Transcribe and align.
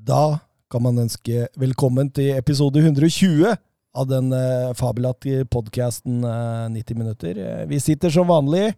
Da 0.00 0.38
kan 0.70 0.80
man 0.80 0.96
ønske 1.02 1.44
velkommen 1.60 2.08
til 2.14 2.32
episode 2.38 2.80
120 2.80 3.50
av 3.50 4.06
den 4.08 4.30
uh, 4.32 4.70
fabelaktige 4.78 5.44
podkasten 5.50 6.22
uh, 6.24 6.70
90 6.72 6.96
minutter. 6.96 7.36
Eh, 7.36 7.64
vi 7.68 7.80
sitter 7.82 8.12
som 8.14 8.30
vanlig. 8.30 8.70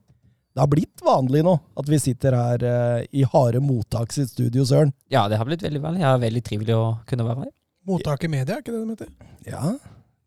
Det 0.53 0.61
har 0.61 0.71
blitt 0.72 1.04
vanlig 1.04 1.45
nå 1.46 1.53
at 1.79 1.88
vi 1.88 2.00
sitter 2.03 2.35
her 2.37 2.64
i 3.08 3.22
harde 3.24 3.61
mottak 3.64 4.11
sitt 4.12 4.32
studio, 4.35 4.66
Søren. 4.69 4.90
Ja, 5.12 5.22
det 5.30 5.38
har 5.40 5.48
blitt 5.48 5.62
veldig 5.64 5.80
vanlig. 5.80 6.03
Er 6.05 6.19
veldig 6.21 6.43
trivelig 6.45 6.75
å 6.77 6.82
kunne 7.09 7.25
være 7.25 7.46
her. 7.46 7.52
Mottak 7.89 8.27
i 8.27 8.30
media, 8.34 8.59
er 8.59 8.64
ikke 8.64 8.75
det 8.75 8.82
det 8.82 8.96
heter? 8.96 9.14
Ja. 9.48 9.62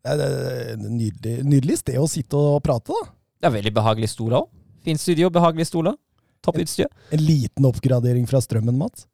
Det 0.02 0.16
er 0.16 0.72
et 0.72 0.82
nydelig, 0.82 1.36
nydelig 1.46 1.78
sted 1.84 2.00
å 2.02 2.08
sitte 2.10 2.40
og 2.40 2.58
prate, 2.66 2.90
da. 2.90 3.12
Det 3.38 3.50
er 3.50 3.54
veldig 3.60 3.74
behagelige 3.76 4.16
stoler 4.16 4.40
òg. 4.40 4.48
Fint 4.88 5.02
studio, 5.02 5.30
behagelige 5.34 5.70
stoler. 5.70 5.94
Topp 6.42 6.58
utstyr. 6.64 6.88
En, 6.88 7.20
En 7.20 7.22
liten 7.28 7.70
oppgradering 7.70 8.26
fra 8.26 8.42
strømmen, 8.42 8.74
Mats. 8.80 9.06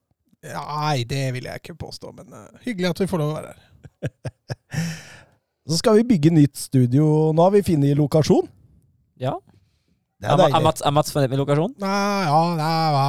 Nei, 0.42 1.04
det 1.06 1.22
vil 1.36 1.44
jeg 1.46 1.60
ikke 1.62 1.76
påstå, 1.78 2.10
men 2.16 2.32
uh, 2.34 2.48
hyggelig 2.64 2.88
at 2.90 3.00
vi 3.04 3.06
får 3.10 3.20
lov 3.22 3.30
å 3.30 3.36
være 3.38 3.52
her. 3.54 4.92
Så 5.70 5.78
skal 5.78 6.00
vi 6.00 6.04
bygge 6.16 6.32
nytt 6.34 6.56
studio. 6.58 7.04
Nå 7.36 7.44
har 7.46 7.52
vi 7.54 7.60
funnet 7.62 7.94
lokasjon. 7.98 8.48
Ja. 9.22 9.36
Det 10.18 10.26
er 10.26 10.34
Er, 10.34 10.40
deilig. 10.40 10.56
er, 10.58 10.64
Mats, 10.66 10.82
er 10.82 10.94
Mats 10.94 11.12
fornøyd 11.14 11.30
med 11.30 11.38
lokasjonen? 11.44 11.76
Nei, 11.82 12.24
ja, 12.26 12.40
nei, 12.58 12.72
hva? 12.96 13.06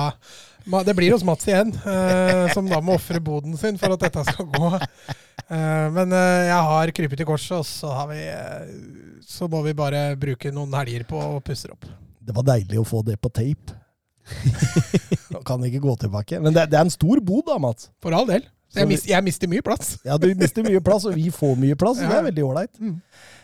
Ma- 0.69 0.83
Det 0.85 0.93
blir 0.95 1.11
hos 1.15 1.25
Mats 1.27 1.45
igjen, 1.49 1.73
eh, 1.75 2.45
som 2.53 2.69
da 2.69 2.77
må 2.85 2.93
ofre 2.95 3.19
boden 3.19 3.57
sin 3.59 3.77
for 3.81 3.91
at 3.97 4.05
dette 4.05 4.23
skal 4.29 4.47
gå. 4.53 4.69
Eh, 4.77 5.87
men 5.97 6.13
eh, 6.15 6.45
jeg 6.47 6.61
har 6.69 6.93
krypet 6.95 7.19
til 7.19 7.27
korset, 7.27 7.57
og 7.57 7.65
så, 7.67 7.89
har 7.97 8.07
vi, 8.13 8.21
eh, 8.29 9.19
så 9.27 9.49
må 9.51 9.59
vi 9.65 9.73
bare 9.77 10.05
bruke 10.21 10.53
noen 10.55 10.73
helger 10.77 11.03
på 11.09 11.19
å 11.19 11.41
pusse 11.43 11.67
opp. 11.73 11.89
Det 12.23 12.37
var 12.37 12.45
deilig 12.53 12.79
å 12.79 12.85
få 12.87 13.01
det 13.03 13.17
på 13.19 13.33
tape. 13.33 13.75
Kan 15.47 15.63
ikke 15.67 15.81
gå 15.83 15.95
tilbake. 15.99 16.39
Men 16.41 16.53
det, 16.55 16.67
det 16.71 16.77
er 16.79 16.85
en 16.87 16.93
stor 16.93 17.19
bod 17.25 17.45
da, 17.49 17.57
Mats. 17.61 17.89
For 18.03 18.15
all 18.15 18.27
del. 18.29 18.45
Så 18.73 18.79
Jeg, 18.81 18.87
vi- 18.89 19.11
jeg 19.11 19.23
mister 19.23 19.47
mye 19.51 19.61
plass. 19.61 19.97
Ja, 20.05 20.17
Du 20.17 20.27
mister 20.35 20.63
mye 20.65 20.79
plass, 20.81 21.05
og 21.05 21.13
vi 21.15 21.27
får 21.33 21.55
mye 21.61 21.75
plass. 21.77 21.99
Ja. 22.01 22.09
Det 22.09 22.17
er 22.21 22.27
veldig 22.31 22.45
ålreit. 22.47 22.73
Mm. 22.79 22.95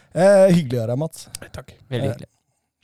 Eh, 0.10 0.48
hyggelig 0.56 0.80
å 0.80 0.82
høre 0.82 0.94
deg, 0.96 1.00
Mats. 1.04 1.28
Takk. 1.54 1.74
Veldig 1.90 2.08
Eh, 2.08 2.14
hyggelig. 2.14 2.30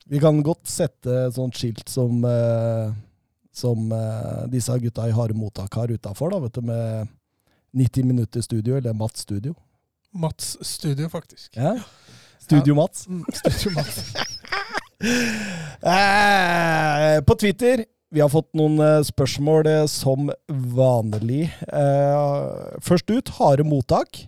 Vi 0.08 0.20
kan 0.22 0.44
godt 0.46 0.68
sette 0.70 1.16
et 1.28 1.34
sånt 1.34 1.56
skilt 1.58 1.90
som, 1.90 2.20
eh, 2.30 2.92
som 3.52 3.92
eh, 3.92 4.44
disse 4.54 4.76
gutta 4.84 5.08
i 5.10 5.16
harde 5.18 5.34
mottak 5.34 5.74
har 5.74 5.88
utafor, 5.90 6.30
da, 6.36 6.40
vet 6.44 6.54
du, 6.54 6.62
med 6.62 7.08
90 7.74 8.06
minutter 8.06 8.42
studio, 8.46 8.76
eller 8.78 8.94
Mats 8.94 9.22
studio. 9.26 9.56
Mats 10.14 10.58
studio, 10.62 11.10
faktisk. 11.10 11.56
Ja. 11.58 11.74
Studio 12.40 12.76
Mats. 12.76 13.08
Mm, 13.08 13.24
Studio 13.34 13.72
Mats. 13.80 14.14
Eh, 15.86 17.18
på 17.28 17.36
Twitter 17.38 17.84
vi 18.16 18.22
har 18.24 18.30
fått 18.32 18.54
noen 18.56 18.80
eh, 18.80 19.02
spørsmål 19.04 19.68
eh, 19.68 19.86
som 19.92 20.30
vanlig. 20.48 21.50
Først 22.86 23.12
ut 23.12 23.32
harde 23.40 23.66
mottak. 23.68 24.22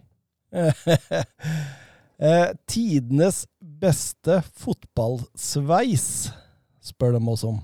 eh, 2.28 2.50
tidenes 2.68 3.46
beste 3.62 4.42
fotballsveis, 4.60 6.08
spør 6.84 7.16
de 7.16 7.24
oss 7.32 7.46
om. 7.48 7.62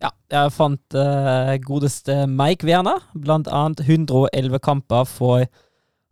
Ja, 0.00 0.10
jeg 0.32 0.54
fant 0.56 0.98
godeste 1.66 2.24
Mike 2.26 2.66
Werner. 2.66 3.04
Blant 3.12 3.50
annet 3.52 3.84
111 3.84 4.58
kamper 4.64 5.04
for 5.06 5.44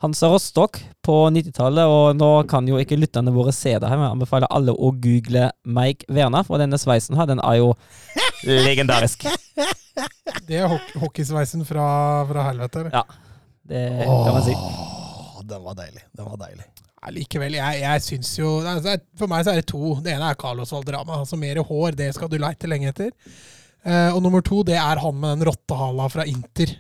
Hansa 0.03 0.29
Rostock 0.31 0.79
på 1.03 1.15
90-tallet. 1.35 1.89
Og 1.91 2.17
nå 2.19 2.31
kan 2.51 2.69
jo 2.71 2.79
ikke 2.79 2.99
lytterne 2.99 3.33
våre 3.35 3.53
se 3.55 3.73
det 3.75 3.89
her, 3.91 3.99
men 3.99 4.07
jeg 4.07 4.17
anbefaler 4.17 4.51
alle 4.55 4.75
å 4.75 4.93
google 4.95 5.49
Mike 5.67 6.07
Werner. 6.13 6.47
For 6.47 6.63
denne 6.63 6.79
sveisen 6.79 7.19
her, 7.19 7.27
den 7.31 7.43
er 7.43 7.59
jo 7.61 7.73
legendarisk. 8.69 9.27
Det 10.49 10.61
er 10.61 10.69
hockey 10.71 11.01
hockeysveisen 11.03 11.65
fra, 11.67 11.85
fra 12.29 12.45
helvete. 12.47 12.85
eller? 12.85 12.95
Ja, 12.95 13.03
det 13.67 13.81
kan 14.07 14.37
man 14.37 14.45
si. 14.47 14.53
Åh, 14.55 15.41
den 15.51 15.65
var 15.65 15.75
deilig. 15.81 16.05
Den 16.15 16.29
var 16.31 16.39
deilig. 16.45 16.67
Ja, 17.03 17.11
likevel, 17.15 17.57
jeg, 17.59 17.81
jeg 17.83 18.05
syns 18.07 18.31
jo 18.39 18.53
altså, 18.67 18.95
For 19.19 19.31
meg 19.31 19.43
så 19.47 19.53
er 19.53 19.61
det 19.61 19.67
to. 19.71 19.97
Det 20.05 20.15
ene 20.15 20.31
er 20.31 20.39
Carlos 20.39 20.71
Valderama. 20.75 21.19
Altså 21.25 21.39
Mer 21.41 21.61
hår, 21.67 21.99
det 21.99 22.13
skal 22.15 22.31
du 22.31 22.39
leite 22.41 22.71
lenge 22.71 22.93
etter. 22.93 23.11
Eh, 23.83 24.11
og 24.15 24.23
nummer 24.23 24.43
to, 24.47 24.63
det 24.67 24.79
er 24.79 25.03
han 25.03 25.19
med 25.19 25.41
den 25.41 25.49
rottehala 25.51 26.07
fra 26.15 26.27
Inter. 26.31 26.77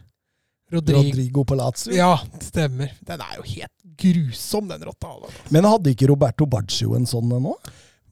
Rodrigo. 0.73 1.03
Rodrigo 1.03 1.45
Palazzo. 1.49 1.93
Ja, 1.95 2.15
stemmer. 2.45 2.93
Den 3.09 3.25
er 3.25 3.39
jo 3.39 3.45
helt 3.49 3.75
grusom, 3.99 4.69
den 4.71 4.84
rotta. 4.87 5.15
Men 5.55 5.67
hadde 5.67 5.95
ikke 5.95 6.11
Roberto 6.11 6.47
Baggio 6.47 6.95
en 6.99 7.09
sånn 7.09 7.33
ennå? 7.34 7.56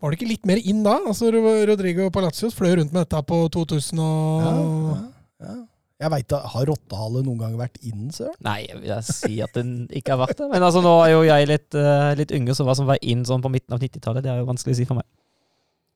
Var 0.02 0.12
det 0.12 0.18
ikke 0.18 0.28
litt 0.28 0.48
mer 0.48 0.60
inn 0.60 0.82
da? 0.84 0.98
Altså 1.08 1.30
Rodrigo 1.32 2.10
Palacios 2.12 2.56
fløy 2.56 2.74
rundt 2.80 2.92
med 2.92 3.06
dette 3.06 3.22
på 3.28 3.38
2000 3.54 4.02
og 4.02 4.44
Ja, 4.44 4.52
ja, 4.52 5.46
ja. 5.46 5.56
Jeg 5.96 6.12
veit 6.12 6.26
da, 6.28 6.42
Har 6.52 6.66
rottehale 6.68 7.22
noen 7.24 7.38
gang 7.40 7.54
vært 7.56 7.78
inn, 7.80 8.10
søren? 8.12 8.36
Nei, 8.44 8.66
jeg 8.66 8.82
vil 8.82 9.06
si 9.08 9.38
at 9.44 9.54
den 9.56 9.86
ikke 9.88 10.12
har 10.12 10.26
vært 10.26 10.42
det. 10.42 10.50
Men 10.52 10.66
altså, 10.66 10.82
nå 10.84 10.92
er 11.06 11.14
jo 11.14 11.22
jeg 11.24 11.48
litt, 11.48 11.70
uh, 11.72 12.10
litt 12.18 12.34
yngre, 12.36 12.56
så 12.56 12.66
hva 12.68 12.74
som 12.76 12.88
var 12.88 13.00
inn 13.00 13.24
sånn 13.24 13.44
på 13.44 13.52
midten 13.54 13.72
av 13.72 13.80
90-tallet, 13.80 14.26
det 14.26 14.34
er 14.34 14.42
jo 14.42 14.50
vanskelig 14.50 14.76
å 14.76 14.80
si 14.82 14.88
for 14.88 15.00
meg. 15.00 15.08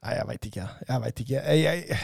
Nei, 0.00 0.14
jeg 0.16 0.28
veit 0.30 0.48
ikke. 0.48 0.66
Jeg 0.88 1.04
vet 1.04 1.22
ikke. 1.26 1.42
Jeg, 1.44 1.60
jeg, 1.66 2.00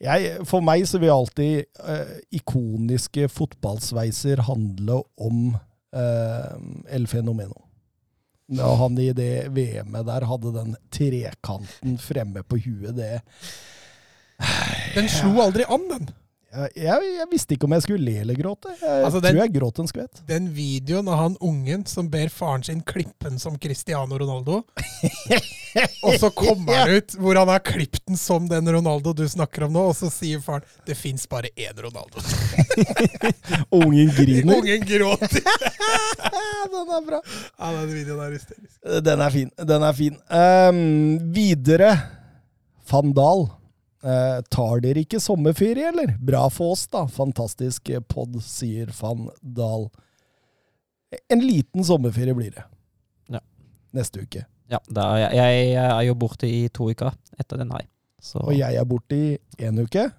jeg, 0.00 0.46
for 0.48 0.64
meg 0.64 0.86
så 0.88 1.00
vil 1.00 1.12
alltid 1.12 1.66
eh, 1.84 2.14
ikoniske 2.40 3.28
fotballsveiser 3.32 4.44
handle 4.46 5.02
om 5.20 5.50
eh, 5.92 6.54
El 6.96 7.08
Fenomeno. 7.10 7.66
Når 8.50 8.78
han 8.80 8.96
i 8.98 9.10
det 9.14 9.34
VM-et 9.54 10.06
der 10.08 10.26
hadde 10.26 10.54
den 10.56 10.72
trekanten 10.90 12.00
fremme 12.02 12.42
på 12.42 12.58
huet, 12.64 12.96
det 12.96 13.20
Den 14.96 15.06
slo 15.12 15.36
aldri 15.44 15.66
an, 15.68 15.84
den. 15.90 16.08
Jeg, 16.50 17.02
jeg, 17.14 17.26
visste 17.30 17.54
ikke 17.54 17.68
om 17.68 17.74
jeg 17.76 17.84
skulle 17.84 18.02
le 18.02 18.16
eller 18.24 18.34
gråte. 18.34 18.72
Jeg 18.80 19.04
Altså, 19.06 19.20
den- 19.22 19.36
tror 19.36 19.44
jeg 19.44 19.52
gråt 19.54 19.78
en 19.78 19.86
skvett. 19.86 20.22
Den 20.26 20.48
videoen 20.54 21.06
av 21.08 21.18
han 21.20 21.36
ungen 21.40 21.84
som 21.86 22.08
ber 22.10 22.26
faren 22.28 22.64
sin 22.66 22.80
klippe 22.82 23.28
den 23.28 23.38
som 23.38 23.58
Cristiano 23.58 24.18
Ronaldo. 24.18 24.64
og 26.06 26.16
så 26.18 26.30
kommer 26.34 26.74
han 26.80 26.96
ut 26.98 27.14
hvor 27.14 27.38
han 27.38 27.52
har 27.52 27.62
klippet 27.62 28.02
den 28.10 28.18
som 28.18 28.48
den 28.50 28.66
Ronaldo 28.74 29.12
du 29.14 29.22
snakker 29.30 29.68
om 29.68 29.76
nå, 29.76 29.84
og 29.92 29.94
så 29.94 30.10
sier 30.10 30.42
faren 30.42 30.66
det 30.88 30.96
fins 30.98 31.28
bare 31.30 31.52
én 31.54 31.78
Ronaldo. 31.78 32.18
Ungen 33.80 34.10
griner. 34.16 34.56
Ungen 34.58 34.82
gråter. 34.90 35.46
den 36.74 36.92
er 36.98 37.06
bra. 37.06 37.22
Ja, 37.60 37.70
den 37.78 37.94
videoen 37.94 38.24
er 38.26 38.34
hysterisk. 38.34 38.74
Den 39.06 39.22
er 39.22 39.30
fin. 39.38 39.54
Den 39.70 39.86
er 39.86 39.94
fin. 40.02 40.18
Um, 40.26 41.32
videre. 41.34 41.94
Van 42.90 43.14
Dahl. 43.14 43.46
Eh, 44.00 44.38
tar 44.48 44.80
dere 44.80 45.02
ikke 45.04 45.20
sommerferie, 45.20 45.90
eller? 45.92 46.14
Bra 46.24 46.46
for 46.52 46.72
oss, 46.74 46.86
da. 46.88 47.04
Fantastisk 47.12 47.90
pod, 48.08 48.38
sier 48.44 48.92
van 49.00 49.28
Dahl. 49.42 49.88
En 51.28 51.42
liten 51.44 51.84
sommerferie 51.84 52.34
blir 52.36 52.54
det. 52.54 52.64
Ja. 53.28 53.42
Neste 53.96 54.24
uke. 54.24 54.46
Ja, 54.70 54.78
da 54.88 55.08
er 55.18 55.34
jeg, 55.34 55.70
jeg 55.74 55.86
er 55.90 56.02
jo 56.06 56.14
borte 56.14 56.46
i 56.48 56.68
to 56.72 56.88
uker 56.92 57.10
etter 57.40 57.58
den 57.60 57.72
her. 57.74 57.84
Så 58.22 58.38
Og 58.44 58.52
jeg 58.54 58.76
er 58.76 58.86
borte 58.86 59.16
i 59.16 59.38
én 59.58 59.80
uke. 59.80 60.10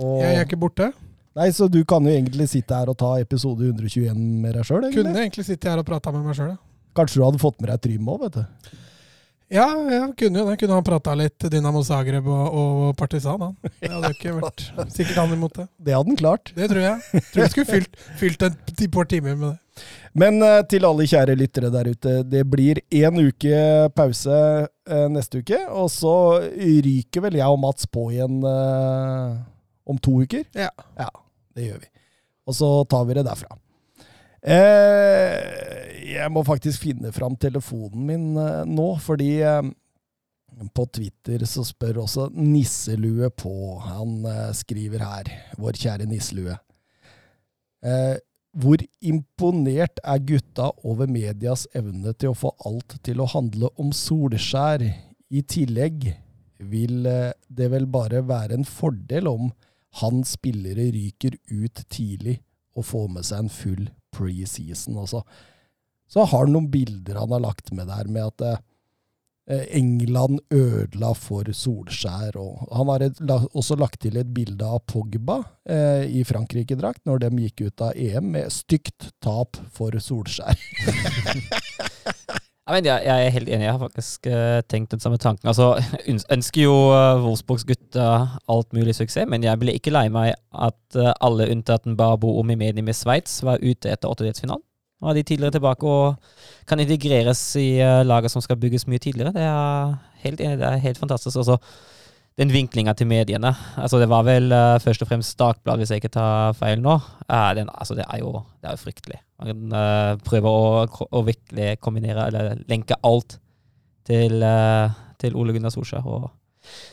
Og, 0.00 0.20
Jeg 0.22 0.36
er 0.38 0.46
ikke 0.46 0.58
borte. 0.60 0.92
Nei, 1.36 1.50
Så 1.52 1.68
du 1.68 1.82
kan 1.84 2.04
jo 2.04 2.12
egentlig 2.12 2.48
sitte 2.48 2.74
her 2.74 2.88
og 2.88 2.96
ta 2.96 3.18
episode 3.20 3.60
121 3.60 4.16
med 4.16 4.54
deg 4.56 4.64
sjøl, 4.64 4.88
Kunne 4.94 5.12
egentlig 5.20 5.44
sitte 5.44 5.68
her 5.68 5.82
og 5.82 5.86
prata 5.88 6.12
med 6.14 6.24
meg 6.24 6.36
sjøl. 6.38 6.56
Kanskje 6.96 7.20
du 7.20 7.24
hadde 7.26 7.40
fått 7.42 7.60
med 7.60 7.68
deg 7.70 7.82
Trym 7.84 8.08
òg, 8.08 8.22
vet 8.24 8.38
du. 8.38 8.76
Ja, 9.52 9.66
jeg 9.86 10.06
kunne 10.18 10.40
jo 10.40 10.46
det. 10.48 10.56
Kunne 10.58 10.78
han 10.78 10.86
prata 10.86 11.12
litt 11.18 11.44
Dynamo 11.52 11.82
Zagreb 11.86 12.26
og, 12.26 12.46
og 12.58 12.96
Partisan, 12.98 13.42
han. 13.42 13.54
Det 13.82 13.92
hadde 13.92 14.10
jo 14.10 14.16
ikke 14.16 14.34
vært 14.40 14.64
sikkert 14.94 15.20
han 15.20 15.34
imot 15.36 15.60
det. 15.60 15.66
Det 15.78 15.94
hadde 15.94 16.10
han 16.10 16.18
klart. 16.18 16.50
Det 16.56 16.66
tror 16.72 16.82
jeg. 16.82 17.22
Tror 17.30 17.44
jeg 17.44 17.52
skulle 17.54 17.70
fylt, 17.70 18.00
fylt 18.22 18.46
en 18.48 18.58
par 18.96 19.08
timer 19.12 19.38
med 19.38 19.52
det. 19.52 19.56
Men 20.16 20.40
eh, 20.42 20.62
til 20.70 20.86
alle 20.88 21.04
kjære 21.06 21.36
lyttere 21.36 21.70
der 21.70 21.90
ute, 21.92 22.14
det 22.24 22.42
blir 22.48 22.80
én 22.88 23.20
uke 23.20 23.58
pause 23.94 24.38
eh, 24.64 25.06
neste 25.12 25.42
uke, 25.44 25.58
og 25.68 25.90
så 25.92 26.14
ryker 26.56 27.26
vel 27.26 27.36
jeg 27.36 27.52
og 27.52 27.60
Mats 27.60 27.84
på 27.92 28.08
igjen 28.14 28.40
eh, 28.40 29.36
om 29.86 30.00
to 30.00 30.16
uker. 30.24 30.46
Ja. 30.56 30.72
Ja, 30.96 31.10
det 31.54 31.68
gjør 31.68 31.84
vi. 31.84 31.92
Og 32.48 32.56
så 32.56 32.72
tar 32.88 33.04
vi 33.06 33.18
det 33.18 33.26
derfra. 33.28 33.60
Eh, 34.44 36.06
jeg 36.12 36.32
må 36.32 36.42
faktisk 36.46 36.84
finne 36.84 37.12
fram 37.14 37.36
telefonen 37.40 38.06
min 38.08 38.26
eh, 38.40 38.62
nå, 38.68 38.86
fordi 39.02 39.30
eh, 39.46 39.72
på 40.76 40.86
Twitter 40.92 41.44
så 41.48 41.64
spør 41.66 42.02
også 42.04 42.28
Nisselue 42.36 43.30
på. 43.34 43.52
Han 43.84 44.22
skriver 44.56 45.04
her, 45.04 45.32
vår 45.60 45.76
kjære 45.82 46.08
Nisselue. 46.08 46.56
Eh, 47.84 48.16
hvor 48.56 48.80
imponert 49.04 50.00
er 50.00 50.22
gutta 50.24 50.70
over 50.88 51.10
medias 51.12 51.66
evne 51.76 52.14
til 52.16 52.32
å 52.32 52.38
få 52.38 52.54
alt 52.64 52.96
til 53.04 53.20
å 53.20 53.28
handle 53.28 53.68
om 53.76 53.92
Solskjær? 53.92 54.86
I 55.28 55.42
tillegg 55.44 56.06
vil 56.64 57.04
det 57.04 57.68
vel 57.68 57.84
bare 57.92 58.22
være 58.24 58.56
en 58.56 58.64
fordel 58.64 59.28
om 59.28 59.50
han 60.00 60.24
spillere 60.24 60.88
ryker 60.94 61.36
ut 61.52 61.84
tidlig 61.92 62.38
og 62.76 62.88
får 62.88 63.08
med 63.12 63.28
seg 63.28 63.44
en 63.44 63.52
full 63.52 63.84
preseason 64.16 65.02
også. 65.04 65.22
Så 66.08 66.24
har 66.24 66.46
han 66.46 66.54
noen 66.54 66.70
bilder 66.70 67.18
han 67.20 67.34
har 67.34 67.44
lagt 67.44 67.72
med 67.74 67.90
der 67.90 68.08
med 68.10 68.28
at 68.28 68.44
eh, 68.46 68.62
eh, 69.50 69.64
England 69.78 70.40
ødela 70.54 71.12
for 71.18 71.50
Solskjær. 71.50 72.38
Og 72.38 72.66
han 72.70 72.92
har 72.92 73.08
også 73.52 73.78
lagt 73.80 74.00
til 74.06 74.18
et 74.20 74.30
bilde 74.34 74.66
av 74.66 74.84
Pogba 74.86 75.40
eh, 75.68 76.06
i 76.06 76.24
Frankrike-drakt 76.26 77.04
når 77.10 77.26
de 77.26 77.32
gikk 77.48 77.66
ut 77.68 77.86
av 77.90 77.98
EM 77.98 78.32
med 78.38 78.54
stygt 78.54 79.10
tap 79.24 79.58
for 79.74 79.98
Solskjær. 79.98 80.56
Ja, 82.66 82.74
mener, 82.74 82.96
jeg, 82.96 83.06
jeg 83.06 83.26
er 83.26 83.30
helt 83.30 83.48
enig. 83.48 83.64
Jeg 83.64 83.72
har 83.76 83.78
faktisk 83.78 84.26
uh, 84.26 84.60
tenkt 84.66 84.90
den 84.90 85.00
samme 85.00 85.20
tanken. 85.22 85.46
Altså, 85.46 85.76
ønsker 86.34 86.62
jo 86.64 86.74
uh, 86.90 87.22
Wolfsburgs 87.22 87.64
gutter 87.64 88.32
alt 88.50 88.72
mulig 88.74 88.96
suksess, 88.98 89.28
men 89.30 89.46
jeg 89.46 89.60
ble 89.60 89.76
ikke 89.78 89.92
lei 89.94 90.08
meg 90.10 90.32
at 90.50 90.98
uh, 90.98 91.12
alle 91.22 91.46
unntatt 91.54 91.86
Babo 91.98 92.32
og 92.40 92.46
Mimedi 92.48 92.82
med 92.82 92.98
Sveits 92.98 93.38
var 93.46 93.62
ute 93.62 93.92
etter 93.92 94.10
åttedelsfinalen. 94.10 94.64
Nå 94.96 95.12
er 95.12 95.18
de 95.18 95.22
tidligere 95.28 95.54
tilbake 95.58 95.86
og 95.86 96.66
kan 96.66 96.80
integreres 96.80 97.40
i 97.60 97.78
laget 98.08 98.32
som 98.32 98.40
skal 98.40 98.56
bygges 98.56 98.86
mye 98.88 98.98
tidligere. 98.98 99.34
Det 99.36 99.42
er 99.44 99.92
helt 100.22 100.40
enig, 100.40 100.58
det 100.58 100.66
er 100.66 100.80
helt 100.80 100.98
fantastisk. 100.98 101.36
Også 101.36 101.58
den 102.36 102.52
vinklinga 102.52 102.92
til 102.96 103.08
mediene. 103.08 103.52
Altså, 103.80 103.98
det 104.00 104.08
var 104.12 104.24
vel 104.26 104.50
uh, 104.52 104.76
først 104.82 105.02
og 105.02 105.08
fremst 105.08 105.38
Dagbladet, 105.40 105.80
hvis 105.80 105.92
jeg 105.94 106.02
ikke 106.02 106.12
tar 106.18 106.56
feil 106.58 106.82
nå. 106.84 106.98
Uh, 107.24 107.50
den, 107.56 107.70
altså, 107.72 107.96
det, 107.96 108.04
er 108.12 108.20
jo, 108.20 108.32
det 108.60 108.68
er 108.68 108.76
jo 108.76 108.82
fryktelig. 108.82 109.20
Man 109.40 109.72
uh, 109.72 110.16
prøver 110.24 110.48
å, 110.50 111.06
å, 111.08 111.22
virkelig 111.24 111.78
kombinere, 111.84 112.28
eller 112.28 112.60
lenke 112.68 112.98
alt 113.06 113.38
til, 114.06 114.44
til 115.18 115.34
Ole 115.34 115.56
Gunnar 115.56 115.72
Solskjær. 115.74 116.04
Og 116.06 116.28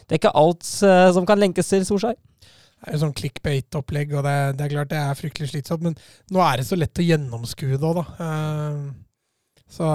det 0.07 0.15
er 0.15 0.21
ikke 0.21 0.37
alt 0.39 0.65
som 0.65 1.27
kan 1.29 1.41
lenkes 1.41 1.67
til 1.69 1.83
Solskjær. 1.85 2.15
Det 2.15 2.89
er 2.89 2.97
jo 2.97 3.03
sånn 3.03 3.15
clickbait-opplegg, 3.15 4.15
og 4.17 4.25
det, 4.25 4.37
det, 4.57 4.65
er 4.65 4.73
klart 4.73 4.89
det 4.91 4.97
er 4.99 5.19
fryktelig 5.19 5.51
slitsomt. 5.51 5.85
Men 5.85 5.99
nå 6.33 6.41
er 6.43 6.59
det 6.59 6.65
så 6.67 6.79
lett 6.79 6.99
å 6.99 7.05
gjennomskue 7.05 7.77
det 7.77 7.91
òg, 7.91 7.99
da. 8.01 8.31
Så 9.73 9.85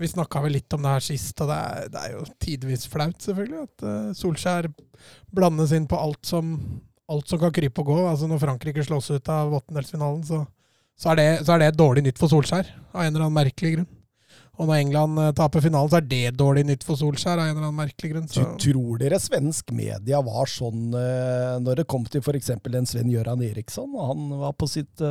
vi 0.00 0.08
snakka 0.08 0.40
vel 0.40 0.54
litt 0.56 0.72
om 0.72 0.84
det 0.84 0.94
her 0.94 1.04
sist, 1.04 1.36
og 1.44 1.50
det 1.50 1.56
er, 1.60 1.88
det 1.92 2.00
er 2.00 2.12
jo 2.14 2.22
tidvis 2.40 2.86
flaut, 2.88 3.18
selvfølgelig, 3.20 3.64
at 3.66 3.84
uh, 3.84 4.12
Solskjær 4.16 4.70
blandes 5.34 5.74
inn 5.76 5.88
på 5.90 5.98
alt 6.00 6.22
som, 6.24 6.54
alt 7.12 7.28
som 7.28 7.42
kan 7.42 7.52
krype 7.52 7.82
og 7.82 7.90
gå. 7.90 7.98
Altså 8.08 8.30
Når 8.30 8.40
Frankrike 8.46 8.86
slås 8.86 9.10
ut 9.12 9.28
av 9.28 9.52
åttendelsfinalen, 9.58 10.22
så, 10.24 10.40
så, 10.96 11.12
er 11.12 11.20
det, 11.20 11.26
så 11.44 11.52
er 11.56 11.66
det 11.66 11.74
dårlig 11.76 12.06
nytt 12.06 12.22
for 12.22 12.32
Solskjær, 12.32 12.70
av 12.94 13.02
en 13.02 13.10
eller 13.10 13.26
annen 13.26 13.36
merkelig 13.42 13.74
grunn. 13.74 13.90
Og 14.54 14.70
når 14.70 14.80
England 14.86 15.20
uh, 15.20 15.28
taper 15.36 15.66
finalen, 15.66 15.92
så 15.92 16.00
er 16.00 16.08
det 16.08 16.38
dårlig 16.40 16.64
nytt 16.70 16.88
for 16.88 16.96
Solskjær, 16.96 17.36
av 17.36 17.50
en 17.50 17.58
eller 17.58 17.68
annen 17.68 17.82
merkelig 17.82 18.14
grunn. 18.14 18.32
Så. 18.32 18.46
Tror 18.64 19.04
dere 19.04 19.20
svensk 19.20 19.76
media 19.76 20.22
var 20.24 20.48
sånn 20.48 20.96
uh, 20.96 21.60
når 21.60 21.82
det 21.82 21.88
kom 21.92 22.08
til 22.08 22.24
f.eks. 22.24 22.54
en 22.56 22.88
Sven-Göran 22.88 23.44
Eriksson, 23.50 23.92
og 23.92 24.14
han 24.14 24.32
var 24.46 24.56
på 24.56 24.70
sitt 24.78 25.04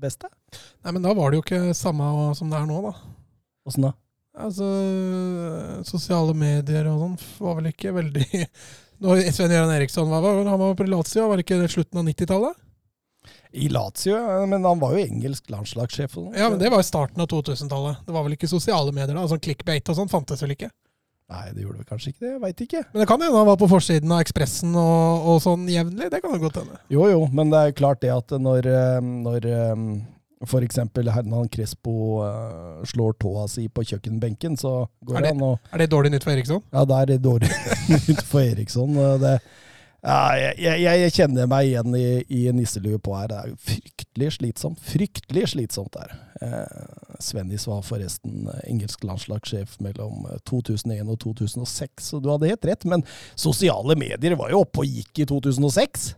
beste? 0.00 0.32
Nei, 0.80 0.96
men 0.96 1.04
da 1.04 1.12
var 1.12 1.28
det 1.28 1.42
jo 1.42 1.44
ikke 1.44 1.76
samme 1.76 2.08
som 2.38 2.48
det 2.48 2.56
er 2.56 2.68
nå, 2.72 2.80
da. 2.88 2.96
Åssen 3.68 3.88
da? 3.88 3.94
Altså, 4.38 4.66
Sosiale 5.88 6.34
medier 6.38 6.86
og 6.90 7.02
sånn 7.02 7.16
var 7.42 7.58
vel 7.58 7.72
ikke 7.72 7.94
veldig 7.96 8.26
Når 9.02 9.28
Sven-Jørgen 9.34 9.74
Eriksson 9.76 10.10
var, 10.10 10.24
han 10.26 10.58
var 10.58 10.74
på 10.78 10.86
Lazio, 10.88 11.28
var 11.30 11.38
det 11.38 11.44
ikke 11.46 11.60
det 11.60 11.70
slutten 11.70 12.00
av 12.00 12.08
90-tallet? 12.08 12.64
I 13.54 13.68
Lazio, 13.70 14.18
men 14.50 14.66
han 14.66 14.80
var 14.82 14.96
jo 14.96 15.04
engelsk 15.04 15.46
landslagssjef. 15.52 16.16
Sånn. 16.16 16.32
Ja, 16.34 16.48
men 16.50 16.58
det 16.58 16.72
var 16.72 16.82
i 16.82 16.86
starten 16.86 17.22
av 17.22 17.28
2000-tallet. 17.30 18.02
Det 18.04 18.14
var 18.16 18.26
vel 18.26 18.34
ikke 18.34 18.50
sosiale 18.50 18.90
medier 18.94 19.14
da? 19.14 19.22
Sånn 19.30 19.42
clickbait 19.44 19.86
og 19.88 20.00
sånn 20.00 20.10
fantes 20.10 20.42
vel 20.42 20.56
ikke? 20.56 20.72
Nei, 21.28 21.44
det 21.52 21.62
gjorde 21.62 21.82
vel 21.82 21.88
kanskje 21.88 22.10
ikke 22.10 22.24
det. 22.24 22.32
Jeg 22.32 22.42
veit 22.42 22.60
ikke. 22.64 22.82
Men 22.90 23.02
det 23.02 23.08
kan 23.08 23.22
hende 23.22 23.38
han 23.38 23.48
var 23.48 23.58
på 23.60 23.68
forsiden 23.68 24.12
av 24.16 24.22
Ekspressen 24.24 24.76
og, 24.80 25.26
og, 25.28 25.40
sånn 25.44 25.66
jevnlig. 25.68 26.08
Det 26.10 26.22
kan 26.24 26.32
det 26.34 26.42
godt 26.42 26.60
hende. 26.62 26.78
Jo 26.92 27.04
jo, 27.10 27.24
men 27.36 27.52
det 27.52 27.60
er 27.60 27.74
klart 27.76 28.00
det 28.04 28.12
at 28.14 28.32
når, 28.40 28.68
eh, 28.72 29.10
når 29.28 29.48
eh, 29.52 29.82
F.eks. 30.46 30.78
Hernan 30.94 31.48
Crespo 31.48 31.94
uh, 32.22 32.84
slår 32.86 33.16
tåa 33.18 33.46
si 33.50 33.68
på 33.68 33.82
kjøkkenbenken, 33.82 34.58
så 34.60 34.84
går 35.06 35.18
er 35.18 35.26
det, 35.26 35.32
han 35.34 35.46
og 35.46 35.72
Er 35.72 35.82
det 35.82 35.90
dårlig 35.90 36.12
nytt 36.14 36.26
for 36.26 36.34
Eriksson? 36.34 36.62
Ja, 36.72 36.84
det 36.86 37.00
er 37.00 37.24
dårlig 37.24 37.50
nytt 38.08 38.22
for 38.26 38.44
Eriksson. 38.44 38.94
Det, 39.22 39.38
ja, 39.98 40.52
jeg, 40.54 40.78
jeg, 40.84 41.10
kjenner 41.16 41.48
meg 41.50 41.72
igjen 41.72 41.96
i, 41.98 42.06
i 42.30 42.44
nisselue 42.54 43.00
på 43.02 43.16
her. 43.18 43.32
Det 43.32 43.38
er 43.40 43.56
fryktelig 43.66 44.30
slitsomt. 44.36 44.82
Fryktelig 44.86 45.48
slitsomt 45.56 45.98
der. 45.98 46.14
Uh, 46.38 47.16
Svennis 47.22 47.66
var 47.66 47.82
forresten 47.82 48.46
engelsk 48.62 49.02
landslagssjef 49.08 49.74
mellom 49.82 50.22
2001 50.46 51.02
og 51.02 51.18
2006, 51.26 52.12
så 52.12 52.22
du 52.22 52.30
hadde 52.30 52.52
helt 52.52 52.70
rett. 52.70 52.86
Men 52.86 53.02
sosiale 53.34 53.98
medier 53.98 54.38
var 54.38 54.54
jo 54.54 54.62
oppe 54.62 54.84
og 54.84 54.98
gikk 55.00 55.24
i 55.24 55.28
2006. 55.34 56.12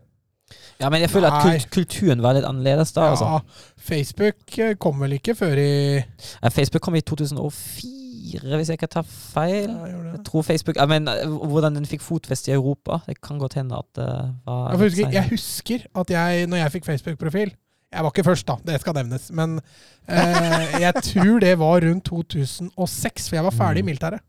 Ja, 0.81 0.89
men 0.89 1.03
jeg 1.05 1.11
føler 1.13 1.33
Nei. 1.35 1.55
at 1.59 1.67
kulturen 1.73 2.23
var 2.25 2.37
litt 2.37 2.47
annerledes 2.49 2.95
da. 2.97 3.11
Altså. 3.13 3.27
Ja, 3.27 3.41
altså. 3.41 3.73
Facebook 3.91 4.59
eh, 4.59 4.75
kom 4.81 5.01
vel 5.03 5.19
ikke 5.19 5.35
før 5.37 5.61
i 5.61 5.73
ja, 6.01 6.53
Facebook 6.53 6.83
kom 6.87 6.97
i 6.97 7.03
2004, 7.05 8.57
hvis 8.57 8.73
jeg 8.73 8.81
ikke 8.81 8.91
tar 8.97 9.07
feil. 9.07 9.69
Ja, 9.69 9.91
jeg, 10.11 10.23
tror 10.27 10.47
Facebook, 10.47 10.81
men, 10.89 11.09
eh, 11.13 11.27
Hvordan 11.29 11.77
den 11.77 11.89
fikk 11.89 12.05
fotfeste 12.05 12.53
i 12.53 12.57
Europa, 12.57 13.03
det 13.07 13.21
kan 13.21 13.41
godt 13.43 13.59
hende 13.61 13.77
at 13.77 13.91
det 13.99 14.11
var 14.47 14.71
jeg 14.73 14.85
husker, 14.87 15.13
jeg 15.19 15.29
husker 15.35 15.89
at 16.03 16.15
jeg, 16.17 16.47
når 16.47 16.65
jeg 16.65 16.73
fikk 16.79 16.89
Facebook-profil 16.89 17.53
Jeg 17.93 18.05
var 18.07 18.13
ikke 18.15 18.25
først, 18.25 18.47
da, 18.49 18.55
det 18.67 18.81
skal 18.81 18.95
nevnes. 18.95 19.31
Men 19.35 19.61
eh, 20.09 20.81
jeg 20.81 20.95
tror 21.13 21.41
det 21.45 21.59
var 21.59 21.81
rundt 21.85 22.05
2006, 22.07 23.29
for 23.29 23.37
jeg 23.37 23.45
var 23.45 23.57
ferdig 23.57 23.83
i 23.83 23.83
mm. 23.83 23.87
militæret. 23.87 24.21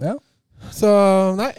Ja. 0.00 0.16
Så 0.74 0.90
nei, 1.38 1.50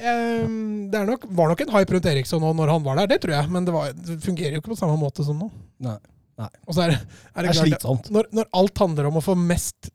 det 0.92 1.01
nok, 1.07 1.25
var 1.38 1.51
nok 1.51 1.63
en 1.63 1.74
hype 1.75 1.95
rundt 1.95 2.09
Eriksson 2.12 2.44
nå 2.44 2.54
når 2.57 2.74
han 2.75 2.86
var 2.86 3.01
der, 3.01 3.12
det 3.13 3.21
tror 3.24 3.36
jeg. 3.38 3.51
Men 3.54 3.68
det, 3.68 3.75
var, 3.75 3.92
det 3.95 4.19
fungerer 4.24 4.57
jo 4.57 4.63
ikke 4.63 4.74
på 4.74 4.80
samme 4.80 4.98
måte 5.00 5.25
som 5.27 5.39
nå. 5.39 5.50
Nei. 5.83 5.98
nei. 6.42 6.51
Og 6.65 6.77
så 6.77 6.86
er 6.86 6.95
det, 6.95 7.00
er 7.04 7.07
det, 7.07 7.48
det 7.48 7.54
er 7.54 7.62
slitsomt. 7.63 8.12
Når, 8.13 8.30
når, 8.36 8.51
alt 8.62 8.83
handler 8.83 9.09
om 9.12 9.19
å 9.21 9.25
få 9.25 9.38
mest 9.39 9.92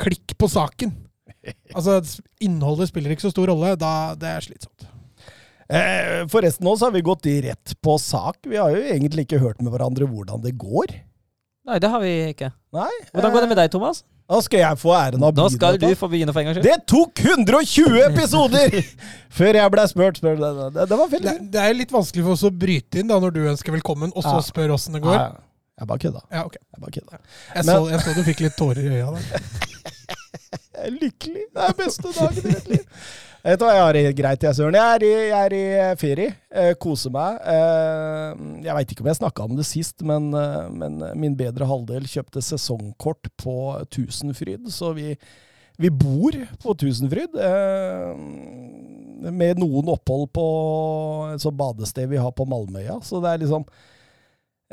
klikk 0.00 0.36
på 0.40 0.50
saken, 0.50 0.94
altså 1.76 2.00
innholdet 2.44 2.90
spiller 2.90 3.14
ikke 3.14 3.26
så 3.28 3.34
stor 3.34 3.52
rolle, 3.52 3.74
da 3.80 3.94
det 4.18 4.32
er 4.32 4.46
slitsomt. 4.48 4.90
Eh, 5.64 6.24
forresten 6.28 6.66
nå 6.66 6.74
så 6.76 6.90
har 6.90 6.94
vi 6.94 7.04
gått 7.04 7.26
rett 7.46 7.74
på 7.80 7.96
sak. 8.00 8.42
Vi 8.44 8.60
har 8.60 8.74
jo 8.74 8.82
egentlig 8.84 9.24
ikke 9.24 9.40
hørt 9.42 9.62
med 9.64 9.72
hverandre 9.72 10.08
hvordan 10.10 10.44
det 10.44 10.56
går. 10.60 10.92
Nei, 11.64 11.78
det 11.80 11.88
har 11.88 12.02
vi 12.02 12.12
ikke. 12.34 12.50
Nei, 12.76 12.90
Hvordan 13.14 13.32
går 13.32 13.46
det 13.46 13.48
med 13.54 13.58
deg, 13.62 13.70
Thomas? 13.72 14.02
Da 14.24 14.38
skal 14.40 14.62
jeg 14.62 14.80
få 14.80 14.92
æren 14.96 15.20
av 15.20 15.28
å 15.28 15.34
begynne. 15.36 15.52
Da 15.52 15.52
skal 15.52 15.78
du 15.80 15.98
få 16.00 16.08
begynne 16.08 16.32
for 16.32 16.40
en 16.40 16.46
gangs 16.48 16.56
skyld. 16.56 16.68
Det 16.70 16.86
tok 16.88 17.20
120 17.20 17.98
episoder 18.06 18.76
før 19.38 19.58
jeg 19.60 19.72
ble 19.74 19.84
spurt. 19.90 20.20
spurt. 20.20 20.38
Det, 20.40 20.68
det, 20.76 20.86
det, 20.88 20.98
var 21.00 21.10
fint. 21.12 21.26
det, 21.26 21.34
det 21.52 21.64
er 21.64 21.76
litt 21.76 21.92
vanskelig 21.92 22.24
for 22.24 22.36
oss 22.38 22.46
å 22.48 22.52
bryte 22.64 23.02
inn 23.02 23.10
da 23.12 23.18
når 23.20 23.34
du 23.36 23.42
ønsker 23.52 23.76
velkommen, 23.76 24.14
og 24.16 24.24
så 24.24 24.38
ja. 24.38 24.46
spør 24.46 24.72
åssen 24.78 24.96
det 24.96 25.02
går. 25.04 25.18
Ja, 25.18 25.28
jeg 25.82 25.90
bare 25.90 26.04
kødda. 26.06 26.24
Ja, 26.30 26.46
okay. 26.48 26.62
Jeg, 26.64 26.80
bare 26.86 26.96
kødda. 26.96 27.20
jeg, 27.20 27.68
så, 27.68 27.76
jeg 27.92 28.00
så 28.06 28.16
du 28.16 28.22
fikk 28.30 28.42
litt 28.46 28.56
tårer 28.56 28.80
i 28.88 28.94
øya 28.96 29.12
der. 29.12 29.28
jeg 30.72 30.88
er 30.88 30.96
lykkelig. 30.96 31.46
Det 31.52 31.68
er 31.68 31.78
beste 31.82 32.16
dagen 32.16 32.40
i 32.40 32.54
mitt 32.56 32.72
liv. 32.72 33.06
Vet 33.44 33.60
du 33.60 33.66
hva, 33.66 33.74
jeg 33.76 33.84
har 33.84 33.92
det 33.92 34.12
greit, 34.16 34.44
jeg, 34.46 34.56
Søren. 34.56 34.76
Jeg 34.78 34.96
er 34.96 35.02
i, 35.04 35.08
jeg 35.28 35.36
er 35.36 35.54
i 35.54 35.64
eh, 35.76 35.96
ferie. 36.00 36.32
Jeg 36.48 36.78
koser 36.80 37.12
meg. 37.12 37.36
Eh, 37.52 38.30
jeg 38.64 38.76
veit 38.78 38.94
ikke 38.94 39.04
om 39.04 39.10
jeg 39.10 39.18
snakka 39.18 39.44
om 39.44 39.58
det 39.58 39.66
sist, 39.68 40.00
men, 40.00 40.30
eh, 40.40 40.70
men, 40.72 40.96
min 41.20 41.36
bedre 41.36 41.68
halvdel 41.68 42.08
kjøpte 42.08 42.40
sesongkort 42.40 43.28
på 43.42 43.56
Tusenfryd, 43.92 44.70
så 44.72 44.94
vi, 44.96 45.12
vi 45.76 45.92
bor 45.92 46.40
på 46.62 46.76
Tusenfryd. 46.86 47.36
Eh, 47.36 49.28
med 49.28 49.60
noen 49.60 49.92
opphold 49.92 50.30
på 50.32 50.46
et 51.34 51.50
badested 51.60 52.08
vi 52.16 52.24
har 52.24 52.32
på 52.32 52.48
Malmøya. 52.48 52.96
Så 53.04 53.20
det 53.20 53.28
er 53.28 53.44
liksom 53.44 53.68
Eh, 53.68 53.90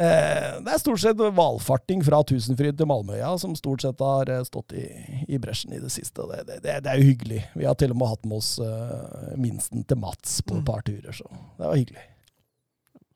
det 0.02 0.72
er 0.72 0.80
stort 0.82 1.02
sett 1.04 1.20
valfarting 1.20 2.02
fra 2.06 2.22
Tusenfryd 2.26 2.78
til 2.80 2.88
Malmøya 2.90 3.34
som 3.42 3.54
stort 3.58 3.84
sett 3.86 4.00
har 4.02 4.32
eh, 4.32 4.44
stått 4.48 4.74
i, 4.78 4.86
i 5.28 5.40
bresjen 5.42 5.76
i 5.76 5.82
det 5.82 5.92
siste. 5.94 6.26
Det, 6.30 6.46
det, 6.48 6.62
det, 6.64 6.88
er 6.90 7.02
jo 7.02 7.10
hyggelig. 7.12 7.44
Vi 7.54 7.68
har 7.68 7.78
til 7.78 7.94
og 7.94 8.00
med 8.02 8.10
hatt 8.14 8.26
med 8.26 8.40
oss 8.40 8.56
uh, 8.64 9.36
minsten 9.38 9.86
til 9.86 10.00
Mats 10.02 10.40
på 10.42 10.58
et 10.58 10.64
mm. 10.64 10.68
par 10.72 10.82
turer, 10.88 11.14
så 11.14 11.28
det 11.30 11.68
var 11.68 11.78
hyggelig. 11.78 12.08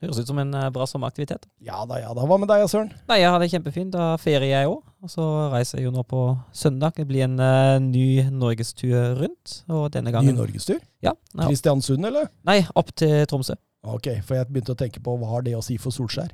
Høres 0.04 0.20
ut 0.20 0.30
som 0.30 0.40
en 0.44 0.54
bra 0.76 0.86
sommeraktivitet. 0.86 1.48
Ja 1.66 1.82
da, 1.90 1.98
ja 2.04 2.12
da. 2.14 2.28
Hva 2.28 2.38
med 2.38 2.52
deg, 2.52 2.68
Søren? 2.70 2.92
Nei, 3.10 3.22
Jeg 3.24 3.32
har 3.32 3.42
det 3.42 3.50
kjempefint. 3.50 3.94
Da 3.96 4.12
ferier 4.22 4.52
jeg 4.52 4.70
òg. 4.70 4.84
Og 5.06 5.10
så 5.10 5.26
reiser 5.54 5.80
jeg 5.80 5.88
jo 5.88 5.96
nå 5.96 6.04
på 6.06 6.22
søndag. 6.54 7.00
Det 7.00 7.08
blir 7.10 7.26
en 7.26 7.40
uh, 7.40 7.80
ny 7.82 8.28
norgestur 8.30 9.16
rundt. 9.24 9.62
Og 9.72 9.88
denne 9.96 10.14
gangen 10.14 10.36
Ny 10.36 10.44
norgestur? 10.44 10.84
Ja. 11.06 11.16
Kristiansund, 11.34 12.06
eller? 12.06 12.30
Nei, 12.46 12.60
opp 12.78 12.92
til 13.00 13.24
Tromsø. 13.32 13.58
Ok, 13.86 14.12
for 14.26 14.38
jeg 14.38 14.50
begynte 14.50 14.76
å 14.76 14.80
tenke 14.80 15.02
på 15.02 15.16
hva 15.22 15.38
har 15.38 15.46
det 15.46 15.56
å 15.58 15.64
si 15.66 15.80
for 15.82 15.96
Solskjær? 15.96 16.34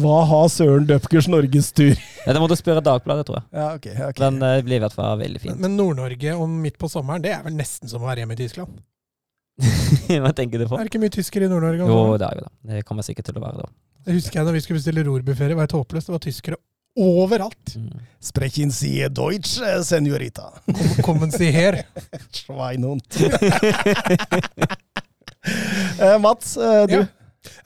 Hva 0.00 0.18
har 0.28 0.46
Søren 0.52 0.86
Døpkers 0.88 1.28
norgestur? 1.30 1.96
Ja, 2.26 2.32
det 2.34 2.40
må 2.42 2.48
du 2.50 2.56
spørre 2.58 2.82
Dagbladet, 2.84 3.26
tror 3.28 3.36
jeg. 3.40 3.46
Ja, 3.56 3.66
okay, 3.74 3.94
okay. 3.96 4.20
Den 4.20 4.40
uh, 4.44 4.60
blir 4.66 4.76
i 4.78 4.82
hvert 4.84 4.96
fall 4.96 5.18
veldig 5.20 5.40
fin. 5.42 5.56
Men 5.60 5.76
Nord-Norge 5.78 6.30
om 6.36 6.50
midt 6.64 6.78
på 6.80 6.88
sommeren, 6.92 7.22
det 7.24 7.32
er 7.36 7.42
vel 7.46 7.56
nesten 7.58 7.88
som 7.90 8.04
å 8.04 8.08
være 8.10 8.20
hjemme 8.24 8.36
i 8.36 8.42
Tyskland? 8.42 8.72
Hva 10.24 10.32
tenker 10.36 10.58
du 10.60 10.66
på? 10.68 10.76
Er 10.76 10.82
det 10.84 10.92
ikke 10.92 11.02
mye 11.02 11.14
tyskere 11.14 11.44
i 11.48 11.52
Nord-Norge? 11.52 11.88
Jo, 11.88 12.16
det 12.20 12.26
er 12.28 12.34
jo 12.40 12.42
det. 12.46 12.52
Det 12.72 12.88
kommer 12.88 13.02
sikkert 13.06 13.26
til 13.30 13.40
å 13.40 13.44
være 13.44 13.62
det. 13.62 13.70
Jeg 14.08 14.16
husker 14.16 14.40
jeg 14.40 14.48
da 14.48 14.52
vi 14.56 14.62
skulle 14.64 14.80
bestille 14.80 15.04
rorbuferie, 15.04 15.56
var 15.56 15.68
helt 15.68 15.76
håpløst. 15.76 16.08
Det 16.08 16.16
var 16.16 16.24
tyskere 16.24 16.56
overalt. 17.00 17.74
Mm. 17.76 18.00
Sprechen 18.20 18.70
Sie 18.72 19.08
Deutsch, 19.08 19.60
eh, 19.62 19.82
senorita. 19.82 20.52
Kommen 21.06 21.30
Sie 21.32 21.50
her. 21.52 21.82
Schweinhund. 22.32 23.04
eh, 26.02 26.16
Mats, 26.22 26.56
uh, 26.60 26.84
du? 26.90 26.98
Ja. 27.00 27.06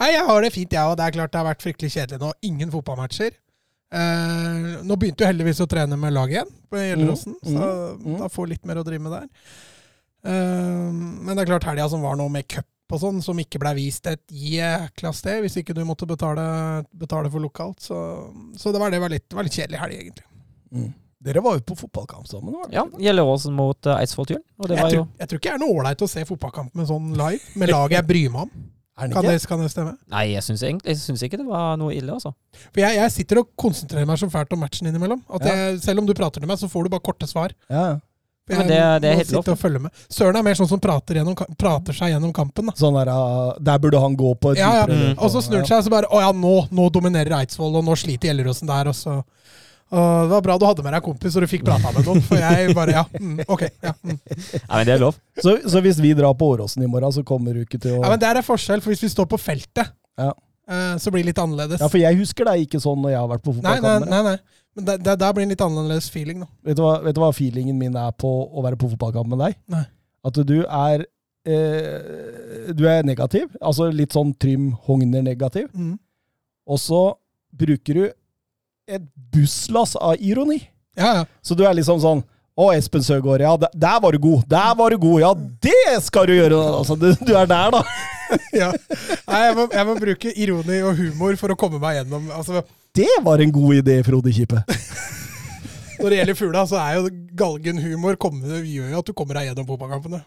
Nei, 0.00 0.10
Jeg 0.14 0.26
har 0.28 0.44
det 0.44 0.52
fint, 0.54 0.70
jeg 0.70 0.78
ja, 0.78 0.90
òg. 0.90 0.98
Det 1.00 1.06
er 1.06 1.16
klart 1.16 1.32
det 1.34 1.40
har 1.40 1.48
vært 1.48 1.64
fryktelig 1.64 1.94
kjedelig 1.96 2.20
nå. 2.22 2.30
Ingen 2.46 2.70
fotballmatcher. 2.74 3.34
Uh, 3.94 4.82
nå 4.86 4.96
begynte 4.98 5.22
du 5.22 5.28
heldigvis 5.28 5.62
å 5.62 5.70
trene 5.70 5.98
med 5.98 6.14
laget 6.14 6.40
igjen 6.40 6.52
på 6.70 6.80
Gjelleråsen, 6.80 7.34
Mm, 7.44 7.54
så 7.54 7.66
mm. 8.00 8.14
da 8.22 8.28
får 8.32 8.50
litt 8.50 8.64
mer 8.66 8.80
å 8.80 8.86
drive 8.86 9.02
med 9.04 9.14
der. 9.14 9.26
Men 10.24 11.34
det 11.34 11.42
er 11.42 11.50
klart 11.50 11.66
helga 11.68 11.84
som 11.92 12.00
var 12.00 12.16
nå 12.16 12.24
med 12.32 12.46
cup 12.48 12.94
og 12.94 13.00
sånn, 13.02 13.20
som 13.24 13.38
ikke 13.40 13.60
ble 13.60 13.74
vist 13.78 14.06
et 14.08 14.22
jækla 14.32 15.12
sted, 15.16 15.42
hvis 15.44 15.58
ikke 15.60 15.76
du 15.76 15.82
måtte 15.88 16.08
betale, 16.08 16.44
betale 16.96 17.30
for 17.32 17.44
lokalt. 17.44 17.82
Så, 17.84 17.98
så 18.60 18.72
det 18.72 18.80
var, 18.80 18.92
det 18.94 19.02
var 19.02 19.12
litt, 19.12 19.26
var 19.34 19.46
litt 19.46 19.56
kjedelig 19.56 19.80
helg, 19.82 20.00
egentlig. 20.00 20.26
Mm. 20.74 20.90
Dere 21.24 21.40
var 21.44 21.56
jo 21.56 21.64
på 21.70 21.76
fotballkamp 21.78 22.28
sammen, 22.28 22.52
var 22.52 22.68
det 22.68 22.76
Ja? 22.76 22.84
Gjelleråsen 23.06 23.54
mot 23.56 23.88
uh, 23.88 23.96
Eidsvoll 23.96 24.28
Turen. 24.28 24.42
Jeg 24.68 24.76
jo 24.76 24.88
tror, 24.92 25.08
jeg 25.22 25.28
tror 25.30 25.40
ikke 25.40 25.50
det 25.50 25.56
er 25.56 25.62
noe 25.64 25.78
ålreit 25.80 26.04
å 26.04 26.08
se 26.10 26.24
fotballkamp 26.28 26.74
med 26.76 26.88
sånn 26.90 27.10
live, 27.16 27.40
med 27.56 27.72
laget 27.72 27.96
jeg 27.98 28.08
bryr 28.12 28.30
meg 28.34 28.46
om. 28.46 28.50
Er 28.94 29.10
Kan 29.10 29.26
det, 29.26 29.38
kan 29.50 29.58
det 29.58 29.70
stemme? 29.72 29.96
Nei, 30.12 30.26
jeg 30.36 30.44
syns 30.46 30.62
egentlig 30.62 30.92
jeg 30.92 31.00
syns 31.02 31.22
ikke 31.26 31.40
det 31.40 31.46
var 31.48 31.74
noe 31.80 31.90
ille, 31.96 32.14
altså. 32.14 32.30
For 32.70 32.78
jeg, 32.84 32.94
jeg 33.00 33.10
sitter 33.16 33.40
og 33.42 33.48
konsentrerer 33.58 34.06
meg 34.06 34.20
så 34.20 34.28
fælt 34.30 34.52
om 34.54 34.60
matchen 34.62 34.86
innimellom. 34.86 35.24
At 35.34 35.42
Ja. 35.48 35.54
jeg, 35.54 35.80
selv 35.82 36.04
om 36.04 36.06
du 36.06 36.14
prater 36.14 36.38
til 36.44 36.46
meg, 36.46 36.60
så 36.60 36.68
får 36.70 36.84
du 36.86 36.92
bare 36.92 37.02
korte 37.02 37.26
svar. 37.26 37.56
Ja, 37.68 37.86
ja. 37.88 37.96
For 38.46 38.60
Men 38.60 38.68
det- 38.68 39.00
det 39.02 39.08
er 39.10 39.16
helt 39.16 39.32
lov, 39.32 39.48
og 39.48 39.58
følge 39.58 39.80
med. 39.80 39.90
Søren 40.12 40.36
er 40.36 40.42
mer 40.42 40.54
sånn 40.54 40.68
som 40.68 40.78
prater, 40.78 41.14
gjennom, 41.16 41.34
prater 41.56 41.94
seg 41.96 42.12
gjennom 42.12 42.32
kampen. 42.32 42.66
Da. 42.66 42.72
Sånn 42.76 42.92
der, 42.92 43.08
uh, 43.10 43.54
der 43.58 43.78
burde 43.78 43.98
han 43.98 44.14
gå 44.14 44.34
på 44.38 44.52
et 44.52 44.58
Ja, 44.58 44.84
ja. 44.84 44.86
Mm. 44.86 45.14
Og 45.18 45.30
så 45.32 45.40
snur 45.42 45.64
han 45.64 45.66
seg 45.66 45.78
og 45.78 45.84
så 45.84 45.90
bare 45.90 46.06
Å 46.12 46.20
ja, 46.20 46.30
nå, 46.32 46.68
nå 46.70 46.92
dominerer 46.92 47.32
Eidsvoll, 47.40 47.74
og 47.74 47.84
nå 47.84 47.96
sliter 47.96 48.28
Gjelleråsen 48.28 48.66
der, 48.68 48.88
og 48.88 48.94
så 48.94 49.24
og 49.92 50.24
Det 50.24 50.32
var 50.32 50.42
bra 50.46 50.56
du 50.58 50.64
hadde 50.66 50.84
med 50.86 50.94
deg 50.96 51.04
kompis, 51.04 51.36
og 51.36 51.44
du 51.44 51.50
fikk 51.50 51.66
prata 51.66 51.92
med 51.94 52.06
noen. 52.08 52.22
For 52.24 52.40
jeg 52.40 52.74
bare 52.76 52.96
Ja, 52.96 53.04
mm, 53.12 53.44
ok. 53.46 53.66
Ja, 53.84 53.92
mm. 54.00 54.16
Nei, 54.16 54.78
men 54.78 54.88
det 54.88 54.96
er 54.96 55.04
lov. 55.04 55.18
Så, 55.38 55.56
så 55.70 55.82
hvis 55.84 56.00
vi 56.02 56.14
drar 56.16 56.34
på 56.38 56.48
Åråsen 56.54 56.82
i 56.86 56.90
morgen, 56.90 57.12
så 57.14 57.22
kommer 57.26 57.54
du 57.54 57.62
ikke 57.66 57.78
til 57.82 57.98
å 57.98 58.02
ja, 58.02 58.10
Men 58.14 58.22
der 58.22 58.40
er 58.40 58.46
forskjell, 58.46 58.82
for 58.84 58.94
hvis 58.94 59.04
vi 59.04 59.12
står 59.12 59.28
på 59.30 59.40
feltet, 59.40 59.92
Ja. 60.20 60.32
eh, 60.70 60.96
så 61.02 61.12
blir 61.12 61.22
det 61.22 61.34
litt 61.34 61.42
annerledes. 61.42 61.82
Ja, 61.84 61.90
for 61.92 62.00
jeg 62.00 62.18
husker 62.22 62.48
deg 62.50 62.66
ikke 62.66 62.80
sånn 62.82 63.00
når 63.04 63.14
jeg 63.14 63.20
har 63.22 63.32
vært 63.36 63.46
på 63.46 63.56
Nei, 63.60 63.78
nei, 63.84 63.96
nei, 64.08 64.22
nei. 64.32 64.36
Men 64.74 64.88
da, 64.90 65.14
da, 65.14 65.30
blir 65.30 65.44
det 65.44 65.50
en 65.50 65.54
litt 65.54 65.66
annerledes 65.68 66.08
feeling, 66.10 66.40
da. 66.42 66.48
Vet, 66.66 66.78
du 66.78 66.82
hva, 66.82 66.96
vet 67.04 67.14
du 67.14 67.20
hva 67.22 67.30
feelingen 67.34 67.76
min 67.78 67.94
er 67.98 68.14
på 68.18 68.30
å 68.50 68.64
være 68.64 68.78
på 68.80 68.90
fotballkamp 68.94 69.30
med 69.30 69.44
deg? 69.44 69.58
Nei. 69.70 69.84
At 70.24 70.40
du 70.48 70.56
er 70.64 71.04
eh, 71.46 72.72
Du 72.74 72.86
er 72.88 73.06
negativ. 73.06 73.52
Altså 73.60 73.90
litt 73.92 74.16
sånn 74.16 74.32
Trym 74.40 74.72
Hogner-negativ. 74.88 75.68
Mm. 75.76 75.94
Og 76.66 76.80
så 76.80 77.02
bruker 77.54 78.00
du 78.00 78.04
et 78.86 79.04
busslass 79.32 79.96
av 79.96 80.16
ironi. 80.20 80.60
Ja, 80.96 81.10
ja. 81.20 81.26
Så 81.42 81.56
du 81.58 81.64
er 81.66 81.74
liksom 81.74 81.98
sånn 82.02 82.20
Å, 82.54 82.68
Espen 82.70 83.02
Søgaard, 83.02 83.42
ja, 83.42 83.56
der, 83.58 83.72
der 83.74 83.96
var 83.98 84.14
du 84.14 84.20
god! 84.22 84.44
Der 84.46 84.74
var 84.78 84.94
du 84.94 84.98
god! 85.02 85.20
Ja, 85.24 85.32
det 85.66 86.04
skal 86.06 86.28
du 86.30 86.36
gjøre! 86.36 86.60
Altså, 86.78 86.94
du, 86.94 87.08
du 87.18 87.32
er 87.34 87.48
der, 87.50 87.72
da. 87.74 87.80
ja. 88.60 88.68
Nei, 89.26 89.40
jeg 89.48 89.56
må, 89.58 89.64
jeg 89.74 89.88
må 89.88 89.96
bruke 89.98 90.34
ironi 90.44 90.78
og 90.86 91.00
humor 91.00 91.34
for 91.40 91.50
å 91.50 91.58
komme 91.58 91.80
meg 91.82 91.98
gjennom. 91.98 92.28
Altså, 92.36 92.62
Det 92.94 93.10
var 93.26 93.42
en 93.42 93.54
god 93.56 93.80
idé, 93.80 93.98
Frode 94.06 94.30
Kippe. 94.36 94.62
når 95.98 96.14
det 96.14 96.20
gjelder 96.20 96.38
fugla, 96.38 96.62
så 96.70 96.78
er 96.78 97.00
jo 97.00 97.10
galgenhumor 97.34 98.20
det 98.44 98.62
gjør 98.70 98.94
jo 98.94 99.02
at 99.02 99.10
du 99.10 99.12
kommer 99.18 99.40
deg 99.40 99.50
gjennom 99.50 99.66
fotballkampene. 99.72 100.22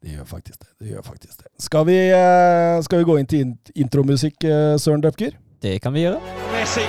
Det 0.00 0.16
gjør 0.16 0.26
faktisk 0.26 0.58
det. 0.58 0.70
det, 0.80 0.90
gjør 0.90 1.06
faktisk 1.06 1.38
det. 1.38 1.48
Skal, 1.60 1.86
vi, 1.86 1.98
eh, 2.08 2.82
skal 2.82 2.98
vi 2.98 3.08
gå 3.12 3.18
inn 3.20 3.30
til 3.30 3.54
intromusikk, 3.76 4.42
eh, 4.42 4.74
Søren 4.80 5.04
Døpker? 5.04 5.36
Det 5.62 5.78
kan 5.84 5.94
vi 5.94 6.08
gjøre. 6.08 6.18
Messi 6.56 6.88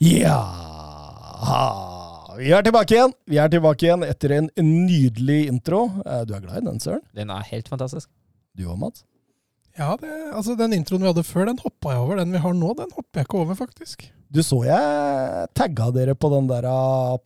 Ja 0.00 0.40
Vi 2.40 2.48
er 2.56 2.62
tilbake 2.64 2.94
igjen. 2.96 3.12
Vi 3.28 3.36
er 3.42 3.50
tilbake 3.52 3.84
igjen 3.84 4.04
etter 4.06 4.32
en 4.38 4.46
nydelig 4.56 5.42
intro. 5.50 5.82
Eh, 6.06 6.22
Du 6.24 6.32
er 6.34 6.40
glad 6.40 6.62
i 6.62 6.64
den, 6.64 6.78
Søren? 6.80 7.02
Den 7.14 7.30
er 7.34 7.42
helt 7.50 7.68
fantastisk. 7.68 8.08
Du 8.56 8.64
òg, 8.64 8.78
Mats? 8.80 9.04
Ja, 9.78 9.92
det, 10.00 10.08
altså 10.34 10.56
Den 10.58 10.72
introen 10.74 11.02
vi 11.04 11.10
hadde 11.10 11.22
før, 11.24 11.46
den 11.50 11.60
hoppa 11.62 11.92
jeg 11.92 12.00
over. 12.00 12.16
Den 12.16 12.32
vi 12.32 12.40
har 12.42 12.54
nå, 12.56 12.72
den 12.78 12.90
hopper 12.96 13.20
jeg 13.20 13.28
ikke 13.28 13.38
over, 13.42 13.54
faktisk. 13.58 14.06
Du 14.32 14.40
så 14.46 14.62
jeg 14.64 15.48
tagga 15.58 15.90
dere 15.92 16.14
på 16.14 16.30
den 16.32 16.48
der 16.48 16.66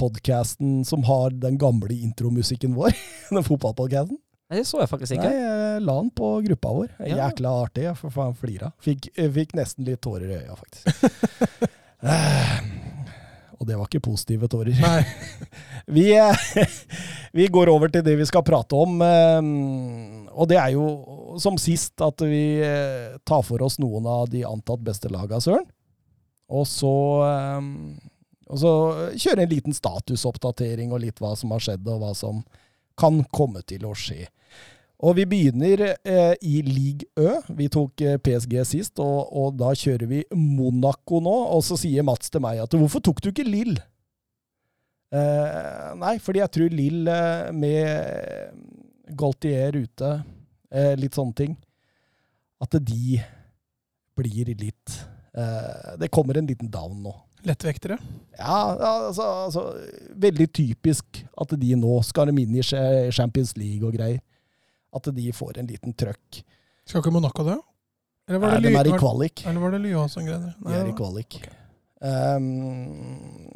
podkasten 0.00 0.83
som 0.88 1.04
har 1.07 1.31
den 1.31 1.59
gamle 1.61 1.95
intromusikken 1.95 2.75
vår. 2.75 2.90
Den 3.31 3.45
fotballpodkasten. 3.45 4.19
Nei, 4.50 4.59
Det 4.61 4.66
så 4.69 4.81
jeg 4.83 4.90
faktisk 4.90 5.14
ikke. 5.16 5.31
Nei, 5.31 5.47
jeg 5.47 5.83
la 5.87 5.95
den 6.00 6.11
på 6.11 6.33
gruppa 6.49 6.75
vår. 6.81 6.90
Ja. 7.07 7.23
Jækla 7.28 7.54
artig. 7.69 7.87
Jeg 7.87 7.97
for 8.02 8.11
faen 8.14 8.35
flira. 8.38 8.73
Fikk, 8.83 9.12
fikk 9.14 9.54
nesten 9.57 9.87
litt 9.87 10.02
tårer 10.04 10.26
i 10.33 10.43
øya, 10.43 10.59
faktisk. 10.59 11.71
Eh, 12.04 12.56
Og 13.61 13.68
det 13.68 13.76
var 13.78 13.87
ikke 13.88 14.02
positive 14.04 14.49
tårer. 14.50 14.76
Nei. 14.82 15.04
Vi, 15.96 16.04
eh, 16.16 16.46
vi 17.37 17.46
går 17.52 17.68
over 17.73 17.90
til 17.92 18.02
det 18.06 18.14
vi 18.18 18.25
skal 18.28 18.42
prate 18.44 18.76
om. 18.76 19.00
eh, 19.04 19.40
Og 20.34 20.49
det 20.50 20.58
er 20.61 20.73
jo 20.75 20.84
som 21.40 21.56
sist 21.61 22.00
at 22.04 22.20
vi 22.25 22.61
tar 23.26 23.42
for 23.46 23.62
oss 23.66 23.78
noen 23.82 24.06
av 24.06 24.28
de 24.32 24.44
antatt 24.46 24.82
beste 24.87 25.11
laga, 25.12 25.40
Søren. 25.42 25.66
Og 26.54 26.66
så, 26.68 26.90
og 28.50 28.58
så 28.61 28.73
kjøre 29.16 29.42
en 29.46 29.50
liten 29.50 29.75
statusoppdatering 29.75 30.92
og 30.92 31.00
litt 31.02 31.18
hva 31.23 31.32
som 31.38 31.50
har 31.54 31.62
skjedd, 31.64 31.87
og 31.88 32.02
hva 32.02 32.12
som 32.14 32.42
kan 33.00 33.23
komme 33.34 33.62
til 33.66 33.87
å 33.88 33.94
skje. 33.99 34.26
Og 35.03 35.17
vi 35.19 35.25
begynner 35.27 35.81
eh, 35.91 36.35
i 36.47 36.61
league 36.63 37.09
Ø. 37.19 37.41
Vi 37.59 37.67
tok 37.73 38.05
eh, 38.05 38.19
PSG 38.23 38.61
sist, 38.69 39.01
og, 39.03 39.27
og 39.35 39.57
da 39.59 39.73
kjører 39.75 40.07
vi 40.11 40.23
Monaco 40.31 41.19
nå. 41.25 41.35
Og 41.57 41.65
så 41.67 41.79
sier 41.81 42.07
Mats 42.07 42.31
til 42.31 42.45
meg 42.45 42.63
at 42.63 42.71
'hvorfor 42.79 43.03
tok 43.03 43.21
du 43.23 43.33
ikke 43.33 43.49
Lill?' 43.49 43.81
Eh, 45.15 45.91
nei, 46.01 46.17
fordi 46.19 46.41
jeg 46.41 46.51
tror 46.57 46.73
Lill 46.75 47.09
eh, 47.11 47.51
med 47.55 49.15
Gaultier 49.15 49.77
ute, 49.77 50.11
eh, 50.75 50.95
litt 50.99 51.15
sånne 51.15 51.37
ting, 51.39 51.53
at 52.65 52.75
de 52.83 53.21
blir 54.19 54.51
litt 54.59 54.97
eh, 55.37 55.95
Det 56.01 56.11
kommer 56.11 56.39
en 56.39 56.49
liten 56.49 56.71
down 56.71 56.99
nå. 57.05 57.13
Lettvektere. 57.45 57.99
Ja, 58.39 58.75
altså, 58.75 59.27
altså 59.45 59.63
Veldig 60.17 60.49
typisk 60.55 61.21
at 61.39 61.55
de 61.61 61.75
nå 61.77 61.99
skal 62.03 62.31
de 62.31 62.43
inn 62.43 62.57
i 62.57 62.65
Champions 62.65 63.53
League 63.61 63.85
og 63.87 63.95
greier. 63.95 64.23
At 64.95 65.09
de 65.17 65.33
får 65.35 65.59
en 65.61 65.67
liten 65.71 65.95
trøkk. 65.99 66.43
Skal 66.87 67.01
ikke 67.03 67.13
Monaco 67.15 67.45
det? 67.47 67.59
Eller 68.29 68.41
var 68.41 68.55
Nei, 68.55 68.61
det, 68.65 68.71
de 68.73 68.81
er 68.81 68.89
i 68.89 68.99
kvalik. 69.01 69.43
eller 69.47 69.61
var 69.61 69.75
det 69.75 69.81
Lyon 69.85 70.09
som 70.13 70.25
greide 70.25 70.47
det? 70.49 70.55
De 70.65 70.75
er 70.79 70.89
i 70.89 70.97
kvalik. 70.97 71.39
kvalik. 71.43 71.61
Um, 72.05 73.51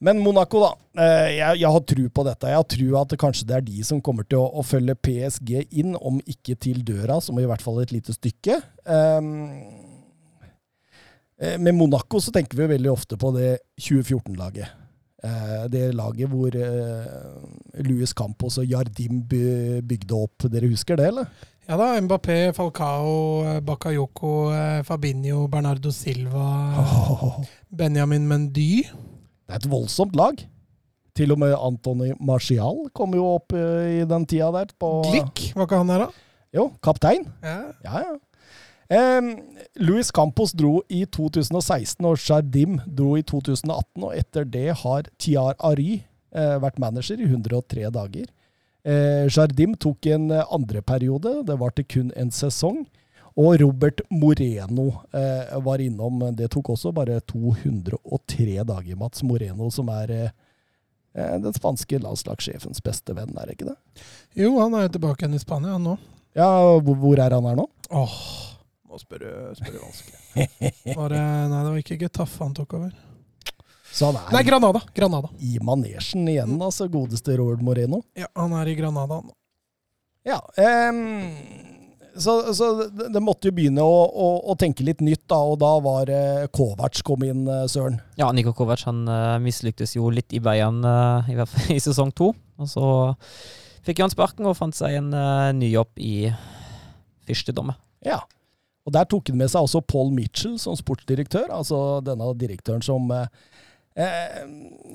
men 0.00 0.18
Monaco, 0.24 0.62
da. 0.64 0.70
Eh, 1.02 1.30
Jeg, 1.36 1.60
jeg 1.60 1.70
har 1.74 1.82
tro 1.92 2.04
på 2.08 2.24
dette. 2.24 2.48
Jeg 2.48 2.56
har 2.56 2.66
tro 2.72 2.88
at 3.02 3.10
det 3.12 3.18
kanskje 3.20 3.46
det 3.50 3.56
er 3.58 3.66
de 3.66 3.82
som 3.84 4.00
kommer 4.00 4.24
til 4.24 4.40
å, 4.40 4.46
å 4.58 4.64
følge 4.64 4.94
PSG 4.96 5.52
inn, 5.82 5.92
om 5.98 6.18
ikke 6.24 6.56
til 6.56 6.80
døra, 6.88 7.18
som 7.20 7.38
i 7.38 7.44
hvert 7.46 7.62
fall 7.62 7.82
et 7.82 7.92
lite 7.92 8.14
stykke. 8.16 8.56
Um, 8.88 9.60
med 11.60 11.74
Monaco 11.76 12.20
så 12.20 12.32
tenker 12.32 12.58
vi 12.58 12.66
veldig 12.74 12.90
ofte 12.92 13.16
på 13.20 13.30
det 13.36 13.58
2014-laget. 13.80 14.72
Eh, 15.24 15.64
Det 15.68 15.94
laget 15.94 16.28
hvor 16.32 16.50
Luis 16.54 17.86
Louis 17.88 18.12
Campos 18.16 18.58
og 18.58 18.66
Jardim 18.70 19.22
bygde 19.28 20.14
opp. 20.16 20.46
Dere 20.50 20.68
husker 20.70 20.96
det, 20.96 21.10
eller? 21.12 21.26
Ja 21.68 21.76
da, 21.78 22.00
Mbappé, 22.02 22.50
Falcao, 22.56 23.44
eh, 23.46 23.60
Bakayoko, 23.62 24.50
eh, 24.50 24.80
Fabinho, 24.82 25.44
Bernardo 25.46 25.92
Silva, 25.94 26.46
Benjamin 27.78 28.26
Mendy. 28.26 28.82
Det 29.46 29.54
er 29.54 29.60
et 29.60 29.68
voldsomt 29.70 30.16
lag. 30.18 30.40
Til 31.14 31.32
og 31.34 31.38
med 31.42 31.52
Antony 31.58 32.12
Martial 32.22 32.88
kom 32.96 33.14
jo 33.14 33.26
opp 33.36 33.52
eh, 33.54 34.00
i 34.00 34.04
den 34.08 34.26
tida 34.26 34.50
der. 34.54 34.72
På, 34.80 35.02
Glick, 35.10 35.50
var 35.54 35.68
ikke 35.68 35.78
han 35.82 35.92
der, 35.92 36.06
da? 36.06 36.26
Jo, 36.56 36.64
kaptein. 36.82 37.26
Ja. 37.44 37.56
Ja, 37.84 38.02
ja. 38.08 38.16
Louis 39.78 40.10
Campos 40.10 40.50
dro 40.52 40.80
i 40.90 41.04
2016, 41.06 42.02
og 42.06 42.18
Jardim 42.18 42.80
dro 42.86 43.14
i 43.18 43.22
2018. 43.22 44.02
Og 44.02 44.14
etter 44.18 44.48
det 44.50 44.68
har 44.82 45.10
Tiar 45.20 45.54
Ari 45.62 46.00
eh, 46.34 46.56
vært 46.62 46.80
manager 46.82 47.20
i 47.22 47.28
103 47.28 47.90
dager. 47.94 48.26
Eh, 48.82 49.28
Jardim 49.30 49.76
tok 49.78 50.10
en 50.10 50.30
eh, 50.34 50.46
andre 50.50 50.82
periode, 50.82 51.42
det 51.46 51.58
var 51.60 51.74
til 51.76 51.86
kun 51.86 52.10
en 52.18 52.32
sesong. 52.34 52.82
Og 53.38 53.54
Robert 53.62 54.02
Moreno 54.10 54.88
eh, 55.14 55.54
var 55.62 55.80
innom, 55.80 56.24
det 56.36 56.50
tok 56.52 56.72
også 56.74 56.90
bare 56.96 57.20
203 57.30 58.64
dager. 58.66 58.96
Mats 58.98 59.22
Moreno, 59.22 59.70
som 59.70 59.88
er 59.94 60.14
eh, 60.16 60.30
eh, 61.14 61.36
den 61.40 61.54
spanske 61.56 62.00
landslagssjefens 62.02 62.82
beste 62.84 63.14
venn, 63.16 63.36
er 63.38 63.46
det 63.46 63.58
ikke 63.58 63.70
det? 63.70 63.78
Jo, 64.42 64.56
han 64.58 64.74
er 64.74 64.88
jo 64.88 64.96
tilbake 64.98 65.24
igjen 65.24 65.38
i 65.38 65.42
Spania, 65.42 65.78
nå. 65.78 65.94
Ja, 66.36 66.50
hvor, 66.82 66.98
hvor 66.98 67.22
er 67.22 67.38
han 67.38 67.46
her 67.48 67.58
nå? 67.58 67.68
Åh, 67.90 68.18
Nå 68.90 68.98
spør 68.98 69.22
du, 69.22 69.30
vanskelig. 69.78 70.18
Var 70.98 71.12
det, 71.14 71.22
nei, 71.22 71.62
det 71.62 71.68
var 71.68 71.78
ikke 71.78 71.98
Getafe 72.00 72.42
han 72.42 72.56
tok 72.58 72.74
over. 72.80 72.94
Så 73.90 74.08
han 74.10 74.18
er 74.18 74.32
Nei, 74.34 74.42
Granada. 74.46 74.80
Granada. 74.94 75.30
i 75.38 75.58
manesjen 75.62 76.26
igjen, 76.30 76.56
altså, 76.62 76.88
godeste 76.90 77.36
Robert 77.38 77.62
Moreno. 77.62 78.02
Ja, 78.18 78.26
han 78.38 78.54
er 78.58 78.70
i 78.70 78.78
Granada 78.78 79.22
nå. 79.22 79.36
Ja, 80.26 80.42
Um 80.58 81.78
så, 82.16 82.54
så 82.54 82.88
det, 82.90 83.08
det 83.14 83.22
måtte 83.22 83.48
jo 83.48 83.54
begynne 83.54 83.84
å, 83.86 83.98
å, 84.08 84.26
å 84.50 84.56
tenke 84.58 84.84
litt 84.86 85.02
nytt, 85.04 85.22
da, 85.30 85.38
og 85.46 85.60
da 85.62 85.70
var 85.82 86.10
eh, 86.12 86.48
Kovac 86.52 86.98
kom 87.06 87.22
inn, 87.26 87.44
eh, 87.48 87.66
Søren. 87.70 88.00
Ja, 88.18 88.30
Niko 88.34 88.52
Kovac 88.56 88.82
han 88.88 89.04
uh, 89.08 89.38
mislyktes 89.42 89.94
jo 89.96 90.10
litt 90.12 90.34
i 90.36 90.42
Bayern 90.42 90.82
uh, 90.84 91.28
i, 91.30 91.36
hvert 91.38 91.52
fall 91.52 91.76
i 91.76 91.80
sesong 91.82 92.12
to. 92.16 92.32
Og 92.60 92.70
så 92.70 92.88
fikk 93.86 94.02
han 94.04 94.12
sparken 94.12 94.48
og 94.50 94.58
fant 94.58 94.76
seg 94.76 94.98
en 94.98 95.14
uh, 95.14 95.52
ny 95.56 95.70
jobb 95.72 96.02
i 96.02 96.14
fyrstedommet. 97.28 97.78
Ja. 98.06 98.20
Og 98.88 98.94
der 98.96 99.08
tok 99.08 99.30
han 99.30 99.40
med 99.40 99.50
seg 99.52 99.66
også 99.66 99.82
Paul 99.84 100.12
Mitchell 100.14 100.56
som 100.60 100.76
sportsdirektør, 100.78 101.50
altså 101.52 102.00
denne 102.04 102.30
direktøren 102.40 102.82
som 102.84 103.10
eh, 103.12 103.26
eh, 104.00 104.40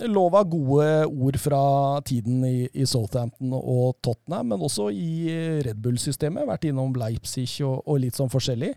lova 0.10 0.42
gode 0.50 0.88
ord 1.06 1.38
fra 1.42 1.62
tiden 2.08 2.44
i, 2.48 2.68
i 2.74 2.88
Southampton 2.90 3.54
og 3.60 3.98
Tottenham, 4.06 4.54
men 4.54 4.66
også 4.66 4.90
i 4.90 5.30
Red 5.66 5.82
Bull-systemet. 5.84 6.48
Vært 6.50 6.68
innom 6.70 6.96
Leipzig 6.98 7.48
og, 7.66 7.84
og 7.86 8.02
litt 8.04 8.18
sånn 8.18 8.34
forskjellig. 8.34 8.74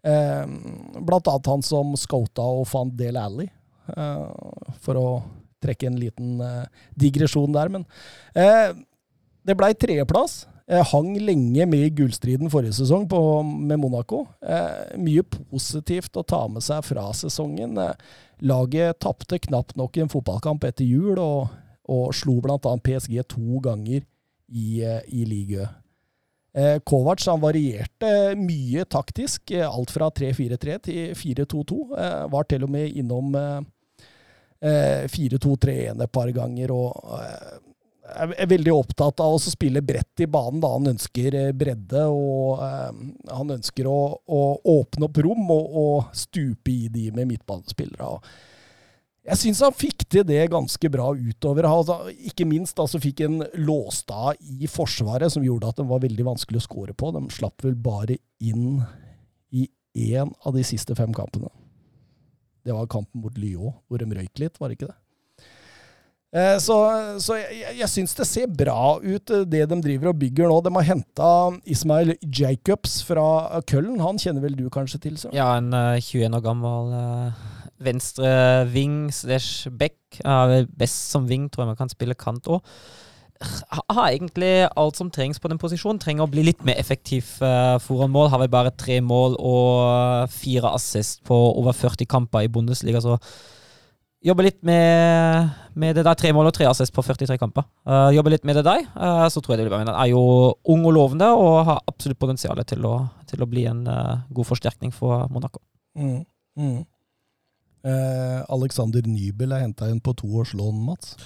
Eh, 0.00 0.44
blant 1.00 1.28
annet 1.28 1.50
han 1.52 1.64
som 1.64 1.96
scouta 1.98 2.44
og 2.44 2.68
fant 2.68 2.94
Dale 2.96 3.24
Alley, 3.24 3.50
eh, 3.96 4.28
for 4.84 5.00
å 5.00 5.08
trekke 5.60 5.90
en 5.90 5.98
liten 6.00 6.40
eh, 6.44 6.86
digresjon 7.00 7.52
der. 7.56 7.72
Men 7.72 7.84
eh, 8.36 8.72
det 9.44 9.56
blei 9.58 9.72
tredjeplass. 9.76 10.44
Eh, 10.70 10.86
hang 10.86 11.16
lenge 11.18 11.64
med 11.66 11.82
i 11.82 11.90
gullstriden 11.98 12.50
forrige 12.50 12.76
sesong 12.78 13.08
på, 13.10 13.18
med 13.42 13.80
Monaco. 13.82 14.22
Eh, 14.38 14.94
mye 15.02 15.24
positivt 15.26 16.14
å 16.14 16.22
ta 16.22 16.44
med 16.46 16.62
seg 16.62 16.84
fra 16.86 17.08
sesongen. 17.16 17.74
Eh, 17.74 17.96
laget 18.46 19.00
tapte 19.02 19.40
knapt 19.48 19.74
nok 19.80 19.98
en 19.98 20.12
fotballkamp 20.12 20.62
etter 20.68 20.86
jul, 20.86 21.18
og, 21.18 21.50
og 21.90 22.14
slo 22.14 22.36
bl.a. 22.44 22.60
PSG 22.86 23.18
to 23.26 23.58
ganger 23.64 24.04
i, 24.46 24.68
i 25.10 25.24
ligaen. 25.26 25.74
Eh, 26.54 26.78
Kovac 26.86 27.22
han 27.30 27.42
varierte 27.42 28.36
mye 28.38 28.82
taktisk, 28.90 29.52
alt 29.66 29.90
fra 29.94 30.08
3-4-3 30.14 30.78
til 30.86 31.12
4-2-2. 31.18 31.80
Eh, 31.98 32.22
var 32.30 32.46
til 32.46 32.66
og 32.66 32.72
med 32.74 32.94
innom 32.98 33.34
eh, 33.38 33.58
eh, 34.70 35.10
4-2-3-1 35.10 36.06
et 36.06 36.14
par 36.14 36.30
ganger. 36.34 36.74
og 36.74 37.66
er 38.10 38.50
veldig 38.50 38.72
opptatt 38.74 39.20
av 39.22 39.36
å 39.36 39.40
spille 39.42 39.82
bredt 39.84 40.22
i 40.24 40.28
banen. 40.30 40.60
da 40.62 40.72
Han 40.74 40.92
ønsker 40.92 41.36
eh, 41.38 41.50
bredde, 41.56 42.04
og 42.10 42.62
eh, 42.64 43.02
han 43.30 43.56
ønsker 43.56 43.88
å, 43.90 43.98
å 44.20 44.40
åpne 44.76 45.08
opp 45.08 45.20
rom 45.24 45.50
og, 45.54 45.76
og 45.82 46.16
stupe 46.16 46.72
i 46.72 46.88
de 46.92 47.10
med 47.16 47.30
midtbanespillere. 47.32 48.14
Jeg 49.30 49.36
syns 49.36 49.60
han 49.62 49.76
fikk 49.76 50.06
til 50.10 50.24
det 50.26 50.40
ganske 50.50 50.90
bra 50.90 51.10
utover. 51.12 51.68
Altså, 51.68 51.98
ikke 52.30 52.48
minst 52.48 52.78
da, 52.78 52.86
så 52.88 53.00
fikk 53.02 53.20
en 53.26 53.42
låst 53.60 54.10
av 54.14 54.32
i 54.40 54.68
forsvaret 54.70 55.32
som 55.32 55.44
gjorde 55.44 55.68
at 55.68 55.82
den 55.82 55.90
var 55.90 56.00
veldig 56.02 56.26
vanskelig 56.32 56.62
å 56.62 56.64
score 56.64 56.96
på. 56.96 57.12
De 57.14 57.22
slapp 57.34 57.66
vel 57.66 57.76
bare 57.76 58.16
inn 58.40 58.80
i 59.52 59.68
én 60.14 60.32
av 60.46 60.56
de 60.56 60.64
siste 60.66 60.96
fem 60.98 61.12
kampene. 61.14 61.52
Det 62.64 62.72
var 62.76 62.88
kampen 62.92 63.22
mot 63.22 63.36
Lyon, 63.40 63.76
hvor 63.88 64.00
de 64.00 64.08
røyk 64.08 64.40
litt, 64.40 64.58
var 64.60 64.70
det 64.70 64.80
ikke 64.80 64.90
det? 64.90 64.98
Eh, 66.32 66.58
Så, 66.62 66.74
så 67.18 67.34
jeg, 67.40 67.74
jeg- 67.80 67.88
syns 67.90 68.14
det 68.14 68.26
ser 68.28 68.46
bra 68.46 68.98
ut, 69.02 69.30
eh, 69.34 69.44
det 69.44 69.64
de 69.68 69.80
driver 69.82 70.12
og 70.12 70.18
bygger 70.20 70.46
nå. 70.48 70.60
De 70.62 70.70
har 70.76 70.86
henta 70.86 71.30
Ismail 71.66 72.14
Jacobs 72.22 73.00
fra 73.02 73.60
Köln. 73.66 73.98
Han 74.00 74.18
kjenner 74.18 74.40
vel 74.44 74.54
du 74.54 74.68
kanskje 74.70 75.00
til? 75.00 75.16
Så? 75.18 75.32
Ja, 75.34 75.56
en 75.58 75.72
uh, 75.74 75.98
21 75.98 76.36
år 76.38 76.44
gammel 76.44 76.94
uh, 76.94 77.32
venstre 77.82 78.30
ving 78.70 79.10
slash 79.12 79.66
back. 79.74 79.96
Uh, 80.24 80.62
best 80.78 81.10
som 81.10 81.26
ving, 81.26 81.48
tror 81.50 81.64
jeg 81.64 81.72
man 81.74 81.80
kan 81.82 81.90
spille 81.90 82.14
kant 82.14 82.46
òg. 82.46 82.62
Har 83.88 84.10
egentlig 84.12 84.68
alt 84.76 84.98
som 85.00 85.10
trengs 85.10 85.40
på 85.40 85.48
den 85.48 85.58
posisjonen. 85.58 85.98
Trenger 85.98 86.26
å 86.26 86.30
bli 86.30 86.42
litt 86.44 86.62
mer 86.62 86.76
effektiv 86.78 87.38
uh, 87.42 87.78
foran 87.82 88.12
mål. 88.12 88.28
Har 88.30 88.38
vel 88.44 88.52
bare 88.52 88.70
tre 88.70 89.00
mål 89.00 89.34
og 89.40 90.28
fire 90.30 90.74
assist 90.76 91.24
på 91.26 91.34
over 91.56 91.72
40 91.74 92.06
kamper 92.06 92.44
i 92.46 92.52
Bundesliga, 92.52 93.00
så 93.00 93.16
Jobber 94.20 94.44
litt 94.44 94.58
med, 94.66 95.48
med 95.80 95.96
det 95.96 96.04
der. 96.04 96.18
Tre 96.18 96.32
mål 96.36 96.50
og 96.50 96.54
tre 96.56 96.66
assist 96.68 96.92
på 96.92 97.04
43 97.06 97.38
kamper. 97.40 97.64
Uh, 97.88 98.10
jobber 98.12 98.34
litt 98.34 98.44
med 98.44 98.58
det 98.60 98.66
der, 98.66 98.84
uh, 98.92 99.24
så 99.32 99.40
tror 99.40 99.54
jeg 99.54 99.62
det 99.62 99.68
blir 99.68 99.72
bra. 99.72 99.80
Men 99.80 99.92
han 99.94 100.00
er 100.02 100.10
jo 100.12 100.22
ung 100.74 100.84
og 100.84 100.92
lovende 100.96 101.30
og 101.32 101.62
har 101.70 101.80
absolutt 101.88 102.20
potensial 102.20 102.60
til 102.68 102.84
til 103.30 103.42
å 103.44 103.48
bli 103.48 103.64
en 103.70 103.86
uh, 103.88 104.20
god 104.28 104.50
forsterkning 104.52 104.92
for 104.92 105.24
Monaco. 105.32 105.62
Mm. 105.96 106.24
Mm. 106.60 106.80
Eh, 107.80 108.40
Alexander 108.52 109.06
Nybel 109.08 109.54
er 109.56 109.64
henta 109.64 109.88
inn 109.88 110.02
på 110.04 110.12
to 110.18 110.28
års 110.40 110.52
lån, 110.56 110.82
Mats. 110.84 111.16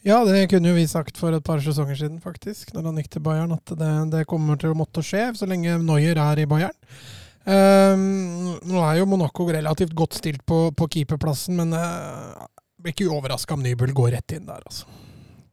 Ja, 0.00 0.22
det 0.24 0.46
kunne 0.48 0.70
jo 0.70 0.78
vi 0.78 0.86
sagt 0.88 1.18
for 1.20 1.34
et 1.36 1.44
par 1.44 1.60
sesonger 1.60 1.98
siden, 1.98 2.20
faktisk, 2.24 2.72
når 2.72 2.88
han 2.88 3.00
gikk 3.02 3.10
til 3.12 3.24
Bayern, 3.26 3.52
at 3.52 3.74
det, 3.76 3.90
det 4.14 4.28
kommer 4.30 4.56
til 4.60 4.72
å 4.72 4.78
måtte 4.78 5.04
skje 5.04 5.26
så 5.36 5.48
lenge 5.48 5.76
Noyer 5.84 6.16
er 6.16 6.40
i 6.40 6.48
Bayern. 6.48 6.76
Ehm, 7.48 8.56
nå 8.68 8.80
er 8.84 8.98
jo 9.00 9.08
Monaco 9.08 9.46
relativt 9.48 9.94
godt 9.96 10.18
stilt 10.18 10.42
på, 10.46 10.68
på 10.76 10.88
keeperplassen, 10.92 11.56
men 11.56 11.72
uh, 11.72 12.44
blir 12.80 12.92
ikke 12.92 13.08
overraska 13.12 13.56
om 13.56 13.64
Nybøl 13.64 13.94
går 13.96 14.14
rett 14.16 14.36
inn 14.36 14.48
der, 14.48 14.64
altså. 14.64 14.88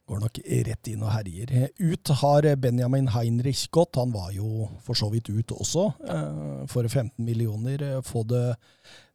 Går 0.08 0.22
nok 0.24 0.40
rett 0.70 0.88
inn 0.88 1.04
og 1.04 1.12
herjer. 1.12 1.52
Ut 1.84 2.12
har 2.22 2.46
Benjamin 2.64 3.10
Heinrich 3.12 3.66
gått. 3.76 3.98
Han 4.00 4.14
var 4.16 4.30
jo 4.32 4.70
for 4.86 4.96
så 4.96 5.10
vidt 5.12 5.28
ut 5.28 5.52
også, 5.52 5.84
eh, 6.08 6.62
for 6.72 6.88
15 6.88 7.20
millioner. 7.28 7.84
Få 8.08 8.22
det 8.24 8.56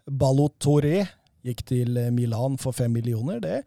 Balotore 0.04 1.06
gikk 1.48 1.64
til 1.64 1.96
Milan 2.12 2.60
for 2.60 2.76
5 2.76 2.92
millioner. 2.92 3.40
Det, 3.40 3.62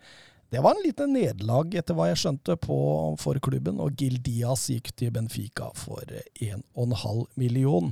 det 0.55 0.61
var 0.63 0.71
en 0.71 0.85
liten 0.85 1.11
nederlag, 1.11 1.73
etter 1.75 1.97
hva 1.97 2.05
jeg 2.07 2.19
skjønte, 2.21 2.55
på, 2.63 2.77
for 3.19 3.35
klubben. 3.43 3.81
Og 3.83 3.97
Gil 3.99 4.21
Diaz 4.23 4.69
gikk 4.71 4.93
til 4.95 5.11
Benfica 5.11 5.67
for 5.75 5.99
1,5 6.39 7.25
million. 7.35 7.89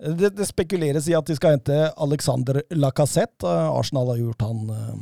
Det, 0.00 0.30
det 0.38 0.46
spekuleres 0.48 1.10
i 1.12 1.16
at 1.18 1.28
de 1.28 1.36
skal 1.36 1.58
hente 1.58 1.76
Alexander 2.00 2.62
Lacassette. 2.72 3.44
Arsenal 3.44 4.14
har 4.14 4.22
gjort 4.22 4.46
han 4.46 4.72
uh, 4.72 4.94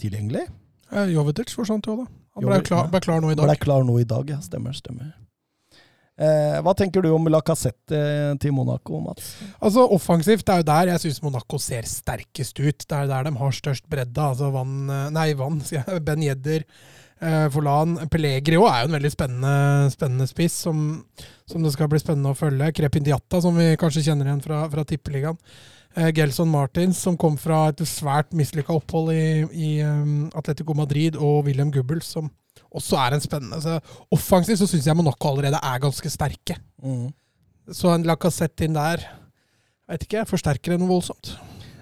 tilgjengelig. 0.00 0.46
Uh, 0.88 1.04
Jovetic 1.12 1.52
forsvant 1.52 1.90
jo, 1.92 1.98
da. 2.00 2.08
Han 2.38 2.46
ble 2.46 2.56
Jovetic, 2.56 2.70
klar, 2.70 2.88
ble 2.94 3.04
klar 3.04 3.20
nå 3.20 3.34
i 3.34 3.38
Ble 3.42 3.58
klar 3.60 3.84
nå 3.84 3.98
i 4.00 4.08
dag, 4.08 4.32
ja. 4.32 4.40
Stemmer, 4.40 4.80
stemmer. 4.80 5.12
Eh, 6.20 6.58
hva 6.60 6.74
tenker 6.76 7.00
du 7.00 7.08
om 7.14 7.28
Lacassette 7.32 7.96
eh, 7.96 8.34
til 8.42 8.52
Monaco, 8.52 8.98
Mats? 9.00 9.32
Altså 9.56 9.86
Offensivt 9.96 10.44
det 10.44 10.52
er 10.52 10.60
jo 10.60 10.68
der 10.68 10.90
jeg 10.92 11.02
syns 11.06 11.22
Monaco 11.24 11.60
ser 11.62 11.88
sterkest 11.88 12.60
ut. 12.60 12.84
Det 12.84 12.96
er 12.96 13.08
der 13.08 13.30
de 13.30 13.34
har 13.40 13.56
størst 13.56 13.88
bredde. 13.88 14.20
Altså 14.20 14.50
Vann, 14.52 14.82
eh, 14.84 15.06
nei, 15.16 15.30
jeg. 15.78 16.02
Ben 16.04 16.26
Jedder, 16.26 16.66
eh, 17.24 17.46
Forlan. 17.54 17.96
Pellegrio 18.12 18.66
er 18.68 18.82
jo 18.82 18.90
en 18.90 18.96
veldig 18.98 19.12
spennende, 19.16 19.90
spennende 19.96 20.28
spiss 20.28 20.60
som, 20.68 20.86
som 21.48 21.64
det 21.64 21.72
skal 21.72 21.88
bli 21.88 22.02
spennende 22.02 22.34
å 22.34 22.38
følge. 22.38 22.72
Krepin 22.76 23.08
Diatta, 23.08 23.40
som 23.40 23.56
vi 23.56 23.72
kanskje 23.80 24.04
kjenner 24.10 24.28
igjen 24.28 24.44
fra, 24.44 24.66
fra 24.72 24.84
Tippeligaen. 24.84 25.40
Eh, 25.96 26.12
Gelson 26.14 26.52
Martins, 26.52 27.00
som 27.00 27.16
kom 27.18 27.40
fra 27.40 27.70
et 27.72 27.80
svært 27.88 28.36
mislykka 28.36 28.76
opphold 28.76 29.10
i, 29.14 29.24
i 29.50 29.70
um, 29.82 30.28
Atletico 30.38 30.76
Madrid, 30.76 31.16
og 31.18 31.48
William 31.48 31.72
Gubbels, 31.74 32.12
som 32.12 32.28
også 32.70 32.98
er 33.02 33.14
den 33.14 33.24
spennende. 33.24 33.60
Så 33.62 33.78
offensivt 34.14 34.60
så 34.62 34.68
syns 34.70 34.86
jeg 34.86 34.96
Monaco 34.98 35.32
allerede 35.32 35.60
er 35.62 35.82
ganske 35.82 36.12
sterke. 36.12 36.58
Mm. 36.82 37.08
Så 37.74 37.92
en 37.94 38.06
Lacassette 38.08 38.66
inn 38.66 38.78
der 38.78 39.06
Vet 39.90 40.04
ikke, 40.06 40.20
forsterker 40.30 40.70
det 40.70 40.76
noe 40.78 40.92
voldsomt? 40.92 41.32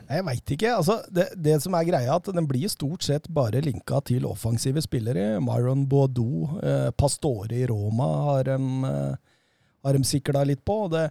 Jeg 0.09 0.25
veit 0.25 0.53
ikke. 0.55 0.71
altså 0.73 0.95
det, 1.13 1.27
det 1.37 1.59
som 1.61 1.75
er 1.77 1.85
greia, 1.85 2.15
at 2.15 2.31
den 2.33 2.47
blir 2.49 2.71
stort 2.73 3.05
sett 3.05 3.27
bare 3.29 3.61
linka 3.61 4.01
til 4.09 4.25
offensive 4.25 4.81
spillere. 4.81 5.37
Myron 5.45 5.83
Baudou, 5.91 6.47
eh, 6.65 6.89
Pastore 6.97 7.53
i 7.59 7.67
Roma 7.69 8.07
har 8.31 8.49
de, 8.49 8.57
eh, 8.89 9.43
har 9.85 9.99
de 9.99 10.09
sikla 10.09 10.47
litt 10.49 10.65
på. 10.65 10.79
Det, 10.89 11.11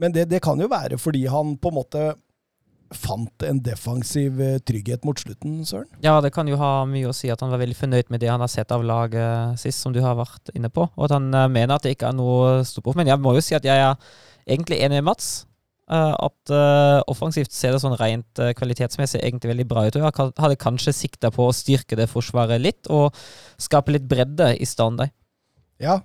men 0.00 0.16
det, 0.16 0.24
det 0.32 0.40
kan 0.40 0.56
jo 0.56 0.70
være 0.72 0.96
fordi 0.96 1.26
han 1.28 1.58
på 1.60 1.68
en 1.68 1.78
måte 1.82 2.06
fant 2.94 3.44
en 3.44 3.58
defensiv 3.60 4.38
eh, 4.40 4.58
trygghet 4.64 5.04
mot 5.04 5.18
slutten, 5.20 5.58
Søren. 5.68 5.88
Ja, 6.04 6.14
det 6.24 6.30
kan 6.32 6.48
jo 6.48 6.56
ha 6.60 6.84
mye 6.88 7.10
å 7.10 7.16
si 7.16 7.28
at 7.32 7.42
han 7.44 7.52
var 7.52 7.60
veldig 7.60 7.76
fornøyd 7.76 8.08
med 8.14 8.22
det 8.22 8.30
han 8.32 8.40
har 8.40 8.48
sett 8.52 8.72
av 8.72 8.84
laget 8.86 9.60
sist, 9.60 9.82
som 9.84 9.92
du 9.92 10.00
har 10.04 10.16
vært 10.18 10.52
inne 10.56 10.70
på. 10.72 10.86
Og 10.96 11.04
at 11.08 11.16
han 11.18 11.28
eh, 11.34 11.50
mener 11.52 11.76
at 11.76 11.84
det 11.84 11.96
ikke 11.96 12.08
er 12.12 12.16
noe 12.16 12.64
stort. 12.68 12.96
Men 12.98 13.10
jeg 13.10 13.20
må 13.20 13.34
jo 13.36 13.44
si 13.44 13.56
at 13.58 13.66
jeg 13.68 13.84
er 13.84 13.94
egentlig 14.48 14.80
enig 14.80 15.02
med 15.02 15.10
Mats. 15.10 15.28
eh, 15.90 16.14
at 16.20 16.52
eh, 16.52 17.02
offensivt 17.08 17.52
ser 17.52 17.72
det 17.72 17.80
sånn 17.80 17.96
rent 17.96 18.40
eh, 18.42 18.52
kvalitetsmessig 18.56 19.22
egentlig 19.22 19.54
veldig 19.54 19.68
bra 19.68 19.86
ut. 19.86 19.96
Og 19.96 20.04
jeg 20.04 20.32
hadde 20.42 20.60
kanskje 20.60 20.96
sikta 20.96 21.30
på 21.32 21.48
å 21.48 21.54
styrke 21.56 21.96
det 21.96 22.10
forsvaret 22.12 22.60
litt, 22.60 22.88
og 22.92 23.16
skape 23.60 23.94
litt 23.94 24.08
bredde 24.08 24.54
i 24.60 24.68
stand. 24.68 25.00
Ja. 25.80 26.00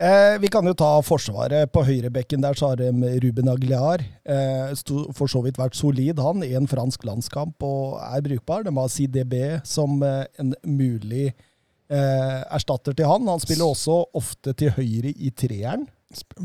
Eh, 0.00 0.38
vi 0.42 0.48
kan 0.50 0.66
jo 0.66 0.74
ta 0.74 0.90
Forsvaret. 1.04 1.70
På 1.72 1.84
høyrebekken 1.86 2.42
der 2.42 2.56
så 2.58 2.72
har 2.72 2.80
de 2.80 2.90
Ruben 3.22 3.50
Aguilar. 3.52 4.02
Eh, 4.24 4.72
for 5.14 5.30
så 5.30 5.42
vidt 5.44 5.60
vært 5.60 5.78
solid, 5.78 6.18
han. 6.18 6.42
I 6.42 6.56
en 6.58 6.68
fransk 6.70 7.04
landskamp 7.06 7.62
og 7.66 7.98
er 8.02 8.24
brukbar. 8.24 8.64
De 8.66 8.74
har 8.76 8.92
CDB 8.92 9.36
som 9.68 10.02
eh, 10.02 10.24
en 10.42 10.54
mulig 10.66 11.30
eh, 11.30 12.40
erstatter 12.50 12.96
til 12.98 13.10
han. 13.10 13.28
Han 13.30 13.42
spiller 13.42 13.68
også 13.68 14.02
ofte 14.18 14.56
til 14.58 14.74
høyre 14.78 15.12
i 15.14 15.30
treeren. 15.30 15.86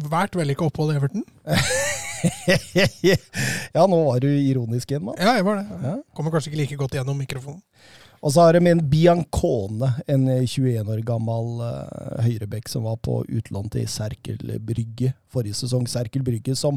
Vært 0.08 0.38
vellykka 0.38 0.70
opphold 0.70 0.94
i 0.94 1.00
Everton. 1.00 1.26
ja, 3.76 3.84
nå 3.84 3.98
var 4.06 4.22
du 4.24 4.30
ironisk 4.30 4.92
igjen, 4.92 5.08
mann. 5.10 5.18
Ja, 5.20 5.36
jeg 5.38 5.46
var 5.48 5.60
det. 5.60 5.80
Ja. 5.84 5.96
Kommer 6.16 6.34
kanskje 6.34 6.54
ikke 6.54 6.62
like 6.62 6.80
godt 6.80 6.96
gjennom 7.00 7.20
mikrofonen. 7.20 7.64
Og 8.28 8.34
så 8.36 8.44
har 8.44 8.58
de 8.58 8.68
en 8.68 8.82
Biancone, 8.92 9.88
en 10.12 10.26
21 10.28 10.90
år 10.92 11.00
gammel 11.08 11.62
uh, 11.64 12.24
høyrebekk 12.26 12.68
som 12.68 12.84
var 12.84 12.98
på 13.00 13.22
utlån 13.24 13.70
til 13.72 13.86
Serkel 13.88 14.42
Brygge 14.68 15.14
forrige 15.32 15.56
sesong. 15.56 15.86
Serkel 15.88 16.26
Brygge 16.28 16.58
som 16.60 16.76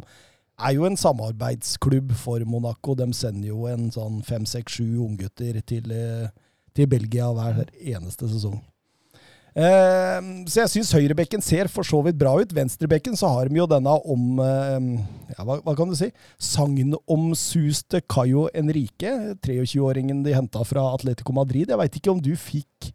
er 0.63 0.77
jo 0.77 0.87
en 0.87 0.99
samarbeidsklubb 1.01 2.15
for 2.15 2.45
Monaco. 2.47 2.95
De 2.95 3.09
sender 3.19 3.51
jo 3.51 3.67
en 3.67 3.91
sånn 3.91 4.23
fem, 4.23 4.47
seks, 4.47 4.79
sju 4.79 5.03
unggutter 5.03 5.59
til, 5.67 5.91
uh, 5.91 6.31
til 6.71 6.87
Belgia 6.93 7.33
hver 7.35 7.65
eneste 7.81 8.31
sesong. 8.31 8.61
Eh, 9.55 10.19
så 10.47 10.63
jeg 10.63 10.73
syns 10.75 10.93
høyrebekken 10.95 11.43
ser 11.45 11.71
for 11.73 11.87
så 11.87 12.01
vidt 12.07 12.19
bra 12.21 12.37
ut. 12.39 12.55
Venstrebekken 12.55 13.19
så 13.19 13.33
har 13.35 13.51
de 13.51 13.61
jo 13.61 13.69
denne 13.71 13.97
om 14.15 14.41
eh, 14.45 14.79
ja, 15.35 15.45
hva, 15.45 15.61
hva, 15.65 15.77
kan 15.79 15.91
du 15.91 15.99
si? 15.99 16.11
Sagnomsuste 16.39 18.03
Cayo 18.11 18.49
Enrique, 18.55 19.37
23-åringen 19.43 20.25
de 20.27 20.37
henta 20.37 20.65
fra 20.67 20.91
Atletico 20.95 21.35
Madrid. 21.37 21.71
Jeg 21.71 21.81
veit 21.81 22.01
ikke 22.01 22.15
om 22.15 22.23
du 22.23 22.35
fikk 22.39 22.93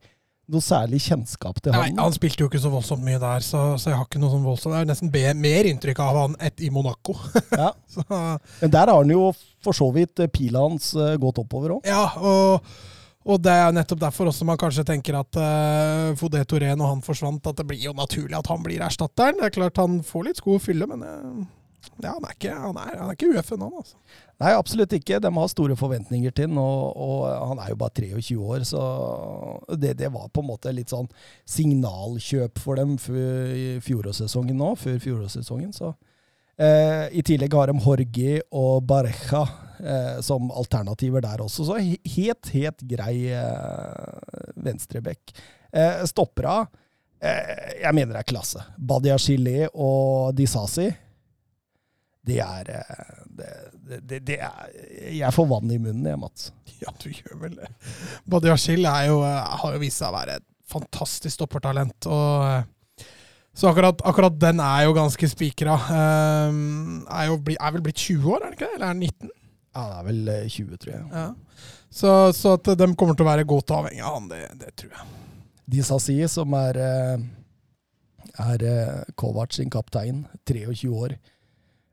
noe 0.51 0.61
særlig 0.61 0.99
kjennskap 1.07 1.57
til 1.63 1.73
Nei, 1.73 1.87
han? 1.89 2.01
Han 2.05 2.13
spilte 2.13 2.43
jo 2.43 2.49
ikke 2.51 2.61
så 2.61 2.69
voldsomt 2.73 3.05
mye 3.05 3.19
der, 3.21 3.41
så, 3.45 3.63
så 3.81 3.91
jeg 3.91 3.97
har 3.97 4.05
ikke 4.05 4.21
noe 4.21 4.33
sånn 4.33 4.45
voldsomt. 4.45 4.75
Det 4.75 4.83
er 4.83 4.89
nesten 4.91 5.41
mer 5.41 5.69
inntrykk 5.71 6.01
av 6.05 6.19
han 6.21 6.35
ett 6.39 6.61
i 6.61 6.71
Monaco. 6.73 7.17
Ja. 7.55 7.71
så, 7.89 8.03
Men 8.59 8.73
der 8.73 8.91
har 8.91 8.99
han 8.99 9.11
jo 9.13 9.29
for 9.63 9.75
så 9.75 9.87
vidt 9.95 10.19
pila 10.33 10.65
hans 10.67 10.91
eh, 10.99 11.15
gått 11.21 11.39
oppover 11.41 11.77
òg. 11.77 11.87
ja, 11.89 12.03
og, 12.19 12.67
og 13.25 13.41
det 13.41 13.53
er 13.57 13.73
nettopp 13.73 14.03
derfor 14.03 14.29
også 14.29 14.45
man 14.45 14.59
kanskje 14.61 14.85
tenker 14.85 15.17
at 15.17 15.37
uh, 15.41 16.13
Fodé 16.19 16.43
Toré, 16.45 16.69
når 16.77 16.91
han 16.93 17.05
forsvant, 17.05 17.47
at 17.49 17.57
det 17.57 17.65
blir 17.67 17.81
jo 17.87 17.93
naturlig 17.97 18.37
at 18.37 18.49
han 18.51 18.61
blir 18.65 18.83
erstatteren. 18.85 19.39
Det 19.39 19.47
er 19.49 19.55
klart 19.55 19.81
han 19.81 20.01
får 20.05 20.27
litt 20.27 20.41
sko 20.41 20.59
å 20.59 20.61
fylle, 20.61 20.85
men 20.91 21.01
uh, 21.01 21.45
ja, 22.03 22.11
han 22.11 22.27
er 22.27 22.35
ikke, 22.35 22.53
han 22.53 22.77
er, 22.77 22.93
han 22.99 23.09
er 23.09 23.17
ikke 23.17 23.31
UF 23.33 23.51
ennå, 23.55 23.69
altså. 23.81 23.97
Nei, 24.43 24.51
absolutt 24.51 24.93
ikke. 24.97 25.19
De 25.23 25.31
har 25.31 25.49
store 25.49 25.77
forventninger 25.79 26.33
til 26.35 26.51
han, 26.51 26.59
og, 26.61 26.97
og 27.01 27.49
han 27.53 27.61
er 27.63 27.71
jo 27.71 27.79
bare 27.81 27.95
23 27.97 28.37
år, 28.41 28.65
så 28.67 28.81
det, 29.73 29.95
det, 30.01 30.11
var 30.13 30.29
på 30.29 30.43
en 30.43 30.49
måte 30.49 30.73
litt 30.75 30.91
sånn 30.93 31.07
signalkjøp 31.49 32.61
for 32.61 32.81
dem 32.81 32.97
i 32.99 33.79
fjorårssesongen 33.85 34.59
nå, 34.59 34.73
før 34.81 34.99
fjorårssesongen. 35.01 35.71
Så. 35.75 35.95
Eh, 36.57 37.17
I 37.19 37.23
tillegg 37.25 37.53
har 37.53 37.67
de 37.67 37.81
Horgi 37.83 38.37
og 38.55 38.85
Bareja 38.87 39.41
eh, 39.79 40.19
som 40.23 40.51
alternativer 40.55 41.23
der 41.25 41.43
også, 41.43 41.65
så 41.67 41.79
helt, 41.81 42.51
helt 42.55 42.85
grei 42.87 43.17
eh, 43.35 44.51
venstrebekk. 44.63 45.33
Eh, 45.75 46.05
Stoppera 46.07 46.61
eh, 47.19 47.81
jeg 47.81 47.95
mener 47.97 48.15
det 48.15 48.21
er 48.23 48.29
klasse. 48.31 48.63
Badia 48.77 49.17
Chile 49.19 49.67
og 49.73 50.35
Disasi 50.37 50.87
det 52.25 52.39
er, 52.41 52.71
eh, 52.79 53.17
det, 53.37 53.49
det, 54.01 54.19
det 54.25 54.37
er 54.41 54.71
Jeg 55.13 55.33
får 55.35 55.45
vann 55.49 55.69
i 55.75 55.77
munnen, 55.77 56.07
jeg, 56.09 56.21
Mats. 56.21 56.51
Ja, 56.85 56.91
du 56.99 57.07
gjør 57.07 57.37
vel 57.39 57.53
det. 57.59 57.69
Badiashil 58.27 58.83
har 58.87 59.05
jo 59.07 59.19
vist 59.79 60.01
seg 60.01 60.09
å 60.11 60.15
være 60.15 60.39
et 60.41 60.47
fantastisk 60.69 61.35
stoppertalent. 61.37 62.07
og 62.11 62.65
så 63.55 63.69
akkurat, 63.71 64.01
akkurat, 64.03 64.35
den 64.39 64.59
er 64.59 64.83
jo 64.83 64.95
ganske 64.97 65.29
spikra. 65.31 65.77
Um, 65.87 67.05
er, 67.07 67.31
er, 67.55 67.71
vel 67.71 67.85
blitt 67.85 68.01
20 68.03 68.33
år, 68.33 68.43
er 68.43 68.51
det 68.51 68.57
ikke 68.57 68.67
det? 68.67 68.75
Eller 68.75 68.87
er 68.89 68.97
den 68.97 69.05
19? 69.07 69.29
Ja, 69.75 69.85
det 69.85 69.95
er 69.95 70.07
vel 70.09 70.31
20, 70.57 70.81
tror 70.81 70.93
jeg. 70.93 71.05
Ja. 71.11 71.27
Så, 71.95 72.11
så, 72.35 72.55
at 72.59 72.67
de 72.75 72.89
kommer 72.99 73.15
til 73.15 73.23
å 73.23 73.29
være 73.29 73.47
godt 73.47 73.71
avhengig 73.71 74.03
av 74.03 74.17
han, 74.17 74.27
det, 74.31 74.41
det 74.59 74.73
tror 74.81 74.91
jeg. 74.91 75.07
Disasi, 75.77 76.17
som 76.29 76.51
er, 76.59 76.81
er 78.43 78.65
Kovac 79.17 79.55
sin 79.55 79.71
kaptein, 79.73 80.25
23 80.45 80.91
år. 80.91 81.15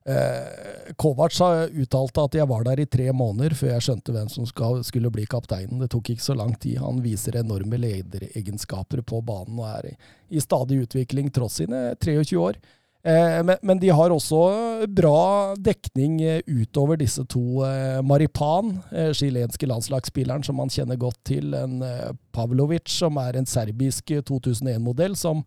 Eh, 0.02 0.92
Kovac 0.98 1.36
uttalt 1.70 2.18
at 2.18 2.34
jeg 2.34 2.48
var 2.50 2.64
der 2.66 2.80
i 2.82 2.88
tre 2.90 3.06
måneder 3.14 3.54
før 3.54 3.76
jeg 3.76 3.86
skjønte 3.86 4.14
hvem 4.14 4.28
som 4.32 4.46
skal, 4.48 4.82
skulle 4.86 5.12
bli 5.14 5.26
kapteinen. 5.30 5.78
Det 5.84 5.92
tok 5.94 6.10
ikke 6.14 6.26
så 6.26 6.36
lang 6.38 6.56
tid. 6.58 6.80
Han 6.82 7.02
viser 7.04 7.38
enorme 7.38 7.78
lederegenskaper 7.78 9.04
på 9.06 9.22
banen 9.22 9.62
og 9.62 9.68
er 9.70 9.92
i, 9.92 9.96
i 10.34 10.42
stadig 10.42 10.82
utvikling 10.86 11.30
tross 11.34 11.60
sine 11.62 11.92
23 12.02 12.40
år. 12.42 12.58
Eh, 13.04 13.38
men, 13.46 13.56
men, 13.62 13.78
de 13.82 13.90
har 13.90 14.14
også 14.14 14.42
bra 14.86 15.54
dekning 15.58 16.20
utover 16.46 16.98
disse 17.00 17.24
to. 17.30 17.62
Eh, 17.66 17.98
Maripan, 18.06 18.76
eh, 18.90 19.10
chilenske 19.14 19.66
landslagsspilleren 19.66 20.46
som 20.46 20.58
man 20.58 20.70
kjenner 20.70 20.98
godt 20.98 21.18
til. 21.26 21.54
En 21.58 21.82
eh, 21.86 22.12
Pavlovic, 22.34 22.90
som 22.90 23.18
er 23.22 23.38
en 23.38 23.46
serbisk 23.46 24.14
2001-modell, 24.30 25.18
som 25.18 25.42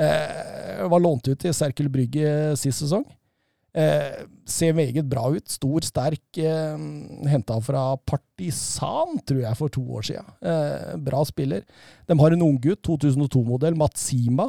eh, 0.00 0.84
var 0.88 1.04
lånt 1.04 1.28
ut 1.28 1.40
til 1.40 1.56
Serkel 1.56 1.92
Brygge 1.92 2.56
sist 2.60 2.84
sesong. 2.84 3.04
Eh, 3.76 4.22
ser 4.48 4.72
meget 4.72 5.04
bra 5.08 5.26
ut. 5.34 5.48
Stor, 5.52 5.84
sterk. 5.84 6.38
Eh, 6.40 6.76
Henta 7.28 7.58
fra 7.60 7.96
Partisan, 8.08 9.18
tror 9.26 9.42
jeg, 9.42 9.56
for 9.58 9.68
to 9.72 9.82
år 9.98 10.06
siden. 10.08 10.30
Eh, 10.40 10.94
bra 11.04 11.24
spiller. 11.28 11.66
De 12.08 12.18
har 12.18 12.32
en 12.32 12.46
unggutt, 12.46 12.80
2002-modell, 12.88 13.76
Matsima. 13.76 14.48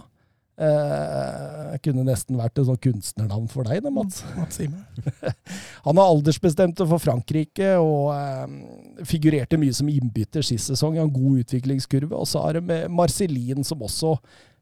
Eh, 0.57 1.75
kunne 1.85 2.01
nesten 2.07 2.39
vært 2.39 2.57
et 2.57 2.65
sånn 2.65 2.79
kunstnernavn 2.81 3.45
for 3.51 3.67
deg, 3.67 3.83
da, 3.85 3.91
Mats. 3.93 4.23
Han 5.85 5.99
er 5.99 6.01
aldersbestemt 6.01 6.81
for 6.81 6.97
Frankrike 7.03 7.75
og 7.77 8.09
eh, 8.15 9.03
figurerte 9.05 9.59
mye 9.61 9.75
som 9.77 9.91
innbytter 9.91 10.45
sist 10.45 10.71
sesong. 10.71 10.97
Har 10.97 11.05
en 11.05 11.13
god 11.13 11.43
utviklingskurve. 11.43 12.15
Og 12.17 12.25
så 12.31 12.41
har 12.41 12.57
de 12.57 12.79
Marcelin, 12.89 13.61
som 13.67 13.85
også 13.85 14.15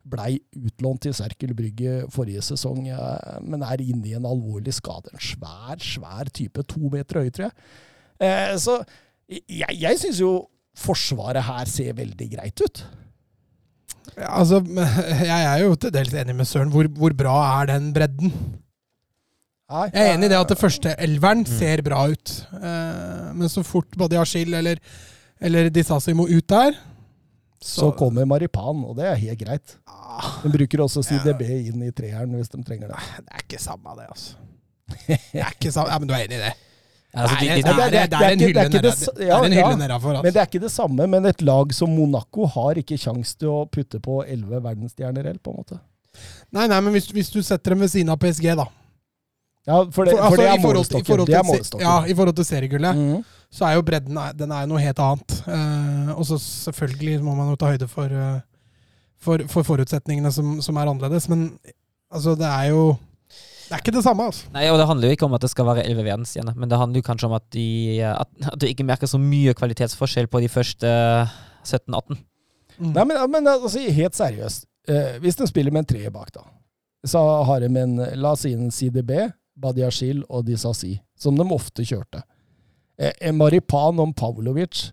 blei 0.06 0.36
utlånt 0.56 1.04
til 1.06 1.16
Serkel 1.18 1.56
Brygge 1.58 2.04
forrige 2.14 2.44
sesong, 2.46 2.86
men 3.46 3.66
er 3.66 3.84
inne 3.84 4.12
i 4.12 4.16
en 4.18 4.28
alvorlig 4.30 4.76
skade. 4.78 5.14
En 5.14 5.24
svær, 5.24 5.80
svær 5.82 6.30
type. 6.34 6.64
To 6.72 6.92
meter 6.94 7.24
høy, 7.24 7.32
tror 7.34 7.48
jeg. 7.50 7.56
Eh, 8.22 8.54
så 8.62 8.80
jeg, 9.30 9.72
jeg 9.74 10.04
syns 10.04 10.22
jo 10.24 10.36
Forsvaret 10.76 11.40
her 11.48 11.70
ser 11.72 11.94
veldig 11.96 12.26
greit 12.34 12.60
ut. 12.60 12.82
Ja, 14.18 14.42
altså, 14.42 14.58
jeg 15.32 15.46
er 15.48 15.62
jo 15.64 15.78
til 15.80 15.94
dels 15.96 16.12
enig 16.20 16.36
med 16.36 16.50
Søren. 16.50 16.74
Hvor, 16.74 16.90
hvor 17.00 17.14
bra 17.16 17.36
er 17.62 17.70
den 17.70 17.94
bredden? 17.96 18.34
Jeg 19.72 19.94
er 19.96 20.10
enig 20.14 20.28
i 20.28 20.34
det 20.34 20.38
at 20.38 20.52
det 20.52 20.60
første 20.60 20.92
elveren 21.02 21.46
mm. 21.46 21.54
ser 21.62 21.84
bra 21.86 22.04
ut. 22.12 22.34
Eh, 22.60 23.30
men 23.40 23.50
så 23.50 23.64
fort 23.64 23.96
både 23.98 24.20
Ashil 24.20 24.52
eller, 24.60 24.84
eller 25.40 25.72
Disasi 25.72 26.12
må 26.14 26.28
ut 26.28 26.50
der 26.52 26.76
så, 27.62 27.80
så, 27.80 27.92
kommer 27.98 28.28
Maripan, 28.30 28.84
og 28.86 28.98
det 29.00 29.08
er 29.10 29.16
helt 29.22 29.40
greit. 29.40 29.78
De 30.44 30.52
bruker 30.54 30.84
også 30.86 31.04
CDB 31.06 31.42
inn 31.72 31.82
i 31.88 31.92
treeren 31.96 32.36
hvis 32.38 32.52
de 32.52 32.62
trenger 32.66 32.92
det. 32.92 33.00
Det 33.24 33.32
er 33.32 33.46
ikke 33.46 33.62
samme, 33.64 33.96
det, 34.00 34.10
altså. 34.12 34.36
Det 35.08 35.42
er 35.42 35.56
ikke 35.56 35.72
samme. 35.74 35.90
Ja, 35.90 36.00
Men 36.00 36.10
du 36.12 36.14
er 36.14 36.28
enig 36.28 36.38
i 36.38 36.44
det? 36.44 36.54
Altså, 37.16 37.36
det, 37.40 37.48
er 37.48 38.34
en 38.34 39.54
hylle 39.56 39.76
nedafor. 39.80 40.18
Men 40.20 40.34
det 40.34 40.42
er 40.42 40.48
ikke 40.50 40.60
det 40.66 40.72
samme. 40.72 41.08
Men 41.08 41.26
et 41.30 41.42
lag 41.48 41.72
som 41.74 41.92
Monaco 41.96 42.48
har 42.58 42.82
ikke 42.82 42.98
kjangs 43.00 43.38
til 43.40 43.54
å 43.54 43.60
putte 43.72 44.02
på 44.04 44.20
elleve 44.28 44.60
verdensstjerner 44.66 45.30
på 45.40 45.54
en 45.54 45.62
måte. 45.62 45.80
Nei, 46.52 46.68
nei, 46.72 46.80
men 46.84 46.92
hvis, 46.96 47.08
hvis, 47.16 47.32
du 47.32 47.40
setter 47.44 47.74
dem 47.74 47.86
ved 47.86 47.92
siden 47.94 48.12
av 48.12 48.20
PSG, 48.20 48.50
da. 48.60 48.68
Ja, 49.66 49.80
for 49.90 50.06
det, 50.06 50.14
for, 50.14 50.26
altså, 50.28 50.42
det 50.42 50.50
er 50.52 50.60
målestokken. 50.62 51.82
Ja, 51.82 51.96
i 52.06 52.14
forhold 52.14 52.36
til 52.38 52.46
seriegullet. 52.46 52.96
Mm 52.96 53.24
så 53.56 53.70
er 53.70 53.78
jo 53.78 53.86
bredden 53.88 54.20
den 54.36 54.52
er 54.52 54.68
noe 54.70 54.82
helt 54.84 55.00
annet. 55.02 55.40
Uh, 55.48 56.12
og 56.18 56.26
så 56.28 56.40
selvfølgelig 56.42 57.22
må 57.24 57.36
man 57.38 57.54
jo 57.54 57.58
ta 57.60 57.72
høyde 57.72 57.88
for, 57.92 58.12
uh, 58.12 58.40
for, 59.22 59.44
for 59.52 59.68
forutsetningene 59.68 60.32
som, 60.34 60.58
som, 60.66 60.78
er 60.80 60.92
annerledes. 60.92 61.30
Men 61.32 61.48
altså, 62.12 62.36
det 62.40 62.50
er 62.50 62.72
jo 62.74 62.86
det 63.66 63.74
er 63.74 63.82
ikke 63.82 63.96
det 63.96 64.04
samme. 64.06 64.28
altså. 64.30 64.50
Nei, 64.54 64.68
og 64.70 64.78
Det 64.78 64.90
handler 64.90 65.10
jo 65.10 65.18
ikke 65.18 65.26
om 65.26 65.38
at 65.38 65.42
det 65.42 65.50
skal 65.50 65.66
være 65.66 65.86
elleve 65.88 66.04
verdensstjerner, 66.06 66.54
men 66.54 66.70
det 66.70 66.78
handler 66.78 67.02
jo 67.02 67.08
kanskje 67.08 67.30
om 67.32 67.38
at, 67.40 67.46
de, 67.56 67.70
at, 68.06 68.30
at, 68.44 68.60
du 68.62 68.68
ikke 68.68 68.86
merker 68.86 69.10
så 69.10 69.18
mye 69.22 69.56
kvalitetsforskjell 69.58 70.30
på 70.30 70.44
de 70.44 70.52
første 70.52 70.92
17-18. 71.66 72.20
Mm. 72.78 72.92
Nei, 72.92 73.08
men, 73.08 73.18
men 73.32 73.50
altså, 73.56 73.80
helt 73.80 74.20
seriøst. 74.20 74.68
Uh, 74.86 75.16
hvis 75.24 75.40
de 75.40 75.48
spiller 75.50 75.74
med 75.74 75.86
en 75.86 75.90
treer 75.96 76.14
bak, 76.14 76.30
da, 76.36 76.44
så 77.08 77.24
har 77.48 77.64
de 77.64 77.72
en 77.72 77.98
La 78.20 78.36
oss 78.36 78.44
si 78.46 78.54
en 78.54 78.70
CDB, 78.70 79.16
Badiashil 79.56 80.24
og 80.30 80.46
Disasi, 80.48 80.98
som 81.20 81.38
de 81.38 81.46
ofte 81.56 81.86
kjørte. 81.88 82.24
Eh, 83.00 83.32
Maripan 83.36 84.00
og 84.04 84.14
Pavlovic 84.18 84.90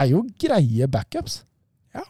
er 0.00 0.10
jo 0.12 0.24
greie 0.40 0.88
backups. 0.88 1.42
Ja, 1.94 2.04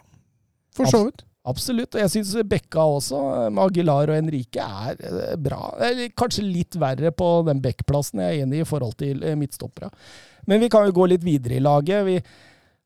for 0.77 0.91
så 0.91 1.05
vidt. 1.09 1.25
Absolutt. 1.43 1.97
Og 1.97 2.05
jeg 2.05 2.11
syns 2.13 2.37
Bekka 2.47 2.85
også, 2.87 3.19
med 3.51 3.65
Aguilar 3.65 4.13
og 4.13 4.15
Henrike, 4.15 4.63
er 4.63 5.01
eh, 5.09 5.35
bra. 5.43 5.73
Eller 5.83 6.15
kanskje 6.15 6.47
litt 6.47 6.79
verre 6.79 7.11
på 7.15 7.33
den 7.49 7.63
backplassen, 7.65 8.23
jeg 8.23 8.39
er 8.39 8.47
enig 8.47 8.63
i, 8.63 8.67
i 8.67 8.69
forhold 8.69 8.95
til 9.03 9.25
midtstoppere. 9.39 9.91
Men 10.47 10.63
vi 10.63 10.71
kan 10.71 10.87
jo 10.87 10.95
gå 10.95 11.09
litt 11.11 11.27
videre 11.27 11.59
i 11.59 11.63
laget. 11.63 12.07
Vi 12.07 12.17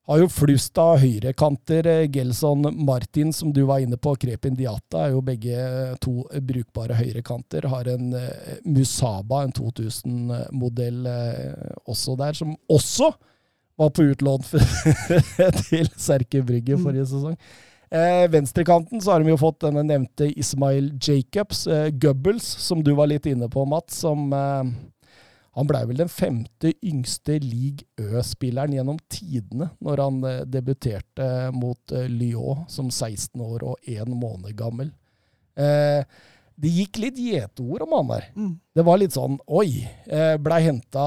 har 0.07 0.21
jo 0.23 0.29
flust 0.31 0.79
av 0.79 1.01
høyrekanter. 1.03 1.89
Gelson 2.15 2.69
Martin, 2.87 3.33
som 3.35 3.53
du 3.53 3.65
var 3.67 3.83
inne 3.83 3.99
på, 3.99 4.15
Krepin 4.23 4.55
Diata, 4.59 5.07
er 5.07 5.15
jo 5.17 5.23
begge 5.27 5.97
to 6.03 6.21
brukbare 6.47 6.99
høyrekanter. 6.99 7.67
Har 7.73 7.91
en 7.91 8.13
uh, 8.15 8.59
Musaba, 8.65 9.43
en 9.43 9.55
2000-modell 9.57 11.09
uh, 11.11 11.73
også 11.91 12.15
der, 12.21 12.39
som 12.39 12.55
også 12.71 13.11
var 13.77 13.91
på 13.93 14.07
utlån 14.13 14.45
til 15.69 15.91
Serke 16.01 16.43
Brygge 16.47 16.79
forrige 16.81 17.11
sesong. 17.11 17.37
Eh, 17.91 18.31
venstrekanten 18.31 19.01
så 19.01 19.13
har 19.13 19.23
de 19.23 19.31
jo 19.31 19.39
fått 19.39 19.61
denne 19.63 19.85
nevnte 19.87 20.27
Ismail 20.33 20.91
Jacobs, 20.99 21.67
eh, 21.67 21.89
Gubbels, 21.95 22.45
som 22.45 22.83
du 22.83 22.95
var 22.99 23.11
litt 23.13 23.27
inne 23.27 23.49
på, 23.49 23.65
Mats. 23.65 24.01
som... 24.03 24.33
Eh, 24.33 24.65
han 25.57 25.69
blei 25.69 25.83
vel 25.89 26.03
den 26.03 26.13
femte 26.13 26.75
yngste 26.85 27.39
league 27.41 27.87
Ø-spilleren 27.97 28.75
gjennom 28.77 28.99
tidene 29.13 29.71
når 29.81 30.03
han 30.05 30.23
eh, 30.29 30.41
debuterte 30.53 31.29
mot 31.57 31.97
eh, 31.97 32.11
Lyon 32.13 32.67
som 32.73 32.91
16 32.93 33.41
år 33.41 33.65
og 33.65 33.89
én 33.89 34.13
måned 34.13 34.53
gammel. 34.59 34.93
Eh, 35.57 36.05
det 36.57 36.73
gikk 36.73 37.01
litt 37.01 37.19
gjetord 37.21 37.85
om 37.85 37.95
han 37.99 38.13
der. 38.15 38.29
Mm. 38.37 38.53
Det 38.77 38.85
var 38.85 39.01
litt 39.01 39.17
sånn 39.17 39.37
oi. 39.49 39.85
Eh, 40.09 40.37
blei 40.41 40.63
henta 40.69 41.07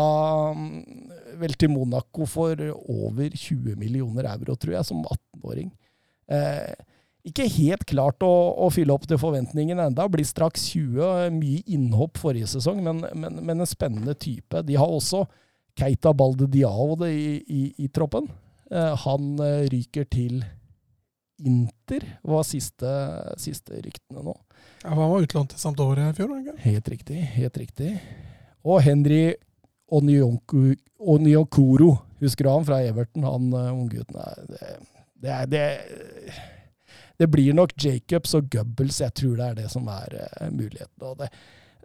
mm, 0.58 0.74
vel 1.42 1.56
til 1.58 1.74
Monaco 1.74 2.26
for 2.30 2.58
over 2.86 3.34
20 3.34 3.78
millioner 3.80 4.30
euro, 4.34 4.58
tror 4.58 4.78
jeg, 4.78 4.90
som 4.90 5.02
18-åring. 5.06 5.72
Eh, 6.30 6.74
ikke 7.30 7.48
helt 7.54 7.86
klart 7.90 8.24
å, 8.26 8.32
å 8.66 8.70
fylle 8.74 8.94
opp 8.96 9.06
til 9.10 9.20
forventningene 9.22 9.90
enda. 9.90 10.08
Blir 10.12 10.28
straks 10.28 10.70
20. 10.74 11.30
Mye 11.36 11.64
innhopp 11.76 12.20
forrige 12.22 12.50
sesong, 12.52 12.82
men, 12.86 13.04
men, 13.14 13.40
men 13.46 13.64
en 13.64 13.70
spennende 13.70 14.16
type. 14.20 14.64
De 14.66 14.78
har 14.80 14.90
også 14.90 15.26
Keita 15.80 16.14
Balde 16.14 16.48
Diao 16.52 16.98
i, 17.08 17.40
i, 17.40 17.74
i, 17.78 17.88
troppen. 17.94 18.28
Eh, 18.72 18.96
han 19.06 19.36
eh, 19.44 19.68
ryker 19.72 20.08
til 20.12 20.42
Inter, 21.40 22.04
var 22.28 22.44
siste, 22.44 22.90
siste 23.40 23.78
ryktene 23.80 24.26
nå. 24.26 24.34
Ja, 24.84 24.92
Han 24.92 25.12
var 25.14 25.24
utlånt 25.24 25.54
til 25.54 25.62
Sampdoria 25.62 26.10
i 26.12 26.18
fjor? 26.18 26.34
Ikke? 26.42 26.58
Helt 26.66 26.90
riktig. 26.92 27.20
Helt 27.38 27.60
riktig. 27.62 27.94
Og 28.68 28.82
Henry 28.84 29.38
Onyokoro, 29.90 31.94
husker 32.20 32.46
du 32.46 32.52
han 32.52 32.68
fra 32.68 32.82
Everton? 32.84 33.24
Han 33.24 33.54
uh, 33.56 33.72
unggutten. 33.72 34.20
Det, 34.52 34.76
det, 35.24 35.38
det 35.54 35.64
det 37.20 37.28
blir 37.28 37.56
nok 37.58 37.74
Jacobs 37.76 38.34
og 38.38 38.48
Goebbels. 38.52 39.02
Jeg 39.04 39.16
tror 39.20 39.36
det 39.40 39.48
er 39.50 39.58
det 39.58 39.70
som 39.72 39.88
er 39.92 40.16
uh, 40.16 40.48
muligheten. 40.48 41.04
Og 41.04 41.18
det, 41.20 41.30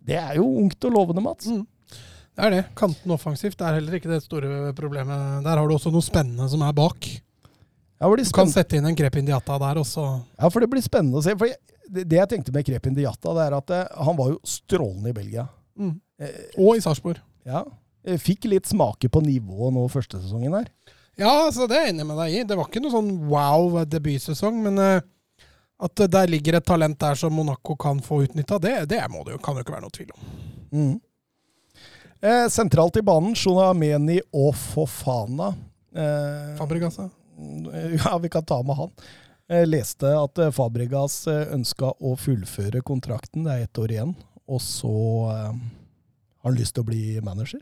det, 0.01 0.19
er 0.21 0.39
jo 0.39 0.47
ungt 0.63 0.87
og 0.87 0.95
lovende, 0.95 1.25
Mats. 1.25 1.51
Mm. 1.51 1.65
Det 2.35 2.47
er 2.47 2.55
det. 2.55 2.63
Kanten 2.79 3.15
offensivt 3.15 3.63
er 3.63 3.79
heller 3.79 3.99
ikke 3.99 4.11
det 4.11 4.23
store 4.25 4.73
problemet. 4.79 5.43
Der 5.47 5.59
har 5.59 5.67
du 5.67 5.75
også 5.75 5.93
noe 5.95 6.07
spennende 6.07 6.47
som 6.51 6.63
er 6.67 6.75
bak. 6.77 7.11
Ja, 8.03 8.11
du 8.11 8.25
kan 8.35 8.51
sette 8.51 8.79
inn 8.79 8.87
en 8.89 8.97
Krep 8.99 9.17
Indiata 9.21 9.59
der 9.63 9.79
også. 9.81 10.03
Ja, 10.39 10.51
for 10.51 10.63
det 10.63 10.71
blir 10.73 10.83
spennende 10.85 11.21
å 11.21 11.25
se. 11.25 11.37
For 11.39 11.51
jeg, 11.51 11.59
det, 11.87 12.09
jeg 12.15 12.31
tenkte 12.31 12.55
med 12.55 12.67
Krep 12.67 12.89
Indiata, 12.91 13.35
det 13.37 13.47
er 13.47 13.57
at 13.59 13.71
det, 13.71 13.79
eh, 13.87 14.03
han 14.07 14.19
var 14.19 14.35
jo 14.35 14.41
strålende 14.49 15.13
i 15.13 15.17
Belgia. 15.17 15.47
Mm. 15.79 15.95
Eh, 16.21 16.43
og 16.59 16.75
i 16.75 16.83
Sarpsborg. 16.85 17.23
Ja. 17.47 17.63
Fikk 18.21 18.47
litt 18.51 18.69
smake 18.69 19.09
på 19.09 19.23
nivået 19.25 19.73
nå 19.75 19.87
første 19.93 20.21
sesongen 20.21 20.59
her. 20.59 20.69
Ja, 21.17 21.31
altså 21.47 21.69
det 21.71 21.79
er 21.79 21.87
jeg 21.87 21.95
enig 21.95 22.07
med 22.09 22.19
deg 22.19 22.35
i. 22.35 22.45
Det 22.47 22.59
var 22.59 22.69
ikke 22.69 22.83
noe 22.83 22.93
sånn 22.93 23.13
wow 23.31 23.79
debutsesong, 23.87 24.59
men 24.67 24.81
uh, 24.83 25.05
at 25.83 26.05
der 26.11 26.31
ligger 26.31 26.59
et 26.59 26.67
talent 26.67 26.99
der 27.01 27.19
som 27.19 27.35
Monaco 27.35 27.77
kan 27.77 28.01
få 28.03 28.23
utnytta, 28.25 28.59
det, 28.63 28.77
det 28.93 29.03
må 29.11 29.25
det 29.27 29.35
jo, 29.35 29.41
kan 29.43 29.57
det 29.57 29.65
jo 29.65 29.67
ikke 29.67 29.75
være 29.75 29.87
noe 29.87 29.95
tvil 29.95 30.15
om. 30.15 30.31
Mm. 30.75 30.95
Eh, 32.25 32.47
sentralt 32.49 32.97
i 32.97 33.03
banen, 33.05 33.35
Shonameni 33.37 34.21
og 34.33 34.55
Fofana. 34.57 35.51
Eh, 35.95 36.55
Fabregas, 36.59 36.99
ja. 37.99 38.17
vi 38.23 38.31
kan 38.33 38.47
ta 38.47 38.63
med 38.63 38.79
han. 38.79 38.95
Jeg 39.51 39.69
leste 39.69 40.09
at 40.17 40.41
eh, 40.41 40.55
Fabregas 40.55 41.19
eh, 41.29 41.51
ønska 41.53 41.91
å 42.01 42.15
fullføre 42.17 42.81
kontrakten, 42.87 43.45
det 43.45 43.59
er 43.59 43.67
ett 43.67 43.83
år 43.83 43.93
igjen. 43.93 44.15
Og 44.49 44.63
så 44.63 44.95
eh, 45.35 45.53
har 45.53 46.49
han 46.49 46.59
lyst 46.59 46.79
til 46.79 46.87
å 46.87 46.89
bli 46.89 47.05
manager. 47.25 47.61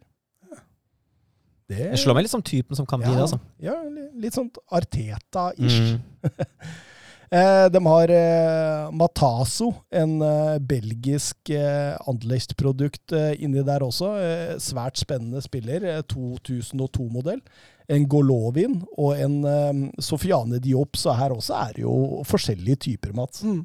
Det, 1.72 1.88
det 1.94 1.98
slår 2.03 2.18
meg 2.18 2.27
litt 2.27 2.35
som 2.35 2.42
typen 2.44 2.77
som 2.77 2.87
kan 2.87 3.01
bli 3.01 3.11
det. 3.11 3.22
altså. 3.25 3.38
Ja, 3.62 3.79
litt 4.20 4.37
sånn 4.37 4.51
Arteta-ish. 4.77 5.94
Mm. 5.96 6.83
Eh, 7.33 7.66
de 7.73 7.81
har 7.87 8.11
eh, 8.12 8.90
Mataso, 8.92 9.71
en 9.90 10.18
eh, 10.23 10.59
belgisk 10.61 11.53
Anderlecht-produkt 12.07 13.14
inni 13.40 13.62
der 13.64 13.85
også. 13.87 14.12
Svært 14.61 15.01
spennende 15.01 15.40
spiller. 15.45 16.03
2002-modell. 16.12 17.40
En 17.92 18.05
Golovin 18.09 18.81
og 19.01 19.16
en 19.21 19.90
Sofiane 20.01 20.61
Diop. 20.62 20.97
Så 20.97 21.16
her 21.16 21.35
også 21.35 21.57
er 21.57 21.79
det 21.79 21.87
jo 21.87 22.23
forskjellige 22.29 22.85
typer, 22.88 23.16
Mats. 23.16 23.42
Mm. 23.45 23.64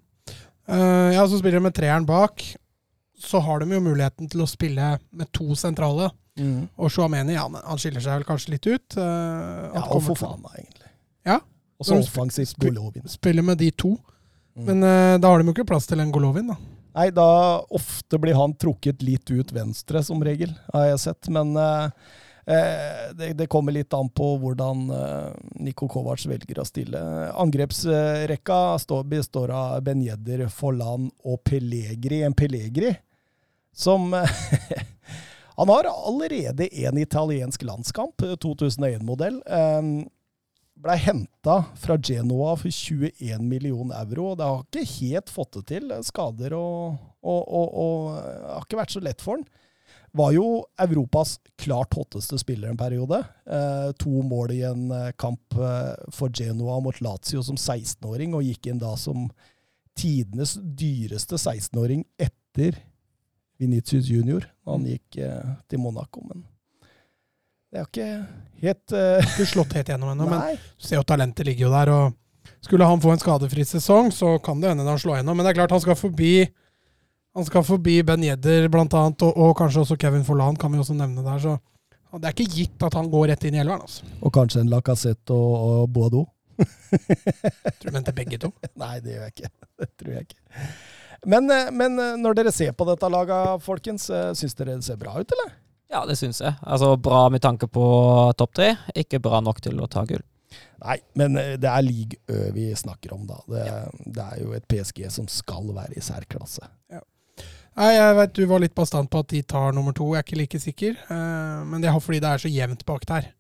Uh, 0.67 1.13
ja, 1.15 1.21
så 1.23 1.38
spiller 1.39 1.62
de 1.62 1.67
med 1.67 1.75
treeren 1.75 2.08
bak. 2.08 2.43
Så 3.17 3.39
har 3.39 3.62
de 3.62 3.71
jo 3.71 3.84
muligheten 3.84 4.27
til 4.30 4.43
å 4.43 4.49
spille 4.49 4.95
med 5.15 5.32
to 5.36 5.56
sentrale. 5.60 6.10
Mm. 6.38 6.67
Og 6.77 6.91
Shuameni 6.93 7.38
ja, 7.38 7.45
han 7.47 7.80
skiller 7.82 8.03
seg 8.03 8.19
vel 8.19 8.27
kanskje 8.27 8.56
litt 8.56 8.67
ut. 8.67 8.97
Uh, 8.99 9.71
ja, 9.73 9.86
og 9.86 10.03
Fofana, 10.06 10.51
egentlig. 10.60 10.91
Ja, 11.27 11.39
og 11.77 11.85
så 11.85 11.97
offensivt 12.01 12.57
Golovin. 12.61 13.05
Spiller 13.09 13.45
med 13.45 13.57
de 13.61 13.71
to. 13.71 13.95
Mm. 14.57 14.65
Men 14.65 14.83
uh, 14.83 15.19
da 15.21 15.29
har 15.29 15.41
de 15.41 15.49
jo 15.49 15.55
ikke 15.55 15.69
plass 15.69 15.89
til 15.89 16.01
en 16.01 16.13
Golovin, 16.13 16.49
da. 16.53 16.57
Nei, 16.97 17.11
da 17.13 17.27
ofte 17.77 18.17
blir 18.17 18.37
han 18.39 18.55
trukket 18.57 19.03
litt 19.05 19.29
ut 19.29 19.51
venstre, 19.53 20.01
som 20.01 20.23
regel, 20.25 20.55
har 20.73 20.87
jeg 20.89 21.03
sett. 21.03 21.29
Men 21.33 21.53
uh, 21.53 21.91
det, 22.47 23.35
det, 23.37 23.49
kommer 23.51 23.75
litt 23.75 23.93
an 23.93 24.09
på 24.09 24.31
hvordan 24.41 24.87
uh, 24.89 25.35
Niko 25.61 25.89
Kovac 25.91 26.25
velger 26.25 26.63
å 26.63 26.65
stille. 26.65 27.01
Angrepsrekka 27.37 28.59
består 29.05 29.53
av 29.53 29.83
Benjedder, 29.85 30.47
Forlan 30.49 31.11
og 31.21 31.43
Pelegri. 31.45 32.23
En 32.25 32.37
Pelegri 32.37 32.95
som 33.77 34.09
Han 35.57 35.69
har 35.73 35.87
allerede 35.89 36.67
en 36.85 36.97
italiensk 37.01 37.63
landskamp, 37.65 38.21
2001-modell. 38.21 39.39
Um, 39.49 40.03
blei 40.81 40.97
henta 41.01 41.59
fra 41.79 41.97
Genoa 41.97 42.55
for 42.59 42.71
21 42.71 43.43
millioner 43.43 44.01
euro. 44.03 44.31
og 44.31 44.37
Det 44.37 44.47
har 44.47 44.65
ikke 44.65 44.89
helt 45.01 45.31
fått 45.33 45.59
det 45.59 45.63
til. 45.73 45.93
Skader 46.05 46.55
og, 46.57 46.97
og, 47.21 47.41
og, 47.47 47.71
og 47.73 48.17
Det 48.17 48.51
har 48.53 48.67
ikke 48.67 48.81
vært 48.81 48.95
så 48.95 49.03
lett 49.03 49.23
for 49.23 49.37
han. 49.37 49.47
Var 50.17 50.31
jo 50.33 50.45
Europas 50.81 51.35
klart 51.59 51.93
hotteste 51.97 52.39
spiller 52.41 52.71
en 52.71 52.79
periode. 52.79 53.19
Eh, 53.45 53.89
to 53.99 54.23
mål 54.25 54.53
i 54.55 54.63
en 54.65 54.89
eh, 54.95 55.13
kamp 55.19 55.57
eh, 55.59 55.93
for 56.15 56.33
Genoa 56.33 56.79
mot 56.81 57.01
Lazio 57.03 57.43
som 57.45 57.59
16-åring, 57.59 58.33
og 58.33 58.45
gikk 58.47 58.71
inn 58.71 58.81
da 58.81 58.95
som 58.97 59.27
tidenes 59.97 60.55
dyreste 60.57 61.37
16-åring 61.37 62.05
etter 62.17 62.79
Vinicius 63.61 64.09
junior. 64.09 64.47
Han 64.69 64.85
mm. 64.85 64.89
gikk 64.93 65.19
eh, 65.27 65.55
til 65.69 65.83
Monaco. 65.83 66.23
men 66.29 66.45
det 67.77 67.83
har 67.83 67.89
ikke 67.91 68.61
helt 68.63 68.93
uh, 68.95 69.19
Ikke 69.21 69.45
slått 69.45 69.75
helt 69.77 69.89
gjennom 69.91 70.09
ennå, 70.09 70.25
men 70.31 70.61
se 70.81 70.95
jo 70.97 71.03
talentet 71.05 71.45
ligger 71.45 71.67
jo 71.67 71.73
der. 71.75 71.91
og 71.93 72.55
Skulle 72.65 72.87
han 72.89 73.01
få 73.03 73.11
en 73.13 73.21
skadefri 73.21 73.65
sesong, 73.69 74.09
så 74.09 74.31
kan 74.41 74.63
det 74.63 74.71
hende 74.71 74.87
han 74.87 74.97
slår 74.97 75.19
gjennom. 75.19 75.37
Men 75.37 75.45
det 75.45 75.51
er 75.51 75.59
klart 75.59 75.75
han 75.75 75.83
skal 75.83 75.99
forbi 75.99 76.47
han 77.37 77.45
skal 77.45 77.61
forbi 77.61 77.99
Ben 78.01 78.23
Jedder 78.25 78.65
annet, 78.65 79.21
og, 79.21 79.35
og 79.37 79.51
kanskje 79.59 79.83
også 79.83 79.97
Kevin 80.01 80.25
Forlan 80.25 80.55
kan 80.57 80.73
vi 80.73 80.79
også 80.81 80.95
nevne 80.97 81.21
der. 81.21 81.37
så 81.37 81.59
Det 82.17 82.25
er 82.25 82.33
ikke 82.33 82.55
gitt 82.55 82.81
at 82.87 82.97
han 82.97 83.11
går 83.13 83.27
rett 83.29 83.45
inn 83.45 83.59
i 83.59 83.61
elveren. 83.61 83.83
Altså. 83.85 84.09
Og 84.25 84.33
kanskje 84.33 84.63
en 84.63 84.71
Lacassette 84.73 85.37
og, 85.37 85.83
og 85.83 85.91
Boado? 85.93 86.23
tror 87.77 87.91
du 87.91 87.93
mente 87.93 88.15
begge 88.17 88.41
to? 88.41 88.49
Nei, 88.81 88.95
det 89.05 89.13
gjør 89.13 89.27
jeg 89.27 89.35
ikke. 89.35 89.53
Det 89.77 89.91
tror 90.01 90.15
jeg 90.15 90.25
ikke. 90.25 90.65
Men, 91.29 91.51
eh, 91.53 91.69
men 91.69 92.01
eh, 92.01 92.17
når 92.17 92.41
dere 92.41 92.55
ser 92.55 92.73
på 92.73 92.89
dette 92.89 93.13
laget, 93.13 93.61
folkens, 93.61 94.09
syns 94.09 94.57
dere 94.57 94.73
det 94.73 94.89
ser 94.89 94.97
bra 94.97 95.13
ut, 95.21 95.37
eller? 95.37 95.53
Ja, 95.91 96.04
det 96.08 96.17
syns 96.19 96.41
jeg. 96.43 96.56
Altså 96.62 96.95
Bra 97.00 97.28
med 97.32 97.43
tanke 97.43 97.69
på 97.71 97.86
topp 98.38 98.58
tre, 98.60 98.73
ikke 98.95 99.21
bra 99.23 99.39
nok 99.43 99.62
til 99.63 99.80
å 99.80 99.88
ta 99.91 100.04
gull. 100.08 100.23
Nei, 100.84 100.97
men 101.17 101.38
eh, 101.39 101.56
det 101.60 101.69
er 101.69 101.84
league 101.86 102.19
Ø 102.30 102.52
vi 102.56 102.69
snakker 102.78 103.13
om, 103.15 103.26
da. 103.28 103.39
Det, 103.50 103.63
ja. 103.65 103.78
det, 104.06 104.26
er 104.26 104.43
jo 104.43 104.54
et 104.58 104.67
PSG 104.69 105.08
som 105.13 105.30
skal 105.32 105.71
være 105.76 105.97
i 105.97 106.04
særklasse. 106.04 106.67
Ja. 106.93 107.02
Nei, 107.78 107.89
jeg 107.93 108.13
vet 108.17 108.36
Du 108.38 108.43
var 108.50 108.62
litt 108.62 108.76
bastant 108.78 109.10
på 109.12 109.21
at 109.23 109.34
de 109.34 109.41
tar 109.45 109.73
nummer 109.76 109.95
to. 109.97 110.12
Jeg 110.13 110.21
er 110.21 110.28
ikke 110.28 110.39
like 110.41 110.62
sikker. 110.62 111.02
Uh, 111.10 111.65
men 111.67 111.82
det 111.82 111.89
er 111.91 112.00
fordi 112.02 112.21
det 112.23 112.32
er 112.32 112.45
så 112.45 112.52
jevnt 112.52 112.86
bak 112.89 113.06
der. 113.10 113.32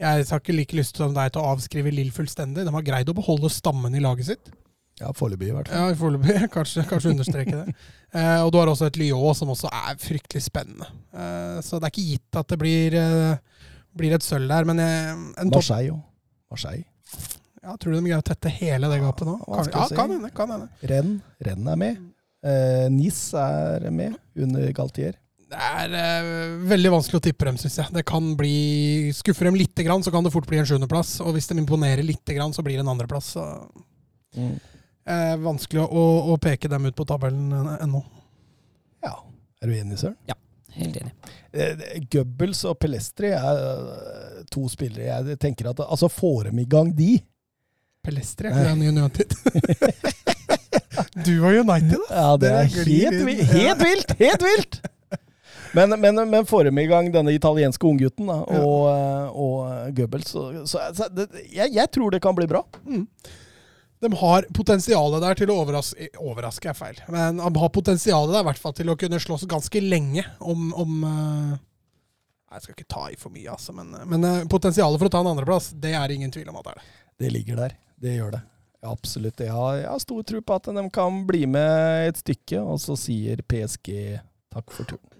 Jeg 0.00 0.24
har 0.30 0.40
ikke 0.40 0.56
like 0.56 0.76
lyst 0.78 0.96
som 0.96 1.12
deg 1.14 1.34
til 1.34 1.42
å 1.42 1.52
avskrive 1.52 1.92
Lill 1.92 2.10
fullstendig. 2.14 2.64
De 2.64 2.72
har 2.72 2.86
greid 2.86 3.10
å 3.12 3.16
beholde 3.16 3.50
stammen 3.52 3.94
i 3.94 4.02
laget 4.02 4.30
sitt. 4.30 4.52
Ja, 5.00 5.10
foreløpig 5.16 5.48
i 5.48 5.54
hvert 5.56 5.70
fall. 5.70 5.88
Ja, 5.88 5.96
foreløpig. 5.96 6.36
Kanskje, 6.56 6.84
kanskje 6.88 7.14
understreke 7.14 7.56
det. 7.56 7.74
Eh, 8.12 8.40
og 8.44 8.50
du 8.52 8.58
har 8.60 8.68
også 8.68 8.90
et 8.90 8.98
Lyon 9.00 9.36
som 9.38 9.52
også 9.54 9.70
er 9.72 9.96
fryktelig 10.00 10.42
spennende. 10.44 10.88
Eh, 11.14 11.58
så 11.64 11.80
det 11.80 11.88
er 11.88 11.94
ikke 11.94 12.08
gitt 12.10 12.40
at 12.40 12.52
det 12.52 12.58
blir, 12.60 12.96
eh, 13.00 13.62
blir 13.96 14.16
et 14.16 14.26
sølv 14.26 14.50
der, 14.50 14.68
men 14.68 14.82
eh, 14.84 15.12
en 15.40 15.52
Marseille 15.52 15.94
òg. 15.94 16.02
Marseille. 16.52 16.84
Ja, 17.60 17.76
tror 17.76 17.92
du 17.92 17.98
de 17.98 18.04
greier 18.06 18.20
å 18.22 18.26
tette 18.26 18.52
hele 18.52 18.88
det 18.90 19.00
gapet 19.02 19.28
nå? 19.28 19.38
Kan, 19.44 19.68
ja, 19.72 19.88
kan 19.96 20.14
hende. 20.16 20.30
kan 20.36 20.52
hende. 20.52 20.68
Renn, 20.90 21.16
Renn 21.46 21.72
er 21.72 21.80
med. 21.80 22.06
Eh, 22.44 22.86
Nis 22.92 23.22
er 23.36 23.86
med 23.92 24.16
under 24.40 24.72
Galtier. 24.76 25.16
Det 25.50 25.60
er 25.60 25.94
eh, 25.98 26.58
veldig 26.70 26.92
vanskelig 26.94 27.20
å 27.22 27.24
tippe 27.24 27.48
dem, 27.48 27.56
syns 27.60 27.78
jeg. 27.80 27.92
Det 27.94 28.04
kan 28.08 28.34
bli, 28.38 29.10
Skuffer 29.16 29.48
dem 29.48 29.56
lite 29.58 29.86
grann, 29.86 30.04
så 30.04 30.12
kan 30.12 30.26
det 30.26 30.32
fort 30.34 30.48
bli 30.50 30.60
en 30.60 30.68
sjuendeplass. 30.68 31.16
Og 31.24 31.32
hvis 31.36 31.48
de 31.50 31.56
imponerer 31.62 32.04
lite 32.06 32.36
grann, 32.36 32.52
så 32.56 32.64
blir 32.66 32.76
det 32.76 32.84
en 32.84 32.92
andreplass. 32.92 33.32
Så. 33.38 33.46
Mm 34.36 34.58
eh, 35.10 35.34
vanskelig 35.42 35.82
å, 35.84 36.04
å, 36.32 36.36
peke 36.42 36.70
dem 36.70 36.86
ut 36.88 36.96
på 36.96 37.06
tabellen 37.08 37.52
ennå. 37.80 38.02
Ja. 39.04 39.16
Er 39.60 39.70
du 39.70 39.76
enig, 39.76 39.98
Søren? 40.00 40.16
Ja, 40.28 40.36
helt 40.76 41.00
enig. 41.00 41.12
Eh, 41.52 41.82
Gubbels 42.12 42.62
og 42.68 42.78
Pelestri 42.80 43.32
er 43.34 43.64
eh, 43.64 44.38
to 44.52 44.68
spillere 44.70 45.08
jeg 45.08 45.38
tenker 45.42 45.72
at 45.72 45.80
Altså, 45.82 46.08
får 46.12 46.50
dem 46.50 46.60
i 46.62 46.68
gang 46.70 46.92
de, 46.96 47.16
Pelestri 48.06 48.48
er 48.48 48.54
ikke 48.54 48.78
det 48.78 48.92
United? 48.94 49.34
du 51.26 51.34
var 51.42 51.58
United, 51.58 51.98
da! 52.06 52.22
Ja, 52.22 52.30
det 52.40 52.54
er 52.54 52.70
helt, 52.78 53.18
inn. 53.18 53.44
helt 53.50 53.84
vilt! 53.84 54.16
Helt 54.22 54.46
vilt! 54.46 54.80
Men, 55.76 55.92
men, 56.00 56.16
men 56.30 56.46
får 56.46 56.64
dem 56.70 56.78
i 56.82 56.86
gang 56.90 57.10
denne 57.14 57.34
italienske 57.36 57.86
unggutten 57.86 58.30
og, 58.30 58.80
eh, 58.90 59.28
og 59.38 59.92
Goebbels, 59.94 60.32
så, 60.32 60.48
så, 60.66 60.88
så 60.96 61.06
det, 61.14 61.28
jeg, 61.52 61.70
jeg 61.76 61.92
tror 61.94 62.14
det 62.14 62.22
kan 62.24 62.34
bli 62.34 62.48
bra. 62.50 62.64
De 64.00 64.08
har 64.16 64.46
potensialet 64.56 65.20
der 65.20 65.36
til 65.36 65.50
å 65.52 65.58
overraske 65.60 66.08
Overraske 66.20 66.70
er 66.70 66.76
feil, 66.76 67.00
men 67.12 67.40
de 67.40 67.50
har 67.62 67.72
potensialet 67.74 68.32
der 68.32 68.44
i 68.44 68.48
hvert 68.48 68.62
fall 68.62 68.76
til 68.76 68.92
å 68.92 68.96
kunne 69.00 69.20
slåss 69.20 69.44
ganske 69.50 69.82
lenge 69.84 70.24
om, 70.40 70.70
om 70.72 71.02
eh, 71.04 71.58
Jeg 72.54 72.64
skal 72.64 72.78
ikke 72.78 72.88
ta 72.96 73.04
i 73.12 73.18
for 73.20 73.34
mye, 73.34 73.50
altså, 73.52 73.76
men, 73.76 73.92
men 74.08 74.24
eh, 74.24 74.46
potensialet 74.50 75.02
for 75.02 75.10
å 75.10 75.12
ta 75.12 75.20
en 75.20 75.32
andreplass, 75.34 75.72
det 75.76 75.92
er 75.98 76.16
ingen 76.16 76.32
tvil 76.32 76.48
om 76.52 76.62
at 76.62 76.70
det 76.70 76.72
er 76.72 76.80
det. 76.80 76.96
Det 77.20 77.34
ligger 77.34 77.60
der. 77.60 77.76
Det 78.00 78.16
gjør 78.16 78.34
det. 78.38 78.42
Absolutt. 78.88 79.40
Jeg 79.44 79.52
har, 79.52 79.76
jeg 79.76 79.90
har 79.92 80.00
stor 80.00 80.22
tro 80.24 80.40
på 80.40 80.56
at 80.56 80.68
de 80.72 80.84
kan 80.96 81.22
bli 81.28 81.44
med 81.52 82.08
et 82.08 82.20
stykke, 82.22 82.62
og 82.64 82.80
så 82.80 82.96
sier 82.96 83.44
PSG 83.44 83.92
takk 84.50 84.72
for 84.72 84.88
turen. 84.88 85.19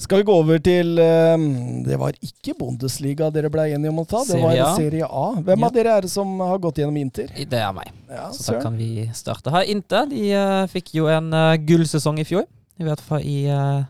Skal 0.00 0.22
vi 0.22 0.24
gå 0.30 0.32
over 0.32 0.58
til 0.64 0.94
eh, 0.98 1.42
Det 1.84 1.98
var 2.00 2.14
ikke 2.24 2.54
Bundesliga 2.56 3.26
dere 3.34 3.50
ble 3.52 3.66
enige 3.74 3.90
om 3.92 3.98
å 4.00 4.06
ta, 4.08 4.22
det 4.24 4.38
Serie 4.38 4.62
A. 4.64 4.70
Serie 4.78 5.04
A. 5.04 5.24
Hvem 5.44 5.60
Ja. 5.60 5.66
av 5.66 5.74
dere 5.74 5.96
er 5.98 6.06
det 6.06 6.10
som 6.10 6.30
har 6.40 6.58
gått 6.58 6.80
gjennom 6.80 6.96
Inter? 6.96 7.28
Det 7.36 7.58
er 7.60 7.72
meg. 7.76 7.90
Ja, 8.08 8.30
Så 8.32 8.54
da 8.54 8.62
kan 8.62 8.78
vi 8.78 9.10
starte 9.12 9.52
her. 9.52 9.66
Inter 9.68 10.06
de 10.08 10.22
eh, 10.32 10.66
fikk 10.72 10.94
jo 10.96 11.06
en 11.12 11.28
uh, 11.36 11.56
gullsesong 11.56 12.18
i 12.18 12.24
fjor. 12.24 12.46
I 12.80 12.86
hvert 12.88 13.00
fall 13.04 13.20
i, 13.28 13.44
eh, 13.52 13.84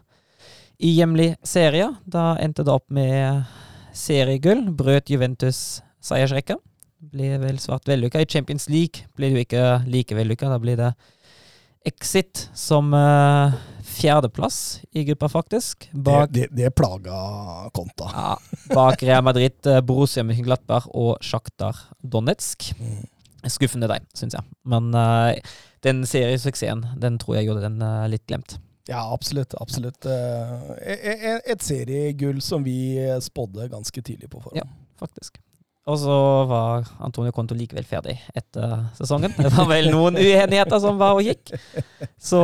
i 0.82 0.96
hjemlig 0.98 1.36
serie. 1.46 1.86
Da 2.04 2.32
endte 2.42 2.64
det 2.66 2.74
opp 2.74 2.88
med 2.90 3.44
seriegull. 3.94 4.66
Brøt 4.74 5.10
Juventus 5.14 5.80
seiersrekka. 6.02 6.56
Ble 7.00 7.36
vel 7.38 7.62
svært 7.62 7.86
vellykka. 7.86 8.20
I 8.20 8.26
Champions 8.28 8.66
League 8.68 9.06
ble 9.16 9.30
det 9.30 9.38
jo 9.38 9.44
ikke 9.46 9.64
like 9.86 10.18
vellykka. 10.18 10.50
Da 10.50 10.58
blir 10.58 10.76
det 10.76 10.90
Exit 11.86 12.48
som 12.52 12.90
eh, 12.92 13.54
fjerdeplass 14.00 14.80
i 14.90 15.04
gruppa, 15.04 15.28
faktisk. 15.28 15.88
Bak 15.92 16.30
Det, 16.32 16.46
det, 16.50 16.56
det 16.64 16.70
plaga 16.76 17.70
Konta. 17.76 18.10
ja, 18.14 18.38
bak 18.74 19.02
Real 19.02 19.24
Madrid, 19.24 19.56
eh, 19.66 19.80
Borussia 19.80 20.24
Mönchengladbach 20.26 20.88
og 20.94 21.18
Sjaktar 21.24 21.76
Donetsk. 22.02 22.72
Mm. 22.80 23.04
Skuffende 23.48 23.88
deg, 23.88 24.04
syns 24.12 24.34
jeg. 24.36 24.44
Men 24.68 24.90
uh, 24.92 25.32
den 25.86 26.02
seriesuksessen, 26.04 26.82
den 27.00 27.16
tror 27.22 27.38
jeg 27.38 27.48
gjorde 27.48 27.62
den 27.64 27.80
uh, 27.80 28.04
litt 28.12 28.26
glemt. 28.28 28.58
Ja, 28.90 29.06
absolutt. 29.14 29.54
absolutt. 29.60 30.04
Uh, 30.04 30.74
e- 30.82 31.16
e- 31.16 31.40
Et 31.54 31.62
seriegull 31.64 32.42
som 32.44 32.64
vi 32.66 32.98
spådde 33.24 33.70
ganske 33.72 34.02
tidlig 34.02 34.28
på 34.28 34.42
forhånd. 34.42 34.60
Ja. 34.60 34.66
Faktisk. 35.00 35.40
Og 35.88 35.96
så 35.98 36.14
var 36.46 36.84
Antonio 37.02 37.32
Conto 37.32 37.54
likevel 37.56 37.86
ferdig 37.88 38.18
etter 38.36 38.86
sesongen. 38.98 39.32
Det 39.38 39.48
var 39.56 39.66
vel 39.70 39.88
noen 39.90 40.14
uenigheter 40.20 40.78
som 40.82 40.98
var 41.00 41.16
og 41.16 41.24
gikk. 41.24 41.54
Så 42.20 42.40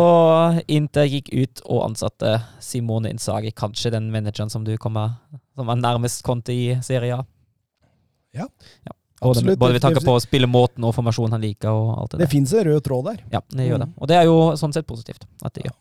Inter 0.72 1.04
gikk 1.10 1.28
ut 1.36 1.60
og 1.68 1.82
ansatte 1.90 2.38
Simone 2.64 3.12
Inzaghi, 3.12 3.52
kanskje 3.52 3.92
den 3.92 4.08
manageren 4.10 4.50
som 4.50 4.64
du 4.64 4.72
kommer 4.80 5.18
som 5.54 5.68
var 5.68 5.76
nærmest 5.76 6.24
Conte 6.26 6.52
i 6.56 6.78
Serie 6.82 7.18
A. 7.20 7.24
Ja. 8.36 8.48
Både, 9.20 9.38
Absolutt. 9.38 9.58
både 9.60 9.72
vi 9.72 9.80
tenker 9.80 10.00
Det- 10.00 10.08
på 10.08 10.16
spillemåten 10.20 10.84
og 10.84 10.92
formasjonen 10.94 11.32
han 11.32 11.40
liker 11.44 11.70
og 11.72 11.92
alt 12.02 12.10
det 12.10 12.18
Det 12.18 12.26
der. 12.26 12.32
fins 12.32 12.52
en 12.52 12.64
rød 12.68 12.82
tråd 12.84 13.04
der. 13.04 13.22
Ja, 13.32 13.40
det 13.48 13.68
gjør 13.68 13.78
det. 13.80 13.88
Mm. 13.88 13.94
Og 14.00 14.08
det 14.08 14.16
er 14.16 14.24
jo 14.24 14.36
sånn 14.60 14.72
sett 14.74 14.86
positivt 14.86 15.24
at 15.44 15.54
det 15.54 15.64
gjør. 15.64 15.76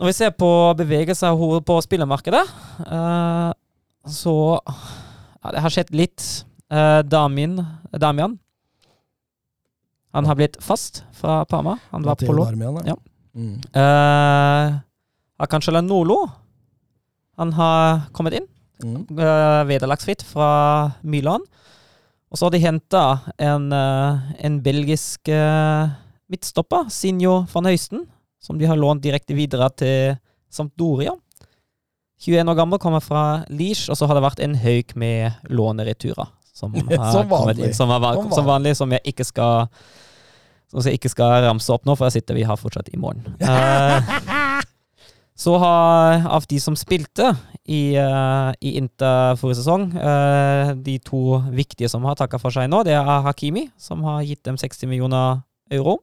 Når 0.00 0.06
vi 0.06 0.12
ser 0.12 0.30
på 0.32 0.50
bevegelser 0.76 1.62
på 1.64 1.78
spillermarkedet, 1.86 2.42
eh, 2.84 3.52
så 4.08 4.34
ja, 5.42 5.52
Det 5.52 5.60
har 5.64 5.70
skjedd 5.74 5.90
litt. 5.94 6.24
Eh, 6.72 7.02
Damin, 7.02 7.58
Damian 7.92 8.38
Han 10.12 10.24
har 10.26 10.34
blitt 10.36 10.56
fast 10.60 11.04
fra 11.12 11.44
Parma. 11.44 11.78
Han 11.90 12.02
var 12.02 12.16
på 12.16 12.32
lån. 12.32 12.82
Ja. 12.86 12.96
Mm. 13.34 13.60
Uh, 13.72 14.80
Hakan 15.40 15.62
Shalanolo 15.64 16.18
Han 17.40 17.52
har 17.52 18.00
kommet 18.12 18.34
inn 18.36 18.48
Mm. 18.82 19.06
uh, 19.14 19.62
vederlagsfritt 19.68 20.24
fra 20.26 20.90
Milan. 21.02 21.44
Og 22.32 22.38
så 22.38 22.46
har 22.46 22.50
de 22.54 22.58
henta 22.64 23.02
en, 23.38 23.66
eh, 23.72 24.20
en 24.46 24.54
belgisk 24.64 25.28
eh, 25.28 25.90
midtstopper, 26.32 26.88
Sinjo 26.88 27.42
van 27.52 27.68
Høysten, 27.68 28.06
som 28.40 28.56
de 28.56 28.64
har 28.64 28.78
lånt 28.80 29.02
direkte 29.04 29.36
videre 29.36 29.68
til 29.76 30.16
Sampdoria. 30.48 31.12
21 32.22 32.52
år 32.52 32.58
gammel, 32.58 32.78
kommer 32.78 33.02
fra 33.02 33.42
Liège, 33.50 33.88
og 33.90 33.98
så 33.98 34.06
har 34.06 34.18
det 34.18 34.22
vært 34.22 34.42
en 34.44 34.54
haug 34.62 34.94
med 34.98 35.50
lånereturer. 35.50 36.30
Som, 36.52 36.74
Som 37.14 37.28
vanlig. 37.30 37.64
inn, 37.64 37.74
som, 37.74 37.90
har, 37.90 38.14
Som 38.14 38.32
som 38.36 38.46
vanlig, 38.46 38.76
som 38.78 38.92
jeg 38.92 39.00
ikke 39.08 39.24
skal 39.24 39.70
Som 40.70 40.84
jeg 40.84 41.00
ikke 41.00 41.10
skal 41.10 41.40
ramse 41.46 41.72
opp 41.72 41.88
nå, 41.88 41.96
for 41.96 42.06
jeg 42.08 42.20
sitter 42.20 42.36
vi 42.36 42.44
har 42.48 42.60
fortsatt 42.60 42.92
i 42.92 43.00
morgen. 43.00 43.24
Uh, 43.42 44.62
så 45.44 45.56
har 45.60 46.28
av 46.30 46.46
de 46.48 46.60
som 46.62 46.76
spilte 46.78 47.32
i, 47.64 47.98
uh, 47.98 48.52
i 48.62 48.76
Inter 48.78 49.34
forrige 49.40 49.60
sesong, 49.60 49.90
uh, 49.96 50.72
de 50.76 50.96
to 51.04 51.42
viktige 51.52 51.90
som 51.92 52.06
har 52.08 52.16
takka 52.20 52.40
for 52.40 52.54
seg 52.54 52.70
nå, 52.70 52.84
det 52.88 52.94
er 52.96 53.26
Hakimi, 53.26 53.66
som 53.76 54.04
har 54.06 54.22
gitt 54.24 54.44
dem 54.48 54.56
60 54.60 54.88
millioner 54.88 55.42
euro. 55.72 55.98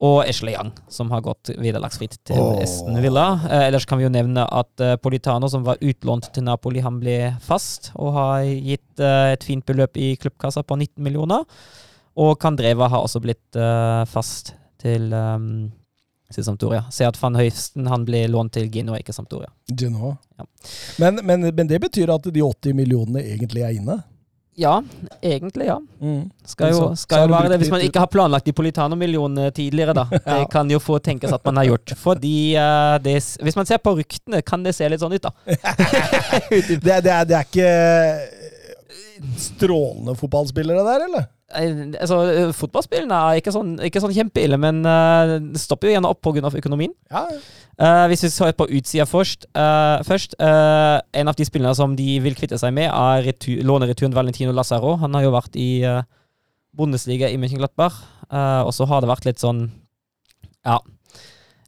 Og 0.00 0.22
Ashley 0.24 0.54
Young, 0.54 0.70
som 0.88 1.10
har 1.12 1.20
gått 1.20 1.50
vederlagsfritt 1.60 2.16
til 2.24 2.40
oh. 2.40 2.60
Esten 2.62 2.96
Villa. 3.04 3.26
Eh, 3.50 3.66
ellers 3.66 3.84
kan 3.88 4.00
vi 4.00 4.06
jo 4.06 4.12
nevne 4.12 4.46
at 4.48 4.80
eh, 4.80 4.96
Politano, 4.96 5.50
som 5.52 5.66
var 5.66 5.82
utlånt 5.84 6.30
til 6.32 6.46
Napoli, 6.46 6.80
han 6.80 6.96
ble 7.02 7.18
fast 7.44 7.90
og 8.00 8.14
har 8.16 8.46
gitt 8.48 9.02
eh, 9.02 9.34
et 9.34 9.44
fint 9.44 9.66
beløp 9.68 10.00
i 10.00 10.14
klubbkassa 10.20 10.64
på 10.64 10.78
19 10.78 11.04
millioner. 11.04 11.44
Og 12.20 12.32
Kandreva 12.40 12.88
har 12.88 13.04
også 13.04 13.20
blitt 13.22 13.60
eh, 13.60 14.06
fast 14.08 14.54
til 14.80 15.12
um, 15.12 15.68
til 16.34 16.46
Sampdoria. 16.46 16.84
Se 16.94 17.06
at 17.06 17.18
van 17.20 17.36
Høysten 17.38 17.88
han 17.90 18.06
ble 18.06 18.22
lånt 18.30 18.54
til 18.56 18.70
Gino, 18.72 18.94
ikke 18.98 19.14
Sampdoria. 19.14 19.50
Genoa. 19.66 20.14
Ja. 20.38 20.46
Men, 21.02 21.20
men, 21.26 21.48
men 21.54 21.70
det 21.70 21.80
betyr 21.82 22.12
at 22.14 22.28
de 22.30 22.44
80 22.44 22.76
millionene 22.78 23.24
egentlig 23.34 23.64
er 23.66 23.76
inne? 23.76 24.00
Ja, 24.60 24.74
egentlig 25.24 25.66
ja. 25.70 25.78
Skal 26.44 26.74
jo, 26.74 26.90
skal 26.98 27.22
jo 27.24 27.32
være 27.32 27.48
det 27.54 27.58
hvis 27.62 27.70
man 27.72 27.80
ikke 27.86 28.02
har 28.02 28.10
planlagt 28.12 28.44
de 28.44 28.52
Politano-millionene 28.52 29.46
tidligere, 29.56 29.94
da. 29.96 30.04
Det 30.12 30.20
Ja. 30.26 30.44
kan 30.52 30.68
jo 30.70 30.78
få 30.82 30.98
tenkes 31.00 31.32
at 31.32 31.44
man 31.48 31.56
har 31.62 31.64
gjort. 31.70 31.94
Fordi 31.96 32.34
uh, 32.60 32.98
det, 33.00 33.14
hvis 33.40 33.56
man 33.56 33.66
ser 33.68 33.80
på 33.80 33.94
ryktene, 33.96 34.42
kan 34.44 34.62
det 34.66 34.74
se 34.76 34.88
litt 34.92 35.00
sånn 35.00 35.16
ut, 35.16 35.24
da. 35.24 35.32
Det, 36.50 36.78
det, 36.84 36.92
er, 37.12 37.24
det 37.24 37.36
er 37.38 37.46
ikke 37.48 37.70
strålende 39.40 40.14
fotballspillere 40.18 40.84
der, 40.86 41.04
eller? 41.08 41.28
Altså, 41.50 42.52
Fotballspillene 42.54 43.16
er 43.16 43.40
ikke 43.40 43.52
sånn, 43.54 43.72
ikke 43.82 44.02
sånn 44.02 44.14
kjempeille, 44.14 44.54
men 44.60 44.84
eh, 44.86 45.32
det 45.50 45.58
stopper 45.58 45.90
jo 45.90 45.96
gjerne 45.96 46.12
opp 46.12 46.20
pga. 46.22 46.52
økonomien. 46.62 46.94
Ja, 47.10 47.26
Uh, 47.80 48.04
hvis 48.12 48.20
vi 48.20 48.28
ser 48.28 48.50
på 48.52 48.66
utsida 48.76 49.06
først, 49.08 49.46
uh, 49.56 50.02
først 50.04 50.34
En 50.36 51.30
av 51.30 51.36
de 51.38 51.46
spillerne 51.48 51.72
som 51.72 51.94
de 51.96 52.18
vil 52.20 52.34
kvitte 52.36 52.58
seg 52.60 52.74
med, 52.76 52.90
er 52.92 53.22
retur, 53.24 53.62
lånereturen 53.64 54.12
Valentino 54.12 54.52
Lazaro. 54.52 54.98
Han 55.00 55.16
har 55.16 55.24
jo 55.24 55.30
vært 55.32 55.56
i 55.56 55.80
uh, 55.88 56.02
Bundesliga 56.76 57.30
i 57.30 57.38
Mönchenglattberg, 57.40 57.96
uh, 58.28 58.66
og 58.66 58.74
så 58.76 58.84
har 58.84 59.00
det 59.00 59.08
vært 59.08 59.30
litt 59.30 59.40
sånn 59.40 59.70
Ja. 60.60 60.76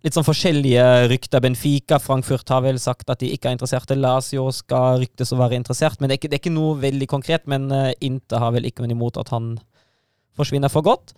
Litt 0.03 0.17
sånn 0.17 0.27
forskjellige 0.27 0.85
rykter. 1.13 1.43
Benfica, 1.45 2.01
Frankfurt 2.03 2.51
har 2.51 2.65
vel 2.65 2.81
sagt 2.83 3.11
at 3.13 3.21
de 3.23 3.29
ikke 3.31 3.51
er 3.51 3.55
interesserte. 3.55 3.95
Lazio 3.95 4.49
skal 4.55 4.99
ryktes 5.05 5.31
å 5.31 5.39
være 5.39 5.61
interessert, 5.61 6.01
men 6.01 6.11
det 6.11 6.17
er 6.17 6.21
ikke, 6.23 6.31
det 6.33 6.39
er 6.41 6.43
ikke 6.43 6.57
noe 6.57 6.75
veldig 6.83 7.07
konkret. 7.13 7.47
Men 7.51 7.69
uh, 7.71 7.93
Inter 8.03 8.43
har 8.43 8.55
vel 8.57 8.67
ikke 8.67 8.83
noe 8.83 8.97
imot 8.97 9.21
at 9.23 9.31
han 9.31 9.55
forsvinner 10.39 10.73
for 10.73 10.83
godt. 10.87 11.15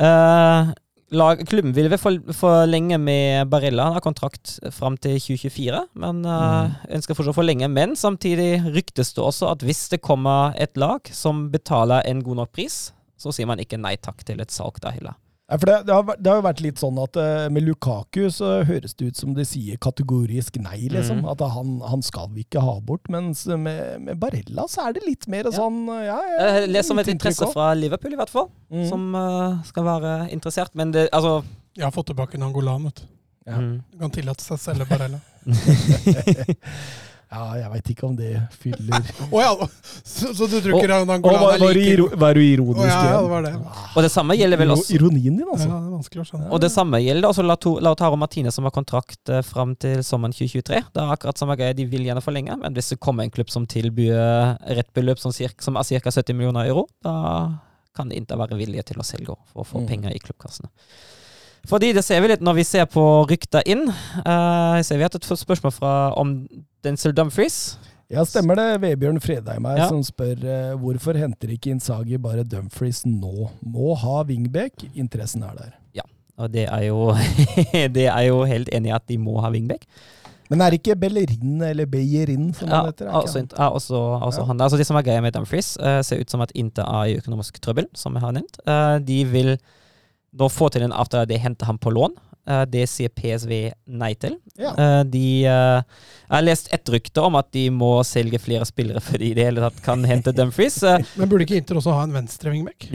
Uh, 0.00 0.68
lag, 1.16 1.40
klubben 1.48 1.72
vil 1.76 1.88
vel 1.90 2.00
for- 2.00 2.34
forlenge 2.36 2.98
med 3.00 3.48
Barella. 3.50 3.88
Han 3.88 3.96
har 3.96 4.04
kontrakt 4.04 4.58
fram 4.74 4.98
til 5.00 5.16
2024, 5.18 5.80
men 6.04 6.20
eh, 6.24 6.76
ønsker 6.96 7.16
fortsatt 7.16 7.34
å 7.34 7.40
forlenge. 7.40 7.68
Men 7.72 7.96
samtidig 7.98 8.60
ryktes 8.76 9.14
det 9.16 9.24
også 9.24 9.50
at 9.50 9.64
hvis 9.66 9.88
det 9.94 10.02
kommer 10.06 10.54
et 10.60 10.76
lag 10.78 11.10
som 11.12 11.48
betaler 11.52 12.06
en 12.06 12.22
god 12.26 12.44
nok 12.44 12.52
pris, 12.54 12.92
så 13.20 13.32
sier 13.34 13.48
man 13.50 13.60
ikke 13.62 13.80
nei 13.80 13.96
takk 14.00 14.22
til 14.28 14.40
et 14.40 14.54
salg 14.54 14.78
da 14.84 14.94
heller. 14.94 15.18
Ja, 15.50 15.56
for 15.58 15.66
det, 15.66 15.76
det, 15.88 15.94
har, 15.96 16.16
det 16.22 16.30
har 16.30 16.36
jo 16.38 16.44
vært 16.46 16.60
litt 16.62 16.78
sånn 16.78 16.98
at 17.02 17.16
eh, 17.18 17.48
med 17.50 17.64
Lukaku 17.66 18.28
så 18.30 18.60
høres 18.68 18.92
det 18.94 19.08
ut 19.10 19.18
som 19.18 19.32
de 19.34 19.42
sier 19.48 19.80
kategorisk 19.82 20.60
nei, 20.62 20.84
liksom. 20.92 21.24
Mm. 21.24 21.30
At 21.32 21.42
han, 21.56 21.72
han 21.90 22.04
skal 22.06 22.28
vi 22.36 22.44
ikke 22.46 22.62
ha 22.62 22.76
bort. 22.86 23.10
Mens 23.10 23.42
med, 23.50 23.98
med 24.06 24.20
Barella 24.22 24.68
så 24.70 24.86
er 24.86 24.94
det 24.94 25.02
litt 25.08 25.26
mer 25.32 25.48
Ja. 25.50 25.56
sånn 25.58 25.80
ja, 25.90 26.20
ja, 26.22 26.36
Jeg 26.60 26.70
leser 26.70 26.94
om 26.94 27.02
et 27.02 27.10
interesse 27.10 27.42
også. 27.48 27.56
fra 27.56 27.72
Liverpool, 27.74 28.14
i 28.14 28.20
hvert 28.20 28.30
fall. 28.30 28.46
Mhm. 28.70 28.86
som 28.92 29.08
uh, 29.18 29.58
skal 29.66 29.88
være 29.90 30.14
interessert. 30.30 30.70
Men 30.78 30.94
det, 30.94 31.08
altså 31.10 31.40
Jeg 31.74 31.84
har 31.88 31.94
fått 31.98 32.12
tilbake 32.14 32.38
en 32.38 32.46
Angolan. 32.46 32.86
vet 32.86 33.02
du. 33.02 33.08
Ja. 33.50 33.58
mm. 33.58 33.74
Du 33.90 33.98
kan 34.04 34.14
tillate 34.14 34.46
seg 34.46 34.54
å 34.54 34.62
selge 34.62 34.86
Barella. 34.86 35.18
Ja, 37.30 37.44
jeg 37.60 37.70
veit 37.70 37.90
ikke 37.92 38.06
om 38.08 38.14
det 38.18 38.30
fyller 38.58 39.04
oh, 39.30 39.36
ja, 39.38 39.50
så, 40.02 40.32
så 40.34 40.48
du 40.50 40.56
tror 40.64 40.80
ikke 40.80 40.96
Å, 40.96 41.04
Nangolan 41.06 41.38
var, 41.44 41.52
er 41.54 41.62
var, 41.62 41.76
like 41.78 42.18
var 42.18 42.34
du 42.34 42.40
ironisk 42.42 42.80
Oh, 42.82 42.88
ja, 42.88 42.96
ja, 43.06 43.20
det 43.22 43.30
var 43.30 43.44
det. 43.46 43.52
Og 43.94 44.02
det 44.02 44.10
samme 44.10 44.34
gjelder 44.34 44.58
vel 44.58 44.72
også 44.74 44.96
Ironien 44.96 45.36
din, 45.38 45.44
altså. 45.46 45.68
Ja, 45.68 45.76
det 45.78 45.86
er 45.86 45.94
vanskelig 45.94 46.24
å 46.24 46.26
skjønne. 46.26 46.48
Og 46.50 46.62
det 46.64 46.70
samme 46.74 46.98
gjelder 47.04 47.28
også 47.30 47.44
Lautaro 47.86 48.18
Martine, 48.18 48.50
som 48.54 48.66
har 48.66 48.74
kontrakt 48.74 49.30
eh, 49.30 49.44
fram 49.46 49.76
til 49.78 50.02
sommeren 50.06 50.34
2023. 50.34 50.82
Det 50.90 51.04
er 51.04 51.14
akkurat 51.14 51.38
samme 51.38 51.54
greie, 51.60 51.76
de 51.78 51.86
vil 51.92 52.08
gjerne 52.10 52.24
forlenge, 52.24 52.58
men 52.64 52.74
hvis 52.74 52.90
det 52.96 52.98
kommer 53.04 53.28
en 53.28 53.30
klubb 53.34 53.52
som 53.54 53.68
tilbyr 53.70 54.18
rett 54.80 54.90
beløp 54.98 55.22
som, 55.22 55.30
cirka, 55.34 55.62
som 55.62 55.78
er 55.78 55.86
ca. 56.02 56.10
70 56.18 56.34
millioner 56.34 56.66
euro, 56.72 56.88
da 57.06 57.14
kan 57.94 58.10
det 58.10 58.18
ikke 58.24 58.38
være 58.42 58.58
vilje 58.58 58.82
til 58.90 58.98
å 59.02 59.06
selge 59.06 59.38
for 59.52 59.62
å 59.62 59.66
få 59.70 59.84
Mm. 59.84 59.88
penger 59.94 60.14
i 60.14 60.20
klubbkassene. 60.22 60.70
Fordi 61.68 61.92
det 61.92 62.02
ser 62.04 62.20
vi 62.24 62.28
litt 62.32 62.40
når 62.44 62.54
vi 62.60 62.64
ser 62.64 62.86
på 62.90 63.02
rykta 63.28 63.60
inn. 63.68 63.86
Uh, 64.24 64.80
ser 64.86 64.96
vi 64.96 65.04
har 65.04 65.12
et 65.14 65.24
spørsmål 65.28 65.72
fra, 65.76 65.92
om 66.18 66.46
Denzel 66.84 67.12
Dumfries. 67.14 67.76
Ja, 68.10 68.24
stemmer 68.26 68.56
det. 68.58 68.80
Vebjørn 68.82 69.20
Fredheim 69.22 69.64
her 69.68 69.76
Ja. 69.84 69.88
som 69.88 70.00
spør 70.02 70.40
uh, 70.42 70.78
hvorfor 70.80 71.14
henter 71.20 71.52
ikke 71.54 71.70
Insagi 71.76 72.16
bare 72.18 72.42
Dumfries 72.42 73.04
nå? 73.06 73.50
Må 73.62 73.94
ha 73.94 74.22
wingback. 74.26 74.82
Interessen 74.94 75.44
er 75.46 75.54
der. 75.54 75.76
Ja, 75.94 76.02
Og 76.38 76.50
det 76.50 76.64
er 76.66 76.86
jo, 76.88 77.12
det 77.96 78.08
er 78.08 78.22
jo 78.26 78.40
helt 78.48 78.72
enig 78.74 78.90
i 78.90 78.96
at 78.96 79.06
de 79.06 79.18
må 79.18 79.36
ha 79.44 79.50
wingback. 79.52 79.84
Men 80.50 80.64
er 80.64 80.72
det 80.74 80.80
ikke 80.80 80.96
Bellerin 80.98 81.60
eller 81.62 81.86
Beyerin 81.86 82.48
som 82.58 82.66
Ja, 82.66 82.80
han 82.80 82.86
heter? 82.90 83.06
er 83.06 83.12
ja, 83.12 83.68
også, 83.70 83.94
også 84.26 84.40
Ja. 84.40 84.46
han. 84.48 84.60
Altså, 84.60 84.76
det 84.80 84.86
som 84.88 84.96
er 84.98 85.02
greia 85.06 85.20
med 85.22 85.32
Dumfries, 85.36 85.76
uh, 85.78 86.00
ser 86.02 86.18
ut 86.18 86.30
som 86.30 86.40
at 86.42 86.50
Inter 86.58 86.82
er 86.82 87.12
i 87.12 87.18
økonomisk 87.20 87.60
trøbbel, 87.62 87.86
som 87.94 88.16
jeg 88.18 88.24
har 88.24 88.32
nevnt. 88.34 88.58
Uh, 88.66 88.98
de 88.98 89.20
vil 89.30 89.52
nå 90.36 90.48
få 90.52 90.68
til 90.72 90.86
en 90.86 90.94
avtale 90.94 91.28
de 91.30 91.38
henter 91.40 91.68
ham 91.68 91.78
på 91.80 91.92
lån. 91.94 92.14
Eh, 92.48 92.62
det 92.72 92.86
sier 92.90 93.12
PSV 93.12 93.52
nei 94.00 94.12
til. 94.20 94.38
Ja. 94.58 94.72
Eh, 94.72 95.02
de 95.12 95.26
eh, 95.44 95.82
Jeg 95.82 96.34
har 96.34 96.46
lest 96.46 96.70
et 96.74 96.92
rykte 96.94 97.24
om 97.26 97.36
at 97.40 97.50
de 97.56 97.66
må 97.74 97.92
selge 98.06 98.40
flere 98.42 98.66
spillere 98.68 99.02
før 99.04 99.22
de 99.22 99.30
i 99.30 99.36
det 99.36 99.46
hele 99.50 99.64
tatt 99.66 99.82
kan 99.84 100.04
hente 100.08 100.34
Dumfries. 100.36 100.80
Men 101.18 101.30
burde 101.30 101.46
ikke 101.46 101.60
Inter 101.60 101.80
også 101.80 101.96
ha 101.96 102.06
en 102.06 102.16
venstre 102.16 102.54
wingback? 102.54 102.90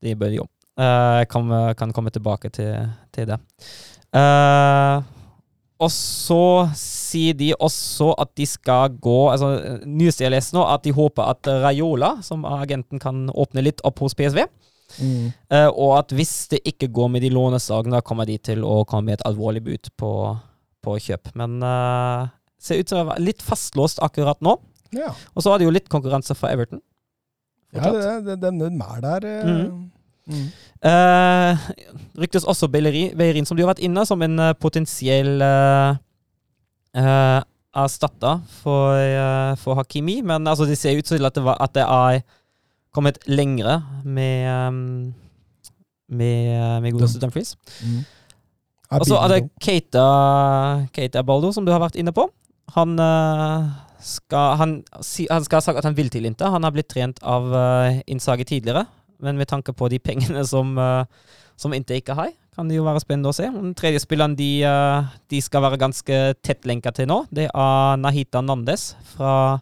de 0.00 0.16
bør 0.16 0.32
jo. 0.32 0.48
Eh, 0.80 1.22
kan, 1.28 1.50
kan 1.76 1.92
komme 1.92 2.12
tilbake 2.14 2.48
til, 2.56 2.72
til 3.12 3.28
det. 3.28 3.36
Uh, 4.10 5.04
og 5.80 5.90
så 5.94 6.66
sier 6.76 7.36
de 7.38 7.52
også 7.54 8.08
at 8.18 8.32
de 8.36 8.46
skal 8.48 8.96
gå 8.98 9.18
altså, 9.30 9.52
Nyeste 9.86 10.24
jeg 10.24 10.32
leser 10.34 10.56
nå, 10.58 10.64
at 10.66 10.82
de 10.82 10.90
håper 10.96 11.30
at 11.30 11.50
Raiola, 11.62 12.16
som 12.26 12.42
agenten, 12.48 12.98
kan 13.00 13.28
åpne 13.30 13.62
litt 13.64 13.84
opp 13.86 14.02
hos 14.02 14.16
PSV. 14.18 14.42
Mm. 14.98 15.30
Eh, 15.52 15.68
og 15.68 15.94
at 16.00 16.14
hvis 16.16 16.34
det 16.52 16.60
ikke 16.66 16.90
går 16.92 17.12
med 17.14 17.24
de 17.24 17.30
lånesakene, 17.32 17.98
da 17.98 18.04
kommer 18.04 18.28
de 18.28 18.36
til 18.50 18.64
å 18.66 18.80
komme 18.88 19.10
med 19.10 19.18
et 19.18 19.26
alvorlig 19.28 19.62
bud 19.66 19.92
på, 20.00 20.12
på 20.84 20.96
kjøp. 21.06 21.32
Men 21.38 21.60
uh, 21.62 22.28
ser 22.60 22.80
ut 22.80 22.90
til 22.90 23.00
å 23.00 23.06
være 23.12 23.24
litt 23.24 23.44
fastlåst 23.44 24.02
akkurat 24.04 24.40
nå. 24.44 24.56
ja. 24.96 25.12
Og 25.34 25.44
så 25.44 25.52
har 25.52 25.60
de 25.60 25.68
jo 25.68 25.74
litt 25.74 25.88
konkurranse 25.92 26.36
fra 26.38 26.52
Everton. 26.54 26.82
ja 27.76 27.92
det, 27.94 28.36
det, 28.40 28.40
den, 28.42 28.82
er 28.82 29.00
der. 29.06 29.28
Uh, 29.30 29.50
mm. 29.50 30.34
mm. 30.34 30.50
Uh, 30.80 31.70
ryktes 32.20 32.44
også 32.48 32.68
Beirin, 32.72 33.46
som 33.46 33.56
du 33.56 33.62
har 33.64 33.74
vært 33.74 33.84
inne, 33.84 34.06
som 34.08 34.22
en 34.24 34.38
eh, 34.40 34.56
potensiell 34.56 35.42
uh, 35.44 35.96
erstatter 37.76 38.40
for, 38.62 38.96
uh, 38.96 39.52
for 39.60 39.78
Hakimi. 39.78 40.20
Men 40.26 40.48
altså, 40.48 40.64
det 40.68 40.78
ser 40.78 40.98
ut 40.98 41.04
til 41.04 41.26
at 41.26 41.36
det, 41.36 41.44
var, 41.44 41.60
at 41.60 41.74
det 41.76 41.84
er 41.84 42.22
kommet 42.94 43.20
lengre 43.30 43.80
med 44.04 44.46
um, 44.68 45.14
med, 46.10 46.82
med 46.82 46.92
godeste 46.92 47.20
Dumfries. 47.22 47.54
Mm. 47.84 48.02
Og 48.98 49.06
så 49.06 49.20
er 49.22 49.30
det 49.30 49.40
Keita, 49.62 50.06
Keita 50.94 51.22
Baldo, 51.22 51.52
som 51.54 51.66
du 51.66 51.70
har 51.70 51.82
vært 51.82 51.98
inne 52.00 52.12
på. 52.14 52.26
Han, 52.74 52.96
eh, 52.98 53.68
skal, 54.02 54.56
han, 54.58 54.72
han 55.30 55.46
skal 55.46 55.60
ha 55.60 55.62
sagt 55.62 55.78
at 55.78 55.86
han 55.86 55.96
vil 55.98 56.10
til 56.10 56.26
Inter. 56.26 56.50
Han 56.50 56.66
har 56.66 56.74
blitt 56.74 56.90
trent 56.90 57.22
av 57.22 57.46
uh, 57.54 58.00
Innsage 58.10 58.46
tidligere, 58.48 58.84
men 59.22 59.38
med 59.38 59.50
tanke 59.50 59.74
på 59.76 59.88
de 59.92 60.00
pengene 60.02 60.42
som, 60.46 60.74
uh, 60.78 61.06
som 61.58 61.74
Inter 61.76 62.00
ikke 62.00 62.18
har, 62.18 62.32
kan 62.56 62.70
det 62.70 62.80
jo 62.80 62.86
være 62.86 63.02
spennende 63.04 63.30
å 63.30 63.36
se. 63.36 63.46
Den 63.46 63.76
tredje 63.78 64.02
spilleren 64.02 64.34
de, 64.38 64.50
de 65.30 65.38
skal 65.40 65.62
være 65.62 65.78
ganske 65.78 66.16
tett 66.42 66.66
lenka 66.66 66.90
til 66.92 67.06
nå, 67.08 67.22
det 67.30 67.46
er 67.46 68.00
Nahita 68.02 68.42
Nandes 68.42 68.90
fra 69.12 69.60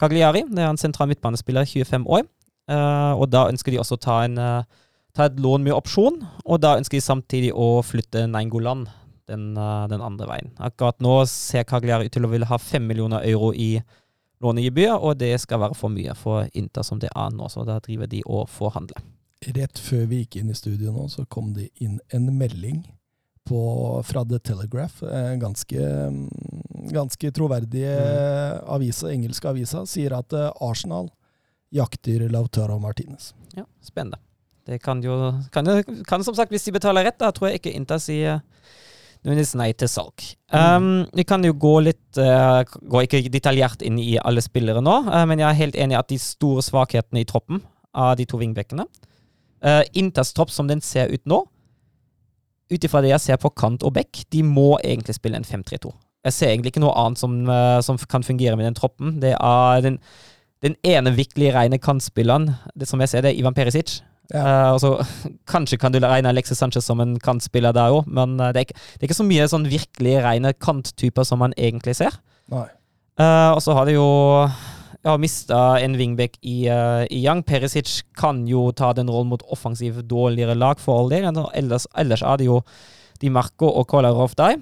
Cagliari. 0.00 0.42
Det 0.48 0.64
er 0.64 0.72
en 0.72 0.80
sentral 0.80 1.12
midtbanespiller, 1.12 1.68
25 1.68 2.08
år. 2.08 2.24
Eh, 2.70 3.12
og 3.12 3.28
da 3.32 3.48
ønsker 3.50 3.74
de 3.74 3.80
også 3.82 3.98
å 3.98 4.04
ta 4.04 4.22
en 4.24 4.38
eh, 4.40 4.82
ta 5.14 5.28
et 5.28 5.36
lån 5.38 5.62
med 5.62 5.76
opsjon, 5.76 6.16
og 6.44 6.60
da 6.64 6.74
ønsker 6.78 6.98
de 6.98 7.04
samtidig 7.04 7.50
å 7.54 7.78
flytte 7.86 8.24
Nainggolan 8.26 8.88
den, 9.30 9.52
eh, 9.56 9.84
den 9.92 10.02
andre 10.02 10.26
veien. 10.26 10.50
Akkurat 10.58 10.98
nå 11.04 11.20
ser 11.30 11.68
Cagliari 11.68 12.08
ut 12.08 12.16
til 12.16 12.26
å 12.26 12.32
ville 12.32 12.48
ha 12.50 12.58
fem 12.58 12.86
millioner 12.88 13.22
euro 13.28 13.52
i 13.54 13.78
lånegebyr, 14.42 14.96
og 14.98 15.18
det 15.20 15.36
skal 15.40 15.62
være 15.62 15.78
for 15.78 15.92
mye 15.92 16.16
for 16.18 16.48
Inter 16.52 16.82
som 16.82 16.98
det 16.98 17.12
er 17.14 17.30
nå, 17.30 17.48
så 17.48 17.64
da 17.64 17.78
driver 17.84 18.10
de 18.10 18.24
og 18.26 18.48
forhandler. 18.50 19.04
Rett 19.54 19.78
før 19.78 20.06
vi 20.08 20.22
gikk 20.24 20.40
inn 20.40 20.50
i 20.50 20.56
studio 20.56 20.92
nå, 20.92 21.06
så 21.12 21.26
kom 21.28 21.52
det 21.54 21.68
inn 21.84 22.00
en 22.16 22.30
melding 22.36 22.82
på, 23.44 23.60
fra 24.08 24.24
The 24.24 24.38
Telegraph. 24.40 25.02
en 25.04 25.38
Ganske, 25.38 25.76
mm, 25.76 26.92
ganske 26.92 27.30
troverdige 27.30 27.92
Mm. 27.92 28.64
avisa, 28.66 29.12
engelske 29.12 29.48
avisa, 29.48 29.84
sier 29.86 30.16
at 30.16 30.32
Arsenal 30.60 31.10
jakter 31.74 32.28
Lautaro 32.30 32.78
Martinez. 32.78 33.32
Ja, 33.56 33.66
spennende. 33.82 34.20
Det 34.64 34.78
kan 34.80 35.02
jo 35.04 35.34
kan, 35.52 35.66
kan 36.08 36.24
som 36.24 36.34
sagt, 36.36 36.52
hvis 36.54 36.64
de 36.64 36.72
betaler 36.72 37.04
rett, 37.04 37.18
da 37.20 37.30
tror 37.34 37.50
jeg 37.50 37.60
ikke 37.60 37.74
Inter 37.76 38.00
sier 38.00 38.40
nødvendigvis 39.24 39.54
nei 39.60 39.70
til 39.76 39.90
salg. 39.90 40.24
Um, 40.52 41.04
vi 41.16 41.24
kan 41.28 41.44
jo 41.44 41.54
gå 41.56 41.72
litt 41.86 42.20
uh, 42.20 42.60
Gå 42.62 43.04
ikke 43.06 43.22
detaljert 43.32 43.82
inn 43.82 43.96
i 43.98 44.14
alle 44.20 44.44
spillere 44.44 44.82
nå, 44.84 44.98
uh, 45.08 45.24
men 45.28 45.40
jeg 45.40 45.48
er 45.48 45.60
helt 45.62 45.78
enig 45.80 45.96
i 45.96 46.00
at 46.00 46.12
de 46.12 46.20
store 46.20 46.64
svakhetene 46.64 47.24
i 47.24 47.28
troppen 47.28 47.62
av 47.96 48.14
de 48.20 48.26
to 48.28 48.38
vingbekkene 48.40 48.84
uh, 48.84 49.82
Inters 49.96 50.34
tropp 50.36 50.52
som 50.52 50.68
den 50.68 50.84
ser 50.84 51.12
ut 51.12 51.24
nå, 51.30 51.40
ut 52.72 52.86
ifra 52.86 53.02
det 53.04 53.14
jeg 53.14 53.24
ser 53.24 53.40
på 53.40 53.52
kant 53.56 53.84
og 53.86 53.96
bekk, 53.96 54.26
de 54.32 54.44
må 54.46 54.74
egentlig 54.82 55.16
spille 55.16 55.40
en 55.40 55.48
5-3-2. 55.48 55.92
Jeg 56.24 56.36
ser 56.36 56.52
egentlig 56.52 56.72
ikke 56.72 56.84
noe 56.84 56.94
annet 56.96 57.20
som, 57.20 57.34
som 57.84 57.98
kan 58.08 58.24
fungere 58.24 58.56
med 58.56 58.64
den 58.64 58.76
troppen. 58.78 59.18
Det 59.20 59.34
er 59.36 59.82
den, 59.84 59.98
den 60.64 60.76
ene 60.86 61.12
virkelig 61.14 61.52
rene 61.54 61.78
kantspilleren, 61.82 62.50
det 62.74 62.88
som 62.88 63.02
jeg 63.02 63.12
ser, 63.12 63.24
det 63.24 63.34
er 63.34 63.40
Ivan 63.40 63.56
Perisic. 63.56 63.98
Ja. 64.32 64.40
Uh, 64.40 64.68
altså, 64.72 64.90
Kanskje 65.52 65.76
kan 65.80 65.92
du 65.92 66.00
regne 66.00 66.30
Alexis 66.32 66.58
Sanchez 66.58 66.86
som 66.88 67.02
en 67.04 67.18
kantspiller 67.20 67.74
der 67.76 67.92
òg, 67.92 68.08
men 68.08 68.38
eh, 68.40 68.54
det, 68.54 68.62
er 68.62 68.68
ikke, 68.68 68.78
det 68.94 69.02
er 69.02 69.10
ikke 69.10 69.18
så 69.20 69.26
mye 69.28 69.48
sånn 69.52 69.68
virkelig 69.68 70.14
rene 70.24 70.54
kanttyper 70.56 71.28
som 71.28 71.44
man 71.44 71.52
egentlig 71.60 71.98
ser. 72.00 72.16
Eh, 73.20 73.50
og 73.52 73.60
så 73.62 73.76
har 73.76 73.86
de 73.86 73.98
jo 73.98 74.08
ja, 75.04 75.14
mista 75.20 75.60
en 75.84 75.98
wingback 76.00 76.38
i, 76.40 76.64
uh, 76.72 77.04
i 77.12 77.20
Young. 77.26 77.44
Perisic 77.44 78.00
kan 78.16 78.46
jo 78.48 78.70
ta 78.72 78.94
den 78.96 79.10
rollen 79.12 79.34
mot 79.34 79.44
offensiv 79.52 80.00
dårligere 80.08 80.56
lag, 80.56 80.80
for 80.80 81.02
all 81.02 81.12
del. 81.12 81.28
Ellers, 81.52 81.84
ellers 82.00 82.24
er 82.24 82.40
det 82.40 82.48
jo 82.48 82.62
Di 83.20 83.28
Marco 83.30 83.68
og 83.68 83.86
Kolarov 83.92 84.32
der. 84.40 84.56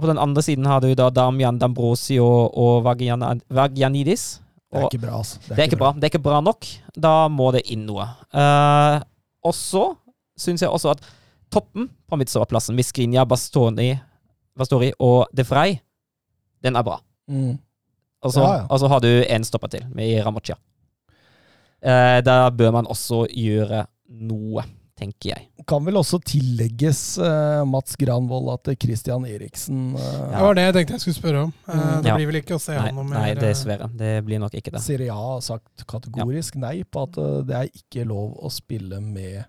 På 0.00 0.08
den 0.08 0.18
andre 0.18 0.42
siden 0.42 0.66
har 0.66 0.80
du 0.80 0.94
da 0.96 1.10
Damian 1.12 1.60
Dambrosio 1.60 2.24
og 2.48 2.86
Vagian- 2.86 3.42
Vagianidis. 3.52 4.41
Det 4.72 4.80
er 4.80 4.88
ikke 4.88 5.02
bra, 5.02 5.16
altså. 5.20 5.40
det 5.48 5.58
er 5.58 5.68
ikke 5.68 5.76
bra. 5.80 5.90
Det 5.92 6.06
er 6.06 6.10
ikke 6.14 6.22
bra 6.24 6.38
nok. 6.40 6.68
Da 6.96 7.12
må 7.28 7.50
det 7.52 7.66
inn 7.74 7.82
noe. 7.84 8.06
Uh, 8.32 9.02
og 9.44 9.52
så 9.56 9.82
syns 10.40 10.64
jeg 10.64 10.72
også 10.72 10.94
at 10.94 11.02
toppen 11.52 11.90
på 12.08 12.16
midtstopperplassen, 12.16 12.76
Miskrinja, 12.78 13.26
Bastoni, 13.28 13.90
Bastori 14.56 14.88
og 14.96 15.28
De 15.36 15.44
Frey, 15.44 15.76
den 16.64 16.78
er 16.80 16.86
bra. 16.86 16.96
Mm. 17.28 17.58
Og 18.22 18.32
så, 18.32 18.40
Ja, 18.40 18.54
ja. 18.62 18.66
og 18.70 18.80
så 18.80 18.88
har 18.88 19.02
du 19.04 19.10
én 19.10 19.44
stopper 19.44 19.68
til, 19.68 19.84
med 19.92 20.24
Ramocha. 20.24 20.56
Uh, 21.82 22.22
der 22.24 22.50
bør 22.56 22.70
man 22.70 22.86
også 22.86 23.26
gjøre 23.28 23.84
noe, 24.08 24.64
tenker 25.02 25.32
jeg. 25.34 25.46
Kan 25.68 25.84
vel 25.86 25.98
også 26.00 26.18
tillegges 26.26 27.00
uh, 27.22 27.62
Mats 27.68 27.94
Granvold 28.00 28.48
at 28.54 28.70
Christian 28.82 29.24
Eriksen 29.28 29.92
eh, 29.98 30.18
Det 30.32 30.42
var 30.46 30.56
det 30.58 30.64
jeg 30.68 30.74
tenkte 30.78 30.96
jeg 30.96 31.04
skulle 31.04 31.18
spørre 31.20 31.42
om. 31.48 31.52
Mm. 31.66 32.02
Det 32.02 32.10
Ja. 32.10 32.16
blir 32.18 32.30
vel 32.32 32.40
ikke 32.42 32.56
å 32.58 32.62
se 32.62 32.72
Nei, 32.76 32.86
han 32.88 32.98
noe 32.98 33.04
mer 33.10 33.18
nei, 33.20 33.34
dessverre. 33.38 33.88
Det 33.98 34.12
blir 34.26 34.42
nok 34.42 34.54
ikke 34.58 34.72
det. 34.74 34.82
Serie 34.86 35.12
A 35.14 35.20
har 35.34 35.40
sagt 35.46 35.84
kategorisk 35.90 36.56
nei 36.62 36.82
på 36.84 37.02
at 37.06 37.18
det 37.48 37.58
er 37.60 37.70
ikke 37.82 38.06
lov 38.08 38.36
å 38.42 38.50
spille 38.52 39.00
med 39.02 39.44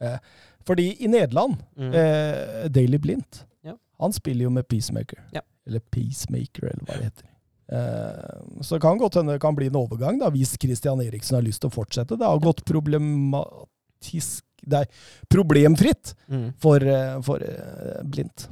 eh, 0.00 0.18
Fordi 0.66 0.88
i 1.04 1.06
Nederland, 1.08 1.56
Mm. 1.78 1.92
eh, 1.94 2.68
Daily 2.68 2.98
Blindt, 2.98 3.44
Ja. 3.64 3.74
han 4.00 4.12
spiller 4.12 4.44
jo 4.48 4.50
med 4.50 4.66
Peacemaker. 4.68 5.20
Ja. 5.32 5.40
Eller 5.66 5.80
Peacemaker, 5.90 6.70
eller 6.72 6.84
hva 6.86 6.96
det 6.98 7.10
heter. 7.10 7.28
Eh, 7.68 8.62
så 8.62 8.76
det 8.76 8.82
kan 8.82 8.98
godt 8.98 9.14
hende 9.18 9.32
det 9.34 9.40
kan 9.42 9.54
bli 9.56 9.66
en 9.70 9.78
overgang, 9.78 10.18
da, 10.20 10.28
hvis 10.30 10.56
Christian 10.62 11.00
Eriksen 11.02 11.34
har 11.38 11.42
lyst 11.46 11.60
til 11.62 11.70
å 11.70 11.74
fortsette. 11.74 12.16
Det 12.18 12.26
har 12.26 12.38
gått 12.42 12.64
problematisk 12.66 14.44
Det 14.66 14.80
er 14.82 14.88
problemfritt 15.30 16.14
Mm. 16.28 16.48
for, 16.58 16.82
eh, 16.82 17.20
for 17.22 17.36
eh, 17.42 18.02
Blindt. 18.04 18.48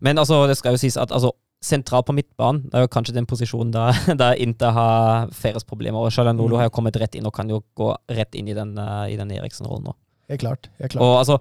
Men 0.00 0.18
altså, 0.20 0.46
det 0.46 0.56
skal 0.58 0.72
jo 0.76 0.78
sies 0.82 0.96
at 1.00 1.10
altså, 1.10 1.30
sentralt 1.62 2.06
på 2.08 2.14
midtbanen 2.14 2.64
det 2.68 2.74
er 2.74 2.82
jo 2.84 2.90
kanskje 2.90 3.14
den 3.14 3.26
posisjonen 3.26 3.70
der, 3.72 3.92
der 4.22 4.34
Inter 4.42 4.70
har 4.74 5.28
færrest 5.30 5.66
problemer. 5.66 5.98
Og 6.04 6.12
Shalanolo 6.12 6.56
Mm. 6.56 6.58
har 6.60 6.66
jo 6.68 6.74
kommet 6.76 6.96
rett 7.00 7.14
inn 7.14 7.26
og 7.26 7.32
kan 7.34 7.48
jo 7.48 7.62
gå 7.78 7.94
rett 8.10 8.34
inn 8.34 8.48
i 8.48 8.54
den, 8.54 8.76
uh, 8.78 9.06
den 9.08 9.30
Eriksen-rollen 9.30 9.84
nå. 9.90 9.94
Helt 10.28 10.40
klart. 10.42 10.68
Helt 10.78 10.92
klart. 10.92 11.02
Og 11.02 11.18
altså, 11.22 11.38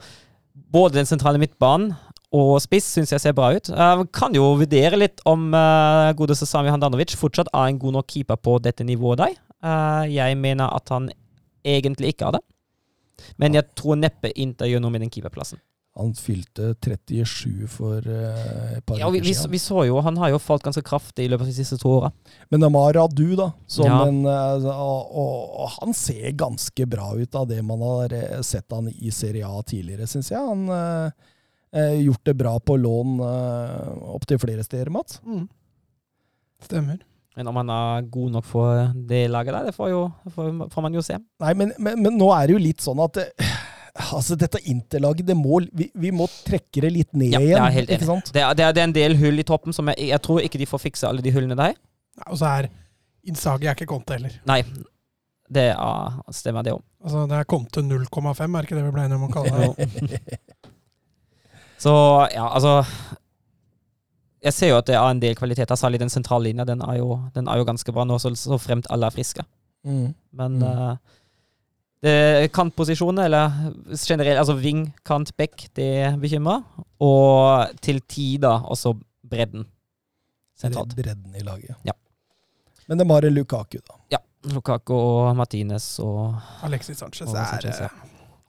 både 0.72 0.94
den 1.00 1.06
sentrale 1.10 1.38
midtbanen 1.42 1.96
og 2.32 2.62
spiss 2.64 2.86
syns 2.96 3.12
jeg 3.12 3.20
ser 3.20 3.34
bra 3.36 3.50
ut. 3.58 3.70
Uh, 3.70 4.04
kan 4.14 4.34
jo 4.34 4.54
vurdere 4.62 4.98
litt 4.98 5.20
om 5.28 5.50
uh, 5.54 6.14
godeste 6.18 6.48
Sami 6.48 6.70
Handanovic 6.72 7.12
fortsatt 7.20 7.50
er 7.54 7.68
en 7.74 7.80
god 7.82 7.98
nok 8.00 8.08
keeper 8.08 8.38
på 8.39 8.56
dette 8.64 8.86
nivået 8.88 9.18
der. 9.20 9.36
Uh, 9.62 10.06
jeg 10.10 10.38
mener 10.39 10.72
at 10.74 10.88
han 10.89 11.10
egentlig 11.66 12.14
ikke 12.16 12.30
er 12.30 12.38
det. 12.39 12.42
Men 13.41 13.57
jeg 13.57 13.70
tror 13.78 13.99
neppe 13.99 14.32
Inter 14.36 14.70
gjør 14.72 14.82
noe 14.84 14.93
med 14.93 15.05
den 15.05 15.14
keeperplassen. 15.14 15.62
Han 15.99 16.14
fylte 16.16 16.70
37 16.80 17.68
for 17.68 18.05
uh, 18.07 18.78
et 18.78 18.86
par 18.88 18.95
Ja, 19.01 19.09
vi, 19.12 19.20
vi, 19.26 19.34
vi 19.51 19.59
så 19.59 19.82
jo, 19.89 19.97
Han 19.99 20.16
har 20.22 20.32
jo 20.32 20.38
falt 20.39 20.64
ganske 20.64 20.84
kraftig 20.88 21.26
i 21.26 21.32
løpet 21.32 21.43
av 21.43 21.51
de 21.51 21.55
siste 21.57 21.76
to 21.82 21.91
åra. 21.97 22.14
Men 22.47 22.64
Amara 22.64 23.03
Adu, 23.03 23.34
da, 23.36 23.49
som 23.68 23.89
Ja. 23.89 23.97
en, 24.07 24.22
eh, 24.24 24.70
og, 24.72 25.12
og, 25.12 25.36
og 25.66 25.74
han 25.82 25.91
ser 25.97 26.32
ganske 26.39 26.88
bra 26.88 27.12
ut 27.20 27.36
av 27.36 27.49
det 27.51 27.59
man 27.68 27.84
har 27.84 28.16
eh, 28.16 28.39
sett 28.39 28.72
han 28.72 28.88
i 28.88 29.12
Serie 29.12 29.43
A 29.43 29.59
tidligere, 29.68 30.07
syns 30.07 30.32
jeg. 30.32 30.39
Han 30.39 30.64
har 30.72 31.12
eh, 31.76 31.99
gjort 32.05 32.24
det 32.24 32.38
bra 32.39 32.55
på 32.64 32.80
lån 32.80 33.20
uh, 33.20 34.16
opptil 34.16 34.39
flere 34.39 34.64
steder, 34.64 34.93
Mats. 34.95 35.20
Mm. 35.28 35.49
Stemmer. 36.64 37.03
Men 37.38 37.48
om 37.48 37.56
han 37.62 37.70
er 37.72 38.08
god 38.12 38.34
nok 38.34 38.48
for 38.48 38.90
det 39.08 39.22
laget 39.32 39.56
der, 39.56 39.70
det 39.70 39.76
får, 39.76 39.92
jo, 39.94 40.02
får, 40.36 40.82
man 40.84 40.96
jo 40.98 41.04
se. 41.06 41.16
Nei, 41.40 41.54
men, 41.56 41.72
men, 41.80 42.02
men 42.04 42.18
nå 42.20 42.28
er 42.36 42.50
det 42.50 42.58
jo 42.58 42.64
litt 42.64 42.84
sånn 42.84 43.00
at 43.04 43.22
eh, 43.24 43.54
Altså, 44.16 44.38
dette 44.40 44.60
Interlaget, 44.72 45.26
det 45.28 45.36
må, 45.36 45.58
vi, 45.76 45.90
vi 46.00 46.14
må 46.16 46.24
trekke 46.48 46.80
det 46.86 46.92
litt 46.96 47.10
ned 47.12 47.34
Ja, 47.34 47.42
igjen. 47.44 47.58
jeg 47.58 47.60
er 47.66 47.74
helt 47.76 47.90
enig. 47.92 48.08
sant? 48.08 48.30
Det 48.32 48.40
er, 48.40 48.56
det, 48.56 48.64
er, 48.64 48.76
det 48.76 48.82
er 48.84 48.88
en 48.88 48.96
del 48.96 49.18
hull 49.20 49.44
i 49.44 49.46
toppen 49.48 49.76
som 49.76 49.90
jeg, 49.92 50.08
jeg 50.14 50.24
tror 50.24 50.40
ikke 50.46 50.62
de 50.62 50.68
får 50.72 50.82
fikse 50.86 51.10
alle 51.10 51.24
de 51.26 51.34
hullene 51.36 51.58
der. 51.60 51.76
Nei, 52.20 52.28
Og 52.32 52.40
så 52.40 52.48
er 52.54 52.70
innsaget 53.28 53.68
er 53.68 53.76
ikke 53.76 53.90
Conte 53.92 54.16
heller. 54.16 54.38
Nei, 54.48 54.62
det 55.52 55.66
er, 55.74 56.22
stemmer 56.36 56.64
det 56.64 56.76
òg. 56.78 56.84
Altså, 57.04 57.26
det 57.32 57.36
er 57.42 57.50
Conte 57.52 57.84
0,5, 57.84 58.42
er 58.48 58.70
ikke 58.70 58.80
det 58.80 58.86
vi 58.88 58.94
ble 58.96 59.04
enige 59.10 59.20
om 59.20 59.28
å 59.28 59.34
kalle 59.36 59.72
det? 59.76 60.22
Så 61.84 61.94
ja, 62.32 62.46
altså 62.48 62.78
Jeg 64.42 64.54
ser 64.58 64.72
jo 64.72 64.78
at 64.82 64.88
det 64.89 64.96
er 64.98 65.06
en 65.06 65.22
del 65.22 65.36
kvaliteter, 65.38 65.78
særlig 65.78 66.00
den 66.02 66.10
sentrale 66.10 66.50
linja. 66.50 66.66
Den 66.66 66.82
den 67.36 67.48
er 67.48 67.58
jo 67.58 67.66
ganske 67.68 67.92
bra 67.94 68.06
nå, 68.06 68.18
så, 68.20 68.34
så 68.36 68.58
fremt 68.58 68.88
alle 68.89 69.06
er 69.06 69.18
friske. 69.18 69.46
Mm. 69.86 70.14
Men 70.34 70.62
Mm. 70.62 70.64
Uh, 70.64 70.98
det 72.02 72.50
kantposisjoner, 72.54 73.26
eller 73.26 73.52
generelt, 73.94 74.39
altså 74.39 74.56
ving, 74.58 74.88
kant, 75.06 75.38
back, 75.38 75.68
det 75.76 76.18
bekymrer. 76.20 76.64
Og 77.00 77.70
til 77.82 78.02
tider 78.02 78.66
også 78.66 78.96
bredden 79.30 79.68
sentralt. 80.58 80.96
Bredden 80.96 81.36
i 81.36 81.44
laget. 81.46 81.76
Ja. 81.86 81.94
Men 82.88 82.98
det 82.98 83.08
var 83.10 83.26
en 83.26 83.34
Lukaku, 83.34 83.78
da. 83.78 84.00
Ja. 84.12 84.18
Lukaku 84.50 84.96
og 84.96 85.36
Martinez 85.38 86.00
og 86.02 86.34
Alexis 86.66 86.98
Sanchez 86.98 87.28
Og 87.30 87.36
er 87.38 87.46
Sanchez, 87.46 87.82
ja. 87.84 87.89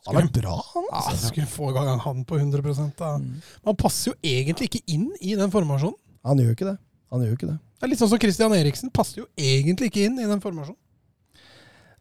Han 0.08 0.18
er 0.18 0.30
bra, 0.34 0.54
han. 0.74 0.86
ja, 0.90 1.00
Altså. 1.00 1.28
Skulle 1.30 1.46
få 1.46 1.70
i 1.70 1.74
gang 1.76 2.00
han 2.02 2.24
på 2.26 2.38
100 2.38 2.62
da. 2.98 3.10
Mm. 3.22 3.42
Man 3.68 3.76
passer 3.78 4.10
jo 4.10 4.16
egentlig 4.22 4.70
ikke 4.70 4.82
inn 4.90 5.12
i 5.20 5.36
den 5.38 5.52
formasjonen. 5.52 5.98
Han 6.26 6.42
gjør 6.42 6.56
ikke 6.56 6.70
det. 6.72 6.78
Han 7.12 7.22
gjør 7.22 7.36
ikke 7.36 7.50
det. 7.50 7.58
Det 7.78 7.86
er 7.86 7.90
litt 7.92 8.00
sånn 8.02 8.10
som 8.10 8.20
Christian 8.22 8.54
Eriksen. 8.56 8.90
Passer 8.94 9.22
jo 9.22 9.28
egentlig 9.38 9.90
ikke 9.90 10.08
inn 10.08 10.18
i 10.22 10.26
den 10.26 10.42
formasjonen. 10.42 10.78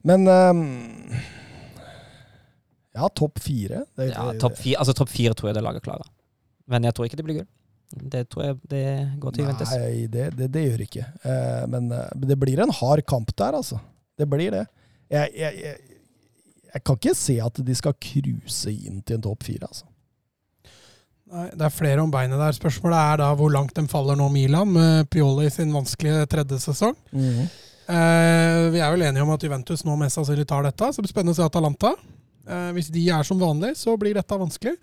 Men 0.08 0.26
um, 0.26 0.62
Ja, 2.98 3.08
topp 3.14 3.40
fire. 3.42 3.86
Det, 3.98 4.10
ja, 4.12 4.28
topp 4.42 4.58
fire, 4.58 4.82
altså, 4.82 4.96
topp 4.98 5.12
fire 5.14 5.38
tror 5.38 5.52
jeg 5.52 5.60
det 5.60 5.66
laget 5.66 5.86
klarer. 5.86 6.10
Men 6.72 6.86
jeg 6.88 6.98
tror 6.98 7.08
ikke 7.08 7.20
det 7.22 7.28
blir 7.28 7.42
gull. 7.42 7.50
Det 7.92 8.24
tror 8.32 8.46
jeg 8.46 8.58
det 8.72 8.84
går 9.20 9.36
til 9.36 9.44
Juventus. 9.44 9.72
Nei, 9.76 10.06
det, 10.12 10.30
det, 10.40 10.50
det 10.54 10.66
gjør 10.68 10.84
ikke. 10.88 11.08
Uh, 11.26 11.64
men 11.70 11.90
uh, 11.94 12.06
det 12.18 12.38
blir 12.40 12.64
en 12.64 12.74
hard 12.82 13.04
kamp 13.06 13.34
der, 13.38 13.58
altså. 13.62 13.82
Det 14.18 14.28
blir 14.32 14.54
det. 14.54 14.66
Jeg, 15.12 15.34
jeg, 15.36 15.58
jeg, 15.66 15.91
jeg 16.74 16.84
kan 16.88 17.00
ikke 17.00 17.16
se 17.18 17.38
at 17.44 17.60
de 17.68 17.76
skal 17.76 17.96
cruise 18.00 18.72
inn 18.72 19.02
til 19.04 19.18
en 19.18 19.26
topp 19.26 19.44
fire, 19.48 19.68
altså. 19.68 19.88
Nei, 21.32 21.48
Det 21.56 21.64
er 21.68 21.74
flere 21.74 22.04
om 22.04 22.12
beinet 22.12 22.40
der. 22.40 22.56
Spørsmålet 22.56 23.00
er 23.00 23.20
da 23.24 23.30
hvor 23.40 23.52
langt 23.54 23.76
de 23.78 23.84
faller 23.92 24.18
nå, 24.20 24.28
Milan, 24.34 24.72
med 24.72 25.10
Pioli 25.12 25.50
sin 25.52 25.72
vanskelige 25.74 26.26
tredje 26.32 26.60
sesong. 26.60 26.96
Eh, 27.92 28.70
vi 28.72 28.80
er 28.80 28.92
vel 28.94 29.06
enige 29.08 29.24
om 29.24 29.32
at 29.34 29.44
Juventus 29.44 29.84
nå 29.88 29.96
mest 30.00 30.20
sannsynlig 30.20 30.46
tar 30.48 30.64
dette, 30.68 30.92
så 30.92 31.00
det 31.00 31.08
blir 31.08 31.14
spennende 31.14 31.36
å 31.36 31.40
se 31.40 31.48
Atalanta. 31.48 31.94
Eh, 32.48 32.70
hvis 32.76 32.92
de 32.94 33.06
er 33.12 33.24
som 33.28 33.40
vanlig, 33.40 33.74
så 33.80 33.96
blir 34.00 34.16
dette 34.18 34.38
vanskelig. 34.40 34.76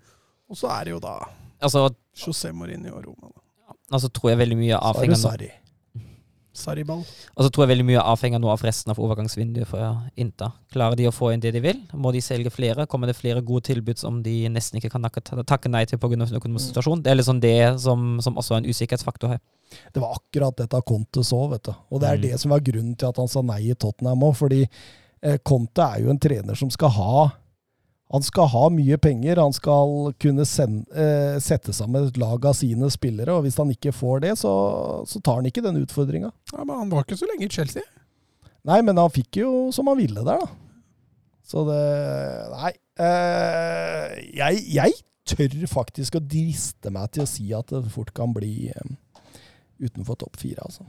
Og 0.49 0.57
så 0.57 0.69
er 0.73 0.89
det 0.89 0.95
jo 0.97 1.03
da 1.03 1.17
Altså, 1.59 1.89
José 2.15 2.53
Mourinho 2.55 2.93
og 2.95 3.03
Roma. 3.03 3.27
da. 3.33 3.73
altså 3.91 4.07
tror 4.15 4.29
jeg 4.31 4.39
veldig 4.39 4.57
mye 4.57 4.77
Sarri. 5.19 5.49
Sarriball. 6.59 7.01
Og 7.35 7.45
så 7.45 7.49
tror 7.49 7.65
jeg 7.65 7.71
veldig 7.73 7.85
mye 7.87 8.03
avhenger 8.03 8.41
nå 8.43 8.49
av 8.51 8.63
resten 8.65 8.91
av 8.93 8.99
overgangsvinduet 9.01 9.67
for 9.69 10.11
Inter. 10.19 10.51
Klarer 10.73 10.99
de 10.99 11.07
å 11.09 11.13
få 11.15 11.31
inn 11.33 11.41
det 11.43 11.53
de 11.55 11.61
vil? 11.63 11.79
Må 11.93 12.11
de 12.13 12.21
selge 12.21 12.51
flere? 12.53 12.85
Kommer 12.87 13.07
det 13.11 13.17
flere 13.17 13.41
gode 13.45 13.65
tilbud 13.69 13.97
som 14.01 14.21
de 14.25 14.35
nesten 14.51 14.79
ikke 14.79 14.91
kan 14.93 15.03
takke, 15.09 15.69
nei 15.71 15.85
til 15.85 15.97
pga. 15.97 16.09
den 16.15 16.27
økonomiske 16.41 16.73
situasjonen? 16.73 17.03
Det 17.03 17.11
er 17.11 17.19
liksom 17.19 17.39
det 17.41 17.57
som, 17.81 18.19
som 18.21 18.37
også 18.37 18.55
er 18.55 18.63
en 18.63 18.69
usikkerhetsfaktor 18.69 19.35
her. 19.35 19.39
Det 19.93 20.01
var 20.01 20.15
akkurat 20.17 20.55
dette 20.57 20.81
Conte 20.85 21.23
så, 21.23 21.43
vet 21.51 21.63
du. 21.63 21.73
Og 21.91 22.01
det 22.01 22.09
er 22.09 22.17
Mm. 22.17 22.21
det 22.21 22.39
som 22.39 22.51
var 22.51 22.59
grunnen 22.59 22.95
til 22.97 23.07
at 23.07 23.17
han 23.17 23.27
sa 23.27 23.41
nei 23.41 23.69
i 23.69 23.75
Tottenham 23.75 24.19
òg. 24.23 24.35
Fordi 24.35 24.67
eh, 25.21 25.37
Conte 25.43 25.81
er 25.81 26.01
jo 26.03 26.09
en 26.09 26.19
trener 26.19 26.55
som 26.55 26.69
skal 26.69 26.89
ha 26.89 27.31
Han 28.09 28.23
skal 28.25 28.47
ha 28.49 28.63
mye 28.73 28.97
penger. 28.97 29.37
Han 29.37 29.53
skal 29.53 30.13
kunne 30.21 30.45
sende, 30.49 30.89
eh, 30.97 31.37
sette 31.43 31.73
sammen 31.77 32.07
et 32.07 32.17
lag 32.17 32.45
av 32.49 32.55
sine 32.57 32.89
spillere. 32.89 33.35
Og 33.37 33.45
hvis 33.45 33.59
han 33.61 33.69
ikke 33.69 33.93
får 33.93 34.23
det, 34.25 34.31
så, 34.41 34.53
så 35.05 35.21
tar 35.21 35.41
han 35.41 35.49
ikke 35.49 35.63
den 35.65 35.77
utfordringa. 35.83 36.31
Ja, 36.55 36.63
men 36.63 36.75
han 36.75 36.89
var 36.89 37.05
ikke 37.05 37.19
så 37.19 37.29
lenge 37.29 37.45
i 37.45 37.53
Chelsea. 37.53 37.85
Nei, 38.65 38.81
men 38.85 38.97
han 38.97 39.13
fikk 39.13 39.41
jo 39.43 39.51
som 39.75 39.87
han 39.91 39.99
ville 40.01 40.25
der, 40.25 40.41
da. 40.41 40.49
Så 41.49 41.65
det 41.69 41.83
Nei. 42.53 42.73
Eh, 42.99 44.17
jeg, 44.35 44.63
jeg 44.75 44.97
tør 45.29 45.53
faktisk 45.71 46.17
å 46.17 46.23
driste 46.23 46.91
meg 46.91 47.13
til 47.15 47.23
å 47.23 47.29
si 47.29 47.45
at 47.55 47.69
det 47.71 47.93
fort 47.93 48.11
kan 48.17 48.33
bli 48.35 48.67
eh, 48.73 48.89
utenfor 49.79 50.17
topp 50.19 50.41
fire, 50.41 50.65
altså. 50.65 50.83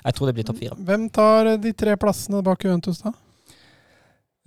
Jeg 0.00 0.16
tror 0.16 0.28
det 0.28 0.34
blir 0.36 0.48
topp 0.48 0.58
fire. 0.60 0.76
Hvem 0.88 1.06
tar 1.14 1.54
de 1.60 1.72
tre 1.76 1.94
plassene 2.00 2.42
bak 2.44 2.64
Juventus, 2.64 3.04
da? 3.04 3.12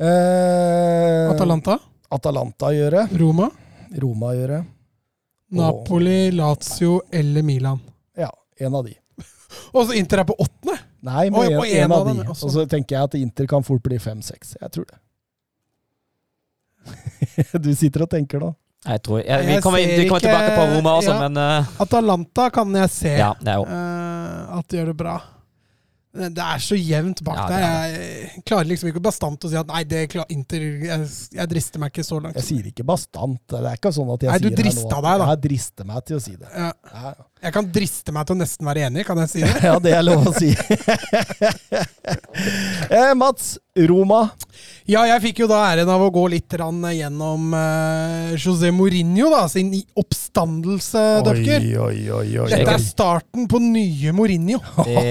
Eh, 0.04 1.32
Atalanta? 1.32 1.78
Atalanta 2.14 2.72
gjør 2.76 2.98
det. 2.98 3.04
Roma? 3.22 3.50
Roma 4.04 4.34
gjøre. 4.36 4.64
Napoli, 5.54 6.32
Lazio 6.32 7.02
eller 7.12 7.46
Milan? 7.46 7.80
Ja, 8.18 8.30
en 8.60 8.76
av 8.76 8.86
de. 8.88 8.96
Og 9.76 9.88
så 9.88 9.94
Inter 10.00 10.24
er 10.24 10.28
på 10.30 10.36
åttende! 10.40 10.80
Nei, 11.04 11.28
men 11.30 11.42
en, 11.52 11.60
en, 11.60 11.84
en 11.84 11.92
av 11.92 12.08
de. 12.08 12.18
også. 12.26 12.48
Og 12.48 12.54
så 12.56 12.66
tenker 12.72 12.96
jeg 12.96 13.10
at 13.10 13.16
Inter 13.20 13.48
kan 13.52 13.66
fort 13.66 13.84
bli 13.86 14.00
fem-seks. 14.00 14.56
Jeg 14.62 14.72
tror 14.76 14.86
det. 14.90 15.00
du 17.66 17.72
sitter 17.76 18.06
og 18.06 18.12
tenker 18.12 18.42
nå. 18.44 18.54
Jeg 18.84 19.00
tror, 19.00 19.22
jeg, 19.24 19.46
vi 19.48 19.60
kommer, 19.64 19.80
vi 19.80 20.08
kommer 20.10 20.20
ikke- 20.20 20.28
tilbake 20.28 20.56
på 20.58 20.64
Roma 20.74 20.94
også, 21.00 21.14
ja. 21.14 21.20
men 21.24 21.38
uh, 21.40 21.82
Atalanta 21.86 22.50
kan 22.52 22.74
jeg 22.76 22.90
se 22.92 23.14
ja, 23.16 23.30
det 23.40 23.54
eh, 23.64 24.58
at 24.58 24.68
de 24.68 24.78
gjør 24.82 24.90
det 24.92 24.96
bra. 25.00 25.14
Det 26.14 26.44
er 26.46 26.60
så 26.62 26.78
jevnt 26.78 27.24
bak 27.26 27.40
Ja, 27.40 27.46
der. 27.50 27.64
er 27.64 27.94
Jeg 28.36 28.44
klarer 28.46 28.68
liksom 28.70 28.92
ikke 28.92 29.02
bastant 29.02 29.48
å 29.48 29.50
si 29.50 29.58
at 29.58 29.66
nei, 29.72 29.80
det 29.90 30.04
klar, 30.14 30.28
Inter 30.30 30.62
jeg, 30.62 31.08
jeg 31.34 31.50
drister 31.50 31.82
meg 31.82 31.90
ikke 31.90 32.06
så 32.06 32.20
langt. 32.22 32.38
Jeg 32.38 32.46
sier 32.46 32.68
ikke 32.70 32.86
bastant. 32.86 33.40
Det 33.50 33.64
er 33.66 33.80
ikke 33.80 33.90
sånn 33.96 34.12
at 34.14 34.22
jeg 34.28 34.30
Nei, 34.30 34.38
du 34.44 34.48
sier 34.52 34.58
det 34.60 34.76
nå 34.78 34.84
deg, 34.94 35.08
da. 35.24 35.30
Jeg 35.34 35.42
drister 35.48 35.88
meg 35.90 36.06
til 36.06 36.20
å 36.20 36.22
si 36.22 36.36
det. 36.38 36.46
Ja, 36.54 36.70
Ja, 36.94 37.16
jeg 37.44 37.52
kan 37.58 37.66
driste 37.76 38.14
meg 38.16 38.28
til 38.30 38.38
å 38.38 38.40
nesten 38.40 38.68
være 38.70 38.86
enig, 38.88 39.04
kan 39.08 39.20
jeg 39.20 39.30
si 39.34 39.42
det? 39.44 39.56
ja 39.68 39.74
det 39.84 39.92
er 39.98 40.06
lov 40.06 40.30
å 40.30 40.32
si. 40.38 40.52
eh, 42.94 43.12
Mats, 43.20 43.50
Roma. 43.90 44.22
Ja, 44.88 45.02
jeg 45.10 45.20
fikk 45.26 45.42
jo 45.44 45.48
da 45.50 45.64
æren 45.72 45.90
av 45.92 46.04
å 46.06 46.12
gå 46.14 46.24
litt 46.32 46.48
grann 46.54 46.80
gjennom 46.94 47.50
uh, 47.58 48.32
José 48.38 48.70
Mourinho, 48.76 49.32
da, 49.34 49.42
sin 49.52 49.74
oppstandelse, 50.00 51.04
Døpker. 51.26 51.66
oi, 51.88 51.98
oi, 52.14 52.28
oi. 52.46 52.50
Dette 52.54 52.78
er 52.78 52.84
starten 52.84 53.48
på 53.52 53.60
nye 53.64 54.14
Mourinho. 54.16 54.62
det, 54.88 55.04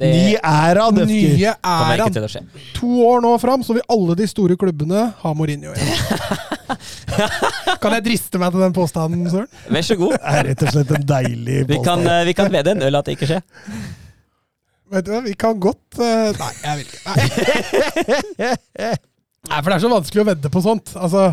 det 0.00 0.12
Ny 0.20 0.34
æra, 0.38 0.86
Døfker. 0.94 1.10
Nye 1.10 1.54
æraen. 1.64 2.50
To 2.76 2.90
år 3.08 3.22
nå 3.24 3.32
fram, 3.42 3.64
så 3.66 3.76
vil 3.76 3.84
alle 3.90 4.16
de 4.20 4.26
store 4.30 4.56
klubbene 4.60 5.06
ha 5.22 5.32
Mourinho 5.36 5.72
igjen. 5.74 6.38
kan 7.82 7.96
jeg 7.96 8.04
driste 8.06 8.38
meg 8.40 8.52
til 8.54 8.62
den 8.62 8.74
påstanden, 8.76 9.24
Søren? 9.32 9.48
Vær 9.74 9.86
så 9.88 9.96
god. 9.98 10.14
Det 10.16 10.34
er 10.36 10.46
rett 10.50 10.62
og 10.66 10.74
slett 10.76 10.92
en 10.98 11.06
deilig 11.08 11.58
Vi 11.66 11.78
kan, 11.80 11.80
påstand. 11.82 12.12
eh, 12.12 12.22
vi 12.28 12.34
kan 12.38 12.52
vedde 12.54 12.76
en 12.76 12.84
øl 12.88 13.00
at 13.00 13.08
det 13.10 13.16
ikke 13.18 13.30
skjer. 13.32 13.42
Vet 14.90 15.06
du 15.06 15.10
hva, 15.14 15.20
vi 15.22 15.34
kan 15.38 15.58
godt 15.62 16.00
uh, 16.02 16.30
Nei, 16.34 16.52
jeg 16.64 16.80
vil 16.80 16.86
ikke. 16.88 16.98
Nei. 17.06 18.54
nei, 18.90 19.60
for 19.60 19.68
det 19.70 19.76
er 19.76 19.84
så 19.84 19.90
vanskelig 19.92 20.22
å 20.24 20.28
vedde 20.32 20.50
på 20.50 20.62
sånt. 20.64 20.94
Altså 20.98 21.28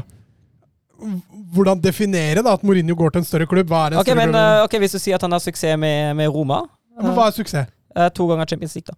Hvordan 1.54 1.80
definere 1.82 2.42
da 2.46 2.54
at 2.58 2.64
Mourinho 2.66 2.96
går 2.98 3.14
til 3.16 3.22
en 3.24 3.28
større 3.30 3.48
klubb? 3.50 3.70
Hva 3.70 3.84
er 3.88 3.96
en 3.96 4.02
Ok, 4.02 4.10
større 4.10 4.20
men 4.20 4.34
klubb? 4.34 4.42
eh, 4.42 4.64
ok, 4.68 4.78
Hvis 4.84 4.96
du 4.98 5.00
sier 5.02 5.18
at 5.18 5.26
han 5.26 5.34
har 5.34 5.42
suksess 5.44 5.78
med, 5.82 6.14
med 6.18 6.30
Roma 6.34 6.64
Ja, 6.68 7.02
men 7.06 7.14
hva 7.18 7.28
er 7.30 7.36
suksess? 7.38 7.70
Eh, 7.98 8.10
To 8.16 8.28
ganger 8.30 8.46
Champions 8.54 8.76
League, 8.78 8.88
da. 8.94 8.96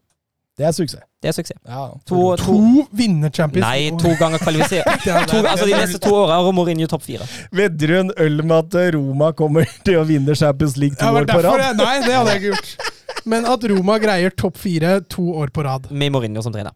Det 0.60 0.66
er 0.68 0.74
suksess. 0.76 1.04
Det 1.24 1.30
er 1.30 1.36
suksess. 1.38 1.60
Ja, 1.64 1.86
To, 2.10 2.18
To 2.36 2.36
to, 2.42 2.56
vinner 3.00 3.32
Champions 3.32 3.64
nei, 3.64 3.94
to 4.02 4.12
ganger 4.20 4.42
kvalifisert. 4.44 4.90
To, 5.32 5.38
altså 5.48 5.66
De 5.70 5.72
neste 5.78 6.02
to 6.04 6.12
åra 6.18 6.42
har 6.44 6.52
Mourinho 6.52 6.88
topp 6.92 7.06
fire. 7.06 7.24
Vedder 7.56 7.88
du 7.88 7.96
en 8.02 8.12
øl 8.26 8.42
med 8.44 8.76
at 8.76 8.96
Roma 8.98 9.32
kommer 9.40 9.64
til 9.88 10.02
å 10.02 10.04
vinne 10.10 10.36
Champions 10.36 10.76
League 10.76 11.00
to 11.00 11.06
Ja, 11.08 11.14
år 11.16 11.30
på 11.32 11.40
rad? 11.46 11.64
jeg- 11.64 11.78
Nei, 11.80 11.94
det 12.04 12.12
hadde 12.18 12.34
jeg 12.36 12.42
ikke 12.44 12.52
gjort. 12.52 12.92
Men 13.32 13.48
at 13.48 13.64
Roma 13.72 13.96
greier 14.04 14.36
topp 14.36 14.58
fire 14.60 14.98
to 15.08 15.30
år 15.40 15.48
på 15.56 15.64
rad. 15.64 15.88
Med 15.96 16.12
Mourinho 16.12 16.44
som 16.44 16.52
trener. 16.54 16.76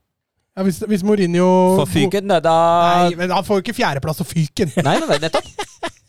Ja, 0.55 0.63
hvis, 0.63 0.79
hvis 0.87 1.03
Mourinho 1.03 1.49
For 1.81 1.89
Fyken, 1.89 2.27
da, 2.29 2.39
Nei, 2.45 3.15
men 3.19 3.31
han 3.35 3.43
får 3.43 3.59
jo 3.59 3.63
ikke 3.65 3.75
fjerdeplass 3.81 4.21
og 4.23 4.27
fyken. 4.31 4.71
Nei, 4.85 4.95
nei, 5.01 5.07
nei, 5.11 5.19
nettopp. 5.27 5.43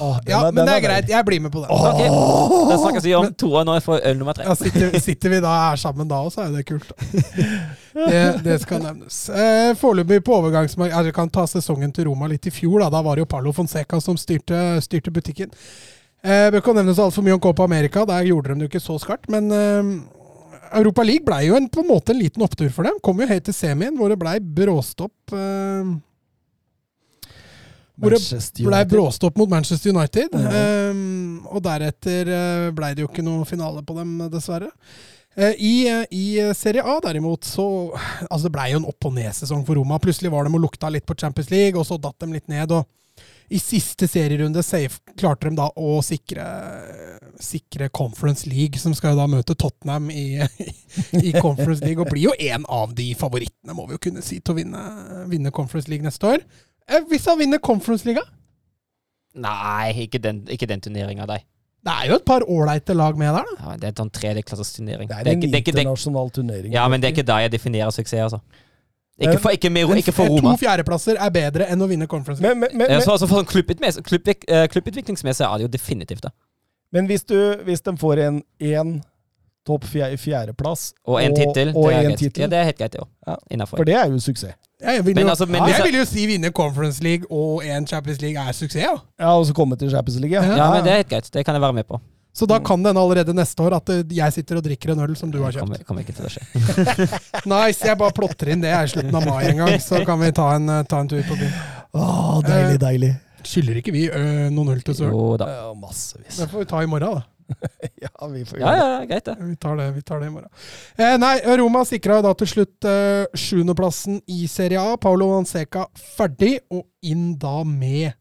Åh, 0.00 0.18
Ja, 0.28 0.40
er- 0.46 0.52
men 0.54 0.66
det 0.68 0.74
er 0.76 0.80
greit. 0.84 1.08
Jeg 1.10 1.24
blir 1.26 1.40
med 1.42 1.52
på 1.52 1.62
det. 1.64 1.70
Okay. 1.74 2.08
Da 2.70 2.76
snakkes 2.78 3.04
vi 3.04 3.14
om 3.18 3.32
to 3.34 3.48
år 3.58 3.64
når 3.66 3.78
jeg 3.80 3.84
får 3.86 4.04
øl 4.10 4.18
nummer 4.20 4.32
tre. 4.38 4.44
Ja, 4.46 4.54
sitter, 4.54 4.94
sitter 5.02 5.32
vi 5.32 5.40
da 5.42 5.54
her 5.70 5.76
sammen 5.80 6.08
da 6.10 6.20
òg, 6.22 6.30
så 6.34 6.44
er 6.44 6.50
jo 6.52 6.56
det 6.60 6.66
kult. 6.68 6.92
Det, 7.96 8.22
det 8.44 8.58
skal 8.60 8.82
nevnes. 8.84 9.22
Eh, 9.32 9.70
Foreløpig 9.80 10.18
på 10.26 10.34
overgangsmarkedet 10.36 10.98
altså, 10.98 11.12
kan 11.16 11.30
ta 11.32 11.46
sesongen 11.48 11.94
til 11.96 12.04
Roma 12.10 12.26
litt 12.28 12.44
i 12.44 12.52
fjor. 12.52 12.82
Da, 12.84 12.90
da 12.92 13.00
var 13.06 13.16
det 13.16 13.22
jo 13.24 13.28
Parlo 13.32 13.54
Fonseca 13.56 13.96
som 14.04 14.18
styrte, 14.20 14.58
styrte 14.84 15.10
butikken. 15.10 15.48
Eh, 16.20 16.50
Bør 16.52 16.60
ikke 16.60 16.74
nevnes 16.76 16.98
så 16.98 17.06
altfor 17.08 17.24
mye 17.24 17.38
om 17.38 17.40
Copa 17.40 17.64
America. 17.64 18.04
Der 18.04 18.26
gjorde 18.28 18.52
de 18.52 18.58
det 18.60 18.66
jo 18.68 18.72
ikke 18.74 18.84
så 18.84 18.98
skarpt. 19.00 19.30
Men 19.32 19.48
eh, 19.48 19.90
Europa 20.76 21.06
League 21.08 21.24
ble 21.24 21.40
jo 21.46 21.56
en, 21.56 21.70
på 21.72 21.80
en 21.86 21.88
måte 21.88 22.12
en 22.12 22.20
liten 22.20 22.44
opptur 22.44 22.68
for 22.74 22.84
dem. 22.84 23.00
Kom 23.02 23.16
jo 23.24 23.30
helt 23.32 23.48
til 23.48 23.56
semien, 23.56 23.96
hvor 23.96 24.12
det 24.12 24.20
blei 24.20 24.36
bråstopp. 24.44 25.32
Eh, 25.32 25.96
hvor 27.96 28.12
det 28.12 28.20
Manchester 28.20 28.64
ble 28.64 28.76
United. 28.76 28.92
bråstopp 28.92 29.36
mot 29.40 29.50
Manchester 29.50 29.92
United. 29.92 30.34
Mhm. 30.36 30.56
Um, 30.90 31.46
og 31.46 31.62
deretter 31.64 32.32
uh, 32.32 32.70
ble 32.76 32.94
det 32.94 33.04
jo 33.04 33.10
ikke 33.10 33.24
noe 33.24 33.46
finale 33.48 33.84
på 33.86 33.96
dem, 33.96 34.16
dessverre. 34.32 34.70
Uh, 35.36 35.52
I, 35.60 35.74
eh, 35.92 36.04
I 36.16 36.26
Serie 36.56 36.80
A 36.80 36.94
derimot 37.04 37.44
så 37.44 37.66
Altså 38.24 38.46
det 38.46 38.52
blei 38.54 38.70
jo 38.72 38.78
en 38.80 38.86
opp- 38.88 39.04
og 39.04 39.12
ned-sesong 39.18 39.66
for 39.68 39.76
Roma. 39.76 39.98
Plutselig 40.00 40.32
var 40.32 40.48
de 40.48 40.54
og 40.56 40.62
lukta 40.64 40.88
litt 40.92 41.06
på 41.08 41.16
Champions 41.18 41.50
League, 41.52 41.76
og 41.76 41.84
så 41.88 41.98
datt 42.00 42.18
de 42.20 42.32
litt 42.32 42.48
ned. 42.48 42.72
og 42.72 42.86
i 43.48 43.58
siste 43.62 44.08
serierunde 44.10 44.62
safe, 44.66 44.98
klarte 45.18 45.46
de 45.46 45.54
da 45.54 45.68
å 45.78 46.00
sikre, 46.02 46.44
sikre 47.38 47.88
Conference 47.94 48.48
League, 48.50 48.80
som 48.82 48.94
skal 48.96 49.14
jo 49.14 49.20
da 49.20 49.26
møte 49.30 49.54
Tottenham 49.54 50.08
i, 50.10 50.40
i 51.28 51.32
Conference 51.38 51.84
League, 51.84 52.02
og 52.02 52.10
blir 52.10 52.26
jo 52.26 52.34
en 52.50 52.66
av 52.66 52.94
de 52.98 53.12
favorittene, 53.18 53.76
må 53.76 53.86
vi 53.86 53.94
jo 53.94 54.02
kunne 54.08 54.24
si, 54.26 54.40
til 54.40 54.56
å 54.56 54.58
vinne, 54.58 54.82
vinne 55.30 55.54
Conference 55.54 55.90
League 55.92 56.06
neste 56.06 56.26
år. 56.34 56.42
Eh, 56.88 57.02
Hvis 57.10 57.26
han 57.26 57.38
vinner 57.38 57.58
Conference-liga? 57.62 58.22
Nei, 59.36 59.92
ikke 60.06 60.20
den, 60.22 60.44
ikke 60.48 60.68
den 60.70 60.80
turneringa, 60.80 61.26
nei. 61.28 61.42
Det 61.86 61.92
er 61.94 62.08
jo 62.10 62.16
et 62.18 62.24
par 62.26 62.42
ålreite 62.50 62.94
lag 62.96 63.18
med 63.18 63.34
der, 63.36 63.44
da. 63.46 63.56
Ja, 63.70 63.74
det 63.78 63.84
er 63.84 63.92
en 63.92 63.98
sånn 64.00 64.12
tredjeklasses 64.16 64.72
turnering. 64.74 65.08
Det 65.10 65.16
er 65.16 65.28
en 65.32 65.40
det 65.40 65.50
er 65.54 65.58
ikke- 65.60 65.64
det 65.64 65.74
er- 65.74 65.82
internasjonal 65.84 66.30
turnering. 66.30 66.72
Ja, 66.72 66.88
men 66.88 67.00
det 67.00 67.08
er 67.10 67.12
ikke 67.14 67.26
da 67.26 67.36
jeg 67.42 67.52
definerer 67.52 67.90
suksess, 67.92 68.22
altså. 68.32 68.40
Ikke 69.18 69.38
for, 69.40 69.50
ikke 69.50 69.70
med, 69.70 69.88
ikke 69.96 70.12
for 70.12 70.26
to 70.26 70.56
fjerdeplasser 70.60 71.16
er 71.18 71.30
bedre 71.30 71.66
enn 71.70 71.80
å 71.80 71.88
vinne 71.88 72.06
Conference. 72.06 72.42
Men, 72.42 72.58
men, 72.60 72.68
men, 72.76 72.88
men, 72.90 73.00
så, 73.00 73.12
altså 73.12 73.26
for 73.26 73.40
sånn 73.40 73.46
klubbutviklingsmessig 73.46 74.04
klubb, 74.04 74.24
klubb 74.68 75.54
er 75.54 75.58
det 75.58 75.62
jo 75.64 75.68
definitivt 75.68 76.22
det. 76.22 76.32
men 76.92 77.06
hvis, 77.06 77.24
du, 77.24 77.56
hvis 77.64 77.80
de 77.80 77.96
får 77.96 78.18
en, 78.26 78.42
en 78.60 79.02
topp 79.64 79.84
fjerdeplass 79.84 80.92
Og 81.06 81.22
en 81.22 81.34
tittel. 81.34 81.72
og 81.74 81.88
det 81.88 81.94
er 81.94 82.00
en 82.00 82.16
greit. 82.16 82.38
Ja, 82.38 82.46
det 82.46 82.58
er 82.58 82.64
helt 82.64 82.78
greit, 82.78 82.92
det 82.92 83.00
òg. 83.00 83.08
Ja. 83.26 83.64
For 83.64 83.84
det 83.84 83.94
er 83.94 84.10
jo 84.10 84.18
suksess. 84.20 84.54
Jeg 84.82 85.04
vil, 85.06 85.14
Men 85.14 85.24
jo, 85.24 85.30
altså, 85.32 85.46
men 85.48 85.62
hvis 85.62 85.72
jeg 85.78 85.84
jeg- 85.84 85.92
vil 85.92 85.98
jo 86.00 86.04
si 86.04 86.26
vinne 86.26 86.50
Conference 86.52 87.02
League 87.02 87.24
og 87.30 87.62
en 87.64 87.86
Champions 87.86 88.20
League 88.20 88.36
er 88.36 88.52
suksess. 88.52 88.82
Ja. 88.82 88.92
Ja, 89.18 89.30
Og 89.38 89.46
så 89.46 89.54
komme 89.56 89.76
til 89.76 89.88
Champions 89.90 90.20
League. 90.20 90.36
Ja, 90.36 90.70
men 90.72 90.84
det 90.84 90.92
er 90.92 90.96
helt 90.96 91.08
greit. 91.08 91.30
Det 91.32 91.44
kan 91.46 91.54
jeg 91.54 91.62
være 91.62 91.72
med 91.72 91.84
på. 91.88 92.00
Så 92.36 92.44
da 92.46 92.58
kan 92.60 92.82
det 92.82 92.90
hende 92.92 93.00
allerede 93.00 93.32
neste 93.32 93.56
år 93.64 93.76
at 93.78 93.88
eh, 93.88 94.02
jeg 94.12 94.32
sitter 94.34 94.56
og 94.58 94.62
drikker 94.66 94.92
en 94.92 95.00
øl 95.00 95.14
som 95.16 95.30
du 95.32 95.38
har 95.42 95.52
kjøpt. 95.52 95.60
kommer, 95.60 95.84
kommer 95.88 96.02
ikke 96.04 96.12
til 96.12 96.26
å 96.26 96.32
skje. 96.34 97.06
Nice, 97.48 97.80
jeg 97.86 97.96
bare 97.96 98.12
plotter 98.12 98.50
inn 98.52 98.60
det 98.60 98.74
i 98.76 98.86
slutten 98.92 99.14
av 99.16 99.24
mai 99.24 99.46
en 99.48 99.56
gang, 99.62 99.78
så 99.80 100.04
kan 100.04 100.20
vi 100.20 100.28
ta 100.36 100.50
en, 100.58 100.68
eh, 100.68 100.82
ta 100.84 101.00
en 101.00 101.08
tur 101.08 101.22
på 101.24 101.38
byen. 101.40 101.54
Åh, 101.96 102.42
deilig, 102.44 102.78
deilig. 102.82 103.10
Skylder 103.46 103.76
ikke 103.80 103.92
vi 103.94 104.04
ø, 104.10 104.50
noen 104.50 104.68
øl 104.74 104.82
til 104.82 104.94
Søren? 104.98 105.12
Jo 105.16 105.36
da. 105.40 105.46
Ja, 105.48 105.72
massevis. 105.80 106.36
Det 106.36 106.50
får 106.50 106.58
vi 106.58 106.68
ta 106.74 106.82
i 106.82 106.86
morgen, 106.90 107.14
da. 107.16 107.22
Ja, 108.04 108.28
vi 108.30 108.42
får 108.46 108.60
gjøre 108.60 108.74
ja, 108.76 108.88
ja, 108.92 109.06
greit 109.08 109.28
det. 109.28 109.36
Vi 109.40 109.56
tar 109.60 109.78
det, 109.80 109.86
vi 109.96 110.02
tar 110.06 110.20
det 110.20 110.28
i 110.28 110.34
morgen. 110.34 110.50
Eh, 110.98 111.16
nei, 111.20 111.34
Roma 111.60 111.84
sikra 111.88 112.20
da 112.24 112.32
til 112.38 112.50
slutt 112.50 112.88
eh, 112.88 113.24
sjuendeplassen 113.36 114.20
i 114.32 114.46
Serie 114.50 114.82
A. 114.82 114.98
Paulo 115.00 115.30
Manseca 115.32 115.86
ferdig, 116.16 116.58
og 116.72 116.86
inn 117.06 117.34
da 117.40 117.60
med 117.66 118.12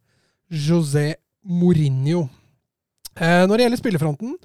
José 0.49 1.11
Mourinho. 1.45 2.25
Eh, 3.15 3.43
når 3.47 3.55
det 3.55 3.67
gjelder 3.67 3.83
spillefronten 3.83 4.35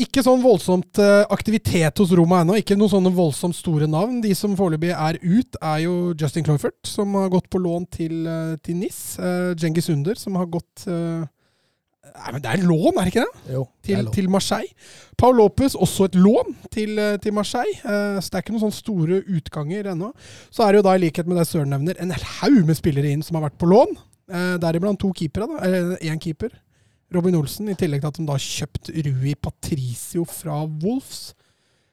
ikke 0.00 0.22
sånn 0.24 0.40
voldsomt 0.42 1.00
eh, 1.02 1.22
aktivitet 1.32 2.00
hos 2.00 2.12
Roma 2.16 2.40
ennå. 2.42 2.56
Ikke 2.60 2.76
noen 2.78 2.92
sånne 2.92 3.12
voldsomt 3.14 3.56
store 3.56 3.88
navn. 3.90 4.20
De 4.24 4.32
som 4.36 4.56
foreløpig 4.58 4.94
er 4.94 5.18
ut, 5.20 5.58
er 5.60 5.82
jo 5.84 5.94
Justin 6.18 6.46
Cloyfert, 6.46 6.78
som 6.88 7.12
har 7.18 7.30
gått 7.32 7.50
på 7.52 7.60
lån 7.60 7.86
til, 7.92 8.22
eh, 8.28 8.54
til 8.64 8.80
NIS. 8.80 9.00
Uh, 9.20 9.52
Djengis 9.58 9.90
Under, 9.92 10.16
som 10.16 10.38
har 10.40 10.48
gått 10.50 10.86
eh, 10.88 11.26
Nei, 12.20 12.32
men 12.36 12.42
det 12.44 12.50
er 12.52 12.62
lån, 12.68 12.98
er 13.00 13.06
det 13.06 13.12
ikke 13.14 13.22
det? 13.24 13.52
Jo, 13.54 13.62
det 13.80 13.86
til, 13.96 14.08
til 14.18 14.28
Marseille. 14.32 14.72
Paul 15.20 15.36
Lopez, 15.40 15.74
også 15.74 16.04
et 16.10 16.14
lån 16.20 16.54
til, 16.72 16.98
eh, 17.00 17.16
til 17.22 17.32
Marseille. 17.36 17.74
Eh, 17.80 18.20
Så 18.20 18.28
det 18.30 18.38
er 18.38 18.44
ikke 18.44 18.52
noen 18.54 18.64
sånne 18.66 18.76
store 18.78 19.20
utganger 19.38 19.88
ennå. 19.94 20.12
Så 20.52 20.64
er 20.66 20.72
det 20.72 20.80
jo 20.82 20.86
da, 20.88 20.94
i 20.96 21.02
likhet 21.06 21.26
med 21.30 21.40
det 21.40 21.46
Søren 21.48 21.72
nevner, 21.72 21.96
en 22.00 22.12
haug 22.12 22.60
med 22.68 22.76
spillere 22.76 23.10
inn 23.12 23.22
som 23.24 23.38
har 23.40 23.48
vært 23.48 23.58
på 23.60 23.68
lån. 23.72 23.96
Eh, 24.30 24.56
Deriblant 24.62 25.00
to 25.00 25.12
keepere, 25.16 25.48
da. 25.48 25.64
Eller 25.66 25.96
én 26.04 26.20
keeper. 26.20 26.50
Robin 27.12 27.34
Olsen, 27.40 27.68
i 27.68 27.74
tillegg 27.74 28.04
til 28.04 28.08
at 28.12 28.18
de 28.20 28.26
da 28.28 28.36
har 28.36 28.44
kjøpt 28.44 28.92
Rui 29.06 29.34
Patricio 29.34 30.24
fra 30.28 30.60
Wolves. 30.84 31.32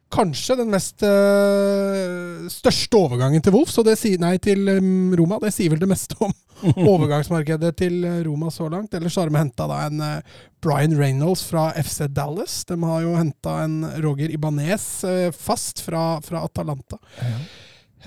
Kanskje 0.07 0.55
den 0.61 0.69
mest 0.71 1.03
eh, 1.03 2.45
største 2.51 2.95
overgangen 2.95 3.43
til 3.43 3.51
Wolves, 3.57 3.75
og 3.81 3.89
det 3.89 3.97
sier, 3.99 4.21
nei, 4.21 4.37
til 4.39 4.63
um, 4.77 5.11
Roma. 5.19 5.39
Det 5.43 5.51
sier 5.51 5.73
vel 5.73 5.81
det 5.81 5.89
meste 5.91 6.15
om 6.23 6.31
overgangsmarkedet 6.93 7.73
til 7.81 7.99
eh, 8.07 8.21
Roma 8.27 8.51
så 8.53 8.69
langt. 8.71 8.95
Ellers 8.95 9.17
har 9.19 9.27
de 9.27 9.35
henta 9.35 9.67
en 9.83 9.99
uh, 9.99 10.41
Brian 10.63 10.95
Reynolds 10.95 11.43
fra 11.49 11.69
FC 11.75 12.07
Dallas. 12.15 12.61
De 12.69 12.79
har 12.87 13.03
jo 13.03 13.17
henta 13.19 13.59
en 13.65 13.81
Roger 14.05 14.31
Ibanez 14.31 14.87
uh, 15.03 15.27
fast 15.35 15.83
fra, 15.83 16.21
fra 16.23 16.45
Atalanta. 16.47 17.01
Ja. 17.19 17.39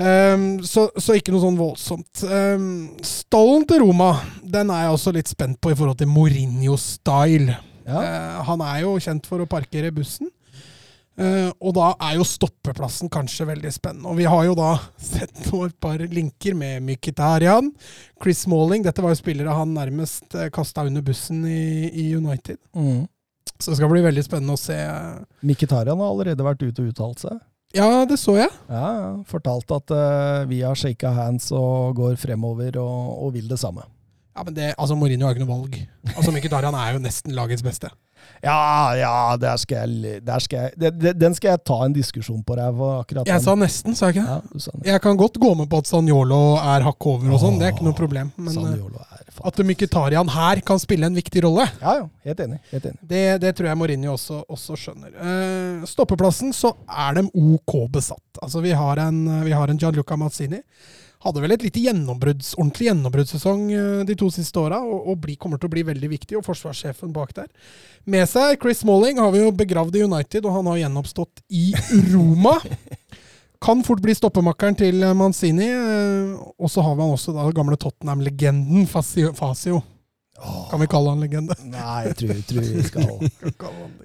Ehm, 0.01 0.63
så, 0.65 0.87
så 0.97 1.17
ikke 1.19 1.35
noe 1.35 1.43
sånn 1.43 1.59
voldsomt. 1.59 2.23
Um, 2.25 2.67
stallen 3.05 3.67
til 3.69 3.83
Roma 3.85 4.15
den 4.41 4.71
er 4.73 4.87
jeg 4.87 4.97
også 4.97 5.13
litt 5.13 5.31
spent 5.31 5.61
på 5.61 5.73
i 5.73 5.77
forhold 5.77 6.01
til 6.01 6.09
Mourinho-style. 6.09 7.57
Ja. 7.85 8.01
Uh, 8.01 8.37
han 8.49 8.65
er 8.65 8.85
jo 8.87 8.95
kjent 9.03 9.29
for 9.29 9.43
å 9.43 9.51
parkere 9.51 9.93
bussen. 9.93 10.31
Eh, 11.19 11.51
og 11.59 11.75
da 11.77 11.91
er 12.07 12.17
jo 12.17 12.27
stoppeplassen 12.27 13.11
kanskje 13.13 13.49
veldig 13.51 13.73
spennende. 13.75 14.09
Og 14.09 14.19
vi 14.21 14.29
har 14.31 14.47
jo 14.47 14.57
da 14.59 14.73
sett 15.11 15.35
nå 15.51 15.65
et 15.67 15.77
par 15.83 16.01
linker 16.01 16.57
med 16.57 16.85
Mkhitaryan, 16.87 17.73
Chris 18.23 18.45
Smalling. 18.47 18.85
Dette 18.87 19.05
var 19.05 19.15
jo 19.15 19.21
spillere 19.21 19.57
han 19.57 19.75
nærmest 19.77 20.37
uh, 20.39 20.49
kasta 20.55 20.87
under 20.89 21.05
bussen 21.05 21.45
i, 21.49 21.91
i 21.91 22.11
United. 22.17 22.61
Mm. 22.77 23.05
Så 23.61 23.73
det 23.73 23.81
skal 23.81 23.93
bli 23.93 24.05
veldig 24.07 24.25
spennende 24.25 24.57
å 24.57 24.61
se. 24.61 24.79
Mkhitaryan 25.45 26.01
har 26.01 26.15
allerede 26.15 26.47
vært 26.47 26.65
ute 26.65 26.85
og 26.85 26.93
uttalt 26.95 27.25
seg. 27.27 27.41
Ja, 27.77 28.03
det 28.09 28.17
så 28.19 28.35
jeg. 28.35 28.51
Ja, 28.67 29.21
Fortalte 29.31 29.69
Fortalt 29.69 29.75
at 29.77 29.93
uh, 29.95 30.49
vi 30.51 30.65
har 30.65 30.79
shaka 30.79 31.13
hands 31.15 31.53
og 31.55 32.01
går 32.01 32.17
fremover 32.19 32.81
og, 32.83 33.27
og 33.27 33.35
vil 33.37 33.51
det 33.51 33.61
samme. 33.61 33.85
Ja, 34.37 34.45
men 34.47 34.55
det, 34.55 34.74
altså 34.78 34.95
Mourinho 34.97 35.26
har 35.26 35.35
ikke 35.35 35.43
noe 35.47 35.57
valg. 35.59 35.74
Altså 36.14 36.31
Mkhitaryan 36.33 36.76
er 36.78 36.95
jo 36.95 37.03
nesten 37.03 37.35
lagets 37.37 37.64
beste. 37.66 37.91
Ja, 38.45 38.93
ja, 38.97 39.12
der 39.41 39.57
skal 39.61 39.81
jeg, 39.91 40.20
der 40.24 40.39
skal 40.45 40.66
jeg 40.68 40.93
det, 41.01 41.12
Den 41.20 41.35
skal 41.37 41.55
jeg 41.55 41.61
ta 41.66 41.78
en 41.87 41.95
diskusjon 41.97 42.43
på 42.47 42.55
ræva. 42.57 43.01
akkurat 43.01 43.26
Jeg 43.28 43.41
den. 43.41 43.45
sa 43.45 43.55
nesten, 43.59 43.97
sa 43.97 44.11
jeg 44.11 44.16
ikke 44.20 44.26
det? 44.28 44.62
ja. 44.66 44.93
Jeg 44.93 45.03
kan 45.05 45.16
godt 45.20 45.39
gå 45.41 45.51
med 45.57 45.68
på 45.72 45.81
at 45.81 45.89
Sanjolo 45.89 46.39
er 46.61 46.85
hakk 46.87 47.07
over 47.11 47.33
og 47.35 47.41
sånn, 47.43 47.59
det 47.61 47.68
er 47.68 47.74
ikke 47.74 47.89
noe 47.89 47.97
problem. 47.97 48.31
Men 48.37 48.57
eh, 48.61 48.76
er 48.76 49.49
at. 49.51 49.62
Mkhitaryan 49.72 50.28
her 50.37 50.61
kan 50.68 50.78
spille 50.78 51.09
en 51.09 51.16
viktig 51.16 51.43
rolle, 51.47 51.66
Ja, 51.81 51.97
ja. 52.03 52.07
Helt 52.28 52.41
enig. 52.45 52.61
Helt 52.70 52.87
enig. 52.93 53.01
det, 53.12 53.24
det 53.41 53.55
tror 53.57 53.70
jeg 53.72 53.81
Mourinho 53.83 54.12
også, 54.14 54.43
også 54.53 54.76
skjønner. 54.85 55.16
Eh, 55.16 55.87
stoppeplassen 55.89 56.53
så 56.57 56.74
er 56.87 57.18
de 57.20 57.26
OK 57.35 57.76
besatt. 57.93 58.41
Altså 58.45 58.61
Vi 58.64 58.70
har 58.76 59.01
en, 59.09 59.24
vi 59.49 59.57
har 59.57 59.68
en 59.72 59.81
Gianluca 59.81 60.16
Mazzini. 60.20 60.61
Hadde 61.21 61.43
vel 61.45 61.53
et 61.53 61.62
lite 61.66 61.83
gjennombrudds, 61.85 62.55
ordentlig 62.57 62.87
gjennombruddssesong 62.89 63.64
eh, 63.77 64.03
de 64.09 64.14
to 64.16 64.31
siste 64.33 64.57
åra, 64.62 64.79
og, 64.81 65.09
og 65.12 65.18
bli, 65.21 65.35
kommer 65.37 65.61
til 65.61 65.68
å 65.68 65.75
bli 65.75 65.83
veldig 65.91 66.09
viktig. 66.14 66.39
Og 66.39 66.47
forsvarssjefen 66.47 67.12
bak 67.12 67.35
der. 67.37 67.51
Med 68.09 68.25
seg 68.31 68.57
Chris 68.62 68.81
Smalling 68.85 69.21
har 69.21 69.35
vi 69.35 69.43
jo 69.43 69.51
begravd 69.53 69.99
i 70.01 70.05
United, 70.07 70.47
og 70.49 70.57
han 70.57 70.71
har 70.73 70.81
gjenoppstått 70.87 71.43
i 71.53 71.66
Roma. 72.14 72.57
Kan 73.61 73.83
fort 73.85 74.01
bli 74.01 74.14
stoppemakkeren 74.16 74.79
til 74.81 75.03
eh, 75.05 75.12
Manzini. 75.12 75.66
eh, 75.68 76.37
Og 76.57 76.71
så 76.73 76.81
har 76.87 76.95
vi 76.97 77.05
han 77.05 77.12
også 77.18 77.35
da 77.37 77.45
gamle 77.53 77.77
Tottenham-legenden 77.77 78.87
Fasio. 78.89 79.35
Fasio. 79.37 79.83
Kan 80.71 80.81
vi 80.81 80.87
kalle 80.89 81.12
han 81.12 81.21
legende? 81.21 81.53
Nei, 81.68 81.99
jeg 82.07 82.16
tror, 82.23 82.39
tror, 82.49 82.64
vi 82.64 82.87
skal, 82.91 83.11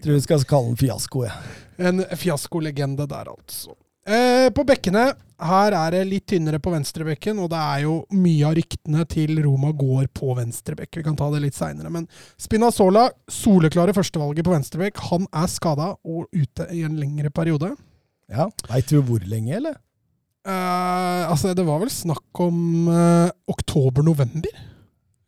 tror 0.04 0.12
vi 0.18 0.24
skal 0.28 0.44
kalle 0.50 0.74
han 0.74 0.82
fiasko, 0.84 1.24
Ja. 1.30 1.38
En 1.80 2.04
fiaskolegende 2.16 3.04
der, 3.12 3.32
altså. 3.32 3.74
Eh, 4.06 4.50
på 4.54 4.62
bekkene 4.70 5.08
her 5.46 5.74
er 5.76 5.96
det 5.96 6.04
litt 6.08 6.28
tynnere 6.30 6.60
på 6.64 6.72
venstrebekken, 6.72 7.40
og 7.44 7.50
det 7.52 7.60
er 7.60 7.80
jo 7.84 7.96
mye 8.16 8.46
av 8.48 8.54
ryktene 8.56 9.02
til 9.12 9.34
Roma 9.44 9.72
går 9.76 10.08
på 10.16 10.36
venstrebekk. 10.38 11.00
Vi 11.02 11.04
kan 11.08 11.18
ta 11.20 11.28
det 11.34 11.42
litt 11.44 11.58
seinere. 11.58 11.90
Men 11.92 12.06
Spinazzola, 12.40 13.10
soleklare 13.28 13.96
førstevalget 13.98 14.46
på 14.48 14.54
venstrebekk, 14.54 15.02
han 15.10 15.26
er 15.34 15.50
skada 15.52 15.90
og 16.06 16.30
ute 16.32 16.70
i 16.72 16.86
en 16.88 16.96
lengre 17.02 17.34
periode. 17.36 17.74
Ja. 18.32 18.48
Veit 18.70 18.94
du 18.94 19.02
hvor 19.06 19.26
lenge, 19.28 19.58
eller? 19.58 19.76
Eh, 20.46 21.24
altså, 21.26 21.56
det 21.58 21.66
var 21.66 21.82
vel 21.82 21.92
snakk 21.94 22.42
om 22.46 22.88
eh, 22.94 23.32
oktober-november? 23.52 24.54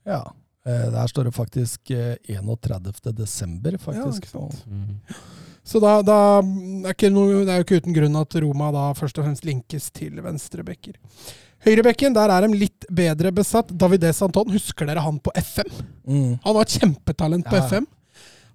Ja. 0.07 0.21
Eh, 0.67 0.87
Der 0.93 1.09
står 1.11 1.27
det 1.27 1.35
faktisk 1.35 1.91
eh, 1.91 2.15
31. 2.29 2.93
desember, 3.17 3.77
faktisk. 3.81 4.29
Ja, 4.29 4.45
ikke 4.45 4.53
sant. 4.53 4.63
Mm. 4.69 5.01
Så 5.67 5.81
da, 5.83 5.97
da 6.05 6.17
er 6.39 7.11
noe, 7.11 7.41
det 7.43 7.51
er 7.51 7.59
jo 7.59 7.65
ikke 7.65 7.81
uten 7.81 7.95
grunn 7.97 8.15
at 8.21 8.37
Roma 8.39 8.69
da 8.71 8.85
først 8.95 9.17
og 9.19 9.25
fremst 9.27 9.43
linkes 9.47 9.89
til 9.91 10.21
venstrebekker. 10.23 10.95
Høyrebekken, 11.65 12.13
der 12.15 12.31
er 12.31 12.45
de 12.47 12.55
litt 12.61 12.85
bedre 12.93 13.33
besatt. 13.35 13.73
Davide 13.75 14.13
Santon, 14.15 14.47
husker 14.53 14.87
dere 14.87 15.03
han 15.03 15.17
på 15.19 15.33
FM? 15.35 15.71
Mm. 16.07 16.31
Han 16.45 16.55
var 16.55 16.63
et 16.67 16.75
kjempetalent 16.77 17.49
på 17.49 17.57
Ja. 17.59 17.65
FM. 17.67 17.87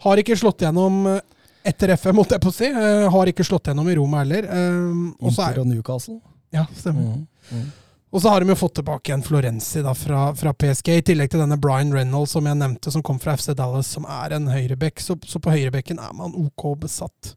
Har 0.06 0.22
ikke 0.22 0.38
slått 0.38 0.64
gjennom 0.64 1.02
eh, 1.10 1.20
etter 1.68 1.92
FM, 1.98 2.16
måtte 2.16 2.34
jeg 2.38 2.42
på 2.42 2.50
å 2.50 2.56
si. 2.56 2.70
Eh, 2.70 3.04
har 3.12 3.30
ikke 3.30 3.44
slått 3.46 3.68
gjennom 3.68 3.90
i 3.92 3.98
Roma 3.98 4.22
heller. 4.24 4.48
Eh, 4.48 5.28
Inter 5.28 5.44
er, 5.50 5.60
og 5.60 5.68
Newcastle. 5.68 6.20
ja, 6.54 6.64
stemmer. 6.78 7.12
Mm. 7.12 7.26
Mm. 7.52 7.68
Og 8.12 8.20
så 8.20 8.28
har 8.28 8.42
de 8.42 8.52
jo 8.52 8.58
fått 8.60 8.74
tilbake 8.76 9.08
igjen 9.08 9.24
Florenzi 9.24 9.80
da, 9.84 9.94
fra, 9.96 10.26
fra 10.36 10.52
PSG, 10.52 10.90
i 10.98 11.04
tillegg 11.08 11.32
til 11.32 11.40
denne 11.40 11.56
Brian 11.60 11.94
Reynolds 11.96 12.34
som 12.36 12.48
jeg 12.48 12.58
nevnte, 12.60 12.92
som 12.92 13.04
kom 13.04 13.20
fra 13.22 13.38
FC 13.40 13.54
Dallas, 13.56 13.88
som 13.96 14.04
er 14.04 14.36
en 14.36 14.50
høyrebekk. 14.52 15.00
Så, 15.00 15.16
så 15.24 15.40
på 15.40 15.54
høyrebekken 15.54 16.00
er 16.02 16.12
man 16.18 16.36
OK 16.36 16.66
besatt. 16.82 17.32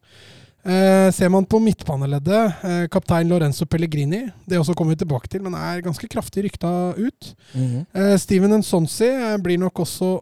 Eh, 0.66 1.12
ser 1.16 1.30
man 1.32 1.46
på 1.48 1.62
midtbaneleddet, 1.64 2.64
eh, 2.68 2.84
kaptein 2.92 3.32
Lorenzo 3.32 3.68
Pellegrini, 3.70 4.24
det 4.50 4.60
også 4.60 4.74
kommer 4.76 4.96
vi 4.96 5.04
tilbake 5.06 5.30
til, 5.32 5.44
men 5.46 5.56
er 5.56 5.84
ganske 5.86 6.10
kraftig 6.12 6.48
rykta 6.48 6.72
ut. 6.98 7.32
Mm. 7.54 7.86
Eh, 7.94 8.16
Steven 8.20 8.58
Nsonsi 8.60 9.12
eh, 9.14 9.36
blir 9.46 9.62
nok 9.62 9.84
også 9.86 10.16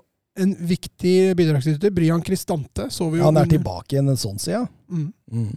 en 0.44 0.54
viktig 0.60 1.34
bidragsyter. 1.40 1.94
Brian 1.96 2.22
Cristante 2.22 2.90
så 2.92 3.08
vi 3.10 3.22
jo 3.22 3.24
ja, 3.24 3.32
Han 3.32 3.42
er 3.42 3.50
tilbake 3.50 3.96
igjen 3.96 4.12
Nsonsi, 4.12 4.52
ja. 4.52 4.66
Mm. 4.92 5.14
Mm. 5.32 5.54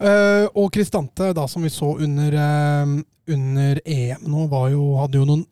Eh, 0.00 0.46
og 0.54 0.70
Kristante, 0.72 1.32
da 1.36 1.46
som 1.48 1.62
vi 1.62 1.70
så 1.70 1.92
under, 2.00 2.32
eh, 2.32 2.94
under 3.34 3.80
EM 3.84 4.22
nå, 4.24 4.46
var 4.48 4.70
jo, 4.72 4.94
hadde 4.96 5.20
jo 5.20 5.26
noen 5.28 5.44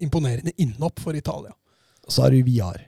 imponerende 0.00 0.52
innhopp 0.60 1.00
for 1.00 1.16
Italia. 1.16 1.54
Så 2.08 2.22
har 2.22 2.30
du 2.30 2.42
Viar. 2.42 2.82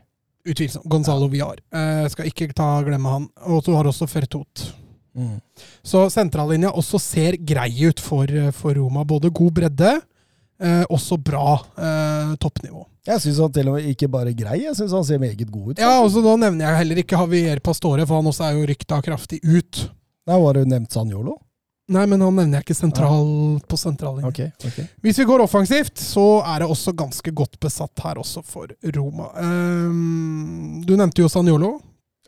Utvilsomt. 0.48 0.84
Gonzalo 0.84 1.28
Viar. 1.28 1.58
Eh, 1.72 2.08
skal 2.08 2.28
ikke 2.28 2.52
ta 2.54 2.82
glemme 2.86 3.08
han. 3.08 3.28
Og 3.48 3.64
så 3.64 3.74
har 3.76 3.88
også 3.88 4.08
Fertot. 4.08 4.68
Mm. 5.16 5.40
Så 5.82 6.04
sentrallinja 6.12 6.70
også 6.70 7.00
ser 7.02 7.36
grei 7.42 7.72
ut 7.88 8.00
for, 8.00 8.30
for 8.54 8.78
Roma. 8.78 9.02
Både 9.04 9.32
god 9.34 9.56
bredde, 9.56 9.96
eh, 10.62 10.84
også 10.88 11.18
bra 11.18 11.58
eh, 11.74 12.36
toppnivå. 12.38 12.84
Jeg 13.08 13.24
syns 13.24 13.40
han 13.40 13.52
til 13.56 13.70
og 13.70 13.78
med 13.78 13.88
ikke 13.88 14.10
bare 14.12 14.34
grei, 14.36 14.58
jeg 14.66 14.76
syns 14.76 14.92
han 14.92 15.06
ser 15.08 15.20
meget 15.22 15.48
god 15.48 15.72
ut. 15.72 15.78
Ja, 15.80 15.94
og 16.02 16.10
så 16.12 16.20
Da 16.22 16.34
nevner 16.36 16.66
jeg 16.66 16.80
heller 16.82 17.00
ikke 17.02 17.16
Javier 17.16 17.62
Pastore, 17.64 18.04
for 18.06 18.20
han 18.20 18.28
også 18.28 18.44
er 18.44 18.58
jo 18.58 18.66
rykta 18.68 19.00
kraftig 19.04 19.40
ut. 19.42 19.86
Nei, 20.28 20.40
Var 20.44 20.58
det 20.58 20.64
nevnt 20.68 20.92
Sanjolo? 20.92 21.38
Nei, 21.88 22.04
men 22.04 22.20
han 22.20 22.34
nevner 22.36 22.58
jeg 22.58 22.66
ikke 22.66 22.76
sentral 22.76 23.28
på 23.64 23.76
sentrallinjen. 23.80 24.28
Okay, 24.28 24.50
okay. 24.60 24.84
Hvis 25.00 25.18
vi 25.22 25.24
går 25.24 25.40
offensivt, 25.40 25.96
så 25.96 26.42
er 26.44 26.60
det 26.60 26.68
også 26.68 26.92
ganske 26.92 27.32
godt 27.32 27.56
besatt 27.62 28.02
her 28.04 28.20
også 28.20 28.42
for 28.44 28.74
Roma. 28.92 29.30
Um, 29.40 30.82
du 30.84 30.92
nevnte 31.00 31.24
jo 31.24 31.30
Sanjolo. 31.32 31.78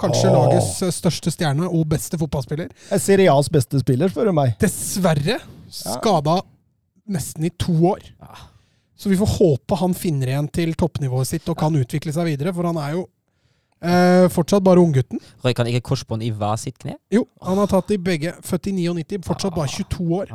Kanskje 0.01 0.31
Åh. 0.31 0.37
lagets 0.39 0.79
eh, 0.81 0.95
største 0.97 1.29
stjerne 1.35 1.69
og 1.69 1.85
beste 1.93 2.17
fotballspiller. 2.17 2.71
Serie 2.97 3.29
A's 3.29 3.51
beste 3.53 3.83
spiller, 3.83 4.09
spør 4.09 4.31
du 4.31 4.37
meg. 4.39 4.55
Dessverre 4.65 5.37
skada 5.69 6.39
nesten 7.11 7.45
i 7.45 7.53
to 7.61 7.75
år. 7.91 8.07
Ja. 8.17 8.47
Så 8.97 9.13
vi 9.13 9.19
får 9.21 9.35
håpe 9.37 9.77
han 9.81 9.93
finner 9.97 10.33
igjen 10.33 10.49
til 10.53 10.73
toppnivået 10.79 11.29
sitt 11.29 11.53
og 11.53 11.59
kan 11.61 11.77
utvikle 11.77 12.13
seg 12.17 12.33
videre, 12.33 12.53
for 12.57 12.69
han 12.69 12.81
er 12.81 12.97
jo 12.97 13.05
eh, 13.83 14.27
fortsatt 14.33 14.65
bare 14.65 14.83
unggutten. 14.83 15.21
Røyk 15.45 15.61
han 15.63 15.71
ikke 15.71 15.89
korsbånd 15.91 16.25
i 16.27 16.31
hver 16.35 16.57
sitt 16.61 16.79
kne? 16.81 16.97
Jo, 17.13 17.27
han 17.47 17.61
har 17.61 17.71
tatt 17.71 17.93
i 17.95 18.01
begge. 18.01 18.35
Født 18.47 18.71
i 18.71 18.77
99, 18.77 19.21
fortsatt 19.27 19.57
bare 19.57 19.73
22 19.73 20.09
år. 20.21 20.35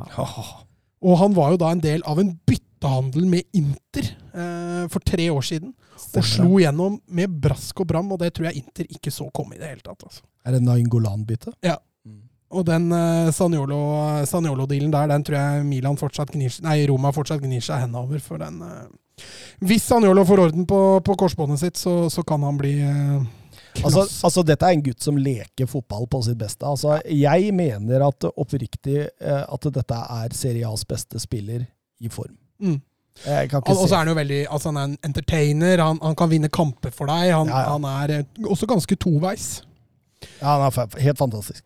Og 1.06 1.18
han 1.22 1.36
var 1.38 1.54
jo 1.54 1.62
da 1.62 1.72
en 1.74 1.84
del 1.84 2.06
av 2.10 2.22
en 2.22 2.32
byttehandel 2.48 3.28
med 3.30 3.58
Inter 3.58 4.12
eh, 4.34 4.86
for 4.91 5.04
tre 5.06 5.30
år 5.34 5.46
siden. 5.46 5.74
Og 6.16 6.24
slo 6.28 6.60
gjennom 6.60 6.98
med 7.08 7.36
brask 7.41 7.80
og 7.84 7.88
bram, 7.89 8.12
og 8.12 8.20
det 8.22 8.34
tror 8.36 8.50
jeg 8.50 8.64
Inter 8.64 8.88
ikke 8.91 9.14
så 9.14 9.28
komme 9.36 9.56
i 9.56 9.62
det 9.62 9.70
hele 9.70 9.84
tatt. 9.84 10.02
Altså. 10.04 10.26
Er 10.46 10.58
det 10.58 10.64
Nainggolan-bytte? 10.66 11.56
Ja. 11.66 11.78
Og 12.56 12.66
den 12.68 12.91
eh, 12.93 13.32
Saniolo-dealen 13.34 14.93
der, 14.93 15.10
den 15.12 15.24
tror 15.26 15.38
jeg 15.39 15.66
Milan 15.68 15.98
fortsatt 16.00 16.32
gnir, 16.34 16.54
nei, 16.64 16.78
Roma 16.89 17.12
fortsatt 17.16 17.41
gnir 17.43 17.64
seg 17.66 17.84
henover 17.84 18.16
over. 18.16 18.24
For 18.24 18.41
den 18.41 18.62
eh, 18.64 18.86
Hvis 19.63 19.86
Sanjolo 19.88 20.26
får 20.28 20.43
orden 20.49 20.68
på, 20.68 20.80
på 21.05 21.16
korsbåndet 21.20 21.61
sitt, 21.61 21.80
så, 21.80 22.09
så 22.11 22.24
kan 22.28 22.43
han 22.43 22.57
bli 22.59 22.78
uh, 22.84 23.24
Altså, 23.84 24.05
altså, 24.24 24.43
dette 24.47 24.68
er 24.68 24.78
en 24.78 24.84
gutt 24.86 25.03
som 25.03 25.18
leker 25.20 25.68
fotball 25.68 26.05
på 26.11 26.22
sitt 26.24 26.38
beste. 26.39 26.63
Altså, 26.68 26.99
jeg 27.11 27.51
mener 27.55 28.05
at 28.07 28.28
oppriktig 28.32 29.01
eh, 29.03 29.41
at 29.43 29.68
dette 29.76 30.01
er 30.16 30.36
Serie 30.38 30.70
A's 30.70 30.86
beste 30.88 31.20
spiller 31.20 31.66
i 31.99 32.11
form. 32.11 32.36
mm. 32.59 32.78
Og 33.16 33.78
så 33.88 33.93
er 33.95 34.01
han 34.01 34.09
jo 34.09 34.13
veldig 34.18 34.39
altså 34.51 34.74
Han 34.74 34.78
er 34.78 34.88
en 34.89 34.95
entertainer, 35.07 35.80
han, 35.80 35.99
han 36.03 36.18
kan 36.20 36.28
vinne 36.28 36.49
kamper 36.51 36.91
for 36.91 37.07
deg. 37.07 37.30
Han, 37.32 37.47
Ja, 37.47 37.61
ja. 37.63 37.76
han 37.78 37.86
er 37.88 38.13
eh, 38.18 38.26
også 38.43 38.68
ganske 38.68 38.95
toveis. 38.99 39.63
ja, 40.41 40.57
Han 40.57 40.66
er 40.68 40.99
helt 40.99 41.18
fantastisk. 41.18 41.63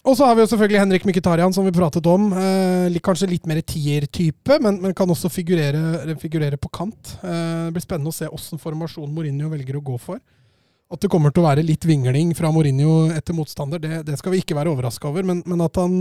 Og 0.00 0.16
så 0.16 0.24
har 0.24 0.36
vi 0.36 0.40
jo 0.40 0.48
selvfølgelig 0.48 0.80
Henrik 0.80 1.04
Mkhitaryan, 1.04 1.52
som 1.52 1.66
vi 1.66 1.74
pratet 1.76 2.06
om. 2.08 2.30
Eh, 2.32 2.98
kanskje 3.04 3.28
litt 3.28 3.48
mer 3.48 3.60
tier-type, 3.60 4.56
men, 4.64 4.78
men 4.80 4.94
kan 4.96 5.10
også 5.12 5.28
figurere, 5.28 6.14
figurere 6.20 6.56
på 6.56 6.70
kant. 6.72 7.18
Eh, 7.20 7.66
det 7.68 7.74
blir 7.76 7.84
spennende 7.84 8.12
å 8.12 8.16
se 8.16 8.28
åssen 8.30 8.60
formasjon 8.62 9.12
Mourinho 9.12 9.50
velger 9.52 9.76
å 9.76 9.84
gå 9.84 9.98
for. 10.00 10.22
At 10.90 11.04
det 11.04 11.10
kommer 11.12 11.34
til 11.34 11.44
å 11.44 11.50
være 11.50 11.66
litt 11.66 11.84
vingling 11.86 12.32
fra 12.34 12.48
Mourinho 12.50 13.10
etter 13.12 13.36
motstander, 13.36 13.82
det, 13.82 14.00
det 14.08 14.16
skal 14.18 14.34
vi 14.34 14.40
ikke 14.40 14.56
være 14.56 14.72
overraska 14.72 15.10
over. 15.12 15.26
Men, 15.28 15.44
men 15.46 15.66
at 15.66 15.76
han 15.78 16.00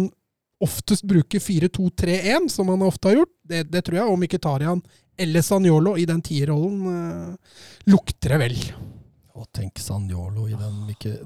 oftest 0.64 1.04
bruker 1.08 1.44
4-2-3-1, 1.44 2.48
som 2.56 2.72
han 2.72 2.88
ofte 2.88 3.12
har 3.12 3.20
gjort, 3.20 3.36
det, 3.52 3.66
det 3.74 3.84
tror 3.84 4.00
jeg. 4.00 4.08
Og 4.08 4.24
Mkhitaryan 4.24 4.84
eller 5.20 5.44
Sanjolo 5.44 5.98
i 6.00 6.08
den 6.08 6.24
tierrollen 6.24 6.88
eh, 6.96 7.60
lukter 7.92 8.38
det 8.38 8.42
vel. 8.46 8.58
Og 9.40 9.48
tenk 9.56 9.80
Sanjolo 9.80 10.46
i 10.50 10.56
den, 10.60 10.80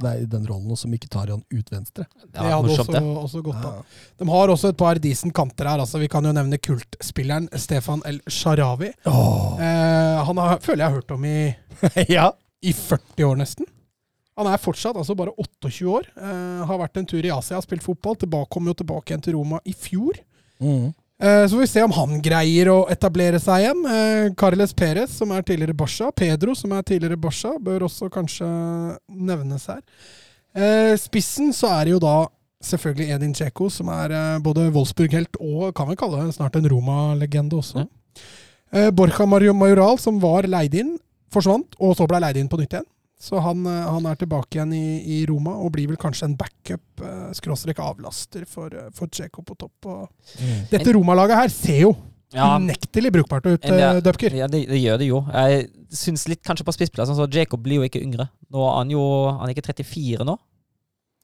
nei, 0.03 0.14
den 0.30 0.45
rollen, 0.45 0.70
og 0.74 0.78
så 0.78 0.89
Mkhitaryan 0.91 1.41
ut 1.49 1.72
venstre. 1.74 2.05
Det 2.22 2.30
Det 2.36 2.43
hadde 2.45 2.68
morsomt, 2.68 2.89
også, 2.93 2.99
det. 2.99 3.24
også 3.24 3.41
gått 3.47 3.66
an. 3.66 3.80
Ja. 3.80 4.09
De 4.22 4.28
har 4.30 4.53
også 4.53 4.70
et 4.74 4.78
par 4.78 5.01
decent 5.01 5.34
kanter 5.34 5.70
her. 5.72 5.82
altså 5.82 6.01
Vi 6.01 6.09
kan 6.14 6.26
jo 6.26 6.34
nevne 6.36 6.59
kultspilleren 6.61 7.49
Stefan 7.57 8.03
El 8.05 8.22
Sharawi. 8.30 8.91
Oh. 9.09 9.57
Eh, 9.57 10.24
han 10.30 10.38
har, 10.45 10.59
føler 10.61 10.86
jeg 10.86 10.91
har 10.91 10.99
hørt 11.01 11.16
om 11.18 11.26
i, 11.26 11.55
ja. 12.18 12.30
i 12.61 12.74
40 12.74 13.26
år, 13.32 13.39
nesten. 13.41 13.66
Han 14.38 14.47
er 14.49 14.57
fortsatt 14.61 14.97
altså 14.97 15.14
bare 15.18 15.34
28 15.38 15.89
år. 15.89 16.07
Eh, 16.18 16.61
har 16.70 16.80
vært 16.82 16.97
en 17.01 17.09
tur 17.09 17.22
i 17.26 17.34
Asia, 17.34 17.59
spilt 17.66 17.84
fotball. 17.86 18.16
Tilbake, 18.22 18.49
kom 18.53 18.70
jo 18.70 18.78
tilbake 18.78 19.11
igjen 19.11 19.26
til 19.26 19.36
Roma 19.38 19.59
i 19.66 19.74
fjor. 19.78 20.22
Mm. 20.61 20.91
Eh, 21.22 21.47
så 21.47 21.55
får 21.55 21.59
vi 21.59 21.68
se 21.68 21.84
om 21.86 21.93
han 21.93 22.22
greier 22.26 22.70
å 22.74 22.78
etablere 22.91 23.39
seg 23.41 23.64
igjen. 23.64 23.82
Eh, 23.86 24.28
Carles 24.39 24.74
Perez, 24.74 25.14
som 25.20 25.32
er 25.32 25.45
tidligere 25.45 25.76
Barca. 25.78 26.09
Pedro, 26.11 26.55
som 26.57 26.74
er 26.74 26.86
tidligere 26.88 27.20
Barca, 27.22 27.53
bør 27.61 27.86
også 27.88 28.09
kanskje 28.14 28.47
nevnes 29.07 29.68
her. 29.70 29.84
Eh, 30.53 30.93
spissen 31.01 31.53
så 31.55 31.70
er 31.78 31.86
det 31.86 31.95
jo 31.95 32.01
da 32.03 32.18
selvfølgelig 32.64 33.16
Edin 33.16 33.34
Dzeko, 33.36 33.70
som 33.70 33.89
er 33.91 34.14
både 34.39 34.70
Wolfsburg-helt 34.72 35.36
og 35.41 35.74
kan 35.76 35.89
vi 35.89 35.97
kalle 35.99 36.22
det 36.24 36.38
snart 36.38 36.55
en 36.55 36.70
Roma-legende 36.72 37.57
også. 37.59 37.84
Mm. 37.84 38.93
Borja 38.95 39.26
Mario 39.28 39.51
Majoral, 39.53 39.99
som 39.99 40.16
var 40.24 40.47
leid 40.47 40.78
inn, 40.80 40.93
forsvant, 41.34 41.76
og 41.84 41.97
så 41.99 42.07
ble 42.07 42.22
leid 42.24 42.39
inn 42.39 42.47
på 42.47 42.57
nytt 42.61 42.78
igjen. 42.78 42.88
Så 43.24 43.39
han, 43.39 43.61
eh, 43.69 43.84
han 43.88 44.07
er 44.09 44.17
tilbake 44.19 44.57
igjen 44.57 44.74
i, 44.76 44.86
i 45.15 45.26
Roma 45.30 45.53
og 45.63 45.71
blir 45.78 45.88
vel 45.93 45.99
kanskje 46.01 46.28
en 46.28 46.34
backup, 46.39 46.84
eh, 46.99 47.30
skråstrek 47.38 47.80
avlaster 47.80 48.43
for, 48.49 48.74
eh, 48.76 48.89
for 48.95 49.07
Dzeko 49.07 49.45
på 49.47 49.55
topp. 49.61 49.86
Og 49.86 50.09
Mm. 50.41 50.65
dette 50.74 50.93
Roma-laget 50.97 51.39
her 51.39 51.47
ser 51.53 51.80
jo 51.86 51.93
Ja, 52.34 52.57
unektelig 52.57 53.11
brukbart 53.13 53.45
ut, 53.45 53.63
ja, 53.63 53.93
uh, 53.93 53.99
Dupker. 54.01 54.34
ja 54.34 54.47
det, 54.47 54.65
det 54.67 54.80
gjør 54.82 54.97
det 54.97 55.07
jo. 55.07 55.19
Jeg 55.32 55.67
syns 55.93 56.28
litt 56.28 56.41
kanskje 56.43 56.65
på 56.65 56.74
spissplassen, 56.74 57.15
så 57.15 57.28
Jacob 57.32 57.61
blir 57.63 57.76
jo 57.80 57.88
ikke 57.88 58.01
yngre. 58.01 58.28
Nå 58.51 58.57
er 58.65 58.78
han 58.80 58.89
jo 58.89 59.03
Han 59.38 59.47
er 59.47 59.53
ikke 59.53 59.67
34 59.69 60.26
nå. 60.26 60.38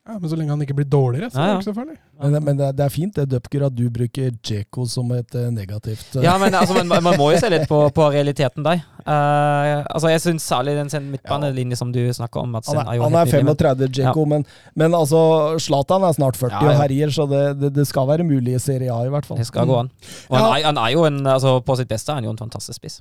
Ja, 0.10 0.16
men 0.18 0.30
så 0.32 0.38
lenge 0.40 0.50
han 0.56 0.62
ikke 0.66 0.74
blir 0.80 0.88
dårligere, 0.90 1.28
så 1.30 1.38
er 1.38 1.46
ja. 1.46 1.50
det 1.54 1.60
ikke 1.62 1.68
så 1.70 1.74
farlig. 1.78 1.98
Men, 2.20 2.32
det- 2.34 2.40
men 2.48 2.58
det, 2.58 2.66
er- 2.66 2.76
det 2.80 2.84
er 2.88 2.90
fint 2.90 3.14
det, 3.20 3.26
Dupker, 3.30 3.66
at 3.68 3.76
du 3.78 3.84
bruker 3.94 4.32
Djeko 4.42 4.86
som 4.90 5.12
et 5.14 5.36
eh, 5.38 5.50
negativt 5.54 6.16
eh, 6.18 6.24
Ja, 6.26 6.34
men 6.42 6.56
altså, 6.58 6.80
man, 6.82 7.04
man 7.06 7.18
må 7.20 7.28
jo 7.32 7.38
se 7.44 7.52
litt 7.54 7.68
på, 7.70 7.84
på 7.94 8.08
realiteten 8.16 8.66
der. 8.66 8.82
Uh, 9.06 9.86
altså, 9.94 10.10
jeg 10.12 10.22
syns 10.26 10.48
særlig 10.50 10.74
den 10.80 10.90
midtbanelinjen 10.90 11.12
midtbanelinje 11.14 11.78
som 11.80 11.94
du 11.94 12.02
snakker 12.14 12.42
om. 12.42 12.58
At 12.60 12.68
Han 12.72 12.82
er, 12.82 12.90
han 13.04 13.16
er 13.22 13.30
nydelig, 13.30 13.46
men- 13.46 13.56
35, 13.62 13.92
Djeko, 14.00 14.26
men, 14.34 14.46
men 14.76 14.98
altså 14.98 15.22
Zlatan 15.62 16.04
er 16.10 16.18
snart 16.18 16.42
40 16.42 16.52
Ja, 16.58 16.64
ja. 16.66 16.74
og 16.74 16.82
herjer, 16.84 17.14
så 17.14 17.30
det, 17.30 17.44
det, 17.62 17.72
det 17.78 17.88
skal 17.88 18.10
være 18.10 18.26
mulig 18.26 18.58
i 18.58 18.60
Serie 18.66 18.90
A, 18.92 19.04
i 19.06 19.14
hvert 19.14 19.30
fall. 19.30 19.38
Det 19.38 19.48
skal 19.48 19.70
gå 19.70 19.78
an. 19.86 19.94
Og 20.30 20.38
han, 20.40 20.50
er, 20.58 20.66
han 20.72 20.82
er 20.82 20.92
jo 20.98 21.06
en, 21.06 21.22
altså, 21.38 21.60
på 21.62 21.78
sitt 21.80 21.88
beste 21.94 22.12
er 22.12 22.20
han 22.22 22.28
jo 22.28 22.34
en 22.34 22.42
fantastisk 22.42 22.82
spiss. 22.82 23.00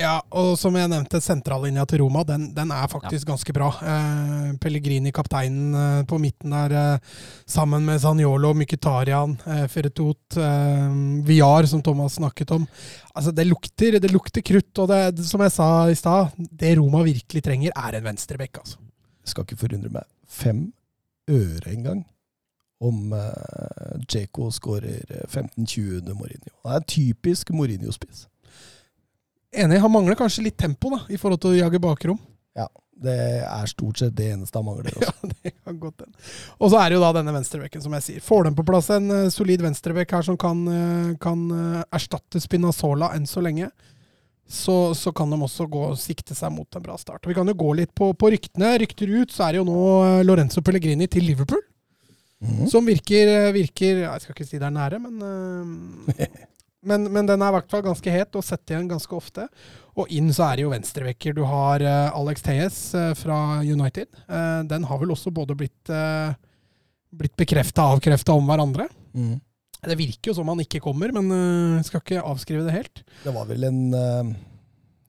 Ja, 0.00 0.14
og 0.32 0.54
som 0.56 0.76
jeg 0.78 0.88
nevnte, 0.88 1.18
sentrallinja 1.20 1.82
til 1.88 2.00
Roma, 2.00 2.22
den, 2.24 2.46
den 2.56 2.70
er 2.72 2.88
faktisk 2.88 3.28
ganske 3.28 3.52
bra. 3.52 3.68
Eh, 3.84 4.46
Pellegrini, 4.62 5.12
kapteinen 5.12 5.76
eh, 5.76 6.04
på 6.08 6.16
midten 6.22 6.54
der, 6.56 6.72
eh, 6.72 7.18
sammen 7.44 7.84
med 7.84 8.00
Zaniolo, 8.00 8.54
Mykitarian, 8.56 9.34
eh, 9.44 9.66
Ferretot, 9.68 10.38
eh, 10.40 10.86
Villar, 11.28 11.68
som 11.68 11.82
Thomas 11.84 12.16
snakket 12.16 12.54
om. 12.56 12.64
Altså, 13.12 13.34
det 13.36 13.44
lukter, 13.50 13.98
det 14.00 14.12
lukter 14.14 14.44
krutt, 14.46 14.72
og 14.80 14.88
det, 14.88 15.02
det, 15.18 15.28
som 15.28 15.44
jeg 15.44 15.52
sa 15.58 15.68
i 15.90 15.98
stad, 16.00 16.32
det 16.48 16.72
Roma 16.80 17.04
virkelig 17.04 17.44
trenger, 17.44 17.76
er 17.76 18.00
en 18.00 18.08
venstrebekk, 18.08 18.62
altså. 18.64 18.80
Jeg 19.20 19.34
skal 19.34 19.44
ikke 19.44 19.60
forundre 19.66 19.92
meg 20.00 20.08
fem 20.24 20.64
øre 21.28 21.74
engang 21.74 22.06
om 22.80 23.12
Djeko 24.08 24.48
skårer 24.50 25.04
eh, 25.12 25.28
15-20 25.28 26.00
under 26.00 26.16
Mourinho. 26.16 26.56
Det 26.64 26.76
er 26.78 26.86
typisk 26.96 27.52
Mourinho-spiss. 27.52 28.29
Enig, 29.50 29.80
han 29.82 29.90
mangler 29.90 30.14
kanskje 30.18 30.44
litt 30.46 30.58
tempo 30.60 30.92
da, 30.92 31.00
i 31.10 31.18
forhold 31.18 31.40
til 31.42 31.54
å 31.54 31.58
jage 31.58 31.80
bakrom. 31.82 32.18
Ja, 32.54 32.68
Det 33.00 33.14
er 33.42 33.66
stort 33.70 33.98
sett 33.98 34.12
det 34.14 34.28
eneste 34.34 34.58
han 34.60 34.66
mangler. 34.68 34.92
Også. 34.94 35.10
Ja, 35.30 35.30
det 35.42 35.52
kan 35.64 35.78
godt 35.80 36.04
hende. 36.04 36.18
Og 36.60 36.70
så 36.70 36.78
er 36.80 36.90
det 36.90 36.98
jo 36.98 37.02
da 37.02 37.12
denne 37.16 37.32
venstrebekken, 37.34 37.82
som 37.82 37.94
jeg 37.96 38.04
sier. 38.06 38.20
Får 38.24 38.44
de 38.46 38.52
på 38.58 38.64
plass 38.68 38.90
en 38.94 39.08
eh, 39.14 39.30
solid 39.32 39.64
venstrebekk 39.64 40.12
her 40.18 40.26
som 40.26 40.36
kan, 40.38 40.60
eh, 40.70 41.14
kan 41.22 41.46
eh, 41.56 41.80
erstatte 41.96 42.42
Spinazzola 42.42 43.10
enn 43.16 43.26
så 43.26 43.42
lenge, 43.42 43.70
så, 44.50 44.76
så 44.98 45.12
kan 45.14 45.30
de 45.30 45.38
også 45.46 45.66
gå 45.70 45.82
og 45.92 45.98
sikte 45.98 46.34
seg 46.34 46.50
mot 46.54 46.66
en 46.74 46.82
bra 46.84 46.96
start. 46.98 47.22
Og 47.24 47.30
Vi 47.30 47.36
kan 47.38 47.46
jo 47.50 47.54
gå 47.58 47.72
litt 47.78 47.92
på, 47.94 48.10
på 48.18 48.30
ryktene. 48.34 48.72
Rykter 48.82 49.10
ut, 49.16 49.30
så 49.34 49.46
er 49.46 49.54
det 49.54 49.60
jo 49.62 49.66
nå 49.68 49.82
Lorenzo 50.26 50.62
Pellegrini 50.66 51.06
til 51.10 51.26
Liverpool. 51.30 51.62
Mhm. 52.40 52.70
Som 52.72 52.86
virker, 52.88 53.50
virker 53.52 53.98
Jeg 54.06 54.22
skal 54.22 54.32
ikke 54.34 54.46
si 54.48 54.58
det 54.58 54.64
er 54.70 54.72
nære, 54.72 54.98
men, 55.02 55.18
men, 56.82 57.08
men 57.12 57.26
den 57.28 57.42
er 57.42 57.52
i 57.52 57.56
hvert 57.58 57.70
fall 57.70 57.82
ganske 57.84 58.12
het 58.14 58.36
og 58.38 58.44
sett 58.46 58.72
igjen 58.72 58.88
ganske 58.90 59.14
ofte. 59.16 59.48
Og 60.00 60.08
inn 60.14 60.30
så 60.32 60.46
er 60.48 60.56
det 60.60 60.64
jo 60.64 60.72
venstrevekker. 60.72 61.34
Du 61.36 61.42
har 61.48 61.82
uh, 61.84 62.16
Alex 62.16 62.42
Teyes 62.46 62.78
uh, 62.96 63.10
fra 63.18 63.60
United. 63.66 64.08
Uh, 64.30 64.62
den 64.70 64.86
har 64.88 65.00
vel 65.02 65.12
også 65.12 65.32
både 65.34 65.56
blitt, 65.58 65.92
uh, 65.92 66.32
blitt 67.12 67.36
bekrefta 67.36 67.84
og 67.88 67.98
avkrefta 67.98 68.32
om 68.38 68.48
hverandre. 68.48 68.88
Mm. 69.12 69.38
Det 69.80 69.96
virker 69.96 70.30
jo 70.30 70.36
som 70.36 70.48
han 70.52 70.60
ikke 70.60 70.80
kommer, 70.84 71.08
men 71.16 71.30
eh, 71.32 71.82
skal 71.86 72.02
ikke 72.02 72.20
avskrive 72.20 72.66
det 72.66 72.74
helt. 72.74 73.00
Det 73.24 73.32
var 73.32 73.46
vel 73.48 73.64
en 73.64 73.78
eh, 73.96 74.32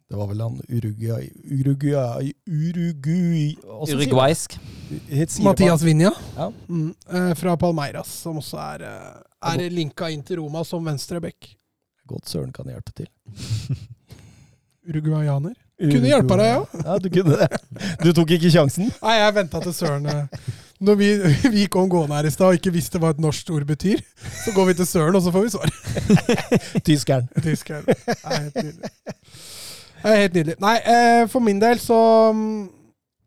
Det 0.08 0.16
var 0.16 0.30
vel 0.30 0.44
han 0.46 0.62
Uruguay 0.72 1.28
Uruguay 1.44 2.30
Uruguay? 2.48 3.50
Uruguaysk. 3.68 4.56
Mathias 5.44 5.84
Vinja 5.84 6.14
Ja. 6.38 6.48
mm, 6.70 6.94
eh, 7.04 7.34
fra 7.36 7.58
Palmeiras, 7.60 8.08
som 8.24 8.40
også 8.40 8.62
er, 8.64 8.86
eh, 8.88 9.60
er 9.66 9.70
linka 9.76 10.08
inn 10.08 10.24
til 10.24 10.40
Roma 10.40 10.64
som 10.64 10.88
venstreback. 10.88 11.52
Godt 12.12 12.32
søren 12.32 12.54
kan 12.56 12.70
hjelpe 12.70 12.94
til. 12.98 13.10
Uruguayaner. 14.92 15.54
Kunne 15.82 16.10
hjelpe 16.12 16.38
deg, 16.38 16.50
ja. 16.50 16.82
Ja, 16.86 16.98
du 17.02 17.08
kunne 17.14 17.38
det. 17.40 17.62
Du 18.04 18.12
tok 18.14 18.34
ikke 18.36 18.52
sjansen? 18.54 18.92
Nei, 19.02 19.16
jeg 19.18 19.34
venta 19.34 19.62
til 19.64 19.74
Søren 19.74 20.06
eh, 20.10 20.50
Når 20.82 20.98
vi, 21.00 21.08
vi 21.56 21.64
kom 21.74 21.88
gående 21.90 22.20
her 22.20 22.28
i 22.30 22.34
stad 22.34 22.52
og 22.52 22.60
ikke 22.60 22.74
visste 22.76 23.02
hva 23.02 23.14
et 23.16 23.22
norsk 23.22 23.50
ord 23.56 23.66
betyr, 23.70 24.04
så 24.44 24.54
går 24.54 24.70
vi 24.72 24.76
til 24.82 24.90
Søren, 24.90 25.18
og 25.18 25.24
så 25.26 25.34
får 25.34 25.48
vi 25.48 25.54
svar. 25.56 25.74
Tyskeren. 26.88 27.32
Tyskeren. 27.42 27.88
Det 27.88 28.18
er 28.20 28.38
helt 28.38 28.62
nydelig. 28.62 28.94
Er 30.04 30.22
helt 30.24 30.38
nydelig. 30.38 30.60
Nei, 30.62 30.76
eh, 30.86 31.24
for 31.32 31.46
min 31.46 31.62
del 31.62 31.82
så 31.82 32.02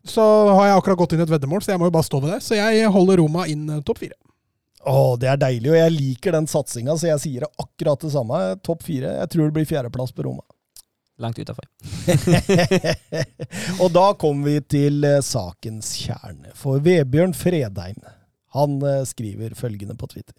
så 0.05 0.24
har 0.53 0.66
jeg 0.68 0.76
akkurat 0.78 0.99
gått 1.01 1.14
inn 1.16 1.22
i 1.22 1.24
et 1.24 1.32
veddemål, 1.32 1.62
så 1.64 1.72
jeg 1.72 1.80
må 1.80 1.89
jo 1.89 1.95
bare 1.95 2.05
stå 2.05 2.18
ved 2.20 2.35
det. 2.35 2.43
Så 2.45 2.59
jeg 2.59 2.91
holder 2.93 3.22
Roma 3.22 3.47
inn 3.49 3.64
eh, 3.72 3.80
topp 3.87 4.03
fire. 4.05 4.18
Å, 4.85 5.14
det 5.20 5.30
er 5.32 5.39
deilig, 5.41 5.70
og 5.72 5.78
jeg 5.78 5.95
liker 5.95 6.37
den 6.37 6.49
satsinga, 6.51 6.97
så 6.99 7.09
jeg 7.09 7.22
sier 7.22 7.47
det 7.47 7.53
akkurat 7.62 8.03
det 8.05 8.12
samme. 8.12 8.41
Topp 8.66 8.85
fire. 8.85 9.14
Jeg 9.22 9.32
tror 9.32 9.49
det 9.49 9.57
blir 9.57 9.68
fjerdeplass 9.68 10.12
på 10.12 10.26
Roma. 10.26 10.45
Langt 11.22 11.39
utafor. 11.39 11.68
og 13.82 13.93
da 13.95 14.09
kommer 14.18 14.51
vi 14.51 14.57
til 14.66 15.05
eh, 15.07 15.20
sakens 15.22 15.93
kjerne. 16.03 16.51
For 16.59 16.82
Vebjørn 16.82 17.37
Fredheim 17.39 18.01
han 18.55 18.80
eh, 18.82 19.05
skriver 19.07 19.55
følgende 19.59 19.95
på 19.99 20.09
Twitter. 20.11 20.37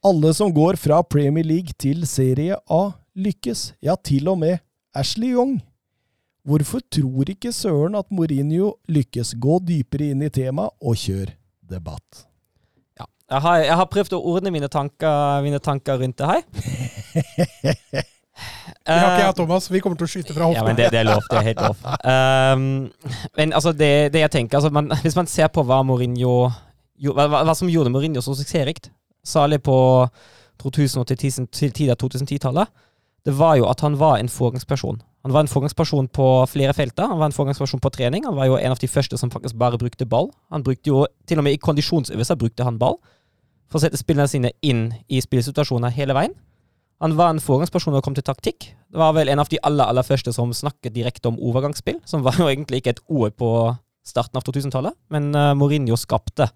Alle 0.00 0.32
som 0.34 0.54
går 0.56 0.80
fra 0.80 1.02
Premier 1.04 1.44
League 1.44 1.76
til 1.76 2.06
Serie 2.08 2.56
A, 2.72 2.82
lykkes. 3.12 3.74
Ja, 3.84 3.98
til 4.00 4.32
og 4.32 4.40
med 4.40 4.62
Ashley 4.96 5.34
Young. 5.34 5.58
Hvorfor 6.48 6.80
tror 6.88 7.28
ikke 7.28 7.52
søren 7.52 7.98
at 7.98 8.08
Mourinho 8.08 8.72
lykkes? 8.88 9.34
Gå 9.36 9.60
dypere 9.68 10.14
inn 10.14 10.24
i 10.24 10.32
temaet, 10.32 10.72
og 10.80 10.96
kjør 10.96 11.34
debatt. 11.68 12.29
Jeg 13.30 13.40
har, 13.44 13.58
jeg 13.62 13.76
har 13.78 13.86
prøvd 13.86 14.14
å 14.16 14.22
ordne 14.32 14.50
mine 14.50 14.68
tanker, 14.68 15.42
mine 15.44 15.60
tanker 15.62 16.00
rundt 16.02 16.18
det 16.18 16.26
her. 16.26 16.42
Vi 18.80 18.96
har 18.96 19.12
ikke 19.12 19.26
jeg, 19.26 19.34
Thomas. 19.38 19.68
Vi 19.70 19.80
kommer 19.84 20.00
til 20.00 20.08
å 20.08 20.10
skyte 20.10 20.34
fra 20.34 20.48
Ja, 20.54 20.64
men 20.66 20.78
det, 20.78 20.88
det 20.90 21.02
er 21.02 21.06
lov. 21.06 21.22
Det 21.30 21.38
er 21.38 21.46
helt 21.50 21.60
lov. 21.62 21.84
Um, 22.02 23.20
men 23.38 23.52
altså, 23.54 23.72
det, 23.76 23.90
det 24.14 24.24
jeg 24.24 24.32
tenker 24.34 24.58
altså, 24.58 24.72
man, 24.74 24.90
Hvis 25.04 25.18
man 25.18 25.28
ser 25.30 25.50
på 25.52 25.62
hva 25.68 25.82
Mourinho 25.86 26.32
hva, 26.48 27.26
hva, 27.28 27.44
hva 27.46 27.54
som 27.56 27.70
gjorde 27.70 27.92
Mourinho 27.92 28.22
så 28.24 28.34
suksessrikt, 28.36 28.90
særlig 29.24 29.60
på 29.64 29.76
2000- 30.62 31.06
til 31.08 31.20
tisen- 31.20 31.46
til 31.48 31.70
tidlig 31.72 31.96
2010-tallet, 32.02 32.68
det 33.24 33.36
var 33.36 33.54
jo 33.60 33.68
at 33.70 33.80
han 33.84 33.98
var 34.00 34.18
en 34.18 34.28
foregangsperson. 34.32 34.98
Han 35.24 35.32
var 35.36 35.44
en 35.44 35.52
foregangsperson 35.52 36.08
på 36.08 36.26
flere 36.48 36.74
felter. 36.74 37.06
Han 37.06 37.20
var 37.20 37.30
en 37.30 37.36
foregangsperson 37.36 37.80
på 37.80 37.92
trening. 37.92 38.24
Han 38.26 38.36
var 38.36 38.48
jo 38.48 38.56
en 38.58 38.72
av 38.72 38.80
de 38.80 38.88
første 38.88 39.16
som 39.20 39.30
faktisk 39.32 39.56
bare 39.60 39.78
brukte 39.80 40.08
ball. 40.08 40.30
Han 40.52 40.64
brukte 40.64 40.88
jo, 40.88 41.06
Til 41.28 41.38
og 41.40 41.44
med 41.44 41.56
i 41.56 41.60
kondisjonsøvelser 41.60 42.40
brukte 42.40 42.64
han 42.64 42.80
ball 42.80 42.96
for 43.70 43.78
å 43.78 43.84
sette 43.84 44.00
spillerne 44.00 44.30
sine 44.30 44.52
inn 44.66 44.88
i 45.08 45.22
spillsituasjoner 45.22 45.94
hele 45.94 46.16
veien. 46.16 46.34
Han 47.00 47.14
var 47.16 47.32
en 47.32 47.40
foregangsperson 47.40 47.94
når 47.94 48.02
det 48.02 48.06
kom 48.08 48.16
til 48.18 48.26
taktikk. 48.26 48.66
Det 48.92 49.00
var 49.00 49.14
vel 49.16 49.30
en 49.32 49.40
av 49.40 49.48
de 49.48 49.60
aller 49.64 49.88
aller 49.88 50.04
første 50.04 50.34
som 50.36 50.50
snakket 50.52 50.92
direkte 50.92 51.30
om 51.30 51.38
overgangsspill, 51.38 52.02
som 52.04 52.26
var 52.26 52.36
jo 52.40 52.50
egentlig 52.50 52.82
ikke 52.82 52.96
et 52.96 53.04
ord 53.08 53.36
på 53.40 53.52
starten 54.06 54.40
av 54.40 54.44
2000-tallet, 54.44 54.96
men 55.12 55.30
uh, 55.36 55.52
Mourinho 55.56 55.96
skapte 56.00 56.48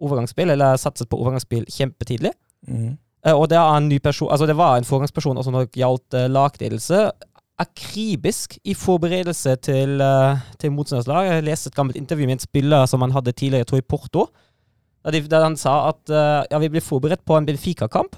overgangsspill, 0.00 0.52
eller 0.54 0.80
satset 0.80 1.10
på 1.10 1.18
overgangsspill 1.20 1.66
kjempetidlig. 1.70 2.32
Mm. 2.66 2.94
Uh, 3.26 3.34
og 3.34 3.48
det, 3.52 3.58
er 3.60 3.76
en 3.76 3.90
ny 3.90 3.98
person, 4.02 4.30
altså 4.32 4.48
det 4.48 4.56
var 4.58 4.78
en 4.78 4.86
foregangsperson 4.88 5.38
også 5.38 5.52
når 5.54 5.66
det 5.66 5.82
gjaldt 5.82 6.16
uh, 6.16 6.26
lagledelse. 6.30 7.02
Akribisk 7.60 8.56
i 8.64 8.74
forberedelse 8.74 9.54
til, 9.66 10.00
uh, 10.00 10.40
til 10.58 10.72
motstanderslag. 10.72 11.28
Jeg 11.28 11.46
leste 11.50 11.70
et 11.70 11.76
gammelt 11.76 12.00
intervju 12.00 12.26
med 12.26 12.38
en 12.38 12.46
spiller 12.46 12.86
som 12.90 13.04
han 13.04 13.12
hadde 13.14 13.36
tidligere, 13.36 13.66
jeg 13.66 13.70
tror 13.70 13.82
i 13.82 13.90
Porto, 13.92 14.30
der, 15.04 15.16
de, 15.16 15.42
han 15.42 15.56
sa 15.56 15.76
at 15.90 16.12
uh, 16.12 16.42
ja, 16.50 16.60
vi 16.60 16.70
blir 16.72 16.84
forberedt 16.84 17.24
på 17.24 17.36
en 17.36 17.46
Benfica-kamp. 17.48 18.16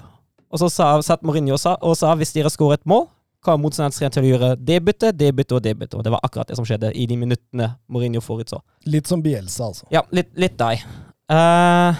Og 0.53 0.61
så 0.61 0.69
sa, 0.69 0.93
satt 1.01 1.23
Mourinho 1.25 1.55
og 1.55 1.61
sa, 1.61 1.77
og 1.81 1.95
sa 1.97 2.13
hvis 2.19 2.35
dere 2.35 2.51
skårer 2.53 2.81
et 2.81 2.89
mål, 2.89 3.07
kan 3.43 3.57
er 3.57 3.63
motstanderen 3.63 4.13
til 4.13 4.23
å 4.23 4.29
gjøre 4.29 4.49
det 4.55 4.77
byttet, 4.85 5.17
det 5.19 5.33
byttet 5.35 5.57
og 5.57 5.63
det 5.65 5.73
byttet. 5.75 5.97
Og 5.99 6.05
det 6.05 6.13
var 6.13 6.23
akkurat 6.23 6.47
det 6.47 6.55
som 6.55 6.67
skjedde 6.67 6.93
i 6.95 7.07
de 7.09 7.17
minuttene 7.19 7.73
Mourinho 7.91 8.21
forutså. 8.23 8.61
Litt 8.87 9.09
som 9.09 9.23
Bielsa, 9.23 9.67
altså. 9.71 9.87
Ja, 9.91 10.05
litt, 10.15 10.31
litt 10.39 10.55
deg. 10.59 10.83
Uh, 11.31 11.97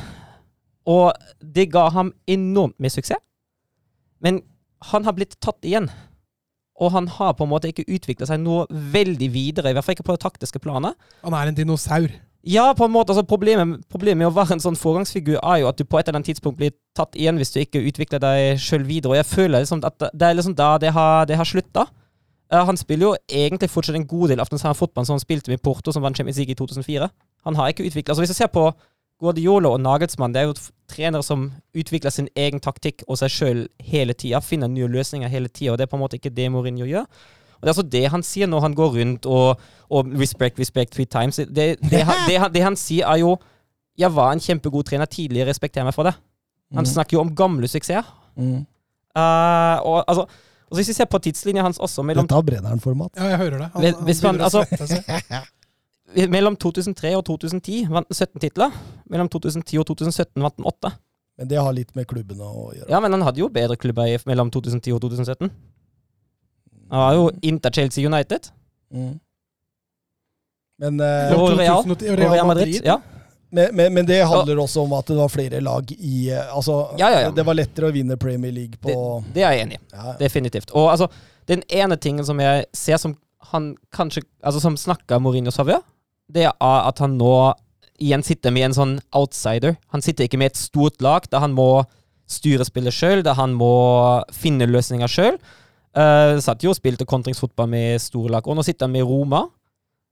og 0.88 1.12
det 1.40 1.70
ga 1.74 1.90
ham 1.96 2.14
enormt 2.30 2.78
med 2.80 2.94
suksess. 2.94 3.20
Men 4.24 4.40
han 4.92 5.08
har 5.08 5.16
blitt 5.18 5.36
tatt 5.44 5.64
igjen. 5.68 5.90
Og 6.80 6.94
han 6.96 7.08
har 7.18 7.36
på 7.38 7.46
en 7.46 7.52
måte 7.52 7.70
ikke 7.70 7.86
utvikla 7.92 8.28
seg 8.28 8.42
noe 8.42 8.66
veldig 8.70 9.30
videre, 9.32 9.72
i 9.72 9.76
hvert 9.76 9.86
fall 9.86 9.98
ikke 9.98 10.08
på 10.08 10.16
det 10.16 10.24
taktiske 10.24 10.62
planet. 10.64 10.96
Han 11.24 11.36
er 11.38 11.52
en 11.52 11.58
dinosaur. 11.58 12.12
Ja, 12.44 12.74
på 12.76 12.86
en 12.86 12.92
måte. 12.92 13.14
altså 13.14 13.24
Problemet, 13.24 13.86
problemet 13.90 14.20
med 14.20 14.28
å 14.28 14.36
være 14.36 14.58
en 14.58 14.64
sånn 14.64 14.76
foregangsfigur 14.76 15.38
er 15.40 15.62
jo 15.62 15.70
at 15.70 15.78
du 15.80 15.86
på 15.88 16.00
et 16.00 16.08
eller 16.08 16.20
annet 16.20 16.34
tidspunkt 16.34 16.60
blir 16.60 16.74
tatt 16.98 17.16
igjen 17.16 17.40
hvis 17.40 17.54
du 17.56 17.62
ikke 17.62 17.84
utvikler 17.88 18.20
deg 18.20 18.60
sjøl 18.60 18.84
videre. 18.84 19.14
Og 19.14 19.20
jeg 19.22 19.30
føler 19.30 19.64
liksom 19.64 19.84
at 19.88 20.10
det 20.12 20.28
er 20.28 20.36
liksom 20.36 20.56
da 20.60 20.74
det 20.84 20.92
har, 20.92 21.24
det 21.30 21.40
har 21.40 21.48
slutta. 21.48 21.88
Uh, 22.52 22.66
han 22.68 22.78
spiller 22.78 23.08
jo 23.08 23.14
egentlig 23.32 23.72
fortsatt 23.72 23.96
en 23.96 24.08
god 24.08 24.34
del 24.34 24.44
av 24.44 24.52
fotballen 24.52 25.08
som 25.08 25.16
han 25.16 25.24
spilte 25.24 25.54
med 25.54 25.64
Porto, 25.64 25.94
som 25.96 26.04
vant 26.04 26.18
Champions 26.18 26.38
League 26.38 26.52
i 26.52 26.60
2004. 26.60 27.08
Han 27.48 27.56
har 27.56 27.72
ikke 27.72 27.88
utvikla 27.88 28.12
altså 28.12 28.22
Hvis 28.22 28.36
jeg 28.36 28.44
ser 28.44 28.52
på 28.52 28.68
Guardiola 29.24 29.70
og 29.70 29.80
Nagelsmann, 29.80 30.34
det 30.34 30.42
er 30.42 30.50
jo 30.50 30.58
trenere 30.92 31.24
som 31.24 31.48
utvikler 31.74 32.12
sin 32.12 32.28
egen 32.36 32.60
taktikk 32.60 33.06
og 33.08 33.22
seg 33.22 33.32
sjøl 33.32 33.64
hele 33.80 34.14
tida, 34.14 34.42
finner 34.44 34.68
nye 34.68 34.90
løsninger 34.92 35.32
hele 35.32 35.48
tida, 35.48 35.72
og 35.72 35.80
det 35.80 35.88
er 35.88 35.92
på 35.94 35.96
en 35.96 36.04
måte 36.04 36.20
ikke 36.20 36.34
det 36.34 36.50
Mourinho 36.52 36.88
gjør. 36.90 37.08
Og 37.64 37.66
Det 37.66 37.72
er 37.72 37.74
altså 37.78 37.90
det 37.96 38.04
han 38.12 38.24
sier 38.28 38.48
når 38.52 38.62
han 38.66 38.74
går 38.76 38.90
rundt 39.00 39.26
og, 39.32 39.62
og 39.90 40.10
respect, 40.20 40.60
respect 40.60 40.92
three 40.92 41.08
times. 41.08 41.40
Det, 41.40 41.78
det, 41.80 42.02
han, 42.04 42.26
det, 42.28 42.36
han, 42.44 42.52
det 42.54 42.64
han 42.66 42.76
sier, 42.76 43.08
er 43.08 43.22
jo 43.24 43.38
'Jeg 43.98 44.10
var 44.16 44.32
en 44.34 44.40
kjempegod 44.42 44.84
trener 44.90 45.06
tidligere, 45.06 45.48
respekter 45.48 45.84
meg 45.86 45.94
for 45.94 46.04
det'. 46.04 46.16
Han 46.76 46.84
Mm. 46.84 46.92
snakker 46.92 47.14
jo 47.18 47.22
om 47.22 47.36
gamle 47.36 47.68
suksesser. 47.68 48.04
Mm. 48.36 48.66
Uh, 49.16 49.78
og, 49.86 50.04
altså, 50.10 50.26
og 50.72 50.76
Hvis 50.76 50.88
vi 50.88 50.94
ser 50.94 51.06
på 51.06 51.20
tidslinja 51.22 51.62
hans 51.62 51.78
også, 51.80 52.02
mellom, 52.04 52.26
Dette 52.26 52.34
har 52.36 52.42
Brenneren-format. 52.42 53.12
Ja, 53.16 53.24
jeg 53.24 53.38
hører 53.38 53.58
det. 53.58 53.70
Han, 53.74 54.06
Hvis- 54.06 54.22
han 54.22 54.42
å 54.42 54.44
altså- 54.44 55.48
mellom 56.30 56.56
2003 56.56 57.16
og 57.18 57.24
2010 57.26 57.88
vant 57.90 58.08
han 58.10 58.16
17 58.16 58.40
titler. 58.42 58.72
Mellom 59.10 59.30
2010 59.30 59.78
og 59.80 59.86
2017 59.88 60.42
vant 60.44 60.54
han 60.58 60.66
8. 60.66 60.92
Men 61.38 61.48
det 61.50 61.58
har 61.58 61.74
litt 61.74 61.96
med 61.96 62.06
klubbene 62.08 62.46
å 62.46 62.74
gjøre. 62.76 62.90
Ja, 62.90 63.00
men 63.00 63.12
han 63.12 63.22
hadde 63.22 63.40
jo 63.42 63.48
bedre 63.50 63.76
klubber 63.78 64.20
mellom 64.30 64.52
2010 64.54 64.92
og 64.94 65.02
2017. 65.02 65.50
Han 66.94 67.02
var 67.02 67.16
jo 67.18 67.24
Inter 67.50 67.74
Chelsea 67.74 68.06
United 68.08 68.52
Mm. 68.94 69.16
Men, 70.78 71.00
eh, 71.02 71.32
Og 71.34 71.58
Real. 71.58 71.80
og 71.82 72.02
Real 72.20 72.46
Madrid. 72.48 72.82
Ja. 72.86 73.00
men, 73.50 73.76
men, 73.76 73.94
men 73.94 74.06
det 74.06 74.20
handler 74.26 74.60
også 74.62 74.84
om 74.84 74.94
at 74.98 75.08
det 75.10 75.18
var 75.18 75.32
flere 75.34 75.62
lag 75.66 75.92
i 75.98 76.30
eh, 76.30 76.56
Altså, 76.56 76.76
Ja, 77.00 77.10
ja, 77.10 77.20
ja. 77.28 77.32
det 77.34 77.46
var 77.46 77.58
lettere 77.58 77.90
å 77.90 77.94
vinne 77.96 78.18
Premier 78.22 78.54
League 78.54 78.78
på 78.82 78.94
Det, 78.94 79.34
det 79.40 79.44
er 79.48 79.56
jeg 79.58 79.66
enig 79.68 79.80
i. 79.80 79.82
ja. 79.96 80.14
Definitivt. 80.20 80.74
Og 80.78 80.92
altså, 80.92 81.08
den 81.50 81.64
ene 81.70 81.98
tingen 81.98 82.26
som 82.26 82.38
jeg 82.42 82.66
ser 82.74 82.98
som 83.02 83.16
han 83.54 83.72
kanskje 83.94 84.24
Altså 84.44 84.62
som 84.64 84.78
snakker 84.78 85.20
Mourinho 85.22 85.52
Savia, 85.52 85.82
det 86.32 86.46
er 86.48 86.54
at 86.62 87.00
han 87.04 87.18
nå 87.18 87.34
igjen 88.02 88.24
sitter 88.26 88.52
med 88.52 88.70
en 88.70 88.74
sånn 88.78 88.94
outsider. 89.16 89.76
Han 89.94 90.02
sitter 90.02 90.26
ikke 90.26 90.40
med 90.42 90.52
et 90.54 90.58
stort 90.62 91.02
lag 91.02 91.26
der 91.32 91.40
han 91.44 91.54
må 91.58 91.84
styre 92.30 92.66
spillet 92.66 92.94
sjøl, 92.96 93.22
der 93.24 93.36
han 93.38 93.54
må 93.58 93.74
finne 94.34 94.66
løsninger 94.70 95.08
sjøl. 95.12 95.38
Uh, 95.94 96.40
satt 96.42 96.64
jo 96.66 96.72
og 96.74 96.78
spilte 96.78 97.06
kontringsfotball 97.06 97.70
med 97.70 98.02
storlag. 98.02 98.48
og 98.48 98.58
nå 98.58 98.64
sitter 98.66 98.88
han 98.88 98.96
med 98.96 99.06
Roma. 99.06 99.44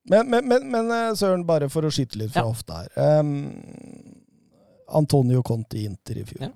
Men, 0.09 0.29
men, 0.29 0.47
men, 0.49 0.63
men 0.71 0.87
eh, 0.89 1.11
Søren, 1.13 1.43
bare 1.45 1.67
for 1.69 1.85
å 1.85 1.91
skyte 1.93 2.17
litt 2.17 2.31
fra 2.33 2.41
Ja. 2.41 2.49
hofta 2.49 2.79
her. 2.79 3.19
Um, 3.21 3.51
Antonio 4.97 5.43
Conti 5.45 5.83
Inter 5.85 6.17
i 6.17 6.25
fjor. 6.25 6.47
Ja. 6.47 6.51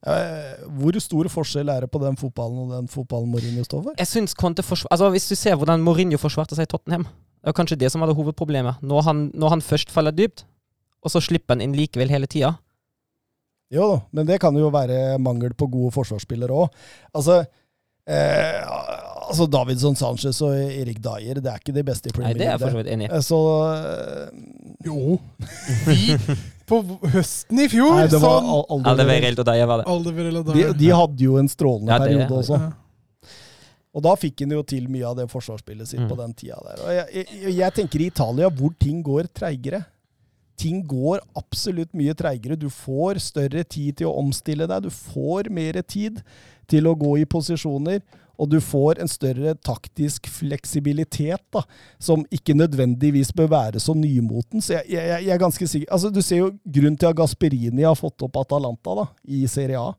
Uh, 0.00 0.68
hvor 0.78 0.96
stor 1.02 1.28
forskjell 1.28 1.68
er 1.68 1.84
det 1.84 1.90
på 1.92 2.00
den 2.00 2.16
fotballen 2.16 2.62
og 2.62 2.70
den 2.72 2.86
fotballen 2.88 3.28
Mourinho 3.28 3.64
står 3.66 3.82
for? 3.88 3.98
Jeg 3.98 4.08
synes 4.08 4.34
Conte. 4.38 4.62
Altså, 4.62 5.10
hvis 5.12 5.28
du 5.28 5.34
ser 5.36 5.58
hvordan 5.60 5.82
Mourinho 5.84 6.16
forsvarte 6.22 6.56
seg 6.56 6.68
i 6.68 6.70
Tottenham 6.72 7.04
Det 7.04 7.50
var 7.50 7.56
kanskje 7.58 7.78
det 7.82 7.90
som 7.92 8.00
var 8.00 8.08
det 8.08 8.16
hovedproblemet. 8.16 8.80
Når 8.80 9.02
han, 9.04 9.20
når 9.34 9.48
han 9.56 9.62
først 9.64 9.90
faller 9.92 10.14
dypt, 10.14 10.46
og 11.02 11.10
så 11.12 11.20
slipper 11.24 11.56
han 11.56 11.64
inn 11.64 11.76
likevel 11.76 12.10
hele 12.12 12.28
tida. 12.28 12.54
Jo 13.72 13.86
da, 13.92 13.98
men 14.12 14.26
det 14.28 14.40
kan 14.42 14.56
jo 14.58 14.68
være 14.74 15.18
mangel 15.22 15.54
på 15.54 15.68
gode 15.70 15.92
forsvarsspillere 15.94 16.52
òg. 16.52 16.72
Altså, 17.16 17.44
eh, 18.06 18.64
altså 19.30 19.46
Davidson 19.50 19.96
Sanchez 19.96 20.40
og 20.42 20.54
Erik 20.56 21.00
Dyer, 21.02 21.40
det 21.40 21.46
er 21.52 21.58
ikke 21.60 21.74
de 21.76 21.82
beste 21.86 22.08
i 22.08 22.12
Premier 22.12 22.34
League. 22.34 22.38
Nei, 22.38 22.44
det 22.44 22.48
er 22.48 22.56
jeg 22.56 22.60
for 22.60 22.70
så 22.70 22.80
vidt 22.80 22.92
enig 22.94 23.06
i. 23.06 23.12
Eh, 23.12 23.20
Så 23.20 23.40
eh, 23.74 24.30
Jo. 24.84 25.20
Vi 25.86 26.36
På 26.70 26.82
høsten 27.10 27.58
i 27.58 27.68
fjor, 27.68 27.96
Nei, 27.98 28.06
det 28.06 28.20
var 28.22 28.36
sånn 28.40 28.50
al- 28.54 28.84
Alderweireld 28.92 29.40
og 29.42 29.46
Dyer 29.50 29.66
var 29.66 29.80
det. 29.82 29.86
Alderweireld 29.90 30.38
og 30.38 30.46
de, 30.52 30.52
Dyer. 30.60 30.76
de 30.78 30.90
hadde 30.94 31.24
jo 31.26 31.36
en 31.40 31.48
strålende 31.50 31.90
Ja, 31.90 31.98
det- 31.98 32.12
periode 32.14 32.38
også. 32.44 32.60
Ja. 32.60 32.70
Og 33.90 34.04
da 34.06 34.12
fikk 34.14 34.44
han 34.44 34.52
jo 34.54 34.60
til 34.62 34.84
mye 34.86 35.02
av 35.08 35.16
det 35.18 35.24
forsvarsspillet 35.32 35.88
sitt 35.90 35.98
Mm. 36.04 36.08
på 36.12 36.16
den 36.20 36.32
tida 36.38 36.60
der. 36.62 36.82
Og 36.84 36.92
jeg, 36.94 37.26
jeg, 37.42 37.54
jeg 37.58 37.74
tenker 37.74 38.00
i 38.00 38.06
Italia 38.06 38.48
hvor 38.48 38.70
ting 38.78 39.02
går 39.02 39.26
treigere. 39.34 39.80
Ting 40.56 40.84
går 40.86 41.18
absolutt 41.34 41.90
mye 41.98 42.14
treigere. 42.14 42.54
Du 42.56 42.68
får 42.70 43.18
større 43.18 43.64
tid 43.64 43.96
til 43.96 44.06
å 44.06 44.14
omstille 44.20 44.68
deg. 44.70 44.82
Du 44.86 44.90
får 44.90 45.50
mer 45.50 45.82
tid 45.82 46.22
til 46.70 46.86
å 46.90 46.94
gå 46.98 47.18
i 47.20 47.26
posisjoner. 47.28 48.00
Og 48.40 48.48
du 48.48 48.56
får 48.64 49.02
en 49.02 49.10
større 49.10 49.52
taktisk 49.60 50.24
fleksibilitet, 50.32 51.42
da, 51.52 51.60
som 52.00 52.22
ikke 52.32 52.54
nødvendigvis 52.56 53.34
bør 53.36 53.50
være 53.52 53.80
så 53.84 53.92
nymoten. 53.92 54.62
Så 54.64 54.78
jeg, 54.78 54.86
jeg, 54.94 55.24
jeg 55.26 55.34
er 55.34 55.42
ganske 55.42 55.68
sikker 55.68 55.92
Altså, 55.92 56.08
Du 56.14 56.22
ser 56.24 56.40
jo 56.46 56.50
grunnen 56.64 56.96
til 56.96 57.10
at 57.10 57.18
Gasperini 57.18 57.84
har 57.84 57.98
fått 58.00 58.24
opp 58.24 58.40
Atalanta 58.40 58.94
da, 59.02 59.08
i 59.28 59.42
Serie 59.50 59.76
A. 59.80 59.90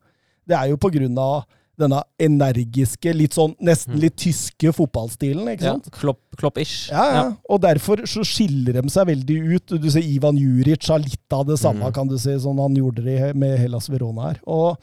Det 0.47 0.57
er 0.57 0.71
jo 0.71 0.79
på 0.81 0.89
grunn 0.95 1.17
av 1.21 1.43
denne 1.81 2.01
energiske, 2.21 3.13
litt 3.15 3.33
sånn 3.33 3.53
nesten 3.65 3.95
litt 4.01 4.17
tyske 4.21 4.69
fotballstilen. 4.75 5.47
ikke 5.53 5.65
Ja, 5.65 5.71
sant? 5.77 5.87
Klopp- 5.95 6.35
Klopp-ish. 6.37 6.89
Ja, 6.91 7.05
ja. 7.15 7.23
Og 7.49 7.61
derfor 7.63 8.03
så 8.09 8.21
skiller 8.27 8.81
de 8.81 8.89
seg 8.91 9.07
veldig 9.09 9.37
ut. 9.55 9.73
Du 9.81 9.87
ser 9.89 10.01
Ivan 10.05 10.37
Juric 10.37 10.89
har 10.91 10.99
litt 11.01 11.33
av 11.33 11.45
det 11.47 11.57
samme, 11.61 11.87
Mm. 11.89 11.93
kan 11.93 12.07
du 12.07 12.17
se, 12.17 12.35
sånn 12.37 12.59
han 12.59 12.75
gjorde 12.75 13.03
det 13.05 13.35
med 13.35 13.57
Hellas 13.59 13.87
Verona 13.89 14.29
her. 14.33 14.39
Og 14.45 14.77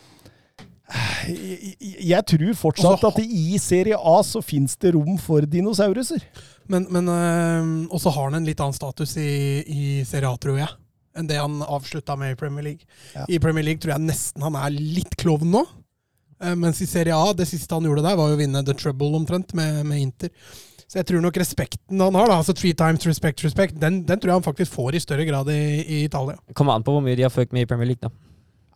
jeg, 0.88 1.74
jeg- 1.80 2.04
jeg 2.08 2.26
tror 2.32 2.54
fortsatt 2.56 3.04
at 3.10 3.18
i 3.24 3.58
Serie 3.60 3.96
A 3.98 4.18
så 4.24 4.40
fins 4.44 4.76
det 4.80 4.94
rom 4.94 5.18
for 5.20 5.40
dinosauruser. 5.44 6.22
Men, 6.68 6.86
men 6.92 7.08
øh, 7.08 7.88
også 7.96 8.12
har 8.12 8.28
han 8.30 8.38
en 8.40 8.46
litt 8.48 8.60
annen 8.60 8.76
status 8.76 9.16
i, 9.16 9.28
i 9.66 10.04
Serie 10.08 10.28
A, 10.28 10.36
tror 10.40 10.58
jeg, 10.60 10.68
enn 11.16 11.26
det 11.28 11.38
han 11.40 11.60
avslutta 11.64 12.16
med 12.20 12.32
i 12.32 12.38
Premier 12.40 12.64
League. 12.70 12.84
Ja. 13.14 13.24
I 13.28 13.38
Premier 13.40 13.64
League 13.64 13.80
tror 13.80 13.94
jeg 13.96 14.04
nesten 14.08 14.44
han 14.44 14.56
er 14.60 14.70
litt 14.76 15.16
klovn 15.20 15.50
nå. 15.52 15.64
Eh, 16.40 16.54
mens 16.54 16.80
i 16.84 16.86
Serie 16.86 17.16
A, 17.16 17.32
det 17.34 17.48
siste 17.50 17.74
han 17.74 17.84
gjorde 17.88 18.04
der, 18.04 18.16
var 18.20 18.28
jo 18.32 18.36
å 18.36 18.40
vinne 18.40 18.64
the 18.64 18.76
trouble 18.76 19.12
omtrent 19.18 19.54
med, 19.58 19.80
med 19.88 20.00
Inter. 20.04 20.30
Så 20.88 21.00
jeg 21.02 21.08
tror 21.10 21.20
nok 21.20 21.36
respekten 21.36 22.00
han 22.00 22.14
har, 22.16 22.30
da, 22.30 22.36
altså 22.40 22.54
three 22.56 22.72
times 22.72 23.04
respect, 23.04 23.42
respect, 23.44 23.74
den, 23.80 24.02
den 24.08 24.20
tror 24.20 24.30
jeg 24.32 24.38
han 24.40 24.46
faktisk 24.46 24.72
får 24.72 24.96
i 24.96 25.02
større 25.04 25.26
grad 25.28 25.50
i, 25.52 25.58
i 25.84 25.98
Italia. 26.06 26.38
Kommer 26.56 26.78
an 26.78 26.84
på 26.86 26.94
hvor 26.96 27.04
mye 27.04 27.16
de 27.18 27.26
har 27.26 27.32
fulgt 27.34 27.52
med 27.52 27.66
i 27.66 27.68
Premier 27.68 27.90
League, 27.90 28.00
da. 28.00 28.12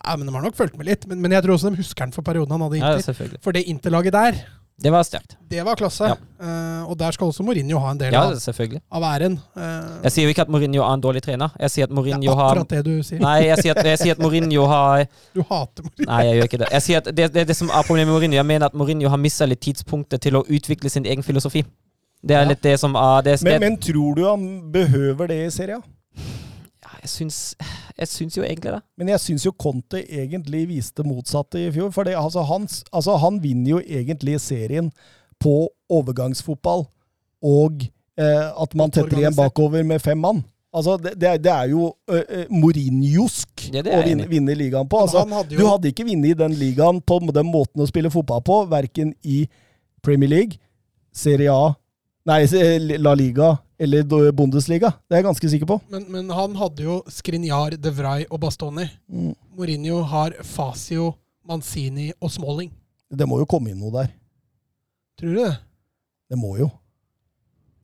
Ja, 0.05 0.17
men 0.17 0.27
De 0.27 0.35
har 0.35 0.43
nok 0.43 0.57
fulgt 0.59 0.77
med 0.77 0.87
litt, 0.87 1.07
men, 1.07 1.21
men 1.23 1.31
jeg 1.33 1.43
tror 1.45 1.55
også 1.55 1.71
de 1.71 1.77
husker 1.83 2.05
den 2.07 2.13
for 2.13 2.23
perioden 2.27 2.51
han 2.57 2.61
hadde 2.67 2.81
Inter. 2.83 3.15
Ja. 3.31 3.39
For 3.45 3.53
det 3.55 3.63
Interlaget 3.71 4.13
der, 4.13 4.41
Det 4.83 4.91
var 4.91 5.03
sterkt. 5.07 5.37
det 5.49 5.63
var 5.65 5.77
klasse. 5.79 6.09
Ja. 6.11 6.17
Uh, 6.43 6.91
og 6.91 6.97
der 6.99 7.13
skal 7.15 7.29
også 7.31 7.45
Mourinho 7.47 7.79
ha 7.79 7.91
en 7.93 7.99
del 8.01 8.13
Ja, 8.13 8.23
av, 8.33 8.79
av 8.99 9.03
æren. 9.13 9.37
Uh, 9.55 10.01
Jeg 10.03 10.11
sier 10.13 10.25
jo 10.27 10.33
ikke 10.35 10.43
at 10.43 10.49
Mourinho 10.51 10.83
er 10.83 10.95
en 10.97 11.01
dårlig 11.05 11.23
trener. 11.23 11.53
Jeg 11.61 11.71
sier 11.71 11.85
at 11.87 11.93
Mourinho 11.95 12.19
det 12.21 12.29
er 12.29 12.33
er 12.33 12.41
har 12.41 12.51
akkurat 12.57 12.69
det 12.75 12.85
du 12.89 13.03
sier. 13.07 13.21
Nei, 13.23 13.37
jeg 13.47 13.59
sier 13.63 13.79
at, 13.79 13.87
jeg 13.87 13.99
sier 14.03 14.17
at 14.17 14.19
Mourinho 14.25 14.67
har 14.67 15.07
Du 15.37 15.43
hater 15.47 15.87
Mourinho. 15.87 16.09
Nei, 16.11 16.21
jeg 16.27 16.37
gjør 16.41 16.51
ikke 16.51 16.63
det. 16.65 16.69
Jeg 16.73 16.83
sier 16.89 16.99
at 17.05 17.13
det, 17.15 17.29
det, 17.37 17.47
det 17.53 17.57
som 17.57 17.69
er 17.71 17.87
problemet 17.87 18.09
med 18.11 18.17
Mourinho. 18.17 18.41
Jeg 18.41 18.47
mener 18.51 18.67
at 18.67 18.75
Mourinho 18.75 19.09
har 19.15 19.23
mista 19.23 19.47
litt 19.47 19.63
tidspunktet 19.63 20.21
til 20.27 20.41
å 20.41 20.43
utvikle 20.49 20.91
sin 20.91 21.07
egen 21.07 21.23
filosofi. 21.23 21.63
Det 22.23 22.35
er 22.37 22.43
Ja. 22.43 22.49
litt 22.51 22.63
det 22.63 22.79
som 22.81 22.95
er 22.99 23.23
det, 23.23 23.39
Men, 23.43 23.61
men 23.61 23.77
tror 23.83 24.15
du 24.19 24.25
han 24.27 24.73
behøver 24.73 25.29
det 25.31 25.41
i 25.47 25.51
Serie 25.51 25.77
A? 25.79 25.81
ja, 25.83 25.99
jeg, 27.03 27.11
syns, 27.11 27.39
jeg 27.99 28.11
syns 28.11 28.39
jo 28.39 28.45
egentlig 28.47 28.77
det. 28.77 28.81
Men 28.99 29.11
jeg 29.13 29.23
syns 29.25 29.47
jo 29.47 29.55
Conte 29.59 30.03
egentlig 30.07 30.65
viste 30.71 31.05
motsatte 31.07 31.61
i 31.61 31.73
fjor. 31.75 31.91
For 31.95 32.09
altså, 32.09 32.45
han, 32.49 32.69
altså, 32.93 33.17
han 33.23 33.41
vinner 33.43 33.77
jo 33.77 33.83
egentlig 33.83 34.39
serien 34.45 34.93
på 35.43 35.67
overgangsfotball 35.91 36.87
og 37.43 37.83
eh, 37.83 38.49
at 38.63 38.75
man 38.79 38.93
tetter 38.95 39.19
igjen 39.19 39.35
bakover 39.35 39.83
med 39.87 40.03
fem 40.03 40.21
mann. 40.23 40.45
Altså, 40.73 40.97
det, 40.97 41.19
det, 41.21 41.51
er, 41.53 41.67
jo 41.69 41.91
uh, 42.09 42.45
Mourinhosk 42.49 43.67
Ja, 43.75 43.83
er 43.83 43.99
å 43.99 44.07
vinne, 44.07 44.25
vinne 44.31 44.55
ligaen 44.57 44.89
på. 44.89 45.03
Altså, 45.05 45.27
hadde 45.29 45.53
jo... 45.53 45.59
du 45.59 45.69
hadde 45.69 45.91
ikke 45.93 46.07
vunnet 46.09 46.31
i 46.31 46.39
den 46.39 46.55
ligaen 46.57 47.03
på 47.05 47.19
den 47.29 47.51
måten 47.51 47.83
å 47.85 47.89
spille 47.91 48.13
fotball 48.15 48.41
på, 48.47 48.63
verken 48.71 49.11
i 49.21 49.43
Premier 50.03 50.33
League, 50.33 50.57
Serie 51.13 51.53
A, 51.53 51.75
nei, 52.31 52.47
La 52.97 53.13
Liga 53.19 53.51
eller 53.83 54.31
Bundesliga. 54.37 54.93
Det 55.09 55.17
er 55.17 55.23
jeg 55.23 55.27
ganske 55.29 55.51
sikker 55.55 55.69
på. 55.69 55.81
men, 55.93 56.07
men 56.13 56.31
han 56.31 56.55
hadde 56.61 56.85
jo 56.87 57.01
Skriniar, 57.11 57.75
De 57.77 57.91
Vrij 57.95 58.27
og 58.31 58.41
Bastoni. 58.45 58.87
Mm. 59.11 59.33
Mourinho 59.59 60.03
har 60.09 60.37
Fasio, 60.47 61.13
Manzini 61.49 62.13
og 62.21 62.31
Smalling. 62.31 62.71
Det 63.13 63.27
må 63.29 63.41
jo 63.43 63.49
komme 63.51 63.73
inn 63.75 63.81
noe 63.83 63.93
der. 63.97 64.13
Tror 65.19 65.35
du 65.35 65.43
det? 65.43 65.51
Det 66.33 66.39
må 66.41 66.55
jo. 66.61 66.71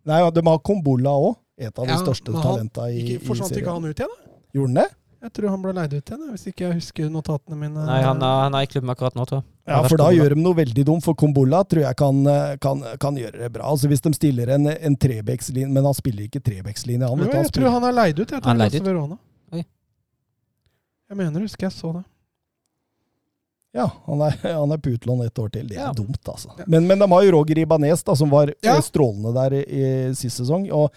Nei, 0.08 0.22
de 0.32 0.42
har 0.46 0.62
Kombola 0.64 1.12
òg. 1.18 1.36
Et 1.58 1.74
av 1.74 1.84
de 1.84 1.90
Ja, 1.90 1.98
største 1.98 2.30
talenta 2.38 2.84
i, 2.88 3.00
Ikke, 3.02 3.18
i 3.18 3.26
forsvant 3.26 3.56
ikke 3.58 3.72
han 3.74 3.84
ut 3.84 3.98
igjen? 3.98 4.12
da? 4.14 4.36
Gjorde 4.54 4.68
han 4.70 4.78
det? 4.78 4.86
Jeg 5.26 5.32
tror 5.34 5.50
han 5.50 5.62
ble 5.64 5.72
leid 5.74 5.94
ut 5.98 6.10
igjen, 6.12 6.28
hvis 6.30 6.46
ikke 6.52 6.64
jeg 6.68 6.74
husker 6.78 7.08
notatene 7.10 7.56
mine. 7.58 7.82
Nei, 7.88 7.98
han 8.06 8.22
er, 8.22 8.36
han 8.44 8.54
er 8.54 8.62
i 8.62 8.70
klubben 8.70 8.92
akkurat 8.94 9.16
nå, 9.18 9.24
tror 9.26 9.40
jeg. 9.42 9.48
Ja, 9.68 9.82
for 9.88 10.00
da 10.00 10.08
gjør 10.16 10.34
de 10.34 10.40
noe 10.42 10.56
veldig 10.56 10.84
dumt, 10.88 11.04
for 11.04 11.14
Kombola 11.18 11.60
tror 11.68 11.82
jeg 11.84 11.96
kan, 12.00 12.22
kan, 12.64 12.82
kan 12.98 13.16
gjøre 13.20 13.42
det 13.44 13.50
bra. 13.52 13.66
Altså 13.68 13.88
Hvis 13.90 14.00
de 14.00 14.12
stiller 14.16 14.48
en, 14.54 14.66
en 14.72 14.96
trebekslinje 14.96 15.68
Men 15.68 15.84
han 15.84 15.94
spiller 15.94 16.24
ikke 16.24 16.40
trebekslinje, 16.40 17.04
han. 17.04 17.18
Jo, 17.20 17.26
jeg 17.28 17.36
han 17.44 17.50
tror 17.52 17.74
han 17.76 17.84
er 17.90 17.92
leid 17.98 18.18
ut. 18.22 18.30
Jeg 18.32 18.38
Han 18.40 18.42
tror 18.46 18.54
er 18.54 18.62
leid 18.62 18.78
ut? 18.80 18.86
Verona. 18.88 19.18
Oi. 19.52 19.64
Jeg 21.10 21.16
mener, 21.20 21.40
husker 21.44 21.68
jeg 21.68 21.76
så 21.76 21.92
det. 21.98 22.04
Ja, 23.76 23.84
han 24.06 24.20
er, 24.24 24.36
han 24.60 24.72
er 24.72 24.80
på 24.80 24.94
utlån 24.96 25.20
et 25.26 25.38
år 25.38 25.50
til. 25.52 25.66
Det 25.68 25.76
er 25.76 25.84
Ja. 25.86 25.92
dumt, 25.92 26.20
altså. 26.24 26.48
Ja. 26.58 26.64
Men, 26.66 26.86
men 26.88 26.98
de 26.98 27.08
har 27.12 27.22
jo 27.26 27.32
Roger 27.36 27.58
Ibanez, 27.60 28.02
da, 28.02 28.14
som 28.16 28.30
var 28.32 28.54
Ja. 28.64 28.76
eh, 28.76 28.80
strålende 28.82 29.34
der 29.36 29.58
i, 29.60 29.62
i 29.68 30.14
sist 30.16 30.40
sesong. 30.40 30.64
Og, 30.72 30.88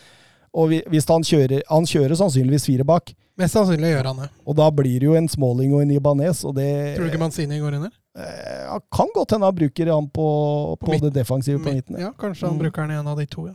og 0.56 0.72
hvis 0.92 1.06
han 1.08 1.24
kjører 1.24 1.62
Han 1.70 1.86
kjører 1.86 2.16
sannsynligvis 2.20 2.66
fire 2.66 2.84
bak. 2.88 3.14
Mest 3.38 3.56
sannsynlig 3.56 3.92
gjør 3.94 4.08
han 4.14 4.18
det. 4.24 4.30
Og 4.48 4.56
da 4.56 4.70
blir 4.72 5.00
det 5.00 5.08
jo 5.10 5.16
en 5.20 5.28
Smalling 5.32 5.74
og 5.76 5.82
en 5.84 5.92
Ibanez, 5.92 6.44
og 6.48 6.56
det 6.56 6.96
Tror 6.98 7.08
du 7.08 7.12
ikke 7.12 7.20
Manzini 7.22 7.60
går 7.60 7.76
inn 7.78 7.86
der? 7.88 7.94
Eh, 8.18 8.64
ja, 8.68 8.80
kan 8.92 9.08
godt 9.16 9.32
hende 9.36 9.46
han 9.50 9.56
bruker 9.56 9.92
han 9.94 10.10
på, 10.10 10.28
på, 10.80 10.86
På 10.92 10.98
det 11.06 11.14
defensive 11.16 11.60
på 11.64 11.74
midten. 11.74 12.00
ja. 12.00 12.12
Kanskje 12.20 12.48
han 12.48 12.56
Mm. 12.58 12.64
bruker 12.66 12.82
den 12.88 12.92
i 12.92 13.00
en 13.00 13.08
av 13.08 13.18
de 13.18 13.26
to, 13.26 13.48
ja. 13.48 13.54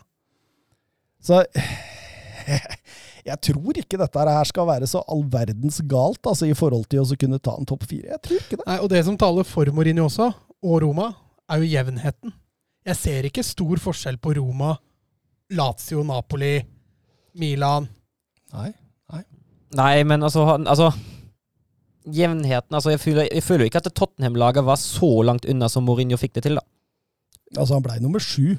Så 1.21 1.43
jeg 3.27 3.39
tror 3.43 3.79
ikke 3.81 3.99
dette 3.99 4.25
her 4.29 4.45
skal 4.49 4.67
være 4.69 4.87
så 4.91 5.03
all 5.11 5.25
verdens 5.33 5.81
galt 5.91 6.23
altså, 6.31 6.47
i 6.47 6.55
forhold 6.55 6.87
til 6.93 7.03
å 7.03 7.19
kunne 7.19 7.41
ta 7.43 7.57
en 7.59 7.67
topp 7.67 7.85
fire. 7.91 8.13
Jeg 8.15 8.23
tror 8.23 8.39
ikke 8.43 8.57
det. 8.61 8.67
Nei, 8.69 8.79
og 8.85 8.91
det 8.93 9.05
som 9.09 9.17
taler 9.19 9.45
for 9.49 9.67
Mourinho 9.75 10.07
også, 10.07 10.31
og 10.63 10.81
Roma, 10.85 11.11
er 11.51 11.63
jo 11.63 11.71
jevnheten. 11.71 12.33
Jeg 12.87 12.97
ser 13.01 13.27
ikke 13.27 13.43
stor 13.43 13.81
forskjell 13.83 14.17
på 14.23 14.37
Roma, 14.39 14.77
Lazio, 15.51 16.03
Napoli, 16.07 16.61
Milan. 17.39 17.89
Nei. 18.55 18.73
Nei, 19.77 20.05
men 20.07 20.23
altså, 20.23 20.45
han, 20.47 20.63
altså 20.71 20.93
Jevnheten 22.07 22.75
altså 22.79 22.93
jeg 22.93 23.01
føler, 23.03 23.29
jeg 23.33 23.43
føler 23.43 23.65
jo 23.65 23.71
ikke 23.73 23.81
at 23.83 23.95
Tottenham-laget 23.95 24.65
var 24.67 24.79
så 24.79 25.09
langt 25.27 25.47
unna 25.51 25.69
som 25.69 25.85
Mourinho 25.85 26.17
fikk 26.21 26.37
det 26.39 26.45
til, 26.47 26.59
da. 26.61 26.63
Altså, 27.57 27.75
han 27.75 27.83
blei 27.83 27.99
nummer 28.03 28.23
sju. 28.23 28.57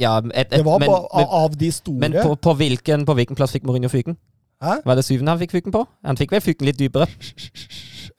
Ja, 0.00 0.18
et, 0.18 0.32
et, 0.34 0.50
Det 0.58 0.64
var 0.64 0.80
men, 0.80 0.88
på, 0.88 0.98
men, 1.16 1.32
av, 1.40 1.56
de 1.60 1.70
store. 1.72 2.00
men 2.00 2.12
på, 2.16 2.34
på, 2.36 2.54
hvilken, 2.60 3.06
på 3.08 3.16
hvilken 3.16 3.36
plass 3.36 3.52
fikk 3.56 3.64
Mourinho 3.68 3.88
fyken? 3.92 4.16
Hæ? 4.60 4.80
Var 4.84 4.96
det 4.96 5.04
syvende 5.04 5.32
han 5.32 5.40
fikk 5.40 5.54
fyken 5.56 5.72
på? 5.72 5.84
Han 6.04 6.16
fikk 6.20 6.32
vel 6.36 6.44
fyken 6.44 6.68
litt 6.68 6.78
dypere. 6.80 7.08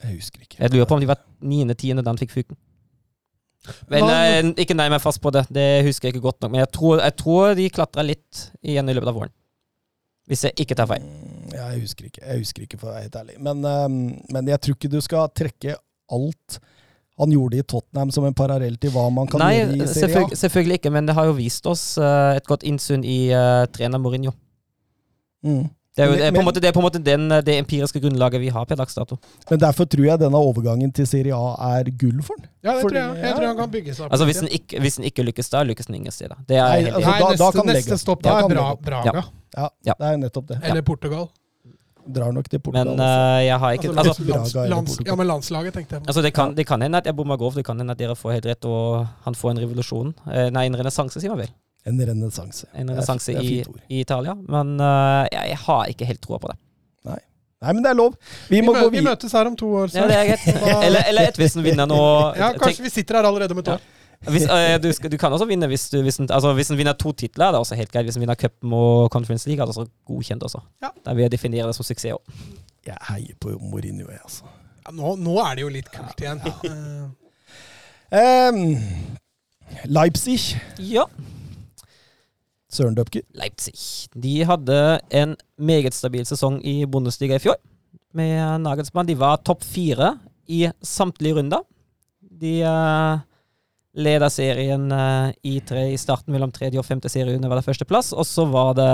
Jeg 0.02 0.16
husker 0.18 0.42
ikke. 0.42 0.58
Jeg 0.58 0.74
lurer 0.74 0.88
på 0.90 0.98
om 0.98 1.02
de 1.04 1.10
var 1.10 1.20
niende-tiende 1.46 2.02
da 2.02 2.10
han 2.10 2.18
fikk 2.22 2.34
fyken. 2.34 2.58
Men 3.92 4.08
Hva- 4.08 4.16
eh, 4.26 4.48
ikke 4.64 4.74
nei 4.74 4.88
meg 4.90 5.02
fast 5.04 5.22
på 5.22 5.30
det, 5.34 5.44
det 5.54 5.84
husker 5.86 6.10
jeg 6.10 6.16
ikke 6.16 6.26
godt 6.26 6.42
nok. 6.42 6.52
Men 6.56 6.64
jeg 6.64 6.72
tror, 6.74 7.02
jeg 7.04 7.16
tror 7.22 7.54
de 7.58 7.68
klatra 7.70 8.06
litt 8.06 8.48
igjen 8.66 8.90
i 8.90 8.96
løpet 8.98 9.12
av 9.12 9.20
våren. 9.20 9.34
Hvis 10.30 10.48
jeg 10.48 10.58
ikke 10.66 10.78
tar 10.80 10.90
feil. 10.90 11.06
Ja, 11.54 11.70
jeg 11.74 11.82
husker 11.86 12.06
ikke, 12.10 12.22
jeg 12.26 12.44
husker 12.44 12.62
ikke 12.66 12.80
for 12.80 12.90
å 12.90 12.94
være 12.96 13.04
helt 13.08 13.16
ærlig. 13.22 13.40
Men, 13.40 13.64
ehm, 13.66 14.22
men 14.32 14.48
jeg 14.48 14.62
tror 14.62 14.76
ikke 14.78 14.92
du 14.92 15.02
skal 15.02 15.28
trekke 15.36 15.76
alt 16.12 16.60
han 17.22 17.30
gjorde 17.36 17.60
i 17.60 17.64
Tottenham 17.68 18.10
som 18.12 18.26
en 18.26 18.34
parallell 18.34 18.78
til 18.82 18.90
hva 18.96 19.04
man 19.14 19.28
kan 19.30 19.40
Nei, 19.44 19.52
gjøre 19.60 19.76
i 19.76 19.78
Serie 19.78 19.90
A. 19.90 19.94
selvfølgelig, 20.00 20.38
selvfølgelig 20.42 20.78
ikke, 20.80 20.92
men 20.96 21.06
det 21.06 21.14
har 21.14 21.26
jo 21.30 21.34
vist 21.38 21.68
oss 21.70 21.84
uh, 22.02 22.32
et 22.40 22.48
godt 22.50 22.64
innsyn 22.66 23.04
i 23.06 23.20
uh, 23.36 23.66
trener 23.70 24.00
Mourinho. 24.02 24.32
Mm. 25.46 25.68
Det 25.92 26.06
er 26.06 26.08
jo 26.08 26.16
det 26.16 26.24
er 26.24 26.32
men- 26.32 26.46
måte, 26.48 26.62
det, 26.64 26.70
er 26.70 26.74
på 26.74 26.80
en 26.80 26.86
måte 26.88 27.02
den, 27.04 27.26
eh, 27.36 27.42
det 27.44 27.58
empiriske 27.60 28.00
grunnlaget 28.00 28.40
vi 28.40 28.48
har 28.56 28.66
per 28.66 28.78
dags 28.80 28.96
dato. 28.96 29.18
Men 29.50 29.60
derfor 29.60 29.86
tror 29.92 30.06
jeg 30.08 30.20
denne 30.22 30.40
overgangen 30.40 30.94
til 30.96 31.06
Serie 31.06 31.36
A 31.36 31.76
er 31.78 31.90
gull 31.92 32.22
for 32.24 32.40
han. 32.40 32.48
Ja, 32.64 32.74
det 32.78 32.82
Fordi- 32.86 32.96
tror 32.96 33.02
jeg. 33.02 33.18
Jeg 33.22 33.28
ja. 33.30 33.36
tror 33.36 33.46
han 33.48 33.58
kan 33.58 33.72
bygge 33.74 33.94
seg 33.98 34.06
opp. 34.06 34.12
Altså 34.16 34.26
Hvis 34.30 34.40
den 34.40 34.48
ikke, 34.56 34.80
hvis 34.80 34.96
den 34.96 35.06
ikke 35.12 35.26
lykkes 35.28 35.50
da, 35.52 35.64
lykkes 35.68 35.86
den 35.92 35.96
ingen 36.00 36.12
steder. 36.16 36.38
Det 36.48 36.56
er 36.56 36.64
Nei, 36.64 36.82
helt 36.86 36.96
altså. 36.96 37.10
Nei, 37.12 37.20
da- 37.20 37.26
da 37.28 37.32
neste, 37.36 37.52
kan 37.60 37.68
den 37.68 37.76
neste 37.76 37.90
legge. 37.92 38.00
stopp 38.00 38.24
Da 38.24 38.30
da 38.30 38.40
er 38.46 38.56
Bra. 38.56 38.76
Braga. 38.76 39.24
Ja, 39.58 39.70
Ja. 39.84 39.94
det 40.00 40.08
er 40.14 40.18
nettopp 40.18 40.48
det. 40.48 40.60
Eller 40.64 40.82
Portugal. 40.82 41.28
Drar 42.16 42.32
nok 42.36 42.50
til 42.50 42.60
Portugal. 42.60 42.92
Men 42.96 43.04
eh, 43.06 43.42
jeg 43.48 43.60
har 43.64 43.78
ikke 43.78 43.90
Altså, 43.92 44.14
Altså, 44.14 44.26
lands, 44.30 44.56
lands, 44.74 44.98
ja, 45.08 45.16
men 45.16 45.28
landslaget, 45.28 45.74
tenkte 45.74 45.96
jeg. 45.98 46.06
altså 46.08 46.22
det, 46.26 46.34
kan, 46.34 46.56
det 46.56 46.66
kan 46.68 46.82
hende 46.82 46.98
at 47.02 47.06
jeg 47.10 47.16
bommer 47.16 47.38
grovt, 47.42 47.56
det 47.62 47.66
kan 47.66 47.78
hende 47.80 47.92
at 47.96 48.00
dere 48.00 48.16
får 48.16 48.32
helt 48.38 48.50
rett, 48.52 48.66
og 48.66 49.08
han 49.26 49.36
får 49.36 49.52
en 49.56 49.62
revolusjon. 49.66 50.14
Eh, 50.32 50.50
nei, 50.54 50.66
en 50.70 50.76
renessanse, 50.82 51.20
sier 51.22 51.34
man 51.34 51.44
vel. 51.46 51.54
En 51.90 51.98
renessanse. 52.12 52.68
En 52.78 52.90
renessanse 52.94 53.34
i, 53.34 53.64
i 53.90 54.02
Italia. 54.04 54.36
Men 54.36 54.76
uh, 54.78 55.26
jeg, 55.32 55.48
jeg 55.56 55.58
har 55.66 55.88
ikke 55.90 56.06
helt 56.06 56.22
troa 56.22 56.38
på 56.44 56.52
det. 56.52 56.60
Nei, 57.62 57.74
men 57.78 57.84
det 57.86 57.92
er 57.92 57.98
lov. 57.98 58.16
Vi 58.50 58.58
Vi, 58.66 58.70
vi 58.96 59.02
møtes 59.06 59.34
her 59.38 59.46
om 59.46 59.56
to 59.58 59.68
år. 59.84 59.92
Ja, 59.94 60.08
det 60.10 60.16
er 60.18 60.30
greit. 60.32 60.46
Eller, 60.88 61.04
eller 61.12 61.28
Edvardsen 61.30 61.62
vinner 61.62 61.86
nå. 61.90 61.98
Ja, 62.34 62.48
Tenk- 62.56 62.64
kanskje 62.64 62.86
vi 62.88 62.90
sitter 62.90 63.20
her 63.20 63.28
allerede 63.30 63.54
om 63.54 63.60
et 63.62 63.68
Ja. 63.70 63.76
Hvis, 64.30 64.44
eh, 64.46 64.76
du, 64.78 64.92
skal, 64.94 65.10
du 65.10 65.18
kan 65.18 65.34
også 65.34 65.48
vinne 65.50 65.66
hvis 65.72 65.88
du 65.90 66.02
hvis 66.06 66.20
den, 66.20 66.28
altså, 66.30 66.54
hvis 66.54 66.70
den 66.70 66.78
vinner 66.78 66.94
to 66.94 67.12
titler. 67.12 67.48
er 67.48 67.52
Det 67.56 67.60
også 67.60 67.76
helt 67.76 67.92
greit. 67.92 68.06
Hvis 68.06 68.14
den 68.20 68.22
vinner 68.22 68.36
cupen 68.36 68.74
og 68.74 69.10
Conference 69.10 69.50
League, 69.50 69.62
er 69.62 69.66
det 69.66 69.78
også 69.78 69.90
godkjent 70.06 70.44
også. 70.44 70.62
Ja. 70.84 70.92
Da 71.06 71.14
vil 71.14 71.26
jeg 71.26 71.32
definere 71.32 71.68
det 71.68 71.76
som 71.76 71.88
suksess 71.88 72.14
òg. 72.14 72.44
Jeg 72.86 72.98
heier 73.10 73.38
på 73.42 73.56
Mourinho, 73.62 74.10
jeg, 74.10 74.20
altså. 74.24 74.46
Ja, 74.86 74.94
nå, 74.98 75.16
nå 75.22 75.38
er 75.42 75.58
det 75.58 75.66
jo 75.66 75.74
litt 75.74 75.92
kult 75.94 76.22
igjen. 76.22 76.42
Ja. 78.12 78.50
um, 78.52 78.76
Leipzig. 79.88 80.58
Ja. 80.84 81.06
Søren 82.72 82.96
Døpke. 82.98 83.22
Leipzig. 83.36 84.10
De 84.12 84.42
hadde 84.44 85.00
en 85.16 85.38
meget 85.58 85.96
stabil 85.96 86.26
sesong 86.28 86.60
i 86.68 86.82
Bundesliga 86.86 87.40
i 87.40 87.44
fjor. 87.44 87.56
Med 88.14 88.60
Nagelsmann. 88.66 89.08
De 89.08 89.16
var 89.16 89.40
topp 89.48 89.64
fire 89.64 90.18
i 90.52 90.66
samtlige 90.84 91.38
runder. 91.40 91.64
De 92.42 92.58
uh, 92.68 93.24
leda 93.94 94.30
serien 94.32 94.92
eh, 94.92 95.34
i, 95.44 95.60
tre, 95.68 95.88
i 95.92 96.00
starten 96.00 96.34
mellom 96.34 96.52
tredje 96.54 96.80
og 96.80 96.88
femte 96.88 97.12
serierunde, 97.12 97.50
var 97.52 97.60
det 97.60 97.68
førsteplass. 97.68 98.14
Og 98.14 98.28
så 98.28 98.46
var 98.50 98.76
det 98.80 98.92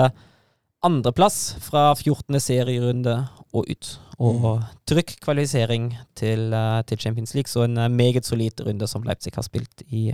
andreplass 0.86 1.58
fra 1.66 1.90
14. 1.96 2.40
serierunde 2.42 3.18
og 3.54 3.70
ut. 3.70 3.92
Og 4.18 4.48
trykk 4.90 5.18
kvalifisering 5.22 5.92
til, 6.18 6.54
eh, 6.54 6.82
til 6.90 7.00
Champions 7.00 7.34
League. 7.34 7.50
Så 7.50 7.66
en 7.66 7.78
eh, 7.78 7.90
meget 7.90 8.26
solid 8.26 8.62
runde 8.66 8.88
som 8.88 9.04
Leipzig 9.04 9.36
har 9.36 9.46
spilt 9.46 9.84
i, 9.90 10.14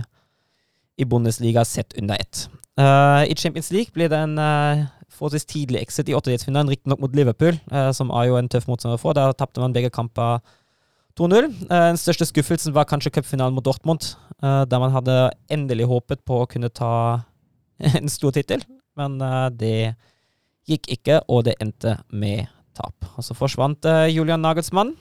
i 0.98 1.04
Bundesliga 1.04 1.64
sett 1.64 1.94
under 1.98 2.14
ett. 2.20 2.48
Uh, 2.74 3.22
I 3.30 3.34
Champions 3.38 3.70
League 3.70 3.94
blir 3.94 4.08
det 4.10 4.18
en 4.18 4.38
uh, 4.38 4.86
forholdsvis 5.14 5.44
tidlig 5.46 5.78
exit 5.78 6.08
i 6.10 6.14
åttedelsfinalen, 6.14 6.72
riktignok 6.72 6.98
mot 7.04 7.14
Liverpool, 7.14 7.54
uh, 7.70 7.92
som 7.94 8.10
er 8.10 8.24
jo 8.26 8.38
en 8.38 8.48
tøff 8.50 8.66
motstander 8.66 8.98
å 8.98 9.02
få. 9.02 9.12
Der 9.14 9.30
tapte 9.38 9.62
man 9.62 9.72
begge 9.76 9.92
kamper 9.94 10.42
2-0. 11.18 11.46
Eh, 11.46 11.68
den 11.92 11.98
største 12.00 12.26
skuffelsen 12.26 12.74
var 12.74 12.88
kanskje 12.90 13.12
cupfinalen 13.14 13.54
mot 13.54 13.64
Dortmund, 13.66 14.14
eh, 14.42 14.64
der 14.66 14.82
man 14.82 14.90
hadde 14.94 15.14
endelig 15.52 15.86
håpet 15.90 16.24
på 16.26 16.40
å 16.42 16.48
kunne 16.50 16.70
ta 16.74 17.22
en 17.94 18.10
stor 18.10 18.34
tittel, 18.34 18.64
men 18.98 19.20
eh, 19.22 19.48
det 19.54 19.76
gikk 20.66 20.88
ikke, 20.96 21.20
og 21.28 21.44
det 21.46 21.54
endte 21.62 21.98
med 22.10 22.48
tap. 22.74 22.94
Og 23.14 23.22
så 23.26 23.36
forsvant 23.36 23.84
Julian 24.10 24.42
Nagelsmann 24.42 24.94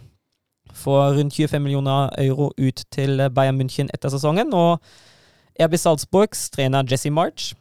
for 0.76 1.16
rundt 1.16 1.34
25 1.34 1.64
millioner 1.64 2.12
euro 2.22 2.52
ut 2.60 2.84
til 2.94 3.24
Bayern 3.34 3.58
München 3.58 3.90
etter 3.96 4.12
sesongen, 4.14 4.52
og 4.54 4.84
RB 5.62 5.78
Salzburgs 5.80 6.50
trener 6.54 6.86
Jesse 6.90 7.10
March, 7.14 7.54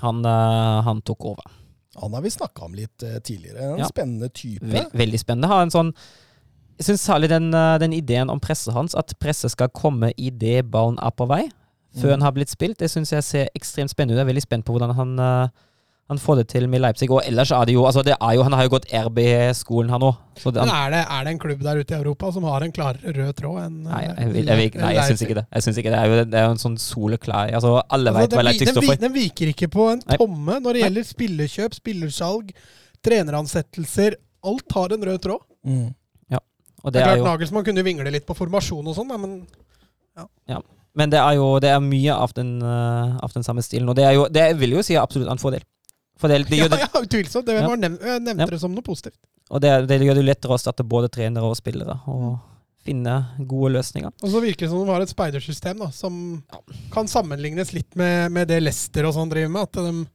han, 0.00 0.22
han 0.24 1.02
tok 1.04 1.26
over. 1.32 1.50
Han 2.00 2.12
har 2.14 2.22
vi 2.24 2.30
snakka 2.32 2.66
om 2.68 2.74
litt 2.76 3.04
tidligere. 3.24 3.72
En 3.72 3.78
Ja. 3.80 3.88
spennende 3.88 4.28
type. 4.28 4.84
Veldig 4.92 5.20
spennende. 5.22 5.48
Har 5.48 5.62
en 5.64 5.72
sånn 5.72 5.92
Jeg 6.78 6.84
syns 6.90 7.04
særlig 7.08 7.28
den, 7.32 7.52
eh, 7.54 7.78
den 7.80 7.92
ideen 7.96 8.28
om 8.30 8.40
presset 8.40 8.74
hans, 8.76 8.94
at 8.94 9.14
presset 9.18 9.50
skal 9.54 9.68
komme 9.72 10.12
idet 10.18 10.66
ballen 10.70 10.98
er 11.02 11.10
på 11.16 11.26
vei, 11.30 11.46
før 11.96 12.10
Mm. 12.10 12.16
den 12.18 12.20
har 12.26 12.32
blitt 12.32 12.50
spilt, 12.52 12.76
det 12.78 12.90
syns 12.90 13.10
jeg 13.12 13.22
ser 13.24 13.48
ekstremt 13.56 13.88
spennende 13.90 14.12
ut. 14.12 14.18
Jeg 14.20 14.26
er 14.28 14.32
veldig 14.34 14.42
spent 14.44 14.64
på 14.66 14.74
hvordan 14.76 14.94
han, 14.94 15.18
eh, 15.18 15.48
han 16.10 16.18
får 16.18 16.36
det 16.36 16.48
til 16.48 16.68
med 16.68 16.80
Leipzig. 16.82 17.08
Og 17.10 17.22
ellers 17.26 17.50
er 17.50 17.64
det 17.64 17.72
jo, 17.74 17.82
altså 17.88 18.04
det 18.04 18.14
er 18.20 18.34
jo 18.36 18.42
Han 18.44 18.52
har 18.52 18.62
jo 18.64 18.68
gått 18.76 18.84
RB-skolen, 18.92 19.88
han 19.90 20.00
òg. 20.02 20.16
Men 20.44 20.68
er 20.68 20.90
det, 20.90 21.00
er 21.10 21.24
det 21.24 21.32
en 21.32 21.38
klubb 21.38 21.62
der 21.64 21.80
ute 21.80 21.90
i 21.96 21.98
Europa 21.98 22.30
som 22.32 22.44
har 22.44 22.60
en 22.62 22.70
klarere 22.72 23.12
rød 23.16 23.32
tråd 23.40 23.64
enn 23.64 23.82
Nei, 23.82 24.04
eh, 24.04 24.14
jeg, 24.20 24.32
vil, 24.34 24.44
jeg, 24.46 24.56
vil, 24.72 24.80
nei, 24.82 24.92
jeg 24.94 25.04
syns 25.08 25.22
ikke 25.26 25.34
det. 25.40 25.46
Jeg 25.52 25.62
synes 25.62 25.76
ikke 25.78 25.90
det. 25.90 25.98
er 25.98 26.06
jo, 26.06 26.24
det 26.24 26.34
er 26.34 26.44
jo 26.44 26.50
en 26.50 26.62
sånn 26.62 26.78
soleklar 26.78 27.50
Altså, 27.56 27.82
alle 27.90 28.10
Altså, 28.12 28.20
vet 28.20 28.36
hva 28.36 28.44
Leipzig 28.44 28.68
står 28.68 28.84
for. 28.84 28.94
den 28.96 29.12
viker 29.16 29.46
ikke 29.54 29.68
på 29.72 29.88
en 29.96 30.00
tomme 30.12 30.60
når 30.60 30.72
det 30.74 30.82
gjelder 30.84 31.04
spillekjøp, 31.08 31.74
spillersalg, 31.80 32.52
treneransettelser. 33.02 34.14
Alt 34.44 34.72
har 34.76 34.92
en 34.94 35.02
rød 35.08 35.22
tråd. 35.24 35.40
Mm. 35.66 35.94
Og 36.86 36.92
Det 36.94 37.00
det 37.00 37.02
er 37.02 37.08
er 37.10 37.16
klart 37.16 37.18
jo 37.18 37.26
Nagelsmann 37.26 37.64
kunne 37.66 37.82
vingle 37.86 38.10
litt 38.14 38.26
på 38.28 38.36
formasjon 38.38 38.86
og 38.86 38.94
sånn, 38.94 39.10
Ja, 39.10 39.18
men 39.18 40.62
Men 40.96 41.10
det 41.12 41.18
er 41.20 41.34
jo 41.36 41.48
det 41.60 41.68
er 41.74 41.80
mye 41.84 42.14
av 42.14 42.32
den, 42.32 42.54
uh, 42.62 43.18
av 43.20 43.32
den 43.34 43.42
samme 43.44 43.60
stilen. 43.60 43.88
Og 43.90 43.96
det 43.98 44.04
er 44.06 44.14
jo 44.16 44.28
Det 44.32 44.46
vil 44.56 44.70
jo 44.78 44.82
si 44.86 44.94
absolutt 44.96 45.28
en 45.28 45.38
fordel. 45.42 45.64
For 46.16 46.28
det, 46.32 46.46
det 46.48 46.56
ja, 46.62 46.68
det, 46.72 46.78
ja, 46.80 47.00
utvilsomt. 47.02 47.44
Det 47.44 47.58
Ja. 47.58 47.66
var 47.68 47.76
nevnt, 47.76 48.00
jeg 48.00 48.22
nevnte 48.22 48.46
Ja. 48.46 48.52
det 48.54 48.60
som 48.60 48.72
noe 48.72 48.82
positivt. 48.86 49.18
og 49.50 49.60
det, 49.60 49.86
det 49.88 50.00
gjør 50.00 50.14
det 50.14 50.24
lettere 50.24 50.54
å 50.56 50.58
starte 50.58 50.82
både 50.82 51.10
trenere 51.12 51.44
og 51.44 51.54
spillere, 51.56 52.00
og 52.08 52.38
finne 52.82 53.12
gode 53.46 53.72
løsninger. 53.76 54.10
Og 54.22 54.30
så 54.30 54.40
virker 54.40 54.66
det 54.66 54.70
som 54.70 54.86
de 54.86 54.90
har 54.94 55.02
et 55.02 55.10
speidersystem 55.12 55.78
da, 55.78 55.90
som 55.90 56.42
kan 56.90 57.06
sammenlignes 57.06 57.72
litt 57.74 57.94
med, 57.94 58.32
med 58.32 58.48
det 58.48 58.62
Lester 58.62 59.04
og 59.06 59.14
sånn 59.14 59.28
driver 59.28 59.50
med. 59.52 59.62
At 59.62 59.72
de, 59.72 60.06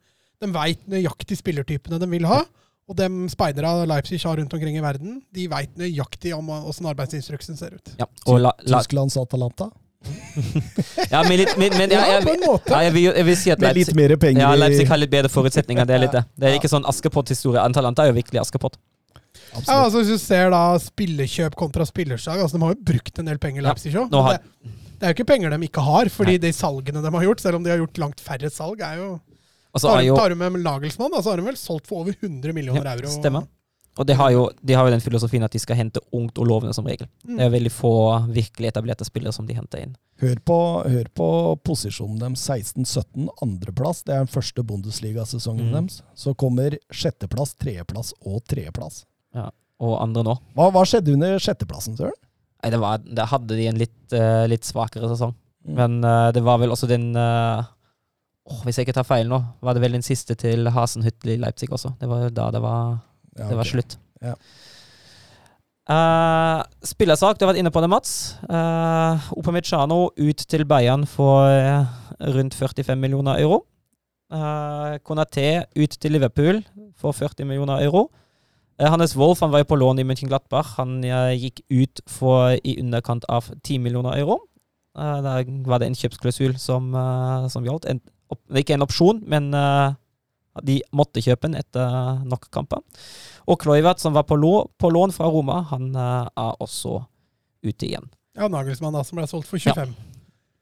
de 0.41 0.51
veit 0.51 0.81
nøyaktig 0.87 1.37
spillertypene 1.37 1.99
de 1.99 2.07
vil 2.07 2.25
ha. 2.25 2.41
Og 2.89 2.95
de 2.97 3.07
speidere 3.31 3.85
Leipzig 3.87 4.19
har 4.25 4.35
rundt 4.37 4.53
omkring 4.53 4.75
i 4.77 4.81
verden, 4.83 5.21
de 5.31 5.47
veit 5.47 5.77
nøyaktig 5.79 6.33
om 6.35 6.49
åssen 6.49 6.85
arbeidsinstruksen 6.91 7.55
ser 7.57 7.75
ut. 7.77 7.93
Ja, 7.99 8.07
og 8.27 8.39
la, 8.41 8.51
la, 8.67 8.81
Tysklands 8.81 9.15
Atalanta. 9.21 9.69
ja 11.11 11.21
men, 11.27 11.37
litt, 11.43 11.51
men, 11.61 11.75
men 11.77 11.91
ja, 11.93 11.99
Ja, 12.01 12.13
jeg, 12.17 12.23
på 12.25 12.33
en 12.33 12.43
måte. 12.47 12.71
ja, 12.73 12.79
jeg, 12.87 12.93
vil, 12.95 13.03
jeg 13.13 13.25
vil 13.27 13.35
si 13.37 13.51
at 13.53 13.59
Med 13.61 13.75
litt 13.77 13.91
Leipzig, 13.91 13.97
mer 13.99 14.15
penger 14.17 14.41
ja, 14.43 14.49
Leipzig 14.57 14.87
har 14.89 14.97
litt 15.01 15.11
bedre 15.13 15.29
forutsetninger. 15.31 15.85
Det 15.87 15.95
er 15.97 16.01
litt 16.07 16.15
det. 16.17 16.23
Er 16.41 16.57
ikke 16.57 16.71
sånn 16.71 16.87
Askepott-historie. 16.89 17.61
Atalanta 17.61 18.05
er 18.07 18.11
jo 18.11 18.17
virkelig 18.17 18.41
Askepott. 18.41 18.79
Ja, 19.67 19.81
altså 19.85 20.01
Hvis 20.01 20.09
du 20.15 20.17
ser 20.21 20.49
da 20.53 20.63
spillekjøp 20.79 21.55
kontra 21.59 21.83
spillerslag 21.87 22.39
altså 22.39 22.55
De 22.57 22.63
har 22.63 22.73
jo 22.75 22.83
brukt 22.87 23.19
en 23.19 23.27
del 23.29 23.39
penger, 23.41 23.61
Ja, 23.63 23.69
Leipzig 23.69 23.93
òg. 23.99 24.11
har- 24.15 24.39
Det, 24.39 24.71
det 24.99 25.03
er 25.07 25.13
jo 25.13 25.17
ikke 25.19 25.29
penger 25.33 25.49
de 25.53 25.67
ikke 25.69 25.81
har, 25.85 26.09
fordi 26.09 26.37
Nei. 26.37 26.43
de 26.47 26.51
salgene 26.55 27.01
de 27.03 27.11
har 27.13 27.23
gjort, 27.29 27.41
selv 27.41 27.55
om 27.59 27.63
de 27.63 27.69
har 27.73 27.77
gjort 27.81 27.97
langt 27.97 28.19
færre 28.21 28.49
salg, 28.53 28.81
er 28.81 28.97
jo 28.97 29.19
Og 29.73 29.79
så 29.79 29.87
Tar, 29.93 30.01
jo 30.03 30.15
tar 30.19 30.29
du 30.29 30.35
med 30.35 30.59
Lagelsmann, 30.65 31.13
så 31.23 31.31
har 31.31 31.37
de 31.41 31.45
vel 31.47 31.55
solgt 31.59 31.87
for 31.87 32.01
over 32.03 32.13
100 32.19 32.53
millioner 32.53 32.83
Ja, 32.85 32.95
euro. 32.97 33.07
stemmer. 33.07 33.47
Og 33.99 34.05
de 34.07 34.13
har, 34.15 34.31
jo, 34.31 34.45
de 34.63 34.73
har 34.73 34.85
jo 34.87 34.91
den 34.93 35.01
filosofien 35.03 35.43
at 35.43 35.51
de 35.51 35.59
skal 35.59 35.75
hente 35.75 35.99
ungt 36.15 36.37
og 36.39 36.47
lovende 36.47 36.73
som 36.73 36.85
regel. 36.87 37.07
Mm. 37.27 37.35
Det 37.37 37.43
er 37.45 37.49
veldig 37.51 37.71
få 37.75 37.91
virkelig 38.31 38.69
etablerte 38.71 39.03
spillere 39.07 39.33
som 39.35 39.45
de 39.47 39.53
henter 39.57 39.81
inn. 39.83 39.95
Hør 40.21 40.37
på, 40.47 40.57
hør 40.87 41.09
på 41.17 41.27
posisjonen 41.67 42.19
deres 42.21 42.43
16-17, 42.47 43.27
andreplass. 43.43 44.03
Det 44.07 44.13
er 44.15 44.23
den 44.23 44.31
første 44.31 44.63
Bundesliga-sesongen 44.63 45.67
Mm. 45.67 45.73
deres. 45.75 46.01
Så 46.15 46.33
kommer 46.35 46.77
sjetteplass, 46.91 47.55
tredjeplass 47.59 48.13
og 48.25 48.43
tredjeplass. 48.47 49.03
Og 49.81 49.95
andre 49.99 50.23
nå. 50.23 50.35
Hva, 50.53 50.67
hva 50.71 50.83
skjedde 50.85 51.15
under 51.15 51.39
sjetteplassen, 51.41 51.95
Søren? 51.97 52.13
Nei, 52.61 52.69
det 52.69 52.79
var, 52.79 52.99
det 53.01 53.25
hadde 53.31 53.55
de 53.57 53.63
en 53.71 53.79
litt, 53.81 54.13
uh, 54.13 54.45
litt 54.47 54.61
svakere 54.67 55.09
sesong. 55.09 55.33
Mm. 55.65 55.73
Men 55.79 55.95
uh, 56.05 56.31
det 56.31 56.43
var 56.45 56.59
vel 56.61 56.69
også 56.73 56.87
den 56.89 57.15
eh, 57.17 57.63
åh, 58.51 58.63
Hvis 58.65 58.77
jeg 58.77 58.87
ikke 58.87 58.97
tar 58.99 59.07
feil 59.07 59.29
nå, 59.31 59.39
var 59.63 59.75
det 59.75 59.83
vel 59.83 59.95
den 59.97 60.05
siste 60.05 60.35
til 60.39 60.69
Hasenhüttel 60.73 61.35
i 61.35 61.39
Leipzig 61.41 61.71
også. 61.71 61.93
Det 61.99 62.09
var 62.09 62.29
da 62.29 62.51
det 62.51 62.61
var, 62.61 62.99
Ja, 63.37 63.47
det 63.49 63.57
var 63.57 63.69
slutt. 63.69 63.97
Ja. 64.21 64.35
Uh, 65.91 66.61
spillersak, 66.85 67.39
du 67.39 67.43
har 67.43 67.51
vært 67.51 67.59
inne 67.63 67.71
på 67.73 67.81
det, 67.83 67.89
Mats. 67.91 68.35
Uh, 68.45 69.31
Upamecano 69.35 70.11
ut 70.15 70.45
til 70.47 70.63
Bayern 70.69 71.07
for 71.09 71.49
eh, 71.49 71.87
rundt 72.35 72.55
45 72.55 72.99
millioner 72.99 73.41
euro. 73.41 73.63
Uh, 74.31 74.99
Konaté 75.03 75.65
ut 75.75 75.97
til 75.99 76.15
Liverpool 76.15 76.61
for 76.95 77.11
40 77.11 77.49
millioner 77.49 77.81
euro. 77.83 78.07
Uh, 78.79 78.87
Hannes 78.93 79.17
Wolff 79.17 79.41
han 79.41 79.51
var 79.51 79.65
jo 79.65 79.71
på 79.73 79.79
lån 79.81 79.99
i 79.99 80.07
München-Glattbach. 80.07 80.77
Han 80.77 81.01
uh, 81.03 81.33
gikk 81.33 81.63
ut 81.71 82.05
for 82.07 82.55
i 82.63 82.77
underkant 82.79 83.27
av 83.27 83.49
10 83.63 83.81
millioner 83.83 84.15
euro. 84.21 84.39
Eh, 84.97 85.21
der 85.23 85.45
var 85.65 85.79
det 85.79 85.87
en 85.87 85.95
kjøpsklausul 85.95 86.57
som, 86.59 86.93
eh, 86.95 87.47
som 87.47 87.63
gjaldt. 87.63 87.85
En, 87.87 88.01
ikke 88.61 88.75
en 88.77 88.85
opsjon, 88.85 89.21
men 89.29 89.51
eh, 89.57 89.97
de 90.67 90.77
måtte 90.95 91.23
kjøpe 91.23 91.49
den 91.49 91.59
etter 91.59 92.21
nok 92.27 92.49
kamper. 92.53 92.83
Og 93.49 93.59
Kloivert, 93.61 94.01
som 94.03 94.15
var 94.15 94.27
på, 94.29 94.37
lå, 94.39 94.55
på 94.79 94.91
lån 94.91 95.13
fra 95.15 95.29
Roma, 95.31 95.61
han 95.71 95.91
eh, 95.95 96.29
er 96.29 96.63
også 96.63 97.01
ute 97.65 97.87
igjen. 97.87 98.07
Ja, 98.37 98.47
Nagelsmann 98.51 98.95
da, 98.95 99.03
som 99.07 99.19
ble 99.19 99.27
solgt 99.29 99.49
for 99.49 99.59
25. 99.59 99.91
Ja. 99.91 100.07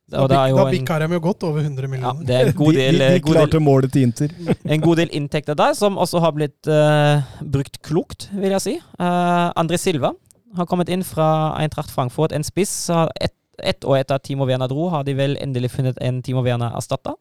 Da, 0.09 0.24
da 0.26 0.39
er 0.49 0.55
da 0.57 0.63
bikka 0.72 0.95
de 1.03 1.07
jo 1.13 1.20
godt 1.22 1.43
over 1.45 1.61
100 1.61 1.86
ja, 1.86 1.89
millioner. 1.91 2.22
det 2.26 2.34
er 2.34 2.47
en 2.49 2.55
god 2.57 2.74
del, 2.74 2.95
de, 2.97 3.03
eh, 3.05 3.11
de, 3.11 3.17
de 3.20 3.26
god 3.28 3.36
del 3.36 3.43
klarte 3.43 3.59
målet 3.61 3.91
til 3.93 4.07
Inter. 4.07 4.32
en 4.74 4.82
god 4.82 5.01
del 5.03 5.11
inntekter 5.13 5.57
der, 5.59 5.76
som 5.78 5.99
også 6.01 6.22
har 6.24 6.34
blitt 6.34 6.70
uh, 6.70 7.22
brukt 7.45 7.78
klokt, 7.86 8.26
vil 8.34 8.55
jeg 8.55 8.63
si. 8.63 8.74
Uh, 8.97 9.53
André 9.53 9.78
Silva 9.78 10.15
har 10.57 10.65
kommet 10.65 10.89
inn 10.89 11.05
fra 11.05 11.53
Eintracht 11.61 11.93
Frankfurt, 11.93 12.34
en 12.34 12.45
spiss. 12.48 12.89
Ett 13.22 13.35
et 13.64 13.85
år 13.85 14.02
etter 14.02 14.19
at 14.19 14.23
Timo 14.23 14.48
Werner 14.48 14.69
dro, 14.72 14.89
har 14.94 15.06
de 15.07 15.15
vel 15.18 15.38
endelig 15.41 15.73
funnet 15.73 15.99
en 16.03 16.22
Timo 16.23 16.44
Werner-erstatter. 16.45 17.18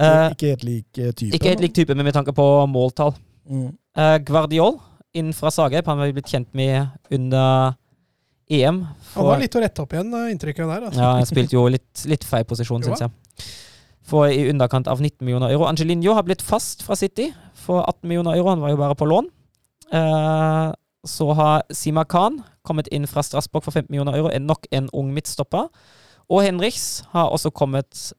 Uh, 0.00 0.30
ikke 0.32 0.54
helt 0.54 0.64
lik 0.64 0.98
eh, 0.98 1.12
type. 1.12 1.36
ikke 1.36 1.52
helt 1.52 1.62
lik 1.62 1.74
type, 1.76 1.94
men 1.94 2.06
med 2.06 2.16
tanke 2.16 2.32
på 2.34 2.46
måltall. 2.70 3.12
Mm. 3.44 3.70
Uh, 3.98 4.16
Guardiol 4.24 4.78
inn 5.18 5.32
fra 5.36 5.52
Zagreb, 5.52 5.86
han 5.86 6.00
har 6.00 6.08
vi 6.08 6.16
blitt 6.16 6.30
kjent 6.32 6.48
med 6.56 6.88
under 7.12 7.74
EM. 8.52 8.80
Han 9.14 9.28
var 9.28 9.40
litt 9.40 9.54
å 9.56 9.62
rette 9.62 9.84
opp 9.84 9.92
igjen, 9.94 10.12
eh, 10.16 10.30
inntrykket 10.34 10.64
der. 10.64 10.86
Altså. 10.88 11.00
Ja, 11.00 11.12
han 11.18 11.28
spilte 11.32 11.56
jo 11.56 11.66
litt, 11.72 12.06
litt 12.08 12.24
feil 12.28 12.46
posisjon, 12.48 12.84
Jo 12.84 12.92
syns 12.92 13.06
jeg. 13.06 13.48
For 14.08 14.32
i 14.32 14.48
underkant 14.50 14.88
av 14.90 15.00
19 15.00 15.22
millioner 15.24 15.52
euro. 15.54 15.68
Angelinho 15.68 16.16
har 16.16 16.24
blitt 16.26 16.42
fast 16.42 16.82
fra 16.84 16.96
City 16.98 17.30
for 17.54 17.84
18 17.84 18.08
millioner 18.08 18.36
euro. 18.36 18.50
Han 18.50 18.64
var 18.64 18.72
jo 18.72 18.80
bare 18.80 18.98
på 18.98 19.08
lån. 19.08 19.28
Uh, 19.92 20.72
så 21.06 21.28
har 21.36 21.62
Sima 21.74 22.04
Khan 22.08 22.40
kommet 22.66 22.88
inn 22.94 23.06
fra 23.10 23.22
Strasbourg 23.24 23.64
for 23.64 23.74
15 23.74 23.92
millioner 23.92 24.16
euro. 24.18 24.32
er 24.32 24.42
nok 24.42 24.66
en 24.74 24.88
ung 24.92 25.12
midtstopper. 25.14 25.70
Og 26.32 26.42
Henriks 26.42 27.04
har 27.12 27.30
også 27.30 27.52
kommet 27.54 28.12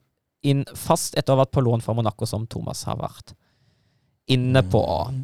inn 0.43 0.65
fast 0.75 1.15
etter 1.17 1.33
å 1.33 1.37
ha 1.37 1.43
vært 1.45 1.53
på 1.55 1.63
lån 1.63 1.83
fra 1.85 1.95
Monaco, 1.97 2.27
som 2.29 2.47
Thomas 2.49 2.83
har 2.87 2.99
vært 2.99 3.35
inne 4.31 4.63
på. 4.63 4.83
Mm. 5.11 5.23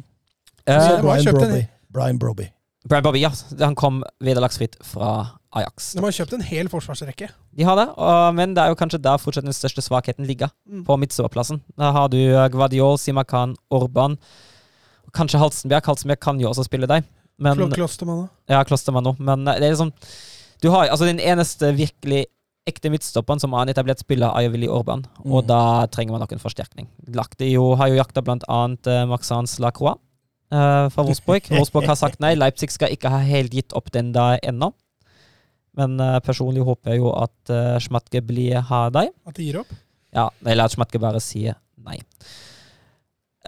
Eh, 0.66 0.80
har 0.86 1.02
Brian 1.02 1.34
Broby. 1.34 1.60
Brian 1.88 2.18
Broby. 2.20 2.48
Brian 2.88 3.04
Broby, 3.04 3.20
ja. 3.22 3.32
Han 3.60 3.76
kom 3.76 4.00
vederlagsfritt 4.24 4.78
fra 4.86 5.40
Ajax. 5.56 5.92
De 5.96 6.04
har 6.04 6.14
kjøpt 6.14 6.36
en 6.36 6.44
hel 6.46 6.70
forsvarsrekke. 6.72 7.28
De 7.56 7.66
har 7.66 7.76
det, 7.76 7.88
og, 7.98 8.34
men 8.38 8.54
det 8.56 8.62
er 8.62 8.72
jo 8.72 8.78
kanskje 8.78 9.02
der 9.02 9.20
fortsatt 9.20 9.48
den 9.48 9.56
største 9.56 9.84
svakheten 9.84 10.28
ligger. 10.28 10.52
Mm. 10.68 10.84
På 10.88 10.96
midtsoverplassen. 11.00 11.60
Da 11.80 11.90
har 11.96 12.10
du 12.12 12.18
Gvadiol, 12.20 12.52
Gvardiol, 12.54 13.00
Simakan, 13.02 13.56
Orban. 13.74 14.16
Kanskje 15.16 15.40
Halstenberg. 15.42 15.88
Halstenberg 15.90 16.22
kan 16.22 16.40
jo 16.40 16.52
også 16.52 16.64
spille 16.68 16.88
deg. 16.90 17.08
Men, 17.40 17.56
Klostermann, 17.72 18.26
da. 18.26 18.54
ja, 18.54 18.64
Klostermann 18.68 19.08
òg. 19.10 19.20
Men 19.24 19.48
eh, 19.48 19.58
det 19.60 19.70
er 19.70 19.74
liksom 19.74 19.94
Du 20.60 20.68
har 20.74 20.90
altså 20.92 21.08
den 21.08 21.22
eneste 21.24 21.72
virkelig 21.72 22.26
ekte 22.68 22.90
midtstopperen 22.92 23.40
som 23.40 23.54
har 23.56 23.64
en 23.64 23.72
etablert 23.72 23.98
spiller, 24.02 24.30
er 24.36 24.44
jo 24.46 24.50
Willy 24.52 24.68
Orban. 24.68 25.06
Og 25.24 25.42
Mm. 25.44 25.46
da 25.48 25.86
trenger 25.86 26.12
man 26.12 26.20
nok 26.20 26.32
en 26.32 26.38
forsterkning. 26.42 26.88
Lagt 27.14 27.40
er 27.40 27.48
jo, 27.54 27.74
har 27.74 27.88
jo 27.88 27.96
jakta 27.96 28.22
blant 28.22 28.44
annet 28.48 28.86
uh, 28.86 29.06
Maxence 29.06 29.58
Lacroix 29.60 29.96
uh, 30.52 30.88
fra 30.92 31.02
Wolfsburg. 31.02 31.48
Wolfsburg 31.56 31.86
har 31.86 31.96
sagt 31.96 32.20
nei. 32.20 32.34
Leipzig 32.34 32.70
skal 32.70 32.92
ikke 32.92 33.10
ha 33.10 33.18
helt 33.24 33.52
gitt 33.52 33.72
opp 33.72 33.90
den 33.92 34.12
da 34.12 34.36
ennå. 34.42 34.72
Men 35.74 35.98
uh, 36.00 36.18
personlig 36.20 36.62
håper 36.66 36.92
jeg 36.92 36.98
jo 37.00 37.12
at 37.16 37.50
uh, 37.54 37.78
Schmatke 37.80 38.20
blir 38.22 38.60
ha 38.60 38.90
deg. 38.90 39.10
At 39.26 39.36
de 39.36 39.44
gir 39.48 39.60
opp. 39.62 39.72
Ja, 40.14 40.28
eller 40.44 40.64
at 40.66 40.72
Schmatke 40.74 40.98
bare 41.00 41.20
sier 41.22 41.54
nei. 41.80 41.98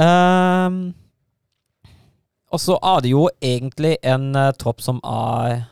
Um, 0.00 0.94
og 2.52 2.60
så 2.60 2.78
er 2.80 3.00
det 3.04 3.10
jo 3.12 3.26
egentlig 3.42 3.96
en 4.02 4.32
tropp 4.60 4.80
som 4.84 5.00
er 5.04 5.66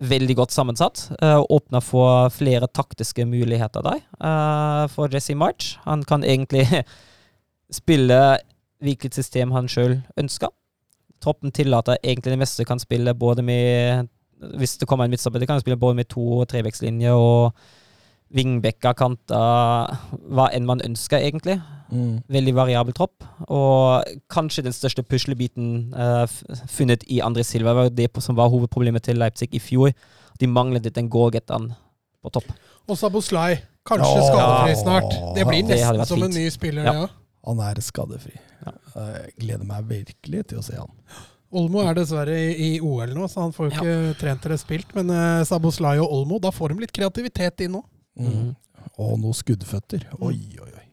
veldig 0.00 0.36
godt 0.36 0.52
sammensatt. 0.52 1.06
Uh, 1.22 1.40
Åpna 1.52 1.80
for 1.80 2.28
flere 2.34 2.68
taktiske 2.68 3.24
muligheter 3.28 3.84
der 3.84 4.02
uh, 4.20 4.84
for 4.92 5.12
Jesse 5.12 5.34
March. 5.34 5.78
Han 5.84 6.04
kan 6.04 6.24
egentlig 6.24 6.66
spille 7.80 8.20
hvilket 8.84 9.16
system 9.16 9.54
han 9.56 9.68
sjøl 9.68 10.00
ønsker. 10.20 10.52
Troppen 11.22 11.52
tillater 11.52 11.96
egentlig 12.04 12.34
det 12.34 12.42
meste. 12.42 12.64
Kan 12.68 12.78
spille 12.78 13.14
både 13.14 13.42
med 13.42 14.08
Hvis 14.58 14.76
det 14.76 14.88
kommer 14.88 15.04
en 15.04 15.10
midtstopper, 15.10 15.40
kan 15.40 15.46
kan 15.46 15.60
spille 15.60 15.80
både 15.80 15.94
med 15.94 16.08
to- 16.08 16.40
og 16.40 16.48
trevekslinjer 16.48 17.12
og 17.12 17.54
vingbekker, 18.34 18.96
kanter, 18.98 19.96
hva 20.34 20.48
enn 20.54 20.66
man 20.66 20.82
ønsker, 20.84 21.22
egentlig. 21.22 21.60
Mm. 21.92 22.22
Veldig 22.32 22.54
variabel 22.56 22.96
tropp. 22.96 23.24
Og 23.46 24.06
kanskje 24.32 24.64
den 24.66 24.74
største 24.74 25.04
puslebiten 25.06 25.94
uh, 25.94 26.24
funnet 26.72 27.06
i 27.12 27.20
André 27.24 27.44
Silva 27.46 27.76
var 27.76 27.92
det 27.94 28.10
som 28.24 28.38
var 28.38 28.50
hovedproblemet 28.52 29.06
til 29.06 29.20
Leipzig 29.22 29.52
i 29.54 29.62
fjor. 29.62 29.94
De 30.40 30.50
manglet 30.50 30.90
den 30.94 31.10
gågetteren 31.10 31.70
på 32.22 32.34
topp. 32.34 32.50
Og 32.90 32.98
Saboslai. 32.98 33.60
Kanskje 33.86 34.18
Åh. 34.18 34.26
skadefri 34.26 34.74
snart. 34.80 35.14
Det 35.36 35.46
blir 35.46 35.62
nesten 35.62 36.00
det 36.00 36.08
som 36.10 36.26
en 36.26 36.34
ny 36.34 36.50
spiller, 36.50 36.84
Ja. 36.84 36.92
ja. 37.04 37.06
Han 37.46 37.60
er 37.62 37.78
skadefri. 37.78 38.34
Ja. 38.64 38.72
Jeg 38.96 39.32
gleder 39.38 39.66
meg 39.68 39.84
virkelig 39.86 40.48
til 40.50 40.58
å 40.58 40.64
se 40.66 40.74
han. 40.74 40.90
Olmo 41.54 41.84
er 41.86 41.94
dessverre 41.94 42.34
i, 42.34 42.48
i 42.58 42.70
OL 42.82 43.12
nå, 43.14 43.28
så 43.30 43.44
han 43.44 43.52
får 43.54 43.68
jo 43.68 43.76
ikke 43.76 44.16
trent 44.18 44.48
eller 44.48 44.58
spilt. 44.58 44.90
Men 44.96 45.12
uh, 45.14 45.44
Saboslai 45.46 46.00
og 46.02 46.10
Olmo, 46.10 46.40
da 46.42 46.50
får 46.50 46.74
de 46.74 46.82
litt 46.82 46.94
kreativitet 46.96 47.62
inn 47.62 47.76
nå. 47.78 47.84
Mm. 48.16 48.54
Og 48.96 49.14
noen 49.20 49.36
skuddføtter. 49.36 50.08
Oi, 50.20 50.38
oi, 50.62 50.70
oi. 50.72 50.84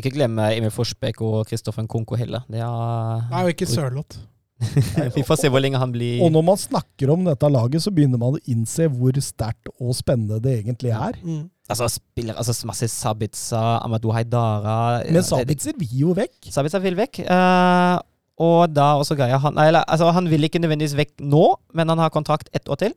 Ikke 0.00 0.12
glem 0.14 0.38
eh, 0.40 0.58
Emil 0.58 0.72
Forsbekk 0.72 1.20
og 1.24 1.42
Kristoffer 1.50 1.86
Konko 1.90 2.16
heller. 2.18 2.44
Det 2.50 2.62
er 2.64 3.24
Nei, 3.30 3.42
og 3.44 3.52
ikke 3.52 3.68
Sørloth. 3.68 4.20
Vi 5.16 5.24
får 5.26 5.40
se 5.40 5.48
hvor 5.50 5.58
lenge 5.58 5.78
han 5.80 5.90
blir 5.90 6.20
Og 6.22 6.28
når 6.30 6.44
man 6.46 6.58
snakker 6.60 7.10
om 7.10 7.24
dette 7.26 7.48
laget, 7.50 7.82
så 7.82 7.90
begynner 7.90 8.20
man 8.20 8.36
å 8.36 8.42
innse 8.46 8.86
hvor 8.92 9.16
sterkt 9.18 9.72
og 9.74 9.90
spennende 9.98 10.38
det 10.44 10.60
egentlig 10.60 10.92
er. 10.94 11.18
Mm. 11.18 11.48
Altså, 11.72 11.88
spiller 11.90 12.38
altså 12.38 12.54
masse 12.68 12.86
Sabitza, 12.92 13.62
Amadou 13.82 14.12
Haidara 14.14 15.02
Men 15.10 15.26
Sabitzer 15.26 15.74
vil 15.78 15.94
jo 16.04 16.14
vekk. 16.16 16.50
Sabitsa 16.54 16.80
vil 16.84 16.98
vekk. 16.98 17.24
Uh, 17.26 17.98
og 18.42 18.72
da 18.72 18.94
også 19.00 19.16
greia 19.18 19.38
han 19.42 19.54
nei, 19.58 19.68
eller, 19.70 19.84
altså, 19.86 20.08
Han 20.16 20.30
vil 20.30 20.46
ikke 20.46 20.62
nødvendigvis 20.62 20.96
vekk 20.98 21.20
nå, 21.20 21.44
men 21.76 21.92
han 21.92 22.00
har 22.00 22.14
kontrakt 22.14 22.48
ett 22.56 22.68
år 22.70 22.80
til. 22.80 22.94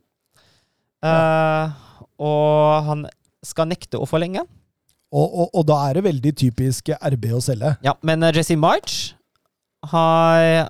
Eh, 1.04 1.74
og 2.24 2.86
han 2.88 3.04
skal 3.46 3.68
nekte 3.70 4.00
å 4.02 4.08
forlenge. 4.08 4.42
Og, 5.14 5.26
og, 5.26 5.48
og 5.54 5.66
da 5.68 5.76
er 5.88 6.00
det 6.00 6.06
veldig 6.08 6.32
typisk 6.42 6.90
RB 6.98 7.28
å 7.36 7.40
selge. 7.44 7.76
Ja, 7.86 7.94
men 8.06 8.26
eh, 8.26 8.34
Jesse 8.34 8.56
March 8.58 9.12
har 9.92 10.66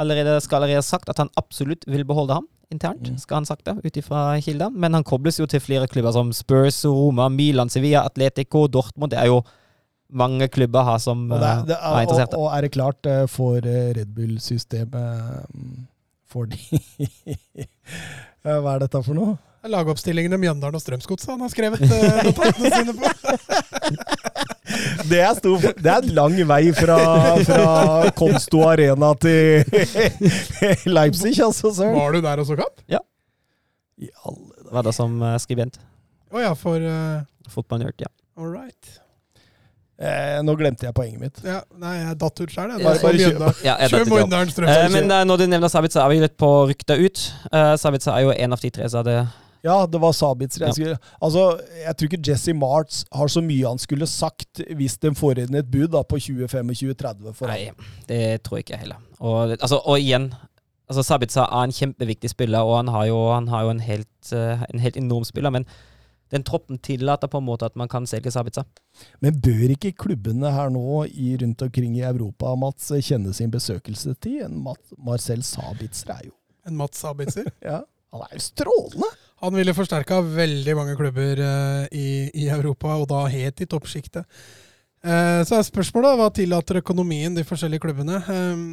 allerede, 0.00 0.36
skal 0.44 0.60
allerede 0.62 0.84
sagt 0.86 1.10
at 1.10 1.18
han 1.20 1.30
absolutt 1.40 1.84
vil 1.90 2.04
beholde 2.08 2.38
ham 2.38 2.46
internt. 2.70 3.08
Mm. 3.10 3.16
skal 3.18 3.40
han 3.40 3.48
sagt 3.48 3.66
det, 3.66 3.74
ut 3.82 3.96
ifra 3.98 4.20
kilder. 4.40 4.70
Men 4.70 4.94
han 4.94 5.02
kobles 5.06 5.40
jo 5.40 5.46
til 5.50 5.58
flere 5.62 5.88
klubber 5.90 6.14
som 6.14 6.30
Spurs, 6.36 6.78
Roma, 6.86 7.26
Milan, 7.34 7.68
Sevilla, 7.72 8.04
Atletico, 8.06 8.68
Dortmund. 8.70 9.10
Det 9.10 9.18
er 9.18 9.26
jo 9.32 9.40
mange 10.14 10.46
klubber 10.50 10.86
her 10.86 10.98
som 11.02 11.26
Og, 11.26 11.34
det, 11.38 11.48
er- 11.50 11.58
eh, 11.58 11.66
det, 11.66 11.76
er 11.76 11.82
er, 11.82 11.90
og, 11.96 12.02
interesserte. 12.06 12.38
og 12.38 12.48
er 12.54 12.66
det 12.66 12.72
klart 12.76 13.06
eh, 13.10 13.24
for 13.30 13.58
Red 13.66 14.14
Bull-systemet 14.14 15.50
mm, 15.54 15.76
For 16.30 16.46
de 16.50 16.58
Hva 18.46 18.74
er 18.76 18.82
dette 18.86 19.02
for 19.04 19.18
noe? 19.18 19.36
Det 19.60 19.68
er 19.68 19.72
Lagoppstillingene 19.74 20.38
Mjøndalen 20.40 20.78
og 20.78 20.80
Strømsgodset 20.80 21.34
han 21.34 21.42
har 21.44 21.50
skrevet 21.52 21.82
uh, 21.84 22.20
notatene 22.24 22.70
sine 22.72 22.94
på. 22.96 23.04
Det 25.10 25.18
er, 25.18 25.32
stor, 25.34 25.64
det 25.82 25.90
er 25.90 26.04
en 26.04 26.12
lang 26.14 26.36
vei 26.46 26.70
fra, 26.76 26.96
fra 27.42 28.10
Konsto 28.16 28.60
Arena 28.68 29.10
til 29.18 29.64
Leipzig, 30.96 31.32
altså, 31.42 31.72
Sir. 31.74 31.90
Var 31.96 32.14
du 32.14 32.20
der 32.22 32.40
og 32.40 32.46
så 32.46 32.56
kamp? 32.60 32.84
I 34.00 34.08
alle 34.24 34.70
Var 34.70 34.86
det 34.86 34.94
som 34.94 35.16
eh, 35.26 35.34
skribent. 35.42 35.80
Å 36.30 36.44
ja, 36.44 36.52
for 36.56 36.78
uh, 36.80 37.26
Fotballnerd, 37.50 37.98
ja. 38.00 38.08
All 38.38 38.52
right. 38.54 38.94
eh, 39.98 40.38
Nå 40.46 40.54
glemte 40.60 40.86
jeg 40.86 40.94
poenget 40.96 41.20
mitt. 41.20 41.42
Ja, 41.44 41.60
nei, 41.82 41.96
jeg 41.98 42.16
datt 42.22 42.40
ut 42.40 42.54
sjøl. 42.54 42.70
Bare, 42.78 42.96
bare 43.02 43.20
kjør. 43.20 43.60
ja 43.66 43.74
Kjør 43.90 44.06
Mjøndalen 44.14 44.54
Strømsgodset. 44.54 44.86
Eh, 44.86 44.94
men 44.94 45.12
eh, 45.18 45.26
når 45.28 45.42
du 45.42 45.46
nevner 45.50 45.72
Savica, 45.72 46.04
er 46.06 46.14
vi 46.14 46.22
litt 46.22 46.38
på 46.40 46.50
rykta 46.70 46.96
ut. 47.00 47.26
Uh, 47.50 47.74
Savica 47.80 48.14
er 48.14 48.28
jo 48.28 48.36
en 48.38 48.56
av 48.56 48.62
de 48.62 48.70
tre, 48.78 48.88
som 48.94 49.04
det 49.10 49.18
Ja, 49.64 49.86
det 49.86 50.00
var 50.00 50.14
Sabitzer. 50.16 50.64
Jeg, 50.66 50.76
skulle, 50.76 50.98
altså, 51.20 51.44
jeg 51.82 51.96
tror 51.96 52.10
ikke 52.10 52.30
Jesse 52.30 52.54
Martz 52.56 53.02
har 53.12 53.28
så 53.32 53.42
mye 53.44 53.68
han 53.68 53.80
skulle 53.82 54.08
sagt 54.08 54.62
hvis 54.76 54.96
de 55.02 55.12
får 55.16 55.42
inn 55.44 55.58
et 55.60 55.68
bud 55.70 55.90
da, 55.92 56.02
på 56.06 56.20
20-25-30 56.20 57.34
for 57.36 57.50
ham. 57.52 57.56
Nei, 57.56 57.98
det 58.08 58.22
tror 58.46 58.60
jeg 58.60 58.68
ikke 58.68 58.80
heller. 58.80 59.02
Og, 59.18 59.56
altså, 59.58 59.82
og 59.84 60.00
igjen, 60.00 60.30
altså 60.88 61.04
Sabitzer 61.06 61.44
er 61.44 61.68
en 61.68 61.76
kjempeviktig 61.76 62.32
spiller, 62.32 62.64
og 62.64 62.80
han 62.80 62.92
har 62.94 63.06
jo, 63.10 63.20
han 63.34 63.48
har 63.52 63.68
jo 63.68 63.76
en, 63.76 63.84
helt, 63.84 64.32
eh, 64.32 64.64
en 64.72 64.82
helt 64.82 64.96
enorm 65.00 65.28
spiller. 65.28 65.52
Men 65.52 65.68
den 66.30 66.44
troppen 66.46 66.78
tillater 66.78 67.28
på 67.28 67.40
en 67.42 67.46
måte 67.46 67.66
at 67.66 67.76
man 67.78 67.90
kan 67.90 68.06
selge 68.06 68.30
Sabitza. 68.30 68.64
Men 69.20 69.40
bør 69.42 69.74
ikke 69.74 69.92
klubbene 70.04 70.52
her 70.54 70.70
nå 70.72 71.04
i, 71.10 71.32
rundt 71.40 71.62
omkring 71.66 71.96
i 71.98 72.04
Europa 72.06 72.54
Mats, 72.58 72.92
kjenne 73.02 73.34
sin 73.34 73.50
besøkelsestid? 73.50 74.44
En 74.46 74.60
Mat 74.64 74.94
Marcel 74.98 75.42
Sabitzer 75.46 76.14
er 76.14 76.28
jo 76.30 76.36
En 76.68 76.76
Mats 76.78 77.02
Sabitzer. 77.02 77.48
ja, 77.70 77.80
Han 78.14 78.22
er 78.26 78.36
jo 78.36 78.44
strålende! 78.44 79.10
Han 79.40 79.54
ville 79.56 79.74
forsterka 79.76 80.20
veldig 80.24 80.74
mange 80.76 80.96
klubber 80.98 81.40
eh, 81.44 81.84
i, 81.96 82.08
i 82.44 82.48
Europa, 82.52 82.96
og 83.00 83.06
da 83.08 83.22
helt 83.32 83.62
i 83.64 83.68
toppsjiktet. 83.70 84.26
Eh, 85.00 85.40
så 85.48 85.56
er 85.56 85.64
spørsmålet 85.64 86.18
hva 86.20 86.26
tillater 86.36 86.80
økonomien 86.82 87.36
de 87.36 87.44
forskjellige 87.48 87.80
klubbene. 87.86 88.20
Um, 88.28 88.66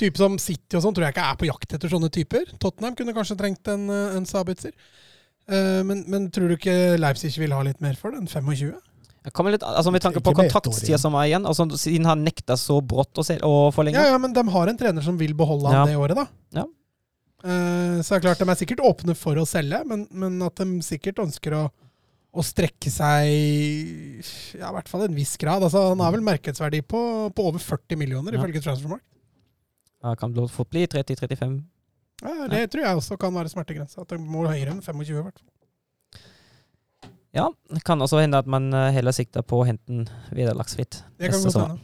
type 0.00 0.16
som 0.20 0.38
City 0.40 0.78
og 0.78 0.84
sånn 0.84 0.96
tror 0.96 1.08
jeg 1.08 1.16
ikke 1.16 1.26
er 1.28 1.38
på 1.40 1.48
jakt 1.50 1.76
etter 1.76 1.92
sånne 1.92 2.08
typer. 2.14 2.48
Tottenham 2.62 2.96
kunne 2.96 3.14
kanskje 3.16 3.36
trengt 3.40 3.68
en, 3.72 3.88
eh, 3.92 4.16
en 4.16 4.28
Sabitzer. 4.28 4.72
Eh, 5.46 5.82
men, 5.86 6.04
men 6.10 6.30
tror 6.34 6.50
du 6.50 6.56
ikke 6.56 6.96
Leipzig 6.98 7.34
vil 7.38 7.52
ha 7.54 7.60
litt 7.66 7.82
mer 7.84 7.98
for 8.00 8.14
det 8.14 8.22
enn 8.22 8.30
25? 8.30 8.72
Jeg 9.26 9.34
kommer 9.34 9.50
litt, 9.54 9.64
altså 9.66 9.90
Med 9.90 10.04
tanke 10.04 10.22
på 10.22 10.32
kontraktstida 10.38 10.98
som 11.02 11.14
er 11.18 11.28
igjen, 11.32 11.46
altså 11.50 11.66
siden 11.74 12.06
han 12.06 12.20
nekta 12.22 12.54
så 12.58 12.78
brått 12.78 13.18
å, 13.18 13.24
se, 13.26 13.34
å 13.42 13.72
forlenge 13.74 13.98
Ja, 13.98 14.12
ja, 14.14 14.18
men 14.22 14.34
de 14.34 14.44
har 14.54 14.70
en 14.70 14.78
trener 14.78 15.02
som 15.02 15.18
vil 15.18 15.34
beholde 15.38 15.66
han 15.66 15.80
Ja. 15.80 15.86
det 15.90 15.98
året, 15.98 16.20
da. 16.20 16.26
Ja. 16.60 16.66
Eh, 17.44 17.98
så 18.02 18.14
er 18.16 18.20
det 18.20 18.24
klart, 18.24 18.40
de 18.40 18.48
er 18.52 18.60
sikkert 18.62 18.84
åpne 18.86 19.14
for 19.18 19.36
å 19.40 19.44
selge, 19.48 19.82
men, 19.88 20.06
men 20.10 20.38
at 20.46 20.56
de 20.62 20.80
sikkert 20.84 21.20
ønsker 21.26 21.56
å, 21.58 21.64
å 22.36 22.44
strekke 22.44 22.90
seg 22.92 23.28
ja, 24.56 24.70
i 24.70 24.74
hvert 24.78 24.88
fall 24.90 25.04
en 25.06 25.16
viss 25.16 25.36
grad. 25.40 25.64
Altså, 25.66 25.82
han 25.92 26.02
har 26.04 26.14
vel 26.16 26.24
markedsverdi 26.26 26.80
på, 26.88 27.00
på 27.36 27.48
over 27.50 27.62
40 27.62 28.00
millioner, 28.00 28.36
Ja. 28.36 28.40
ifølge 28.42 28.64
Transformark. 28.64 29.04
Ja, 30.04 30.14
kan 30.18 30.34
fort 30.52 30.70
bli 30.70 30.86
30-35. 30.86 31.58
Ja, 32.24 32.46
det 32.48 32.62
tror 32.72 32.84
jeg 32.84 32.96
også 32.96 33.16
kan 33.20 33.34
være 33.36 33.50
smertegrensa. 33.52 34.00
At 34.04 34.12
de 34.12 34.18
må 34.22 34.46
høyere 34.46 34.72
enn 34.72 34.80
25. 34.84 35.10
i 35.12 35.22
hvert 35.26 35.40
fall. 35.40 35.52
Ja, 37.36 37.50
det 37.68 37.82
kan 37.84 38.00
også 38.00 38.22
hende 38.22 38.38
at 38.40 38.46
man 38.48 38.70
eh, 38.72 38.92
heller 38.96 39.12
sikter 39.12 39.44
på 39.44 39.58
å 39.60 39.66
hente 39.68 39.84
den 39.90 40.06
vederlagsfritt. 40.32 41.02
Det 41.20 41.28
kan 41.34 41.42
godt 41.44 41.58
hende. 41.60 41.82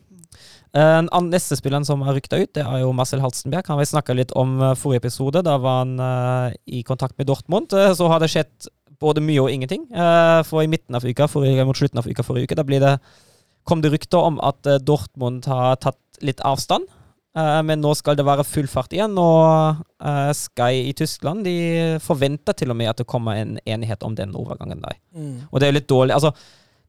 Eh, 0.72 1.02
neste 1.28 1.56
spilleren 1.58 1.84
som 1.84 2.00
har 2.06 2.16
rykta 2.16 2.38
ut, 2.40 2.52
det 2.56 2.62
er 2.64 2.80
jo 2.80 2.94
Marcel 2.96 3.20
Halstenberg. 3.20 3.66
Han 3.68 3.80
vi 3.80 3.90
snakka 3.90 4.16
litt 4.16 4.32
om 4.32 4.56
eh, 4.60 4.76
forrige 4.78 5.04
episode. 5.04 5.42
Da 5.44 5.58
var 5.60 5.82
han 5.82 5.98
eh, 6.00 6.54
i 6.78 6.82
kontakt 6.82 7.18
med 7.18 7.28
Dortmund. 7.28 7.72
Så 7.72 8.08
har 8.08 8.22
det 8.22 8.30
skjedd 8.32 8.70
både 9.02 9.20
mye 9.24 9.42
og 9.42 9.50
ingenting. 9.50 9.88
For 10.46 10.62
i 10.62 10.70
midten 10.70 10.94
av 10.94 11.02
uka, 11.02 11.26
forrige, 11.26 11.64
mot 11.66 11.76
slutten 11.76 11.98
av 11.98 12.06
uka 12.06 12.22
forrige 12.22 12.46
uke, 12.46 12.56
da 12.56 12.64
blir 12.64 12.78
det, 12.78 12.92
kom 13.66 13.82
det 13.82 13.90
rykter 13.90 14.22
om 14.22 14.38
at 14.46 14.62
Dortmund 14.86 15.48
har 15.50 15.80
tatt 15.82 16.22
litt 16.22 16.38
avstand. 16.46 16.86
Men 17.34 17.80
nå 17.82 17.96
skal 17.98 18.14
det 18.14 18.28
være 18.28 18.44
full 18.46 18.68
fart 18.70 18.94
igjen, 18.94 19.18
og 19.18 19.82
Sky 20.38 20.84
i 20.84 20.94
Tyskland 20.94 21.42
de 21.48 21.56
forventer 22.04 22.54
til 22.54 22.70
og 22.70 22.78
med 22.78 22.92
at 22.92 23.02
det 23.02 23.08
kommer 23.10 23.40
en 23.40 23.56
enighet 23.66 24.06
om 24.06 24.14
den 24.14 24.36
overgangen 24.38 24.86
der. 24.86 25.00
Og 25.50 25.58
det 25.58 25.66
er 25.66 25.74
jo 25.74 25.78
litt 25.80 25.90
dårlig. 25.90 26.14
Altså, 26.14 26.30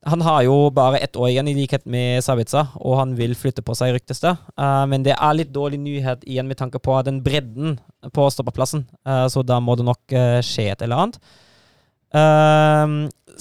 Han 0.03 0.21
har 0.21 0.41
jo 0.43 0.55
bare 0.75 0.99
ett 0.99 1.15
år 1.15 1.30
igjen, 1.30 1.47
i 1.47 1.55
likhet 1.55 1.85
med 1.88 2.23
Sabitza, 2.25 2.65
og 2.75 2.97
han 2.99 3.13
vil 3.15 3.35
flytte 3.39 3.63
på 3.63 3.75
seg, 3.77 3.93
ryktes 3.95 4.19
det. 4.19 4.34
Uh, 4.59 4.84
men 4.91 5.05
det 5.05 5.13
er 5.15 5.38
litt 5.38 5.53
dårlig 5.55 5.80
nyhet 5.80 6.25
igjen 6.27 6.49
med 6.49 6.59
tanke 6.59 6.81
på 6.84 6.97
den 7.07 7.21
bredden 7.23 7.77
på 8.11 8.25
stoppeplassen, 8.34 8.84
uh, 9.07 9.27
så 9.31 9.45
da 9.47 9.61
må 9.63 9.77
det 9.80 9.85
nok 9.88 10.15
uh, 10.17 10.41
skje 10.43 10.67
et 10.73 10.84
eller 10.84 11.05
annet. 11.05 11.21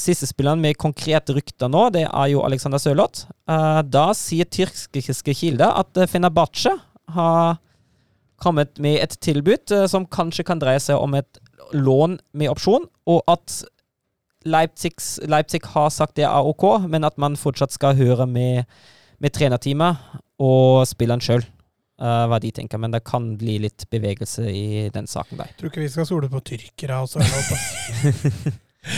Siste 0.00 0.24
spilleren 0.24 0.62
med 0.62 0.78
konkrete 0.80 1.34
rykter 1.36 1.68
nå, 1.68 1.90
det 1.92 2.06
er 2.06 2.28
jo 2.32 2.40
Alexander 2.40 2.80
Sørloth. 2.80 3.26
Da 3.44 4.04
sier 4.16 4.48
tyrkiske 4.48 5.34
kilder 5.36 5.74
at 5.82 6.00
Fenerbahçe 6.08 6.72
har 7.12 7.58
kommet 8.40 8.80
med 8.80 8.96
et 9.04 9.18
tilbud 9.20 9.74
som 9.92 10.08
kanskje 10.08 10.46
kan 10.48 10.62
dreie 10.62 10.80
seg 10.80 10.96
om 10.96 11.12
et 11.20 11.42
lån 11.76 12.16
med 12.32 12.48
opsjon, 12.48 12.88
og 13.04 13.20
at 13.28 13.58
Leipzigs, 14.44 15.18
Leipzig 15.28 15.60
har 15.74 15.88
sagt 15.90 16.16
det 16.16 16.24
er 16.24 16.48
ok, 16.48 16.86
men 16.88 17.04
at 17.04 17.18
man 17.18 17.36
fortsatt 17.36 17.72
skal 17.72 17.96
høre 17.96 18.26
med, 18.26 18.64
med 19.22 19.30
trenerteamet 19.32 19.96
og 20.42 20.86
spilleren 20.90 21.20
sjøl 21.22 21.44
hva 22.02 22.38
de 22.42 22.50
tenker. 22.50 22.80
Men 22.82 22.90
det 22.90 23.04
kan 23.06 23.36
bli 23.38 23.58
litt 23.62 23.84
bevegelse 23.92 24.42
i 24.50 24.88
den 24.90 25.06
saken 25.06 25.38
der. 25.38 25.52
Tror 25.60 25.70
ikke 25.70 25.84
vi 25.84 25.88
skal 25.92 26.06
stole 26.08 26.28
på 26.32 26.40
tyrkere 26.42 26.96
og 27.04 27.08
Sørloth. 27.12 27.52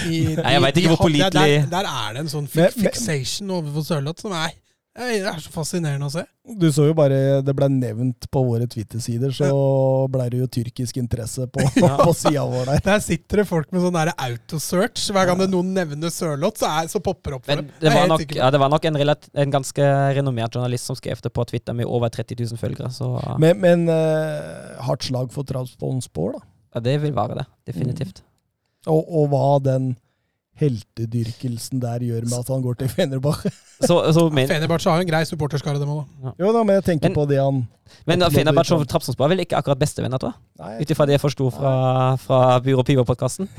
I- 0.08 0.34
Nei, 0.38 0.52
jeg 0.54 0.62
vet 0.64 0.78
ikke 0.80 0.92
hvor 0.94 1.02
pålitelig 1.04 1.32
der- 1.34 1.60
Der, 1.60 1.66
der 1.74 1.88
er 1.90 2.12
det 2.16 2.20
en 2.24 2.30
sånn 2.32 2.46
fixation 2.48 3.50
overfor 3.52 3.84
Sørloth 3.84 4.22
som 4.24 4.32
er 4.32 4.54
det 4.94 5.26
er 5.26 5.40
så 5.42 5.50
fascinerende 5.50 6.06
å 6.06 6.12
se. 6.12 6.22
Du 6.60 6.66
så 6.70 6.84
jo 6.86 6.92
bare 6.94 7.40
det 7.42 7.54
ble 7.56 7.66
nevnt 7.72 8.28
på 8.30 8.42
våre 8.46 8.66
Twitter-sider, 8.70 9.32
så 9.34 9.48
ble 10.12 10.26
det 10.30 10.38
jo 10.38 10.46
tyrkisk 10.54 11.00
interesse 11.00 11.48
på, 11.50 11.64
Ja. 11.82 11.96
på 11.98 12.12
sida 12.14 12.44
vår 12.46 12.68
der. 12.70 12.82
Der 12.84 13.00
sitter 13.02 13.42
det 13.42 13.46
folk 13.48 13.72
med 13.74 13.82
sånn 13.82 13.98
autosearch. 13.98 15.02
Hver 15.10 15.26
gang 15.32 15.40
det 15.42 15.48
noen 15.50 15.72
nevner 15.74 16.12
Sørloth, 16.14 16.60
så, 16.62 16.70
er- 16.82 16.90
så 16.92 17.00
popper 17.02 17.34
det 17.34 17.38
opp 17.40 17.48
for 17.48 17.54
Men 17.56 17.64
dem. 17.64 17.72
det 17.80 17.90
er 17.90 17.96
var, 17.98 18.06
nok, 18.12 18.36
ja, 18.38 18.50
det 18.54 18.60
var 18.62 18.70
nok 18.76 18.86
en, 18.92 19.00
en 19.44 19.56
ganske 19.56 19.88
renommert 20.20 20.54
journalist 20.60 20.86
som 20.92 21.00
skrev 21.00 21.24
det 21.26 21.32
på 21.34 21.46
Twitter 21.50 21.74
med 21.74 21.90
over 21.90 22.12
30 22.14 22.38
000 22.44 22.60
følgere. 22.62 22.92
Så 22.94 23.10
Men, 23.42 23.58
men 23.64 23.88
uh, 23.90 24.78
hardt 24.86 25.08
slag 25.10 25.32
for 25.34 25.42
Trabzonspor, 25.48 26.36
da. 26.38 26.44
ja, 26.76 26.84
det 26.86 27.00
vil 27.02 27.16
være 27.18 27.40
det. 27.42 27.48
Definitivt. 27.72 28.22
Og, 28.86 29.00
og 29.10 29.30
hva 29.32 29.46
den 29.64 29.94
heltedyrkelsen 30.60 31.80
der 31.82 32.02
gjør 32.06 32.26
med 32.28 32.36
at 32.38 32.50
han 32.52 32.62
går 32.64 32.76
til 32.80 32.90
Fenerbahçe. 32.92 33.50
Så, 33.88 33.96
så 34.14 34.28
men, 34.30 34.46
Fenerbahçe 34.48 34.88
har 34.88 35.00
jo 35.00 35.04
en 35.04 35.08
grei 35.10 35.24
supporterskare, 35.26 35.80
dem 35.82 35.90
òg. 35.90 36.04
Jo 36.40 36.52
da, 36.54 36.62
men 36.62 36.78
jeg 36.78 36.84
tenker 36.92 37.10
Men- 37.10 37.16
på 37.18 37.24
det 37.28 37.40
han 37.42 37.64
men 38.08 38.22
Fenerbahçe 38.32 38.72
og 38.78 38.86
Trapsonsborg 38.88 39.26
er 39.28 39.34
vel 39.34 39.42
ikke 39.44 39.58
akkurat 39.58 39.78
bestevenner, 39.78 40.18
tror 40.22 40.32
jeg. 40.32 40.80
Ut 40.86 40.92
ifra 40.94 41.04
det 41.06 41.18
jeg 41.18 41.20
forsto 41.20 41.50
fra, 41.52 41.72
fra 42.22 42.38
Byrå 42.64 42.82
Piva-podkasten. 42.86 43.50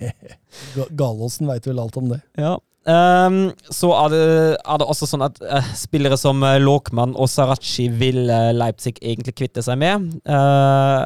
Ga- 0.76 0.88
Galåsen 0.96 1.50
veit 1.50 1.66
vel 1.68 1.82
alt 1.82 1.98
om 2.00 2.08
det. 2.14 2.22
Ja. 2.40 2.54
Um, 2.86 3.50
så 3.74 3.90
er 3.98 4.12
det, 4.14 4.22
er 4.62 4.78
det 4.80 4.86
også 4.86 5.08
sånn 5.10 5.24
at 5.26 5.40
uh, 5.42 5.70
spillere 5.76 6.16
som 6.20 6.38
uh, 6.46 6.54
Lokman 6.62 7.16
og 7.18 7.28
Sarachi 7.28 7.88
vil 7.90 8.30
uh, 8.30 8.52
Leipzig 8.54 8.94
egentlig 9.02 9.34
kvitte 9.36 9.64
seg 9.66 9.80
med. 9.82 10.06
Uh, 10.22 11.04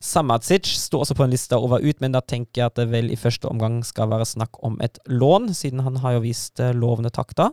Samacic 0.00 0.68
står 0.78 1.02
også 1.04 1.16
på 1.18 1.24
en 1.26 1.32
liste 1.32 1.58
over 1.58 1.82
ut, 1.82 2.00
men 2.00 2.14
da 2.14 2.20
tenker 2.22 2.62
jeg 2.62 2.70
at 2.70 2.78
det 2.78 2.88
vel 2.92 3.10
i 3.10 3.18
første 3.18 3.48
omgang 3.50 3.80
skal 3.86 4.10
være 4.12 4.28
snakk 4.28 4.60
om 4.66 4.78
et 4.84 5.00
lån, 5.10 5.50
siden 5.58 5.82
han 5.86 5.98
har 6.04 6.16
jo 6.18 6.24
vist 6.26 6.62
uh, 6.62 6.70
lovende 6.76 7.10
takter. 7.14 7.50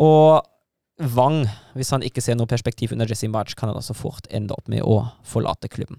Og 0.00 0.42
Wang, 1.16 1.46
hvis 1.72 1.90
han 1.94 2.04
ikke 2.04 2.20
ser 2.20 2.36
noe 2.36 2.48
perspektiv 2.50 2.92
under 2.92 3.08
Jesse 3.08 3.28
March, 3.32 3.54
kan 3.56 3.70
han 3.70 3.78
også 3.80 3.96
fort 3.96 4.26
ende 4.28 4.52
opp 4.52 4.68
med 4.68 4.84
å 4.84 4.98
forlate 5.24 5.70
klubben. 5.72 5.96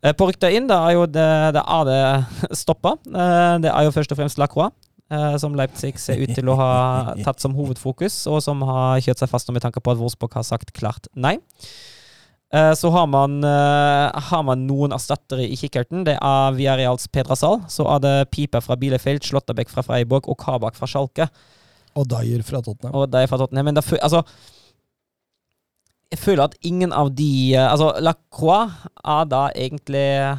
Eh, 0.00 0.14
På 0.16 0.30
rykta 0.30 0.48
inn, 0.48 0.68
da 0.70 0.78
er 0.88 0.96
jo 0.96 1.04
det, 1.04 1.26
det 1.56 1.60
er 1.60 1.88
det 1.90 2.00
stoppa. 2.62 2.94
Eh, 3.04 3.56
Det 3.66 3.68
er 3.72 3.84
jo 3.84 3.92
først 3.92 4.14
og 4.14 4.20
fremst 4.22 4.40
Lacroix 4.40 4.72
eh, 5.12 5.36
som 5.42 5.56
Leipzig 5.58 5.98
ser 6.00 6.22
ut 6.22 6.32
til 6.36 6.48
å 6.48 6.56
ha 6.56 6.72
tatt 7.26 7.42
som 7.44 7.56
hovedfokus, 7.58 8.22
og 8.32 8.40
som 8.44 8.64
har 8.64 9.00
kjørt 9.04 9.20
seg 9.20 9.32
fast 9.32 9.48
nå 9.48 9.56
med 9.58 9.66
tanke 9.66 9.82
på 9.84 9.92
at 9.92 10.00
Wolfsburg 10.00 10.40
har 10.40 10.46
sagt 10.46 10.72
klart 10.76 11.10
nei. 11.12 11.36
Eh, 12.52 12.72
Så 12.74 12.90
har 12.90 13.06
man, 13.06 13.44
eh, 13.44 14.20
har 14.20 14.42
man 14.42 14.66
noen 14.66 14.90
erstattere 14.92 15.44
i 15.46 15.54
kikkerten. 15.56 16.04
Det 16.04 16.16
er 16.20 16.52
Viareals 16.56 17.06
Pedrasal. 17.06 17.60
Så 17.70 17.86
er 17.94 18.00
det 18.00 18.30
Piper 18.32 18.60
fra 18.60 18.76
Bielefeld, 18.76 19.22
Slåttabekk 19.22 19.68
fra 19.70 19.82
Freiburg 19.86 20.26
og 20.28 20.38
Kabak 20.38 20.74
fra 20.74 20.86
Schalke. 20.86 21.28
Og 21.96 22.08
Dyer 22.08 22.42
fra 22.42 22.60
Tottenham. 22.62 22.94
Og 22.94 23.10
de 23.10 23.18
er 23.22 23.26
fra 23.30 23.38
Tottenham. 23.38 23.64
Men 23.64 23.74
da, 23.74 23.80
altså 23.82 24.24
Jeg 26.12 26.18
føler 26.18 26.42
at 26.42 26.54
ingen 26.66 26.92
av 26.92 27.14
de 27.14 27.54
eh, 27.54 27.68
Altså, 27.70 27.92
Lacroix 28.02 28.72
er 29.04 29.24
da 29.30 29.50
egentlig 29.54 30.38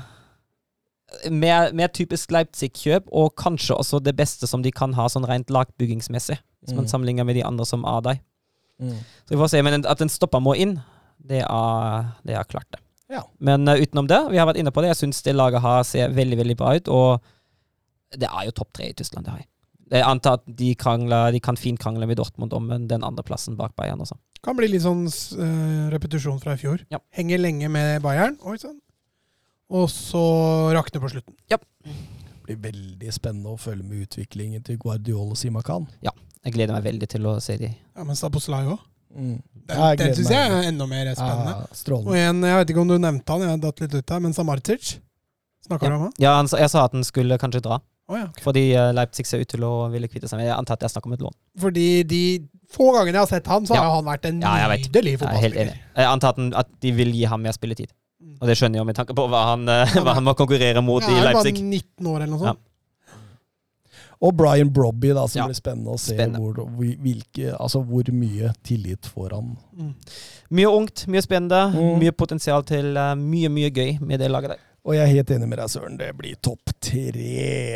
mer, 1.30 1.72
mer 1.76 1.88
typisk 1.92 2.32
Leipzig-kjøp, 2.32 3.08
og 3.12 3.34
kanskje 3.36 3.76
også 3.76 4.00
det 4.04 4.16
beste 4.16 4.48
som 4.48 4.62
de 4.64 4.72
kan 4.72 4.94
ha 4.94 5.08
sånn 5.12 5.28
rent 5.28 5.48
lagbyggingsmessig, 5.52 6.38
hvis 6.64 6.76
man 6.76 6.86
Mm. 6.86 6.92
sammenligner 6.92 7.26
med 7.26 7.36
de 7.36 7.44
andre 7.44 7.66
som 7.66 7.84
er 7.86 8.02
der. 8.02 8.20
Mm. 8.82 8.96
Så 9.28 9.30
vi 9.30 9.36
får 9.36 9.50
se. 9.50 9.62
Men 9.62 9.86
at 9.86 10.02
en 10.02 10.10
stopper 10.10 10.40
må 10.40 10.56
inn, 10.58 10.82
det 11.28 11.44
er, 11.46 12.10
det 12.28 12.38
er 12.38 12.50
klart, 12.50 12.70
det. 12.74 12.82
Ja. 13.12 13.26
Men 13.44 13.68
uh, 13.68 13.76
utenom 13.76 14.08
det, 14.08 14.20
vi 14.32 14.40
har 14.40 14.48
vært 14.50 14.62
inne 14.62 14.74
på 14.74 14.84
det, 14.84 14.94
jeg 14.94 15.04
syns 15.04 15.22
det 15.26 15.36
laget 15.36 15.64
her 15.64 15.84
ser 15.88 16.14
veldig, 16.16 16.38
veldig 16.40 16.58
bra 16.60 16.76
ut, 16.78 16.92
og 16.92 18.20
det 18.20 18.28
er 18.28 18.48
jo 18.48 18.56
topp 18.56 18.72
tre 18.76 18.92
i 18.92 18.96
Tyskland, 18.98 19.28
det 19.28 19.34
har 19.36 19.42
jeg. 19.44 19.50
Jeg 19.92 20.08
antar 20.08 20.38
at 20.40 20.46
de, 20.48 20.70
krangler, 20.80 21.34
de 21.36 21.42
kan 21.44 21.58
fint 21.60 21.80
krangle 21.80 22.08
med 22.08 22.16
Dortmund 22.16 22.54
om 22.56 22.70
den 22.88 23.04
andreplassen 23.04 23.58
bak 23.60 23.74
Bayern 23.76 24.00
også. 24.04 24.16
Kan 24.42 24.56
bli 24.58 24.70
litt 24.72 24.86
sånn 24.86 25.04
uh, 25.04 25.90
repetisjon 25.92 26.40
fra 26.42 26.56
i 26.56 26.62
fjor. 26.62 26.86
Ja. 26.94 27.02
Henger 27.14 27.42
lenge 27.44 27.68
med 27.72 28.00
Bayern, 28.06 28.40
oi 28.48 28.56
sann. 28.62 28.80
Og 29.72 29.88
så 29.92 30.22
rakner 30.76 31.04
på 31.04 31.12
slutten. 31.12 31.36
Det 31.52 31.60
blir 32.48 32.58
veldig 32.64 33.12
spennende 33.16 33.54
å 33.54 33.60
følge 33.60 33.86
med 33.88 34.08
utviklingen 34.08 34.64
til 34.68 34.80
Guardiola 34.82 35.36
og 35.36 35.40
Simakan. 35.40 35.88
Ja, 36.04 36.16
Jeg 36.42 36.56
gleder 36.56 36.74
meg 36.74 36.88
veldig 36.88 37.08
til 37.12 37.28
å 37.30 37.36
se 37.44 37.56
de. 37.60 37.70
Ja, 37.70 38.04
Men 38.04 38.18
Staposlai 38.18 38.64
òg. 38.66 38.80
Mm. 39.12 39.38
Den, 39.68 39.78
jeg 39.78 39.98
den 40.02 40.16
syns 40.18 40.30
jeg 40.34 40.52
er 40.52 40.68
enda 40.70 40.88
mer 40.88 41.10
spennende. 41.16 41.54
Ja, 41.54 41.96
Og 42.02 42.16
en, 42.18 42.44
jeg 42.48 42.60
vet 42.62 42.74
ikke 42.74 42.82
om 42.84 42.92
du 42.92 42.98
nevnte 42.98 43.36
han, 43.36 43.42
jeg 43.46 43.50
har 43.54 43.58
datt 43.64 43.82
litt 43.84 43.96
ut 43.96 44.14
her, 44.16 44.20
men 44.24 44.34
Samartic. 44.34 44.98
Snakker 45.68 45.90
du 45.92 45.96
om 45.96 46.06
han? 46.08 46.14
Ja, 46.22 46.36
han, 46.40 46.48
jeg 46.48 46.70
sa 46.74 46.86
at 46.88 46.96
han 46.98 47.04
skulle 47.08 47.38
kanskje 47.42 47.64
dra, 47.64 47.80
Oh, 48.12 48.18
ja, 48.18 48.26
okay. 48.28 48.44
fordi 48.44 48.62
eh, 48.76 48.90
Leipzig 48.92 49.24
ser 49.30 49.40
ut 49.40 49.48
til 49.48 49.64
å 49.64 49.86
ville 49.94 50.08
kvitte 50.12 50.28
seg 50.28 50.42
med 50.42 50.50
Jeg 50.50 50.56
antar 50.58 50.76
at 50.76 50.82
jeg 50.84 50.92
snakker 50.92 51.08
om 51.08 51.14
et 51.16 51.22
lån. 51.24 51.36
Fordi 51.64 51.86
de 52.04 52.22
få 52.74 52.90
gangene 52.98 53.14
jeg 53.16 53.22
har 53.24 53.30
sett 53.30 53.48
han, 53.48 53.64
så 53.70 53.78
Ja. 53.78 53.86
har 53.86 53.94
han 54.02 54.10
vært 54.10 54.26
en 54.28 54.42
Ja, 54.42 54.56
jeg 54.68 54.82
nydelig 54.90 55.14
Jeg 55.14 55.22
er 55.22 55.38
helt 55.46 55.56
enig. 55.56 55.76
fotballspiller. 55.78 55.78
Jeg 56.02 56.10
antar 56.10 56.34
at, 56.36 56.42
at 56.66 56.74
de 56.84 56.92
vil 56.98 57.14
gi 57.16 57.24
ham 57.32 57.42
mer 57.46 57.56
spilletid. 57.56 57.94
Mm. 58.20 58.34
Og 58.42 58.48
det 58.50 58.58
skjønner 58.58 58.76
jeg 58.76 58.84
jo 58.84 58.90
med 58.90 58.98
tanke 59.00 59.16
på 59.16 59.28
hva 59.32 59.44
han, 59.54 59.64
eh, 59.70 59.96
hva 60.04 60.18
han 60.18 60.28
må 60.28 60.34
konkurrere 60.36 60.84
mot 60.84 61.06
Ja, 61.06 61.08
i 61.08 61.14
han 61.14 61.28
er 61.30 61.34
bare 61.38 61.44
Leipzig. 61.46 61.64
19 61.64 62.12
år 62.12 62.18
eller 62.18 62.34
noe 62.34 62.40
sånt. 62.44 62.60
Og 64.22 64.36
Brian 64.38 64.70
Brobby, 64.70 65.14
da, 65.18 65.24
som 65.28 65.40
Ja. 65.42 65.46
blir 65.50 65.56
spennende 65.58 65.90
å 65.96 66.00
se 66.00 66.14
hvor, 66.16 66.54
hvilke, 66.78 67.56
altså, 67.60 67.82
hvor 67.84 68.04
mye 68.14 68.52
tillit 68.64 69.08
får 69.10 69.32
han. 69.34 69.58
Mm. 69.76 69.94
Mye 70.52 70.70
ungt, 70.78 71.08
mye 71.08 71.22
spennende, 71.26 71.62
Mm. 71.74 71.96
mye 72.00 72.12
potensial 72.12 72.62
til 72.64 72.96
uh, 72.98 73.16
mye, 73.16 73.50
mye 73.50 73.72
gøy 73.74 73.98
med 74.02 74.20
det 74.20 74.30
laget 74.30 74.50
der. 74.54 74.58
Og 74.86 74.96
jeg 74.96 75.02
er 75.04 75.12
helt 75.14 75.30
enig 75.30 75.48
med 75.48 75.58
deg, 75.60 75.70
Søren. 75.70 75.98
Det 75.98 76.08
blir 76.18 76.36
topp 76.42 76.72
tre 76.82 77.12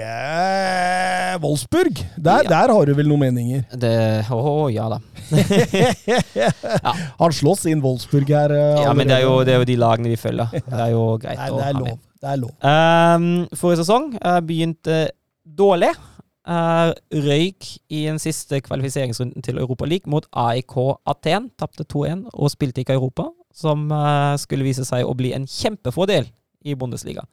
Eh, 0.06 1.38
Wolfsburg! 1.42 2.00
Der, 2.18 2.44
Ja. 2.44 2.50
der 2.50 2.74
har 2.74 2.86
du 2.86 2.94
vel 2.96 3.08
noen 3.08 3.20
meninger? 3.20 3.66
Det 3.78 4.26
Å 4.30 4.72
ja 4.74 4.88
da. 4.90 5.00
Han 7.20 7.32
slåss 7.34 7.66
inn 7.70 7.82
Wolfsburg 7.84 8.28
her. 8.30 8.52
eh, 8.52 8.82
Ja, 8.84 8.94
men 8.94 9.08
det 9.08 9.18
er, 9.20 9.22
jo, 9.26 9.44
det 9.44 9.54
er 9.54 9.60
jo 9.62 9.66
de 9.70 9.76
lagene 9.78 10.10
vi 10.14 10.16
følger. 10.18 10.50
Det 10.70 10.80
er 10.80 10.92
jo 10.94 11.18
greit 11.22 11.38
Nei, 11.38 11.50
å 11.50 11.58
det 11.58 11.66
er 11.68 11.74
ha 11.74 11.80
lov. 11.80 11.88
med. 11.90 12.00
Det 12.22 12.30
er 12.32 12.38
lov. 12.42 12.52
Um, 12.62 13.48
forrige 13.56 13.82
sesong 13.84 14.10
uh, 14.22 14.40
begynte 14.42 15.10
dårlig. 15.46 15.92
Uh, 16.46 16.92
røyk 17.10 17.66
i 17.90 18.04
den 18.06 18.20
siste 18.22 18.60
kvalifiseringsrunden 18.62 19.42
til 19.42 19.58
Europa 19.58 19.88
League 19.90 20.12
mot 20.12 20.28
AIK 20.30 20.76
Aten. 21.10 21.50
Tapte 21.58 21.88
2-1 21.90 22.28
og 22.34 22.52
spilte 22.54 22.84
ikke 22.84 22.94
Europa, 22.94 23.32
som 23.50 23.88
uh, 23.90 24.36
skulle 24.38 24.68
vise 24.68 24.86
seg 24.86 25.08
å 25.08 25.16
bli 25.18 25.32
en 25.34 25.48
kjempefordel 25.50 26.28
i 26.62 26.76
Bundesliga. 26.78 27.24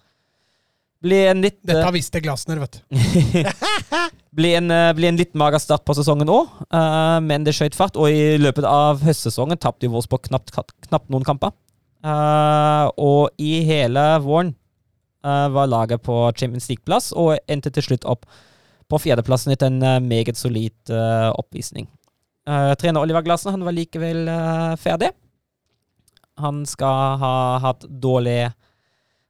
En 1.03 1.43
litt 1.43 1.59
Dette 1.67 1.91
visste 1.93 2.23
Glasner, 2.23 2.63
vet 2.63 2.79
du. 2.79 3.43
ble 4.39 4.53
en, 4.57 4.73
ble 4.97 5.11
en 5.11 5.19
litt 5.19 5.35
mager 5.37 5.61
start 5.61 5.85
på 5.85 5.97
sesongen 5.99 6.31
òg, 6.31 6.49
uh, 6.73 7.19
men 7.21 7.45
det 7.45 7.53
skjøt 7.59 7.77
fart. 7.77 7.99
Og 8.01 8.09
i 8.09 8.39
løpet 8.41 8.65
av 8.65 9.03
høstsesongen 9.05 9.61
tapte 9.61 9.91
Wolfsburg 9.93 10.25
knapt, 10.31 10.55
knapt 10.87 11.13
noen 11.13 11.27
kamper. 11.27 11.53
Uh, 12.03 12.89
og 12.97 13.29
i 13.39 13.61
hele 13.67 14.07
våren 14.25 14.55
uh, 15.27 15.53
var 15.53 15.69
laget 15.69 16.01
på 16.07 16.17
Champions 16.33 16.71
League-plass 16.71 17.13
og 17.13 17.37
endte 17.51 17.71
til 17.77 17.91
slutt 17.91 18.09
opp 18.09 18.25
på 18.91 19.01
fjerdeplassen 19.03 19.55
etter 19.55 19.71
en 19.71 19.83
uh, 19.83 19.99
meget 20.03 20.39
solid 20.39 20.75
uh, 20.93 21.31
oppvisning. 21.39 21.89
Uh, 22.49 22.73
trener 22.79 23.03
Oliver 23.03 23.23
Glassen 23.27 23.55
han 23.55 23.65
var 23.67 23.77
likevel 23.77 24.27
ferdig. 24.83 25.13
Han 26.43 26.63
skal 26.67 27.19
ha 27.21 27.35
hatt 27.63 27.85
dårlig 27.87 28.51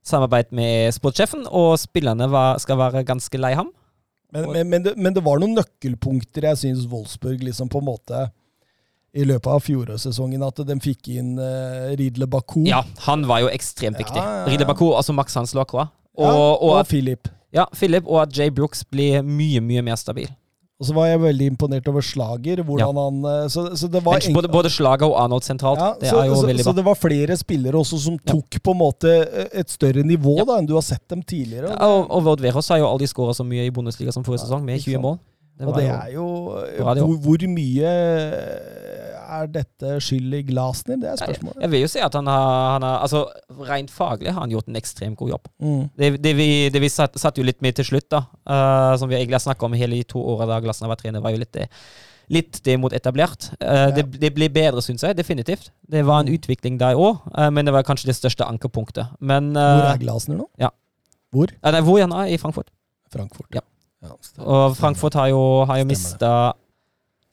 samarbeid 0.07 0.51
med 0.55 0.95
sportssjefen, 0.95 1.45
og 1.51 1.77
spillerne 1.81 2.29
var, 2.31 2.59
skal 2.63 2.79
være 2.81 3.05
ganske 3.07 3.39
lei 3.39 3.53
ham. 3.59 3.71
Men, 4.33 4.49
men, 4.53 4.69
men, 4.71 4.85
det, 4.87 4.95
men 4.97 5.15
det 5.15 5.23
var 5.25 5.43
noen 5.43 5.59
nøkkelpunkter 5.59 6.47
jeg 6.49 6.61
syns 6.63 6.87
Wolfsburg 6.89 7.43
liksom 7.45 7.69
på 7.71 7.83
en 7.83 7.91
måte 7.91 8.23
i 9.13 9.27
løpet 9.29 9.51
av 9.53 9.61
fjorårssesongen 9.61 10.45
at 10.47 10.63
de 10.65 10.79
fikk 10.81 11.11
inn 11.13 11.35
uh, 11.37 11.93
Ridle 12.01 12.27
Baku. 12.33 12.63
Ja, 12.65 12.81
han 13.05 13.27
var 13.29 13.43
jo 13.45 13.51
ekstremt 13.53 14.01
viktig. 14.01 14.17
Ja, 14.17 14.25
ja, 14.25 14.39
ja. 14.41 14.47
Ridle 14.49 14.69
Baku, 14.71 14.87
altså 14.97 15.13
Max 15.17 15.37
Hans 15.37 15.53
Lacroix. 15.59 15.93
Og, 16.17 16.25
Ja, 16.25 16.33
og, 16.33 16.65
og 16.69 16.87
Philip. 16.89 17.29
Ja, 17.53 17.67
Philip, 17.77 18.07
og 18.09 18.23
at 18.25 18.37
Jay 18.39 18.51
Brooks 18.51 18.85
blir 18.89 19.23
mye, 19.23 19.61
mye 19.61 19.83
mer 19.85 19.97
stabil. 20.01 20.31
Og 20.83 20.87
så 20.89 20.95
var 20.97 21.07
jeg 21.07 21.21
veldig 21.23 21.47
imponert 21.53 21.87
over 21.87 22.03
Slager. 22.03 22.59
hvordan 22.67 22.97
han... 22.99 23.19
eh, 23.31 23.49
Så, 23.53 23.69
så 23.79 23.87
det 23.87 24.01
var 24.03 24.19
Men 24.19 24.35
både, 24.35 24.49
både 24.51 24.71
Slager 24.73 25.07
og 25.07 25.15
Arnold 25.23 25.45
sentralt, 25.47 25.79
ja, 25.79 25.93
det 26.01 26.09
så, 26.11 26.17
er 26.19 26.27
jo 26.27 26.35
så, 26.41 26.47
veldig 26.49 26.65
så 26.67 26.73
det 26.75 26.85
var 26.89 26.97
flere 26.99 27.37
spillere 27.39 27.79
også 27.79 28.01
som 28.03 28.17
tok 28.19 28.59
på 28.65 28.75
en 28.75 28.81
måte 28.81 29.13
eh, 29.23 29.47
et 29.63 29.71
større 29.71 30.03
nivå 30.03 30.35
Ja. 30.41 30.45
da 30.49 30.57
enn 30.59 30.67
du 30.67 30.75
har 30.75 30.83
sett 30.83 31.05
dem 31.13 31.23
tidligere. 31.23 31.71
Ja, 31.77 31.87
og, 31.87 32.09
og 32.11 32.25
Vård 32.27 32.43
Verås 32.43 32.73
har 32.75 32.81
jo 32.83 32.89
aldri 32.91 33.07
skåra 33.07 33.37
så 33.37 33.47
mye 33.47 33.69
i 33.69 33.71
Bundesliga 33.71 34.11
som 34.11 34.25
forrige 34.27 34.43
Ja, 34.43 34.49
sesong, 34.49 34.65
med 34.67 34.81
20 34.83 34.99
mål. 35.05 35.21
Det 35.61 35.69
og 35.69 35.77
det 35.77 35.85
jo, 35.87 35.95
er 35.95 36.99
jo 36.99 37.07
hvor, 37.07 37.17
hvor 37.29 37.47
mye 37.53 37.91
er 39.37 39.49
dette 39.55 39.95
skyld 40.05 40.35
i 40.39 40.43
Glasner? 40.49 40.99
Det 41.03 41.09
er 41.13 41.21
spørsmålet. 41.21 41.61
jeg 41.65 41.73
vil 41.73 41.83
jo 41.85 41.91
si 41.93 42.03
at 42.05 42.15
han 42.19 42.29
har, 42.31 42.53
han 42.77 42.87
har 42.87 43.01
Altså, 43.07 43.23
rent 43.69 43.91
faglig 43.91 44.31
har 44.33 44.41
han 44.41 44.53
gjort 44.55 44.69
en 44.71 44.79
ekstremt 44.81 45.19
god 45.21 45.33
jobb. 45.35 45.51
Mm. 45.63 45.83
Det, 45.99 46.11
det 46.23 46.33
vi, 46.39 46.49
det 46.75 46.83
vi 46.85 46.91
satt, 46.93 47.19
satt 47.21 47.39
jo 47.41 47.45
litt 47.47 47.61
med 47.65 47.77
til 47.79 47.89
slutt, 47.89 48.09
da, 48.13 48.23
uh, 48.47 48.95
som 49.01 49.11
vi 49.11 49.17
egentlig 49.19 49.39
har 49.41 49.47
snakka 49.49 49.67
om 49.69 49.77
hele 49.79 49.99
de 50.01 50.07
to 50.15 50.23
åra 50.35 50.47
da 50.51 50.61
Glasner 50.65 50.91
var 50.93 51.01
trener, 51.01 51.25
var 51.25 51.35
jo 51.35 51.43
litt 51.43 51.53
det, 51.57 51.69
litt 52.33 52.61
det 52.65 52.77
etablert. 52.99 53.51
Uh, 53.61 53.67
ja. 53.67 53.91
det, 53.99 54.07
det 54.23 54.33
ble 54.37 54.49
bedre, 54.53 54.83
syns 54.85 55.03
jeg. 55.03 55.17
Definitivt. 55.19 55.73
Det 55.89 56.05
var 56.07 56.21
en 56.23 56.31
Mm. 56.31 56.37
utvikling 56.39 56.79
der 56.81 56.95
òg, 56.97 57.19
men 57.53 57.65
det 57.67 57.73
var 57.75 57.83
kanskje 57.83 58.07
det 58.13 58.17
største 58.17 58.45
ankerpunktet. 58.45 59.07
Men 59.21 59.53
Hvor 59.53 59.85
eh, 59.87 59.93
er 59.93 59.99
Glasner 59.99 60.37
nå? 60.39 60.49
ja. 60.59 60.71
Hvor? 61.33 61.49
eh, 61.49 61.73
Nei, 61.73 61.81
hvor 61.81 62.01
han 62.01 62.13
er 62.13 62.29
i 62.33 62.37
Frankfurt. 62.39 62.69
Frankfurt. 63.13 63.49
Ja. 63.55 63.61
Og 64.43 64.77
Frankfurt 64.77 65.15
har 65.15 65.29
jo, 65.31 65.65
har 65.65 65.79
jo 65.79 65.85
mista 65.89 66.53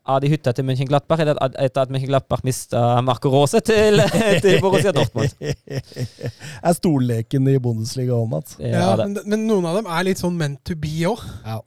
av 0.06 0.20
de 0.22 0.30
hytta 0.32 0.52
til 0.56 0.64
München-Glattberg 0.64 1.20
etter 1.22 1.38
at- 1.44 1.56
etter 1.60 1.82
at 1.84 1.90
München-Glattberg 1.92 2.44
mista 2.44 2.80
Marco 3.04 3.28
Rose 3.30 3.60
til, 3.60 4.00
til 4.44 4.60
Borussia 4.64 4.92
Dortmund. 4.96 5.30
er 5.40 6.72
stolleken 6.76 7.48
i 7.52 7.58
Bundesliga 7.62 8.16
òg, 8.16 8.28
Mats. 8.32 8.56
Ja, 8.58 8.94
men, 8.96 9.18
men 9.26 9.44
noen 9.46 9.66
av 9.70 9.76
dem 9.80 9.86
er 9.92 10.06
litt 10.08 10.18
sånn 10.22 10.36
meant 10.40 10.62
to 10.64 10.74
be 10.80 10.94
òg. 11.10 11.20
Ja. 11.44 11.60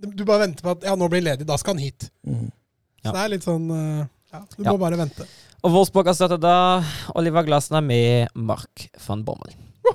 Du 0.00 0.24
bare 0.24 0.46
venter 0.46 0.64
på 0.64 0.70
at 0.76 0.84
ja, 0.88 0.94
nå 0.96 1.08
blir 1.12 1.20
han 1.24 1.30
ledig, 1.32 1.46
da 1.48 1.56
skal 1.60 1.74
han 1.76 1.82
hit. 1.84 2.10
Mm. 2.26 2.46
Så 3.04 3.12
det 3.16 3.20
er 3.24 3.32
litt 3.32 3.44
sånn 3.48 3.66
eh, 3.72 4.04
ja, 4.32 4.42
Du 4.56 4.62
Ja. 4.64 4.72
må 4.72 4.78
bare 4.80 4.96
vente. 5.00 5.24
Og 5.64 5.74
Wolfsburg 5.74 6.06
har 6.08 6.16
startet 6.16 6.40
da 6.40 6.54
Oliver 7.20 7.44
Glasner 7.44 7.82
med 7.84 8.28
Mark 8.34 8.86
van 9.06 9.24
Bommel. 9.24 9.52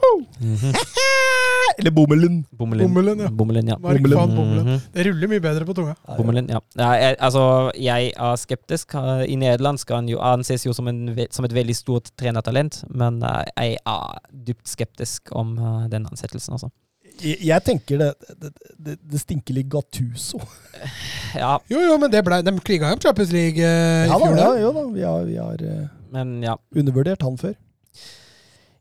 Eller 1.77 1.91
Bommelen. 1.91 2.45
Bommelen. 2.51 2.87
Bommelen, 2.87 3.19
ja. 3.25 3.29
Bommelen, 3.29 3.67
ja. 3.67 3.77
Mark 3.79 4.01
Bommelen. 4.01 4.17
van 4.17 4.35
Bommelen. 4.35 4.65
Mhm. 4.65 4.81
Det 4.93 5.05
ruller 5.07 5.31
mye 5.31 5.43
bedre 5.43 5.65
på 5.67 5.75
tunga. 5.77 5.95
Bommelen, 6.17 6.49
ja. 6.49 6.61
ja 6.79 6.91
jeg, 7.01 7.17
altså, 7.19 7.43
jeg 7.79 8.13
er 8.15 8.39
skeptisk. 8.41 8.95
I 9.27 9.35
Nederland 9.39 9.81
skal 9.81 10.01
han 10.01 10.09
jo 10.09 10.21
anses 10.23 10.65
jo 10.65 10.73
som, 10.73 10.87
en, 10.91 11.09
som 11.31 11.47
et 11.47 11.55
veldig 11.55 11.75
stort 11.75 12.11
trenertalent, 12.19 12.83
men 12.89 13.21
eh, 13.23 13.43
jeg 13.55 13.77
er 13.85 14.17
dypt 14.47 14.67
skeptisk 14.71 15.31
om 15.35 15.57
eh, 15.57 15.85
den 15.91 16.07
ansettelsen, 16.11 16.57
altså. 16.57 16.71
Jeg, 17.23 17.37
jeg 17.47 17.63
tenker 17.63 18.01
det, 18.01 18.09
det, 18.41 18.49
det, 18.75 18.95
det 18.99 19.19
stinker 19.21 19.55
litt 19.55 19.69
Gattuso. 19.71 20.41
Ja, 21.35 21.57
Jo, 21.67 21.81
jo, 21.83 21.95
men 21.99 22.11
det 22.11 22.21
ble, 22.23 22.39
de 22.43 22.51
kriga 22.63 22.91
jo 22.91 22.95
om 22.95 23.03
Champions 23.03 23.31
League 23.35 23.59
eh, 23.59 24.05
i 24.05 24.09
Ja 24.09 24.17
da, 24.19 24.27
fjor. 24.27 24.39
ja, 24.39 24.49
jo 24.61 24.71
da. 24.75 24.83
Vi 24.95 25.03
har, 25.03 25.23
vi 25.27 25.37
har 25.39 25.63
eh, 25.67 25.85
men 26.15 26.37
ja. 26.45 26.55
undervurdert 26.75 27.23
han 27.25 27.37
før. 27.39 27.55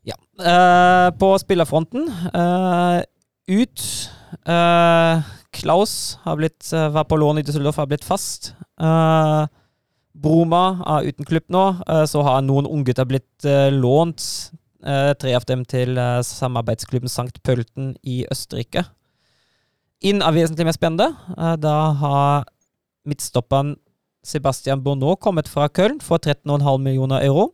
Ja. 0.05 0.17
Uh, 0.39 1.09
på 1.17 1.31
spillerfronten 1.41 2.09
uh, 2.35 3.01
ut 3.49 3.87
Uh, 4.45 5.21
Klaus 5.55 6.17
har 6.25 6.35
blitt, 6.35 6.67
var 6.91 7.05
på 7.07 7.15
lån 7.15 7.37
i 7.39 7.43
Düsseldorf, 7.47 7.77
har 7.79 7.87
blitt 7.87 8.03
fast. 8.03 8.49
Broma 10.11 10.63
er 10.97 11.07
uten 11.07 11.25
klubb 11.25 11.45
nå. 11.55 11.61
så 12.11 12.23
har 12.27 12.43
noen 12.43 12.67
unggutter 12.67 13.07
blitt 13.07 13.47
lånt. 13.71 14.25
tre 15.21 15.35
av 15.37 15.45
dem 15.47 15.63
til 15.63 15.95
samarbeidsklubben 16.27 17.09
Sankt 17.09 17.39
Pølten 17.47 17.93
i 18.03 18.25
Østerrike. 18.27 18.83
Inn 20.03 20.19
er 20.19 20.35
vesentlig 20.35 20.67
mer 20.67 20.75
spennende. 20.75 21.55
Da 21.63 21.77
har 22.03 22.45
midtstopperen 23.07 23.77
Sebastian 24.27 24.83
Bourneau 24.83 25.15
kommet 25.15 25.47
fra 25.47 25.69
Köln 25.69 26.01
for 26.03 26.19
13,5 26.19 26.77
millioner 26.83 27.23
euro. 27.23 27.53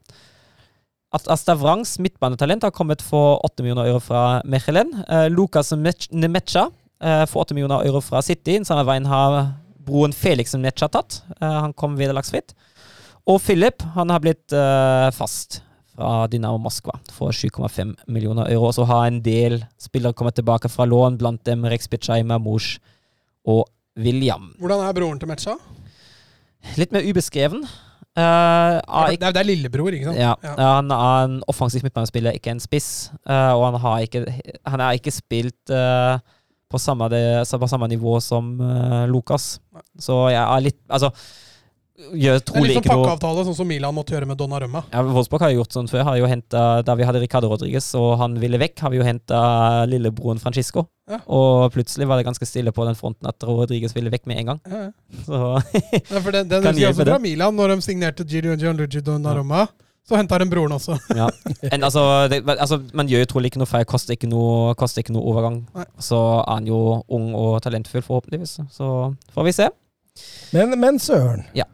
At 1.11 1.27
Asta 1.27 1.55
Wrangs 1.59 1.97
midtbanetalent 1.99 2.63
har 2.63 2.71
kommet 2.71 3.01
for 3.03 3.41
8 3.43 3.63
millioner 3.65 3.89
euro 3.89 3.99
fra 3.99 4.41
Mechelen. 4.47 4.93
Eh, 5.09 5.27
Lukas 5.29 5.73
Nemecha 5.75 6.69
eh, 7.03 7.25
for 7.27 7.43
8 7.43 7.53
millioner 7.57 7.83
euro 7.85 7.99
fra 8.01 8.21
City. 8.23 8.55
Den 8.55 8.67
samme 8.67 8.85
veien 8.87 9.09
har 9.11 9.57
broen 9.83 10.15
Felix 10.15 10.55
Nemecha 10.55 10.87
tatt. 10.87 11.19
Eh, 11.35 11.57
han 11.65 11.75
kom 11.75 11.97
vederlagsfritt. 11.99 12.55
Og 13.27 13.41
Philip 13.43 13.83
han 13.97 14.09
har 14.13 14.23
blitt 14.23 14.55
eh, 14.55 15.09
fast 15.11 15.59
fra 15.91 16.27
Dynamo 16.31 16.61
Moskva 16.63 16.95
for 17.11 17.35
7,5 17.35 17.91
millioner 18.07 18.47
euro. 18.47 18.69
Og 18.71 18.77
så 18.79 18.87
har 18.87 19.09
en 19.09 19.19
del 19.25 19.59
spillere 19.81 20.15
kommet 20.15 20.39
tilbake 20.39 20.71
fra 20.71 20.87
lån, 20.87 21.19
blant 21.19 21.43
dem 21.43 21.67
Rex 21.67 21.91
Pichai, 21.91 22.21
Mamouche 22.23 22.79
og 23.43 23.65
William. 23.99 24.53
Hvordan 24.63 24.87
er 24.87 24.95
broren 24.95 25.19
til 25.19 25.27
Mecha? 25.27 25.59
Litt 26.79 26.95
mer 26.95 27.03
ubeskreven. 27.03 27.65
Er 28.17 29.15
Det 29.15 29.37
er, 29.39 29.43
lillebror, 29.47 29.93
ikke 29.95 30.09
sant? 30.09 30.17
ja, 30.19 30.33
Ja. 30.43 30.55
han 30.75 30.91
er 30.91 31.23
en 31.25 31.43
offensiv 31.47 31.83
midtbanespiller, 31.83 32.31
ikke 32.35 32.51
en 32.51 32.59
spiss. 32.59 33.11
Uh, 33.25 33.55
og 33.55 33.71
han 33.71 33.79
har 33.79 33.99
ikke 33.99 34.25
Han 34.67 34.79
er 34.81 34.91
ikke 34.99 35.11
spilt 35.11 35.71
uh, 35.71 36.19
på, 36.69 36.77
samme 36.77 37.07
det, 37.09 37.47
på 37.47 37.67
samme 37.67 37.87
nivå 37.87 38.19
som 38.19 38.59
uh, 38.59 39.05
Lukas. 39.07 39.59
Så 39.99 40.29
jeg 40.29 40.43
er 40.43 40.59
litt 40.59 40.79
Altså, 40.89 41.11
gjør 42.17 42.39
Det 42.41 42.51
er 42.51 42.57
noe 42.59 42.67
litt 42.67 42.77
sånn 42.79 42.85
pakkeavtale, 42.89 43.43
sånn 43.47 43.57
som 43.57 43.67
Milan 43.69 43.95
måtte 43.95 44.15
gjøre 44.15 44.27
med 44.29 44.37
Donnarumma. 44.39 44.83
ja, 44.91 45.01
Wolfsburg 45.05 45.41
har 45.45 45.51
jo 45.53 45.61
gjort 45.61 45.75
sånn 45.77 45.89
før. 45.91 46.03
Har 46.07 46.17
jo 46.19 46.29
hentet, 46.31 46.85
da 46.87 46.95
vi 46.99 47.03
hadde 47.07 47.21
Ricardo 47.23 47.49
Rodriguez 47.51 47.87
og 47.99 48.17
han 48.21 48.39
ville 48.41 48.59
vekk, 48.61 48.79
har 48.85 48.93
vi 48.93 48.97
jo 49.01 49.05
henta 49.07 49.41
lillebroren 49.91 50.39
Francisco. 50.41 50.87
Ja. 51.11 51.19
Og 51.27 51.71
plutselig 51.75 52.07
var 52.07 52.17
det 52.21 52.25
ganske 52.29 52.45
stille 52.47 52.71
på 52.71 52.85
den 52.87 52.95
fronten 52.99 53.27
at 53.29 53.43
Rodriguez 53.43 53.93
ville 53.95 54.09
vekk 54.13 54.25
med 54.31 54.41
en 54.43 54.51
gang. 54.53 54.59
Ja, 54.69 54.81
ja. 54.87 54.91
Så 55.27 55.39
Ja, 56.11 56.19
for 56.21 56.31
den, 56.31 56.47
det, 56.49 56.63
jeg 56.63 56.83
hjelpe 56.85 57.01
også 57.01 57.07
fra. 57.11 57.19
Milan, 57.19 57.55
når 57.55 57.75
de 57.75 57.81
signerte 57.85 58.25
Giro 58.27 58.55
Gianluigi 58.55 59.01
Donnarumma. 59.05 59.67
Så 60.07 60.17
henta 60.17 60.39
de 60.41 60.47
broren 60.49 60.73
også. 60.73 60.95
Ja. 61.15 61.27
En, 61.71 61.83
altså, 61.85 62.01
det, 62.31 62.39
altså, 62.49 62.79
man 62.97 63.07
gjør 63.07 63.21
jo 63.21 63.27
trolig 63.35 63.51
ikke 63.51 63.59
noe 63.61 63.69
feil, 63.69 63.85
koster 63.85 64.15
ikke 64.17 64.27
noe, 64.31 64.73
koster 64.79 65.03
ikke 65.03 65.13
noe 65.13 65.21
overgang. 65.29 65.59
Nei. 65.77 65.85
Så 66.01 66.17
er 66.41 66.49
han 66.55 66.65
jo 66.67 66.79
ung 67.07 67.27
og 67.37 67.59
talentfull, 67.63 68.01
forhåpentligvis. 68.07 68.55
Så 68.73 68.87
får 69.35 69.45
vi 69.45 69.53
se. 69.59 69.69
Men, 70.57 70.73
men 70.81 70.97
Søren, 70.99 71.45
Ja. 71.55 71.67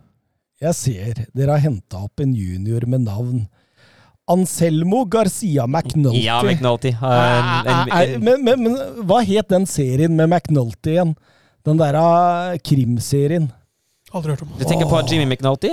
Jeg 0.61 0.73
ser 0.75 1.25
dere 1.37 1.51
har 1.57 1.63
henta 1.63 2.03
opp 2.07 2.19
en 2.23 2.33
junior 2.35 2.85
med 2.89 3.01
navn 3.05 3.47
Anselmo 4.27 5.05
Garcia 5.07 5.63
McNulty. 5.67 6.23
Ja, 6.25 6.41
McNulty. 6.43 6.91
har 6.91 7.13
en- 7.37 7.67
en- 7.67 7.91
Er- 7.91 8.15
er- 8.15 8.19
men, 8.19 8.43
men, 8.43 8.63
men 8.63 8.75
hva 9.07 9.21
het 9.23 9.47
den 9.49 9.65
serien 9.65 10.15
med 10.15 10.27
McNulty 10.29 10.89
igjen? 10.97 11.13
Den 11.63 11.77
derre 11.79 12.57
krimserien? 12.59 13.51
Aldri 14.13 14.31
hørt 14.33 14.41
om. 14.41 14.49
Du 14.59 14.65
tenker 14.65 14.85
på. 14.87 14.99
Jimmy 15.09 15.25
McNulty? 15.31 15.69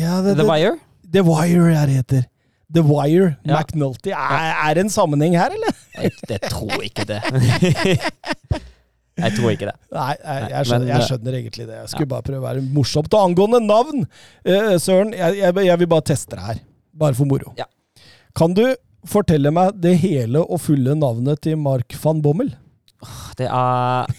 Ja, 0.00 0.20
det, 0.22 0.36
The 0.38 0.46
Wire? 0.48 0.76
The 1.12 1.22
Wire 1.22 1.72
ja, 1.74 1.86
det 1.86 1.94
heter. 2.00 2.24
The 2.72 2.82
Wire, 2.86 3.36
Ja. 3.44 3.58
McNulty. 3.60 4.10
Er, 4.10 4.68
er 4.70 4.74
det 4.74 4.84
en 4.84 4.90
sammenheng 4.90 5.34
her, 5.38 5.50
eller? 5.50 5.74
Jeg, 6.02 6.12
jeg 6.28 6.40
tror 6.50 6.82
ikke 6.82 7.04
det. 7.04 7.22
jeg 9.24 9.36
tror 9.36 9.54
ikke 9.54 9.68
det. 9.70 9.76
Nei, 9.96 10.12
jeg, 10.16 10.50
jeg, 10.50 10.68
skjønner, 10.68 10.84
men, 10.84 10.92
jeg 10.92 10.96
eh, 10.96 11.08
skjønner 11.08 11.38
egentlig 11.40 11.66
det. 11.66 11.80
Jeg 11.80 11.92
skulle 11.94 12.10
bare 12.12 12.26
prøve 12.26 12.40
å 12.40 12.46
være 12.46 12.64
morsomt. 12.76 13.16
Og 13.16 13.26
angående 13.30 13.60
navn, 13.64 14.06
uh, 14.06 14.72
Søren, 14.82 15.12
jeg, 15.16 15.40
jeg, 15.40 15.80
vil 15.82 15.90
bare 15.90 16.06
teste 16.12 16.36
det 16.38 16.46
her. 16.46 16.62
Bare 17.00 17.16
for 17.18 17.30
moro. 17.30 17.54
Ja. 17.58 17.68
Kan 18.38 18.56
du 18.56 18.64
fortelle 19.08 19.52
meg 19.54 19.78
det 19.80 19.94
hele 20.02 20.42
og 20.44 20.60
fulle 20.62 20.96
navnet 20.98 21.40
til 21.46 21.60
Mark 21.60 21.96
van 22.02 22.20
Bommel? 22.24 22.52
Det 23.38 23.48
er 23.48 24.10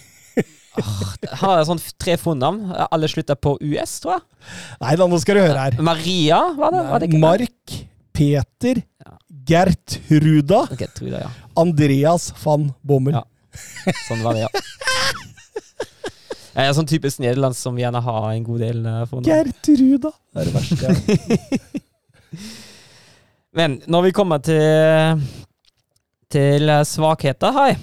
har 0.72 1.57
jeg 1.60 1.68
sånn 1.68 1.82
tre 1.99 2.15
fornavn. 2.19 2.72
Alle 2.88 3.10
slutter 3.11 3.38
på 3.40 3.57
US, 3.60 3.98
tror 4.03 4.18
jeg. 4.18 4.23
Nei 4.84 4.94
da, 4.99 5.07
nå 5.10 5.19
skal 5.22 5.38
du 5.38 5.44
høre 5.44 5.65
her. 5.65 5.80
Maria, 5.84 6.40
var 6.57 6.76
det? 6.76 6.84
Var 6.91 7.03
det? 7.03 7.10
Mark, 7.22 7.76
Peter, 8.15 8.84
Ja. 9.02 9.18
Gertruda, 9.52 10.61
jeg, 10.78 11.11
ja. 11.11 11.30
Andreas 11.60 12.30
van 12.44 12.69
Bommel. 12.88 13.18
Ja. 13.18 13.23
Sånn 14.07 14.23
var 14.26 14.38
det, 14.38 14.48
ja. 14.48 14.49
Jeg 16.52 16.68
er 16.68 16.73
sånn 16.76 16.90
typisk 16.90 17.22
Nederland 17.23 17.56
som 17.56 17.78
gjerne 17.80 18.02
har 18.03 18.26
en 18.34 18.44
god 18.44 18.60
del 18.65 18.82
for 18.84 19.14
fornavn. 19.14 19.30
Gertruda! 19.32 20.11
Det 20.32 20.41
er 20.41 20.49
det 20.49 20.56
verste 20.57 20.91
jeg 20.91 21.61
Men 23.60 23.82
når 23.91 24.07
vi 24.07 24.11
kommer 24.15 24.40
til, 24.44 25.22
til 26.32 26.72
eh, 26.72 26.84
svakheter 26.88 27.56
her 27.56 27.73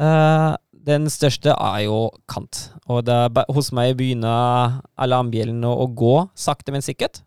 uh, 0.00 0.56
Den 0.72 1.10
største 1.12 1.52
er 1.52 1.82
jo 1.84 2.06
kant. 2.30 2.70
Og 2.88 3.04
det, 3.04 3.18
hos 3.52 3.68
meg 3.76 3.98
begynner 3.98 4.80
alarmbjellene 4.96 5.68
å 5.68 5.84
gå 5.92 6.14
sakte, 6.32 6.72
men 6.72 6.84
sikkert. 6.84 7.20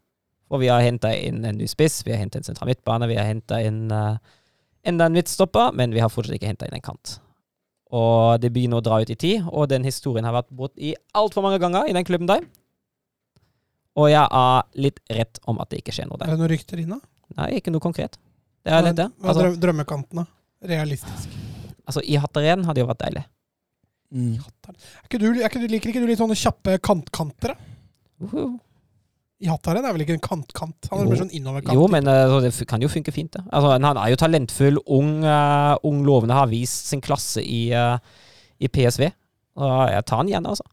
Og 0.49 0.63
vi 0.63 0.71
har 0.73 0.81
henta 0.85 1.13
inn 1.13 1.43
en 1.45 1.57
ny 1.57 1.69
spiss, 1.69 2.01
vi 2.05 2.13
har 2.13 2.21
henta 2.21 2.41
en 2.41 2.45
sentral 2.45 2.69
midtbane, 2.69 3.07
vi 3.09 3.17
har 3.17 3.29
henta 3.29 3.61
inn 3.63 3.85
uh, 3.93 4.17
enda 4.83 5.07
en 5.07 5.15
midtstopper, 5.15 5.71
men 5.77 5.93
vi 5.93 6.01
har 6.03 6.11
fortsatt 6.11 6.35
ikke 6.37 6.49
henta 6.49 6.67
inn 6.67 6.75
en 6.77 6.83
kant. 6.83 7.19
Og 7.93 8.41
det 8.41 8.49
begynner 8.55 8.79
å 8.81 8.85
dra 8.85 8.97
ut 9.03 9.11
i 9.13 9.17
tid, 9.19 9.43
og 9.53 9.67
den 9.69 9.83
historien 9.85 10.25
har 10.25 10.33
vært 10.33 10.49
brukt 10.49 10.79
i 10.81 10.95
altfor 11.13 11.43
mange 11.45 11.59
ganger 11.61 11.85
i 11.89 11.93
den 11.93 12.05
klubben 12.07 12.29
der. 12.29 12.45
Og 14.01 14.07
jeg 14.09 14.25
er 14.25 14.63
litt 14.81 14.97
rett 15.13 15.37
om 15.45 15.59
at 15.61 15.69
det 15.69 15.83
ikke 15.83 15.93
skjer 15.93 16.07
noe 16.09 16.17
der. 16.17 16.31
Er 16.31 16.33
det 16.33 16.41
noen 16.41 16.49
rykter 16.55 16.81
inne? 16.81 16.97
Nei, 17.37 17.51
ikke 17.59 17.69
noe 17.73 17.83
konkret. 17.83 18.17
Det 18.65 18.73
er 18.73 18.81
litt 18.87 18.97
det. 18.97 19.09
Hva 19.19 19.27
er 19.27 19.29
Altså, 19.29 19.43
drøm- 19.45 19.59
drømmekanten, 19.61 20.23
da? 20.23 20.25
Realistisk. 20.73 21.29
altså 21.85 22.01
i 22.07 22.15
Hatteren 22.17 22.63
hadde 22.65 22.81
jo 22.81 22.87
vært 22.89 23.03
deilig. 23.05 23.23
Mm. 24.13 24.35
Er 24.39 25.05
ikke 25.05 25.19
du, 25.21 25.27
er 25.33 25.49
ikke 25.49 25.61
du, 25.61 25.67
liker 25.67 25.89
ikke 25.93 26.01
du 26.01 26.07
litt 26.09 26.21
sånne 26.21 26.37
kjappe 26.39 26.79
kantkanter? 26.81 27.53
da? 27.53 28.29
Uh 28.33 28.57
I 28.57 28.72
Hattaren 29.43 29.83
er 29.83 29.95
vel 29.95 30.05
ikke 30.05 30.15
en 30.15 30.23
kantkant? 30.23 30.87
Han 30.91 31.01
er 31.03 31.09
mer 31.09 31.19
sånn 31.19 31.33
innoverkant. 31.35 31.75
Jo, 31.75 31.87
men 31.91 32.07
uh, 32.07 32.37
det 32.43 32.53
kan 32.69 32.83
jo 32.83 32.87
funke 32.91 33.11
fint, 33.11 33.33
det. 33.33 33.41
Altså, 33.51 33.73
han 33.75 33.99
er 33.99 34.13
jo 34.13 34.19
talentfull, 34.21 34.77
ung, 34.87 35.17
uh, 35.25 35.73
ung 35.83 36.03
lovende, 36.07 36.37
har 36.37 36.51
vist 36.51 36.87
sin 36.91 37.01
klasse 37.03 37.43
i, 37.43 37.65
uh, 37.75 37.97
i 38.63 38.69
PSV. 38.71 39.09
Og 39.59 39.73
jeg 39.91 40.05
tar 40.07 40.21
han 40.21 40.31
igjen, 40.31 40.47
altså. 40.47 40.63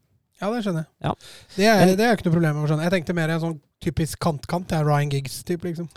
Ja, 0.41 0.49
det 0.49 0.63
skjønner 0.65 0.85
jeg. 0.85 0.89
Ja. 1.05 1.11
Det, 1.57 1.65
er, 1.67 1.83
Men- 1.85 1.97
det 1.99 2.05
er 2.07 2.15
ikke 2.15 2.29
noe 2.29 2.37
problem 2.37 2.61
med. 2.61 2.71
Jeg 2.87 2.93
tenkte 2.95 3.17
mer 3.17 3.33
en 3.35 3.43
sånn 3.43 3.59
typisk 3.81 4.21
kantkant. 4.21 4.69
Det 4.69 4.77
er 4.77 4.87
Ryan 4.87 5.11
Giggs-type, 5.11 5.67
liksom. 5.67 5.89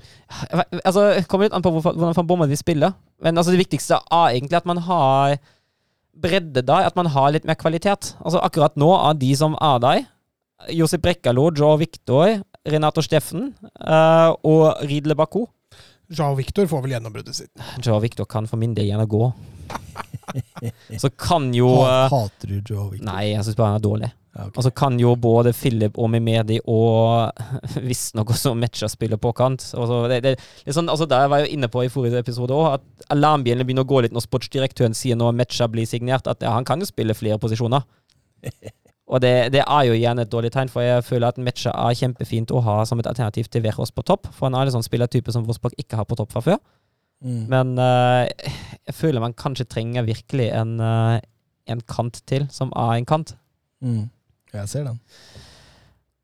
Altså, 0.82 1.06
det 1.14 1.26
kommer 1.30 1.46
litt 1.46 1.56
an 1.56 1.64
på 1.64 1.72
hvordan 1.78 2.16
van 2.16 2.28
Bommel 2.28 2.50
vil 2.50 2.60
spille. 2.60 2.90
Men 3.24 3.38
altså, 3.38 3.54
det 3.54 3.62
viktigste 3.62 4.00
er 4.02 4.34
egentlig 4.34 4.58
at 4.58 4.68
man 4.68 4.82
har 4.88 5.38
bredde 6.14 6.62
der, 6.62 6.88
at 6.88 6.96
man 6.96 7.08
har 7.12 7.32
litt 7.34 7.46
mer 7.48 7.56
kvalitet. 7.58 8.14
Altså 8.20 8.42
Akkurat 8.44 8.76
nå, 8.80 8.90
av 8.94 9.16
de 9.20 9.30
som 9.38 9.56
er 9.60 9.80
der, 9.82 10.04
Josef 10.74 11.02
Brekkalo, 11.02 11.48
Joe 11.56 11.78
Victor, 11.80 12.38
Renato 12.64 13.02
Steffen 13.04 13.50
eh, 13.64 14.30
og 14.48 14.84
Ridle 14.88 15.16
Baku. 15.18 15.44
Jao 16.14 16.34
Victor 16.36 16.66
får 16.68 16.84
vel 16.84 16.94
gjennombruddet 16.96 17.36
sitt. 17.36 17.52
Jao 17.84 17.98
Victor 18.00 18.28
kan 18.28 18.48
for 18.48 18.60
min 18.60 18.74
del 18.76 18.90
gjerne 18.90 19.06
gå. 19.08 19.30
Så 21.00 21.10
kan 21.20 21.50
jo 21.56 21.70
eh, 21.84 22.04
hater 22.12 22.52
du 22.52 22.60
Jao 22.60 22.90
Victor? 22.90 23.06
Nei, 23.08 23.32
jeg 23.32 23.46
syns 23.46 23.58
bare 23.58 23.74
han 23.74 23.80
er 23.80 23.86
dårlig. 23.86 24.10
Ja, 24.34 24.48
ok. 24.48 24.56
Og 24.58 24.64
så 24.66 24.70
kan 24.74 24.96
jo 24.98 25.12
både 25.14 25.52
Philip 25.54 25.98
og 26.00 26.08
Mimedi 26.10 26.56
og 26.66 27.30
visstnok 27.88 28.32
også 28.34 28.50
Metcha 28.58 28.88
spille 28.90 29.18
på 29.20 29.30
kant. 29.36 29.62
Og 29.78 29.86
så 29.86 30.00
det, 30.10 30.22
det, 30.24 30.32
det 30.66 30.74
sånn, 30.74 30.90
altså 30.90 31.06
Der 31.06 31.28
var 31.30 31.40
jeg 31.40 31.52
jo 31.52 31.58
inne 31.58 31.70
på 31.70 31.84
i 31.86 31.90
forrige 31.92 32.24
episode 32.24 32.56
òg, 32.56 32.80
at 32.80 33.12
alarmbjellene 33.14 33.66
begynner 33.68 33.86
å 33.86 33.92
gå 33.92 34.02
litt 34.02 34.16
når 34.16 34.26
sportsdirektøren 34.26 34.96
sier 34.98 35.20
når 35.20 35.36
Metcha 35.38 35.68
blir 35.70 35.86
signert, 35.86 36.26
at 36.26 36.42
ja, 36.42 36.50
han 36.56 36.66
kan 36.66 36.82
jo 36.82 36.88
spille 36.90 37.14
flere 37.14 37.38
posisjoner. 37.42 37.86
Og 39.04 39.20
det, 39.20 39.32
det 39.52 39.60
er 39.60 39.82
jo 39.84 39.96
igjen 39.96 40.20
et 40.22 40.30
dårlig 40.32 40.50
tegn, 40.54 40.70
for 40.72 40.80
jeg 40.84 41.04
føler 41.04 41.28
at 41.28 41.40
Metcha 41.40 41.74
er 41.76 41.96
kjempefint 41.98 42.52
å 42.54 42.62
ha 42.64 42.78
som 42.88 43.00
et 43.00 43.08
alternativ 43.10 43.50
til 43.52 43.64
Verås 43.66 43.92
på 43.92 44.04
topp. 44.06 44.30
For 44.32 44.48
han 44.48 44.56
er 44.56 44.70
en 44.70 44.78
sånn 44.78 44.86
spillertype 44.86 45.34
som 45.34 45.44
Wolfsburg 45.44 45.76
ikke 45.80 45.98
har 46.00 46.08
på 46.08 46.16
topp 46.18 46.32
fra 46.32 46.44
før. 46.44 46.60
Mm. 47.24 47.42
Men 47.52 47.74
uh, 47.80 48.24
jeg 48.24 48.96
føler 48.96 49.22
man 49.22 49.36
kanskje 49.36 49.68
trenger 49.68 50.06
virkelig 50.08 50.48
en, 50.56 50.78
uh, 50.80 51.18
en 51.68 51.84
kant 51.88 52.22
til, 52.28 52.48
som 52.52 52.72
er 52.72 52.96
en 52.96 53.08
kant. 53.08 53.34
Mm. 53.84 54.08
Jeg 54.56 54.72
ser 54.72 54.88
den. 54.88 54.98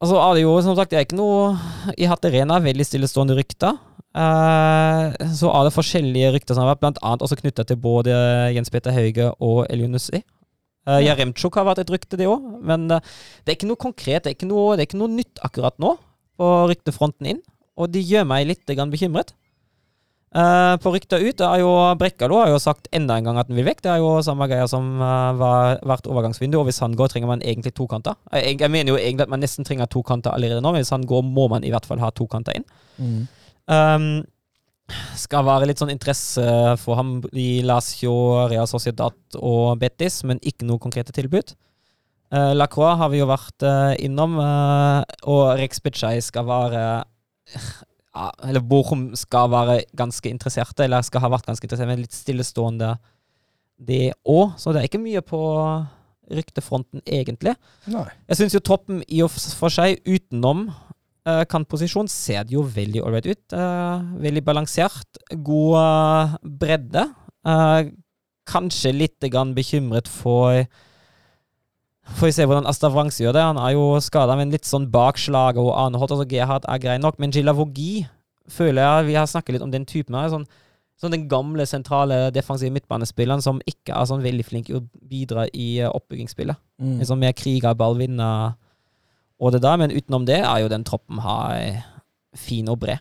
Og 0.00 0.08
så 0.08 0.16
er 0.16 0.34
det 0.36 0.46
jo, 0.46 0.56
som 0.64 0.76
sagt, 0.78 0.92
det 0.92 1.00
er 1.00 1.04
ikke 1.04 1.20
noe 1.20 1.52
I 2.00 2.08
Hatt 2.08 2.24
Arena 2.24 2.56
veldig 2.64 2.86
stillestående 2.88 3.36
rykter. 3.36 3.76
Uh, 4.16 5.12
så 5.36 5.52
er 5.52 5.68
det 5.68 5.76
forskjellige 5.76 6.32
rykter 6.34 6.56
som 6.56 6.64
har 6.64 6.72
vært, 6.72 6.84
blant 6.86 7.04
annet 7.04 7.28
også 7.28 7.36
knytta 7.42 7.68
til 7.68 7.78
både 7.80 8.16
Jens 8.56 8.72
Petter 8.72 8.96
Hauge 8.96 9.28
og 9.36 9.66
Elionussi. 9.68 10.24
Uh, 10.88 10.98
Ja. 11.00 11.14
Jaremchuk 11.14 11.54
har 11.60 11.64
vært 11.68 11.82
et 11.84 11.90
rykte, 11.92 12.16
det 12.16 12.26
òg. 12.30 12.40
Men 12.64 12.86
uh, 12.90 13.00
det 13.44 13.52
er 13.52 13.58
ikke 13.58 13.68
noe 13.68 13.76
konkret. 13.80 14.24
Det 14.24 14.30
er 14.32 14.36
ikke 14.38 14.48
noe, 14.48 14.76
det 14.76 14.84
er 14.84 14.88
ikke 14.90 15.00
noe 15.02 15.12
nytt 15.12 15.38
akkurat 15.44 15.76
nå 15.78 15.96
på 16.40 16.48
ryktefronten 16.70 17.26
inn. 17.34 17.42
Og 17.76 17.90
de 17.92 18.00
gjør 18.00 18.24
meg 18.28 18.46
litt 18.48 18.64
bekymret. 18.66 19.34
Uh, 20.30 20.76
på 20.78 20.92
rykta 20.94 21.18
ut 21.18 21.34
det 21.40 21.42
er 21.42 21.58
jo 21.58 21.70
Brekkalo 21.98 22.36
har 22.38 22.52
jo 22.52 22.58
sagt 22.62 22.86
enda 22.94 23.16
en 23.18 23.24
gang 23.26 23.38
at 23.40 23.48
han 23.50 23.56
vil 23.58 23.66
vekk. 23.66 23.80
Det 23.82 23.90
er 23.90 23.98
jo 23.98 24.12
samme 24.22 24.46
greia 24.46 24.68
som 24.70 25.00
uh, 25.02 25.32
var 25.34 25.80
hvert 25.82 26.06
overgangsvindu. 26.06 26.54
Og 26.60 26.68
hvis 26.68 26.78
han 26.80 26.94
går, 26.94 27.10
trenger 27.10 27.26
man 27.32 27.42
egentlig 27.42 27.74
to 27.74 27.86
kanter. 27.90 28.14
Jeg- 28.32 28.60
jeg 28.60 28.70
mener 28.70 28.92
jo 28.94 28.98
egentlig 29.00 29.26
at 29.26 29.28
man 29.32 29.40
nesten 29.42 29.64
trenger 29.66 29.86
to 29.90 30.02
kanter 30.02 30.30
allerede 30.30 30.62
nå, 30.62 30.70
men 30.72 30.80
hvis 30.84 30.90
han 30.94 31.02
går, 31.04 31.22
må 31.26 31.48
man 31.50 31.64
i 31.64 31.70
hvert 31.70 31.84
fall 31.86 31.98
ha 31.98 32.10
to 32.10 32.26
kanter 32.30 32.54
inn. 32.56 32.64
Mm. 32.98 33.26
Um, 33.68 34.24
skal 35.18 35.46
være 35.46 35.68
litt 35.70 35.80
sånn 35.80 35.92
interesse 35.92 36.44
for 36.82 36.98
ham 36.98 37.18
i 37.32 37.62
Lazio, 37.66 38.12
Real 38.50 38.68
Sociedad 38.70 39.38
og 39.38 39.74
Betis, 39.80 40.20
men 40.28 40.40
ikke 40.42 40.68
noe 40.68 40.82
konkrete 40.82 41.14
tilbud. 41.16 41.54
Uh, 42.30 42.52
Lacroix 42.54 42.94
har 43.00 43.10
vi 43.10 43.18
jo 43.18 43.26
vært 43.26 43.64
uh, 43.66 43.92
innom, 43.98 44.36
uh, 44.38 45.02
og 45.26 45.56
Rex 45.58 45.82
Bitchai 45.82 46.20
skal 46.22 46.46
være 46.46 46.82
ja, 48.14 48.28
Eller 48.46 48.62
Bochum 48.62 49.08
skal 49.18 49.50
være 49.50 49.80
ganske 49.98 50.30
interesserte, 50.30 50.86
eller 50.86 51.02
skal 51.06 51.24
ha 51.24 51.32
vært 51.32 51.48
ganske 51.50 51.66
interesserte, 51.66 51.90
men 51.90 52.04
litt 52.04 52.14
stillestående 52.14 52.94
det 53.80 54.12
òg. 54.28 54.54
Så 54.60 54.70
det 54.70 54.82
er 54.82 54.90
ikke 54.90 55.02
mye 55.02 55.24
på 55.26 55.40
ryktefronten, 56.30 57.02
egentlig. 57.06 57.56
Nei. 57.90 58.06
Jeg 58.30 58.38
syns 58.38 58.54
jo 58.54 58.62
toppen 58.62 59.02
i 59.08 59.24
og 59.24 59.32
for 59.34 59.72
seg, 59.74 59.98
utenom 60.06 60.68
uh, 61.28 61.42
kantposisjon, 61.50 62.08
ser 62.10 62.44
det 62.46 62.56
jo 62.56 62.64
veldig 62.66 63.02
ålreit 63.04 63.30
ut. 63.30 63.42
Uh, 63.54 64.04
veldig 64.22 64.44
balansert. 64.46 65.20
God 65.32 65.76
uh, 65.80 66.38
bredde. 66.42 67.08
Kanskje 68.50 68.92
litt 68.92 69.28
grann 69.32 69.54
bekymret 69.56 70.08
for 70.10 70.64
Får 72.10 72.26
vi 72.26 72.34
se 72.34 72.44
hvordan 72.48 72.66
Asta 72.66 72.88
Wrangs 72.90 73.20
gjør 73.20 73.36
det. 73.36 73.42
Han 73.44 73.58
er 73.60 73.76
jo 73.76 73.84
skada, 74.02 74.34
men 74.34 74.50
litt 74.50 74.66
sånn 74.66 74.88
bakslag 74.90 75.60
og 75.60 75.70
anholdt, 75.78 76.16
Altså 76.16 76.26
Gerhard 76.26 76.66
er 76.66 76.80
grei 76.82 76.96
nok, 76.98 77.20
men 77.22 77.30
Gilavogi 77.30 78.06
føler 78.50 78.82
jeg 78.82 79.06
Vi 79.06 79.14
har 79.14 79.28
snakket 79.30 79.54
litt 79.54 79.62
om 79.62 79.70
den 79.70 79.86
typen 79.86 80.16
her. 80.18 80.26
Sånn, 80.32 80.48
sånn 80.98 81.14
den 81.14 81.28
gamle, 81.30 81.66
sentrale 81.70 82.32
defensive 82.34 82.74
midtbanespilleren 82.74 83.44
som 83.44 83.62
ikke 83.62 83.94
er 83.94 84.10
sånn 84.10 84.24
veldig 84.24 84.48
flink 84.48 84.66
til 84.66 84.80
å 84.80 84.86
bidra 85.06 85.46
i 85.54 85.84
oppbyggingsspillet. 85.86 86.58
Mm. 86.82 86.96
En 86.98 87.08
sånn 87.12 87.22
mer 87.22 87.36
kriger, 87.36 87.78
ballvinner 87.78 88.56
og 89.40 89.52
det 89.54 89.62
der, 89.64 89.76
men 89.80 89.90
utenom 89.96 90.26
det 90.28 90.38
er 90.44 90.58
jo 90.62 90.68
den 90.68 90.84
troppen 90.84 91.18
her 91.24 91.80
fin 92.36 92.68
og 92.68 92.78
bred. 92.82 93.00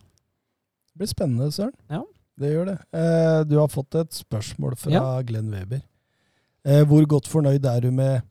Det 0.89 1.01
blir 1.03 1.11
spennende, 1.11 1.51
Søren. 1.51 1.73
Ja. 1.91 2.01
Det 2.39 2.53
gjør 2.53 2.65
det. 2.71 2.77
Eh, 2.95 3.41
du 3.49 3.57
har 3.59 3.67
fått 3.67 3.95
et 3.99 4.15
spørsmål 4.15 4.77
fra 4.79 4.91
Ja. 4.93 5.03
Glenn 5.27 5.51
Weber. 5.51 5.81
Eh, 6.65 6.83
hvor 6.87 7.03
godt 7.07 7.27
fornøyd 7.27 7.65
er 7.67 7.79
du 7.83 7.91
med 7.91 8.21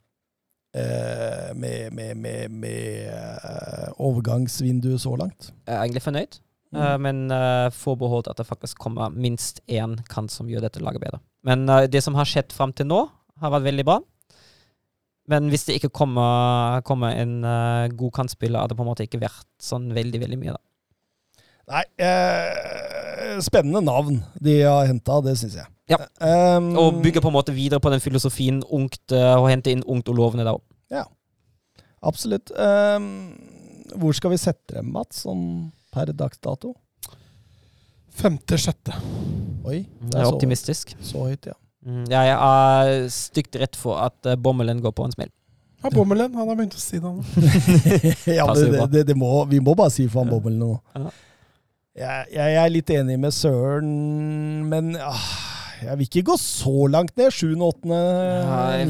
eh, 0.74 1.54
med, 1.54 1.92
med, 1.92 2.14
med, 2.16 2.50
med 2.50 3.08
eh, 3.12 3.88
overgangsvinduet 3.98 5.00
så 5.00 5.14
langt? 5.16 5.52
Jeg 5.66 5.74
er 5.76 5.82
egentlig 5.84 6.02
fornøyd, 6.04 6.40
Mm. 6.68 6.80
eh, 6.84 6.98
men 7.00 7.30
forbeholdt 7.72 8.26
at 8.28 8.36
det 8.36 8.44
faktisk 8.46 8.76
kommer 8.78 9.08
minst 9.08 9.62
én 9.72 9.94
kant 10.12 10.28
som 10.30 10.46
gjør 10.50 10.60
dette 10.66 10.82
laget 10.84 11.00
bedre. 11.00 11.20
Men 11.42 11.62
eh, 11.68 11.86
det 11.88 12.02
som 12.04 12.14
har 12.18 12.28
skjedd 12.28 12.52
fram 12.52 12.72
til 12.76 12.84
nå, 12.90 13.06
har 13.40 13.50
vært 13.54 13.64
veldig 13.64 13.84
bra. 13.88 14.00
Men 15.28 15.50
hvis 15.52 15.66
det 15.68 15.76
ikke 15.78 15.92
kommer, 15.92 16.80
kommer 16.88 17.12
en 17.20 17.42
uh, 17.44 17.88
god 17.92 18.14
kantspiller, 18.16 18.62
hadde 18.62 18.72
det 18.72 18.78
på 18.78 18.84
en 18.86 18.88
måte 18.88 19.04
ikke 19.04 19.20
vært 19.20 19.48
sånn 19.60 19.90
veldig, 19.96 20.22
veldig 20.24 20.38
mye, 20.40 20.54
da. 20.56 20.62
Nei, 21.68 21.82
eh, 22.00 23.34
spennende 23.44 23.82
navn 23.84 24.22
de 24.40 24.54
har 24.62 24.86
henta, 24.88 25.18
det 25.20 25.34
syns 25.36 25.58
jeg. 25.58 25.68
Ja. 25.92 25.98
Um, 26.56 26.70
Og 26.80 27.02
bygge 27.04 27.20
på 27.20 27.28
en 27.28 27.36
måte 27.36 27.52
videre 27.52 27.80
på 27.84 27.92
den 27.92 28.00
filosofien 28.00 28.62
ungt, 28.72 29.02
uh, 29.12 29.36
og 29.36 29.50
hente 29.52 29.72
inn 29.74 29.84
ungt 29.84 30.08
og 30.08 30.16
lovende 30.16 30.48
der 30.48 30.56
òg. 30.56 30.64
Absolutt. 31.98 32.52
Um, 32.54 33.34
hvor 33.98 34.14
skal 34.14 34.30
vi 34.30 34.40
sette 34.40 34.76
dem, 34.76 34.92
Mats, 34.94 35.24
sånn 35.24 35.72
per 35.94 36.12
dags 36.14 36.38
dato? 36.44 36.74
Femte-sjette. 38.18 38.94
Oi, 39.66 39.80
Jeg 39.82 40.10
det 40.12 40.18
er 40.18 40.22
er 40.22 40.28
så, 40.28 40.34
optimistisk. 40.36 40.94
så 41.02 41.24
høyt, 41.28 41.50
ja. 41.50 41.56
Mm, 41.86 42.04
jeg 42.10 42.32
er 42.34 43.08
stygt 43.12 43.58
redd 43.60 43.76
for 43.78 44.00
at 44.02 44.16
uh, 44.26 44.34
bommelen 44.34 44.80
går 44.82 44.94
på 44.96 45.06
en 45.06 45.14
smell. 45.14 45.30
Ja, 45.78 45.92
Bommelen. 45.94 46.34
Han 46.34 46.48
har 46.50 46.56
begynt 46.58 46.74
å 46.74 46.80
si 46.82 46.98
det. 46.98 47.10
ja, 48.38 48.46
det, 48.50 48.86
det, 48.90 49.04
det 49.12 49.14
må, 49.14 49.30
vi 49.46 49.60
må 49.62 49.76
bare 49.78 49.94
si 49.94 50.08
for 50.10 50.24
han 50.24 50.32
Bommelen 50.32 50.58
nå. 50.58 50.72
Ja. 50.98 51.12
Jeg, 51.98 52.26
jeg 52.34 52.56
er 52.58 52.70
litt 52.70 52.90
enig 52.94 53.16
med 53.18 53.34
Søren, 53.34 53.88
men 54.70 54.92
ah, 55.02 55.22
jeg 55.82 55.98
vil 55.98 56.06
ikke 56.06 56.26
gå 56.32 56.36
så 56.38 56.86
langt 56.90 57.14
ned. 57.18 57.30
Sjuende, 57.34 57.70
åttende, 57.70 58.02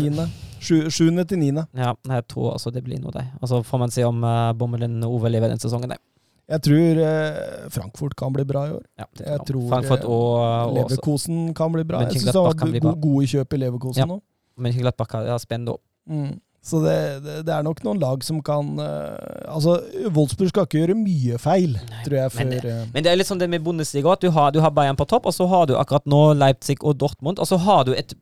niende. 0.01 0.27
Sjuende 0.60 1.24
til 1.28 1.40
niende. 1.40 1.65
Ja, 1.77 1.94
jeg 2.09 2.27
tror 2.28 2.55
altså 2.56 2.73
det 2.74 2.82
blir 2.85 3.01
noe 3.01 3.15
det. 3.15 3.24
Og 3.40 3.52
så 3.52 3.62
får 3.65 3.82
man 3.85 3.93
se 3.94 4.05
om 4.09 4.24
uh, 4.24 4.52
bommelen 4.56 5.01
overlever 5.09 5.52
den 5.52 5.60
sesongen. 5.60 5.93
der. 5.93 6.01
Jeg 6.48 6.64
tror 6.64 7.00
eh, 7.04 7.68
Frankfurt 7.74 8.16
kan 8.16 8.32
bli 8.32 8.44
bra 8.48 8.64
i 8.68 8.74
år. 8.78 8.84
Ja, 8.96 9.04
det 9.18 9.26
Jeg 9.26 9.46
tror, 9.50 9.68
Frankfurt 9.68 10.04
eh, 10.04 10.12
og, 10.16 10.74
Leverkosen 10.78 11.54
kan 11.56 11.72
bli 11.74 11.84
bra. 11.84 12.06
Jeg 12.06 12.22
syns 12.22 12.32
han 12.32 12.46
var 12.46 12.80
go 12.80 12.94
gode 13.04 13.28
kjøp 13.34 13.52
i 13.52 13.62
Leverkosen 13.64 14.04
Ja. 14.04 14.08
nå. 14.08 14.20
Har 14.58 15.26
har 15.28 15.42
spennende 15.42 15.76
òg. 15.76 15.82
Mm. 16.08 16.38
Så 16.68 16.80
det, 16.82 16.96
det, 17.22 17.34
det 17.46 17.52
er 17.54 17.62
nok 17.62 17.80
noen 17.86 18.00
lag 18.02 18.24
som 18.26 18.40
kan 18.44 18.72
eh, 18.82 19.44
Altså, 19.52 19.76
Wolfsburg 20.10 20.50
skal 20.50 20.66
ikke 20.66 20.80
gjøre 20.82 20.96
mye 20.98 21.38
feil, 21.40 21.76
tror 22.04 22.16
jeg, 22.18 22.32
men 22.34 22.56
før 22.56 22.66
eh, 22.72 22.82
Men 22.94 23.04
det 23.06 23.12
er 23.12 23.20
litt 23.20 23.28
sånn 23.30 23.40
det 23.40 23.48
med 23.52 23.62
Bundesliga 23.64 24.10
at 24.12 24.24
du 24.24 24.32
har, 24.34 24.50
du 24.52 24.58
har 24.64 24.74
Bayern 24.74 24.98
på 24.98 25.06
topp, 25.08 25.28
og 25.30 25.36
så 25.36 25.46
har 25.48 25.68
du 25.70 25.76
akkurat 25.78 26.08
nå 26.10 26.34
Leipzig 26.36 26.80
og 26.82 26.98
Dortmund, 26.98 27.38
og 27.38 27.48
så 27.48 27.60
har 27.62 27.86
du 27.86 27.94
et, 27.94 28.16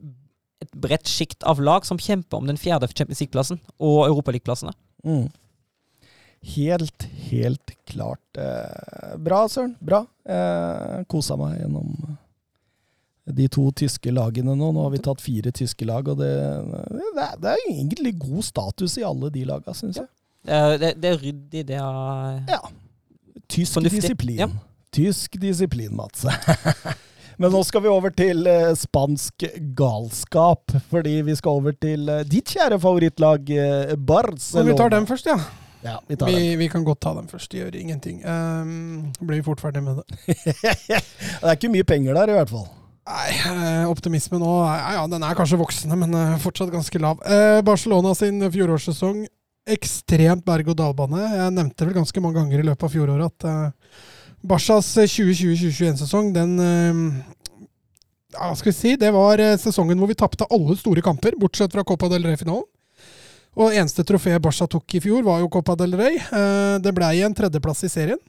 et 0.62 0.76
bredt 0.76 1.08
sjikt 1.08 1.46
av 1.48 1.62
lag 1.64 1.88
som 1.88 1.98
kjemper 1.98 2.38
om 2.42 2.50
den 2.50 2.60
fjerde 2.60 2.90
Champions 2.92 3.24
League-plassen 3.24 3.62
og 3.78 4.04
Europaliga-plassene. 4.10 4.76
Mm. 5.06 5.26
Helt, 6.54 7.08
helt 7.30 7.72
klart. 7.90 8.22
Eh, 8.38 9.16
bra, 9.18 9.48
Søren. 9.50 9.74
Bra. 9.82 10.04
Eh, 10.28 11.00
Kosa 11.10 11.36
meg 11.40 11.56
gjennom 11.60 11.90
eh, 12.06 13.32
de 13.36 13.48
to 13.50 13.64
tyske 13.74 14.12
lagene 14.14 14.54
nå. 14.54 14.68
Nå 14.76 14.84
har 14.86 14.92
vi 14.94 15.00
tatt 15.02 15.24
fire 15.24 15.50
tyske 15.54 15.88
lag, 15.88 16.06
og 16.12 16.20
det, 16.22 16.30
det, 17.16 17.26
det 17.42 17.54
er 17.56 17.64
egentlig 17.72 18.14
god 18.22 18.46
status 18.46 18.94
i 19.00 19.04
alle 19.06 19.32
de 19.34 19.42
laga, 19.48 19.74
syns 19.74 19.98
jeg. 20.02 20.08
Eh, 20.46 20.76
det, 20.78 20.92
det 21.02 21.12
er 21.16 21.20
ryddig, 21.24 21.66
det 21.72 21.80
er 21.82 22.40
Ja. 22.54 22.62
Tysk 23.50 23.76
Fornuftig. 23.80 24.00
disiplin. 24.02 24.38
Ja. 24.40 24.48
Tysk 24.96 25.36
disiplin, 25.42 25.92
Mats. 25.98 26.24
Men 27.42 27.52
nå 27.52 27.60
skal 27.68 27.82
vi 27.84 27.90
over 27.92 28.14
til 28.16 28.46
eh, 28.48 28.70
spansk 28.78 29.44
galskap, 29.76 30.72
fordi 30.90 31.18
vi 31.26 31.34
skal 31.36 31.58
over 31.60 31.74
til 31.76 32.08
eh, 32.08 32.22
ditt 32.26 32.48
kjære 32.54 32.78
favorittlag, 32.80 33.50
eh, 33.50 33.92
Barcelona. 33.98 34.00
Barcelona. 34.06 34.70
vi 34.70 34.76
tar 34.80 34.94
dem 34.94 35.06
først, 35.10 35.28
ja. 35.34 35.36
Ja, 35.86 36.00
vi 36.08 36.16
Vi, 36.26 36.56
vi 36.58 36.68
kan 36.72 36.84
godt 36.84 37.00
ta 37.04 37.14
dem 37.14 37.28
først. 37.30 37.52
Det 37.52 37.60
gjør 37.60 37.76
ingenting. 37.78 38.18
Um, 38.26 39.12
blir 39.20 39.44
fort 39.46 39.62
ferdig 39.62 39.84
med 39.86 40.00
det. 40.00 40.18
det 40.90 41.46
er 41.46 41.54
ikke 41.54 41.70
mye 41.70 41.86
penger 41.86 42.18
der, 42.18 42.32
i 42.32 42.36
hvert 42.40 42.50
fall. 42.50 42.66
Nei, 43.06 43.30
eh, 43.38 43.84
optimisme 43.86 44.38
nå 44.42 44.52
ja, 44.66 45.04
den 45.06 45.22
er 45.22 45.36
kanskje 45.38 45.60
voksende, 45.60 45.94
men 46.00 46.14
eh, 46.18 46.38
fortsatt 46.42 46.72
ganske 46.74 46.98
lav. 46.98 47.20
Eh, 47.22 47.60
Barcelona 47.66 48.16
sin 48.18 48.42
fjorårssesong, 48.50 49.22
ekstremt 49.76 50.42
berg-og-dal-bane. 50.46 51.22
Jeg 51.22 51.54
nevnte 51.54 51.86
vel 51.86 51.94
ganske 52.00 52.22
mange 52.24 52.40
ganger 52.40 52.62
i 52.62 52.66
løpet 52.66 52.88
av 52.88 52.96
fjoråret 52.96 53.30
at 53.30 53.46
eh, 53.46 54.02
Barcas 54.46 54.90
2020-2021-sesong, 54.98 56.32
den 56.34 56.58
eh, 56.62 57.04
ja, 58.34 58.50
skal 58.58 58.72
vi 58.72 58.76
si? 58.76 58.96
Det 58.98 59.12
var 59.14 59.42
eh, 59.42 59.54
sesongen 59.60 60.02
hvor 60.02 60.10
vi 60.10 60.18
tapte 60.18 60.48
alle 60.50 60.74
store 60.78 61.04
kamper, 61.04 61.38
bortsett 61.40 61.78
fra 61.78 61.86
Copa 61.86 62.10
del 62.10 62.26
Rey-finalen. 62.26 62.66
Og 63.56 63.72
eneste 63.72 64.04
trofé 64.04 64.36
Barca 64.42 64.66
tok 64.68 64.98
i 64.98 65.00
fjor, 65.00 65.22
var 65.24 65.40
jo 65.40 65.50
Copa 65.52 65.76
del 65.80 65.96
Rey. 65.96 66.18
Eh, 66.20 66.76
det 66.84 66.92
blei 66.96 67.22
en 67.24 67.36
tredjeplass 67.36 67.86
i 67.88 67.92
serien. 67.92 68.20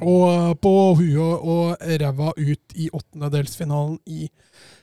Og 0.00 0.54
på 0.64 0.72
huet 0.96 1.42
og 1.44 1.82
ræva 2.00 2.30
ut 2.38 2.76
i 2.80 2.86
åttendedelsfinalen 2.88 3.98
i 4.08 4.30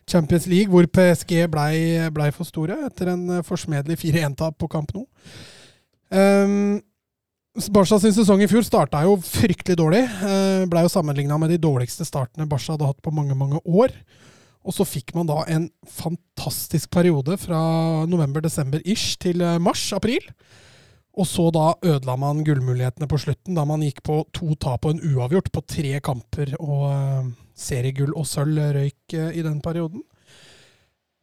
Champions 0.08 0.46
League, 0.48 0.70
hvor 0.70 0.86
PSG 0.86 1.48
blei 1.50 2.06
ble 2.14 2.30
for 2.36 2.48
store 2.48 2.78
etter 2.86 3.16
en 3.16 3.40
eh, 3.40 3.46
forsmedelig 3.46 3.98
4-1-tap 4.04 4.60
på 4.62 4.70
kamp 4.72 4.94
nå. 4.94 5.08
Um, 6.14 6.78
Barca 7.74 7.98
sin 7.98 8.14
sesong 8.14 8.44
i 8.46 8.48
fjor 8.48 8.62
starta 8.62 9.02
jo 9.08 9.16
fryktelig 9.26 9.80
dårlig. 9.80 10.04
Blei 10.70 10.84
jo 10.86 10.92
sammenligna 10.94 11.40
med 11.42 11.50
de 11.50 11.58
dårligste 11.58 12.06
startene 12.06 12.46
Barca 12.46 12.76
hadde 12.76 12.86
hatt 12.86 13.02
på 13.02 13.10
mange, 13.10 13.34
mange 13.34 13.58
år. 13.66 13.96
Og 14.68 14.76
så 14.76 14.86
fikk 14.88 15.14
man 15.16 15.30
da 15.30 15.42
en 15.48 15.70
fantastisk 15.88 16.92
periode 16.92 17.38
fra 17.40 17.60
november-desember-ish 18.10 19.16
til 19.24 19.44
eh, 19.46 19.60
mars-april. 19.64 20.26
Og 21.18 21.26
så 21.26 21.48
da 21.56 21.72
ødela 21.82 22.18
man 22.20 22.44
gullmulighetene 22.46 23.08
på 23.10 23.18
slutten, 23.24 23.56
da 23.58 23.64
man 23.66 23.82
gikk 23.86 24.04
på 24.06 24.20
to 24.36 24.54
tap 24.62 24.86
og 24.86 24.94
en 24.94 25.16
uavgjort 25.16 25.50
på 25.56 25.64
tre 25.66 25.96
kamper. 26.04 26.52
Og 26.60 26.84
eh, 26.92 27.32
seriegull 27.58 28.12
og 28.14 28.28
sølv 28.30 28.60
røyk 28.76 29.16
eh, 29.18 29.40
i 29.40 29.46
den 29.46 29.62
perioden. 29.64 30.04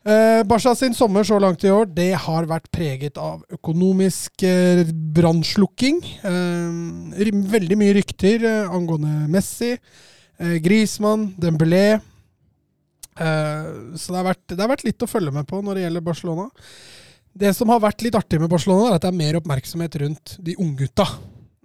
Eh, 0.04 0.42
Barca 0.44 0.74
sin 0.76 0.92
sommer 0.96 1.24
så 1.24 1.38
langt 1.40 1.62
i 1.64 1.70
år 1.72 1.86
det 1.96 2.10
har 2.26 2.44
vært 2.48 2.66
preget 2.74 3.20
av 3.20 3.44
økonomisk 3.54 4.42
eh, 4.44 4.82
brannslukking. 5.16 6.00
Eh, 6.24 7.30
veldig 7.52 7.78
mye 7.80 7.94
rykter 8.00 8.44
eh, 8.44 8.72
angående 8.72 9.28
Messi, 9.32 9.76
eh, 9.76 10.58
Griezmann, 10.64 11.30
Dembélé. 11.40 12.00
Eh, 13.14 13.70
så 13.94 14.12
det 14.12 14.18
har, 14.18 14.28
vært, 14.32 14.44
det 14.50 14.60
har 14.60 14.72
vært 14.72 14.86
litt 14.86 15.04
å 15.04 15.10
følge 15.10 15.34
med 15.34 15.46
på 15.50 15.60
når 15.62 15.78
det 15.78 15.86
gjelder 15.86 16.06
Barcelona. 16.08 16.48
Det 17.34 17.50
som 17.56 17.70
har 17.72 17.82
vært 17.82 18.04
litt 18.06 18.18
artig 18.18 18.38
med 18.42 18.50
Barcelona, 18.52 18.90
er 18.90 18.98
at 18.98 19.06
det 19.06 19.10
er 19.10 19.18
mer 19.18 19.38
oppmerksomhet 19.40 19.96
rundt 20.02 20.36
de 20.44 20.54
unggutta. 20.62 21.06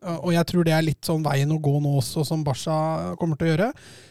Eh, 0.03 0.15
Og 0.23 0.31
jeg 0.33 0.45
tror 0.47 0.63
det 0.67 0.73
er 0.73 0.81
litt 0.85 1.01
sånn 1.05 1.23
veien 1.23 1.51
å 1.51 1.59
gå 1.61 1.73
nå 1.83 1.97
også, 1.99 2.25
som 2.25 2.43
Barca 2.43 3.15
kommer 3.19 3.35
til 3.39 3.47
å 3.47 3.51
gjøre. 3.53 3.69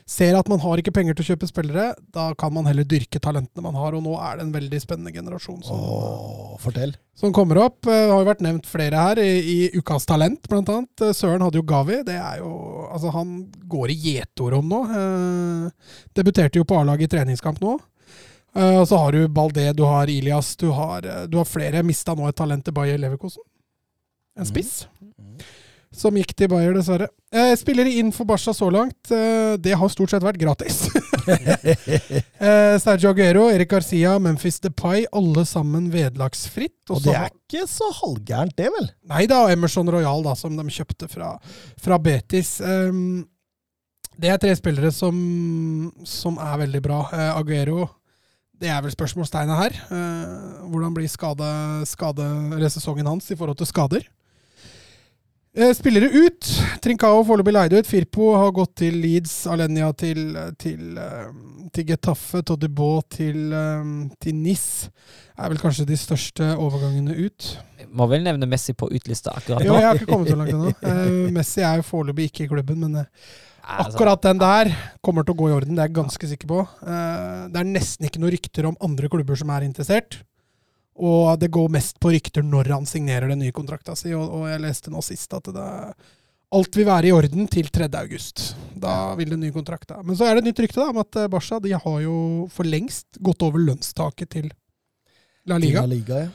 Ser 0.09 0.37
at 0.39 0.49
man 0.49 0.61
har 0.61 0.79
ikke 0.81 0.93
penger 0.93 1.15
til 1.15 1.25
å 1.25 1.29
kjøpe 1.35 1.49
spillere, 1.51 1.95
da 2.13 2.31
kan 2.35 2.53
man 2.53 2.65
heller 2.69 2.85
dyrke 2.85 3.21
talentene 3.21 3.63
man 3.65 3.75
har. 3.75 3.95
Og 3.95 4.03
nå 4.05 4.15
er 4.21 4.37
det 4.39 4.47
en 4.47 4.53
veldig 4.53 4.81
spennende 4.81 5.13
generasjon 5.13 5.63
som, 5.65 5.77
Åh, 5.81 6.57
fortell. 6.61 6.95
som 7.15 7.33
kommer 7.33 7.59
opp. 7.65 7.87
Eh, 7.87 8.07
Det 8.07 8.11
har 8.13 8.25
jo 8.25 8.31
vært 8.31 8.45
nevnt 8.45 8.67
flere 8.67 8.97
her 8.97 9.19
i, 9.19 9.31
i 9.41 9.71
Ukas 9.79 10.07
Talent, 10.07 10.47
annet. 10.53 11.01
Eh, 11.01 11.13
Søren 11.13 11.43
hadde 11.43 11.61
jo 11.61 11.63
Gavi. 11.63 12.03
Det 12.05 12.17
er 12.17 12.39
jo 12.39 12.55
Altså, 12.89 13.11
han 13.13 13.51
går 13.69 13.91
i 13.91 13.95
gjetord 14.01 14.55
om 14.59 14.69
nå. 14.69 14.81
Eh, 14.89 15.71
debuterte 16.15 16.57
jo 16.57 16.65
på 16.65 16.79
A-laget 16.81 17.09
i 17.13 17.17
treningskamp 17.19 17.61
nå. 17.61 17.79
Eh, 18.57 18.79
og 18.81 18.87
så 18.89 18.97
har 18.99 19.13
du 19.13 19.29
Baldé, 19.29 19.73
du 19.77 19.85
har 19.85 20.07
Ilias, 20.09 20.57
du 20.57 20.71
har, 20.73 21.03
du 21.29 21.37
har 21.37 21.45
flere. 21.45 21.83
Mista 21.85 22.15
nå 22.17 22.27
et 22.29 22.35
talent 22.37 22.65
til 22.65 22.73
Bayer 22.73 22.97
Leverkosen. 22.99 23.45
En 24.39 24.47
spiss. 24.49 24.87
Som 25.99 26.15
gikk 26.15 26.31
til 26.39 26.51
Bayer, 26.53 26.77
dessverre. 26.77 27.09
Eh, 27.35 27.53
spillere 27.59 27.91
inn 27.99 28.13
for 28.15 28.29
Barca 28.29 28.53
så 28.55 28.69
langt, 28.71 29.11
eh, 29.11 29.57
det 29.59 29.75
har 29.77 29.91
stort 29.91 30.13
sett 30.13 30.23
vært 30.23 30.39
gratis. 30.39 30.85
eh, 31.29 32.77
Sergio 32.79 33.11
Aguero, 33.11 33.49
Erik 33.51 33.73
Garcia, 33.73 34.15
Memphis 34.23 34.61
Depay, 34.63 35.09
alle 35.11 35.43
sammen 35.49 35.89
vederlagsfritt. 35.91 36.79
Og 36.95 37.03
det 37.03 37.17
er 37.19 37.33
ikke 37.33 37.67
så 37.67 37.91
halvgærent, 37.99 38.55
det, 38.61 38.71
vel? 38.77 38.87
Nei 39.11 39.25
da, 39.31 39.43
Emerson 39.51 39.91
Royal, 39.91 40.23
da, 40.23 40.37
som 40.39 40.55
de 40.55 40.67
kjøpte 40.71 41.11
fra, 41.11 41.35
fra 41.83 41.99
Betis. 42.03 42.61
Ehm, 42.63 43.27
det 44.19 44.31
er 44.31 44.39
tre 44.43 44.55
spillere 44.59 44.93
som, 44.95 45.19
som 46.07 46.39
er 46.43 46.63
veldig 46.63 46.83
bra. 46.85 47.01
Eh, 47.11 47.33
Aguero, 47.39 47.89
det 48.59 48.71
er 48.71 48.81
vel 48.87 48.95
spørsmålstegnet 48.95 49.61
her. 49.65 49.83
Eh, 49.99 50.63
hvordan 50.71 50.95
blir 50.95 51.11
skade, 51.11 51.51
skade, 51.91 52.31
eller 52.55 52.71
sesongen 52.71 53.11
hans 53.11 53.31
i 53.31 53.39
forhold 53.39 53.59
til 53.61 53.71
skader? 53.71 54.07
Eh, 55.59 55.73
Spillere 55.75 56.07
ut. 56.07 56.47
Trincao 56.85 57.25
foreløpig 57.27 57.53
leid 57.57 57.73
ut. 57.75 57.89
Firpo 57.89 58.29
har 58.39 58.53
gått 58.55 58.77
til 58.79 58.95
Leeds. 59.03 59.33
Alenia 59.51 59.89
til, 59.99 60.21
til, 60.61 60.93
eh, 61.03 61.33
til 61.75 61.89
Getafe. 61.89 62.45
Todibo 62.47 63.01
til, 63.11 63.51
eh, 63.53 63.89
til 64.23 64.37
NIS. 64.39 64.69
Er 65.35 65.51
vel 65.51 65.59
kanskje 65.59 65.87
de 65.89 65.99
største 65.99 66.53
overgangene 66.55 67.17
ut. 67.27 67.49
Må 67.91 68.07
vel 68.11 68.23
nevne 68.23 68.47
Messi 68.47 68.73
på 68.73 68.87
utlista 68.87 69.35
akkurat 69.35 69.65
Jo, 69.67 69.73
nå. 69.75 69.81
jeg 69.81 69.89
har 69.89 69.99
ikke 69.99 70.13
kommet 70.13 70.31
så 70.31 70.39
langt 70.39 70.55
ennå. 70.55 70.73
Messi 71.37 71.67
er 71.67 71.83
jo 71.83 71.89
foreløpig 71.91 72.31
ikke 72.31 72.47
i 72.47 72.51
klubben, 72.55 72.79
men 72.87 73.05
Altså, 73.69 73.99
akkurat 73.99 74.23
den 74.23 74.39
der 74.41 74.71
kommer 75.05 75.27
til 75.27 75.35
å 75.35 75.39
gå 75.43 75.51
i 75.51 75.57
orden. 75.59 75.75
Det 75.75 75.83
er 75.83 75.89
jeg 75.91 75.99
ganske 75.99 76.29
sikker 76.31 76.49
på. 76.49 76.63
Det 76.87 77.59
er 77.61 77.67
nesten 77.69 78.07
ikke 78.07 78.23
noe 78.23 78.31
rykter 78.33 78.65
om 78.71 78.79
andre 78.81 79.11
klubber 79.13 79.37
som 79.37 79.51
er 79.53 79.67
interessert. 79.67 80.23
Og 80.99 81.39
det 81.39 81.51
går 81.55 81.69
mest 81.71 82.01
på 82.03 82.11
rykter 82.11 82.43
når 82.43 82.73
han 82.75 82.87
signerer 82.89 83.31
den 83.31 83.43
nye 83.45 83.55
kontrakta 83.55 83.95
si. 83.99 84.11
Og, 84.19 84.25
og 84.41 84.49
jeg 84.51 84.63
leste 84.65 84.91
nå 84.91 85.03
sist 85.05 85.35
at 85.37 85.51
det, 85.55 85.67
alt 86.59 86.79
vil 86.79 86.89
være 86.89 87.11
i 87.11 87.13
orden 87.15 87.49
til 87.51 87.69
3. 87.73 87.91
august. 88.01 88.53
Da 88.79 89.15
vil 89.19 89.35
den 89.35 89.43
nye 89.45 89.55
kontrakta. 89.55 90.01
Men 90.03 90.19
så 90.19 90.27
er 90.27 90.37
det 90.37 90.43
et 90.43 90.51
nytt 90.51 90.65
rykte 90.65 90.81
da, 90.81 90.89
om 90.91 91.01
at 91.03 91.21
eh, 91.21 91.31
Barca 91.31 91.61
de 91.63 91.75
har 91.77 92.01
jo 92.03 92.19
for 92.53 92.69
lengst 92.69 93.21
gått 93.25 93.45
over 93.47 93.63
lønnstaket 93.63 94.33
til 94.37 94.51
La 95.49 95.59
Liga. 95.61 95.85
La 95.85 95.93
Liga, 95.93 96.23
ja. 96.27 96.35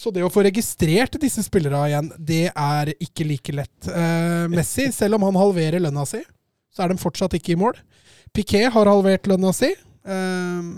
Så 0.00 0.12
det 0.14 0.22
å 0.22 0.30
få 0.30 0.44
registrert 0.46 1.16
disse 1.20 1.42
spillerne 1.42 1.80
igjen, 1.90 2.08
det 2.16 2.44
er 2.48 2.92
ikke 3.02 3.26
like 3.26 3.54
lett. 3.58 3.90
Eh, 3.90 4.46
Messi, 4.52 4.88
selv 5.00 5.18
om 5.18 5.28
han 5.28 5.38
halverer 5.38 5.82
lønna 5.82 6.06
si, 6.08 6.22
så 6.70 6.84
er 6.84 6.92
de 6.92 7.02
fortsatt 7.02 7.34
ikke 7.36 7.56
i 7.56 7.60
mål. 7.60 7.78
Piquet 8.34 8.70
har 8.72 8.88
halvert 8.88 9.28
lønna 9.28 9.52
si. 9.56 9.72
Eh, 9.74 10.70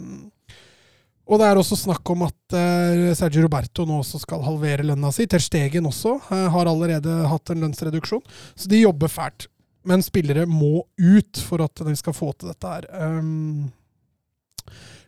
og 1.23 1.39
det 1.39 1.47
er 1.47 1.59
også 1.59 1.79
snakk 1.79 2.11
om 2.13 2.25
at 2.27 2.57
eh, 2.59 3.13
Sergio 3.17 3.45
Roberto 3.45 3.87
nå 3.87 4.01
også 4.03 4.19
skal 4.25 4.43
halvere 4.43 4.87
lønna 4.87 5.13
si. 5.15 5.29
Ter 5.31 5.43
Stegen 5.43 5.87
også 5.87 6.17
eh, 6.35 6.49
har 6.51 6.71
allerede 6.71 7.15
hatt 7.31 7.53
en 7.53 7.63
lønnsreduksjon. 7.63 8.25
Så 8.59 8.71
de 8.71 8.83
jobber 8.83 9.13
fælt. 9.13 9.47
Men 9.87 10.03
spillere 10.03 10.47
må 10.47 10.85
ut 10.99 11.39
for 11.43 11.63
at 11.65 11.85
de 11.87 11.95
skal 11.99 12.15
få 12.15 12.33
til 12.35 12.51
dette 12.53 12.75
her. 12.75 12.87
Um, 12.95 13.71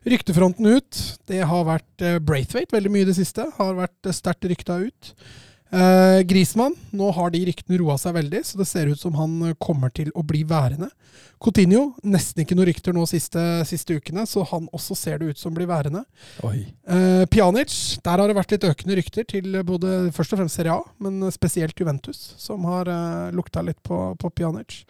Ryktefronten 0.04 0.66
ut, 0.68 1.00
det 1.30 1.40
har 1.48 1.66
vært 1.66 2.04
eh, 2.04 2.20
Braithwaite 2.22 2.76
veldig 2.76 2.94
mye 2.94 3.06
i 3.06 3.10
det 3.10 3.18
siste. 3.18 3.48
Har 3.58 3.74
vært 3.78 4.14
sterkt 4.14 4.46
rykta 4.50 4.78
ut. 4.86 5.12
Eh, 5.74 6.20
Grismann, 6.22 6.74
nå 6.94 7.08
har 7.16 7.32
de 7.34 7.40
ryktene 7.48 7.80
roa 7.80 7.96
seg 7.98 8.14
veldig, 8.14 8.44
så 8.46 8.60
det 8.60 8.66
ser 8.70 8.90
ut 8.92 9.00
som 9.00 9.16
han 9.18 9.32
eh, 9.48 9.56
kommer 9.58 9.90
til 9.94 10.12
å 10.14 10.22
bli 10.26 10.44
værende. 10.46 10.90
Coutinho, 11.42 11.96
nesten 12.06 12.44
ikke 12.44 12.54
noe 12.56 12.68
rykter 12.68 12.94
nå 12.94 13.02
siste, 13.10 13.42
siste 13.66 13.96
ukene, 13.98 14.22
så 14.30 14.44
han 14.52 14.68
også 14.76 14.96
ser 14.96 15.18
det 15.20 15.34
ut 15.34 15.42
som 15.42 15.56
blir 15.56 15.68
værende. 15.68 16.04
Eh, 16.86 17.24
Pjanic, 17.32 17.74
der 18.06 18.22
har 18.22 18.30
det 18.30 18.38
vært 18.38 18.54
litt 18.54 18.68
økende 18.70 18.98
rykter 19.00 19.26
til 19.34 19.58
både 19.66 19.96
først 20.14 20.36
og 20.36 20.42
fremst 20.44 20.60
Serie 20.60 20.78
A, 20.78 20.80
men 21.02 21.26
spesielt 21.34 21.80
Juventus, 21.80 22.22
som 22.40 22.64
har 22.70 22.90
eh, 22.90 23.34
lukta 23.34 23.64
litt 23.66 23.82
på, 23.82 23.98
på 24.20 24.34
Pjanic. 24.38 24.84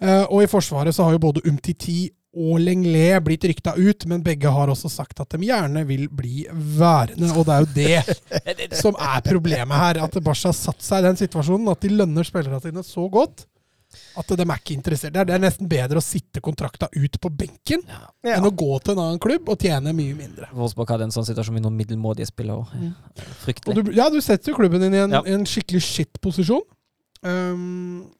Eh, 0.00 0.24
og 0.24 0.40
i 0.42 0.50
Forsvaret 0.50 0.96
så 0.96 1.06
har 1.06 1.18
jo 1.18 1.26
både 1.26 1.44
Umtiti 1.50 2.08
og 2.34 2.58
Lenglet 2.60 3.22
blitt 3.24 3.44
rykta 3.46 3.76
ut, 3.78 4.06
men 4.10 4.22
begge 4.26 4.50
har 4.50 4.68
også 4.72 4.90
sagt 4.90 5.20
at 5.22 5.30
de 5.36 5.46
gjerne 5.46 5.84
vil 5.86 6.08
bli 6.10 6.44
værende. 6.50 7.30
Og 7.38 7.46
det 7.46 7.54
er 7.54 7.64
jo 7.64 7.72
det 8.68 8.76
som 8.82 8.96
er 8.98 9.22
problemet 9.26 9.78
her. 9.78 10.02
At 10.04 10.18
Barca 10.24 10.50
har 10.50 10.58
satt 10.58 10.82
seg 10.82 11.02
i 11.02 11.08
den 11.08 11.18
situasjonen 11.20 11.70
at 11.70 11.80
de 11.86 11.92
lønner 11.94 12.26
spillerne 12.26 12.60
sine 12.64 12.82
så 12.86 13.06
godt 13.12 13.46
at 14.18 14.26
de 14.26 14.42
er 14.42 14.58
ikke 14.58 14.74
interessert. 14.74 15.14
Det 15.14 15.22
er, 15.30 15.38
nesten 15.38 15.68
bedre 15.70 16.00
å 16.00 16.02
sitte 16.02 16.40
kontrakta 16.42 16.88
ut 16.98 17.18
på 17.22 17.30
benken 17.30 17.84
Ja. 17.86 18.34
enn 18.34 18.46
å 18.48 18.50
gå 18.50 18.72
til 18.82 18.96
en 18.96 19.02
annen 19.04 19.20
klubb 19.22 19.46
og 19.54 19.60
tjene 19.62 19.92
mye 19.94 20.16
mindre. 20.18 20.48
Wolfsburg 20.50 20.90
hadde 20.90 21.06
en 21.06 21.14
sånn 21.14 21.26
situasjon 21.28 21.54
med 21.54 21.62
noen 21.62 21.76
middelmådige 21.78 22.26
spillere. 22.26 22.64
Og 22.66 23.22
Fryktelig. 23.44 23.84
du, 23.86 23.92
ja, 23.94 24.08
du 24.10 24.18
setter 24.24 24.50
jo 24.50 24.56
klubben 24.58 24.82
din 24.82 24.94
i 24.98 25.02
en, 25.04 25.14
Ja. 25.14 25.22
en 25.22 25.46
skikkelig 25.46 25.84
shit-posisjon. 25.86 26.66
Um, 27.22 28.10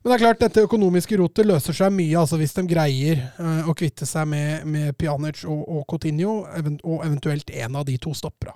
men 0.00 0.10
det 0.10 0.16
er 0.16 0.22
klart, 0.22 0.40
dette 0.40 0.64
økonomiske 0.64 1.18
rotet 1.20 1.48
løser 1.48 1.76
seg 1.76 1.92
mye 1.92 2.16
altså 2.16 2.38
hvis 2.40 2.54
de 2.56 2.64
greier 2.70 3.20
uh, 3.36 3.68
å 3.68 3.74
kvitte 3.76 4.08
seg 4.08 4.28
med, 4.32 4.64
med 4.64 4.94
Pjanic 4.96 5.42
og, 5.44 5.60
og 5.60 5.84
Coutinho, 5.90 6.38
event 6.56 6.80
og 6.88 7.04
eventuelt 7.04 7.52
en 7.52 7.76
av 7.76 7.84
de 7.88 7.98
to 8.00 8.14
stoppera. 8.16 8.54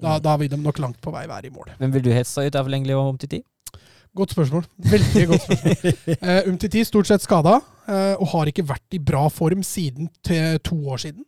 Da, 0.00 0.18
da 0.20 0.36
vil 0.40 0.50
de 0.52 0.58
nok 0.60 0.80
langt 0.80 1.00
på 1.00 1.12
vei 1.12 1.26
være 1.28 1.48
i 1.48 1.54
mål. 1.54 1.72
Hvem 1.80 1.96
vil 1.96 2.04
du 2.04 2.12
hetse 2.12 2.44
ut 2.44 2.56
av 2.56 2.68
Lengli 2.72 2.92
og 2.96 3.14
Omtiti? 3.14 3.40
Godt 4.16 4.34
spørsmål. 4.34 4.64
Veldig 4.90 5.24
godt 5.30 5.44
spørsmål. 5.46 5.98
Uh, 6.20 6.40
Umtiti 6.50 6.84
stort 6.88 7.08
sett 7.08 7.24
skada. 7.24 7.60
uh, 7.88 8.14
og 8.20 8.28
har 8.34 8.50
ikke 8.50 8.66
vært 8.68 8.96
i 8.96 9.00
bra 9.00 9.28
form 9.32 9.64
siden 9.66 10.08
til 10.26 10.60
to 10.66 10.76
år 10.92 11.04
siden. 11.04 11.24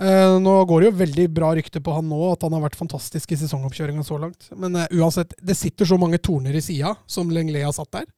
Uh, 0.00 0.40
Nå 0.42 0.56
går 0.66 0.82
det 0.82 0.88
jo 0.88 0.98
veldig 1.04 1.28
bra 1.30 1.52
rykte 1.54 1.82
på 1.84 1.94
han 1.94 2.08
nå, 2.10 2.18
at 2.32 2.42
han 2.42 2.54
har 2.56 2.64
vært 2.64 2.78
fantastisk 2.78 3.30
i 3.30 3.38
sesongoppkjøringa 3.38 4.02
så 4.06 4.18
langt. 4.18 4.48
Men 4.58 4.80
uh, 4.80 4.88
uansett, 4.90 5.36
det 5.38 5.58
sitter 5.58 5.86
så 5.86 5.98
mange 6.00 6.18
torner 6.18 6.56
i 6.56 6.62
sida, 6.64 6.96
som 7.06 7.30
Lenglet 7.30 7.66
har 7.66 7.74
satt 7.76 7.92
der, 7.94 8.08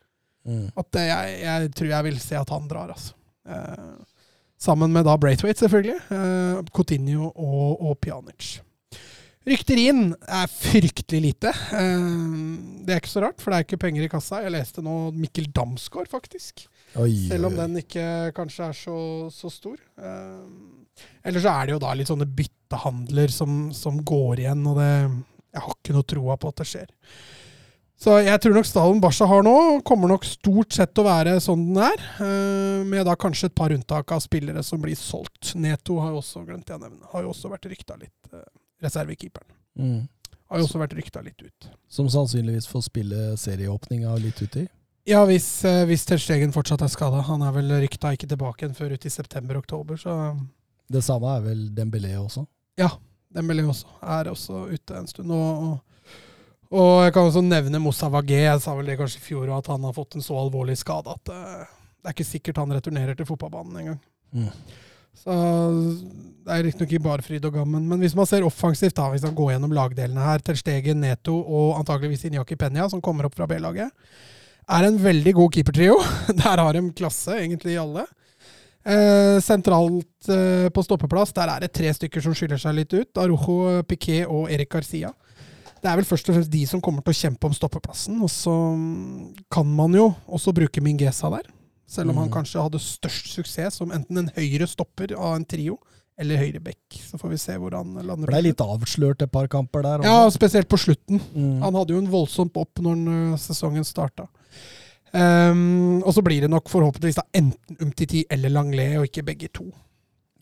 Mm. 0.46 0.68
at 0.78 0.98
jeg, 1.02 1.38
jeg 1.42 1.70
tror 1.74 1.88
jeg 1.90 2.06
vil 2.06 2.20
se 2.22 2.36
at 2.38 2.52
han 2.54 2.68
drar, 2.70 2.92
altså. 2.94 3.16
Eh, 3.46 3.96
sammen 4.62 4.92
med 4.94 5.04
da 5.08 5.16
Braithwaite, 5.20 5.58
selvfølgelig. 5.64 5.98
Eh, 6.14 6.60
Coutinho 6.74 7.32
og, 7.34 7.82
og 7.82 7.98
Pjanic. 8.00 8.60
Rykter 9.46 9.78
inn 9.78 10.08
er 10.26 10.48
fryktelig 10.50 11.20
lite. 11.22 11.52
Eh, 11.78 12.06
det 12.86 12.94
er 12.96 13.02
ikke 13.02 13.12
så 13.12 13.22
rart, 13.22 13.38
for 13.42 13.52
det 13.52 13.58
er 13.60 13.66
ikke 13.68 13.78
penger 13.84 14.06
i 14.06 14.10
kassa. 14.10 14.40
Jeg 14.42 14.54
leste 14.56 14.82
nå 14.82 14.96
Mikkel 15.14 15.46
Damsgaard, 15.54 16.10
faktisk. 16.10 16.64
Oi, 16.98 17.12
Selv 17.28 17.50
om 17.50 17.54
den 17.58 17.78
ikke 17.82 18.06
kanskje 18.34 18.70
er 18.70 18.74
så, 18.78 18.96
så 19.34 19.50
stor. 19.52 19.76
Eh, 19.98 21.06
Eller 21.28 21.42
så 21.44 21.52
er 21.52 21.66
det 21.68 21.76
jo 21.76 21.80
da 21.82 21.92
litt 21.94 22.10
sånne 22.10 22.26
byttehandler 22.38 23.30
som, 23.34 23.66
som 23.76 23.98
går 24.06 24.46
igjen, 24.46 24.62
og 24.66 24.78
det 24.80 24.90
Jeg 25.56 25.62
har 25.64 25.74
ikke 25.76 25.94
noe 25.96 26.06
troa 26.14 26.36
på 26.40 26.50
at 26.50 26.62
det 26.62 26.66
skjer. 26.70 26.90
Så 27.96 28.12
jeg 28.20 28.40
tror 28.44 28.52
nok 28.58 28.66
stallen 28.68 28.98
Barca 29.00 29.24
har 29.30 29.42
nå, 29.46 29.52
kommer 29.88 30.10
nok 30.12 30.24
stort 30.28 30.74
sett 30.76 30.90
til 30.94 31.04
å 31.04 31.08
være 31.08 31.38
sånn 31.40 31.62
den 31.70 31.78
er. 31.80 32.02
eh, 32.20 32.82
Med 32.84 33.06
da 33.08 33.14
kanskje 33.16 33.48
et 33.48 33.54
par 33.56 33.72
unntak 33.72 34.12
av 34.12 34.20
spillere 34.20 34.62
som 34.62 34.82
blir 34.82 34.96
solgt. 35.00 35.54
Neto 35.56 35.96
har 36.02 36.10
jo 36.12 36.20
også 36.20 36.44
glemt 36.44 36.68
jeg 36.68 36.78
nevne, 36.82 37.08
har 37.12 37.22
jo 37.24 37.30
også 37.32 37.48
vært 37.54 37.70
rykta 37.72 37.96
litt. 37.98 38.12
eh, 38.32 38.44
Reservekeeperen. 38.84 39.48
Mm. 39.80 40.08
Har 40.50 40.58
jo 40.60 40.66
også 40.68 40.78
vært 40.78 40.92
rykta 40.98 41.22
litt 41.24 41.40
ut. 41.42 41.68
Som 41.88 42.08
sannsynligvis 42.12 42.68
får 42.68 42.84
spille 42.84 43.36
serieåpninga 43.40 44.12
litt 44.20 44.42
uti. 44.44 44.66
Ja, 45.06 45.24
hvis, 45.24 45.64
eh, 45.64 45.84
hvis 45.86 46.04
Terstegen 46.04 46.52
fortsatt 46.52 46.82
er 46.82 46.88
skada. 46.92 47.22
Han 47.22 47.40
er 47.42 47.52
vel 47.52 47.72
rykta 47.80 48.12
ikke 48.12 48.28
tilbake 48.28 48.66
igjen 48.66 48.76
før 48.76 48.92
ut 48.92 49.06
i 49.06 49.08
september-oktober, 49.08 49.96
så 49.96 50.36
Det 50.90 51.02
samme 51.02 51.32
er 51.38 51.40
vel 51.40 51.70
Dembélé 51.74 52.12
også. 52.20 52.46
Ja, 52.78 52.90
Dembélé 53.34 53.64
også 53.66 53.86
er 54.02 54.24
også 54.30 54.68
ute 54.70 54.94
en 54.94 55.06
stund. 55.06 55.30
Og, 55.32 55.80
og, 56.70 57.04
jeg 57.04 57.14
kan 57.14 57.28
også 57.28 57.42
nevne 57.44 57.80
Moussa 57.82 58.08
Wagé. 58.12 58.42
Jeg 58.44 58.62
sa 58.64 58.74
vel 58.78 58.90
det 58.90 58.98
kanskje 58.98 59.20
i 59.22 59.26
fjor 59.28 59.52
at 59.54 59.70
han 59.70 59.84
har 59.86 59.94
fått 59.96 60.18
en 60.18 60.24
så 60.24 60.38
alvorlig 60.40 60.78
skade 60.80 61.12
at 61.12 61.32
eh, 61.32 61.64
det 62.00 62.10
er 62.10 62.16
ikke 62.16 62.26
sikkert 62.26 62.60
han 62.62 62.74
returnerer 62.74 63.18
til 63.18 63.28
fotballbanen 63.28 63.80
engang. 63.82 64.02
Mm. 64.34 64.50
Så 65.16 65.34
det 66.46 66.52
er 66.52 66.64
riktignok 66.66 66.92
ikke 66.92 67.06
bare 67.06 67.24
fryd 67.24 67.46
og 67.48 67.56
gammen. 67.56 67.86
Men 67.88 68.02
hvis 68.02 68.14
man 68.14 68.28
ser 68.28 68.44
offensivt, 68.46 68.94
da, 68.98 69.08
hvis 69.10 69.24
man 69.26 69.34
går 69.38 69.54
gjennom 69.54 69.74
lagdelene 69.74 70.26
her, 70.26 70.44
til 70.44 70.58
Stegen, 70.60 71.00
Neto 71.02 71.34
og 71.40 71.80
antakeligvis 71.80 72.26
Inyaki 72.28 72.58
Penya, 72.60 72.86
som 72.92 73.02
kommer 73.02 73.26
opp 73.26 73.34
fra 73.38 73.48
B-laget, 73.50 73.90
er 74.66 74.86
en 74.86 75.00
veldig 75.02 75.34
god 75.34 75.56
keepertrio. 75.56 75.96
Der 76.42 76.62
har 76.62 76.76
de 76.76 76.84
klasse, 76.94 77.40
egentlig, 77.40 77.74
i 77.74 77.82
alle. 77.82 78.06
Eh, 78.86 79.40
sentralt 79.42 80.28
eh, 80.30 80.68
på 80.70 80.82
stoppeplass, 80.86 81.32
der 81.34 81.50
er 81.50 81.64
det 81.64 81.72
tre 81.74 81.90
stykker 81.90 82.22
som 82.22 82.36
skiller 82.38 82.60
seg 82.62 82.76
litt 82.76 82.92
ut. 82.94 83.18
Arujo, 83.18 83.80
Piquet 83.82 84.30
og 84.30 84.46
Erik 84.52 84.70
Garcia. 84.70 85.10
Det 85.86 85.92
er 85.92 86.00
vel 86.00 86.08
først 86.08 86.26
og 86.32 86.34
fremst 86.34 86.50
de 86.50 86.64
som 86.66 86.80
kommer 86.82 87.04
til 87.06 87.14
å 87.14 87.18
kjempe 87.20 87.46
om 87.46 87.52
stoppeplassen. 87.54 88.16
Og 88.26 88.30
så 88.32 88.52
kan 89.54 89.68
man 89.70 89.94
jo 89.94 90.08
også 90.26 90.50
bruke 90.56 90.82
Mingesa 90.82 91.30
der. 91.30 91.46
Selv 91.86 92.10
om 92.10 92.16
han 92.18 92.26
Mm. 92.26 92.32
kanskje 92.34 92.62
hadde 92.64 92.80
størst 92.82 93.28
suksess 93.36 93.76
som 93.78 93.92
enten 93.94 94.18
en 94.18 94.30
høyre 94.34 94.66
stopper 94.66 95.14
av 95.14 95.36
en 95.36 95.44
trio, 95.46 95.78
eller 96.18 96.40
høyre 96.40 96.58
bekk. 96.64 96.96
Så 96.98 97.20
får 97.20 97.28
vi 97.30 97.36
se 97.38 97.54
hvor 97.60 97.70
han 97.76 97.94
lander. 97.94 98.26
Ble 98.26 98.42
litt 98.48 98.58
avslørt 98.64 99.22
et 99.22 99.30
par 99.30 99.46
kamper 99.46 99.82
der. 99.84 100.02
Ja, 100.02 100.28
spesielt 100.30 100.66
på 100.66 100.78
slutten. 100.80 101.20
Mm. 101.36 101.60
Han 101.62 101.74
hadde 101.78 101.94
jo 101.94 101.98
en 102.02 102.10
voldsomt 102.10 102.56
opp 102.56 102.80
når 102.82 103.36
sesongen 103.38 103.84
starta. 103.86 104.26
Um, 105.14 106.02
og 106.02 106.12
så 106.12 106.22
blir 106.24 106.40
det 106.42 106.50
nok 106.50 106.66
forhåpentligvis 106.68 107.20
da 107.20 107.22
enten 107.32 107.78
Umtiti 107.80 108.24
eller 108.28 108.50
Langlais, 108.50 108.98
og 108.98 109.06
ikke 109.06 109.24
begge 109.24 109.48
to. 109.54 109.70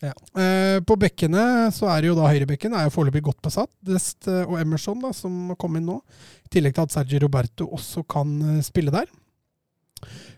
Ja. 0.03 0.11
Eh, 0.41 0.79
på 0.83 0.97
bekkene 0.99 1.71
så 1.73 1.87
er 1.91 2.03
det 2.03 2.09
jo 2.11 2.17
da 2.17 2.27
høyrebekken 2.27 2.75
er 2.75 2.87
jo 2.87 2.93
foreløpig 2.93 3.23
godt 3.29 3.41
besatt. 3.45 3.71
Dest 3.85 4.27
eh, 4.27 4.43
og 4.43 4.59
Emerson, 4.59 4.99
da, 5.03 5.13
som 5.15 5.53
kom 5.59 5.77
inn 5.79 5.87
nå. 5.87 5.99
I 6.45 6.51
tillegg 6.57 6.75
til 6.75 6.85
at 6.85 6.95
Sergio 6.97 7.21
Roberto 7.23 7.69
også 7.77 8.03
kan 8.11 8.35
eh, 8.57 8.61
spille 8.65 8.93
der. 8.93 9.07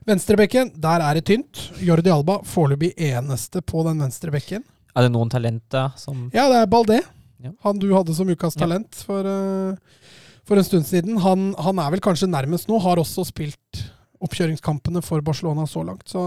Venstrebekken, 0.08 0.72
der 0.80 1.04
er 1.04 1.18
det 1.18 1.26
tynt. 1.28 1.66
Jordi 1.84 2.14
Alba 2.14 2.40
foreløpig 2.48 2.94
eneste 3.10 3.64
på 3.66 3.84
den 3.88 4.00
venstrebekken. 4.06 4.64
Er 4.98 5.06
det 5.06 5.14
noen 5.14 5.30
talenter 5.30 5.92
som 6.00 6.30
Ja, 6.34 6.48
det 6.52 6.62
er 6.62 6.70
Baldé. 6.72 7.02
Ja. 7.44 7.52
Han 7.66 7.82
du 7.82 7.90
hadde 7.94 8.16
som 8.18 8.30
ukas 8.30 8.56
talent 8.58 9.04
for, 9.06 9.28
eh, 9.28 10.06
for 10.48 10.58
en 10.58 10.66
stund 10.66 10.88
siden. 10.90 11.20
Han, 11.26 11.52
han 11.60 11.82
er 11.84 11.92
vel 11.94 12.02
kanskje 12.02 12.30
nærmest 12.30 12.70
nå. 12.70 12.80
Har 12.82 13.02
også 13.02 13.28
spilt 13.28 13.84
oppkjøringskampene 14.24 15.04
for 15.06 15.22
Barcelona 15.22 15.68
så 15.70 15.84
langt. 15.86 16.08
Så 16.10 16.22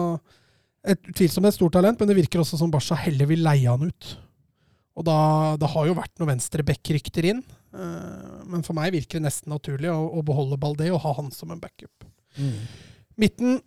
utvilsomt 0.89 1.49
et 1.51 1.57
stort 1.57 1.75
talent, 1.77 2.01
men 2.01 2.11
det 2.11 2.19
virker 2.19 2.43
også 2.43 2.59
som 2.61 2.71
Barca 2.73 2.97
heller 2.99 3.29
vil 3.31 3.43
leie 3.45 3.69
han 3.69 3.91
ut. 3.91 4.13
Og 4.99 5.07
da, 5.07 5.17
det 5.61 5.71
har 5.73 5.89
jo 5.89 5.97
vært 5.97 6.15
noen 6.21 6.35
venstre 6.35 6.65
back-rykter 6.67 7.29
inn, 7.31 7.43
eh, 7.73 8.41
men 8.51 8.65
for 8.67 8.77
meg 8.77 8.95
virker 8.97 9.21
det 9.21 9.29
nesten 9.29 9.53
naturlig 9.53 9.91
å, 9.93 10.01
å 10.19 10.25
beholde 10.27 10.59
Baldé 10.61 10.91
og 10.93 11.03
ha 11.05 11.15
han 11.21 11.31
som 11.35 11.53
en 11.55 11.61
backup. 11.63 12.09
Mm. 12.37 12.59
Midten, 13.21 13.61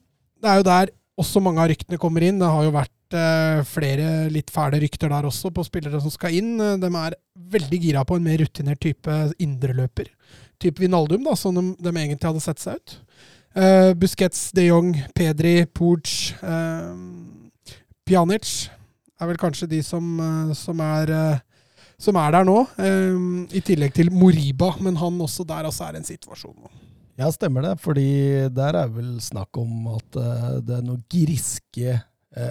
det 0.43 0.51
er 0.51 0.59
jo 0.59 0.67
der 0.67 0.91
også 1.19 1.41
mange 1.43 1.61
av 1.61 1.69
ryktene 1.69 1.99
kommer 2.01 2.25
inn. 2.25 2.39
Det 2.41 2.49
har 2.49 2.65
jo 2.65 2.73
vært 2.73 3.17
eh, 3.17 3.61
flere 3.69 4.07
litt 4.33 4.49
fæle 4.53 4.79
rykter 4.81 5.11
der 5.13 5.27
også 5.29 5.51
på 5.53 5.65
spillere 5.67 6.01
som 6.01 6.13
skal 6.13 6.35
inn. 6.37 6.55
Eh, 6.57 6.77
De 6.81 6.89
er 6.89 7.17
veldig 7.53 7.79
gira 7.85 8.03
på 8.07 8.17
en 8.17 8.25
mer 8.25 8.41
rutinert 8.41 8.81
type 8.83 9.19
indreløper. 9.41 10.09
Type 10.61 10.81
Vinaldum, 10.81 11.23
da, 11.25 11.37
som 11.37 11.55
de, 11.57 11.65
de 11.77 11.93
egentlig 11.93 12.29
hadde 12.29 12.43
sett 12.43 12.61
seg 12.63 12.81
ut. 12.81 12.97
Eh, 13.53 13.93
Busquets, 13.93 14.47
de 14.55 14.67
Jong, 14.67 14.95
Pedri, 15.13 15.65
Puig, 15.69 16.33
uh, 16.41 16.93
Pjanic 18.03 18.47
er 19.21 19.29
vel 19.29 19.37
kanskje 19.37 19.69
de 19.69 19.81
som, 19.85 20.07
uh, 20.19 20.53
som 20.57 20.81
er 20.81 21.11
eh, 21.13 21.41
som 22.03 22.17
er 22.19 22.33
der 22.35 22.47
nå, 22.47 22.57
eh, 22.81 23.19
i 23.55 23.61
tillegg 23.63 23.93
til 23.95 24.11
Moriba. 24.13 24.73
Men 24.83 24.97
han 24.99 25.21
også 25.21 25.45
der 25.47 25.69
altså 25.69 25.87
er 25.87 25.99
en 25.99 26.07
situasjon 26.07 26.55
nå. 26.55 26.71
Ja, 27.19 27.29
stemmer 27.31 27.65
det. 27.67 27.75
Fordi 27.83 28.49
der 28.53 28.79
er 28.81 28.89
vel 28.91 29.15
snakk 29.23 29.55
om 29.61 29.87
at 29.93 30.19
eh, 30.19 30.49
det 30.65 30.79
er 30.79 30.87
noen 30.87 31.03
griske, 31.11 31.93
eh, 31.93 32.01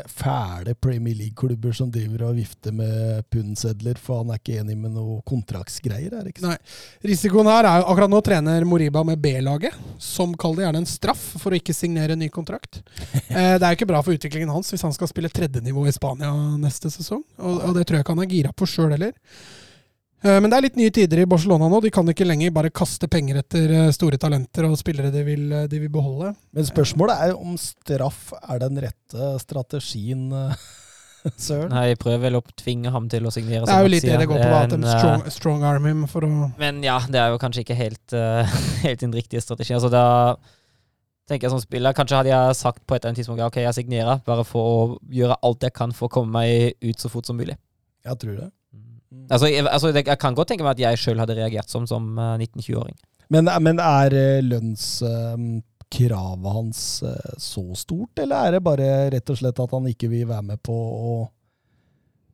fæle 0.07 0.75
Premier 0.79 1.17
League-klubber 1.19 1.75
som 1.75 1.91
driver 1.91 2.29
og 2.29 2.37
vifter 2.39 2.75
med 2.77 3.25
pundsedler, 3.33 3.99
for 3.99 4.23
han 4.23 4.31
er 4.31 4.41
ikke 4.41 4.61
enig 4.61 4.77
med 4.79 4.95
noe 4.95 5.19
kontraktsgreier, 5.27 6.13
er 6.13 6.23
det 6.23 6.35
ikke 6.35 6.47
Nei. 6.47 6.57
Risikoen 7.07 7.51
her 7.51 7.67
er 7.67 7.81
jo 7.81 7.89
akkurat 7.91 8.13
nå 8.13 8.21
trener 8.25 8.67
Moriba 8.69 9.03
med 9.07 9.19
B-laget, 9.23 9.75
som 10.03 10.37
kaller 10.39 10.63
det 10.63 10.67
gjerne 10.69 10.83
en 10.85 10.91
straff 10.93 11.25
for 11.43 11.51
å 11.51 11.59
ikke 11.59 11.75
signere 11.77 12.17
en 12.17 12.23
ny 12.23 12.31
kontrakt. 12.33 12.83
Eh, 13.33 13.55
det 13.57 13.65
er 13.65 13.73
jo 13.73 13.77
ikke 13.79 13.87
bra 13.89 14.01
for 14.05 14.13
utviklingen 14.13 14.51
hans 14.53 14.69
hvis 14.69 14.83
han 14.85 14.93
skal 14.93 15.09
spille 15.09 15.31
tredjenivå 15.33 15.87
i 15.89 15.93
Spania 15.95 16.29
neste 16.61 16.91
sesong, 16.93 17.23
og, 17.41 17.63
og 17.65 17.77
det 17.79 17.87
tror 17.89 17.97
jeg 17.97 18.05
ikke 18.05 18.13
han 18.13 18.25
er 18.27 18.29
gira 18.29 18.51
på 18.53 18.69
sjøl 18.69 18.93
heller. 18.93 19.15
Eh, 20.23 20.39
men 20.39 20.51
det 20.51 20.59
er 20.59 20.67
litt 20.69 20.79
nye 20.79 20.93
tider 20.95 21.23
i 21.23 21.29
Barcelona 21.29 21.69
nå. 21.71 21.81
De 21.83 21.91
kan 21.95 22.07
ikke 22.09 22.27
lenger 22.27 22.55
bare 22.55 22.71
kaste 22.75 23.09
penger 23.11 23.41
etter 23.43 23.75
eh, 23.75 23.89
store 23.95 24.21
talenter 24.23 24.69
og 24.69 24.79
spillere 24.79 25.11
de 25.15 25.25
vil, 25.27 25.49
eh, 25.51 25.67
de 25.71 25.83
vil 25.83 25.91
beholde. 25.93 26.31
Men 26.55 26.69
spørsmålet 26.69 27.25
er 27.25 27.33
jo 27.33 27.43
om 27.43 27.59
straff 27.61 28.31
er 28.43 28.63
den 28.63 28.79
rette 28.87 29.35
strategien, 29.43 30.31
Søren. 31.39 31.69
Nei, 31.71 31.93
jeg 31.93 31.99
prøver 32.03 32.25
vel 32.25 32.39
å 32.41 32.43
tvinge 32.59 32.91
ham 32.91 33.05
til 33.11 33.27
å 33.29 33.31
signere. 33.31 33.67
Det 33.67 33.75
er 33.75 33.85
jo 33.85 33.91
litt 33.93 34.07
det 34.07 34.17
det 34.19 34.27
går 34.31 34.41
på, 34.41 34.49
da, 34.49 34.63
at 34.65 34.73
de 34.73 34.79
En, 34.81 34.87
strong, 34.91 35.29
strong 35.31 35.67
arm 35.67 35.85
him 35.87 36.01
for 36.11 36.27
å 36.27 36.31
Men 36.59 36.81
ja, 36.83 36.97
det 37.07 37.21
er 37.23 37.31
jo 37.31 37.39
kanskje 37.39 37.63
ikke 37.63 37.77
helt, 37.79 38.17
uh, 38.17 38.57
helt 38.87 39.05
den 39.05 39.15
riktige 39.15 39.43
strategien. 39.45 39.79
Altså 39.79 39.93
da 39.93 40.35
tenker 41.31 41.47
jeg 41.47 41.55
som 41.55 41.63
spiller, 41.63 41.95
Kanskje 41.95 42.19
hadde 42.19 42.33
jeg 42.33 42.57
sagt 42.59 42.83
på 42.83 42.97
et 42.97 43.05
eller 43.05 43.13
annet 43.13 43.23
tidspunkt 43.23 43.45
ok, 43.47 43.61
jeg 43.63 43.77
signerer, 43.79 44.19
bare 44.27 44.43
for 44.47 44.73
å 44.73 44.83
gjøre 45.15 45.39
alt 45.47 45.63
jeg 45.63 45.77
kan 45.79 45.95
for 45.95 46.11
å 46.11 46.15
komme 46.19 46.43
meg 46.43 46.75
ut 46.83 46.99
så 46.99 47.13
fort 47.13 47.31
som 47.31 47.39
mulig. 47.39 47.55
Jeg 48.03 48.19
tror 48.19 48.35
det. 48.41 48.51
Altså, 49.33 49.47
jeg, 49.49 49.65
altså, 49.67 49.89
jeg 49.95 50.19
kan 50.21 50.35
godt 50.37 50.49
tenke 50.53 50.65
meg 50.67 50.75
at 50.77 50.83
jeg 50.85 50.99
sjøl 50.99 51.19
hadde 51.23 51.37
reagert 51.39 51.71
som 51.73 51.87
som 51.87 52.19
eh, 52.19 52.39
19-20-åring. 52.47 52.97
Men, 53.33 53.45
men 53.65 53.79
er 53.81 54.13
eh, 54.13 54.43
lønnskravet 54.45 56.53
hans 56.57 56.81
eh, 57.07 57.33
så 57.41 57.63
stort, 57.79 58.19
eller 58.23 58.37
er 58.49 58.53
det 58.57 58.63
bare 58.65 58.89
rett 59.15 59.31
og 59.33 59.39
slett 59.41 59.61
at 59.63 59.73
han 59.77 59.87
ikke 59.91 60.09
vil 60.13 60.27
være 60.31 60.43
med 60.53 60.59
på, 60.65 60.75
å- 60.75 61.31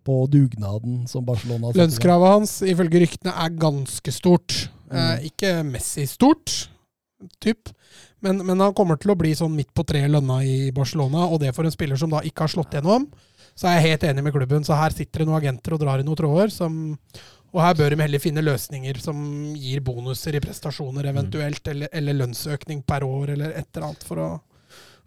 på 0.08 0.14
dugnaden 0.32 1.02
som 1.10 1.24
Barcelona 1.26 1.66
har 1.68 1.72
satt? 1.74 1.82
Lønnskravet 1.82 2.28
hans, 2.34 2.52
ifølge 2.64 3.00
ryktene, 3.04 3.32
er 3.34 3.50
ganske 3.60 4.12
stort. 4.14 4.68
Eh, 4.90 4.98
Mm. 4.98 5.24
ikke 5.28 5.50
Messi-stort, 5.68 6.68
typ. 7.44 7.68
Men, 8.24 8.38
men 8.46 8.58
han 8.58 8.72
kommer 8.74 8.96
til 8.96 9.10
å 9.12 9.18
bli 9.18 9.34
sånn 9.36 9.52
midt 9.54 9.68
på 9.76 9.84
treet 9.84 10.08
lønna 10.10 10.40
i 10.42 10.70
Barcelona, 10.72 11.26
og 11.28 11.40
det 11.42 11.52
for 11.54 11.64
en 11.68 11.74
spiller 11.74 11.96
som 12.00 12.08
da 12.10 12.20
ikke 12.24 12.40
har 12.46 12.54
slått 12.54 12.72
gjennom. 12.72 13.04
Så 13.58 13.66
er 13.66 13.78
jeg 13.78 13.90
helt 13.90 14.06
enig 14.06 14.22
med 14.22 14.34
klubben. 14.36 14.64
Så 14.66 14.76
her 14.78 14.94
sitter 14.94 15.22
det 15.22 15.28
noen 15.28 15.40
agenter 15.40 15.74
og 15.74 15.82
drar 15.82 15.98
i 15.98 16.06
noen 16.06 16.18
tråder. 16.18 16.52
Som, 16.54 16.76
og 17.50 17.62
her 17.64 17.78
bør 17.78 17.94
de 17.94 18.02
heller 18.04 18.22
finne 18.22 18.44
løsninger 18.44 19.00
som 19.02 19.18
gir 19.58 19.82
bonuser 19.84 20.38
i 20.38 20.42
prestasjoner 20.44 21.10
eventuelt, 21.10 21.64
eller, 21.72 21.90
eller 21.92 22.20
lønnsøkning 22.20 22.84
per 22.86 23.06
år, 23.06 23.34
eller 23.34 23.56
et 23.58 23.66
eller 23.72 23.88
annet, 23.88 24.06
for 24.06 24.22
å, 24.22 24.28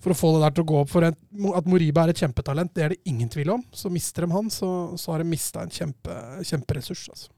for 0.03 0.11
å 0.11 0.18
få 0.19 0.34
det 0.36 0.44
der 0.44 0.57
til 0.57 0.65
å 0.65 0.69
gå 0.73 0.82
opp. 0.82 0.91
For 0.91 1.07
en, 1.07 1.15
at 1.56 1.72
Moriba 1.72 2.03
er 2.03 2.15
et 2.15 2.23
kjempetalent, 2.26 2.73
det 2.76 2.88
er 2.88 2.95
det 2.95 3.02
ingen 3.07 3.32
tvil 3.32 3.56
om. 3.56 3.64
Så 3.72 3.94
mister 3.94 4.28
de 4.28 4.36
han, 4.36 4.52
så, 4.52 4.72
så 4.99 5.15
har 5.15 5.23
de 5.23 5.32
mista 5.32 5.64
en 5.64 5.72
kjempe, 5.72 6.18
kjemperessurs. 6.44 7.07
Altså. 7.14 7.32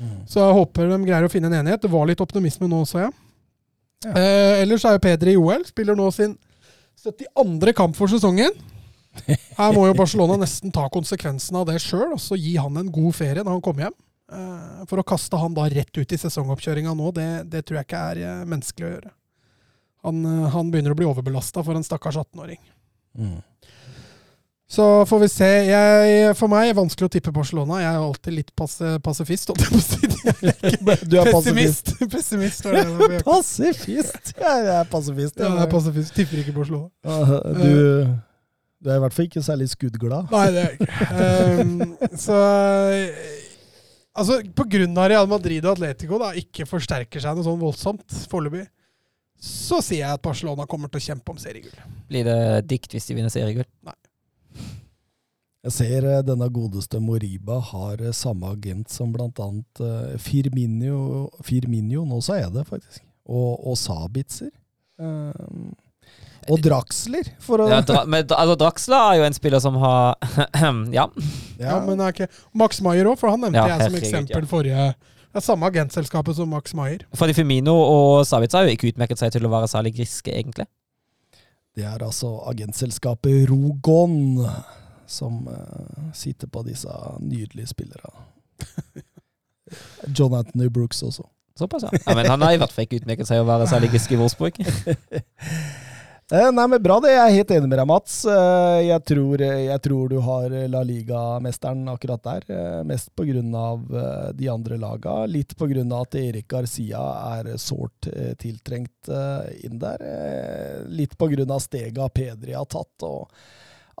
Mm. 0.00 0.18
Så 0.30 0.40
jeg 0.40 0.60
håper 0.62 0.88
de 0.88 1.02
greier 1.04 1.28
å 1.28 1.32
finne 1.32 1.52
en 1.52 1.60
enighet. 1.60 1.84
Det 1.84 1.92
var 1.92 2.08
litt 2.08 2.22
optimisme 2.24 2.70
nå, 2.70 2.80
så 2.88 3.04
jeg. 3.04 3.16
Ja. 4.04 4.12
Eh, 4.20 4.62
ellers 4.62 4.84
er 4.88 4.96
jo 4.96 5.04
Peder 5.04 5.32
i 5.32 5.40
OL. 5.40 5.68
Spiller 5.68 5.98
nå 5.98 6.08
sin 6.14 6.38
72. 7.04 7.74
kamp 7.76 7.96
for 7.98 8.08
sesongen. 8.08 8.56
Her 9.58 9.74
må 9.76 9.86
jo 9.88 9.94
Barcelona 9.98 10.36
nesten 10.40 10.72
ta 10.74 10.88
konsekvensen 10.92 11.56
av 11.60 11.68
det 11.68 11.78
sjøl 11.82 12.16
og 12.16 12.20
så 12.22 12.38
gi 12.38 12.56
han 12.58 12.76
en 12.80 12.90
god 12.92 13.14
ferie 13.16 13.44
når 13.44 13.56
han 13.58 13.64
kommer 13.64 13.86
hjem. 13.86 13.96
Eh, 14.34 14.84
For 14.90 15.00
å 15.00 15.06
kaste 15.06 15.38
han 15.40 15.54
da 15.56 15.68
rett 15.70 15.94
ut 16.00 16.12
i 16.16 16.20
sesongoppkjøringa 16.20 16.94
nå, 16.98 17.12
det, 17.16 17.28
det 17.52 17.64
tror 17.64 17.80
jeg 17.80 17.88
ikke 17.88 18.04
er 18.12 18.22
eh, 18.24 18.44
menneskelig 18.50 18.88
å 18.88 18.92
gjøre. 18.96 19.12
Han, 20.08 20.22
eh, 20.28 20.46
han 20.56 20.72
begynner 20.72 20.94
å 20.94 20.98
bli 20.98 21.08
overbelasta 21.08 21.64
for 21.64 21.78
en 21.78 21.86
stakkars 21.86 22.18
18-åring. 22.24 22.60
Mm. 23.20 23.38
Så 24.74 25.06
får 25.06 25.18
vi 25.20 25.28
se. 25.28 25.48
Jeg, 25.68 26.36
for 26.38 26.50
meg 26.50 26.70
er 26.70 26.72
det 26.72 26.78
vanskelig 26.80 27.06
å 27.06 27.12
tippe 27.12 27.32
Barcelona. 27.36 27.78
Jeg 27.82 27.90
er 27.92 28.00
alltid 28.02 28.34
litt 28.34 28.52
passe, 28.58 28.94
jeg. 28.96 29.00
Jeg 29.04 30.74
ikke 30.74 30.96
Du 31.10 31.18
er 31.20 31.28
pessimist. 31.30 31.92
pessimist 32.14 32.64
det 32.64 32.80
jeg 32.80 32.88
er 32.88 33.24
Pasifist! 33.26 34.32
Jeg 34.40 34.70
er 34.72 34.88
pasifist. 34.90 35.36
Ja, 35.38 35.50
jeg 35.52 35.66
er 35.66 35.70
pasifist. 35.70 36.14
Tipper 36.16 36.40
ikke 36.42 36.56
Barcelona. 36.56 36.88
Ah, 37.04 37.34
Du, 37.60 38.08
du 38.84 38.90
er 38.92 38.98
i 38.98 39.02
hvert 39.02 39.16
fall 39.16 39.28
ikke 39.30 39.42
særlig 39.44 39.70
skuddglad. 39.72 40.28
Nei, 40.34 40.44
det 40.52 40.62
er 40.62 40.70
jeg 40.70 40.76
ikke. 40.84 41.64
Um, 41.64 42.16
så 42.20 42.38
Altså, 44.14 44.36
på 44.54 44.62
grunn 44.70 44.94
av 44.94 45.08
Real 45.10 45.26
Madrid 45.26 45.64
og 45.66 45.72
Atletico 45.74 46.20
da 46.22 46.30
ikke 46.38 46.68
forsterker 46.70 47.22
seg 47.22 47.34
noe 47.34 47.46
sånn 47.46 47.58
voldsomt 47.58 48.14
foreløpig, 48.30 48.68
så 49.42 49.80
sier 49.82 50.04
jeg 50.04 50.16
at 50.20 50.22
Barcelona 50.22 50.68
kommer 50.70 50.92
til 50.92 51.00
å 51.00 51.06
kjempe 51.08 51.34
om 51.34 51.40
seriegull. 51.42 51.74
Blir 52.06 52.28
det 52.28 52.38
dikt 52.70 52.94
hvis 52.94 53.08
de 53.08 53.16
vinner 53.18 53.32
seriegull? 53.34 53.66
Jeg 55.64 55.72
ser 55.72 56.06
eh, 56.06 56.22
denne 56.22 56.46
godeste 56.52 57.00
Moriba 57.02 57.56
har 57.72 58.02
eh, 58.04 58.14
samme 58.14 58.52
agent 58.52 58.92
som 58.92 59.14
annet 59.16 59.82
eh, 59.82 60.14
Firminio, 60.20 61.30
Firminio 61.42 62.04
nå 62.06 62.20
sa 62.22 62.36
jeg 62.38 62.52
det 62.54 62.66
faktisk, 62.68 63.02
og, 63.24 63.64
og 63.64 63.78
Sabitzer. 63.80 64.52
Um, 65.00 65.72
og 66.50 66.60
Draxler, 66.64 67.28
for 67.42 67.64
å 67.64 67.66
Ja, 67.70 67.80
dra, 67.86 68.04
men, 68.10 68.26
altså, 68.28 68.54
Draxler 68.60 69.00
er 69.00 69.18
jo 69.20 69.26
en 69.28 69.36
spiller 69.36 69.62
som 69.62 69.78
har 69.82 70.14
Ja. 70.98 71.08
Ja, 71.60 71.80
men 71.84 72.02
er 72.02 72.14
ikke 72.14 72.28
Max 72.56 72.80
Maier 72.84 73.08
òg, 73.10 73.18
for 73.20 73.32
han 73.32 73.44
nevnte 73.46 73.62
Ja, 73.62 73.78
jeg 73.78 73.90
som 73.90 73.98
eksempel 74.00 74.48
forrige 74.50 74.92
Det 74.94 75.40
er 75.40 75.44
samme 75.46 75.70
agentselskapet 75.72 76.38
som 76.38 76.50
Max 76.52 76.76
Maier. 76.78 77.02
Fordi 77.18 77.34
Firmino 77.36 77.74
og 77.74 78.22
Savitz 78.28 78.54
har 78.54 78.68
jo 78.68 78.74
ikke 78.76 78.92
utmerket 78.92 79.20
seg 79.20 79.34
til 79.34 79.46
å 79.48 79.52
være 79.52 79.70
særlig 79.70 79.96
griske, 79.96 80.30
egentlig. 80.30 80.68
Det 81.74 81.82
er 81.90 82.04
altså 82.06 82.36
agentselskapet 82.46 83.48
Rogon 83.50 84.44
som 85.10 85.48
uh, 85.50 86.12
sitter 86.14 86.46
på 86.46 86.62
disse 86.68 86.90
nydelige 87.20 87.72
spillerne. 87.72 88.14
John 90.16 90.34
Anthony 90.38 90.68
Brooks 90.70 91.02
også. 91.02 91.26
Såpass, 91.58 91.82
ja. 91.82 91.98
ja. 92.06 92.14
Men 92.14 92.26
han 92.30 92.42
har 92.42 92.52
i 92.52 92.58
hvert 92.58 92.72
fall 92.72 92.86
ikke 92.86 93.02
utmerket 93.02 93.28
seg 93.28 93.42
å 93.42 93.46
være 93.46 93.66
særlig 93.70 93.92
grisk 93.94 94.14
i 94.14 94.18
Wolfsburg. 94.18 94.58
Eh, 96.32 96.52
nei, 96.52 96.68
men 96.68 96.82
Bra, 96.82 96.96
det. 97.04 97.10
Jeg 97.12 97.20
er 97.20 97.34
helt 97.36 97.50
enig 97.52 97.68
med 97.68 97.78
deg, 97.78 97.88
Mats. 97.88 98.14
Eh, 98.24 98.78
jeg, 98.86 99.02
tror, 99.10 99.42
jeg 99.44 99.80
tror 99.84 100.08
du 100.08 100.16
har 100.24 100.54
La 100.72 100.80
Liga-mesteren 100.86 101.82
akkurat 101.92 102.22
der. 102.24 102.46
Eh, 102.48 102.78
mest 102.88 103.12
pga. 103.12 104.30
De 104.32 104.48
andre 104.48 104.78
laga. 104.80 105.18
Litt 105.28 105.52
pga. 105.58 105.84
at 106.00 106.16
Erik 106.16 106.48
Garcia 106.48 107.02
er 107.34 107.52
sårt 107.60 108.08
tiltrengt 108.40 109.12
inn 109.60 109.78
der. 109.82 110.06
Litt 110.88 111.18
pga. 111.20 111.60
stega 111.60 112.08
Pedri 112.08 112.56
har 112.56 112.64
tatt, 112.72 113.04
og 113.04 113.28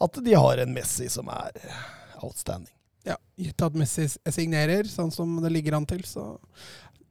at 0.00 0.24
de 0.24 0.34
har 0.34 0.64
en 0.64 0.72
Messi 0.72 1.10
som 1.12 1.28
er 1.28 1.52
outstanding. 2.22 2.72
Ja, 3.04 3.18
Gitt 3.36 3.60
at 3.62 3.76
Messi 3.76 4.08
signerer, 4.08 4.88
sånn 4.88 5.12
som 5.12 5.36
det 5.44 5.52
ligger 5.52 5.76
an 5.76 5.86
til, 5.86 6.00
så 6.08 6.38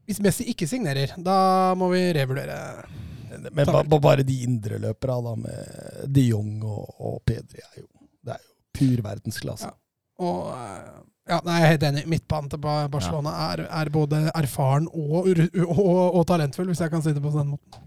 Hvis 0.10 0.20
Messi 0.20 0.50
ikke 0.52 0.68
signerer, 0.68 1.14
da 1.22 1.76
må 1.78 1.94
vi 1.94 2.10
revurdere. 2.18 3.13
Men 3.52 3.66
ba, 3.66 3.84
ba, 3.84 4.00
bare 4.00 4.24
de 4.28 4.36
indreløperne 4.46 5.24
da, 5.26 5.34
med 5.36 6.12
de 6.14 6.28
Jong 6.30 6.64
og, 6.64 6.94
og 7.00 7.22
Pedri, 7.26 7.60
er 7.64 7.82
jo, 7.82 7.88
det 8.24 8.36
er 8.38 8.44
jo 8.44 8.54
pur 8.78 9.04
verdensklasse. 9.10 9.70
Ja. 9.72 9.74
Og 10.24 10.52
eh, 10.54 10.92
ja, 11.34 11.40
nei, 11.48 11.56
jeg 11.60 11.66
er 11.68 11.72
helt 11.74 11.86
enig. 11.90 12.04
Midtbanen 12.12 12.50
til 12.52 12.60
Barcelona 12.62 12.92
Barcelona 12.94 13.34
er, 13.54 13.64
er 13.82 13.90
både 13.94 14.20
erfaren 14.36 14.88
og, 14.94 15.30
og, 15.68 16.20
og 16.20 16.28
talentfull, 16.30 16.68
hvis 16.72 16.82
jeg 16.84 16.92
kan 16.94 17.02
si 17.06 17.14
det 17.16 17.24
på 17.24 17.32
den 17.38 17.54
måten. 17.56 17.82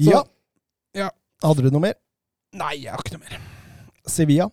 Så- 0.00 0.10
Ja. 0.10 0.22
ja. 0.96 1.08
Hadde 1.44 1.62
du 1.66 1.70
noe 1.74 1.80
mer? 1.88 1.94
Nei, 2.56 2.74
jeg 2.84 2.92
har 2.94 3.02
ikke 3.04 3.18
noe 3.18 3.26
mer. 3.28 3.40
Sevilla? 4.08 4.46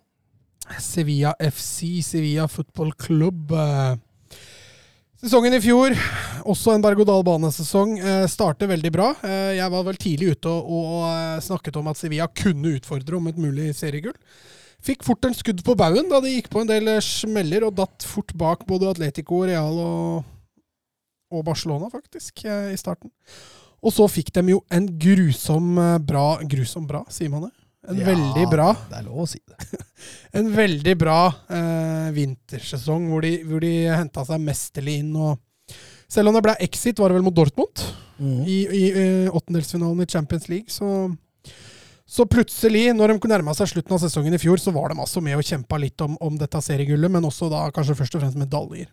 Sevilla 0.84 1.32
FC, 1.40 2.02
Sevilla 2.04 2.46
Football 2.52 2.92
Club. 3.00 3.52
Sesongen 5.18 5.56
i 5.58 5.60
fjor, 5.64 5.96
også 6.46 6.76
en 6.76 6.84
berg-og-dal-banesesong, 6.84 7.96
eh, 7.98 8.26
starter 8.30 8.70
veldig 8.70 8.92
bra. 8.94 9.08
Eh, 9.26 9.56
Jeg 9.58 9.72
var 9.74 9.84
vel 9.84 9.98
tidlig 9.98 10.36
ute 10.36 10.46
og, 10.46 11.10
eh, 11.10 11.40
snakket 11.42 11.76
om 11.78 11.88
at 11.88 11.98
Sevilla 11.98 12.28
kunne 12.28 12.78
utfordre 12.78 13.18
om 13.18 13.26
et 13.28 13.36
mulig 13.36 13.74
seriegull. 13.74 14.14
Fikk 14.80 15.02
fort 15.02 15.26
en 15.26 15.34
skudd 15.34 15.64
på 15.64 15.76
baugen 15.76 16.08
da 16.08 16.20
de 16.22 16.40
gikk 16.40 16.52
på 16.52 16.62
en 16.62 16.68
del 16.68 17.02
smeller 17.02 17.66
og 17.66 17.76
datt 17.76 18.04
fort 18.04 18.32
bak 18.38 18.68
både 18.68 18.92
Atletico, 18.94 19.44
Real 19.44 19.74
og, 19.74 20.24
og 21.32 21.44
Barcelona, 21.44 21.90
faktisk, 21.90 22.46
i 22.46 22.78
starten. 22.78 23.10
Og 23.82 23.92
så 23.92 24.06
fikk 24.08 24.32
de 24.32 24.52
jo 24.54 24.64
en 24.70 24.86
grusom 24.86 26.00
bra 26.06 26.38
Grusom 26.46 26.86
bra, 26.86 27.04
sier 27.10 27.30
man 27.30 27.50
det? 27.50 27.67
En 27.88 28.00
Ja, 28.02 28.08
veldig 28.10 28.48
bra 28.52 28.72
Det 28.90 28.98
er 29.00 29.06
lov 29.06 29.24
å 29.24 29.28
si 29.30 29.40
det. 29.48 29.82
en 30.40 30.50
veldig 30.54 30.96
bra 31.00 31.20
eh, 31.48 32.10
vintersesong 32.16 33.08
hvor 33.12 33.24
de, 33.24 33.38
hvor 33.48 33.64
de 33.64 33.72
henta 33.88 34.26
seg 34.28 34.44
mesterlig 34.44 34.98
inn. 35.04 35.14
og 35.16 35.40
Selv 36.12 36.32
om 36.32 36.38
det 36.38 36.44
ble 36.46 36.58
exit, 36.68 37.00
var 37.00 37.12
det 37.12 37.20
vel 37.20 37.28
mot 37.28 37.36
Dortmund 37.36 37.86
mm. 38.20 38.42
i, 38.44 38.58
i 38.66 38.84
eh, 38.92 39.32
åttendelsfinalen 39.32 40.04
i 40.04 40.10
Champions 40.12 40.50
League. 40.52 40.74
Så, 40.74 41.10
så 42.04 42.28
plutselig, 42.28 42.90
når 42.98 43.16
de 43.16 43.32
nærma 43.32 43.56
seg 43.56 43.72
slutten 43.72 43.96
av 43.96 44.04
sesongen 44.04 44.36
i 44.36 44.42
fjor, 44.42 44.60
så 44.60 44.76
var 44.76 44.92
de 44.92 45.00
altså 45.00 45.24
med 45.24 45.40
og 45.40 45.48
kjempa 45.48 45.80
litt 45.80 46.04
om, 46.04 46.20
om 46.24 46.40
dette 46.40 46.64
seriegullet, 46.64 47.14
men 47.14 47.28
også 47.28 47.52
da 47.54 47.70
kanskje 47.76 47.98
først 48.02 48.20
og 48.20 48.26
fremst 48.26 48.40
medaljer. 48.40 48.92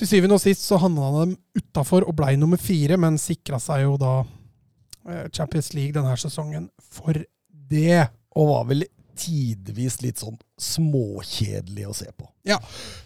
Til 0.00 0.08
syvende 0.08 0.36
og 0.36 0.44
sist 0.44 0.64
så 0.64 0.78
handla 0.80 1.10
de 1.24 1.34
utafor 1.60 2.06
og 2.08 2.14
blei 2.20 2.36
nummer 2.40 2.60
fire, 2.60 2.96
men 3.00 3.18
sikra 3.20 3.58
seg 3.60 3.84
jo 3.84 3.98
da 4.00 4.14
eh, 5.08 5.26
Champions 5.32 5.74
League 5.76 5.96
denne 5.96 6.16
sesongen 6.20 6.70
for 6.80 7.16
det. 7.70 8.02
Og 8.38 8.50
var 8.50 8.66
vel 8.70 8.84
tidvis 9.20 9.98
litt 10.00 10.20
sånn 10.22 10.36
småkjedelig 10.60 11.86
å 11.90 11.94
se 11.96 12.08
på. 12.16 12.24
Ja, 12.48 12.56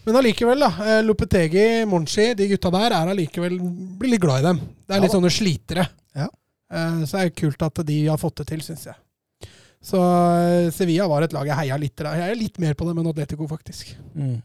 Men 0.05 0.15
allikevel, 0.21 0.61
da. 0.63 0.69
eh, 0.85 1.01
Lopetegi, 1.03 1.85
Monchi, 1.89 2.29
de 2.37 2.47
gutta 2.53 2.71
der 2.71 2.93
er 2.95 3.11
allikevel 3.11 3.57
blir 3.99 4.13
litt 4.15 4.23
glad 4.23 4.43
i 4.43 4.47
dem. 4.47 4.61
Det 4.85 4.95
er 4.95 5.03
litt 5.03 5.11
Ja 5.11 5.17
sånne 5.17 5.33
slitere. 5.33 5.87
Ja. 6.15 6.29
Så 6.71 7.11
det 7.11 7.19
er 7.19 7.29
det 7.29 7.35
kult 7.39 7.61
at 7.67 7.81
de 7.87 7.97
har 8.07 8.17
fått 8.21 8.39
det 8.41 8.47
til, 8.53 8.63
syns 8.65 8.87
jeg. 8.87 8.95
Så 9.85 9.99
eh, 10.01 10.71
Sevilla 10.73 11.05
var 11.11 11.25
et 11.25 11.33
lag 11.35 11.45
jeg 11.45 11.59
heia 11.59 11.77
litt, 11.77 11.99
jeg 11.99 12.21
heier 12.23 12.39
litt 12.39 12.57
mer 12.63 12.73
på 12.77 12.87
dem 12.87 12.97
enn 13.03 13.09
Atletico, 13.11 13.45
faktisk. 13.49 13.91
Mm. 14.15 14.39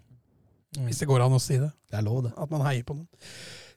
Hvis 0.87 1.01
det 1.01 1.09
går 1.11 1.25
an 1.25 1.39
å 1.39 1.41
si 1.43 1.57
det. 1.59 1.71
Det 1.91 1.97
er 1.99 2.05
lov, 2.07 2.25
det. 2.27 2.35
At 2.39 2.51
man 2.53 2.63
heier 2.67 2.85
på 2.87 2.95
noen. 2.99 3.09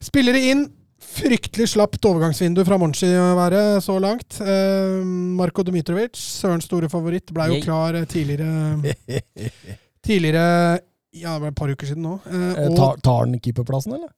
Spillere 0.04 0.42
inn. 0.52 0.66
Fryktelig 1.14 1.68
slapt 1.74 2.06
overgangsvindu 2.10 2.64
fra 2.66 2.78
Monchi 2.82 3.10
å 3.20 3.34
være 3.38 3.60
så 3.86 3.96
langt. 4.02 4.40
Eh, 4.42 5.04
Marko 5.38 5.64
Dmitrovic, 5.68 6.18
Sørens 6.18 6.66
store 6.70 6.90
favoritt, 6.92 7.30
ble 7.36 7.50
jo 7.52 7.60
klar 7.66 7.96
eh, 8.00 8.06
tidligere 8.10 8.94
Tidligere 10.04 10.80
Ja, 11.14 11.36
det 11.36 11.42
var 11.46 11.52
et 11.52 11.58
par 11.60 11.70
uker 11.72 11.88
siden 11.92 12.04
nå. 12.08 12.16
Eh, 12.26 12.50
Eh, 12.58 12.68
og- 12.70 12.78
tar, 12.80 12.98
tar 13.06 13.20
han 13.26 13.38
keeperplassen, 13.40 13.94
eller? 14.00 14.10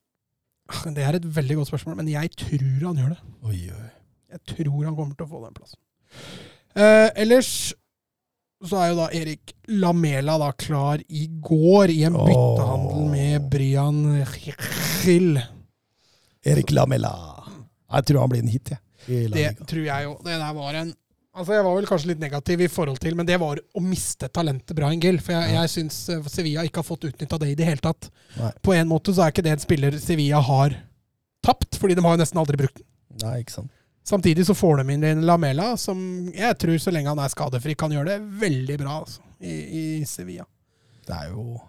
Ah, 0.70 0.84
Det 0.90 1.04
er 1.04 1.16
et 1.20 1.26
veldig 1.36 1.58
godt 1.60 1.68
spørsmål, 1.70 1.98
men 2.00 2.08
jeg 2.10 2.32
tror 2.40 2.64
han 2.88 2.98
gjør 2.98 3.10
det. 3.10 3.20
Oi, 3.44 3.60
oi. 3.70 3.90
Jeg 4.32 4.40
tror 4.56 4.86
han 4.86 4.96
kommer 4.96 5.16
til 5.16 5.26
å 5.28 5.30
få 5.30 5.44
den 5.44 5.54
plassen. 5.54 5.80
Eh, 6.76 7.10
ellers 7.22 7.52
så 8.66 8.80
er 8.82 8.90
jo 8.90 8.96
da 8.98 9.10
Erik 9.14 9.52
Lamela 9.68 10.38
da 10.42 10.48
klar 10.58 11.04
i 11.10 11.28
går 11.44 11.92
i 11.94 12.00
en 12.08 12.14
byttehandel 12.18 13.06
med 13.12 13.50
Brian 13.52 14.00
Gill. 15.04 15.38
Erik 16.46 16.72
Lamella. 16.76 17.12
Jeg 17.96 18.06
tror 18.10 18.22
han 18.26 18.32
blir 18.32 18.44
en 18.46 18.52
hit, 18.52 18.72
jeg. 18.76 18.82
I 19.08 19.28
Det 19.30 19.50
tror 19.70 19.84
jeg 19.86 20.04
jo. 20.08 20.16
Det 20.26 20.38
der 20.42 20.54
var 20.58 20.74
en 20.84 20.94
Altså 21.36 21.52
Jeg 21.52 21.64
var 21.66 21.74
vel 21.76 21.86
kanskje 21.90 22.08
litt 22.14 22.22
negativ 22.24 22.62
i 22.64 22.68
forhold 22.72 23.00
til, 23.04 23.16
men 23.20 23.28
det 23.28 23.36
var 23.42 23.60
å 23.60 23.82
miste 23.84 24.30
talentet 24.32 24.72
Brian 24.78 25.02
Gill. 25.04 25.18
For 25.20 25.34
jeg, 25.36 25.50
Ja. 25.52 25.66
jeg 25.66 25.72
syns 25.74 25.98
eh, 26.10 26.22
Sevilla 26.32 26.64
ikke 26.64 26.80
har 26.80 26.88
fått 26.88 27.04
utnytta 27.10 27.38
det 27.42 27.50
i 27.52 27.56
det 27.60 27.66
hele 27.68 27.84
tatt. 27.84 28.08
Nei. 28.40 28.52
På 28.64 28.72
en 28.74 28.88
måte 28.88 29.12
så 29.12 29.26
er 29.26 29.34
ikke 29.34 29.44
det 29.44 29.52
en 29.52 29.60
spiller 29.60 29.98
Sevilla 30.00 30.40
har 30.40 30.78
tapt, 31.44 31.76
fordi 31.76 31.98
de 32.00 32.06
har 32.06 32.16
jo 32.16 32.22
nesten 32.24 32.40
aldri 32.40 32.56
brukt 32.62 32.80
den. 32.80 32.88
Nei, 33.26 33.42
ikke 33.44 33.52
sant. 33.58 33.72
Samtidig 34.08 34.46
så 34.48 34.56
får 34.56 34.80
de 34.80 34.94
inn 34.96 35.04
en 35.04 35.26
Lamela, 35.28 35.74
som 35.82 36.00
jeg 36.32 36.56
tror 36.62 36.80
så 36.80 36.94
lenge 36.96 37.12
han 37.12 37.20
er 37.20 37.28
skadefri, 37.34 37.76
kan 37.76 37.92
gjøre 37.92 38.14
det 38.16 38.18
veldig 38.46 38.78
bra 38.80 38.96
altså, 39.02 39.20
i, 39.44 39.56
i 40.00 40.06
Sevilla. 40.08 40.46
Det 41.06 41.20
er 41.20 41.34
jo 41.36 41.60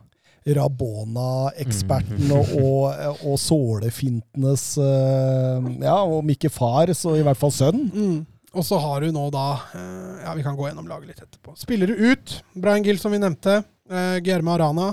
Rabona-eksperten 0.47 2.31
og, 2.37 2.53
og, 2.61 3.25
og 3.27 3.37
sålefintenes 3.43 4.65
eh, 4.79 5.69
Ja, 5.83 5.99
om 6.05 6.31
ikke 6.31 6.53
far, 6.53 6.93
så 6.95 7.17
i 7.19 7.25
hvert 7.27 7.41
fall 7.41 7.55
sønn. 7.55 7.83
Mm. 7.91 8.17
Og 8.57 8.65
så 8.65 8.79
har 8.81 9.03
du 9.03 9.11
nå 9.13 9.27
da 9.35 9.49
eh, 9.75 10.23
Ja, 10.23 10.37
vi 10.39 10.47
kan 10.47 10.57
gå 10.59 10.69
gjennom 10.69 10.89
laget 10.91 11.11
litt 11.11 11.25
etterpå. 11.25 11.57
Spillere 11.59 11.99
ut. 11.99 12.39
Brian 12.55 12.87
Gill, 12.87 13.03
som 13.03 13.15
vi 13.15 13.23
nevnte. 13.23 13.61
Uh, 13.87 14.17
Guillermo 14.19 14.55
Arana 14.57 14.93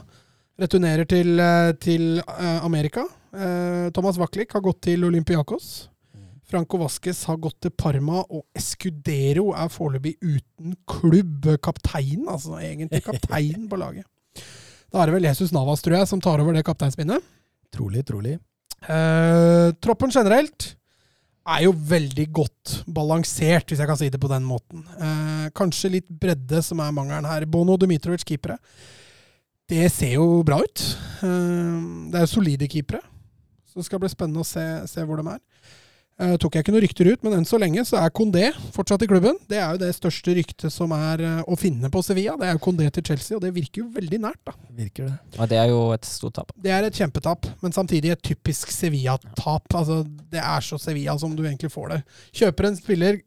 returnerer 0.62 1.08
til, 1.10 1.40
eh, 1.40 1.72
til 1.82 2.20
eh, 2.20 2.66
Amerika. 2.66 3.08
Eh, 3.34 3.90
Thomas 3.94 4.20
Waklik 4.22 4.54
har 4.54 4.62
gått 4.62 4.84
til 4.86 5.04
Olympiakos 5.08 5.90
Franco 6.54 6.78
Vasques 6.78 7.24
har 7.26 7.40
gått 7.42 7.64
til 7.66 7.72
Parma, 7.74 8.20
og 8.30 8.44
Escudero 8.54 9.56
er 9.58 9.72
foreløpig 9.74 10.12
uten 10.22 10.76
klubb. 10.86 11.48
Kaptein, 11.66 12.28
altså 12.30 12.60
egentlig 12.60 13.02
kaptein 13.08 13.66
på 13.72 13.80
laget. 13.82 14.06
Da 14.94 15.02
er 15.02 15.10
det 15.10 15.16
vel 15.16 15.26
Jesus 15.26 15.52
Navas, 15.56 15.82
tror 15.82 15.98
jeg, 15.98 16.08
som 16.10 16.22
tar 16.22 16.42
over 16.44 16.54
det 16.54 16.62
kapteinspinnet. 16.68 17.24
Trolig, 17.74 18.04
trolig. 18.06 18.38
Eh, 18.86 19.70
troppen 19.82 20.12
generelt 20.14 20.76
er 21.50 21.64
jo 21.66 21.74
veldig 21.74 22.26
godt 22.36 22.74
balansert, 22.94 23.68
hvis 23.72 23.82
jeg 23.82 23.90
kan 23.90 23.98
si 24.00 24.12
det 24.14 24.22
på 24.22 24.30
den 24.32 24.46
måten. 24.46 24.84
Eh, 24.94 25.48
kanskje 25.58 25.96
litt 25.96 26.12
bredde 26.22 26.62
som 26.64 26.84
er 26.84 26.94
mangelen 26.94 27.26
her. 27.28 27.48
Bono 27.50 27.76
Dmitrovic 27.82 28.22
keepere. 28.28 28.60
Det 29.68 29.88
ser 29.92 30.14
jo 30.20 30.44
bra 30.46 30.62
ut. 30.62 30.86
Eh, 31.26 31.82
det 32.14 32.20
er 32.22 32.28
jo 32.28 32.34
solide 32.36 32.70
keepere. 32.70 33.02
Så 33.66 33.82
det 33.82 33.88
skal 33.90 34.04
bli 34.04 34.14
spennende 34.14 34.46
å 34.46 34.48
se, 34.48 34.64
se 34.94 35.04
hvor 35.10 35.18
de 35.18 35.26
er. 35.34 35.42
Uh, 36.22 36.36
tok 36.38 36.54
jeg 36.54 36.62
ikke 36.62 36.74
noen 36.76 36.84
rykter 36.84 37.08
ut, 37.10 37.24
men 37.26 37.34
enn 37.40 37.48
så 37.50 37.58
lenge 37.58 37.82
så 37.90 37.98
er 37.98 38.12
Condé 38.14 38.52
fortsatt 38.76 39.02
i 39.02 39.08
klubben. 39.10 39.40
Det 39.50 39.58
er 39.58 39.74
jo 39.74 39.82
det 39.82 39.90
største 39.98 40.36
ryktet 40.38 40.70
som 40.74 40.94
er 40.94 41.24
uh, 41.26 41.40
å 41.50 41.58
finne 41.58 41.90
på 41.94 42.04
Sevilla. 42.06 42.36
Det 42.38 42.46
er 42.52 42.54
jo 42.54 42.62
Condé 42.62 42.86
til 42.94 43.06
Chelsea, 43.08 43.38
og 43.40 43.42
det 43.42 43.50
virker 43.56 43.82
jo 43.82 43.88
veldig 43.96 44.20
nært. 44.22 44.42
da. 44.46 44.54
Virker 44.78 45.10
det. 45.10 45.16
Og 45.40 45.50
det 45.50 45.58
er 45.58 45.72
jo 45.74 45.80
et 45.96 46.06
stort 46.06 46.38
tap. 46.38 46.54
Det 46.54 46.74
er 46.76 46.86
et 46.86 47.02
kjempetap, 47.02 47.50
men 47.66 47.74
samtidig 47.74 48.14
et 48.14 48.26
typisk 48.30 48.70
Sevilla-tap. 48.76 49.74
Altså, 49.74 50.04
Det 50.30 50.44
er 50.44 50.62
så 50.62 50.78
Sevilla 50.78 51.18
som 51.18 51.34
du 51.34 51.48
egentlig 51.48 51.74
får 51.74 51.96
det. 51.96 52.02
Kjøper 52.44 52.70
en 52.70 52.78
spiller 52.78 53.18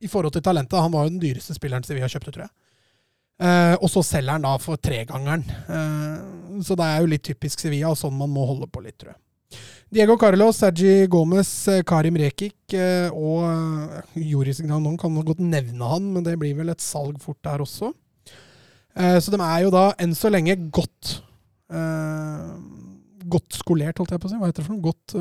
i 0.00 0.08
forhold 0.08 0.32
til 0.32 0.44
talentet. 0.48 0.80
Han 0.80 0.96
var 0.96 1.04
jo 1.04 1.12
den 1.12 1.20
dyreste 1.20 1.56
spilleren 1.56 1.84
Sevilla 1.84 2.08
kjøpte, 2.08 2.32
tror 2.32 2.48
jeg. 2.48 2.54
Uh, 3.36 3.76
og 3.84 3.90
så 3.92 4.00
selger 4.00 4.38
han 4.38 4.48
da 4.48 4.56
for 4.56 4.80
tregangeren. 4.80 5.44
Uh, 5.68 6.62
så 6.64 6.72
det 6.78 6.88
er 6.88 7.04
jo 7.04 7.12
litt 7.12 7.28
typisk 7.28 7.60
Sevilla, 7.60 7.92
og 7.92 8.00
sånn 8.00 8.16
man 8.16 8.32
må 8.32 8.48
holde 8.48 8.68
på 8.72 8.80
litt, 8.80 8.96
tror 8.96 9.12
jeg. 9.12 9.20
Diego 9.92 10.16
Carlos, 10.18 10.58
Sergi 10.58 11.06
Gomez, 11.06 11.50
eh, 11.70 11.82
Karim 11.86 12.16
Rekik 12.18 12.74
eh, 12.74 13.06
og 13.14 13.44
uh, 13.46 14.16
Joris 14.18 14.58
Gnanon 14.64 14.96
kan 14.98 15.14
godt 15.22 15.38
nevne 15.44 15.90
han, 15.92 16.08
men 16.14 16.24
det 16.26 16.34
blir 16.40 16.56
vel 16.58 16.72
et 16.72 16.82
salg 16.82 17.20
fort 17.22 17.38
der 17.46 17.62
også. 17.64 17.92
Så 18.96 19.28
de 19.28 19.36
er 19.44 19.58
jo 19.60 19.70
da 19.74 19.90
enn 20.00 20.14
så 20.16 20.30
lenge 20.32 20.54
godt 20.72 21.18
Godt 23.28 23.58
skolert, 23.58 23.98
holdt 24.00 24.14
jeg 24.14 24.22
på 24.22 24.28
å 24.28 24.30
si. 24.30 24.38
Hva 24.40 24.48
heter 24.48 24.62
det 24.62 24.64
for 24.64 24.72
noe? 24.72 24.86
Godt 24.86 25.14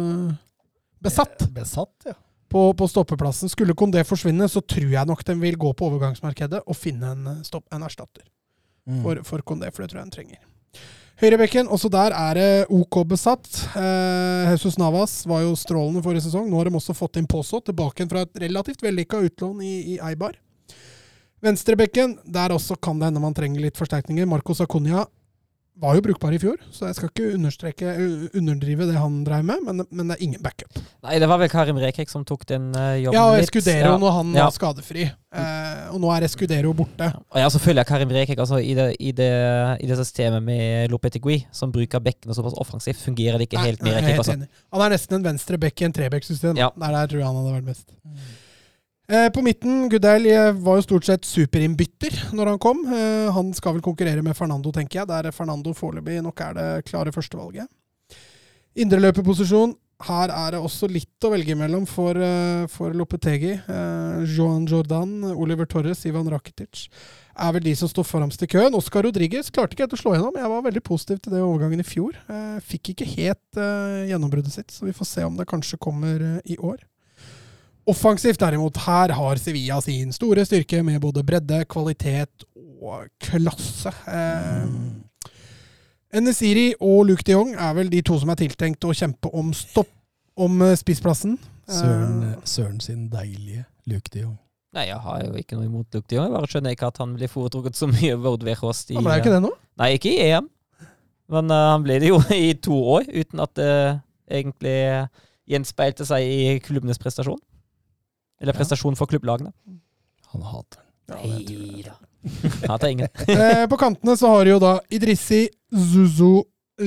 besatt 1.04 1.44
Besatt, 1.52 2.08
ja. 2.08 2.14
på, 2.48 2.62
på 2.80 2.88
stoppeplassen. 2.88 3.52
Skulle 3.52 3.76
Kondé 3.76 4.06
forsvinne, 4.08 4.48
så 4.48 4.64
tror 4.64 4.94
jeg 4.94 5.10
nok 5.10 5.26
de 5.28 5.36
vil 5.42 5.60
gå 5.60 5.74
på 5.76 5.90
overgangsmarkedet 5.90 6.62
og 6.64 6.78
finne 6.80 7.12
en, 7.18 7.44
stopp, 7.44 7.68
en 7.76 7.84
erstatter 7.84 8.24
Mm. 8.86 9.00
for, 9.02 9.18
for 9.26 9.42
Kondé, 9.42 9.72
for 9.74 9.82
det 9.82 9.90
tror 9.90 10.04
jeg 10.04 10.12
de 10.12 10.14
trenger. 10.14 10.42
Høyrebekken, 11.16 11.70
også 11.72 11.88
der 11.88 12.12
er 12.12 12.36
det 12.36 12.48
OK 12.76 12.98
besatt. 13.08 13.48
Eh, 13.80 14.50
Jesus 14.52 14.76
Navas 14.76 15.22
var 15.24 15.46
jo 15.46 15.54
strålende 15.56 16.02
forrige 16.04 16.26
sesong. 16.26 16.50
Nå 16.52 16.60
har 16.60 16.68
de 16.68 16.76
også 16.76 16.96
fått 16.98 17.16
inn 17.22 17.30
Påså, 17.32 17.62
tilbake 17.64 18.04
fra 18.12 18.26
et 18.26 18.42
relativt 18.44 18.84
vellykka 18.84 19.22
utlån 19.24 19.62
i, 19.64 19.76
i 19.94 20.00
Eibar. 20.04 20.36
Venstrebekken, 21.46 22.18
der 22.28 22.52
også 22.52 22.76
kan 22.76 23.00
det 23.00 23.08
hende 23.08 23.24
man 23.24 23.38
trenger 23.38 23.64
litt 23.64 23.80
forsterkninger. 23.80 24.28
Marcos 24.28 24.60
Acuña 24.66 25.06
var 25.76 25.98
jo 25.98 26.02
brukbar 26.06 26.32
i 26.32 26.40
fjor, 26.40 26.56
så 26.72 26.88
jeg 26.88 26.96
skal 26.96 27.10
ikke 27.12 27.34
understreke, 27.36 27.94
underdrive 28.40 28.86
det 28.88 28.96
han 28.96 29.18
drev 29.28 29.44
med, 29.44 29.64
men, 29.66 29.82
men 29.92 30.08
det 30.12 30.16
er 30.16 30.24
ingen 30.24 30.44
backup. 30.44 30.78
Nei, 31.04 31.18
det 31.20 31.28
var 31.28 31.42
vel 31.42 31.50
Karim 31.52 31.80
Rekek 31.84 32.12
som 32.12 32.24
tok 32.28 32.46
den 32.48 32.70
uh, 32.72 32.94
jobben 33.02 33.18
Ja, 33.18 33.26
og 33.34 33.42
Eskudero, 33.42 33.66
Escudero 33.66 33.92
Ja. 33.92 33.98
når 34.00 34.14
han 34.20 34.32
Ja. 34.38 34.46
var 34.48 34.56
skadefri. 34.56 35.10
Uh, 35.36 35.92
og 35.92 36.00
nå 36.00 36.14
er 36.16 36.24
Escudero 36.30 36.72
borte. 36.78 37.10
Og 37.34 37.42
ja, 37.44 37.50
så 37.52 37.60
følger 37.60 37.84
jeg 37.84 37.90
Karim 37.92 38.14
Rekek 38.16 38.40
altså, 38.40 38.62
i, 38.64 38.72
det, 38.78 38.88
i, 39.04 39.12
det, 39.12 39.30
i 39.84 39.92
det 39.92 40.00
systemet 40.00 40.44
med 40.48 40.94
Lopetegui, 40.96 41.42
som 41.52 41.76
bruker 41.76 42.00
bekkene 42.08 42.38
såpass 42.38 42.56
offensivt, 42.62 43.04
fungerer 43.04 43.38
det 43.42 43.50
ikke 43.50 43.66
helt 43.66 43.84
med 43.84 43.98
er 43.98 44.02
Rekek. 44.06 44.24
Altså. 44.24 44.40
Han 44.72 44.86
er 44.88 44.96
nesten 44.96 45.20
en 45.20 45.28
venstre 45.28 45.60
bekk 45.60 45.84
i 45.84 45.90
en 45.90 46.00
trebekksystem. 46.00 46.56
Ja. 46.62 46.72
Der, 46.80 46.96
der 47.02 47.12
tror 47.12 47.20
jeg 47.20 47.28
han 47.28 47.40
hadde 47.42 47.56
vært 47.60 47.72
best. 47.74 47.92
Eh, 48.08 48.34
på 49.34 49.42
midten, 49.46 49.86
Goodell 49.92 50.26
eh, 50.32 50.52
var 50.66 50.80
jo 50.80 50.86
stort 50.88 51.06
sett 51.06 51.28
superinnbytter 51.30 52.34
når 52.34 52.54
han 52.54 52.62
kom. 52.62 52.84
Eh, 52.90 53.32
han 53.36 53.52
skal 53.54 53.76
vel 53.78 53.86
konkurrere 53.86 54.24
med 54.26 54.38
Fernando, 54.38 54.72
tenker 54.74 55.02
jeg. 55.02 55.10
Der 55.12 55.32
Fernando 55.36 55.74
foreløpig 55.78 56.22
nok 56.26 56.42
er 56.42 56.56
det 56.58 56.70
klare 56.90 57.14
førstevalget. 57.14 57.70
Indreløperposisjon. 58.76 59.76
Her 60.06 60.34
er 60.34 60.56
det 60.56 60.60
også 60.60 60.90
litt 60.92 61.24
å 61.24 61.32
velge 61.32 61.56
mellom 61.56 61.86
for, 61.88 62.18
eh, 62.18 62.66
for 62.68 62.98
Lopetegi. 62.98 63.54
Joan 64.36 64.66
Jordan, 64.68 65.22
Oliver 65.36 65.70
Torres, 65.70 66.04
Ivan 66.10 66.28
Rakitic 66.34 66.90
er 67.36 67.54
vel 67.56 67.66
de 67.66 67.76
som 67.76 67.92
står 67.92 68.08
foramst 68.08 68.44
i 68.46 68.50
køen. 68.50 68.76
Oscar 68.78 69.06
Rodriguez 69.06 69.52
klarte 69.54 69.76
ikke 69.76 69.86
helt 69.86 69.98
å 69.98 70.00
slå 70.00 70.16
gjennom. 70.16 70.40
Jeg 70.40 70.52
var 70.52 70.66
veldig 70.66 70.84
positiv 70.86 71.22
til 71.22 71.36
det 71.36 71.44
overgangen 71.44 71.84
i 71.84 71.88
fjor. 71.88 72.16
Eh, 72.32 72.58
fikk 72.64 72.94
ikke 72.94 73.10
helt 73.12 73.60
eh, 73.60 74.06
gjennombruddet 74.12 74.56
sitt, 74.56 74.72
så 74.72 74.88
vi 74.88 74.96
får 74.96 75.10
se 75.10 75.26
om 75.28 75.36
det 75.40 75.48
kanskje 75.50 75.82
kommer 75.82 76.24
eh, 76.24 76.54
i 76.56 76.58
år. 76.58 76.80
Offensivt 77.86 78.40
derimot, 78.42 78.78
her 78.88 79.12
har 79.14 79.38
Sevilla 79.38 79.78
sin 79.82 80.14
store 80.16 80.46
styrke 80.48 80.80
med 80.84 81.02
både 81.04 81.22
bredde, 81.26 81.60
kvalitet 81.70 82.46
og 82.82 83.06
klasse. 83.22 83.92
Eh, 84.10 84.66
Nesiri 86.22 86.72
og 86.80 87.06
Luke 87.12 87.24
de 87.28 87.36
Jong 87.36 87.52
er 87.54 87.74
vel 87.78 87.92
de 87.92 88.02
to 88.06 88.18
som 88.22 88.32
er 88.34 88.40
tiltenkt 88.40 88.86
å 88.88 88.94
kjempe 88.96 89.30
om 89.38 89.52
stopp 89.54 89.92
om 90.40 90.62
eh, 90.66 90.76
spissplassen. 90.80 91.38
Søren, 91.70 92.24
Eh, 92.32 92.42
Søren 92.46 92.80
sin 92.82 93.08
deilige 93.10 93.66
Luke 93.90 94.10
de 94.14 94.20
Jong. 94.26 94.36
Nei, 94.76 94.88
jeg 94.90 95.00
har 95.06 95.22
jo 95.24 95.32
ikke 95.40 95.56
noe 95.56 95.70
imot 95.70 95.94
Luke 95.96 96.16
Jeg 96.18 96.32
bare 96.34 96.48
skjønner 96.52 96.74
ikke 96.76 96.90
at 96.90 96.98
han 97.00 97.14
blir 97.16 97.30
foretrukket 97.32 97.78
så 97.78 97.88
mye 97.88 98.18
Vord 98.20 98.44
Wehrhost 98.44 98.90
i 98.92 98.98
han 98.98 99.06
ble 99.06 99.20
ikke 99.22 99.32
det 99.32 99.40
nå? 99.46 99.52
Nei, 99.80 99.90
ikke 99.96 100.12
i 100.12 100.18
EM. 100.26 100.50
Men 101.32 101.46
uh, 101.54 101.70
han 101.72 101.86
ble 101.86 101.96
det 102.02 102.10
jo 102.12 102.18
i 102.36 102.54
to 102.60 102.76
år, 102.98 103.04
uten 103.14 103.40
at 103.46 103.54
det 103.58 103.70
egentlig 104.30 104.78
gjenspeilte 105.50 106.06
seg 106.10 106.22
i 106.26 106.60
klubbenes 106.66 107.00
prestasjon. 107.02 107.40
Eller 108.46 108.54
prestasjon 108.54 108.94
for 108.94 109.10
klubblagene. 109.10 109.50
Han 110.36 110.44
hater 110.46 110.84
den. 110.84 111.46
Nei 111.50 111.86
da. 111.86 111.96
Hater 112.70 112.92
ingen. 112.94 113.10
Eh, 113.34 113.64
på 113.70 113.78
kantene 113.82 114.14
så 114.18 114.30
har 114.30 114.46
du 114.46 114.52
jo 114.52 114.60
da 114.62 114.76
Idrissi, 114.94 115.48
Zuzu, 115.74 116.44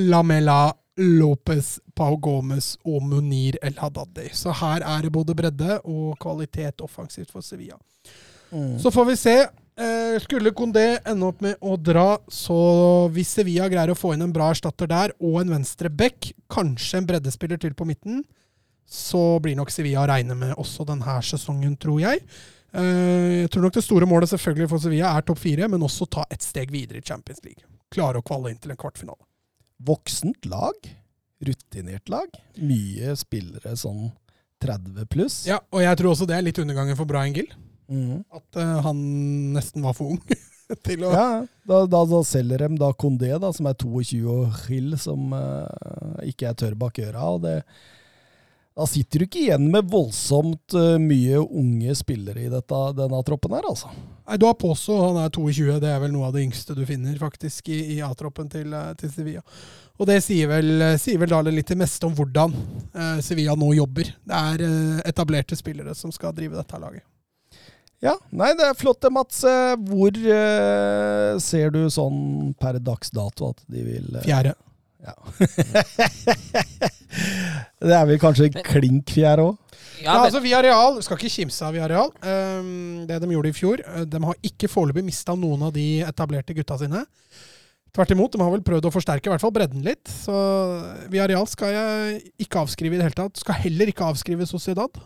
Lamela, 0.06 0.68
Lopez, 1.02 1.80
Pau 1.98 2.14
Gomez 2.22 2.76
og 2.86 3.02
Munir 3.02 3.58
El 3.62 3.74
Hadadi. 3.82 4.28
Så 4.38 4.54
her 4.54 4.86
er 4.86 5.02
det 5.02 5.10
både 5.14 5.34
bredde 5.34 5.80
og 5.82 6.14
kvalitet 6.22 6.82
offensivt 6.86 7.34
for 7.34 7.42
Sevilla. 7.42 7.74
Så 8.78 8.94
får 8.94 9.10
vi 9.10 9.16
se. 9.18 9.36
Eh, 9.78 10.14
skulle 10.22 10.54
Kondé 10.54 10.86
ende 11.06 11.26
opp 11.26 11.42
med 11.42 11.58
å 11.58 11.74
dra, 11.74 12.20
så 12.30 12.54
hvis 13.14 13.34
Sevilla 13.34 13.66
greier 13.70 13.92
å 13.94 13.98
få 13.98 14.14
inn 14.14 14.24
en 14.26 14.34
bra 14.34 14.52
erstatter 14.54 14.90
der, 14.90 15.12
og 15.18 15.40
en 15.42 15.58
venstre 15.58 15.90
back, 15.90 16.32
kanskje 16.50 17.02
en 17.02 17.10
breddespiller 17.10 17.60
til 17.62 17.74
på 17.78 17.86
midten, 17.86 18.24
så 18.88 19.22
blir 19.44 19.56
nok 19.58 19.70
Sevilla 19.72 20.02
å 20.04 20.08
regne 20.08 20.36
med 20.38 20.54
også 20.56 20.86
denne 20.88 21.18
sesongen, 21.24 21.74
tror 21.80 22.00
jeg. 22.00 22.22
Eh, 22.72 23.44
jeg 23.44 23.50
tror 23.52 23.66
nok 23.66 23.76
det 23.76 23.84
store 23.84 24.08
målet 24.08 24.32
selvfølgelig 24.32 24.70
for 24.70 24.82
Sevilla 24.82 25.12
er 25.16 25.26
topp 25.28 25.42
fire, 25.42 25.68
men 25.68 25.84
også 25.84 26.08
ta 26.08 26.24
et 26.32 26.44
steg 26.44 26.72
videre 26.72 27.02
i 27.02 27.04
Champions 27.04 27.42
League. 27.44 27.64
Klare 27.92 28.20
å 28.20 28.24
kvalle 28.24 28.52
inn 28.52 28.60
til 28.60 28.72
en 28.72 28.80
kvartfinale. 28.80 29.20
Voksent 29.84 30.48
lag. 30.48 30.88
Rutinert 31.44 32.08
lag. 32.10 32.32
Mye 32.58 33.14
spillere 33.16 33.76
sånn 33.78 34.08
30 34.64 35.06
pluss. 35.12 35.42
Ja, 35.46 35.60
og 35.70 35.84
jeg 35.84 36.00
tror 36.00 36.12
også 36.12 36.26
det 36.26 36.38
er 36.38 36.46
litt 36.48 36.58
undergangen 36.58 36.98
for 36.98 37.08
Brian 37.08 37.36
Gill. 37.36 37.50
Mm. 37.88 38.24
At 38.34 38.58
uh, 38.58 38.78
han 38.84 38.98
nesten 39.54 39.84
var 39.84 39.94
for 39.96 40.12
ung 40.12 40.18
til 40.84 41.06
å 41.06 41.12
Ja, 41.14 41.28
da, 41.68 41.84
da, 41.88 42.02
da 42.10 42.18
selger 42.26 42.66
de 42.66 42.80
da 42.80 42.90
Kondé, 42.92 43.30
da, 43.40 43.52
som 43.54 43.68
er 43.70 43.78
22 43.78 44.18
og 44.28 44.58
Hill, 44.66 44.96
som 45.00 45.30
uh, 45.32 46.18
ikke 46.26 46.50
er 46.50 46.58
tørr 46.58 46.76
bak 46.80 46.98
øra. 47.06 47.30
Og 47.36 47.46
det, 47.46 47.60
da 48.78 48.86
sitter 48.86 49.18
du 49.18 49.26
ikke 49.26 49.40
igjen 49.42 49.64
med 49.72 49.88
voldsomt 49.90 50.76
eh, 50.78 50.94
mye 51.02 51.40
unge 51.42 51.96
spillere 51.98 52.44
i 52.44 52.52
dette, 52.52 52.78
denne 52.94 53.18
troppen 53.26 53.56
her, 53.56 53.66
altså. 53.66 53.90
Nei, 54.28 54.38
du 54.38 54.46
har 54.46 54.54
Poso, 54.60 55.00
han 55.02 55.18
er 55.18 55.32
22. 55.34 55.80
Det 55.82 55.90
er 55.90 55.98
vel 56.04 56.14
noe 56.14 56.28
av 56.28 56.36
det 56.36 56.44
yngste 56.46 56.76
du 56.78 56.84
finner 56.86 57.18
faktisk 57.18 57.72
i, 57.74 57.80
i 57.96 58.00
A-troppen 58.06 58.50
til, 58.52 58.70
eh, 58.76 58.94
til 59.00 59.10
Sevilla. 59.10 59.42
Og 59.98 60.06
det 60.06 60.20
sier 60.22 60.46
vel, 60.46 60.70
sier 61.02 61.18
vel 61.18 61.32
da 61.34 61.42
litt 61.50 61.72
det 61.72 61.80
meste 61.80 62.06
om 62.06 62.14
hvordan 62.14 62.54
eh, 62.54 63.18
Sevilla 63.26 63.58
nå 63.58 63.72
jobber. 63.80 64.14
Det 64.22 64.42
er 64.54 64.66
eh, 64.68 65.06
etablerte 65.10 65.58
spillere 65.58 65.96
som 65.98 66.14
skal 66.14 66.36
drive 66.36 66.54
dette 66.60 66.78
laget. 66.78 67.02
Ja, 67.98 68.14
nei, 68.30 68.52
det 68.54 68.62
er 68.68 68.78
flott 68.78 69.00
det, 69.02 69.10
Mats. 69.10 69.40
Eh, 69.42 69.74
Hvor 69.90 70.14
eh, 70.14 71.34
ser 71.42 71.74
du 71.74 71.80
sånn 71.90 72.54
per 72.60 72.78
dags 72.78 73.10
dato 73.10 73.50
at 73.50 73.64
de 73.66 73.82
vil 73.82 74.20
eh, 74.20 74.26
Fjerde. 74.26 74.54
Ja. 74.98 75.14
det 77.82 77.94
er 77.94 78.06
vel 78.08 78.18
kanskje 78.22 78.48
klink 78.66 79.12
fjær 79.14 79.42
òg? 79.44 79.56
Ja, 80.02 80.14
altså 80.22 80.40
Villarreal, 80.42 81.00
skal 81.02 81.18
ikke 81.18 81.30
kimse 81.32 81.64
av 81.66 81.74
Villarreal. 81.74 82.10
Um, 82.22 83.04
det 83.08 83.18
de 83.22 83.30
gjorde 83.34 83.50
i 83.50 83.56
fjor. 83.56 83.82
eh, 83.82 84.04
De 84.06 84.20
har 84.22 84.36
ikke 84.46 84.70
foreløpig 84.70 85.02
mista 85.06 85.34
noen 85.38 85.64
av 85.68 85.72
de 85.74 85.86
etablerte 86.06 86.54
gutta 86.54 86.76
sine. 86.78 87.04
Tvert 87.94 88.12
imot, 88.14 88.34
de 88.36 88.42
har 88.44 88.52
vel 88.52 88.62
prøvd 88.66 88.86
å 88.86 88.92
forsterke 88.94 89.26
i 89.26 89.32
hvert 89.32 89.42
fall 89.42 89.54
bredden 89.56 89.82
litt. 89.86 90.06
Så 90.12 90.34
Villarreal 91.10 91.48
skal 91.50 91.72
jeg 91.74 92.20
ikke 92.46 92.62
avskrive 92.62 92.94
i 92.94 93.00
det 93.00 93.08
hele 93.08 93.18
tatt. 93.18 93.40
Skal 93.42 93.58
heller 93.64 93.90
ikke 93.90 94.06
avskrive 94.06 94.46
Sociedad. 94.46 95.00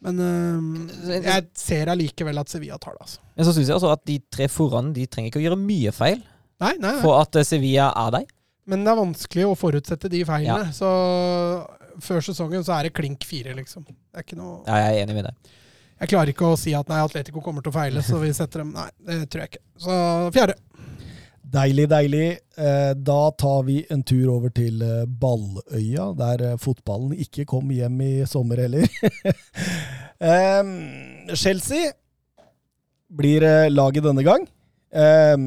Men 0.00 0.16
um, 0.24 0.88
jeg 1.12 1.48
ser 1.60 1.90
allikevel 1.92 2.40
at 2.40 2.48
Sevilla 2.48 2.78
tar 2.80 2.94
det, 2.96 3.04
altså. 3.04 3.20
Men 3.36 3.44
så 3.48 3.52
syns 3.52 3.68
jeg 3.68 3.76
også 3.76 3.90
at 3.92 4.04
de 4.08 4.16
tre 4.32 4.46
foran 4.48 4.94
de 4.96 5.04
trenger 5.10 5.28
ikke 5.28 5.42
å 5.42 5.44
gjøre 5.44 5.58
mye 5.60 5.92
feil 5.92 6.22
Nei, 6.60 6.70
nei, 6.78 6.86
nei. 6.94 6.94
for 7.02 7.18
at 7.20 7.36
eh, 7.36 7.44
Sevilla 7.44 7.90
er 8.06 8.14
der. 8.16 8.24
Men 8.68 8.84
det 8.84 8.92
er 8.92 9.00
vanskelig 9.00 9.46
å 9.48 9.56
forutsette 9.58 10.10
de 10.12 10.24
feilene. 10.28 10.72
Så 10.76 10.90
før 12.04 12.20
sesongen 12.24 12.64
så 12.66 12.76
er 12.76 12.88
det 12.88 12.94
klink 12.96 13.24
fire, 13.28 13.54
liksom. 13.56 13.84
Det 13.88 14.20
er 14.20 14.26
ikke 14.26 14.38
noe 14.40 14.60
Ja, 14.68 14.76
jeg 14.86 14.98
er 15.00 15.04
enig 15.06 15.16
med 15.20 15.30
deg. 15.30 15.54
Jeg 16.00 16.08
klarer 16.14 16.32
ikke 16.32 16.48
å 16.48 16.56
si 16.56 16.72
at 16.76 16.88
nei, 16.88 17.00
Atletico 17.04 17.42
kommer 17.44 17.64
til 17.64 17.72
å 17.72 17.76
feile, 17.76 18.02
så 18.04 18.20
vi 18.22 18.30
setter 18.36 18.62
dem 18.64 18.70
Nei, 18.76 18.88
det 19.08 19.22
tror 19.32 19.44
jeg 19.44 19.52
ikke. 19.54 19.64
Så 19.84 19.96
fjerde. 20.36 20.56
Deilig, 21.50 21.88
deilig. 21.90 22.26
Eh, 22.62 22.92
Da 22.94 23.18
tar 23.34 23.64
vi 23.66 23.80
en 23.90 24.04
tur 24.06 24.28
over 24.36 24.52
til 24.54 24.80
eh, 24.86 25.02
Balløya, 25.08 26.12
der 26.14 26.44
eh, 26.52 26.56
fotballen 26.62 27.16
ikke 27.18 27.42
kom 27.50 27.72
hjem 27.74 27.96
i 28.06 28.10
sommer 28.30 28.62
heller. 28.62 28.86
Chelsea 31.40 31.90
blir 33.10 33.42
laget 33.72 34.04
denne 34.06 34.22
gang. 34.22 34.46
Em, 34.90 35.44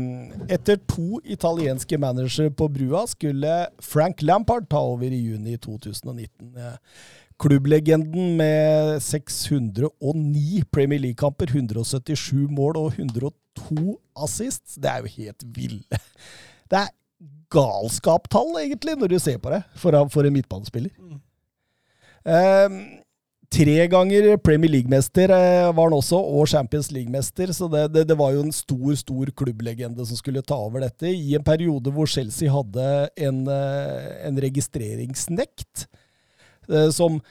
Etter 0.48 0.78
to 0.88 1.20
italienske 1.28 1.98
managere 2.00 2.52
på 2.56 2.70
brua 2.72 3.04
skulle 3.12 3.58
Frank 3.84 4.22
Lampard 4.24 4.70
ta 4.72 4.80
over 4.80 5.12
i 5.12 5.20
juni 5.20 5.58
2019. 5.58 6.54
Eh, 6.58 6.78
Klubblegenden 7.44 8.38
med 8.38 9.02
609 9.04 10.64
Premier 10.72 11.00
League-kamper, 11.02 11.50
177 11.52 12.48
mål 12.54 12.78
og 12.78 12.94
102 12.96 13.98
assists. 14.16 14.78
Det 14.80 14.92
er 14.92 15.04
jo 15.04 15.12
helt 15.18 15.48
ville. 15.56 15.84
Det 16.72 16.80
er 16.80 16.94
galskaptall, 17.54 18.56
egentlig, 18.62 18.96
når 18.98 19.12
du 19.12 19.20
ser 19.20 19.38
på 19.38 19.52
det, 19.52 19.62
for, 19.76 19.98
for 20.10 20.26
en 20.26 20.34
midtbanespiller. 20.34 20.94
Ehm, 22.26 23.03
tre 23.54 23.76
ganger 23.92 24.32
Premier 24.42 24.72
League-mester 24.74 25.30
eh, 25.34 25.70
var 25.76 25.90
han 25.90 25.96
også, 25.98 26.18
og 26.18 26.48
Champions 26.50 26.90
League-mester. 26.94 27.54
Så 27.54 27.70
det, 27.72 27.86
det, 27.94 28.08
det 28.10 28.18
var 28.20 28.34
jo 28.34 28.44
en 28.46 28.56
stor 28.56 28.96
stor 29.00 29.30
klubblegende 29.38 30.06
som 30.10 30.20
skulle 30.20 30.44
ta 30.46 30.58
over 30.58 30.84
dette, 30.86 31.12
i 31.14 31.36
en 31.38 31.46
periode 31.46 31.94
hvor 31.94 32.10
Chelsea 32.10 32.52
hadde 32.52 32.90
en, 33.28 33.44
eh, 33.48 34.10
en 34.28 34.42
registreringsnekt. 34.42 35.86
eh, 36.70 36.90
Som 36.96 37.22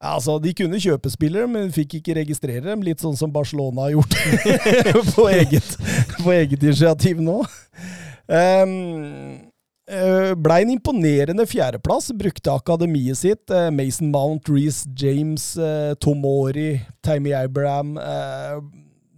altså, 0.00 0.38
De 0.42 0.54
kunne 0.56 0.80
kjøpe 0.80 1.12
spillere, 1.12 1.48
men 1.50 1.72
fikk 1.74 1.98
ikke 2.00 2.18
registrere 2.22 2.64
dem. 2.70 2.84
Litt 2.86 3.04
sånn 3.04 3.16
som 3.18 3.32
Barcelona 3.32 3.88
har 3.88 3.96
gjort 3.98 4.16
på, 5.14 5.28
eget, 5.32 5.76
på 6.22 6.32
eget 6.36 6.62
initiativ 6.62 7.20
nå. 7.22 7.42
Um, 8.26 9.45
eh, 9.88 10.32
ble 10.38 10.58
en 10.62 10.72
imponerende 10.74 11.46
fjerdeplass. 11.48 12.10
Brukte 12.16 12.52
akademiet 12.52 13.20
sitt. 13.20 13.50
eh, 13.50 13.70
Mason 13.70 14.10
Mount, 14.10 14.48
Reece 14.48 14.86
James, 14.96 15.56
eh, 15.56 15.94
Tomori, 16.00 16.80
Tammy 17.02 17.32
Abraham. 17.32 17.94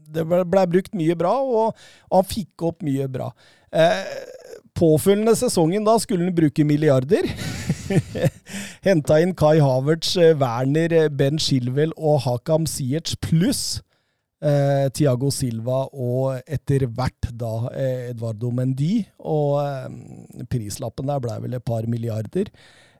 det 0.08 0.24
ble, 0.24 0.44
ble 0.44 0.66
brukt 0.66 0.94
mye 0.96 1.14
bra, 1.14 1.34
og, 1.44 1.74
og 2.08 2.14
han 2.16 2.24
fikk 2.24 2.62
opp 2.64 2.82
mye 2.82 3.08
bra. 3.12 3.28
Påfølgende 4.78 5.34
sesongen 5.36 5.84
da 5.84 5.98
skulle 6.00 6.24
han 6.24 6.34
bruke 6.34 6.64
milliarder. 6.64 7.28
Henta 8.86 9.18
inn 9.20 9.34
Kai 9.36 9.58
Havertz, 9.60 10.14
Werner, 10.16 11.10
Ben 11.10 11.36
Shilwell 11.38 11.92
og 11.96 12.22
Hakam 12.24 12.64
Siertz 12.64 13.18
pluss 13.20 13.82
eh, 14.44 14.88
Tiago 14.94 15.30
Silva 15.34 15.84
og 15.92 16.42
etter 16.46 16.86
hvert 16.86 17.30
da 17.38 17.54
eh, 17.72 18.10
Edvardo 18.12 18.52
Mendy. 18.54 19.02
Og 19.24 19.58
eh, 19.62 20.44
prislappen 20.50 21.10
der 21.10 21.22
ble 21.24 21.40
vel 21.44 21.58
et 21.58 21.66
par 21.66 21.88
milliarder. 21.90 22.50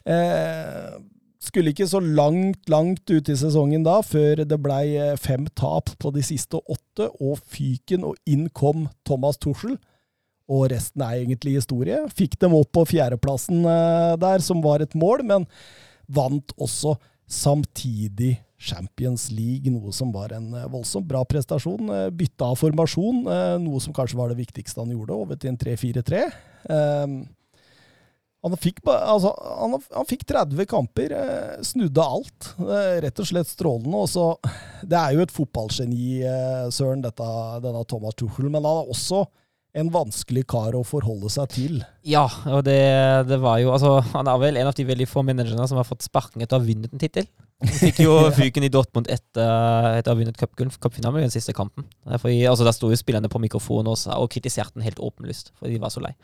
Eh, 0.08 0.98
skulle 1.42 1.70
ikke 1.72 1.88
så 1.88 2.00
langt, 2.02 2.64
langt 2.70 3.10
ut 3.10 3.30
i 3.30 3.36
sesongen 3.38 3.84
da, 3.86 4.00
før 4.02 4.42
det 4.48 4.58
blei 4.62 4.96
eh, 4.98 5.14
fem 5.20 5.46
tap 5.58 5.92
på 6.02 6.12
de 6.14 6.24
siste 6.26 6.58
åtte, 6.58 7.10
og 7.22 7.38
fyken, 7.46 8.06
og 8.08 8.18
inn 8.28 8.48
kom 8.50 8.88
Thomas 9.06 9.38
Tuchel. 9.40 9.78
Og 10.48 10.70
resten 10.72 11.04
er 11.04 11.20
egentlig 11.20 11.58
historie. 11.58 12.00
Fikk 12.16 12.38
dem 12.40 12.56
opp 12.56 12.72
på 12.72 12.86
fjerdeplassen 12.88 13.62
eh, 13.68 14.16
der, 14.20 14.42
som 14.44 14.64
var 14.64 14.82
et 14.84 14.96
mål, 14.98 15.26
men 15.28 15.46
vant 16.08 16.54
også 16.56 16.96
samtidig 17.28 18.38
Champions 18.58 19.28
League, 19.30 19.70
noe 19.70 19.92
som 19.94 20.10
var 20.14 20.34
en 20.34 20.50
eh, 20.58 20.68
voldsomt 20.70 21.06
bra 21.08 21.22
prestasjon. 21.28 21.88
Eh, 21.94 22.06
Bytta 22.18 22.50
av 22.50 22.58
formasjon, 22.58 23.24
eh, 23.30 23.56
noe 23.62 23.80
som 23.82 23.94
kanskje 23.94 24.18
var 24.18 24.32
det 24.32 24.40
viktigste 24.40 24.82
han 24.82 24.90
gjorde, 24.94 25.14
over 25.14 25.38
til 25.38 25.52
en 25.52 25.60
3-4-3. 25.60 26.24
Eh, 26.68 27.18
Han 28.46 28.54
fikk, 28.54 28.84
altså, 28.86 29.32
han, 29.34 29.72
han 29.96 30.06
fikk 30.06 30.22
30 30.30 30.66
kamper, 30.70 31.10
snudde 31.66 32.04
alt. 32.04 32.52
Rett 33.02 33.18
og 33.18 33.26
slett 33.26 33.50
strålende. 33.50 33.98
Også, 33.98 34.28
det 34.86 34.94
er 34.94 35.16
jo 35.16 35.24
et 35.24 35.34
fotballgeni, 35.34 36.20
Søren, 36.70 37.02
dette, 37.02 37.26
denne 37.64 37.82
Thomas 37.90 38.14
Tuchel, 38.14 38.46
men 38.46 38.62
han 38.62 38.84
er 38.84 38.92
også 38.94 39.24
en 39.74 39.90
vanskelig 39.92 40.46
kar 40.54 40.78
å 40.78 40.84
forholde 40.86 41.28
seg 41.34 41.50
til. 41.56 41.82
Ja, 42.06 42.28
og 42.46 42.62
det, 42.70 42.78
det 43.28 43.40
var 43.42 43.58
jo 43.58 43.74
altså, 43.74 43.98
Han 44.14 44.30
er 44.30 44.38
vel 44.40 44.62
en 44.62 44.70
av 44.70 44.78
de 44.78 44.86
veldig 44.86 45.10
få 45.10 45.26
managerne 45.26 45.66
som 45.68 45.82
har 45.82 45.90
fått 45.90 46.06
sparken 46.06 46.40
etter 46.46 46.56
å 46.56 46.62
ha 46.62 46.68
vunnet 46.70 46.94
en 46.94 47.02
tittel. 47.02 47.26
Han 47.64 47.74
fikk 47.74 48.02
jo 48.04 48.16
fyken 48.38 48.66
i 48.66 48.70
Dortmund 48.70 49.08
etter, 49.10 49.96
at 49.98 50.06
ha 50.06 50.14
vunnet 50.14 50.38
cupfinalen 50.38 51.22
i 51.22 51.26
den 51.26 51.34
siste 51.34 51.54
kampen. 51.56 51.88
Fordi, 52.06 52.40
altså, 52.46 52.66
Der 52.68 52.76
sto 52.76 52.90
jo 52.92 52.98
spillerne 52.98 53.30
på 53.32 53.40
mikrofonen 53.42 53.90
også, 53.90 54.14
og 54.14 54.30
kritiserte 54.30 54.78
den 54.78 54.86
helt 54.86 55.00
åpenlyst, 55.02 55.52
fordi 55.58 55.74
de 55.74 55.82
var 55.82 55.94
så 55.94 56.04
lei. 56.04 56.14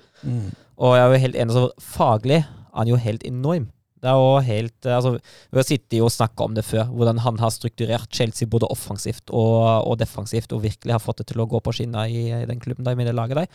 Og 0.79 0.95
jeg 0.95 1.05
er 1.05 1.11
jo 1.11 1.25
helt 1.27 1.41
enig, 1.43 1.57
så 1.57 1.71
faglig 1.95 2.43
er 2.43 2.79
han 2.79 2.91
jo 2.91 3.01
helt 3.01 3.27
enorm. 3.27 3.71
Det 4.05 4.11
er 4.13 4.21
jo 4.21 4.41
helt, 4.45 4.87
eh, 4.87 4.95
altså, 4.95 5.15
Vi 5.51 5.57
har 5.59 5.65
sittet 5.65 6.03
og 6.05 6.13
snakka 6.13 6.45
om 6.45 6.55
det 6.55 6.65
før, 6.65 6.85
hvordan 6.93 7.23
han 7.25 7.39
har 7.41 7.51
strukturert 7.51 8.13
Chelsea 8.13 8.47
både 8.47 8.69
offensivt 8.69 9.31
og, 9.31 9.89
og 9.89 9.99
defensivt, 9.99 10.53
og 10.53 10.63
virkelig 10.63 10.93
har 10.93 11.01
fått 11.01 11.23
det 11.23 11.31
til 11.33 11.41
å 11.41 11.49
gå 11.49 11.61
på 11.65 11.73
skinner 11.73 12.11
i, 12.13 12.29
i 12.43 12.45
den 12.51 12.61
klubben 12.61 12.85
der, 12.85 12.99
med 12.99 13.09
det 13.09 13.17
laget 13.17 13.41
der. 13.41 13.49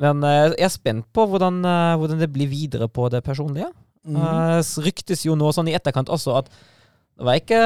Men 0.00 0.24
eh, 0.24 0.54
jeg 0.56 0.66
er 0.70 0.72
spent 0.72 1.08
på 1.12 1.26
hvordan, 1.28 1.60
eh, 1.68 1.96
hvordan 2.00 2.22
det 2.22 2.32
blir 2.32 2.48
videre 2.48 2.88
på 2.88 3.10
det 3.12 3.20
personlige. 3.26 3.68
Mm. 4.02 4.16
Uh, 4.18 4.58
ryktes 4.82 5.20
jo 5.22 5.36
nå 5.38 5.52
sånn 5.54 5.68
i 5.70 5.76
etterkant 5.78 6.08
også 6.10 6.40
at 6.40 6.48
det 7.18 7.26
var 7.28 7.36
ikke, 7.38 7.58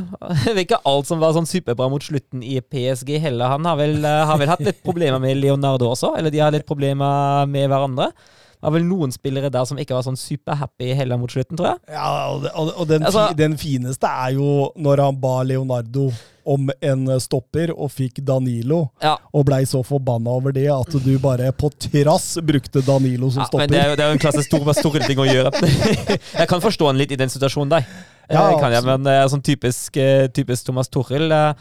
det 0.46 0.52
var 0.54 0.62
ikke 0.62 0.78
alt 0.88 1.08
som 1.10 1.20
var 1.20 1.34
sånn 1.36 1.48
superbra 1.50 1.88
mot 1.92 2.04
slutten 2.06 2.42
i 2.46 2.58
PSG 2.62 3.16
heller. 3.20 3.50
Han 3.56 3.66
har 3.68 3.76
vel, 3.80 3.98
eh, 4.04 4.22
har 4.30 4.38
vel 4.40 4.48
hatt 4.52 4.62
litt 4.64 4.78
problemer 4.86 5.20
med 5.22 5.36
Leonardo 5.42 5.90
også, 5.92 6.14
eller 6.18 6.32
de 6.32 6.40
har 6.44 6.54
litt 6.54 6.66
problemer 6.68 7.44
med 7.50 7.68
hverandre. 7.72 8.10
Det 8.56 8.64
var 8.64 8.72
vel 8.78 8.86
noen 8.88 9.12
spillere 9.12 9.50
der 9.52 9.66
som 9.68 9.76
ikke 9.78 9.92
var 9.98 10.06
sånn 10.06 10.16
superhappy 10.16 10.94
heller 10.96 11.18
mot 11.20 11.30
slutten, 11.30 11.58
tror 11.58 11.74
jeg. 11.74 11.82
Ja, 11.92 12.06
og, 12.32 12.46
og, 12.54 12.70
og 12.80 12.88
den, 12.88 13.04
Altså- 13.04 13.28
den 13.36 13.58
fineste 13.60 14.08
er 14.08 14.32
jo 14.38 14.70
når 14.80 15.02
han 15.04 15.20
ba 15.20 15.34
Leonardo 15.44 16.08
om 16.46 16.70
en 16.80 17.06
stopper, 17.22 17.72
og 17.74 17.90
fikk 17.94 18.20
Danilo, 18.26 18.86
Ja, 19.02 19.16
og 19.34 19.46
blei 19.48 19.62
så 19.68 19.82
forbanna 19.86 20.36
over 20.38 20.54
det 20.54 20.68
at 20.72 20.96
du 21.04 21.12
bare 21.22 21.50
på 21.56 21.70
trass 21.74 22.36
brukte 22.42 22.82
Danilo 22.86 23.30
som 23.34 23.42
ja 23.44 23.48
stopper. 23.50 23.66
men 23.66 23.74
det 23.74 23.80
er, 23.82 23.90
jo, 23.90 23.96
det 23.98 24.04
er 24.04 24.12
jo 24.12 24.18
en 24.18 24.22
klasse 24.22 24.44
stor, 24.46 24.72
store 24.78 25.02
ting 25.06 25.20
å 25.22 25.28
gjøre. 25.28 25.52
jeg 26.40 26.48
kan 26.50 26.62
forstå 26.62 26.90
han 26.90 27.00
litt 27.00 27.14
i 27.14 27.20
den 27.20 27.32
situasjonen 27.32 27.76
der. 27.76 27.88
Ja, 28.30 28.48
Ja, 28.50 28.56
kan 28.58 28.74
jeg, 28.74 28.82
men 28.86 29.06
eh, 29.10 29.22
sånn 29.30 29.44
typisk, 29.44 29.96
eh, 30.02 30.26
typisk 30.34 30.66
Thomas 30.66 30.90
eh, 30.90 31.54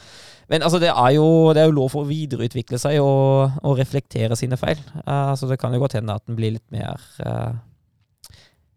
Men 0.49 0.63
altså, 0.63 0.79
det 0.81 0.89
er 0.89 1.11
jo 1.13 1.53
det 1.53 1.61
er 1.61 1.69
jo 1.69 1.77
lov 1.77 1.91
for 1.93 2.05
å 2.05 2.09
videreutvikle 2.09 2.79
seg 2.81 2.99
og, 3.01 3.51
og 3.61 3.77
reflektere 3.77 4.35
sine 4.35 4.57
feil. 4.57 4.81
Eh, 5.05 5.33
så 5.37 5.49
det 5.49 5.59
kan 5.61 5.73
jo 5.73 5.79
godt 5.79 5.97
hende 5.99 6.15
at 6.15 6.25
den 6.25 6.37
blir 6.37 6.57
litt 6.57 6.71
mer 6.73 7.01
eh, 7.21 7.53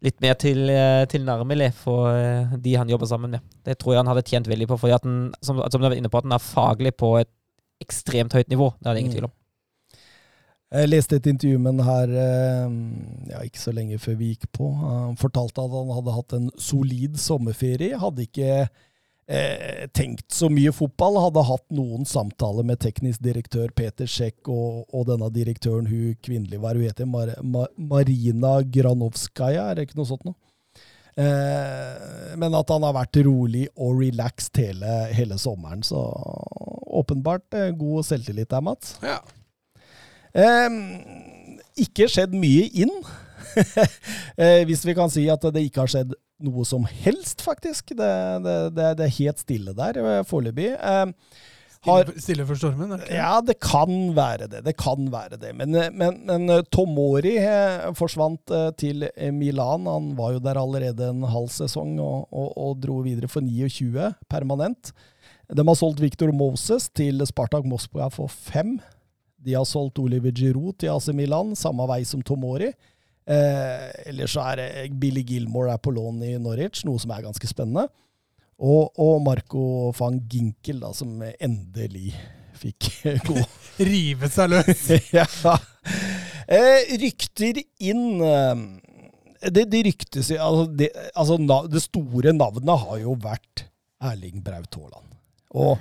Litt 0.05 0.21
mer 0.23 0.37
til, 0.39 0.69
uh, 0.71 1.03
tilnærmelig 1.11 1.73
for 1.75 2.13
eh, 2.15 2.53
de 2.63 2.77
han 2.79 2.91
jobber 2.93 3.09
sammen 3.11 3.33
med. 3.35 3.41
Det 3.67 3.75
tror 3.81 3.97
jeg 3.97 4.03
han 4.05 4.11
hadde 4.13 4.23
tjent 4.29 4.47
veldig 4.51 4.69
på, 4.71 4.77
fordi 4.79 4.95
at 4.95 5.03
den, 5.03 5.33
som, 5.43 5.59
som 5.59 5.81
du 5.81 5.89
vært 5.89 5.99
inne 5.99 6.11
på, 6.13 6.21
at 6.21 6.29
den 6.29 6.37
er 6.37 6.45
faglig 6.45 6.93
på 6.95 7.17
et 7.19 7.31
ekstremt 7.83 8.35
høyt 8.35 8.49
nivå. 8.53 8.71
Det 8.79 8.87
er 8.87 8.95
det 8.95 9.03
ingen 9.03 9.13
Mm. 9.13 9.17
tvil 9.17 9.29
om. 9.31 9.35
Jeg 10.69 10.89
leste 10.91 11.17
et 11.17 11.27
intervju 11.31 11.59
med 11.65 11.79
han 11.79 11.87
her 11.87 12.11
eh, 12.13 12.73
ja, 13.33 13.39
ikke 13.41 13.61
så 13.63 13.73
lenge 13.73 13.99
før 13.99 14.19
vi 14.21 14.35
gikk 14.35 14.51
på. 14.53 14.67
Han 14.83 15.17
fortalte 15.17 15.65
at 15.65 15.73
han 15.73 15.95
hadde 15.97 16.15
hatt 16.19 16.35
en 16.37 16.51
solid 16.61 17.17
sommerferie. 17.19 17.97
Hadde 17.99 18.27
ikke 18.29 18.69
eh, 19.29 19.87
tenkt 19.95 20.33
så 20.35 20.49
mye 20.53 20.73
fotball. 20.75 21.21
Hadde 21.23 21.47
hatt 21.49 21.65
noen 21.75 22.09
samtaler 22.09 22.67
med 22.67 22.81
teknisk 22.83 23.23
direktør 23.25 23.71
Peter 23.77 24.09
Sjekk 24.09 24.51
og, 24.53 24.85
og 24.93 25.09
denne 25.11 25.31
direktøren, 25.35 25.89
hun 25.91 26.19
kvinnelige, 26.25 26.61
hva 26.63 26.73
er 26.73 26.81
hun 26.81 26.89
heter, 26.89 27.09
Mar 27.09 27.35
Mar 27.45 27.73
Marina 27.77 28.59
Granovskaja, 28.65 29.69
er 29.69 29.79
det 29.79 29.89
ikke 29.89 30.01
noe 30.01 30.11
sånt 30.11 30.29
noe? 30.29 30.39
Eh, 31.19 32.35
men 32.39 32.55
at 32.55 32.69
han 32.71 32.85
har 32.87 32.95
vært 32.95 33.19
rolig 33.27 33.65
og 33.75 33.97
relaxed 33.99 34.61
hele, 34.63 34.93
hele 35.17 35.39
sommeren. 35.41 35.83
Så 35.83 35.99
åpenbart 37.01 37.59
eh, 37.59 37.73
god 37.75 38.07
selvtillit 38.07 38.51
der, 38.53 38.63
Mats. 38.63 38.95
Ja. 39.03 39.19
Ikke 41.79 42.07
skjedd 42.11 42.37
mye 42.39 42.69
inn. 42.85 42.95
eh, 44.39 44.63
hvis 44.69 44.85
vi 44.87 44.95
kan 44.95 45.11
si 45.11 45.27
at 45.33 45.43
det 45.55 45.65
ikke 45.67 45.83
har 45.83 45.91
skjedd 45.91 46.15
noe 46.45 46.65
som 46.67 46.87
helst, 46.87 47.43
faktisk. 47.45 47.95
Det, 47.99 48.11
det, 48.45 48.57
det, 48.77 48.89
det 48.99 49.07
er 49.07 49.17
helt 49.21 49.43
stille 49.43 49.75
der 49.77 50.01
eh, 50.03 50.25
foreløpig. 50.29 50.73
Eh, 50.77 51.07
har, 51.87 52.09
Stille, 52.19 52.43
for 52.43 52.59
stormen? 52.59 52.91
Det 52.91 53.15
ja, 53.15 53.37
det 53.45 53.55
kan 53.63 53.93
være 54.17 54.49
det. 54.51 54.65
Det 54.67 54.75
kan 54.81 55.07
være 55.13 55.39
det. 55.39 55.53
Men, 55.57 55.75
eh, 55.79 55.93
men, 55.95 56.19
men 56.27 56.65
Tomori 56.75 57.37
forsvant 57.99 58.55
til 58.81 59.07
Milan. 59.35 59.87
Han 59.87 60.11
var 60.19 60.35
jo 60.37 60.43
der 60.43 60.61
allerede 60.61 61.13
en 61.13 61.23
halv 61.31 61.51
sesong 61.55 61.97
og, 62.03 62.27
og, 62.33 62.51
og 62.59 62.83
dro 62.83 63.01
videre 63.07 63.31
for 63.31 63.47
29 63.47 64.13
permanent. 64.31 64.93
De 65.49 65.65
har 65.65 65.79
solgt 65.81 66.03
Victor 66.03 66.33
Moses 66.35 66.91
til 66.93 67.25
Spartak 67.27 67.65
Moskva 67.65 68.11
for 68.13 68.29
fem. 68.29 68.77
De 69.39 69.55
har 69.55 69.65
solgt 69.65 70.01
Oliver 70.03 70.35
Giroud 70.35 70.81
til 70.83 70.91
AC 70.93 71.09
Milan, 71.15 71.55
samme 71.57 71.87
vei 71.89 72.03
som 72.05 72.21
Tomori. 72.27 72.73
Eh, 73.29 73.87
ellers 74.09 74.33
så 74.33 74.45
er 74.55 74.89
Billy 74.97 75.23
Gilmore 75.27 75.75
er 75.75 75.83
på 75.83 75.93
lån 75.93 76.23
i 76.25 76.35
Norwich, 76.41 76.85
noe 76.89 77.01
som 77.03 77.13
er 77.13 77.27
ganske 77.27 77.51
spennende. 77.51 77.89
Og, 78.59 78.91
og 78.99 79.21
Marco 79.23 79.93
van 79.99 80.19
Ginkel, 80.31 80.81
da, 80.83 80.91
som 80.97 81.21
endelig 81.23 82.15
fikk 82.59 82.91
gå. 83.29 83.39
Rive 83.91 84.31
seg 84.33 84.53
løs. 84.55 84.85
ja. 85.19 85.29
Eh, 86.49 86.97
rykter 86.99 87.61
inn 87.85 88.23
eh, 88.25 88.63
det, 89.53 89.69
det 89.71 89.85
ryktes 89.87 90.31
altså, 90.35 90.65
det, 90.75 90.89
altså, 91.15 91.37
det 91.71 91.83
store 91.85 92.33
navnet 92.35 92.81
har 92.83 92.99
jo 93.05 93.15
vært 93.23 93.69
Erling 94.03 94.41
Braut 94.43 94.75
Haaland. 94.75 95.13
Og 95.55 95.79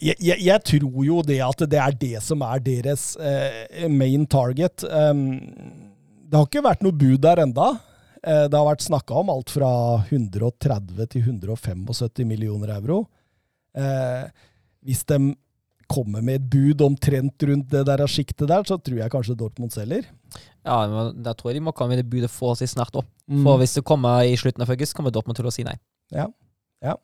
jeg, 0.00 0.16
jeg, 0.18 0.38
jeg, 0.42 0.64
tror 0.66 1.04
jo 1.06 1.22
det 1.26 1.38
at 1.44 1.64
det 1.70 1.80
er 1.80 1.96
det 2.00 2.22
som 2.24 2.42
er 2.46 2.62
deres 2.64 3.12
eh, 3.20 3.88
main 3.90 4.26
target. 4.26 4.84
Um, 4.88 5.40
det 6.26 6.38
har 6.38 6.48
ikke 6.48 6.64
vært 6.64 6.84
noe 6.84 6.96
bud 6.96 7.20
der 7.22 7.42
enda. 7.44 7.74
Eh, 8.22 8.46
det 8.48 8.56
har 8.56 8.68
vært 8.68 8.84
snakka 8.86 9.18
om 9.18 9.30
alt 9.34 9.52
fra 9.52 9.70
130 10.08 11.06
til 11.12 11.26
175 11.26 12.26
millioner 12.28 12.74
euro. 12.76 13.04
Eh, 13.76 14.26
hvis 14.86 15.04
de 15.08 15.34
kommer 15.92 16.24
med 16.24 16.38
et 16.38 16.48
bud 16.48 16.82
omtrent 16.86 17.44
rundt 17.48 17.68
det 17.72 17.82
der 17.88 18.02
sjiktet 18.08 18.48
der, 18.48 18.64
så 18.64 18.78
tror 18.80 19.02
jeg 19.02 19.12
kanskje 19.12 19.36
Dortmund 19.36 19.74
selger. 19.74 20.06
Ja, 20.64 20.78
men 20.88 21.18
da 21.24 21.34
tror 21.36 21.50
jeg 21.50 21.60
de 21.60 21.66
må 21.66 21.74
komme 21.76 21.96
med 21.96 22.04
det 22.04 22.10
budet 22.10 22.30
forholdsvis 22.32 22.76
snart 22.78 22.96
òg. 22.96 23.08
Mm. 23.28 23.42
For 23.44 23.60
hvis 23.60 23.76
det 23.76 23.84
kommer 23.88 24.24
i 24.24 24.38
slutten 24.38 24.64
av 24.64 24.72
august, 24.72 24.96
kommer 24.96 25.12
Dortmund 25.12 25.36
til 25.36 25.50
å 25.50 25.52
si 25.54 25.66
nei. 25.66 25.74
Ja, 26.14 26.30
ja. 26.84 26.96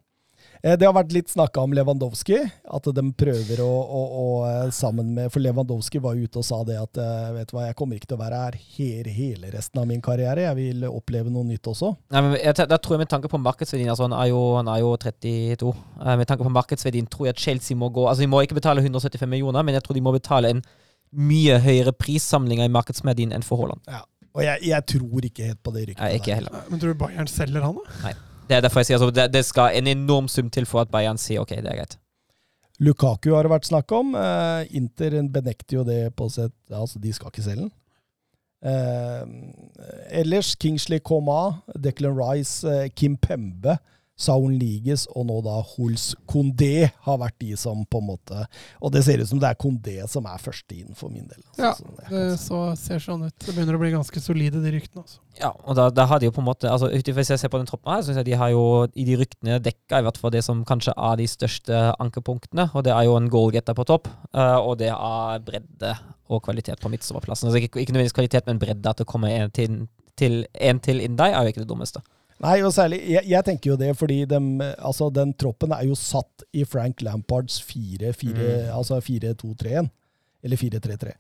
Eh, 0.62 0.74
det 0.78 0.86
har 0.86 0.94
vært 0.97 1.14
litt 1.14 1.30
snakka 1.30 1.62
om 1.62 1.74
Lewandowski, 1.76 2.39
at 2.47 2.89
de 2.94 3.05
prøver 3.18 3.60
å, 3.62 3.68
å, 3.68 4.01
å, 4.22 4.24
eh, 4.48 4.70
sammen 4.74 5.12
med 5.14 5.30
For 5.32 5.43
Lewandowski 5.43 6.01
var 6.02 6.18
ute 6.18 6.40
og 6.40 6.47
sa 6.47 6.60
det 6.66 6.78
at 6.80 6.98
eh, 7.02 7.28
vet 7.36 7.52
du 7.52 7.56
hva, 7.56 7.68
jeg 7.68 7.78
kommer 7.78 7.98
ikke 7.98 8.10
til 8.10 8.18
å 8.18 8.22
være 8.22 8.40
her 8.43 8.59
hele, 8.78 9.14
hele 9.14 9.52
resten 9.55 9.82
av 9.82 9.89
min 9.90 10.02
karriere. 10.05 10.48
Jeg 10.48 10.59
vil 10.59 10.89
oppleve 10.90 11.32
noe 11.32 11.47
nytt 11.47 11.70
også. 11.70 11.93
Nei, 12.14 12.24
men 12.24 12.36
jeg, 12.40 12.56
Da 12.59 12.80
tror 12.80 12.97
jeg 12.97 13.05
med 13.05 13.12
tanke 13.12 13.30
på 13.30 13.40
markedsverdien 13.43 13.93
altså 13.93 14.09
Han 14.09 14.16
er 14.18 14.30
jo, 14.32 14.43
han 14.59 14.68
er 14.72 14.82
jo 14.82 14.93
32. 14.98 15.72
Med 16.18 16.28
tanke 16.28 16.47
på 16.47 16.55
markedsverdien 16.55 17.09
tror 17.10 17.28
jeg 17.28 17.36
at 17.36 17.43
Chelsea 17.43 17.78
må 17.78 17.90
gå 17.94 18.06
Altså 18.09 18.24
De 18.24 18.30
må 18.30 18.43
ikke 18.43 18.59
betale 18.59 18.82
175 18.82 19.28
millioner, 19.30 19.64
men 19.66 19.78
jeg 19.78 19.86
tror 19.86 19.98
de 19.98 20.05
må 20.05 20.14
betale 20.14 20.52
en 20.55 20.62
mye 21.09 21.56
høyere 21.64 21.94
prissamlinger 21.97 22.68
i 22.68 22.72
markedsverdien 22.72 23.32
enn 23.32 23.47
for 23.47 23.62
Haaland. 23.62 23.85
Ja. 23.89 24.02
Og 24.36 24.44
jeg, 24.44 24.68
jeg, 24.68 24.85
tror 24.93 25.24
ikke 25.24 25.47
helt 25.48 25.60
på 25.64 25.72
det 25.74 25.85
ryktet. 25.89 26.02
Nei, 26.05 26.18
ikke 26.20 26.36
heller. 26.36 26.64
Men 26.68 26.82
tror 26.82 26.93
du 26.93 26.98
Bayern 27.01 27.30
selger 27.30 27.64
han, 27.64 27.78
da? 27.80 28.01
Nei. 28.05 28.12
Det 28.48 28.56
er 28.56 28.64
derfor 28.64 28.80
jeg 28.80 28.90
sier 28.90 28.98
altså, 28.98 29.14
det, 29.14 29.26
det, 29.34 29.44
skal 29.44 29.76
en 29.76 29.90
enorm 29.90 30.28
sum 30.28 30.50
til 30.50 30.66
for 30.66 30.82
at 30.84 30.92
Bayern 30.92 31.20
sier 31.20 31.44
ok, 31.44 31.56
det 31.58 31.68
er 31.68 31.82
greit. 31.82 31.98
Lukaku 32.78 33.32
har 33.34 33.44
det 33.44 33.52
vært 33.52 33.68
snakk 33.68 33.92
om. 33.92 34.14
Uh, 34.14 34.62
Inter 34.76 35.18
benekter 35.34 35.80
jo 35.80 35.84
det 35.86 36.14
på 36.16 36.28
sett 36.30 36.54
Altså, 36.70 37.00
de 37.02 37.12
skal 37.12 37.32
ikke 37.32 37.44
selge 37.44 37.66
den. 37.66 37.74
Uh, 38.58 39.22
ellers 40.10 40.54
Kingsley 40.58 40.98
Coma, 40.98 41.60
Declan 41.78 42.16
Rice, 42.18 42.66
uh, 42.66 42.86
Kim 42.94 43.16
Pembe 43.16 43.76
Saun 44.18 44.56
Liges 44.58 45.06
og 45.14 45.28
nå 45.28 45.38
da 45.46 45.60
Hols 45.74 46.10
Kondé 46.30 46.88
har 47.04 47.18
vært 47.20 47.36
de 47.42 47.52
som 47.58 47.84
på 47.86 48.00
en 48.00 48.08
måte 48.08 48.46
Og 48.82 48.90
det 48.94 49.04
ser 49.06 49.22
ut 49.22 49.30
som 49.30 49.38
det 49.38 49.52
er 49.52 49.58
Kondé 49.60 49.94
som 50.10 50.26
er 50.26 50.42
første 50.42 50.74
inn 50.74 50.96
for 50.98 51.12
min 51.12 51.28
del. 51.28 51.40
Altså, 51.54 51.86
ja, 52.02 52.08
det 52.10 52.40
så 52.42 52.62
ser 52.78 53.02
sånn 53.02 53.28
ut. 53.28 53.36
Det 53.44 53.54
begynner 53.54 53.78
å 53.78 53.82
bli 53.82 53.92
ganske 53.94 54.22
solide, 54.22 54.62
de 54.64 54.72
ryktene. 54.74 55.04
Altså. 55.04 55.22
Ja, 55.38 55.52
og 55.54 55.78
da, 55.78 55.86
da 55.94 56.08
har 56.10 56.18
de 56.18 56.28
jo 56.28 56.34
på 56.34 56.42
en 56.42 56.48
måte 56.48 56.70
altså 56.70 56.90
Hvis 56.90 57.30
jeg 57.30 57.40
ser 57.40 57.52
på 57.52 57.60
den 57.60 57.68
troppen 57.70 57.92
her, 57.94 58.02
syns 58.02 58.18
jeg 58.18 58.28
de 58.30 58.36
har 58.40 58.50
jo 58.50 58.64
i 58.98 59.06
de 59.06 59.16
ryktene 59.20 59.60
dekka 59.62 60.02
i 60.02 60.06
hvert 60.08 60.18
fall 60.18 60.34
det 60.34 60.42
som 60.46 60.64
kanskje 60.66 60.96
er 60.96 61.18
de 61.20 61.28
største 61.30 61.82
ankerpunktene. 62.02 62.68
Og 62.74 62.86
det 62.86 62.94
er 62.94 63.06
jo 63.06 63.16
en 63.18 63.30
goalgetter 63.30 63.76
på 63.78 63.86
topp, 63.88 64.10
uh, 64.34 64.58
og 64.58 64.78
det 64.82 64.90
er 64.90 65.44
bredde 65.46 65.94
og 66.28 66.42
kvalitet 66.44 66.82
på 66.82 66.90
midtstopperplassen. 66.92 67.48
Altså 67.48 67.62
ikke, 67.62 67.78
ikke 67.80 67.94
nødvendigvis 67.94 68.18
kvalitet, 68.18 68.50
men 68.50 68.60
bredde. 68.60 68.90
At 68.90 68.98
det 69.00 69.08
kommer 69.08 69.32
en 69.32 69.54
til, 69.54 69.84
til, 70.18 70.42
en 70.54 70.82
til 70.84 71.04
inn 71.04 71.16
deg, 71.18 71.32
er 71.32 71.46
jo 71.46 71.54
ikke 71.54 71.64
det 71.64 71.70
dummeste. 71.70 72.02
Nei, 72.39 72.60
og 72.62 72.70
særlig 72.70 73.01
Jeg, 73.10 73.24
jeg 73.27 73.44
tenker 73.47 73.73
jo 73.73 73.77
det 73.81 73.90
fordi 73.98 74.20
dem, 74.31 74.60
altså, 74.60 75.09
den 75.10 75.32
troppen 75.35 75.73
er 75.74 75.89
jo 75.89 75.97
satt 75.98 76.44
i 76.55 76.65
Frank 76.65 77.02
Lampards 77.02 77.59
4-2-3-1. 77.66 78.36
Mm. 78.36 78.77
Altså 78.77 79.01
4-2-3-1. 79.02 79.90
Eller 80.47 80.60
4-3-3. 80.60 81.16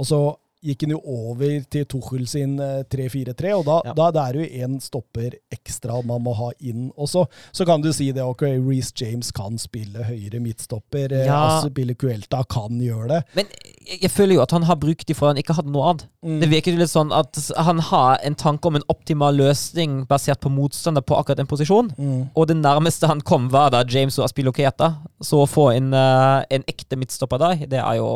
Og 0.00 0.08
så 0.08 0.20
gikk 0.64 0.86
han 0.86 0.94
jo 0.96 1.00
over 1.04 1.56
til 1.70 1.86
Tuchel 1.90 2.26
sin 2.30 2.56
3-4-3, 2.58 3.50
eh, 3.50 3.56
og 3.58 3.66
da, 3.68 3.78
ja. 3.90 3.96
da 3.96 4.10
det 4.14 4.24
er 4.24 4.36
det 4.36 4.44
jo 4.44 4.64
én 4.66 4.78
stopper 4.82 5.38
ekstra 5.54 6.00
man 6.06 6.24
må 6.24 6.34
ha 6.38 6.50
inn. 6.60 6.90
også. 6.96 7.24
så, 7.24 7.60
så 7.60 7.66
kan 7.68 7.82
du 7.84 7.92
si 7.94 8.10
det, 8.12 8.24
ok, 8.24 8.42
Reece 8.64 8.92
James 9.00 9.30
kan 9.34 9.58
spille 9.60 10.04
høyere 10.08 10.40
midtstopper. 10.42 11.12
Eh, 11.12 11.26
ja. 11.28 11.40
Asbille 11.60 11.96
Cuelta 11.98 12.42
kan 12.50 12.80
gjøre 12.82 13.08
det. 13.12 13.20
Men 13.38 13.50
jeg, 13.54 14.00
jeg 14.02 14.12
føler 14.12 14.38
jo 14.38 14.44
at 14.44 14.54
han 14.56 14.66
har 14.68 14.80
brukt 14.80 15.12
for 15.14 15.30
han 15.30 15.40
ikke 15.40 15.56
hadde 15.58 15.72
noe 15.72 15.90
annet. 15.90 16.06
Mm. 16.24 16.38
Det 16.40 16.50
virker 16.50 16.74
jo 16.74 16.80
litt 16.80 16.92
sånn 16.92 17.12
at 17.14 17.38
han 17.66 17.82
har 17.90 18.22
en 18.24 18.36
tanke 18.38 18.70
om 18.70 18.78
en 18.78 18.86
optimal 18.92 19.36
løsning 19.36 20.02
basert 20.10 20.40
på 20.42 20.52
motstander 20.52 21.04
på 21.04 21.18
akkurat 21.18 21.40
den 21.40 21.50
posisjonen. 21.50 21.92
Mm. 21.98 22.22
Og 22.34 22.48
det 22.50 22.58
nærmeste 22.60 23.10
han 23.10 23.22
kom, 23.24 23.50
var 23.52 23.72
da 23.74 23.84
James 23.84 24.18
og 24.18 24.28
Aspilo 24.28 24.54
Cuelta. 24.54 24.94
Så 25.24 25.42
å 25.44 25.50
få 25.50 25.70
en, 25.74 25.92
uh, 25.94 26.42
en 26.48 26.66
ekte 26.70 26.98
midtstopper 27.00 27.42
der, 27.42 27.66
det 27.70 27.82
er 27.82 28.00
jo 28.00 28.08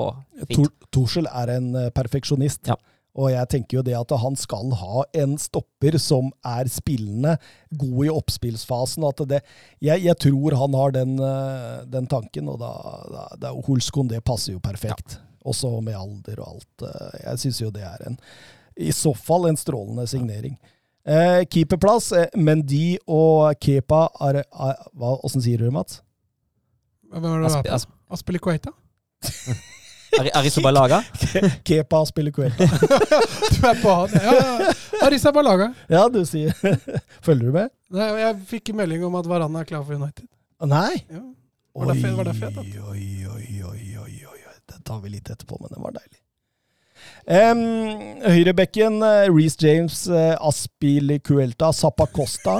Tuchel 0.94 1.28
er 1.30 1.54
en 1.56 1.72
uh, 1.76 1.88
perfeksjonist. 1.94 2.70
Ja. 2.70 2.78
Og 3.18 3.32
jeg 3.32 3.50
tenker 3.50 3.78
jo 3.78 3.82
det 3.82 3.96
at 3.98 4.12
han 4.22 4.36
skal 4.38 4.70
ha 4.78 5.02
en 5.18 5.34
stopper 5.42 5.96
som 5.98 6.28
er 6.46 6.68
spillende, 6.70 7.34
god 7.80 8.04
i 8.06 8.12
oppspillsfasen. 8.14 9.06
at 9.08 9.24
det, 9.26 9.40
jeg, 9.82 10.04
jeg 10.04 10.18
tror 10.22 10.58
han 10.60 10.76
har 10.78 10.94
den, 10.94 11.16
uh, 11.18 11.82
den 11.90 12.06
tanken, 12.06 12.52
og 12.52 12.60
da, 12.62 12.70
da, 13.10 13.24
da 13.48 13.56
Holskon 13.66 14.12
det 14.12 14.22
passer 14.26 14.54
jo 14.54 14.62
perfekt. 14.62 15.18
Ja. 15.18 15.24
Også 15.48 15.72
med 15.80 15.96
alder 15.96 16.42
og 16.44 16.54
alt. 16.58 16.86
Uh, 16.86 17.18
jeg 17.24 17.44
syns 17.44 17.60
jo 17.64 17.74
det 17.74 17.86
er 17.88 18.06
en 18.06 18.18
i 18.78 18.92
så 18.94 19.10
fall 19.14 19.48
en 19.48 19.56
strålende 19.58 20.06
signering. 20.06 20.54
Eh, 21.08 21.44
keeperplass, 21.50 22.12
eh, 22.12 22.26
Mendy 22.36 22.98
og 23.06 23.56
Kepa 23.60 24.04
er, 24.28 24.42
er, 24.44 24.82
hva, 24.92 25.14
Åssen 25.24 25.42
sier 25.42 25.58
du 25.58 25.64
det, 25.66 25.72
Mats? 25.74 26.02
Hvem 27.08 27.24
er 27.24 27.46
det 27.46 27.62
du 27.64 27.72
Asp 27.72 27.94
Aspelikueta? 28.12 28.74
Arisabalaga? 30.34 31.02
Kepa 31.64 32.00
Aspelikueta. 32.04 32.64
du 33.52 33.66
er 33.68 33.82
på 33.82 33.94
han, 33.94 34.14
ja. 34.14 34.72
Arisabalaga. 35.06 35.72
Ja, 35.88 36.06
du 36.12 36.22
sier 36.26 36.54
Følger 37.26 37.50
du 37.50 37.52
med? 37.52 37.74
Nei, 37.94 38.08
Jeg 38.22 38.38
fikk 38.50 38.72
melding 38.76 39.04
om 39.08 39.18
at 39.20 39.28
Varan 39.30 39.58
er 39.60 39.68
klar 39.68 39.84
for 39.84 39.98
United. 39.98 40.26
Nei? 40.68 41.04
Ja. 41.10 41.24
Var 41.78 41.92
det 41.94 42.14
var 42.16 42.26
det 42.26 42.34
fett, 42.34 42.56
oi, 42.58 42.72
oi, 42.82 43.44
oi, 43.68 43.84
oi, 44.02 44.16
oi. 44.32 44.38
Den 44.68 44.82
tar 44.84 44.98
vi 45.00 45.12
litt 45.12 45.30
etterpå, 45.30 45.56
men 45.62 45.70
den 45.72 45.84
var 45.84 45.94
deilig. 45.94 46.18
Um, 47.28 47.60
Høyrebekken, 48.24 48.98
uh, 49.04 49.28
Reece 49.30 49.62
James, 49.62 50.02
uh, 50.10 50.34
Aspil 50.48 51.14
Cuelta, 51.24 51.70
Zappacosta. 51.72 52.58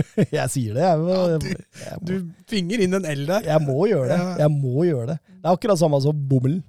jeg 0.38 0.46
sier 0.52 0.76
det. 0.76 0.84
Jeg, 0.84 1.00
må, 1.02 1.16
ja, 1.16 1.38
du, 1.40 1.48
jeg 1.82 1.98
må. 1.98 2.06
du 2.08 2.46
finger 2.50 2.84
inn 2.84 2.96
en 2.98 3.08
L 3.12 3.26
der. 3.28 3.48
Jeg 3.50 3.64
må 3.66 3.78
gjøre 3.90 4.08
det. 4.12 4.20
Jeg 4.42 4.54
må 4.54 4.86
gjøre 4.88 5.08
det. 5.12 5.18
Det 5.42 5.50
er 5.50 5.56
akkurat 5.56 5.80
samme 5.80 6.00
som 6.04 6.24
bommel. 6.30 6.60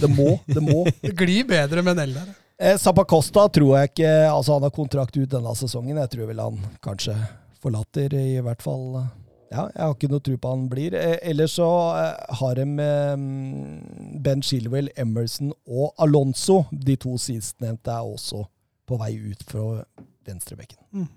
Det 0.00 0.10
må. 0.12 0.34
Det 0.46 0.62
må. 0.64 0.84
Det 1.04 1.14
glir 1.18 1.46
bedre 1.48 1.84
med 1.86 1.96
en 1.96 2.10
L 2.10 2.16
der. 2.18 2.32
Eh, 2.60 2.76
Zappacosta 2.76 3.46
tror 3.48 3.78
jeg 3.78 3.88
ikke 3.94 4.10
Altså, 4.28 4.58
han 4.58 4.66
har 4.66 4.74
kontrakt 4.76 5.16
ut 5.16 5.30
denne 5.32 5.54
sesongen. 5.56 5.96
Jeg 6.02 6.12
tror 6.12 6.28
vel 6.28 6.42
han 6.44 6.60
kanskje 6.84 7.16
forlater, 7.60 8.14
i 8.16 8.40
hvert 8.44 8.62
fall. 8.64 9.00
Ja, 9.50 9.64
jeg 9.74 9.80
har 9.82 9.94
ikke 9.96 10.10
noe 10.12 10.22
tro 10.24 10.36
på 10.38 10.52
han 10.52 10.68
blir. 10.70 10.94
Eh, 10.94 11.16
ellers 11.32 11.56
så 11.58 11.68
eh, 11.98 12.36
har 12.40 12.60
de 12.60 12.66
Ben 14.20 14.44
Shilwell, 14.44 14.92
Emerson 15.00 15.54
og 15.66 15.94
Alonso. 15.98 16.62
De 16.70 16.98
to 17.00 17.16
sistnevnte 17.18 17.96
er 17.96 18.12
også 18.12 18.44
på 18.86 18.98
vei 19.00 19.14
ut 19.30 19.42
fra 19.48 19.64
venstrebekken. 20.28 20.78
Mm. 20.92 21.08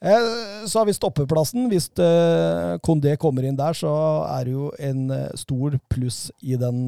Eh, 0.00 0.66
så 0.66 0.78
har 0.78 0.86
vi 0.86 0.94
stoppeplassen. 0.94 1.68
Hvis 1.72 1.88
Kondé 2.84 3.14
eh, 3.14 3.20
kommer 3.20 3.46
inn 3.46 3.56
der, 3.56 3.76
så 3.76 3.92
er 4.28 4.44
det 4.44 4.52
jo 4.52 4.68
en 4.78 5.08
eh, 5.14 5.32
stor 5.38 5.78
pluss 5.92 6.26
i 6.42 6.58
den 6.60 6.84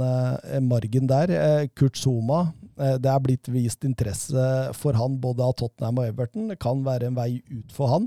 margen 0.68 1.08
der. 1.08 1.68
Kurt 1.78 1.96
Zuma. 1.96 2.48
Det 2.78 3.10
er 3.10 3.22
blitt 3.22 3.48
vist 3.50 3.82
interesse 3.82 4.42
for 4.78 4.94
han 4.94 5.16
både 5.18 5.42
av 5.42 5.56
Tottenham 5.58 5.98
og 5.98 6.12
Everton. 6.12 6.52
Det 6.52 6.60
kan 6.62 6.84
være 6.86 7.08
en 7.08 7.16
vei 7.18 7.40
ut 7.50 7.72
for 7.74 7.90
han. 7.90 8.06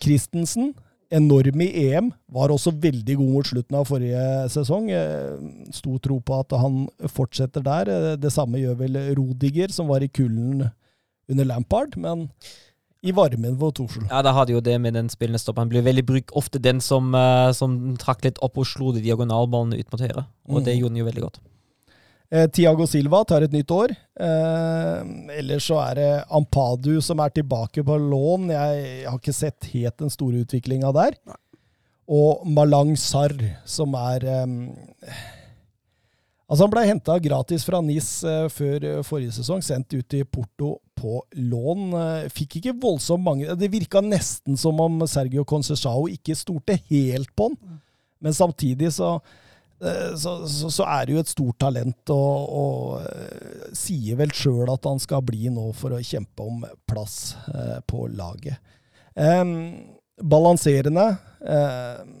Christensen, 0.00 0.72
enorm 1.14 1.60
i 1.60 1.68
EM, 1.84 2.08
var 2.32 2.50
også 2.50 2.72
veldig 2.72 3.18
god 3.20 3.34
mot 3.34 3.46
slutten 3.46 3.76
av 3.76 3.84
forrige 3.86 4.22
sesong. 4.54 4.88
Stor 5.76 6.00
tro 6.02 6.16
på 6.24 6.38
at 6.40 6.56
han 6.58 6.86
fortsetter 7.12 7.62
der. 7.66 7.92
Det 8.16 8.32
samme 8.32 8.62
gjør 8.62 8.80
vel 8.80 8.96
Rodiger, 9.20 9.68
som 9.76 9.92
var 9.92 10.02
i 10.02 10.08
kulden 10.08 10.64
under 11.28 11.50
Lampard. 11.52 11.98
men 12.00 12.30
i 13.04 13.12
varmen 13.14 13.56
for 13.60 13.74
Torshov. 13.76 14.06
Ja, 14.08 14.22
da 14.24 14.32
hadde 14.36 14.54
jo 14.56 14.62
det 14.64 14.78
med 14.80 14.96
den 14.96 15.10
spillende 15.12 15.40
stopperen. 15.42 15.68
Han 15.68 15.74
ble 15.74 15.84
veldig 15.84 16.06
brukt 16.08 16.36
ofte 16.36 16.60
den 16.62 16.80
som, 16.84 17.12
uh, 17.12 17.52
som 17.56 17.76
trakk 18.00 18.24
litt 18.24 18.40
opp 18.44 18.56
og 18.60 18.68
slo 18.68 18.94
de 18.96 19.04
diagonalballene 19.04 19.80
ut 19.80 19.90
mot 19.92 20.04
høyre. 20.04 20.24
Og 20.48 20.60
mm. 20.60 20.64
det 20.68 20.78
gjorde 20.78 20.94
han 20.94 21.02
jo 21.02 21.10
veldig 21.10 21.26
godt. 21.26 21.42
Eh, 22.34 22.48
Tiago 22.50 22.86
Silva 22.88 23.20
tar 23.28 23.44
et 23.46 23.52
nytt 23.54 23.70
år. 23.70 23.92
Eh, 23.94 25.12
ellers 25.38 25.68
så 25.68 25.78
er 25.84 25.98
det 26.00 26.10
Ampadu 26.34 26.96
som 27.04 27.20
er 27.22 27.34
tilbake 27.36 27.84
på 27.86 27.98
lån. 28.00 28.48
Jeg, 28.54 28.84
jeg 29.04 29.10
har 29.10 29.20
ikke 29.20 29.36
sett 29.36 29.70
helt 29.74 29.98
den 30.02 30.12
store 30.12 30.42
utviklinga 30.42 30.92
der. 30.96 31.18
Nei. 31.28 31.40
Og 32.14 32.42
Malang 32.52 32.92
Sarr, 33.00 33.38
som 33.64 33.94
er 33.96 34.26
um, 34.44 34.56
Altså 36.44 36.66
Han 36.66 36.72
ble 36.74 36.82
henta 36.88 37.16
gratis 37.22 37.64
fra 37.64 37.80
NIS 37.84 38.08
eh, 38.28 38.48
før 38.52 38.88
eh, 38.88 39.04
forrige 39.06 39.36
sesong, 39.38 39.62
sendt 39.64 39.94
ut 39.96 40.06
til 40.12 40.26
Porto 40.28 40.74
på 40.98 41.22
lån. 41.40 41.86
Eh, 42.00 42.26
fikk 42.34 42.58
ikke 42.60 42.76
voldsomt 42.82 43.24
mange 43.24 43.56
Det 43.56 43.70
virka 43.72 44.02
nesten 44.04 44.58
som 44.60 44.80
om 44.84 45.06
Sergio 45.08 45.46
Concesao 45.48 46.04
ikke 46.12 46.36
stolte 46.36 46.76
helt 46.90 47.32
på 47.36 47.48
han. 47.48 47.80
Men 48.24 48.36
samtidig 48.36 48.88
så, 48.96 49.18
så, 50.16 50.30
så, 50.48 50.70
så 50.72 50.84
er 50.88 51.04
det 51.04 51.12
jo 51.12 51.20
et 51.20 51.28
stort 51.28 51.58
talent, 51.60 52.12
og, 52.14 52.54
og 52.56 53.74
sier 53.76 54.16
vel 54.16 54.32
sjøl 54.32 54.70
at 54.72 54.86
han 54.88 55.02
skal 55.02 55.20
bli 55.26 55.50
nå 55.52 55.66
for 55.76 55.92
å 55.92 56.00
kjempe 56.00 56.46
om 56.46 56.62
plass 56.88 57.34
på 57.84 58.06
laget. 58.16 58.56
Um, 59.12 59.52
balanserende. 60.24 61.04
Um, 61.44 62.16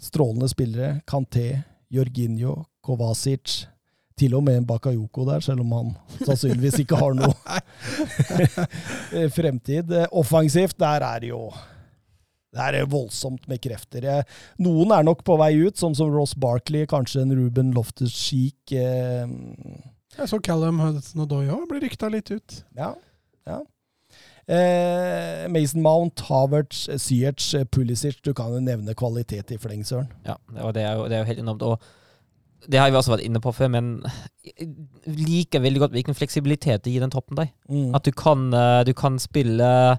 strålende 0.00 0.48
spillere. 0.48 1.02
Canté, 1.04 1.58
Jorginho, 1.92 2.62
Kovacic. 2.88 3.60
Til 4.18 4.32
og 4.34 4.42
med 4.42 4.56
en 4.58 4.64
Bakayoko 4.66 5.22
der, 5.28 5.38
selv 5.46 5.60
om 5.62 5.70
han 5.76 5.90
sannsynligvis 6.26 6.80
ikke 6.82 6.96
har 6.98 7.12
noe 7.14 7.30
fremtid. 9.36 9.92
Offensivt, 10.10 10.74
der 10.80 11.04
er 11.06 11.20
det 11.22 11.30
jo 11.30 11.42
det 12.58 12.64
er 12.80 12.86
voldsomt 12.90 13.44
med 13.46 13.60
krefter. 13.62 14.06
Noen 14.64 14.90
er 14.96 15.04
nok 15.06 15.20
på 15.22 15.36
vei 15.38 15.52
ut, 15.60 15.76
sånn 15.78 15.94
som 15.94 16.08
Ross 16.10 16.32
Barkley, 16.40 16.86
kanskje 16.90 17.20
en 17.22 17.34
Ruben 17.36 17.74
Loftus-Cheek. 17.76 18.72
Eh, 18.72 19.28
Jeg 20.16 20.30
så 20.32 20.40
Callum 20.42 20.80
Hudson 20.82 21.22
og 21.22 21.28
Doy 21.30 21.50
òg 21.54 21.66
bli 21.70 21.82
rykta 21.84 22.08
litt 22.10 22.32
ut. 22.34 22.62
ja, 22.74 22.94
ja. 23.46 23.60
Eh, 24.48 25.44
Mason 25.52 25.82
Mount, 25.84 26.22
Havertz, 26.30 26.86
Ziyech, 27.04 27.52
Pulisic. 27.70 28.16
Du 28.24 28.32
kan 28.34 28.48
jo 28.56 28.62
nevne 28.64 28.94
kvalitet 28.96 29.52
i 29.52 29.58
fleng, 29.60 29.84
Søren. 29.84 30.08
Ja, 30.24 30.38
og 30.64 30.72
det 30.74 30.82
er 30.88 30.96
jo, 30.96 31.04
det 31.04 31.18
er 31.18 31.22
jo 31.22 31.28
helt 31.28 31.42
enormt. 31.44 31.62
Og 31.68 31.82
det 32.66 32.80
har 32.80 32.90
vi 32.90 32.98
også 32.98 33.14
vært 33.14 33.24
inne 33.26 33.40
på 33.42 33.52
før, 33.54 33.70
men 33.72 33.90
jeg 34.42 34.68
liker 35.06 35.62
veldig 35.62 35.84
godt 35.84 35.94
hvilken 35.94 36.16
fleksibilitet 36.16 36.82
det 36.84 36.92
gir 36.92 37.04
den 37.04 37.12
troppen 37.12 37.38
deg. 37.38 37.52
Mm. 37.70 37.92
At 37.96 38.08
du 38.08 38.12
kan, 38.16 38.48
eh, 38.54 38.84
du 38.88 38.94
kan 38.96 39.18
spille 39.22 39.98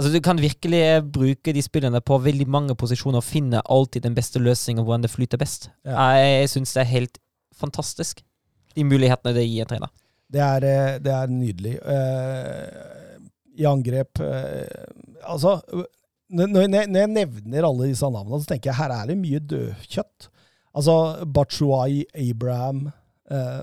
Altså 0.00 0.14
Du 0.14 0.22
kan 0.24 0.38
virkelig 0.40 1.02
bruke 1.12 1.52
de 1.52 1.60
spillerne 1.60 2.00
på 2.00 2.16
veldig 2.24 2.46
mange 2.48 2.72
posisjoner 2.78 3.20
og 3.20 3.26
finne 3.26 3.60
alltid 3.68 4.06
den 4.06 4.14
beste 4.16 4.40
løsningen 4.40 4.80
hvordan 4.80 5.02
det 5.04 5.10
flyter 5.12 5.36
best. 5.36 5.68
Ja. 5.84 6.14
Jeg, 6.16 6.48
syns 6.48 6.72
det 6.72 6.80
er 6.80 6.88
helt 6.88 7.18
fantastisk, 7.52 8.22
de 8.72 8.86
mulighetene 8.86 9.34
det 9.36 9.44
gir 9.44 9.66
en 9.66 9.68
trener. 9.68 9.92
Det 10.30 10.40
er, 10.40 10.64
eh, 10.64 10.96
det 11.04 11.12
er 11.12 11.34
nydelig. 11.34 11.74
Eh, 11.84 13.20
I 13.60 13.66
angrep 13.68 14.22
Altså, 15.20 15.58
når 16.30 16.46
når 16.48 16.60
jeg 16.60 16.88
når 16.88 17.00
jeg 17.00 17.14
nevner 17.18 17.68
alle 17.68 17.90
disse 17.90 18.08
navnene, 18.08 18.40
så 18.40 18.54
tenker 18.54 18.70
jeg 18.70 18.80
her 18.80 18.94
er 18.94 19.06
det 19.10 19.18
mye 19.20 19.42
dødkjøtt. 19.52 20.30
Altså 20.76 21.24
Bachuai, 21.26 22.04
Abraham 22.14 22.84
eh, 23.30 23.62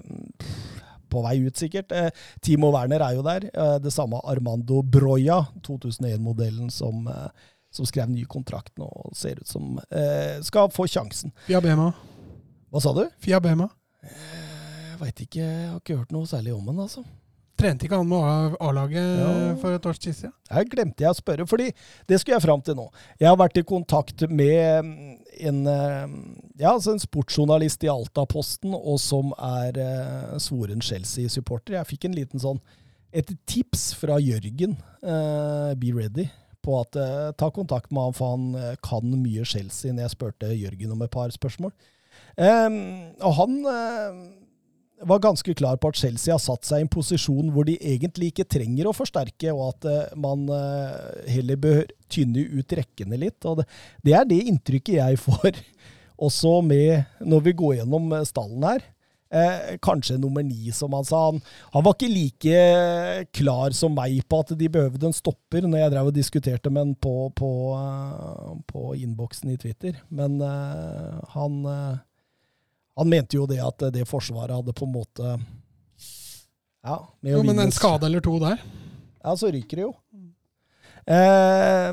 På 1.08 1.22
vei 1.24 1.38
ut, 1.46 1.56
sikkert. 1.56 1.92
Eh, 1.96 2.10
Timo 2.44 2.72
Werner 2.76 3.04
er 3.06 3.16
jo 3.16 3.24
der. 3.24 3.48
Eh, 3.54 3.78
det 3.84 3.94
samme 3.96 4.20
Armando 4.28 4.82
Broya, 4.84 5.40
2001-modellen, 5.64 6.70
som, 6.74 7.08
eh, 7.08 7.30
som 7.72 7.88
skrev 7.88 8.12
ny 8.12 8.26
kontrakt 8.28 8.74
nå 8.80 8.88
og 8.88 9.16
ser 9.16 9.40
ut 9.40 9.48
som 9.48 9.78
eh, 9.88 10.42
skal 10.44 10.68
få 10.74 10.88
sjansen. 10.92 11.32
Fiabema. 11.48 11.94
Hva 12.72 12.84
sa 12.84 12.92
du? 12.98 13.06
Fiabema. 13.24 13.70
Jeg 14.04 15.00
veit 15.00 15.24
ikke, 15.24 15.46
jeg 15.46 15.72
har 15.72 15.80
ikke 15.80 15.98
hørt 16.02 16.12
noe 16.16 16.28
særlig 16.28 16.56
om 16.58 16.68
den, 16.68 16.84
altså. 16.84 17.06
Trente 17.58 17.88
ikke 17.88 17.98
han 17.98 18.08
med 18.10 18.56
A-laget 18.62 19.20
Ja. 19.20 19.30
for 19.62 19.74
et 19.74 19.86
års 19.90 19.98
tid 20.00 20.14
siden? 20.14 20.34
Her 20.54 20.64
glemte 20.70 21.02
jeg 21.04 21.10
å 21.10 21.18
spørre, 21.18 21.48
fordi 21.50 21.72
det 22.08 22.20
skulle 22.22 22.38
jeg 22.38 22.46
fram 22.46 22.62
til 22.62 22.76
nå. 22.78 22.86
Jeg 23.20 23.30
har 23.32 23.38
vært 23.40 23.58
i 23.58 23.64
kontakt 23.66 24.22
med 24.30 24.86
mm, 24.86 25.18
en, 25.50 25.62
eh, 25.68 26.08
ja, 26.62 26.72
altså 26.76 26.94
en 26.94 27.02
sportsjournalist 27.02 27.84
i 27.88 27.90
Altaposten, 27.92 28.76
og 28.78 29.00
som 29.02 29.34
er 29.40 29.78
eh, 29.82 30.38
svoren 30.44 30.82
Chelsea-supporter. 30.86 31.80
Jeg 31.80 31.90
fikk 31.96 32.06
en 32.06 32.18
liten 32.20 32.40
sånn, 32.44 32.62
et 33.12 33.30
tips 33.50 33.90
fra 33.98 34.20
Jørgen, 34.22 34.78
eh, 35.02 35.74
be 35.82 35.94
ready, 35.98 36.30
på 36.62 36.78
at 36.82 36.96
eh, 37.00 37.32
ta 37.40 37.50
kontakt 37.56 37.90
med 37.96 38.10
han, 38.10 38.14
for 38.18 38.36
han 38.36 38.50
eh, 38.60 38.76
kan 38.86 39.02
mye 39.18 39.46
Chelsea, 39.48 39.94
når 39.94 40.06
jeg 40.10 40.16
spurte 40.18 40.54
Jørgen 40.54 40.92
om 40.94 41.02
et 41.06 41.14
par 41.14 41.34
spørsmål. 41.34 41.74
Eh, 42.38 42.70
og 43.24 43.34
han 43.42 43.58
eh, 43.66 44.20
var 45.06 45.22
ganske 45.22 45.54
klar 45.54 45.78
på 45.78 45.92
at 45.92 46.00
Chelsea 46.00 46.34
har 46.34 46.42
satt 46.42 46.66
seg 46.66 46.82
i 46.82 46.86
en 46.86 46.92
posisjon 46.92 47.52
hvor 47.54 47.68
de 47.68 47.78
egentlig 47.78 48.32
ikke 48.32 48.48
trenger 48.50 48.90
å 48.90 48.96
forsterke, 48.98 49.54
og 49.54 49.76
at 49.76 49.88
eh, 49.92 50.18
man 50.18 50.48
eh, 50.54 51.30
heller 51.36 51.62
bør 51.62 51.84
tynne 52.12 52.48
ut 52.58 52.78
rekkene 52.80 53.20
litt. 53.22 53.38
Og 53.46 53.62
det, 53.62 54.14
er 54.14 54.28
det 54.30 54.42
inntrykket 54.50 55.00
jeg 55.00 55.22
får, 55.28 55.62
også 56.18 56.60
med 56.66 57.20
når 57.22 57.50
vi 57.50 57.58
går 57.60 57.80
gjennom 57.82 58.14
eh, 58.18 58.26
stallen 58.28 58.66
her. 58.66 58.86
Eh, 59.28 59.76
kanskje 59.84 60.16
nummer 60.18 60.44
ni, 60.44 60.72
som 60.72 60.94
han 60.96 61.06
sa. 61.06 61.26
Han, 61.28 61.42
han 61.74 61.84
var 61.84 61.98
ikke 61.98 62.10
like 62.10 63.28
klar 63.36 63.76
som 63.76 63.96
meg 63.96 64.22
på 64.26 64.40
at 64.40 64.54
de 64.58 64.70
behøvde 64.72 65.10
en 65.10 65.16
stopper, 65.16 65.68
når 65.68 65.84
jeg 65.84 65.94
drev 65.94 66.12
og 66.12 66.16
diskuterte 66.16 66.72
med 66.72 66.86
han 66.86 66.94
på, 66.96 67.16
på, 67.36 67.52
på 68.72 68.86
innboksen 68.98 69.52
i 69.52 69.60
Twitter. 69.62 70.00
Men 70.10 70.40
eh, 70.42 71.18
han 71.36 71.60
han 72.98 73.10
mente 73.10 73.38
jo 73.38 73.46
det 73.50 73.60
at 73.64 73.88
det 73.94 74.08
forsvaret 74.10 74.56
hadde 74.58 74.74
på 74.76 74.88
en 74.88 74.96
måte 74.96 75.38
Ja, 76.88 77.00
med 77.22 77.34
Jo, 77.34 77.44
men 77.46 77.60
en 77.60 77.74
skade 77.74 78.08
eller 78.08 78.24
to 78.24 78.38
der. 78.42 78.62
Ja, 79.24 79.36
så 79.38 79.52
ryker 79.52 79.80
det 79.80 79.86
jo. 79.86 79.94
Eh, 81.08 81.92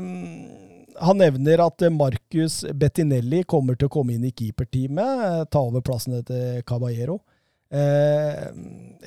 han 1.05 1.19
nevner 1.19 1.63
at 1.65 1.85
Marcus 1.91 2.61
Bettinelli 2.73 3.43
kommer 3.43 3.77
til 3.77 3.89
å 3.89 3.93
komme 3.97 4.15
inn 4.15 4.25
i 4.27 4.33
keeperteamet, 4.35 5.23
eh, 5.27 5.45
ta 5.51 5.61
over 5.61 5.83
plassen 5.85 6.17
til 6.23 6.63
Caballero. 6.67 7.19
Eh, 7.75 8.47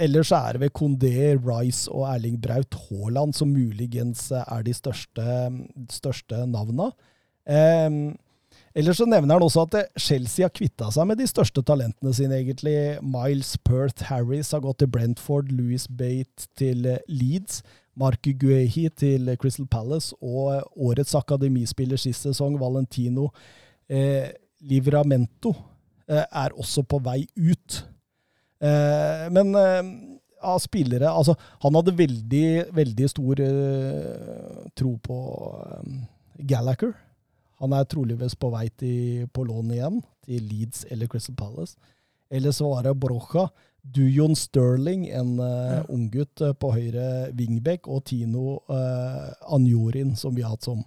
ellers 0.05 0.33
er 0.35 0.57
det 0.57 0.63
ved 0.67 0.73
Kondé, 0.77 1.39
Rice 1.39 1.89
og 1.91 2.09
Erling 2.11 2.37
Braut 2.43 2.75
Haaland 2.89 3.35
som 3.35 3.53
muligens 3.55 4.29
er 4.35 4.63
de 4.67 4.75
største, 4.77 5.25
største 5.95 6.43
navna. 6.51 6.91
Eh, 7.47 7.89
ellers 8.79 9.01
så 9.01 9.07
nevner 9.09 9.37
han 9.37 9.45
også 9.45 9.67
at 9.67 9.77
eh, 9.81 9.91
Chelsea 9.99 10.47
har 10.47 10.55
kvitta 10.55 10.91
seg 10.95 11.09
med 11.11 11.21
de 11.21 11.27
største 11.29 11.63
talentene 11.67 12.15
sine, 12.15 12.39
egentlig. 12.39 12.77
Miles 13.03 13.57
Perth 13.67 14.09
Harris 14.09 14.55
har 14.55 14.63
gått 14.65 14.81
til 14.83 14.91
Brentford, 14.95 15.53
Louis 15.55 15.89
Bate 15.91 16.49
til 16.59 16.87
eh, 16.87 17.05
Leeds. 17.11 17.63
Marku 17.99 18.31
Guehi 18.39 18.87
til 18.95 19.27
Crystal 19.43 19.67
Palace 19.67 20.15
og 20.23 20.53
eh, 20.55 20.67
årets 20.89 21.17
akademispiller 21.19 21.99
sist 21.99 22.29
sesong, 22.29 22.59
Valentino 22.61 23.33
eh, 23.91 24.31
Livramento, 24.71 25.55
eh, 26.09 26.23
er 26.23 26.55
også 26.55 26.85
på 26.87 27.01
vei 27.03 27.25
ut. 27.35 27.81
Eh, 28.63 29.27
men 29.35 29.51
eh, 29.59 29.91
av 30.39 30.61
spillere 30.63 31.11
Altså, 31.11 31.35
han 31.63 31.75
hadde 31.79 31.97
veldig, 31.99 32.49
veldig 32.75 33.11
stor 33.11 33.43
eh, 33.43 34.65
tro 34.79 34.95
på 35.03 35.19
eh, 35.67 36.01
Gallagher. 36.47 36.95
Han 37.63 37.75
er 37.75 37.89
troligvis 37.91 38.37
på 38.39 38.51
vei 38.55 38.69
til, 38.79 39.27
på 39.35 39.45
lån 39.49 39.73
igjen, 39.75 40.03
til 40.27 40.45
Leeds 40.47 40.85
eller 40.93 41.11
Crystal 41.11 41.37
Palace. 41.39 41.75
Eller 42.31 42.55
så 42.55 42.69
var 42.71 42.87
det 42.87 42.99
Brocha. 43.01 43.49
Dujon 43.83 44.37
Sterling, 44.37 45.07
en 45.15 45.39
uh, 45.41 45.81
unggutt 45.89 46.43
uh, 46.45 46.53
på 46.53 46.71
høyre 46.75 47.31
wingback, 47.33 47.89
og 47.89 48.05
Tino 48.11 48.59
uh, 48.69 49.31
Anjorin, 49.55 50.13
som 50.19 50.37
vi 50.37 50.45
har 50.45 50.53
hatt 50.53 50.69
som 50.69 50.83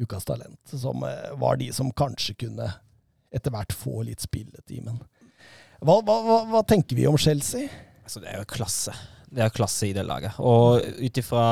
ukas 0.00 0.24
talent. 0.24 0.60
Som 0.72 1.04
uh, 1.04 1.34
var 1.38 1.60
de 1.60 1.68
som 1.76 1.92
kanskje 1.92 2.38
kunne 2.46 2.70
etter 3.30 3.52
hvert 3.54 3.74
få 3.76 4.00
litt 4.08 4.24
spilletid. 4.24 4.86
Men 4.86 4.98
hva, 5.84 6.00
hva, 6.00 6.16
hva, 6.24 6.38
hva 6.50 6.62
tenker 6.66 6.98
vi 6.98 7.06
om 7.10 7.18
Chelsea? 7.20 7.68
Altså, 8.02 8.22
det 8.24 8.32
er 8.32 8.40
jo 8.40 8.48
klasse. 8.50 8.96
Det 9.30 9.44
er 9.44 9.52
klasse 9.54 9.90
i 9.90 9.94
det 9.94 10.02
laget. 10.08 10.40
Og 10.42 10.80
ut 10.82 11.20
ifra 11.20 11.44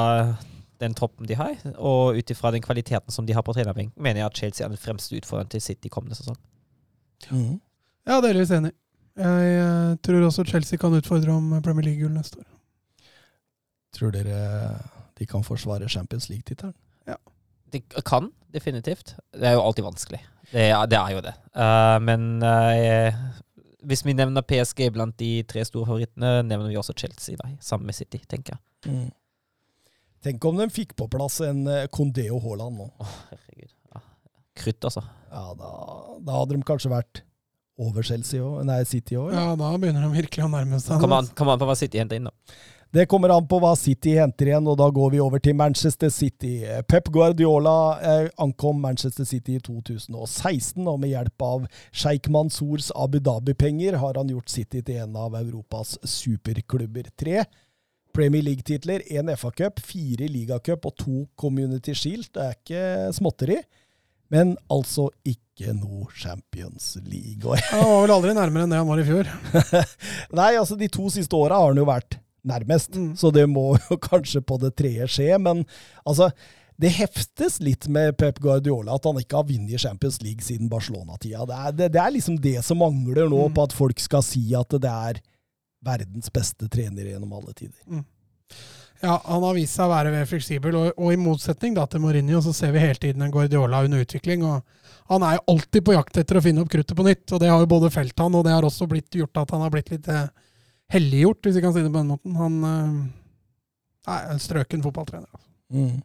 den 0.83 0.95
troppen 0.95 1.27
de 1.27 1.37
har, 1.39 1.57
og 1.77 2.19
ut 2.19 2.31
ifra 2.31 2.53
den 2.55 2.63
kvaliteten 2.65 3.15
som 3.15 3.27
de 3.27 3.35
har 3.37 3.45
på 3.47 3.55
trenerbenk, 3.57 3.95
mener 3.97 4.23
jeg 4.23 4.31
at 4.31 4.43
Chelsea 4.43 4.67
er 4.67 4.75
den 4.75 4.81
fremste 4.81 5.19
utfordreren 5.19 5.51
til 5.53 5.63
City 5.65 5.91
kommende 5.93 6.19
sesong. 6.19 6.39
Ja, 8.09 8.21
delvis 8.25 8.53
enig. 8.55 8.73
Jeg 9.19 9.55
eh, 9.59 9.97
tror 10.07 10.29
også 10.29 10.47
Chelsea 10.47 10.79
kan 10.79 10.95
utfordre 10.95 11.35
om 11.35 11.51
Premier 11.63 11.91
League-gull 11.91 12.15
neste 12.15 12.39
år. 12.39 12.47
Tror 13.99 14.15
dere 14.15 14.39
de 15.19 15.27
kan 15.27 15.43
forsvare 15.43 15.89
Champions 15.91 16.29
League-tittelen? 16.31 16.77
De 17.73 17.81
kan, 18.07 18.31
definitivt. 18.55 19.17
Det 19.35 19.45
er 19.49 19.59
jo 19.59 19.63
alltid 19.63 19.85
vanskelig. 19.85 20.23
Det 20.53 20.71
er, 20.71 20.87
det 20.89 20.99
er 20.99 21.11
jo 21.13 21.21
det. 21.25 21.35
Uh, 21.53 21.99
men 22.01 22.23
uh, 22.41 23.13
hvis 23.85 24.05
vi 24.07 24.15
nevner 24.17 24.45
PSG 24.47 24.87
blant 24.95 25.19
de 25.21 25.43
tre 25.49 25.65
store 25.69 25.87
favorittene, 25.87 26.43
nevner 26.49 26.71
vi 26.71 26.79
også 26.81 26.97
Chelsea 26.97 27.37
da, 27.37 27.51
sammen 27.61 27.87
med 27.87 27.99
City, 27.99 28.23
tenker 28.31 28.57
jeg. 28.57 28.93
Mm. 28.93 29.11
Tenk 30.25 30.45
om 30.51 30.59
de 30.59 30.67
fikk 30.73 30.97
på 30.99 31.07
plass 31.13 31.41
en 31.47 31.63
Condeo 31.95 32.41
og 32.41 32.45
Haaland 32.47 32.81
nå. 32.81 32.91
Åh, 33.05 33.17
herregud. 33.31 33.73
Ja. 33.95 34.03
Krutt, 34.59 34.85
altså. 34.91 35.05
Ja, 35.31 35.45
da, 35.59 35.73
da 36.25 36.41
hadde 36.41 36.57
de 36.57 36.67
kanskje 36.67 36.91
vært 36.93 37.23
over 37.79 38.03
Chelsea 38.07 38.43
òg. 38.43 38.65
Nei, 38.67 38.81
City 38.89 39.19
òg. 39.19 39.31
Ja, 39.35 39.53
da 39.59 39.71
begynner 39.79 40.09
de 40.09 40.11
virkelig 40.17 40.45
å 40.47 40.51
nærme 40.51 40.81
seg. 40.83 40.99
Kommer 41.03 41.23
an, 41.23 41.31
kom 41.39 41.53
an 41.53 41.61
på 41.61 41.69
hva 41.69 41.79
City 41.79 42.01
henter 42.03 42.19
inn, 42.19 42.29
da. 42.31 42.59
Det 42.97 43.05
kommer 43.05 43.29
an 43.35 43.45
på 43.45 43.59
hva 43.61 43.75
City 43.77 44.15
henter 44.17 44.49
igjen, 44.49 44.69
og 44.71 44.79
da 44.81 44.87
går 44.97 45.11
vi 45.13 45.19
over 45.21 45.43
til 45.45 45.53
Manchester 45.59 46.09
City. 46.09 46.63
Pep 46.89 47.11
Guardiola 47.13 47.75
eh, 48.01 48.31
ankom 48.41 48.81
Manchester 48.81 49.29
City 49.29 49.59
i 49.59 49.61
2016, 49.61 50.81
og 50.89 50.97
med 51.03 51.13
hjelp 51.13 51.45
av 51.45 51.67
Sheikh 51.93 52.33
Mansours 52.33 52.89
Abu 52.97 53.21
Dhabi-penger 53.21 54.01
har 54.01 54.17
han 54.17 54.33
gjort 54.33 54.55
City 54.55 54.81
til 54.81 55.03
en 55.05 55.19
av 55.21 55.37
Europas 55.37 55.99
superklubber. 56.01 57.13
Tre 57.21 57.45
Premier 58.19 58.43
League-titler, 58.43 59.05
én 59.15 59.31
FA-cup, 59.39 59.79
fire 59.87 60.27
ligacup 60.31 60.89
og 60.91 60.97
to 60.99 61.21
Community 61.39 61.95
Shield. 61.95 62.29
Det 62.35 62.43
er 62.49 62.57
ikke 62.59 62.85
småtteri, 63.15 63.59
men 64.35 64.57
altså 64.75 65.09
ikke 65.25 65.73
noe 65.79 66.09
Champions 66.19 66.97
League. 67.07 67.47
Han 67.71 67.87
var 67.87 68.03
vel 68.05 68.15
aldri 68.19 68.35
nærmere 68.37 68.67
enn 68.67 68.75
det 68.75 68.81
han 68.83 68.91
var 68.91 69.01
i 69.03 69.07
fjor. 69.07 69.31
Nei, 70.39 70.51
altså 70.59 70.77
de 70.79 70.91
to 70.93 71.07
siste 71.15 71.39
åra 71.39 71.61
har 71.63 71.71
han 71.73 71.81
jo 71.81 71.87
vært 71.89 72.19
nærmest. 72.49 72.95
Mm. 72.99 73.13
Så 73.19 73.31
det 73.35 73.47
må 73.51 73.71
jo 73.79 73.99
kanskje 74.11 74.43
på 74.45 74.59
det 74.63 74.75
tredje 74.79 75.09
skje. 75.15 75.31
Men 75.43 75.63
altså, 76.05 76.29
det 76.79 76.93
heftes 76.99 77.59
litt 77.65 77.89
med 77.91 78.15
Pep 78.21 78.39
Guardiola 78.45 78.95
at 78.99 79.09
han 79.09 79.19
ikke 79.23 79.41
har 79.41 79.49
vunnet 79.49 79.83
Champions 79.83 80.21
League 80.27 80.45
siden 80.47 80.71
Barcelona-tida. 80.71 81.47
Det, 81.49 81.63
det, 81.81 81.91
det 81.97 82.03
er 82.05 82.15
liksom 82.19 82.39
det 82.45 82.59
som 82.67 82.83
mangler 82.83 83.27
nå, 83.31 83.47
Mm. 83.49 83.55
på 83.57 83.67
at 83.71 83.75
folk 83.75 84.03
skal 84.03 84.23
si 84.27 84.45
at 84.59 84.75
det 84.79 84.93
er 84.93 85.23
verdens 85.89 86.31
beste 86.33 86.69
trener 86.71 87.09
gjennom 87.11 87.33
alle 87.41 87.57
tider. 87.57 88.05
Ja, 89.01 89.21
Han 89.25 89.45
har 89.47 89.55
vist 89.55 89.77
seg 89.79 89.87
å 89.87 89.93
være 89.93 90.25
fleksibel, 90.27 90.75
og, 90.75 90.89
og 90.99 91.15
i 91.15 91.21
motsetning 91.21 91.77
da 91.77 91.85
til 91.87 92.03
Mourinho, 92.03 92.41
så 92.43 92.55
ser 92.57 92.73
vi 92.75 92.83
hele 92.83 92.99
tiden 92.99 93.23
en 93.23 93.33
Guardiola 93.35 93.85
under 93.87 94.03
utvikling. 94.03 94.43
og 94.47 94.65
Han 95.13 95.23
er 95.27 95.39
jo 95.39 95.45
alltid 95.55 95.87
på 95.87 95.95
jakt 95.95 96.19
etter 96.19 96.41
å 96.41 96.43
finne 96.45 96.65
opp 96.65 96.73
kruttet 96.73 96.99
på 96.99 97.07
nytt, 97.07 97.27
og 97.31 97.43
det 97.43 97.53
har 97.53 97.63
jo 97.63 97.71
både 97.71 97.93
felt 97.95 98.19
han, 98.19 98.35
og 98.35 98.45
det 98.47 98.57
har 98.57 98.67
også 98.67 98.89
blitt 98.91 99.21
gjort 99.21 99.45
at 99.45 99.55
han 99.55 99.63
har 99.63 99.73
blitt 99.75 99.93
litt 99.95 100.11
eh, 100.11 100.27
helliggjort, 100.95 101.45
hvis 101.47 101.61
vi 101.61 101.65
kan 101.65 101.77
si 101.77 101.85
det 101.85 101.93
på 101.93 102.01
den 102.01 102.11
måten. 102.11 102.35
Han 102.41 102.59
eh, 102.73 102.99
er 104.17 104.33
en 104.33 104.43
strøken 104.43 104.83
fotballtrener. 104.83 105.31
altså. 105.31 105.47
Mm. 105.69 106.03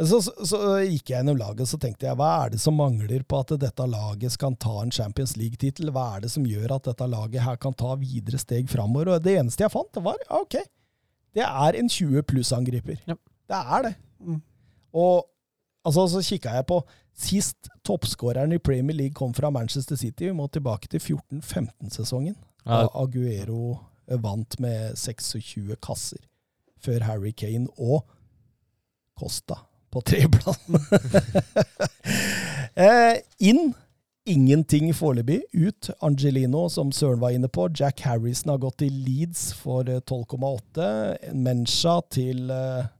Så, 0.00 0.22
så, 0.22 0.32
så 0.48 0.58
gikk 0.80 1.10
jeg 1.10 1.18
gjennom 1.18 1.36
laget 1.36 1.68
så 1.68 1.76
tenkte 1.80 2.06
jeg, 2.08 2.16
hva 2.16 2.30
er 2.46 2.54
det 2.54 2.60
som 2.62 2.78
mangler 2.78 3.20
på 3.28 3.40
at 3.42 3.52
dette 3.60 3.86
laget 3.90 4.36
kan 4.40 4.54
ta 4.56 4.78
en 4.80 4.92
Champions 4.94 5.34
League-tittel? 5.36 5.90
Hva 5.92 6.06
er 6.16 6.24
det 6.24 6.30
som 6.32 6.46
gjør 6.48 6.72
at 6.78 6.88
dette 6.88 7.08
laget 7.10 7.44
her 7.44 7.58
kan 7.60 7.76
ta 7.76 7.92
videre 8.00 8.40
steg 8.40 8.70
framover? 8.72 9.12
Og 9.12 9.26
det 9.26 9.36
eneste 9.42 9.66
jeg 9.66 9.74
fant, 9.74 10.00
var 10.00 10.16
ja, 10.24 10.40
ok, 10.40 10.56
det 11.36 11.44
er 11.44 11.78
en 11.82 11.92
20 11.92 12.24
pluss-angriper. 12.30 13.02
Ja. 13.10 13.18
Det 13.50 13.60
er 13.60 13.86
det. 13.88 13.92
Mm. 14.24 14.40
Og 14.96 15.26
altså, 15.84 16.06
så 16.14 16.24
kikka 16.24 16.56
jeg 16.56 16.68
på 16.70 16.80
Sist 17.20 17.68
toppskåreren 17.84 18.54
i 18.56 18.62
Premier 18.62 18.96
League 18.96 19.18
kom 19.18 19.34
fra 19.36 19.50
Manchester 19.52 19.98
City, 20.00 20.30
vi 20.30 20.32
må 20.32 20.46
tilbake 20.48 20.88
til 20.88 21.02
14-15-sesongen. 21.02 22.38
Ja, 22.64 22.86
Da 22.86 22.88
Aguero 22.96 23.76
vant 24.22 24.56
med 24.62 24.96
26 24.96 25.76
kasser, 25.84 26.22
før 26.80 27.04
Harry 27.04 27.34
Kane 27.36 27.68
og 27.76 28.06
Costa 29.20 29.66
på 29.90 30.02
tredjeplassen. 30.06 30.78
eh, 32.86 33.20
inn 33.38 33.72
ingenting 34.30 34.92
foreløpig. 34.94 35.40
Ut 35.52 35.90
Angelino, 36.04 36.68
som 36.68 36.92
Søren 36.92 37.20
var 37.20 37.34
inne 37.34 37.48
på. 37.48 37.68
Jack 37.74 38.02
Harrison 38.06 38.52
har 38.54 38.62
gått 38.62 38.80
til 38.84 38.94
Leeds 39.06 39.50
for 39.58 39.88
eh, 39.90 40.02
12,8. 40.04 41.34
Mencha 41.34 42.00
til 42.12 42.50
eh, 42.54 42.90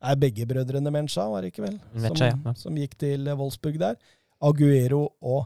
Er 0.00 0.16
begge 0.20 0.46
brødrene 0.48 0.92
Mencha, 0.94 1.26
var 1.28 1.42
det 1.44 1.52
ikke 1.52 1.66
vel? 1.66 1.80
Mencha, 1.92 2.30
som, 2.30 2.46
ja, 2.46 2.54
som 2.56 2.78
gikk 2.80 2.96
til 3.00 3.28
eh, 3.28 3.36
Wolfsburg 3.38 3.80
der. 3.82 4.00
Aguero 4.40 5.04
og 5.20 5.44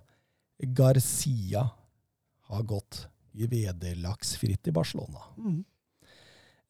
Garcia 0.77 1.67
har 2.51 2.67
gått 2.69 3.09
vederlagsfritt 3.35 4.71
i 4.71 4.75
Barcelona. 4.75 5.25
Eh, 5.39 5.63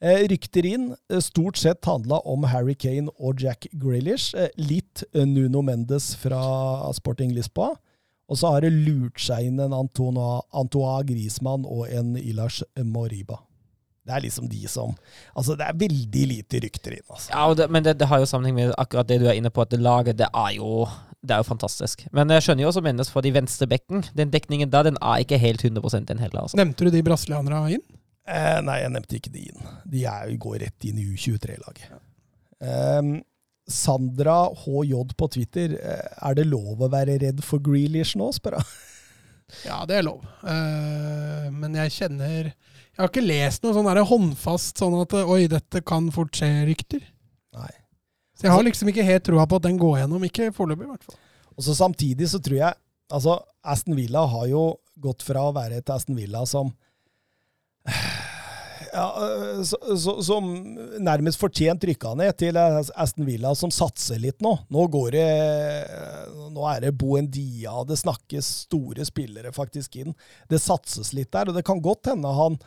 rykter 0.04 0.66
inn 0.68 0.90
eh, 1.12 1.20
stort 1.24 1.56
sett 1.56 1.84
handla 1.88 2.20
om 2.28 2.44
Harry 2.52 2.74
Kane 2.74 3.12
og 3.16 3.40
Jack 3.40 3.66
Grealish. 3.72 4.34
Eh, 4.36 4.50
litt 4.60 5.04
eh, 5.14 5.24
Nuno 5.26 5.62
Mendes 5.64 6.12
fra 6.20 6.42
Sporting 6.96 7.32
Lisboa. 7.34 7.74
Og 8.28 8.40
så 8.40 8.54
har 8.54 8.64
det 8.64 8.72
lurt 8.72 9.20
seg 9.20 9.50
inn 9.50 9.60
en 9.60 9.74
Antoine, 9.76 10.40
Antoine 10.56 11.04
Griezmann 11.08 11.66
og 11.68 11.90
en 11.92 12.14
Ilash 12.16 12.64
Moriba. 12.80 13.42
Det 14.04 14.12
er 14.12 14.20
liksom 14.24 14.48
de 14.52 14.66
som 14.68 14.92
Altså, 15.32 15.56
det 15.56 15.64
er 15.64 15.76
veldig 15.80 16.24
lite 16.28 16.60
rykter 16.60 16.96
inn, 16.98 17.04
altså. 17.08 17.30
Ja, 17.32 17.46
og 17.48 17.56
det, 17.56 17.70
men 17.72 17.84
det, 17.84 17.96
det 18.00 18.08
har 18.08 18.20
jo 18.20 18.28
sammenheng 18.28 18.56
med 18.56 18.76
akkurat 18.80 19.08
det 19.08 19.20
du 19.22 19.28
er 19.28 19.36
inne 19.38 19.52
på, 19.52 19.64
at 19.64 19.72
det 19.72 19.80
laget 19.80 20.20
det 20.20 20.28
er 20.28 20.56
jo 20.58 20.86
det 21.24 21.32
er 21.32 21.40
jo 21.40 21.48
fantastisk. 21.48 22.04
Men 22.12 22.28
jeg 22.28 22.44
skjønner 22.44 22.66
jo 22.66 22.68
også 22.68 22.82
Mendes 22.84 23.08
for 23.08 23.24
de 23.24 23.32
venstre 23.32 23.64
bekken. 23.68 24.04
Den 24.12 24.32
dekningen 24.32 24.68
da, 24.68 24.82
den 24.84 24.98
er 25.00 25.22
ikke 25.24 25.40
helt 25.40 25.64
100 25.64 26.04
den 26.04 26.20
heller. 26.20 26.42
altså. 26.42 26.58
Nevnte 26.60 26.84
du 26.84 26.92
de 26.92 27.00
brasilianerne 27.06 27.78
inn? 27.78 27.84
Eh, 28.24 28.58
nei, 28.64 28.78
jeg 28.80 28.92
nevnte 28.94 29.18
ikke 29.18 29.32
de 29.34 29.42
inn. 29.50 29.66
De 29.90 30.04
er, 30.08 30.30
går 30.40 30.58
rett 30.64 30.86
inn 30.88 30.98
i 31.02 31.06
U23-laget. 31.12 31.90
Ehm, 32.64 33.18
Sandra 33.68 34.46
HJ 34.64 35.12
på 35.16 35.28
Twitter. 35.32 35.74
eh, 35.80 36.08
Er 36.28 36.34
det 36.38 36.46
lov 36.48 36.80
å 36.84 36.88
være 36.92 37.18
redd 37.20 37.42
for 37.44 37.60
Grealish 37.64 38.16
nå, 38.16 38.30
spør 38.36 38.58
hun. 38.60 38.74
Ja, 39.66 39.82
det 39.86 39.98
er 39.98 40.06
lov. 40.06 40.22
Eh, 40.48 41.50
men 41.52 41.74
jeg 41.76 41.92
kjenner 41.92 42.46
Jeg 42.48 42.96
har 42.96 43.10
ikke 43.10 43.22
lest 43.22 43.62
noe 43.62 43.74
sånn 43.76 43.86
der 43.86 44.00
håndfast 44.08 44.80
sånn 44.80 44.96
at 45.02 45.12
oi, 45.20 45.44
dette 45.52 45.82
kan 45.84 46.08
fort 46.14 46.32
skje-rykter. 46.34 47.02
Nei. 47.54 47.70
Så 48.34 48.48
jeg 48.48 48.54
har 48.54 48.64
liksom 48.66 48.88
ikke 48.90 49.04
helt 49.06 49.26
troa 49.28 49.44
på 49.46 49.58
at 49.60 49.66
den 49.68 49.76
går 49.78 49.98
gjennom. 50.00 50.24
Ikke 50.26 50.48
foreløpig, 50.54 50.88
i 50.88 50.92
hvert 50.94 51.04
fall. 51.06 51.18
Og 51.54 51.66
så 51.66 51.76
Samtidig 51.76 52.30
så 52.32 52.40
tror 52.42 52.56
jeg 52.56 52.80
altså 53.14 53.36
Aston 53.62 53.94
Villa 53.98 54.24
har 54.32 54.46
jo 54.50 54.64
gått 55.04 55.22
fra 55.22 55.44
å 55.50 55.54
være 55.54 55.78
et 55.82 55.92
Aston 55.92 56.16
Villa 56.18 56.42
som 56.48 56.72
ja, 58.94 59.06
øh, 59.26 59.64
så, 59.64 59.76
så, 59.98 60.14
som 60.22 60.46
nærmest 61.02 61.40
fortjent 61.40 61.84
rykka 61.84 62.14
ned, 62.18 62.32
til 62.40 62.56
Aston 62.56 63.26
Villa 63.26 63.52
som 63.58 63.72
satser 63.74 64.22
litt 64.22 64.40
nå. 64.44 64.54
Nå 64.72 64.86
går 64.92 65.10
det 65.16 65.26
Nå 66.54 66.64
er 66.70 66.86
det 66.86 66.94
Boendia, 66.98 67.76
det 67.88 67.98
snakkes 68.00 68.48
store 68.68 69.04
spillere 69.08 69.52
faktisk 69.54 69.98
inn. 70.00 70.14
Det 70.48 70.62
satses 70.62 71.12
litt 71.16 71.32
der, 71.34 71.50
og 71.50 71.58
det 71.58 71.66
kan 71.66 71.82
godt 71.82 72.12
hende 72.12 72.32
han 72.34 72.58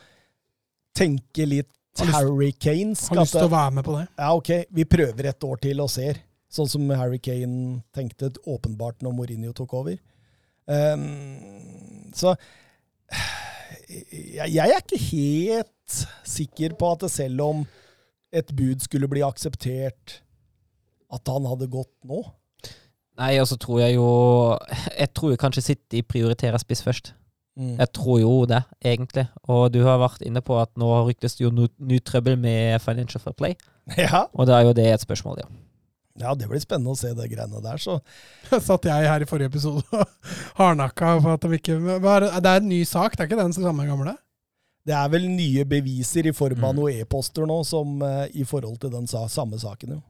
tenker 0.97 1.49
litt 1.49 1.73
Har 2.01 2.11
Harry 2.19 2.51
Kane. 2.51 2.93
Har 3.09 3.21
lyst 3.21 3.37
til 3.37 3.47
å 3.47 3.53
være 3.53 3.77
med 3.79 3.87
på 3.87 3.95
det. 3.97 4.05
Ja, 4.17 4.33
ok, 4.35 4.51
vi 4.69 4.85
prøver 4.89 5.31
et 5.31 5.47
år 5.47 5.61
til 5.63 5.81
og 5.81 5.89
ser. 5.93 6.21
Sånn 6.51 6.69
som 6.71 6.85
Harry 6.95 7.19
Kane 7.19 7.81
tenkte 7.95 8.31
åpenbart 8.47 9.03
når 9.03 9.15
Mourinho 9.15 9.53
tok 9.55 9.73
over. 9.79 9.97
Um, 10.67 12.11
så 12.15 12.35
jeg, 13.87 14.67
er 14.67 14.81
ikke 14.81 14.99
helt 14.99 15.99
sikker 16.27 16.75
på 16.79 16.91
at 16.95 17.05
selv 17.11 17.43
om 17.45 17.61
et 18.35 18.49
bud 18.55 18.83
skulle 18.83 19.07
bli 19.07 19.23
akseptert, 19.23 20.21
at 21.13 21.31
han 21.31 21.47
hadde 21.47 21.69
gått 21.71 21.93
nå. 22.07 22.25
Nei, 23.17 23.37
og 23.41 23.47
så 23.49 23.55
tror 23.57 23.79
jeg 23.81 23.95
jo 23.95 24.09
Jeg 24.93 25.09
tror 25.17 25.31
jo 25.31 25.39
kanskje 25.41 25.63
City 25.71 26.03
prioriterer 26.05 26.61
spiss 26.61 26.83
først. 26.85 27.15
Mm. 27.57 27.77
Jeg 27.79 27.89
tror 27.95 28.19
jo 28.21 28.33
det, 28.45 28.59
egentlig. 28.85 29.25
Og 29.49 29.71
du 29.73 29.79
har 29.87 29.97
vært 29.97 30.21
inne 30.27 30.43
på 30.45 30.59
at 30.61 30.69
nå 30.77 30.91
ryktes 31.07 31.39
det 31.39 31.47
jo 31.47 31.53
ny 31.55 31.97
trøbbel 32.05 32.37
med 32.37 32.77
Financial 32.83 33.23
Fair 33.23 33.33
Play. 33.33 33.57
Ja. 33.97 34.27
Og 34.35 34.49
da 34.49 34.59
er 34.59 34.67
jo 34.67 34.75
det 34.77 34.85
et 34.91 35.01
spørsmål, 35.01 35.39
ja. 35.41 35.47
Ja, 36.19 36.33
det 36.35 36.47
blir 36.49 36.61
spennende 36.63 36.93
å 36.93 36.97
se 36.99 37.11
det 37.17 37.27
greiene 37.31 37.61
der. 37.63 37.77
Så 37.81 37.99
Satt 38.69 38.85
jeg 38.89 39.09
her 39.09 39.21
i 39.23 39.27
forrige 39.29 39.51
episode 39.53 39.83
og 39.91 40.31
hardnakka 40.59 41.17
for 41.21 41.35
at 41.37 41.45
de 41.45 41.59
ikke 41.59 41.77
det 41.81 42.39
er 42.39 42.61
en 42.61 42.69
ny 42.69 42.83
sak, 42.87 43.15
det 43.17 43.25
er 43.25 43.29
ikke 43.31 43.43
den 43.43 43.53
samme 43.57 43.85
gamle? 43.89 44.15
det 44.87 44.95
er 44.95 45.09
vel 45.11 45.25
nye 45.27 45.65
beviser 45.67 46.29
i 46.29 46.31
form 46.31 46.61
av 46.63 46.71
Mm. 46.71 46.77
noen 46.79 46.99
e-poster 47.01 47.43
nå, 47.43 47.57
som 47.67 47.97
eh, 48.07 48.29
i 48.39 48.45
forhold 48.47 48.77
til 48.79 48.93
den 48.93 49.03
sa 49.11 49.25
samme 49.27 49.57
saken, 49.59 49.97
jo. 49.97 50.01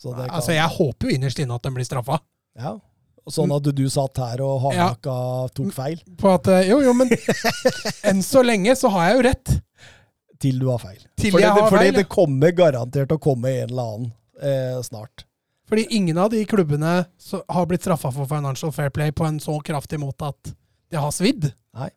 Kan, 0.00 0.30
Altså, 0.30 0.54
jeg 0.56 0.68
håper 0.78 1.08
jo 1.10 1.14
innerst 1.18 1.38
inne 1.44 1.54
at 1.58 1.62
den 1.66 1.74
blir 1.76 1.84
straffa. 1.84 2.16
Ja. 2.56 2.72
Sånn 3.28 3.52
at 3.56 3.68
du 3.76 3.84
satt 3.92 4.16
her 4.20 4.40
og 4.44 4.62
hardnakka 4.64 5.12
tok 5.56 5.70
feil, 5.76 6.00
På 6.20 6.34
at, 6.38 6.48
eh, 6.52 6.70
jo, 6.70 6.80
jo, 6.84 6.92
men 6.96 7.12
enn 8.08 8.24
så 8.24 8.40
lenge 8.44 8.72
så 8.80 8.88
har 8.96 9.10
jeg 9.10 9.16
jo 9.18 9.22
rett. 9.28 9.54
til 10.44 10.58
du 10.60 10.66
har 10.72 10.80
feil. 10.82 10.98
Til 11.16 11.32
fordi 11.36 11.44
jeg 11.44 11.54
det, 11.54 11.62
har 11.62 11.70
fordi 11.70 11.84
feil, 11.84 11.92
ja. 11.94 12.00
det 12.00 12.08
kommer 12.16 12.56
garantert 12.64 13.12
å 13.12 13.20
komme 13.28 13.52
en 13.60 13.68
eller 13.70 13.92
annen 13.94 14.10
eh, 14.42 14.80
snart. 14.82 15.24
Fordi 15.68 15.86
ingen 15.96 16.18
av 16.18 16.30
de 16.30 16.44
klubbene 16.44 17.06
så, 17.18 17.42
har 17.48 17.66
blitt 17.66 17.82
straffa 17.82 18.10
for 18.12 18.26
Financial 18.28 18.72
Fair 18.72 18.90
Play 18.90 19.12
på 19.12 19.24
en 19.26 19.38
så 19.40 19.58
kraftig 19.64 19.98
måte 20.02 20.28
at 20.28 20.54
det 20.92 21.00
har 21.00 21.10
svidd. 21.10 21.52
Nei. 21.74 21.88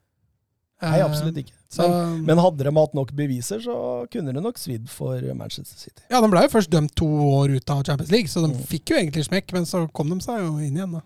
Eh, 0.81 0.91
Nei, 0.91 1.01
absolutt 1.01 1.37
ikke. 1.41 1.53
Men, 1.77 2.21
men 2.23 2.37
hadde 2.39 2.63
de 2.63 2.71
hatt 2.77 2.93
nok 2.95 3.11
beviser, 3.17 3.59
så 3.59 4.05
kunne 4.13 4.31
det 4.33 4.41
nok 4.45 4.57
svidd 4.61 4.87
for 4.89 5.19
Manchester 5.35 5.75
City. 5.77 6.03
ja, 6.09 6.21
De 6.23 6.29
ble 6.31 6.45
jo 6.45 6.51
først 6.53 6.69
dømt 6.71 6.93
to 6.95 7.05
år 7.27 7.57
ut 7.57 7.69
av 7.73 7.81
Champions 7.83 8.11
League, 8.13 8.29
så 8.31 8.45
de 8.45 8.53
Mm. 8.53 8.63
fikk 8.69 8.93
jo 8.93 8.95
egentlig 9.01 9.25
smekk, 9.27 9.51
men 9.53 9.65
så 9.65 9.83
kom 9.91 10.09
de 10.09 10.19
seg 10.23 10.39
jo 10.45 10.53
inn 10.63 10.77
igjen. 10.77 10.93
da. 10.93 11.01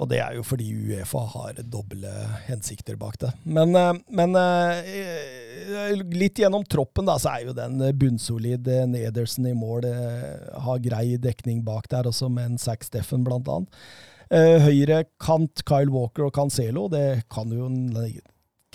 Og 0.00 0.08
det 0.08 0.20
er 0.24 0.36
jo 0.38 0.44
fordi 0.46 0.70
Uefa 0.72 1.20
har 1.34 1.58
doble 1.68 2.10
hensikter 2.46 2.96
bak 3.00 3.18
det. 3.20 3.34
Men, 3.44 3.74
eh, 3.76 3.98
men 4.16 4.36
eh, 4.40 5.90
litt 6.16 6.40
gjennom 6.40 6.64
troppen, 6.64 7.04
da, 7.08 7.18
så 7.20 7.34
er 7.34 7.50
jo 7.50 7.56
den 7.56 7.76
bunnsolid. 8.00 8.68
eh, 8.72 8.86
Nedersen 8.88 9.50
i 9.50 9.56
mål 9.56 9.84
eh, 9.90 10.56
har 10.64 10.80
grei 10.80 11.18
dekning 11.20 11.60
bak 11.66 11.90
der, 11.92 12.08
også 12.08 12.30
med 12.32 12.54
en 12.54 12.62
Zack 12.62 12.86
Steffen, 12.88 13.26
blant 13.26 13.50
annet. 13.52 13.84
Eh, 14.30 14.56
Høyre 14.64 15.04
kant 15.20 15.64
Kyle 15.68 15.92
Walker 15.92 16.28
og 16.30 16.34
Cancelo, 16.36 16.86
det 16.88 17.26
kan 17.28 17.52
jo 17.52 17.68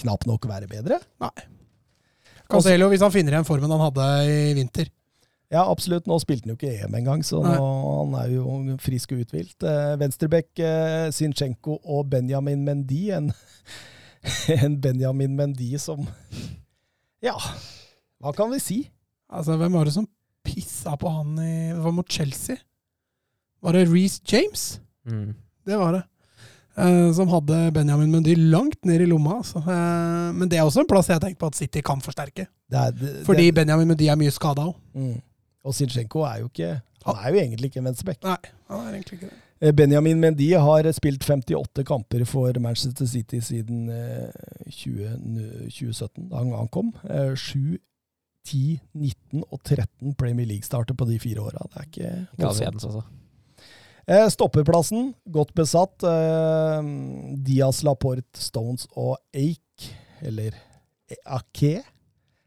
knapt 0.03 0.27
nok 0.30 0.45
være 0.52 0.69
bedre. 0.69 0.99
Nei. 1.23 1.34
Cancelo, 2.52 2.91
hvis 2.91 3.02
han 3.02 3.14
finner 3.15 3.34
igjen 3.34 3.47
formen 3.47 3.72
han 3.73 3.81
hadde 3.88 4.10
i 4.30 4.53
vinter. 4.60 4.91
Ja, 5.56 5.64
absolutt. 5.72 6.07
Nå 6.10 6.18
spilte 6.19 6.49
han 6.49 6.53
jo 6.53 6.57
ikke 6.60 6.73
EM 6.84 6.98
engang, 6.99 7.22
så 7.23 7.40
nå, 7.44 7.53
han 7.56 8.15
er 8.19 8.34
jo 8.34 8.76
frisk 8.84 9.14
og 9.15 9.23
uthvilt. 9.23 9.56
Eh, 9.64 9.94
Venstrebekk 10.02 10.60
eh, 10.60 11.06
Zinchenko 11.15 11.77
og 11.80 12.10
Benjamin 12.11 12.65
Mendy. 12.68 13.06
En, 13.15 13.32
en 14.57 14.76
Benjamin 14.84 15.38
Mendy 15.38 15.72
som 15.82 16.03
Ja, 17.23 17.38
hva 18.22 18.34
kan 18.36 18.52
vi 18.52 18.60
si? 18.61 18.80
Altså, 19.32 19.56
Hvem 19.60 19.77
var 19.77 19.88
det 19.88 19.95
som 19.95 20.10
pissa 20.45 20.94
på 20.99 21.10
han 21.10 21.38
i 21.41 21.53
Det 21.73 21.82
var 21.82 21.95
mot 21.95 22.11
Chelsea. 22.11 22.60
Var 23.65 23.73
det 23.73 23.88
Reece 23.90 24.22
James? 24.30 24.65
Mm. 25.10 25.32
Det 25.65 25.80
var 25.80 25.95
det. 25.95 26.03
Eh, 26.77 27.14
som 27.15 27.32
hadde 27.32 27.72
Benjamin 27.72 28.11
Mendy 28.11 28.36
langt 28.36 28.84
ned 28.86 29.02
i 29.02 29.07
lomma. 29.07 29.40
Altså. 29.40 29.61
Eh, 29.64 30.34
men 30.36 30.52
det 30.52 30.60
er 30.60 30.68
også 30.68 30.84
en 30.84 30.90
plass 30.91 31.10
jeg 31.10 31.23
tenker 31.23 31.40
på 31.40 31.49
at 31.53 31.57
City 31.57 31.82
kan 31.86 32.03
forsterke. 32.03 32.49
Det 32.68 32.82
er, 32.82 32.91
det, 32.91 33.14
Fordi 33.26 33.48
Benjamin 33.56 33.88
Mendy 33.94 34.10
er 34.11 34.19
mye 34.19 34.34
skada 34.36 34.68
òg. 34.68 34.76
mm. 34.98 35.15
Og 35.66 35.74
Zinchenko 35.74 36.22
er 36.28 36.44
jo 36.44 36.52
ikke 36.52 36.76
Han 37.06 37.18
er 37.22 37.34
jo 37.34 37.42
egentlig 37.42 37.70
ikke 37.70 37.82
en 37.82 37.90
venstrebekk. 37.90 38.24
Nei, 38.26 38.54
han 38.70 38.86
er 38.86 38.96
egentlig 38.96 39.20
ikke 39.20 39.28
det. 39.30 39.42
Eh, 39.62 39.72
Benjamin 39.78 40.20
Mendy 40.20 40.48
har 40.58 40.88
spilt 40.98 41.24
58 41.24 41.86
kamper 41.88 42.26
for 42.28 42.58
Manchester 42.60 43.06
City 43.06 43.40
siden 43.46 43.90
eh, 43.94 44.32
20, 44.74 45.70
2017, 45.70 46.30
da 46.32 46.42
han. 46.42 46.90
Eh, 47.06 47.36
7, 47.38 47.78
10, 48.46 48.80
19 48.94 49.46
og 49.46 49.62
13 49.64 50.16
Premier 50.18 50.50
League-starter 50.50 50.98
på 50.98 51.08
de 51.10 51.20
fire 51.22 51.46
åra. 51.46 51.66
Det 51.70 51.78
er 51.78 51.88
ikke 51.92 52.12
voldsomt. 52.42 52.90
altså. 52.90 53.06
Stopperplassen, 54.34 55.14
godt 55.34 55.54
besatt. 55.58 56.04
Eh, 56.04 56.92
Diaz, 57.46 57.84
Laporte, 57.86 58.42
Stones 58.42 58.90
og 58.94 59.18
Ake, 59.34 59.94
eller 60.22 60.58
Ake. 61.26 61.80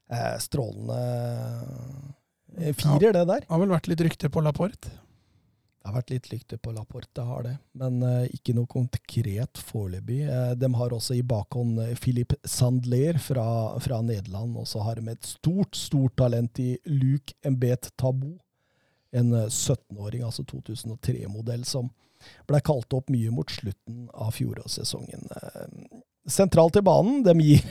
Eh, 0.08 0.36
strålende 0.40 0.94
eh, 0.96 2.17
firer, 2.78 3.12
det 3.12 3.24
der. 3.24 3.44
Det 3.44 3.52
har 3.52 3.62
vel 3.62 3.74
vært 3.74 3.90
litt 3.90 4.02
rykter 4.06 4.32
på 4.32 4.42
Laporte. 4.44 4.90
Det 5.78 5.92
har 5.92 6.02
vært 6.02 6.10
litt 6.12 6.26
lykte 6.32 6.56
på 6.60 6.72
Laporte, 6.74 7.08
det 7.16 7.24
har 7.24 7.44
det. 7.46 7.54
Men 7.80 8.02
uh, 8.02 8.26
ikke 8.34 8.52
noe 8.56 8.68
konkret 8.68 9.60
foreløpig. 9.70 10.18
Uh, 10.28 10.50
de 10.58 10.68
har 10.74 10.92
også 10.92 11.14
i 11.16 11.22
bakhånd 11.24 11.78
eh, 11.80 11.94
Philip 11.96 12.34
Sandler 12.44 13.16
fra, 13.22 13.46
fra 13.80 14.02
Nederland. 14.04 14.58
Og 14.60 14.68
så 14.68 14.82
har 14.84 14.98
de 14.98 15.14
et 15.14 15.24
stort, 15.24 15.78
stort 15.78 16.18
talent 16.20 16.60
i 16.60 16.74
Luke 16.90 17.32
Mbet 17.46 17.92
Tabo. 17.96 18.34
En 19.16 19.32
eh, 19.32 19.46
17-åring, 19.48 20.26
altså 20.26 20.44
2003-modell, 20.50 21.64
som 21.64 21.88
ble 22.50 22.60
kalt 22.66 22.92
opp 22.98 23.08
mye 23.14 23.32
mot 23.32 23.48
slutten 23.48 24.10
av 24.12 24.34
fjorårssesongen. 24.36 25.24
Eh, 26.28 26.32
Sentralt 26.34 26.76
i 26.76 26.84
banen, 26.84 27.22
de 27.24 27.34
gir, 27.40 27.62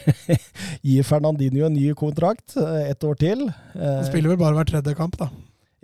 gir 0.87 1.05
Fernandinho 1.07 1.67
en 1.69 1.77
ny 1.77 1.91
kontrakt, 1.97 2.57
eh, 2.57 2.89
ett 2.91 3.03
år 3.05 3.15
til. 3.21 3.45
Eh, 3.77 3.99
Han 4.01 4.07
spiller 4.09 4.33
vel 4.33 4.41
bare 4.41 4.57
hver 4.57 4.71
tredje 4.73 4.95
kamp, 4.97 5.17
da. 5.21 5.29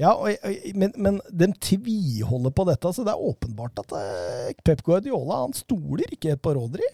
ja, 0.01 0.15
og, 0.17 0.27
men, 0.75 0.91
men 0.97 1.21
de 1.29 1.51
tviholder 1.61 2.51
på 2.57 2.65
dette, 2.71 2.93
så 2.97 3.05
det 3.05 3.13
er 3.13 3.27
åpenbart 3.29 3.83
at 3.85 3.93
eh, 3.99 4.51
Pep 4.65 4.81
Guardiola 4.83 5.43
han 5.45 5.53
stoler 5.53 6.09
ikke 6.11 6.33
helt 6.33 6.41
på 6.43 6.55
Rodri. 6.57 6.89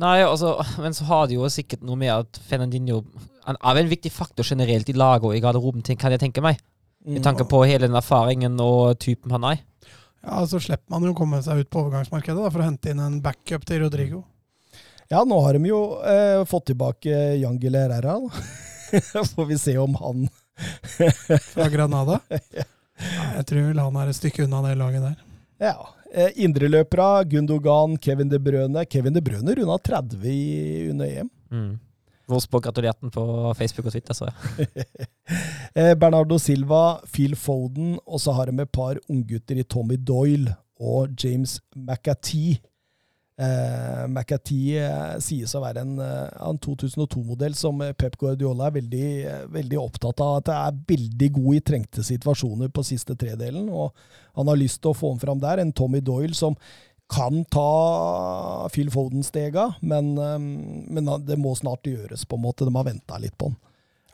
Nei, 0.00 0.22
altså, 0.24 0.54
men 0.80 0.94
så 0.96 1.04
har 1.08 1.26
det 1.28 1.36
jo 1.36 1.48
sikkert 1.52 1.82
noe 1.84 1.98
med 2.00 2.08
at 2.08 2.38
Fernandinho 2.48 3.02
Han 3.44 3.58
er 3.60 3.74
vel 3.76 3.84
en 3.84 3.90
viktig 3.92 4.08
faktor 4.08 4.46
generelt 4.48 4.88
i 4.88 4.94
laget 4.96 5.26
og 5.28 5.34
i 5.36 5.42
garderoben, 5.44 5.82
kan 5.84 6.14
jeg 6.14 6.22
tenke 6.22 6.40
meg. 6.44 6.56
Med 7.06 7.22
tanke 7.22 7.44
på 7.46 7.60
hele 7.68 7.84
den 7.86 7.94
erfaringen 7.94 8.56
og 8.58 8.96
typen 8.98 9.30
han 9.36 9.44
er. 9.52 9.60
Ja, 10.24 10.40
Så 10.48 10.58
slipper 10.64 10.90
man 10.90 11.04
jo 11.06 11.12
å 11.12 11.18
komme 11.18 11.38
seg 11.44 11.60
ut 11.60 11.68
på 11.70 11.84
overgangsmarkedet 11.84 12.40
da, 12.40 12.48
for 12.50 12.64
å 12.64 12.66
hente 12.66 12.90
inn 12.90 13.02
en 13.04 13.20
backup 13.22 13.62
til 13.68 13.84
Rodrigo. 13.84 14.24
Ja, 15.08 15.24
nå 15.24 15.38
har 15.40 15.54
de 15.54 15.68
jo 15.68 15.80
eh, 16.02 16.44
fått 16.48 16.66
tilbake 16.72 17.10
Jangel 17.38 17.76
Herrera. 17.78 18.16
Får 19.34 19.46
vi 19.46 19.58
se 19.58 19.78
om 19.78 19.94
han 19.94 20.28
Fra 21.52 21.68
Granada. 21.68 22.20
Ja, 22.96 23.24
jeg 23.36 23.44
tror 23.50 23.64
vel 23.66 23.80
han 23.82 23.96
er 24.00 24.08
et 24.08 24.16
stykke 24.16 24.46
unna 24.46 24.62
det 24.64 24.70
laget 24.80 25.02
der. 25.04 25.16
Ja. 25.60 25.74
Eh, 26.16 26.30
Indreløpere, 26.46 27.26
Gundogan, 27.28 27.98
Kevin 28.00 28.30
De 28.32 28.38
Brøne. 28.40 28.86
Kevin 28.88 29.12
De 29.12 29.20
Brøne 29.20 29.52
runda 29.58 29.76
30 29.84 30.24
i, 30.32 30.38
under 30.94 31.04
EM. 31.04 31.28
Mm. 31.52 31.74
Wolfsburg 32.32 32.64
gratulerte 32.64 33.04
han 33.04 33.12
på 33.12 33.52
Facebook 33.58 33.90
og 33.90 33.92
Twitter, 33.92 34.16
så 34.16 34.30
jeg. 34.30 34.86
Eh, 35.76 35.92
Bernardo 36.00 36.38
Silva, 36.40 37.02
Phil 37.12 37.36
Foden, 37.36 37.98
og 38.06 38.24
så 38.24 38.32
har 38.32 38.48
de 38.48 38.64
et 38.64 38.72
par 38.72 38.96
unggutter 39.12 39.60
i 39.60 39.68
Tommy 39.68 40.00
Doyle 40.00 40.56
og 40.80 41.12
James 41.20 41.58
McAtee. 41.76 42.62
Eh, 43.36 44.06
McAtee 44.08 44.78
eh, 44.80 45.16
sies 45.20 45.52
å 45.52 45.60
være 45.60 45.82
en, 45.84 45.98
eh, 46.00 46.28
en 46.40 46.56
2002-modell 46.56 47.52
som 47.58 47.82
eh, 47.84 47.92
Pep 47.92 48.16
Guardiola 48.16 48.70
er 48.70 48.76
veldig, 48.78 49.08
veldig 49.52 49.80
opptatt 49.82 50.22
av. 50.24 50.38
At 50.38 50.48
det 50.48 50.56
er 50.56 50.80
veldig 50.94 51.28
god 51.36 51.58
i 51.58 51.62
trengte 51.72 52.04
situasjoner 52.06 52.72
på 52.72 52.86
siste 52.86 53.16
tredelen. 53.18 53.68
og 53.68 53.92
Han 54.40 54.48
har 54.48 54.60
lyst 54.60 54.80
til 54.80 54.94
å 54.94 54.96
få 54.96 55.12
ham 55.12 55.20
fram 55.20 55.42
der. 55.44 55.60
En 55.60 55.74
Tommy 55.76 56.00
Doyle 56.00 56.36
som 56.36 56.56
kan 57.12 57.44
ta 57.52 58.66
Phil 58.74 58.88
Foden-stega, 58.90 59.68
men, 59.86 60.16
men 60.18 61.10
det 61.22 61.36
må 61.38 61.52
snart 61.54 61.86
gjøres, 61.86 62.24
på 62.26 62.34
en 62.34 62.42
måte. 62.48 62.66
De 62.66 62.74
har 62.74 62.88
venta 62.88 63.20
litt 63.22 63.36
på 63.38 63.52
han. 63.52 63.60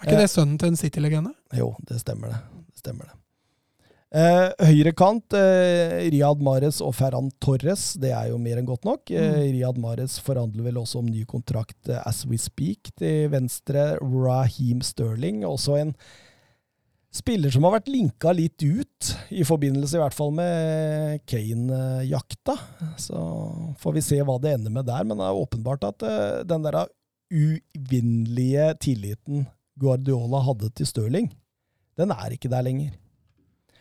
Er 0.03 0.11
ikke 0.11 0.21
det 0.21 0.29
sønnen 0.35 0.59
til 0.61 0.75
en 0.75 0.77
City-legende? 0.77 1.33
Jo, 1.57 1.71
det 1.89 2.03
stemmer 2.03 2.35
det. 2.35 2.43
det, 2.67 2.83
stemmer 2.83 3.09
det. 3.09 3.22
Eh, 4.13 4.67
Høyrekant, 4.69 5.33
eh, 5.33 6.11
Riyad 6.13 6.43
Mahrez 6.45 6.83
og 6.85 6.93
Ferran 6.99 7.31
Torres, 7.41 7.95
det 7.97 8.11
er 8.13 8.29
jo 8.29 8.37
mer 8.37 8.59
enn 8.61 8.69
godt 8.69 8.85
nok. 8.85 9.09
Eh, 9.09 9.39
Riyad 9.55 9.79
Mahrez 9.81 10.19
forhandler 10.21 10.67
vel 10.67 10.83
også 10.83 11.01
om 11.01 11.09
ny 11.09 11.23
kontrakt 11.25 11.89
eh, 11.89 12.03
as 12.05 12.27
we 12.29 12.37
speak. 12.37 12.93
Til 13.01 13.31
venstre 13.33 13.95
Raheem 14.03 14.85
Sterling, 14.85 15.47
også 15.49 15.79
en 15.81 15.95
spiller 17.13 17.53
som 17.53 17.65
har 17.65 17.79
vært 17.79 17.89
linka 17.93 18.35
litt 18.37 18.61
ut, 18.61 19.13
i 19.33 19.45
forbindelse 19.49 19.97
i 19.97 20.03
hvert 20.03 20.17
fall 20.17 20.33
med 20.37 21.25
Kane-jakta. 21.29 22.59
Så 23.01 23.17
får 23.81 23.97
vi 23.97 24.05
se 24.05 24.21
hva 24.21 24.37
det 24.45 24.59
ender 24.59 24.77
med 24.77 24.89
der, 24.93 25.09
men 25.09 25.21
det 25.21 25.29
er 25.29 25.41
åpenbart 25.41 25.89
at 25.89 26.05
eh, 26.05 26.43
den 26.53 26.69
der 26.69 26.83
uvinnelige 27.33 28.75
tilliten 28.85 29.47
Guardiola 29.81 30.45
hadde 30.45 30.69
til 30.77 30.89
Stirling, 30.89 31.33
den 31.97 32.13
er 32.13 32.37
ikke 32.37 32.53
der 32.53 32.69
lenger. 32.69 32.93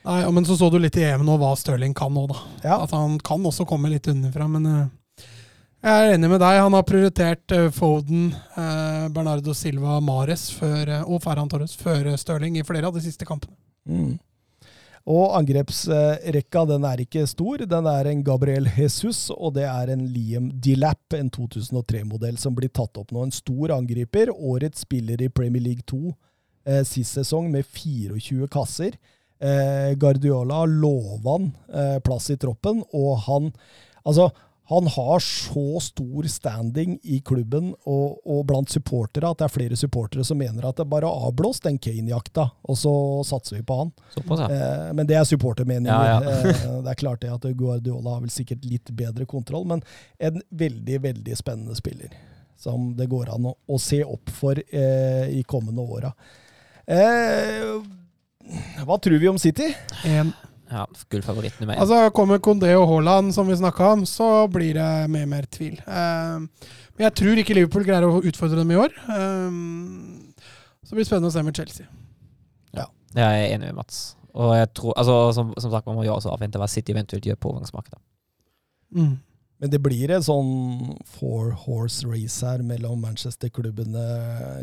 Nei, 0.07 0.32
Men 0.32 0.45
så 0.45 0.57
så 0.57 0.69
du 0.69 0.80
litt 0.82 0.98
i 0.98 1.06
EM 1.06 1.26
nå 1.26 1.36
hva 1.38 1.52
Stirling 1.57 1.94
kan 1.98 2.14
nå, 2.14 2.26
da. 2.32 2.40
Ja, 2.64 2.80
At 2.84 2.94
han 2.95 3.19
kan 3.19 3.45
også 3.45 3.68
komme 3.69 3.91
litt 3.91 4.10
underfra, 4.10 4.48
men 4.49 4.65
eh, 4.65 5.28
jeg 5.82 5.91
er 5.91 6.15
enig 6.15 6.30
med 6.30 6.41
deg. 6.41 6.60
Han 6.61 6.76
har 6.78 6.86
prioritert 6.86 7.53
eh, 7.57 7.69
Foden, 7.73 8.32
eh, 8.57 9.06
Bernardo 9.14 9.53
Silva, 9.57 9.99
Mares 10.02 10.49
før, 10.53 10.91
og 11.06 11.22
Ferran 11.23 11.49
Torres 11.49 11.78
før 11.78 12.11
Stirling 12.22 12.60
i 12.60 12.65
flere 12.65 12.90
av 12.90 12.98
de 12.98 13.02
siste 13.06 13.26
kampene. 13.26 13.57
Mm. 13.90 14.19
Og 15.10 15.34
angrepsrekka 15.34 16.61
den 16.69 16.84
er 16.86 17.02
ikke 17.02 17.23
stor. 17.26 17.64
Den 17.65 17.88
er 17.90 18.10
en 18.11 18.22
Gabriel 18.23 18.68
Jesus, 18.69 19.32
og 19.34 19.56
det 19.56 19.65
er 19.65 19.90
en 19.95 20.03
Liam 20.14 20.52
Dilap, 20.61 21.15
en 21.18 21.32
2003-modell, 21.34 22.38
som 22.38 22.53
blir 22.57 22.69
tatt 22.69 22.99
opp 23.02 23.10
nå. 23.10 23.26
En 23.26 23.34
stor 23.34 23.73
angriper. 23.73 24.30
Årets 24.30 24.86
spiller 24.86 25.22
i 25.26 25.32
Premier 25.34 25.65
League 25.65 25.88
2 25.90 26.14
eh, 26.69 26.84
sist 26.86 27.18
sesong, 27.18 27.49
med 27.49 27.65
24 27.65 28.49
kasser. 28.53 28.99
Eh, 29.42 29.92
Guardiola 29.98 30.64
lova 30.70 31.38
han 31.38 31.52
eh, 31.74 31.98
plass 32.06 32.30
i 32.30 32.38
troppen, 32.38 32.84
og 32.94 33.16
han 33.28 33.52
Altså, 34.02 34.32
han 34.72 34.88
har 34.88 35.20
så 35.20 35.80
stor 35.80 36.24
standing 36.24 37.00
i 37.04 37.20
klubben 37.20 37.74
og, 37.84 38.22
og 38.26 38.46
blant 38.48 38.72
supportere 38.72 39.28
at 39.28 39.42
det 39.42 39.46
er 39.46 39.54
flere 39.54 39.78
supportere 39.78 40.24
som 40.24 40.40
mener 40.40 40.64
at 40.66 40.80
det 40.80 40.88
bare 40.90 41.10
er 41.10 41.26
avblåst 41.28 41.68
den 41.68 41.80
Kane-jakta, 41.82 42.46
og 42.64 42.80
så 42.80 42.94
satser 43.28 43.60
vi 43.60 43.66
på 43.68 43.78
han. 43.82 43.92
Såpass, 44.16 44.46
ja. 44.46 44.48
Eh, 44.48 44.94
men 44.96 45.10
det 45.10 45.20
er 45.20 45.28
supportermeninger. 45.28 45.92
Ja, 45.92 46.22
ja. 46.24 46.40
eh, 46.56 46.80
det 46.86 46.94
er 46.94 47.02
klart 47.04 47.22
det 47.22 47.34
at 47.34 47.50
Guardiola 47.60 48.16
har 48.16 48.24
vel 48.24 48.32
sikkert 48.32 48.64
litt 48.64 48.94
bedre 48.96 49.28
kontroll, 49.28 49.68
men 49.68 49.84
en 50.24 50.40
veldig, 50.50 51.02
veldig 51.04 51.36
spennende 51.38 51.76
spiller. 51.76 52.16
Som 52.62 52.94
det 52.96 53.10
går 53.12 53.34
an 53.36 53.52
å, 53.52 53.56
å 53.68 53.82
se 53.82 54.00
opp 54.08 54.32
for 54.32 54.56
eh, 54.56 55.28
i 55.36 55.44
kommende 55.52 55.84
åra. 55.84 56.14
Eh, 56.88 57.76
hva 58.88 58.98
tror 59.02 59.22
vi 59.22 59.30
om 59.32 59.40
City? 59.42 59.70
En, 60.08 60.32
ja 60.72 60.86
Gullfavoritten 61.12 61.66
i 61.66 61.70
meg. 61.70 61.82
altså 61.84 62.12
Kommer 62.16 62.42
Kondé 62.44 62.72
og 62.78 62.88
Haaland, 62.90 63.34
som 63.36 63.50
vi 63.50 63.58
snakka 63.60 63.94
om, 63.96 64.06
så 64.08 64.48
blir 64.52 64.78
det 64.80 64.92
mer 65.12 65.28
og 65.28 65.34
mer 65.34 65.50
tvil. 65.52 65.80
Eh, 65.84 66.70
men 66.96 67.08
jeg 67.08 67.18
tror 67.20 67.42
ikke 67.42 67.58
Liverpool 67.58 67.88
greier 67.88 68.08
å 68.08 68.22
utfordre 68.24 68.62
dem 68.62 68.72
i 68.72 68.80
år. 68.80 68.96
Eh, 69.18 69.60
så 70.86 70.96
blir 70.96 71.04
det 71.04 71.10
spennende 71.10 71.32
å 71.32 71.36
se 71.36 71.44
med 71.48 71.58
Chelsea. 71.60 71.90
Ja, 72.78 72.88
er 73.16 73.36
jeg 73.38 73.56
enig 73.58 73.72
med 73.72 73.82
Mats. 73.82 74.02
Og 74.32 74.54
jeg 74.56 74.70
tror, 74.78 74.96
altså, 74.96 75.18
som, 75.36 75.52
som 75.60 75.74
sagt, 75.74 75.88
man 75.90 75.98
må 76.00 76.06
jo 76.08 76.16
også 76.16 76.32
avvente 76.32 76.60
hva 76.60 76.70
City 76.72 76.96
eventuelt 76.96 77.26
gjør 77.28 77.40
på 77.40 77.52
overgangsmarkedet. 77.52 78.00
Mm. 78.96 79.18
Men 79.62 79.70
det 79.70 79.78
blir 79.86 80.10
en 80.10 80.24
sånn 80.26 80.48
four 81.06 81.52
horse 81.68 82.08
race 82.10 82.42
her 82.42 82.64
mellom 82.66 83.04
Manchester-klubbene 83.06 84.06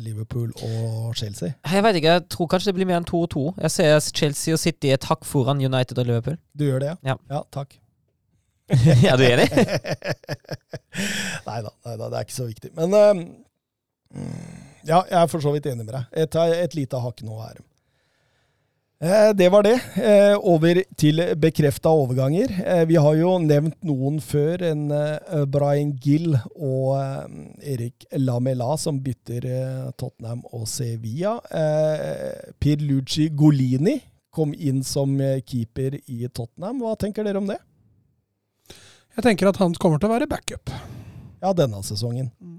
Liverpool 0.02 0.50
og 0.66 1.12
Chelsea. 1.18 1.52
Jeg 1.62 1.84
vet 1.86 1.98
ikke, 2.00 2.14
jeg 2.16 2.24
tror 2.34 2.48
kanskje 2.50 2.72
det 2.72 2.78
blir 2.80 2.88
mer 2.90 2.98
enn 2.98 3.06
to 3.06 3.20
og 3.22 3.28
to. 3.30 3.44
Jeg 3.62 3.70
ser 3.76 4.00
Chelsea 4.08 4.56
og 4.56 4.58
City 4.58 4.90
et 4.90 5.06
hakk 5.06 5.22
foran 5.28 5.62
United 5.62 6.02
og 6.02 6.08
Liverpool. 6.10 6.40
Du 6.50 6.66
gjør 6.66 6.82
det, 6.82 6.96
Ja. 7.06 7.14
Ja, 7.14 7.18
ja 7.36 7.44
takk. 7.54 7.78
ja, 9.06 9.14
du 9.16 9.22
er 9.24 9.38
enig? 9.38 9.48
nei 11.48 11.60
da, 11.64 11.70
det 11.94 12.10
er 12.10 12.26
ikke 12.26 12.34
så 12.34 12.48
viktig. 12.50 12.74
Men 12.76 12.92
mm, 12.98 13.22
Ja, 14.88 15.04
jeg 15.06 15.18
er 15.22 15.30
for 15.30 15.44
så 15.44 15.54
vidt 15.54 15.70
enig 15.70 15.86
med 15.86 15.94
deg. 15.94 16.10
Et, 16.26 16.42
et 16.58 16.74
lite 16.74 17.00
hakk 17.06 17.22
nå 17.22 17.38
her. 17.38 17.62
Eh, 19.00 19.30
det 19.34 19.48
var 19.48 19.62
det. 19.62 19.76
Eh, 19.94 20.34
over 20.42 20.80
til 20.98 21.22
bekrefta 21.38 21.90
overganger. 21.94 22.50
Eh, 22.66 22.84
vi 22.88 22.96
har 22.98 23.14
jo 23.14 23.36
nevnt 23.38 23.76
noen 23.86 24.18
før. 24.18 24.64
En 24.66 24.90
Brian 25.46 25.92
Gill 26.02 26.34
og 26.56 26.98
Erik 27.62 28.08
Lamela 28.18 28.74
som 28.76 28.98
bytter 28.98 29.46
Tottenham 29.94 30.42
og 30.50 30.66
Sevilla. 30.66 31.38
Pierluigi 32.58 33.28
Golini 33.30 34.00
kom 34.34 34.50
inn 34.54 34.82
som 34.82 35.14
keeper 35.46 36.00
i 36.10 36.26
Tottenham. 36.34 36.82
Hva 36.82 36.98
tenker 36.98 37.22
dere 37.22 37.38
om 37.38 37.46
det? 37.46 37.60
Jeg 39.14 39.24
tenker 39.30 39.50
at 39.50 39.62
han 39.62 39.74
kommer 39.78 40.02
til 40.02 40.10
å 40.10 40.16
være 40.16 40.30
backup. 40.30 40.74
Ja, 41.38 41.54
denne 41.54 41.84
sesongen. 41.86 42.32
Mm. 42.42 42.58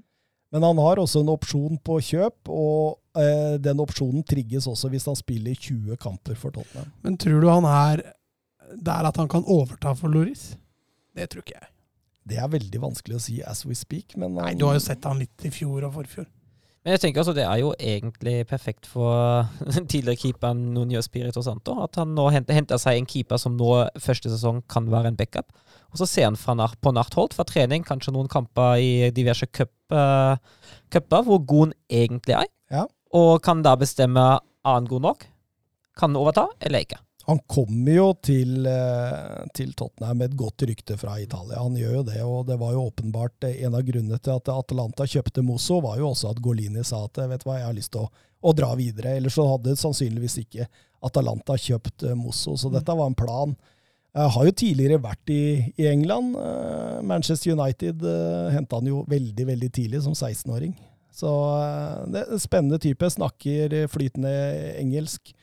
Men 0.51 0.63
han 0.63 0.79
har 0.81 0.99
også 0.99 1.21
en 1.21 1.29
opsjon 1.35 1.77
på 1.83 1.99
kjøp, 2.01 2.49
og 2.49 2.97
den 3.63 3.81
opsjonen 3.83 4.23
trigges 4.27 4.67
også 4.69 4.91
hvis 4.93 5.07
han 5.09 5.17
spiller 5.19 5.57
20 5.57 5.99
kamper 6.01 6.37
for 6.39 6.55
Tottenham. 6.55 6.89
Men 7.03 7.17
tror 7.19 7.43
du 7.43 7.49
han 7.51 7.67
er 7.69 8.03
der 8.77 9.09
at 9.09 9.17
han 9.17 9.29
kan 9.31 9.45
overta 9.47 9.95
for 9.97 10.11
Loris? 10.13 10.53
Det 11.15 11.29
tror 11.31 11.45
ikke 11.45 11.57
jeg. 11.57 11.69
Det 12.29 12.37
er 12.37 12.51
veldig 12.51 12.81
vanskelig 12.83 13.17
å 13.17 13.23
si 13.23 13.39
as 13.41 13.63
we 13.65 13.77
speak, 13.77 14.13
men 14.19 14.35
Nei, 14.37 14.53
Du 14.57 14.67
har 14.67 14.77
jo 14.77 14.83
sett 14.83 15.05
han 15.07 15.17
litt 15.21 15.47
i 15.47 15.53
fjor 15.53 15.87
og 15.87 15.95
forfjor. 15.95 16.27
Men 16.85 16.95
jeg 16.95 17.01
tenker 17.03 17.19
altså 17.21 17.33
det 17.35 17.43
er 17.43 17.57
jo 17.59 17.73
egentlig 17.75 18.45
perfekt 18.47 18.87
for 18.87 19.49
tidligere 19.91 20.19
keeperen 20.21 20.61
Nuno 20.75 21.01
Spirito 21.03 21.41
Santo. 21.43 21.75
At 21.83 21.99
han 21.99 22.13
nå 22.15 22.29
henter, 22.31 22.55
henter 22.55 22.79
seg 22.79 23.01
en 23.01 23.09
keeper 23.09 23.41
som 23.41 23.57
nå 23.59 23.73
første 23.99 24.31
sesong 24.31 24.61
kan 24.71 24.87
være 24.91 25.11
en 25.11 25.17
backup. 25.19 25.51
Og 25.91 25.99
så 25.99 26.07
ser 26.07 26.29
han 26.29 26.39
fra 26.39 26.55
på 26.55 26.93
nært 26.95 27.17
hold 27.17 27.35
fra 27.35 27.43
trening, 27.49 27.83
kanskje 27.83 28.13
noen 28.15 28.31
kamper 28.31 28.79
i 28.79 29.09
diverse 29.15 29.49
cup, 29.51 29.73
uh, 29.91 30.37
hvor 31.09 31.41
god 31.43 31.67
han 31.67 31.75
egentlig 31.89 32.37
er. 32.37 32.49
Ja. 32.71 32.85
Og 33.17 33.41
kan 33.43 33.63
da 33.65 33.75
bestemme 33.79 34.25
er 34.39 34.73
han 34.75 34.89
god 34.89 35.05
nok. 35.07 35.29
Kan 35.97 36.13
han 36.13 36.21
overta, 36.21 36.47
eller 36.61 36.85
ikke. 36.85 36.99
Han 37.29 37.39
kommer 37.45 37.91
jo 37.93 38.07
til, 38.25 38.65
eh, 38.65 39.41
til 39.53 39.73
Tottenham 39.77 40.17
med 40.17 40.31
et 40.31 40.37
godt 40.37 40.63
rykte 40.65 40.95
fra 40.97 41.19
Italia. 41.21 41.59
Han 41.61 41.75
gjør 41.77 41.99
jo 41.99 42.03
det, 42.07 42.21
og 42.25 42.47
det 42.47 42.57
var 42.57 42.71
jo 42.73 42.87
åpenbart 42.87 43.45
eh, 43.45 43.59
en 43.67 43.75
av 43.77 43.83
grunnene 43.85 44.17
til 44.17 44.33
at 44.33 44.49
Atalanta 44.49 45.05
kjøpte 45.05 45.43
Mosso, 45.45 45.77
var 45.85 45.99
jo 45.99 46.09
også 46.09 46.31
at 46.31 46.41
Golini 46.41 46.81
sa 46.83 47.03
at 47.05 47.21
vet 47.29 47.43
du 47.43 47.49
hva, 47.51 47.59
jeg 47.59 47.67
har 47.67 47.77
lyst 47.77 47.91
til 47.93 48.07
å, 48.07 48.09
å 48.41 48.55
dra 48.57 48.71
videre. 48.79 49.13
Ellers 49.19 49.37
så 49.37 49.45
hadde 49.45 49.77
sannsynligvis 49.77 50.39
ikke 50.41 50.65
Atalanta 51.05 51.53
kjøpt 51.53 52.07
eh, 52.09 52.17
Mosso, 52.17 52.57
så 52.57 52.73
dette 52.73 52.97
var 52.97 53.11
en 53.11 53.19
plan. 53.19 53.53
Jeg 54.17 54.33
har 54.33 54.49
jo 54.49 54.57
tidligere 54.63 55.03
vært 55.03 55.29
i, 55.29 55.41
i 55.77 55.85
England. 55.85 56.33
Manchester 57.05 57.53
United 57.53 58.01
henta 58.49 58.79
han 58.79 58.89
jo 58.89 59.03
veldig, 59.07 59.45
veldig 59.51 59.69
tidlig, 59.69 60.01
som 60.01 60.17
16-åring. 60.17 60.73
Så 61.19 61.33
eh, 61.59 61.97
det 62.13 62.23
er 62.23 62.31
en 62.35 62.41
spennende 62.41 62.79
type. 62.81 63.11
Snakker 63.11 63.75
flytende 63.91 64.31
engelsk. 64.79 65.33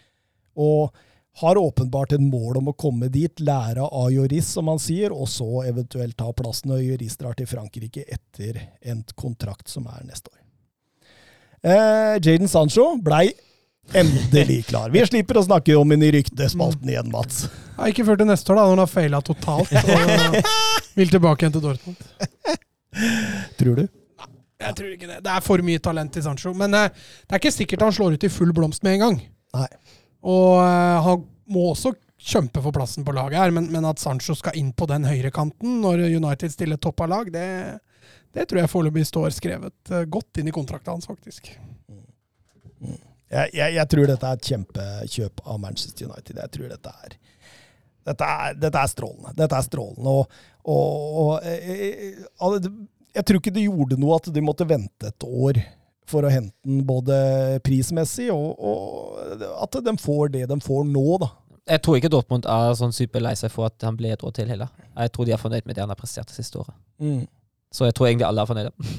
Og 0.56 0.94
har 1.36 1.58
åpenbart 1.60 2.12
et 2.16 2.20
mål 2.20 2.62
om 2.62 2.70
å 2.72 2.76
komme 2.80 3.10
dit, 3.12 3.40
lære 3.44 3.84
av 3.84 4.08
jurist, 4.12 4.54
som 4.56 4.70
han 4.72 4.80
sier, 4.80 5.12
og 5.12 5.28
så 5.28 5.66
eventuelt 5.68 6.16
ta 6.16 6.30
plassen 6.32 6.72
når 6.72 6.80
Joris 6.80 7.18
drar 7.20 7.36
til 7.36 7.48
Frankrike 7.50 8.06
etter 8.08 8.62
endt 8.80 9.12
kontrakt, 9.20 9.68
som 9.68 9.84
er 9.92 10.06
neste 10.08 10.32
år. 10.32 10.40
Eh, 11.66 12.14
Jaden 12.24 12.48
Sancho 12.48 12.94
blei 13.04 13.26
endelig 13.92 14.62
klar. 14.70 14.88
Vi 14.94 15.04
slipper 15.04 15.42
å 15.42 15.44
snakke 15.44 15.76
om 15.76 15.92
henne 15.92 16.08
i 16.08 16.14
ryktespalten 16.16 16.88
igjen, 16.88 17.12
Mats. 17.12 17.44
Ja, 17.76 17.90
ikke 17.92 18.06
før 18.08 18.22
til 18.22 18.30
neste 18.32 18.54
år, 18.54 18.62
da, 18.62 18.64
når 18.64 18.72
han 18.72 18.84
har 18.86 18.92
faila 18.94 19.22
totalt 19.26 19.76
og 19.76 20.40
vil 20.98 21.12
tilbake 21.12 21.44
igjen 21.44 21.58
til 21.58 21.66
Dortmund. 21.68 22.10
Tror 23.60 23.82
du? 23.82 23.86
Jeg 24.62 24.76
tror 24.78 24.92
ikke 24.94 25.08
det. 25.10 25.20
Det 25.24 25.32
er 25.32 25.44
for 25.44 25.62
mye 25.64 25.82
talent 25.84 26.16
i 26.16 26.24
Sancho. 26.24 26.52
Men 26.56 26.74
eh, 26.76 26.88
det 27.26 27.36
er 27.36 27.42
ikke 27.42 27.54
sikkert 27.54 27.84
han 27.84 27.94
slår 27.94 28.16
ut 28.16 28.26
i 28.26 28.32
full 28.32 28.54
blomst 28.56 28.84
med 28.86 28.96
en 28.96 29.04
gang. 29.04 29.18
Nei. 29.56 29.68
Og 30.26 30.52
eh, 30.62 30.98
han 31.06 31.24
må 31.52 31.70
også 31.72 31.92
kjempe 32.26 32.62
for 32.64 32.74
plassen 32.74 33.04
på 33.04 33.14
laget 33.14 33.38
her, 33.38 33.52
men, 33.54 33.68
men 33.70 33.84
at 33.86 34.00
Sancho 34.02 34.34
skal 34.34 34.56
inn 34.58 34.72
på 34.74 34.88
den 34.90 35.04
høyrekanten 35.06 35.82
når 35.82 36.06
United 36.08 36.54
stiller 36.54 36.80
topp 36.80 37.04
av 37.04 37.12
lag, 37.12 37.28
det, 37.30 37.44
det 38.34 38.46
tror 38.48 38.62
jeg 38.62 38.72
foreløpig 38.72 39.04
står 39.06 39.34
skrevet 39.36 39.92
eh, 39.92 40.08
godt 40.08 40.40
inn 40.40 40.48
i 40.48 40.56
kontrakten 40.56 40.96
hans, 40.96 41.06
faktisk. 41.10 41.52
Jeg, 43.26 43.52
jeg, 43.52 43.74
jeg 43.76 43.88
tror 43.92 44.08
dette 44.08 44.28
er 44.28 44.40
et 44.40 44.50
kjempekjøp 44.50 45.44
av 45.44 45.60
Manchester 45.60 46.08
United. 46.08 46.40
Jeg 46.40 46.54
tror 46.56 46.72
dette 46.72 46.98
er 47.04 47.16
dette 48.06 48.26
er, 48.30 48.52
dette 48.54 48.78
er 48.78 48.90
strålende. 48.90 49.32
Dette 49.34 49.58
er 49.58 49.64
strålende. 49.66 50.12
Og, 50.14 50.36
og, 50.70 51.32
og 52.46 52.68
jeg 53.16 53.24
tror 53.26 53.40
ikke 53.40 53.54
det 53.56 53.64
gjorde 53.66 53.98
noe 54.00 54.18
at 54.20 54.28
de 54.34 54.44
måtte 54.44 54.66
vente 54.68 55.08
et 55.10 55.26
år 55.26 55.58
for 56.06 56.22
å 56.22 56.30
hente 56.30 56.54
den, 56.62 56.84
både 56.86 57.16
prismessig 57.66 58.28
og, 58.30 58.60
og 58.60 59.42
at 59.64 59.80
de 59.88 59.96
får 59.98 60.30
det 60.36 60.44
de 60.52 60.58
får 60.62 60.84
nå, 60.86 61.06
da. 61.24 61.32
Jeg 61.66 61.82
tror 61.82 61.98
ikke 61.98 62.12
Dortmund 62.12 62.46
er 62.46 62.76
sånn 62.78 62.94
superlei 62.94 63.32
seg 63.34 63.50
for 63.50 63.66
at 63.66 63.82
han 63.82 63.96
ble 63.98 64.12
et 64.14 64.22
år 64.22 64.30
til 64.36 64.46
heller. 64.52 64.70
Jeg 64.94 65.10
tror 65.16 65.26
de 65.26 65.34
er 65.34 65.40
fornøyd 65.42 65.66
med 65.66 65.74
det 65.74 65.82
han 65.82 65.90
har 65.90 65.98
prestert 65.98 66.30
det 66.30 66.36
siste 66.38 66.60
året. 66.62 66.76
Så 67.74 67.88
jeg 67.88 67.96
tror 67.98 68.06
egentlig 68.06 68.28
alle 68.28 68.44
er 68.44 68.50
fornøyde. 68.52 68.92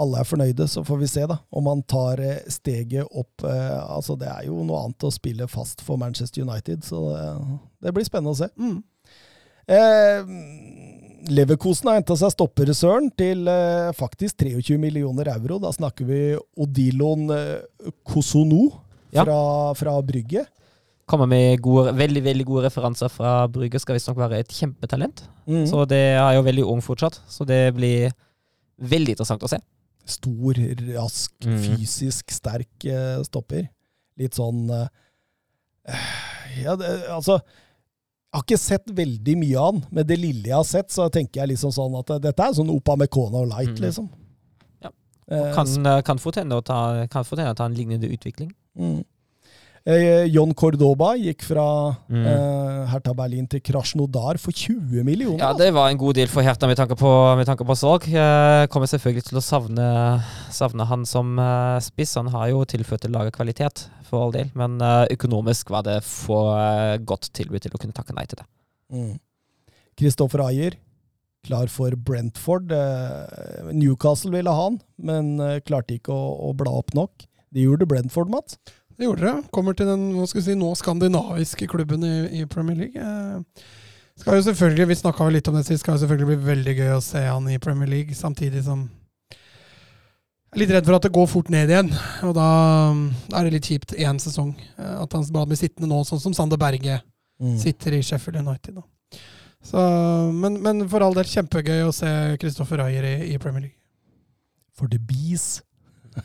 Alle 0.00 0.18
er 0.18 0.26
fornøyde, 0.26 0.66
så 0.72 0.82
får 0.86 0.98
vi 1.04 1.08
se 1.12 1.22
da, 1.30 1.36
om 1.54 1.66
han 1.70 1.84
tar 1.86 2.18
eh, 2.24 2.40
steget 2.50 3.06
opp. 3.20 3.44
eh, 3.46 3.78
Altså, 3.84 4.16
det 4.18 4.26
er 4.32 4.46
jo 4.48 4.62
noe 4.66 4.80
annet 4.86 5.06
å 5.06 5.10
spille 5.14 5.46
fast 5.50 5.84
for 5.86 6.00
Manchester 6.00 6.42
United, 6.42 6.82
så 6.88 7.02
eh, 7.14 7.50
det 7.84 7.92
blir 7.94 8.06
spennende 8.08 8.32
å 8.34 8.38
se. 8.40 8.48
Eh, 9.70 10.30
Leverkosen 11.28 11.90
har 11.90 11.98
henta 11.98 12.16
seg 12.16 12.32
stopperesøren 12.32 13.10
til 13.18 13.48
eh, 13.50 13.90
faktisk 13.96 14.40
23 14.40 14.78
millioner 14.80 15.28
euro. 15.34 15.58
Da 15.60 15.72
snakker 15.74 16.06
vi 16.08 16.20
Odilon 16.60 17.28
eh, 17.34 17.90
Kosono 18.06 18.70
Ja. 19.12 19.24
fra, 19.24 19.74
fra 19.74 19.96
Brygge. 20.06 20.46
Kommer 21.10 21.26
med 21.26 21.58
gode, 21.60 21.90
veldig 21.98 22.22
veldig 22.22 22.46
gode 22.46 22.68
referanser 22.68 23.10
fra 23.10 23.46
Brygge. 23.50 23.80
Skal 23.82 23.98
visstnok 23.98 24.20
være 24.22 24.38
et 24.44 24.54
kjempetalent. 24.54 25.24
Mm. 25.50 25.64
Så 25.66 25.84
det 25.90 26.02
er 26.14 26.36
jo 26.36 26.44
veldig 26.46 26.66
ung 26.70 26.82
fortsatt. 26.84 27.18
Så 27.28 27.44
det 27.44 27.74
blir 27.74 28.12
veldig 28.78 29.16
interessant 29.16 29.42
å 29.42 29.50
se. 29.50 29.58
Stor, 30.06 30.60
rask, 30.94 31.34
mm. 31.44 31.58
fysisk 31.66 32.30
sterk 32.32 32.86
eh, 32.86 33.18
stopper. 33.26 33.66
Litt 34.20 34.38
sånn 34.38 34.70
eh, 34.70 34.86
Ja, 36.62 36.76
det, 36.78 36.94
altså 37.10 37.40
Jeg 38.30 38.38
har 38.38 38.44
ikke 38.46 38.62
sett 38.62 38.90
veldig 38.94 39.32
mye 39.40 39.58
av 39.58 39.72
han, 39.72 39.78
men 39.90 40.06
det 40.06 40.16
lille 40.20 40.46
jeg 40.46 40.54
har 40.54 40.66
sett, 40.66 40.92
så 40.94 41.08
tenker 41.10 41.40
jeg 41.42 41.50
liksom 41.56 41.72
sånn 41.74 41.96
at 41.98 42.12
eh, 42.14 42.20
dette 42.28 42.44
er 42.46 42.52
sånn 42.54 42.70
Opa 42.70 42.94
Mekona 43.00 43.40
og 43.42 43.48
Light, 43.50 43.72
mm. 43.74 43.80
liksom. 43.82 44.06
Ja. 44.86 44.92
Og 45.34 45.48
Kan, 45.56 45.66
kan 45.66 45.72
ta, 45.82 45.96
kan 46.06 46.22
fort 46.22 46.38
hende 46.38 46.60
å 46.60 46.62
ta 47.58 47.66
en 47.66 47.74
lignende 47.74 48.06
utvikling. 48.06 48.52
Mm. 48.78 49.02
Eh, 49.88 50.26
John 50.28 50.50
Cordoba 50.52 51.14
gikk 51.16 51.40
fra 51.48 51.96
Mm. 52.10 52.26
eh, 52.26 52.86
Hertha 52.92 53.14
Berlin 53.16 53.46
til 53.48 53.60
Krasjnodar 53.64 54.36
for 54.38 54.52
20 54.52 55.02
millioner. 55.04 55.38
Ja, 55.38 55.48
altså. 55.54 55.58
det 55.64 55.72
var 55.74 55.88
en 55.88 55.96
god 55.98 56.14
deal 56.14 56.28
for 56.28 56.42
Hertha 56.44 56.66
med 56.68 56.76
tanke 56.76 56.96
på, 57.00 57.36
med 57.38 57.46
tanke 57.48 57.64
på 57.64 57.76
salg. 57.80 58.04
Eh, 58.12 58.66
kommer 58.68 58.86
selvfølgelig 58.86 59.24
til 59.30 59.38
å 59.40 59.44
savne, 59.44 59.86
savne 60.52 60.84
han 60.86 61.06
som 61.08 61.32
eh, 61.38 61.78
spiss. 61.80 62.14
Han 62.20 62.28
har 62.28 62.50
jo 62.52 62.64
tilført 62.68 63.00
til 63.06 63.10
laget 63.16 63.32
kvalitet, 63.38 63.86
for 64.04 64.26
all 64.26 64.32
del. 64.36 64.50
Men 64.54 64.76
eh, 64.84 65.06
økonomisk 65.16 65.70
var 65.70 65.82
det 65.88 66.02
for 66.04 66.52
eh, 66.58 66.98
godt 66.98 67.30
tilbud 67.32 67.62
til 67.64 67.72
å 67.72 67.80
kunne 67.80 67.96
takke 67.96 68.12
nei 68.14 68.26
til 68.26 68.42
det. 68.42 68.46
Mm. 68.92 69.16
Kristoffer 69.96 70.44
Ayer, 70.44 70.76
klar 71.46 71.68
for 71.72 71.90
Brentford. 71.96 72.68
Newcastle 73.72 74.30
ville 74.32 74.52
ha 74.52 74.68
han, 74.68 74.78
men 75.00 75.38
klarte 75.64 75.96
ikke 75.96 76.12
å, 76.12 76.50
å 76.50 76.54
bla 76.56 76.72
opp 76.82 76.92
nok. 76.96 77.24
Det 77.50 77.64
gjorde 77.64 77.88
Brentford, 77.90 78.28
Mats. 78.30 78.58
Det 79.00 79.06
gjorde 79.08 79.24
det. 79.24 79.50
Kommer 79.56 79.72
til 79.78 79.88
den 79.88 80.02
hva 80.12 80.26
skal 80.28 80.42
vi 80.42 80.46
si, 80.50 80.54
nå 80.60 80.70
skandinaviske 80.76 81.66
klubben 81.72 82.04
i, 82.04 82.14
i 82.42 82.46
Premier 82.50 82.76
League. 82.82 83.00
Eh, 83.00 83.66
skal 84.20 84.36
jo 84.36 84.44
selvfølgelig, 84.50 84.88
Vi 84.90 84.98
snakka 85.00 85.28
litt 85.32 85.48
om 85.48 85.56
det 85.56 85.64
sist, 85.64 85.80
skal 85.86 85.96
jo 85.96 86.02
selvfølgelig 86.04 86.28
bli 86.34 86.48
veldig 86.50 86.74
gøy 86.82 86.90
å 86.98 87.02
se 87.04 87.22
han 87.24 87.46
i 87.48 87.56
Premier 87.62 87.88
League, 87.88 88.12
samtidig 88.18 88.60
som 88.66 88.82
jeg 90.50 90.58
er 90.58 90.62
litt 90.64 90.72
redd 90.74 90.86
for 90.88 90.96
at 90.98 91.04
det 91.06 91.12
går 91.14 91.28
fort 91.30 91.48
ned 91.54 91.70
igjen. 91.70 91.88
Og 92.26 92.32
da 92.34 92.46
er 93.38 93.44
det 93.46 93.52
litt 93.54 93.68
kjipt 93.70 93.92
én 93.94 94.18
sesong. 94.18 94.48
eh, 94.82 94.96
At 95.04 95.12
han 95.14 95.24
bare 95.30 95.46
blir 95.46 95.60
sittende 95.60 95.86
nå, 95.88 96.00
sånn 96.04 96.20
som 96.20 96.34
Sander 96.36 96.58
Berge 96.60 97.00
Mm. 97.40 97.54
sitter 97.56 97.94
i 97.96 98.02
Sheffield 98.04 98.36
United. 98.42 98.74
Da. 98.76 98.82
Så, 99.64 99.80
men, 100.34 100.58
men 100.60 100.82
for 100.92 101.00
all 101.00 101.14
del, 101.16 101.24
kjempegøy 101.24 101.86
å 101.86 101.94
se 101.96 102.10
Kristoffer 102.36 102.82
Ayer 102.84 103.06
i, 103.08 103.14
i 103.32 103.38
Premier 103.40 103.62
League. 103.62 103.78
For 104.76 104.86
the 104.92 104.98
bees. 105.00 105.62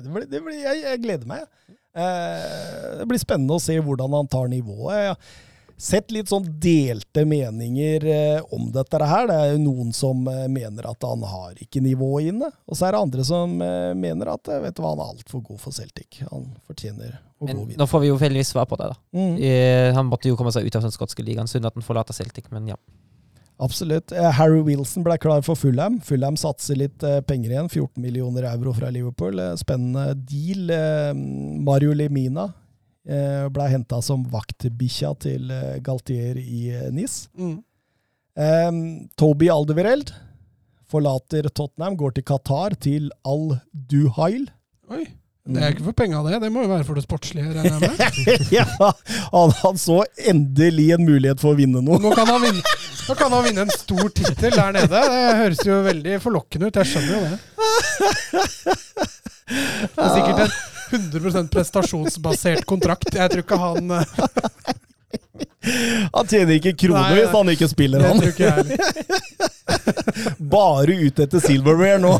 Det 0.00 0.12
blir, 0.14 0.26
det 0.30 0.42
blir, 0.44 0.58
jeg, 0.64 0.82
jeg 0.86 1.02
gleder 1.04 1.28
meg. 1.28 1.46
Eh, 1.92 2.98
det 3.00 3.08
blir 3.08 3.20
spennende 3.20 3.58
å 3.58 3.62
se 3.62 3.76
hvordan 3.84 4.14
han 4.16 4.30
tar 4.32 4.48
nivået. 4.52 4.94
Jeg 4.96 5.10
har 5.12 5.50
sett 5.82 6.12
litt 6.14 6.30
sånn 6.30 6.46
delte 6.62 7.24
meninger 7.26 8.04
eh, 8.06 8.54
om 8.54 8.68
dette 8.74 9.00
her. 9.02 9.26
Det 9.28 9.36
er 9.36 9.52
jo 9.54 9.62
noen 9.64 9.90
som 9.96 10.22
eh, 10.30 10.46
mener 10.52 10.86
at 10.92 11.06
han 11.06 11.24
har 11.26 11.58
ikke 11.64 11.82
nivået 11.82 12.30
inne. 12.30 12.52
Og 12.70 12.78
så 12.78 12.86
er 12.86 12.94
det 12.94 13.02
andre 13.02 13.26
som 13.26 13.56
eh, 13.64 13.90
mener 13.98 14.30
at 14.36 14.52
eh, 14.52 14.62
vet 14.62 14.78
du 14.78 14.82
hva, 14.84 14.94
han 14.94 15.02
er 15.02 15.16
altfor 15.16 15.42
god 15.48 15.60
for 15.64 15.74
Celtic. 15.74 16.22
Han 16.30 16.52
fortjener 16.68 17.18
å 17.42 17.50
Men 17.50 17.64
gå 17.64 17.80
nå 17.80 17.88
får 17.90 18.04
vi 18.04 18.12
jo 18.12 18.20
heldigvis 18.22 18.54
svar 18.54 18.68
på 18.70 18.78
det. 18.78 18.92
da. 18.92 19.00
Mm. 19.18 19.34
Eh, 19.42 19.90
han 19.96 20.08
måtte 20.10 20.30
jo 20.30 20.38
komme 20.38 20.54
seg 20.54 20.68
ut 20.68 20.78
av 20.78 20.86
den 20.86 20.94
skotske 20.94 21.26
ligaen. 21.26 21.50
Synd 21.50 21.66
at 21.66 21.78
han 21.78 21.86
forlater 21.86 22.16
Celtic, 22.16 22.48
men 22.54 22.70
ja. 22.70 22.78
Absolutt. 23.62 24.12
Eh, 24.12 24.30
Harry 24.38 24.60
Wilson 24.66 25.04
ble 25.06 25.16
klar 25.22 25.42
for 25.46 25.58
Fulham. 25.58 26.00
Fulham 26.02 26.38
satser 26.40 26.80
litt 26.80 27.04
eh, 27.06 27.20
penger 27.26 27.54
igjen. 27.54 27.68
14 27.70 28.02
millioner 28.02 28.48
euro 28.50 28.74
fra 28.74 28.90
Liverpool. 28.90 29.38
Eh, 29.38 29.54
Spennende 29.60 30.16
deal. 30.16 30.72
Mario 31.62 31.94
Lemina 31.94 32.48
eh, 33.06 33.46
ble 33.54 33.68
henta 33.70 34.02
som 34.02 34.24
vaktbikkja 34.32 35.14
til 35.22 35.54
Galtier 35.86 36.40
i 36.42 36.72
NIS. 36.94 37.26
Mm. 37.38 37.60
Toby 39.20 39.50
Alderweireld 39.52 40.14
forlater 40.92 41.48
Tottenham, 41.52 41.96
går 42.00 42.14
til 42.16 42.24
Qatar, 42.28 42.76
til 42.80 43.10
Al 43.28 43.58
Duhail. 43.72 44.46
Oi. 44.92 45.04
Det 45.42 45.58
er 45.58 45.72
ikke 45.74 45.88
for 45.88 45.96
penga, 45.98 46.20
det. 46.22 46.38
Det 46.44 46.52
må 46.54 46.62
jo 46.62 46.70
være 46.70 46.84
for 46.86 46.94
det 46.94 47.02
sportslige, 47.02 47.48
regner 47.50 47.82
jeg 47.82 47.82
med. 47.82 48.44
ja, 48.58 48.66
han, 49.32 49.54
han 49.58 49.80
så 49.80 50.04
endelig 50.30 50.92
en 50.94 51.02
mulighet 51.08 51.42
for 51.42 51.56
å 51.56 51.58
vinne 51.58 51.82
noe. 51.82 51.98
Nå 51.98 52.12
kan 52.14 52.30
han 52.30 52.44
vinne, 52.44 52.62
nå 53.08 53.14
kan 53.18 53.32
han 53.32 53.44
vinne 53.44 53.60
en 53.66 53.70
stor 53.74 54.08
tittel 54.14 54.52
der 54.54 54.72
nede. 54.76 55.00
Det 55.12 55.36
høres 55.40 55.62
jo 55.66 55.78
veldig 55.86 56.18
forlokkende 56.22 56.66
ut. 56.70 56.76
Jeg 56.80 56.86
skjønner 56.92 57.12
jo 57.14 57.20
det. 57.26 57.38
Det 59.52 60.00
er 60.00 60.12
sikkert 60.14 60.40
en 60.44 60.52
100% 60.92 61.48
prestasjonsbasert 61.52 62.64
kontrakt. 62.68 63.10
Jeg 63.16 63.30
tror 63.32 63.42
ikke 63.44 63.58
han 63.60 63.90
eh, 63.96 64.06
Han 66.12 66.26
tjener 66.30 66.54
ikke 66.58 66.72
kroner 66.86 67.14
hvis 67.16 67.34
han 67.36 67.50
ikke 67.52 67.68
spiller, 67.70 68.00
han. 68.06 68.18
ikke. 68.28 68.50
Bare 70.52 70.96
ute 71.06 71.22
etter 71.26 71.40
silverware 71.42 72.00
nå. 72.02 72.14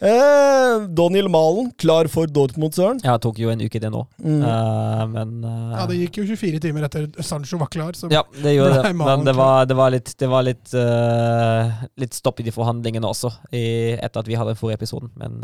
Eh, 0.00 0.86
Daniel 0.96 1.28
Malen, 1.32 1.70
klar 1.80 2.08
for 2.12 2.30
Dortmund, 2.30 2.74
Søren. 2.76 3.00
Ja, 3.04 3.16
det 3.16 3.24
tok 3.26 3.40
jo 3.42 3.52
en 3.52 3.60
uke, 3.60 3.80
det 3.82 3.90
nå. 3.92 4.02
Mm. 4.22 4.42
uh, 4.42 5.04
men 5.12 5.32
uh, 5.44 5.74
Ja, 5.76 5.86
det 5.90 5.98
gikk 6.00 6.20
jo 6.22 6.26
24 6.32 6.60
timer 6.66 6.88
etter 6.88 7.08
Sancho 7.24 7.60
var 7.60 7.70
klar. 7.72 7.96
Så 7.98 8.10
Ja, 8.12 8.24
det 8.36 8.56
gjorde 8.56 8.82
det. 8.82 8.94
Men 9.00 9.26
det 9.28 9.34
var, 9.38 9.66
det 9.68 9.76
var 9.78 9.94
litt, 9.94 10.14
det 10.18 10.30
var 10.30 10.46
litt, 10.46 10.72
uh, 10.74 11.84
litt 12.00 12.16
stopp 12.16 12.40
i 12.40 12.46
de 12.48 12.54
forhandlingene 12.54 13.08
også, 13.08 13.32
i, 13.52 13.64
etter 13.98 14.24
at 14.24 14.30
vi 14.30 14.38
hadde 14.40 14.54
den 14.54 14.60
forrige 14.60 14.80
episoden. 14.80 15.12
Men 15.20 15.42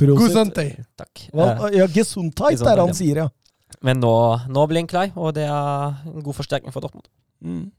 Prosit. 0.00 0.54
Takk. 0.96 1.28
Eh, 1.32 1.76
Ja, 1.76 1.86
Gesundheit 1.86 2.60
er 2.60 2.72
er 2.72 2.80
han 2.80 2.94
sier, 2.96 3.24
ja. 3.24 3.28
men 3.82 4.00
nå, 4.00 4.14
nå 4.48 4.66
blir 4.66 4.82
han 4.82 4.88
klar, 4.88 5.12
og 5.16 5.34
det 5.36 5.44
er 5.44 6.00
en 6.08 6.24
god 6.24 6.34
forsterkning 6.38 6.72
for 6.72 6.80
Dortmund. 6.80 7.06
Mm. 7.44 7.70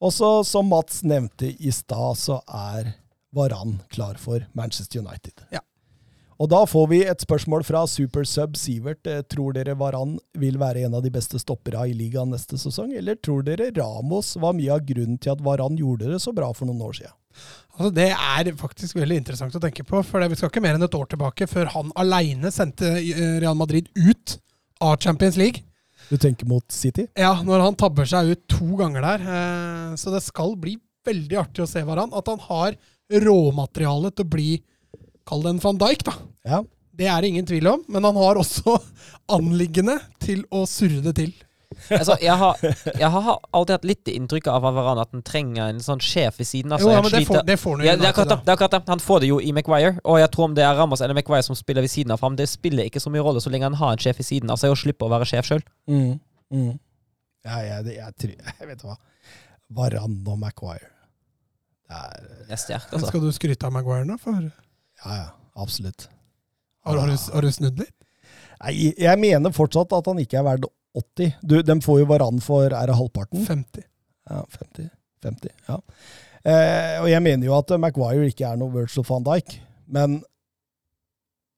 Og 0.00 0.12
så, 0.14 0.44
som 0.46 0.68
Mats 0.70 1.02
nevnte 1.02 1.50
i 1.50 1.72
stad, 1.74 2.18
så 2.20 2.38
er 2.46 2.94
Varan 3.34 3.78
klar 3.92 4.14
for 4.20 4.46
Manchester 4.56 5.00
United. 5.02 5.44
Ja. 5.52 5.60
Og 6.38 6.46
da 6.52 6.60
får 6.70 6.84
vi 6.92 6.98
et 7.02 7.22
spørsmål 7.24 7.64
fra 7.66 7.80
Supersub 7.90 8.54
Sivert. 8.56 9.06
Eh, 9.10 9.24
Tror 9.26 9.56
dere 9.56 9.74
Varan 9.78 10.16
vil 10.38 10.58
være 10.60 10.84
en 10.86 10.94
av 10.94 11.02
de 11.02 11.10
beste 11.10 11.40
stopperne 11.42 11.88
i 11.90 11.96
ligaen 11.98 12.30
neste 12.30 12.58
sesong, 12.60 12.92
eller 12.94 13.18
tror 13.18 13.42
dere 13.46 13.72
Ramos 13.74 14.36
var 14.38 14.54
mye 14.54 14.70
av 14.76 14.84
grunnen 14.86 15.18
til 15.18 15.34
at 15.34 15.42
Varan 15.42 15.78
gjorde 15.80 16.12
det 16.12 16.20
så 16.22 16.34
bra 16.36 16.52
for 16.54 16.70
noen 16.70 16.84
år 16.86 17.00
siden? 17.00 17.14
Altså, 17.74 17.90
det 17.94 18.08
er 18.14 18.52
faktisk 18.58 18.98
veldig 18.98 19.18
interessant 19.20 19.54
å 19.54 19.62
tenke 19.62 19.84
på. 19.86 20.00
For 20.06 20.22
vi 20.30 20.38
skal 20.38 20.50
ikke 20.52 20.62
mer 20.62 20.78
enn 20.78 20.86
et 20.86 20.98
år 20.98 21.10
tilbake 21.10 21.46
før 21.50 21.72
han 21.74 21.90
aleine 21.98 22.52
sendte 22.54 22.94
eh, 23.00 23.38
Real 23.42 23.58
Madrid 23.58 23.90
ut 23.98 24.38
av 24.80 24.96
Champions 25.02 25.38
League. 25.38 25.64
Du 26.08 26.16
tenker 26.16 26.46
mot 26.48 26.64
City? 26.72 27.08
Ja, 27.18 27.34
når 27.44 27.66
han 27.66 27.76
tabber 27.78 28.06
seg 28.08 28.30
ut 28.30 28.46
to 28.50 28.78
ganger 28.78 29.02
der. 29.04 29.26
Eh, 29.26 29.96
så 29.98 30.14
det 30.14 30.22
skal 30.26 30.54
bli 30.60 30.76
veldig 31.08 31.42
artig 31.42 31.66
å 31.66 31.68
se 31.70 31.82
Varan. 31.86 32.14
At 32.14 32.30
han 32.30 32.38
har 32.46 32.78
råmateriale 33.12 34.10
til 34.12 34.26
å 34.26 34.32
bli 34.36 34.48
Kall 35.28 35.42
det 35.44 35.50
en 35.52 35.58
van 35.60 35.76
Dijk, 35.76 36.06
da. 36.08 36.12
Ja. 36.48 36.62
Det 36.98 37.04
er 37.06 37.20
det 37.20 37.28
ingen 37.34 37.46
tvil 37.46 37.66
om. 37.68 37.82
Men 37.92 38.06
han 38.08 38.16
har 38.16 38.38
også 38.40 38.78
anliggende 39.36 39.98
til 40.24 40.46
å 40.48 40.62
surre 40.66 41.02
det 41.04 41.12
til. 41.18 41.34
Altså, 41.92 42.14
jeg, 42.24 42.32
har, 42.40 42.56
jeg 42.96 43.10
har 43.12 43.26
alltid 43.52 43.74
hatt 43.74 43.84
litt 43.86 44.08
inntrykk 44.08 44.48
av 44.48 44.64
Varan 44.64 45.02
at 45.02 45.12
han 45.12 45.20
trenger 45.22 45.68
en 45.68 45.82
sånn 45.84 46.00
sjef 46.00 46.40
ved 46.40 46.48
siden 46.48 46.72
av 46.72 46.80
altså, 46.80 46.88
seg. 46.88 46.96
ja, 46.96 47.20
det 47.20 47.28
får, 47.28 47.42
det 47.50 47.56
får 47.60 47.76
han 47.76 47.84
jo 47.84 47.88
ja, 47.90 47.94
det 48.00 48.06
er 48.08 48.14
akkurat 48.14 48.32
det. 48.32 48.38
er 48.40 48.54
akkurat 48.56 48.74
det. 48.78 48.80
Han 48.88 49.04
får 49.04 49.20
det 49.20 49.28
jo 49.28 49.36
i 49.44 49.52
Maguire, 49.52 49.92
og 50.08 50.16
jeg 50.22 50.30
tror 50.32 50.48
om 50.48 50.56
det 50.56 50.64
er 50.64 50.80
Ramos 50.80 51.04
eller 51.04 51.18
Maguire 51.20 51.44
som 51.44 51.58
spiller 51.60 51.84
ved 51.84 51.92
siden 51.92 52.16
av 52.16 52.24
ham, 52.24 52.40
det 52.40 52.48
spiller 52.48 52.88
ikke 52.88 53.04
så 53.04 53.12
mye 53.12 53.22
rolle 53.28 53.44
så 53.44 53.52
lenge 53.52 53.68
han 53.68 53.76
har 53.78 53.94
en 53.94 54.00
sjef 54.02 54.16
ved 54.22 54.26
siden 54.32 54.50
av 54.56 54.58
seg 54.64 54.72
og 54.72 54.80
slipper 54.80 55.06
å 55.06 55.12
være 55.12 55.28
sjef 55.28 55.52
sjøl. 55.52 55.62
Mm. 55.92 56.16
Mm. 56.56 56.72
Ja, 57.44 57.60
jeg, 57.68 57.84
jeg, 57.92 57.98
jeg, 58.00 58.16
tror- 58.24 58.54
jeg 58.64 58.70
vet 58.72 58.86
hva. 58.88 58.96
Varan 59.76 60.16
og 60.24 60.40
Maguire. 60.40 60.88
Det 61.88 61.96
er 61.98 62.26
Det 62.48 62.52
er 62.56 62.60
sterk, 62.60 62.88
altså. 62.92 63.08
Skal 63.10 63.20
du 63.24 63.30
skryte 63.32 63.66
av 63.68 63.72
Maguire 63.72 64.04
nå? 64.08 64.18
For, 64.20 64.32
Ja, 65.04 65.14
ja. 65.22 65.28
Absolutt. 65.58 66.08
har, 66.86 66.98
har, 67.00 67.08
du, 67.10 67.16
har 67.34 67.42
du 67.42 67.50
snudd 67.52 67.78
litt? 67.80 67.94
Nei, 68.62 68.72
jeg 68.98 69.18
mener 69.22 69.50
fortsatt 69.54 69.92
at 69.96 70.06
han 70.10 70.18
ikke 70.22 70.38
er 70.40 70.44
verdt 70.46 70.68
80. 70.98 71.32
Du, 71.42 71.56
de 71.62 71.76
får 71.84 72.00
jo 72.00 72.06
Varan 72.10 72.40
for 72.42 72.66
er 72.74 72.86
det 72.90 72.96
halvparten? 72.98 73.44
50. 73.46 73.84
Ja, 74.30 74.40
50. 74.58 74.88
50 75.24 75.50
ja. 75.68 75.76
Eh, 76.48 76.96
og 77.02 77.08
jeg 77.10 77.22
mener 77.24 77.46
jo 77.48 77.54
at 77.58 77.70
Maguire 77.80 78.28
ikke 78.30 78.46
er 78.46 78.58
noe 78.60 78.70
Virgil 78.74 79.04
van 79.08 79.24
Dijk, 79.26 79.56
men 79.90 80.18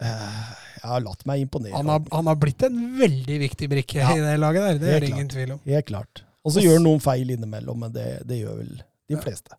eh, 0.01 0.51
jeg 0.81 0.89
har 0.89 1.05
latt 1.05 1.25
meg 1.29 1.45
imponere. 1.45 1.75
Han 1.77 1.91
har, 1.93 2.03
han 2.15 2.31
har 2.31 2.39
blitt 2.41 2.65
en 2.69 2.79
veldig 2.99 3.39
viktig 3.45 3.69
brikke 3.71 4.01
Ja. 4.01 4.15
i 4.17 4.21
det 4.25 4.37
laget 4.41 4.67
der. 4.67 4.79
Det 4.81 4.95
er 4.97 5.01
det 5.05 5.11
ingen 5.13 5.29
tvil 5.33 5.53
om. 5.57 5.61
Helt 5.69 5.87
klart. 5.93 6.23
Og 6.45 6.55
så 6.55 6.63
gjør 6.65 6.79
han 6.81 6.87
noen 6.89 7.03
feil 7.05 7.31
innimellom, 7.37 7.83
men 7.85 7.93
det, 7.93 8.07
det 8.29 8.41
gjør 8.43 8.61
vel 8.63 8.73
de 8.81 9.17
Ja. 9.17 9.21
fleste. 9.21 9.57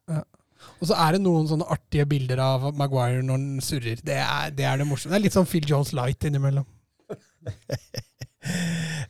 Og 0.82 0.90
så 0.90 0.98
er 0.98 1.16
det 1.16 1.22
noen 1.24 1.48
sånne 1.50 1.68
artige 1.70 2.08
bilder 2.10 2.42
av 2.42 2.70
Maguire 2.78 3.22
når 3.22 3.38
han 3.38 3.62
surrer. 3.66 4.00
Det 4.06 4.18
er 4.18 4.54
det, 4.58 4.66
er 4.66 4.82
det 4.82 4.88
morsomme. 4.90 5.14
Det 5.14 5.20
er 5.20 5.26
litt 5.28 5.38
sånn 5.38 5.50
Phil 5.50 5.68
Jones 5.70 5.94
light 5.98 6.26
innimellom. 6.30 6.66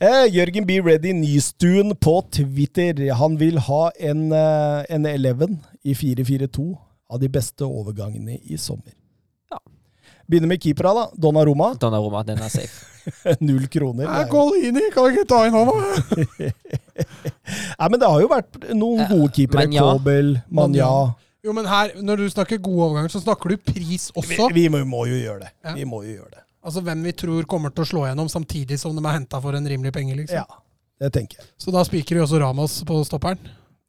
Eh, 0.02 0.26
Jørgen 0.28 0.66
B. 0.68 0.82
Ready 0.84 1.14
Nystuen 1.16 1.94
på 1.96 2.18
Twitter. 2.36 2.98
Han 3.16 3.38
vil 3.40 3.62
ha 3.64 3.86
en, 3.96 4.26
eh, 4.36 4.86
en 4.90 5.06
11 5.06 5.54
i 5.88 5.94
4-4-2 5.96 6.66
av 7.10 7.20
de 7.22 7.30
beste 7.30 7.64
overgangene 7.64 8.36
i 8.44 8.58
sommer. 8.60 8.92
Ja. 9.52 9.60
Begynner 10.28 10.52
med 10.52 10.60
keepera, 10.60 10.94
da. 10.98 11.06
Donnaroma. 11.16 11.72
Roma, 11.80 12.24
den 12.28 12.42
er 12.44 12.50
safe. 12.50 12.88
Null 13.46 13.68
kroner. 13.72 14.10
Nei, 14.10 14.26
Golini, 14.30 14.84
kan 14.94 15.08
ikke 15.14 15.28
ta 15.30 15.46
inn 15.48 15.56
han, 15.56 15.70
da? 15.70 16.52
Nei, 17.80 17.88
men 17.88 18.00
det 18.02 18.10
har 18.12 18.22
jo 18.22 18.30
vært 18.32 18.60
noen 18.74 19.06
Eh, 19.06 19.14
gode 19.16 19.32
keepere. 19.38 19.70
Eh, 19.70 19.80
Kobel, 19.80 20.36
Manja. 20.50 20.92
Jo, 21.42 21.54
men 21.58 21.66
her, 21.66 21.96
når 22.06 22.22
du 22.22 22.28
snakker 22.30 22.60
gode 22.62 22.84
overganger, 22.86 23.10
så 23.16 23.22
snakker 23.24 23.50
du 23.50 23.58
pris 23.72 24.12
også. 24.14 24.50
vi 24.54 24.68
må, 24.70 24.84
må 24.86 25.06
jo 25.10 25.18
gjøre 25.18 25.48
det. 25.48 25.52
Ja. 25.66 25.74
Vi 25.78 25.86
må 25.90 26.04
jo 26.06 26.18
gjøre 26.20 26.36
det. 26.36 26.44
Altså 26.62 26.84
hvem 26.86 27.02
vi 27.08 27.14
tror 27.18 27.48
kommer 27.50 27.74
til 27.74 27.82
å 27.82 27.90
slå 27.90 28.04
gjennom, 28.06 28.30
samtidig 28.30 28.78
som 28.78 28.94
de 28.94 29.02
er 29.02 29.16
henta 29.16 29.40
for 29.42 29.58
en 29.58 29.66
rimelig 29.66 29.94
penge. 29.96 30.14
liksom. 30.20 30.44
Ja, 30.44 30.62
det 31.02 31.10
tenker 31.16 31.42
jeg. 31.42 31.50
Så 31.58 31.74
da 31.74 31.82
spiker 31.88 32.20
vi 32.20 32.22
også 32.22 32.42
Ramos 32.44 32.76
på 32.86 33.00
stopperen. 33.08 33.42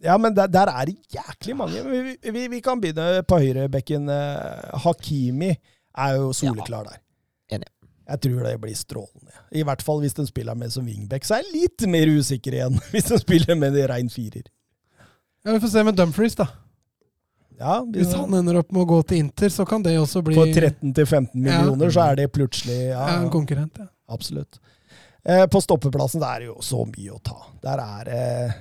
Ja, 0.02 0.16
men 0.18 0.34
der, 0.34 0.48
der 0.50 0.70
er 0.72 0.89
det 0.89 0.97
jæklig 1.12 1.55
mange. 1.60 1.82
Vi, 1.84 2.16
vi, 2.32 2.47
vi 2.56 2.60
kan 2.64 2.81
begynne 2.82 3.20
på 3.28 3.39
høyrebekken. 3.39 4.08
Eh, 4.10 4.81
Hakimi 4.82 5.52
er 5.52 6.16
jo 6.16 6.32
soleklar 6.34 6.89
der. 6.89 6.98
Enig. 7.55 7.68
Jeg 8.08 8.20
tror 8.24 8.48
det 8.48 8.56
blir 8.64 8.74
strålende. 8.74 9.36
I 9.55 9.62
hvert 9.68 9.84
fall 9.84 10.00
hvis 10.02 10.16
den 10.16 10.26
spiller 10.26 10.56
med 10.58 10.72
som 10.74 10.89
wingback, 10.89 11.28
så 11.28 11.36
er 11.36 11.44
jeg 11.44 11.52
litt 11.52 11.84
mer 11.92 12.10
usikker 12.10 12.56
igjen. 12.56 12.81
Hvis 12.92 13.12
den 13.12 13.20
spiller 13.20 13.55
med 13.55 13.76
en 13.76 13.86
rein 13.92 14.10
firer. 14.10 14.48
Ja, 15.44 15.52
Vi 15.52 15.60
får 15.62 15.70
se 15.76 15.84
med 15.86 15.97
Dumfries, 16.00 16.34
da. 16.40 16.48
Ja, 17.58 17.81
Hvis 17.84 18.12
han 18.16 18.34
ender 18.34 18.58
opp 18.62 18.72
med 18.72 18.82
å 18.82 18.89
gå 18.90 18.98
til 19.06 19.18
Inter, 19.22 19.48
så 19.52 19.66
kan 19.68 19.82
det 19.84 19.94
også 20.00 20.22
bli 20.24 20.34
For 20.34 20.47
13-15 20.47 21.31
Ja. 21.34 21.60
millioner, 21.60 21.90
så 21.94 22.06
er 22.10 22.16
det 22.22 22.32
plutselig 22.32 22.78
ja, 22.89 23.00
ja, 23.06 23.20
en 23.20 23.31
konkurrent. 23.31 23.78
Ja. 23.78 23.86
Absolutt. 24.12 24.58
Eh, 25.24 25.47
på 25.47 25.60
stoppeplassen 25.62 26.20
der 26.20 26.34
er 26.34 26.40
det 26.40 26.48
jo 26.50 26.58
så 26.66 26.82
mye 26.89 27.14
å 27.14 27.20
ta. 27.22 27.39
Der 27.62 27.78
er 27.82 28.12
eh, 28.12 28.55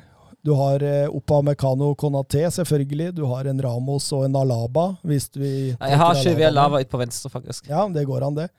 Du 0.46 0.54
har 0.58 0.82
eh, 0.86 1.08
Oppa 1.10 1.42
Mekano 1.46 1.94
Konaté, 1.96 2.44
selvfølgelig. 2.50 3.12
Du 3.18 3.26
har 3.30 3.46
en 3.50 3.62
Ramos 3.62 4.12
og 4.14 4.26
en 4.26 4.36
Alaba, 4.36 4.88
hvis 5.06 5.30
vi 5.36 5.52
Jeg 5.74 5.98
har 6.02 6.16
ikke 6.16 6.36
Alaba, 6.36 6.48
Alaba 6.52 6.82
ut 6.82 6.90
på 6.90 7.02
venstre, 7.02 7.30
faktisk. 7.30 7.70
Ja, 7.70 7.88
det 7.90 8.06
går 8.10 8.26
an, 8.28 8.36
det. 8.36 8.50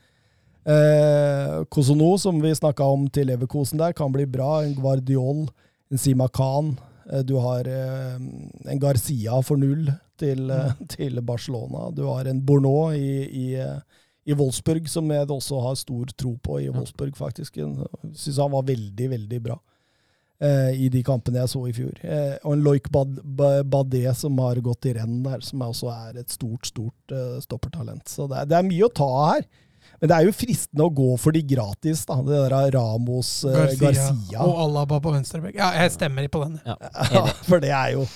Eh, 0.65 1.65
Kosono, 1.71 2.17
som 2.19 2.39
vi 2.43 2.55
snakka 2.55 2.87
om 2.87 3.09
til 3.11 3.27
Leverkosen 3.27 3.79
der, 3.79 3.93
kan 3.93 4.13
bli 4.15 4.27
bra. 4.27 4.63
En 4.63 4.75
Guardiol, 4.75 5.49
en 5.91 5.99
Sima 5.99 6.29
Khan. 6.29 6.77
Eh, 7.11 7.25
du 7.27 7.35
har 7.43 7.69
eh, 7.69 8.15
en 8.17 8.83
Garcia 8.83 9.41
for 9.43 9.61
null 9.61 9.91
til, 10.21 10.47
mm. 10.51 10.87
til 10.97 11.23
Barcelona. 11.27 11.91
Du 11.95 12.05
har 12.09 12.29
en 12.29 12.45
Bourneau 12.47 12.93
i, 12.95 13.27
i, 13.27 13.47
eh, 13.61 14.03
i 14.25 14.37
Wolfsburg, 14.39 14.89
som 14.91 15.11
jeg 15.11 15.31
også 15.31 15.61
har 15.67 15.77
stor 15.81 16.15
tro 16.17 16.37
på 16.43 16.61
i 16.63 16.71
Wolfsburg, 16.71 17.17
faktisk. 17.19 17.59
Jeg 17.59 17.75
syns 18.15 18.41
han 18.43 18.55
var 18.55 18.69
veldig, 18.69 19.11
veldig 19.17 19.43
bra 19.49 19.59
eh, 20.43 20.85
i 20.85 20.89
de 20.93 21.03
kampene 21.07 21.43
jeg 21.43 21.53
så 21.53 21.65
i 21.69 21.75
fjor. 21.77 21.99
Eh, 22.03 22.37
og 22.43 22.57
en 22.57 22.65
Loik 22.67 22.91
Bad, 22.95 23.19
Badé 23.71 24.05
som 24.19 24.39
har 24.43 24.61
gått 24.65 24.91
i 24.91 24.97
renn 24.99 25.21
der, 25.27 25.43
som 25.47 25.65
også 25.67 25.91
er 25.95 26.23
et 26.23 26.33
stort, 26.33 26.69
stort 26.71 27.15
eh, 27.15 27.39
stoppertalent. 27.45 28.07
Så 28.11 28.29
det 28.31 28.43
er, 28.43 28.51
det 28.51 28.59
er 28.59 28.71
mye 28.71 28.89
å 28.89 28.95
ta 29.03 29.11
her. 29.33 29.47
Men 30.03 30.11
det 30.11 30.17
er 30.17 30.27
jo 30.27 30.33
fristende 30.35 30.83
å 30.83 30.91
gå 30.91 31.09
for 31.23 31.31
de 31.31 31.41
gratis, 31.47 32.01
da. 32.09 32.17
Det 32.27 32.39
der 32.51 32.73
Ramos, 32.75 33.29
eh, 33.47 33.55
Garcia, 33.55 33.79
Garcia. 34.11 34.43
og 34.43 34.57
Alaba 34.65 34.99
på 35.05 35.13
venstrebekk. 35.15 35.55
Ja, 35.61 35.69
jeg 35.79 35.93
stemmer 35.95 36.27
på 36.27 36.41
den. 36.43 36.57
Ja, 36.67 36.75
Ja, 37.15 37.23
for 37.47 37.63
det 37.63 37.71
er, 37.71 37.93
jo, 37.95 38.09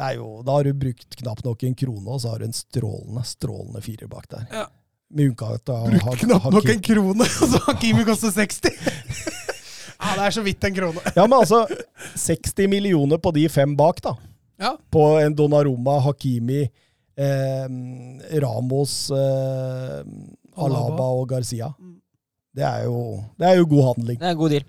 det 0.00 0.06
er 0.06 0.16
jo 0.16 0.30
Da 0.46 0.54
har 0.56 0.64
du 0.64 0.72
brukt 0.80 1.18
knapt 1.20 1.44
nok 1.44 1.66
en 1.68 1.76
krone, 1.76 2.08
og 2.08 2.22
så 2.24 2.32
har 2.32 2.40
du 2.40 2.46
en 2.48 2.56
strålende, 2.56 3.26
strålende 3.28 3.84
firer 3.84 4.08
bak 4.08 4.30
der. 4.32 4.46
Ja. 4.48 4.64
Med 5.12 5.32
unntak 5.34 5.68
av 5.74 5.90
Brukt 5.92 6.24
knapt 6.24 6.50
nok 6.56 6.72
en 6.72 6.82
krone, 6.88 7.28
og 7.42 7.52
så 7.52 7.52
har 7.58 7.68
Hakimi 7.74 8.08
kostet 8.08 8.40
60! 8.40 8.80
ja, 10.00 10.16
det 10.16 10.24
er 10.30 10.36
så 10.40 10.46
vidt 10.48 10.64
en 10.64 10.80
krone. 10.80 11.04
Ja, 11.12 11.26
men 11.28 11.36
altså 11.42 11.66
60 12.16 12.64
millioner 12.72 13.20
på 13.20 13.36
de 13.36 13.44
fem 13.52 13.76
bak, 13.76 14.00
da. 14.08 14.16
Ja. 14.56 14.72
På 14.92 15.18
en 15.20 15.36
Donnarumma, 15.36 15.98
Hakimi, 16.04 16.62
eh, 17.20 17.66
Ramos, 18.40 19.10
eh, 19.12 20.00
Alaba 20.66 21.06
og 21.20 21.28
Garcia. 21.28 21.70
Mm. 21.78 21.96
Det 22.56 22.64
er, 22.66 22.84
jo, 22.84 23.00
det 23.38 23.46
er 23.46 23.56
jo 23.60 23.66
god 23.70 23.84
handling. 23.94 24.18
Det 24.18 24.26
er 24.26 24.30
en 24.34 24.38
god 24.40 24.50
deal. 24.50 24.64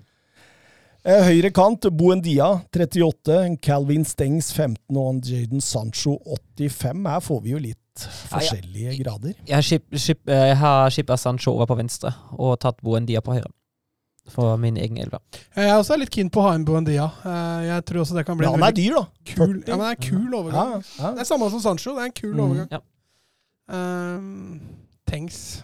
Eh, 1.04 1.24
høyre 1.26 1.50
kant, 1.50 1.88
Buendia 1.98 2.46
38, 2.70 3.56
Calvin 3.60 4.04
Stengs 4.06 4.52
15 4.54 4.96
og 5.02 5.18
Jaden 5.26 5.60
Sancho 5.60 6.14
85. 6.58 7.08
Her 7.10 7.20
får 7.26 7.40
vi 7.42 7.50
jo 7.56 7.58
litt 7.58 8.04
forskjellige 8.30 8.94
grader. 9.02 9.34
Jeg 9.48 9.56
har 9.58 9.66
skip, 9.66 9.88
skip, 9.98 10.20
eh, 10.30 10.44
jeg 10.52 10.56
har 10.62 10.90
skippa 10.94 11.16
Sancho 11.18 11.56
over 11.56 11.66
på 11.66 11.76
venstre 11.82 12.14
og 12.38 12.54
tatt 12.62 12.78
Boendia 12.86 13.20
på 13.20 13.34
høyre. 13.34 13.50
For 14.30 14.54
min 14.62 14.76
egen 14.78 14.96
elver. 15.02 15.18
Jeg 15.56 15.66
er 15.66 15.74
også 15.82 15.96
litt 15.98 16.12
keen 16.14 16.28
på 16.30 16.38
å 16.38 16.44
ha 16.46 16.52
en 16.54 16.64
Buendia. 16.64 17.08
Eh, 17.26 17.66
Jeg 17.66 17.84
tror 17.90 18.04
også 18.04 18.14
det 18.14 18.24
kan 18.28 18.38
bli 18.38 18.46
Ja, 18.46 18.52
han 18.54 18.62
er 18.62 18.70
dyr, 18.78 18.94
da. 18.94 19.04
kul, 19.34 19.56
ja, 19.66 19.74
men 19.76 19.82
det 19.82 19.90
er 19.90 19.96
en 19.98 20.06
kul 20.06 20.34
overgang. 20.38 20.84
ja. 21.00 21.10
Det 21.16 21.20
er 21.20 21.24
samme 21.26 21.50
som 21.50 21.60
Sancho. 21.60 21.96
Det 21.98 22.02
er 22.04 22.04
en 22.04 22.12
kul 22.22 22.34
Mm. 22.36 22.44
overgang. 22.46 22.68
Ja. 22.70 22.78
Um, 23.68 24.60
Tengs 25.06 25.62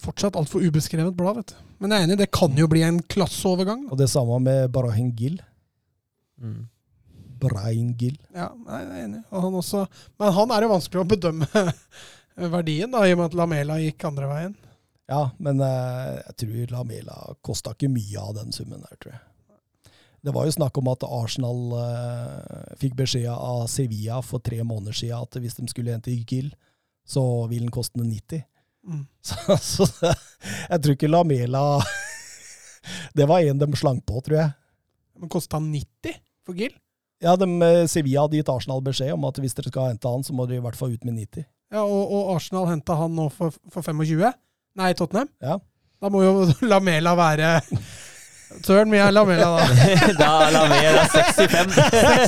Fortsatt 0.00 0.36
altfor 0.38 0.64
ubeskrevet 0.64 1.16
blad, 1.16 1.40
vet 1.40 1.52
du. 1.52 1.62
Men 1.80 1.92
jeg 1.92 2.02
er 2.02 2.08
enig, 2.08 2.18
det 2.20 2.30
kan 2.32 2.56
jo 2.56 2.68
bli 2.70 2.82
en 2.84 3.00
klasseovergang. 3.12 3.86
da. 3.86 3.94
Og 3.94 4.00
det 4.00 4.10
samme 4.12 4.38
med 4.44 4.70
Brahim 4.72 5.10
Gill. 5.16 5.38
Mm. 6.40 6.68
Brahim 7.40 7.92
Gill. 8.00 8.16
Ja, 8.36 8.50
jeg 8.52 8.86
er 8.86 9.04
enig. 9.04 9.22
Og 9.30 9.44
han 9.46 9.60
også, 9.60 9.84
men 10.20 10.34
han 10.36 10.52
er 10.54 10.66
jo 10.66 10.72
vanskelig 10.74 11.02
å 11.02 11.08
bedømme 11.08 11.64
verdien, 12.56 12.92
da, 12.92 13.04
i 13.04 13.14
og 13.14 13.20
med 13.20 13.30
at 13.30 13.38
Lamela 13.40 13.78
gikk 13.80 14.08
andre 14.08 14.28
veien. 14.30 14.58
Ja, 15.10 15.24
men 15.42 15.60
eh, 15.64 16.20
jeg 16.20 16.36
tror 16.44 16.76
Lamela 16.76 17.18
kosta 17.42 17.74
ikke 17.74 17.90
mye 17.90 18.22
av 18.22 18.36
den 18.38 18.54
summen 18.54 18.84
der, 18.84 18.96
tror 19.00 19.16
jeg. 19.16 19.24
Det 20.20 20.34
var 20.36 20.44
jo 20.44 20.52
snakk 20.52 20.76
om 20.76 20.90
at 20.92 21.04
Arsenal 21.06 21.60
eh, 21.80 22.74
fikk 22.80 22.98
beskjed 22.98 23.30
av 23.32 23.64
Sevilla 23.72 24.20
for 24.24 24.44
tre 24.44 24.60
måneder 24.60 24.96
siden 24.96 25.24
at 25.24 25.40
hvis 25.40 25.56
de 25.56 25.64
skulle 25.72 25.94
hente 25.96 26.12
Gill, 26.28 26.52
så 27.08 27.24
ville 27.48 27.66
den 27.66 27.74
koste 27.74 27.98
90. 27.98 28.44
Mm. 28.86 29.06
Så, 29.30 29.56
så 29.60 29.86
jeg 30.00 30.80
tror 30.80 30.94
ikke 30.94 31.08
Lamela 31.10 31.60
Det 33.16 33.26
var 33.28 33.44
en 33.44 33.58
de 33.60 33.66
slang 33.76 33.98
på, 34.00 34.22
tror 34.24 34.38
jeg. 34.38 34.52
Men 35.20 35.28
kosta 35.28 35.58
han 35.58 35.66
90 35.68 36.16
for 36.46 36.56
Gill? 36.56 36.72
Ja, 37.20 37.34
de, 37.36 37.46
eh, 37.62 37.86
Sevilla 37.92 38.24
hadde 38.24 38.38
gitt 38.40 38.48
Arsenal 38.48 38.80
beskjed 38.84 39.12
om 39.12 39.26
at 39.28 39.36
hvis 39.42 39.52
dere 39.58 39.68
skal 39.68 39.90
hente 39.90 40.08
han, 40.08 40.24
så 40.24 40.32
må 40.32 40.46
dere 40.48 40.62
i 40.62 40.64
hvert 40.64 40.78
fall 40.78 40.94
ut 40.94 41.04
med 41.04 41.18
90. 41.20 41.44
Ja, 41.74 41.82
og, 41.84 42.06
og 42.08 42.30
Arsenal 42.38 42.70
henta 42.70 42.96
han 42.96 43.12
nå 43.14 43.28
for, 43.34 43.52
for 43.70 43.84
25? 43.84 44.32
Nei, 44.80 44.94
Tottenham? 44.96 45.28
Ja. 45.44 45.58
Da 46.00 46.08
må 46.08 46.22
jo 46.24 46.46
Lamela 46.72 47.12
være 47.18 47.58
Søren, 48.64 48.88
mye 48.90 49.04
er 49.04 49.12
Lamela 49.14 49.50
da? 49.60 49.66
da 50.18 50.30
er 50.48 50.54
Lamela 50.56 51.04
65. 51.12 51.76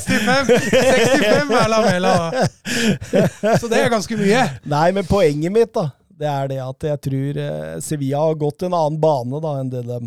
65! 0.07 0.69
65 0.69 1.57
er 1.59 1.73
Lamela 1.73 2.13
da. 2.13 3.57
Så 3.59 3.67
det 3.73 3.81
er 3.81 3.91
ganske 3.91 4.19
mye. 4.21 4.45
Nei, 4.71 4.85
men 4.95 5.09
poenget 5.09 5.51
mitt 5.51 5.73
da, 5.75 5.89
det 6.23 6.31
er 6.31 6.49
det 6.53 6.61
at 6.63 6.87
jeg 6.87 7.03
tror 7.09 7.43
eh, 7.43 7.77
Sevilla 7.83 8.23
har 8.23 8.39
gått 8.39 8.63
en 8.63 8.77
annen 8.79 9.01
bane 9.03 9.43
da 9.43 9.59
enn 9.59 9.73
det 9.73 9.83
de 9.89 10.01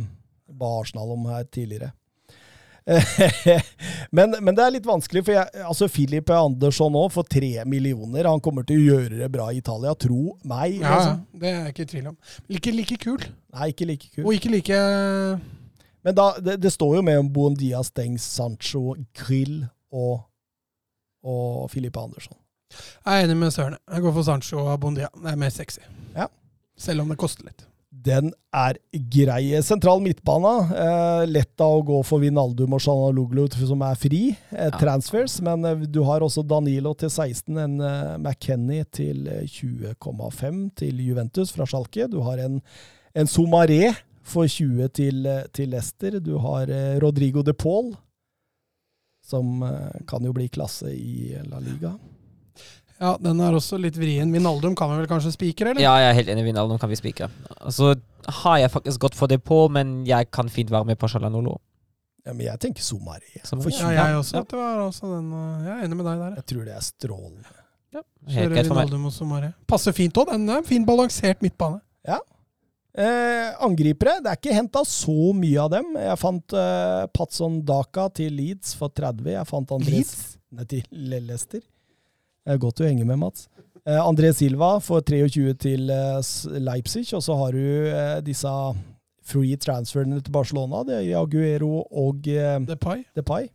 ba 0.55 0.71
Arsenal 0.79 1.11
om 1.11 1.25
her 1.27 1.43
tidligere. 1.51 1.91
men, 4.15 4.35
men 4.41 4.53
det 4.55 4.61
er 4.61 4.73
litt 4.75 4.85
vanskelig, 4.85 5.23
for 5.25 5.33
jeg, 5.33 5.63
altså 5.65 5.87
Philip 5.89 6.29
Andersson 6.31 6.95
òg, 6.95 7.09
for 7.15 7.27
tre 7.27 7.65
millioner. 7.67 8.29
Han 8.29 8.43
kommer 8.45 8.63
til 8.67 8.77
å 8.77 8.93
gjøre 8.93 9.19
det 9.23 9.29
bra 9.33 9.49
i 9.51 9.59
Italia, 9.59 9.95
tro 9.99 10.37
meg. 10.45 10.77
Ja, 10.77 10.93
liksom. 10.93 11.19
det 11.41 11.49
er 11.49 11.57
jeg 11.57 11.73
ikke 11.73 11.87
i 11.87 11.91
tvil 11.95 12.07
om. 12.13 12.15
Ikke 12.59 12.75
like 12.77 12.99
kul, 13.01 13.27
Nei, 13.57 13.69
ikke 13.73 13.89
like 13.89 14.11
kul. 14.13 14.23
og 14.27 14.37
ikke 14.37 14.53
like 14.53 14.79
Men 16.05 16.17
da, 16.21 16.29
det, 16.45 16.59
det 16.61 16.71
står 16.77 16.99
jo 16.99 17.03
med 17.09 17.19
om 17.25 17.33
Buendia, 17.33 17.81
Stengs, 17.83 18.29
Sancho, 18.37 18.93
Grill 19.17 19.65
og, 19.91 20.21
og 21.25 21.69
Philip 21.73 21.97
Andersson. 21.97 22.37
Jeg 23.05 23.21
er 23.21 23.27
enig 23.27 23.37
med 23.39 23.51
Søren. 23.51 23.77
Jeg 23.91 24.01
går 24.05 24.13
for 24.13 24.27
Sancho 24.27 24.61
og 24.61 24.79
Bondia. 24.79 25.09
Det 25.17 25.31
er 25.33 25.39
mer 25.39 25.53
sexy. 25.53 25.81
Ja. 26.15 26.29
Selv 26.77 27.03
om 27.05 27.09
det 27.13 27.17
koster 27.21 27.45
litt. 27.47 27.65
Den 28.05 28.33
er 28.53 28.75
grei. 28.91 29.53
Sentral 29.63 30.01
midtbane. 30.03 30.49
Eh, 30.75 31.21
lett 31.31 31.61
å 31.63 31.79
gå 31.87 32.01
for 32.05 32.19
Vinaldum 32.19 32.73
og 32.75 32.81
Sjanaloglu, 32.83 33.45
som 33.55 33.81
er 33.87 33.95
fri. 33.95 34.19
Eh, 34.51 34.65
Ja. 34.67 34.73
Transfers. 34.81 35.37
Men 35.41 35.63
eh, 35.65 35.85
du 35.87 36.01
har 36.03 36.21
også 36.25 36.43
Danilo 36.45 36.91
til 36.99 37.09
16, 37.09 37.55
en 37.57 37.79
eh, 37.79 38.17
McKenny 38.19 38.81
til 38.91 39.27
eh, 39.31 39.45
20,5 39.47 40.59
til 40.75 40.99
Juventus 41.07 41.51
fra 41.55 41.65
Schalke. 41.65 42.09
Du 42.11 42.19
har 42.27 42.37
en, 42.43 42.59
en 43.15 43.31
Somaré 43.31 43.93
for 44.25 44.45
20 44.49 44.91
til, 44.99 45.23
eh, 45.31 45.45
til 45.55 45.71
Leicester. 45.71 46.19
Du 46.19 46.35
har 46.43 46.67
eh, 46.67 46.97
Rodrigo 46.99 47.41
de 47.47 47.53
Paul, 47.55 47.93
som 49.23 49.63
eh, 49.63 50.01
kan 50.07 50.25
jo 50.27 50.33
bli 50.35 50.49
klasse 50.51 50.91
i 50.91 51.31
La 51.49 51.63
Liga. 51.63 51.95
Ja, 53.01 53.15
den 53.19 53.41
er 53.43 53.55
også 53.57 53.77
litt 53.81 53.97
vrien. 53.99 54.31
Vinaldum 54.31 54.75
kan 54.77 54.91
vi 54.93 55.01
vel 55.01 55.09
kanskje 55.09 55.33
spikre, 55.35 55.73
eller? 55.73 55.83
Ja, 55.83 55.95
jeg 55.99 56.11
er 56.13 56.17
helt 56.21 56.31
enig. 56.31 56.45
Vinaldum 56.47 56.79
kan 56.79 56.91
vi 56.91 56.97
spikre. 56.99 57.27
Så 57.73 57.93
har 58.41 58.59
jeg 58.61 58.71
faktisk 58.73 59.03
gått 59.03 59.17
for 59.19 59.31
det 59.31 59.41
på, 59.43 59.65
men 59.71 59.97
jeg 60.07 60.29
kan 60.33 60.49
fint 60.51 60.71
være 60.71 60.87
med 60.91 60.99
på 61.01 61.09
Shalanolo. 61.11 61.57
Ja, 62.25 62.33
men 62.33 62.47
jeg 62.47 62.61
tenker 62.63 62.81
Somari. 62.81 63.35
Ja, 63.35 63.91
jeg 63.91 64.21
også. 64.21 64.39
Ja. 64.39 64.45
Det 64.49 64.57
var 64.57 64.79
også 64.87 65.11
den, 65.11 65.27
jeg 65.67 65.73
er 65.75 65.83
enig 65.85 65.99
med 65.99 66.07
deg 66.07 66.23
der. 66.23 66.39
Jeg 66.39 66.47
tror 66.51 66.63
det 66.69 66.77
er 66.77 66.85
strålende. 66.87 67.57
Helt 67.95 68.55
Kjører. 68.55 68.69
Vinaldum 68.71 69.11
og 69.11 69.13
Somari. 69.13 69.51
Passer 69.69 69.93
fint 69.95 70.17
òg. 70.17 70.31
Den 70.31 70.49
er 70.55 70.63
fin 70.65 70.87
balansert 70.87 71.43
midtbane. 71.45 71.83
Eh, 72.95 73.49
angripere, 73.59 74.21
det 74.23 74.29
er 74.31 74.37
ikke 74.39 74.55
henta 74.55 74.79
så 74.87 75.33
mye 75.35 75.59
av 75.59 75.73
dem. 75.73 75.89
Jeg 75.99 76.19
fant 76.21 76.53
eh, 76.55 77.01
Patson 77.11 77.57
Daka 77.67 78.05
til 78.15 78.31
Leeds 78.37 78.71
for 78.79 78.93
30. 78.95 79.33
Jeg 79.33 79.49
fant 79.49 79.73
Andres 79.75 79.91
Leeds? 79.91 80.13
Nei, 80.55 80.67
til 80.71 80.85
Leicester. 81.11 81.59
Godt 82.45 82.77
du 82.77 82.83
henger 82.85 83.05
med, 83.09 83.17
Mats. 83.17 83.47
Eh, 83.85 84.01
André 84.01 84.31
Silva 84.33 84.75
får 84.81 85.01
23 85.09 85.53
til 85.61 85.89
eh, 85.93 86.59
Leipzig, 86.61 87.07
og 87.13 87.23
så 87.25 87.35
har 87.37 87.51
du 87.57 87.63
eh, 87.89 88.19
disse 88.25 88.51
free 89.25 89.57
transferene 89.57 90.21
til 90.21 90.31
Barcelona. 90.33 90.83
Det 90.85 90.99
er 91.01 91.17
Aguero 91.21 91.83
og 91.89 92.21
Depay. 92.25 93.03
Depay. 93.17 93.47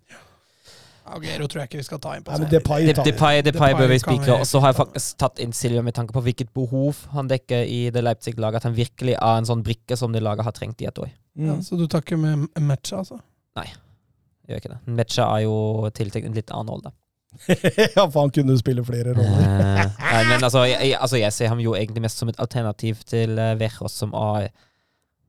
Aguero 1.10 1.46
tror 1.50 1.62
jeg 1.62 1.70
ikke 1.70 1.80
vi 1.80 1.86
skal 1.86 2.00
ta 2.02 2.12
inn 2.18 2.24
på. 2.26 2.34
Nei, 2.38 2.48
Depay. 2.50 2.86
Depay. 2.86 3.04
Depay, 3.06 3.42
Depay 3.46 3.74
bør 3.78 3.88
vi 3.90 3.98
spikre. 4.02 4.36
Og 4.42 4.46
så 4.46 4.60
har 4.62 4.70
jeg 4.72 4.78
faktisk 4.78 5.18
tatt 5.22 5.40
inn 5.42 5.54
Silva 5.56 5.82
med 5.86 5.94
tanke 5.96 6.14
på 6.14 6.22
hvilket 6.26 6.50
behov 6.54 7.00
han 7.14 7.30
dekker 7.30 7.64
i 7.66 7.80
det 7.94 8.02
Leipzig-laget. 8.04 8.60
At 8.62 8.68
han 8.68 8.76
virkelig 8.76 9.16
er 9.16 9.40
en 9.40 9.48
sånn 9.48 9.64
brikke 9.66 9.98
som 9.98 10.14
det 10.14 10.22
laget 10.22 10.46
har 10.46 10.54
trengt 10.56 10.82
i 10.84 10.88
et 10.90 10.98
år. 11.02 11.10
ja, 11.38 11.54
Mm. 11.54 11.62
så 11.62 11.76
du 11.78 11.86
tar 11.86 12.02
ikke 12.02 12.18
med 12.18 12.48
matcha, 12.60 12.98
altså? 12.98 13.20
Nei, 13.56 13.66
jeg 13.66 14.50
Gjør 14.50 14.56
ikke 14.60 14.72
det. 14.74 14.78
Matcha 14.98 15.24
er 15.36 15.42
jo 15.46 15.90
tiltenkt 15.94 16.26
en 16.26 16.34
litt 16.34 16.50
annen 16.50 16.68
rolle. 16.74 16.90
ja, 17.96 18.10
for 18.10 18.20
han 18.20 18.32
kunne 18.34 18.56
spille 18.58 18.84
flere 18.84 19.14
roller. 19.14 19.44
Eh, 19.44 19.84
nei, 20.00 20.22
men 20.28 20.42
altså 20.42 20.64
jeg, 20.68 20.96
altså, 20.98 21.20
jeg 21.20 21.32
ser 21.32 21.52
ham 21.52 21.62
jo 21.62 21.76
egentlig 21.78 22.02
mest 22.04 22.20
som 22.20 22.30
et 22.32 22.40
alternativ 22.42 23.04
til 23.08 23.38
uh, 23.38 23.54
Veros, 23.60 23.94
som 24.02 24.14
er, 24.18 24.50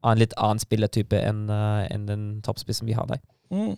er 0.01 0.15
en 0.15 0.21
litt 0.21 0.33
annen 0.38 0.61
spillertype 0.61 1.19
enn 1.21 1.45
uh, 1.51 1.85
en 1.93 2.07
den 2.09 2.25
toppspissen 2.45 2.89
vi 2.89 2.97
har 2.97 3.07
der. 3.11 3.21
Mm. 3.53 3.75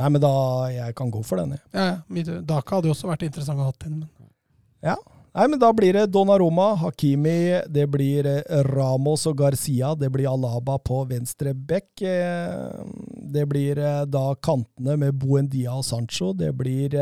Nei, 0.00 0.08
men 0.08 0.22
da 0.22 0.32
Jeg 0.72 0.94
kan 0.96 1.10
gå 1.12 1.22
for 1.26 1.40
den, 1.40 1.56
jeg. 1.56 1.64
Ja, 1.76 1.86
ja. 2.08 2.40
Daka 2.46 2.78
hadde 2.78 2.88
jo 2.90 2.96
også 2.96 3.10
vært 3.10 3.26
interessant 3.26 3.60
å 3.60 3.68
ha 3.68 3.74
inn. 3.88 4.02
Men. 4.04 4.96
Nei, 5.30 5.44
men 5.46 5.60
da 5.62 5.68
blir 5.76 5.94
det 5.94 6.08
Donnaroma, 6.10 6.72
Hakimi, 6.80 7.60
det 7.70 7.84
blir 7.92 8.26
eh, 8.26 8.62
Ramos 8.66 9.28
og 9.30 9.36
Garcia, 9.38 9.92
det 9.94 10.08
blir 10.10 10.26
Alaba 10.26 10.74
på 10.82 11.04
venstre 11.06 11.52
bekk. 11.54 12.02
eh, 12.02 12.82
Det 13.30 13.44
blir 13.46 13.78
eh, 13.78 14.02
da 14.10 14.34
kantene 14.42 14.96
med 14.98 15.14
Buendia 15.22 15.70
og 15.78 15.84
Sancho. 15.86 16.32
Det 16.34 16.50
blir 16.58 16.98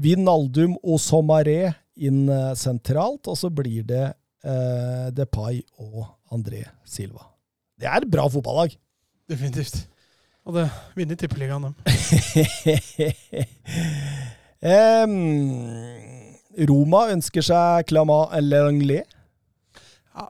Vinaldum 0.00 0.76
og 0.82 0.98
Somaré 1.02 1.74
inn 2.00 2.30
sentralt, 2.56 3.26
og 3.28 3.36
så 3.36 3.50
blir 3.50 3.82
det 3.88 4.12
eh, 4.46 5.10
Depay 5.12 5.60
og 5.82 6.06
André 6.30 6.62
Silva. 6.86 7.26
Det 7.80 7.86
er 7.90 7.96
et 8.04 8.10
bra 8.12 8.28
fotballag! 8.30 8.76
Definitivt. 9.30 9.88
Og 10.46 10.54
det 10.56 10.68
vinner 10.96 11.16
tippeligaen, 11.18 11.62
dem. 11.66 11.74
Em, 14.60 15.14
Roma 16.68 17.06
ønsker 17.14 17.44
seg 17.46 17.88
Clama 17.88 18.22
Langlet. 18.40 19.08
Ja, 20.10 20.26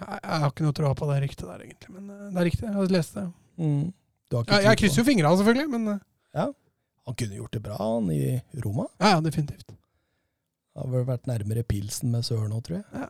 jeg 0.00 0.38
har 0.42 0.48
ikke 0.48 0.64
noe 0.64 0.74
tro 0.76 0.92
på 0.96 1.08
det 1.10 1.18
ryktet 1.26 1.46
der, 1.46 1.64
egentlig. 1.66 1.90
Men 1.94 2.08
eh, 2.10 2.30
det 2.30 2.40
er 2.40 2.48
riktig. 2.48 2.64
Jeg 2.66 2.76
har 2.76 2.94
lest 2.96 3.18
det. 3.18 3.26
Mm. 3.60 3.84
Du 4.30 4.36
har 4.36 4.46
ikke 4.46 4.56
Jeg, 4.56 4.66
jeg 4.68 4.80
krysser 4.82 5.02
jo 5.02 5.06
fingra, 5.10 5.34
selvfølgelig, 5.36 5.70
men 5.74 6.00
ja. 6.34 6.48
Han 7.08 7.16
kunne 7.18 7.38
gjort 7.40 7.54
det 7.56 7.62
bra, 7.64 7.76
han 7.80 8.10
i 8.14 8.40
Roma. 8.64 8.86
ja, 9.00 9.16
ja, 9.16 9.20
definitivt. 9.24 9.74
Har 10.78 10.86
vel 10.86 11.02
vært 11.08 11.26
nærmere 11.26 11.64
pilsen 11.66 12.12
med 12.14 12.22
Sør 12.24 12.46
nå, 12.48 12.60
tror 12.62 12.78
jeg. 12.78 13.08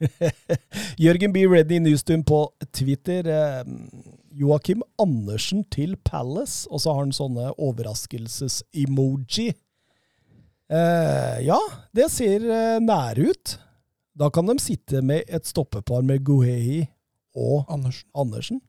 Jørgen 1.04 1.34
B. 1.34 1.42
Reddy 1.50 1.78
Newstun 1.84 2.24
på 2.24 2.38
Twitter. 2.72 3.28
Eh, 3.28 3.74
Joakim 4.40 4.82
Andersen 4.98 5.66
til 5.70 5.96
Palace, 6.08 6.64
og 6.70 6.80
så 6.80 6.94
har 6.94 7.04
han 7.04 7.12
sånne 7.14 7.50
overraskelses-emoji. 7.58 9.50
Eh, 10.70 11.40
ja, 11.48 11.58
det 11.96 12.06
ser 12.14 12.44
eh, 12.46 12.78
nære 12.82 13.30
ut. 13.32 13.56
Da 14.14 14.28
kan 14.30 14.46
de 14.46 14.56
sitte 14.62 15.00
med 15.02 15.26
et 15.26 15.48
stoppepar 15.48 16.04
med 16.06 16.22
Guhei 16.26 16.84
og 17.34 17.64
Andersen. 17.72 18.06
Andersen. 18.14 18.60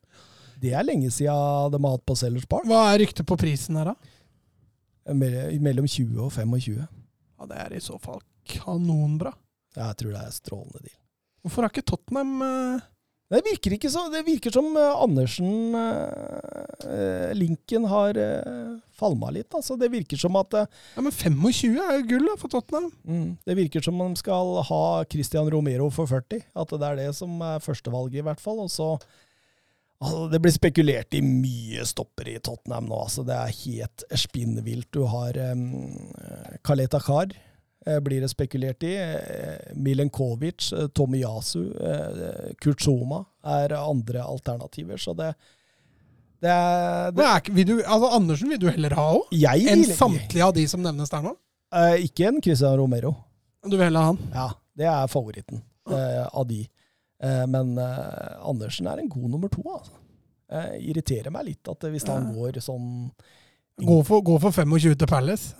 Det 0.61 0.73
er 0.77 0.85
lenge 0.85 1.09
siden 1.13 1.73
de 1.73 1.81
har 1.81 1.95
hatt 1.95 2.05
på 2.05 2.15
Sellers 2.17 2.45
Park. 2.49 2.65
Hva 2.69 2.87
er 2.91 3.01
ryktet 3.01 3.25
på 3.27 3.37
prisen 3.41 3.77
her, 3.79 3.93
da? 3.93 5.13
Mellom 5.13 5.87
20 5.89 6.19
og 6.21 6.33
25. 6.33 6.75
Ja, 6.77 7.47
Det 7.49 7.57
er 7.57 7.73
i 7.77 7.81
så 7.81 7.97
fall 8.01 8.21
kanonbra. 8.45 9.33
Jeg 9.75 9.97
tror 9.97 10.13
det 10.13 10.21
er 10.21 10.35
strålende 10.35 10.81
deal. 10.83 10.97
Hvorfor 11.41 11.65
har 11.65 11.73
ikke 11.73 11.87
Tottenham 11.89 12.41
eh, 12.45 12.83
Det 13.31 13.39
virker 13.45 13.77
ikke 13.77 13.89
så 13.93 14.01
Det 14.11 14.25
virker 14.27 14.51
som 14.51 14.65
eh, 14.75 14.95
Andersen 14.99 15.75
eh, 15.77 17.31
Linken 17.37 17.85
har 17.87 18.17
eh, 18.19 18.73
falma 18.97 19.31
litt. 19.31 19.49
Altså. 19.55 19.77
Det 19.79 19.87
virker 19.93 20.19
som 20.19 20.35
at 20.39 20.53
eh, 20.59 20.67
Ja, 20.97 21.03
Men 21.05 21.15
25 21.15 21.77
er 21.79 21.97
jo 21.99 22.07
gull 22.11 22.27
da, 22.27 22.35
for 22.41 22.51
Tottenham. 22.51 22.89
mm, 23.07 23.29
Det 23.47 23.57
virker 23.57 23.85
som 23.85 24.01
om 24.03 24.13
de 24.13 24.19
skal 24.21 24.55
ha 24.67 24.83
Christian 25.11 25.49
Romero 25.53 25.89
for 25.93 26.09
40. 26.11 26.43
At 26.59 26.75
det 26.75 26.89
er 26.89 26.99
det 27.05 27.09
som 27.17 27.37
er 27.45 27.63
førstevalget, 27.63 28.19
i 28.21 28.25
hvert 28.27 28.43
fall. 28.43 28.59
Og 28.65 28.71
så 28.73 28.89
altså, 30.01 30.25
Det 30.31 30.41
blir 30.43 30.55
spekulert 30.55 31.15
i 31.17 31.23
mye 31.25 31.85
stopper 31.87 32.33
i 32.33 32.39
Tottenham 32.43 32.89
nå. 32.91 32.99
Altså, 33.07 33.23
det 33.27 33.37
er 33.37 33.55
helt 33.63 34.05
spinnvilt. 34.25 34.91
Du 34.91 35.05
har 35.07 35.39
eh, 35.39 36.59
Kaleta 36.67 36.99
Kar. 36.99 37.31
Eh, 37.85 37.99
Blir 38.03 38.21
det 38.21 38.29
spekulert 38.31 38.83
i. 38.87 38.95
Eh, 38.97 39.73
Milenkovic, 39.75 40.71
eh, 40.73 40.87
Tomiyasu, 40.93 41.63
Kurt 41.71 42.61
Kurtzoma 42.63 43.23
er 43.43 43.75
andre 43.77 44.23
alternativer. 44.25 44.97
Så 45.01 45.15
det, 45.17 45.33
det 46.41 46.49
er 46.49 47.11
det, 47.15 47.25
er, 47.25 47.53
vil 47.53 47.67
du, 47.67 47.75
altså 47.81 48.11
Andersen 48.17 48.49
vil 48.49 48.61
du 48.61 48.69
heller 48.69 48.95
ha 48.97 49.07
òg? 49.17 49.31
Enn 49.31 49.85
samtlige 49.85 50.45
av 50.47 50.55
de 50.57 50.67
som 50.69 50.83
nevnes 50.83 51.11
der 51.13 51.25
nå? 51.25 51.35
Eh, 51.71 52.05
Ikke 52.07 52.27
en 52.27 52.41
Christian 52.43 52.77
Romero. 52.79 53.13
Du 53.63 53.77
vil 53.77 53.85
heller 53.87 54.07
ha 54.07 54.13
han? 54.13 54.21
Ja, 54.33 54.47
det 54.77 54.87
er 54.89 55.11
favoritten 55.11 55.61
eh, 55.91 56.25
av 56.27 56.47
de. 56.49 56.63
Eh, 57.21 57.43
men 57.47 57.75
Andersen 57.79 58.89
er 58.89 59.01
en 59.01 59.11
god 59.11 59.29
nummer 59.29 59.51
to, 59.53 59.63
altså. 59.69 59.97
Irriterer 60.83 61.31
meg 61.31 61.45
litt 61.47 61.69
at 61.71 61.85
hvis 61.87 62.03
han 62.09 62.25
går 62.35 62.57
sånn 62.59 63.05
Gå 63.81 63.95
for, 64.03 64.19
gå 64.19 64.35
for 64.43 64.51
25 64.51 64.97
til 64.99 65.07
Palace. 65.07 65.53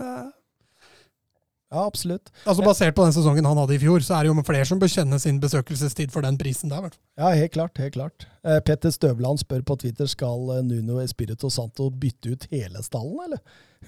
Ja, 1.72 1.86
absolutt. 1.88 2.28
Altså 2.44 2.66
Basert 2.66 2.96
på 2.98 3.06
den 3.06 3.14
sesongen 3.16 3.46
han 3.48 3.60
hadde 3.62 3.78
i 3.78 3.80
fjor, 3.80 4.04
så 4.04 4.18
er 4.18 4.28
det 4.28 4.32
jo 4.34 4.44
flere 4.44 4.68
som 4.68 4.80
bør 4.82 4.92
kjenne 4.92 5.20
sin 5.24 5.38
besøkelsestid 5.40 6.12
for 6.12 6.26
den 6.26 6.36
prisen 6.40 6.72
der. 6.72 6.84
Vel? 6.84 6.96
Ja, 7.16 7.30
helt 7.32 7.54
klart. 7.56 7.80
helt 7.80 7.96
klart. 7.96 8.26
Eh, 8.44 8.60
Petter 8.68 8.92
Støvland 8.92 9.40
spør 9.40 9.64
på 9.64 9.78
Twitter 9.80 10.10
skal 10.12 10.58
eh, 10.58 10.66
Nuno 10.68 11.00
Espirito 11.00 11.48
Santo 11.50 11.88
bytte 11.90 12.36
ut 12.36 12.48
hele 12.52 12.84
stallen, 12.84 13.16
eller? 13.24 13.40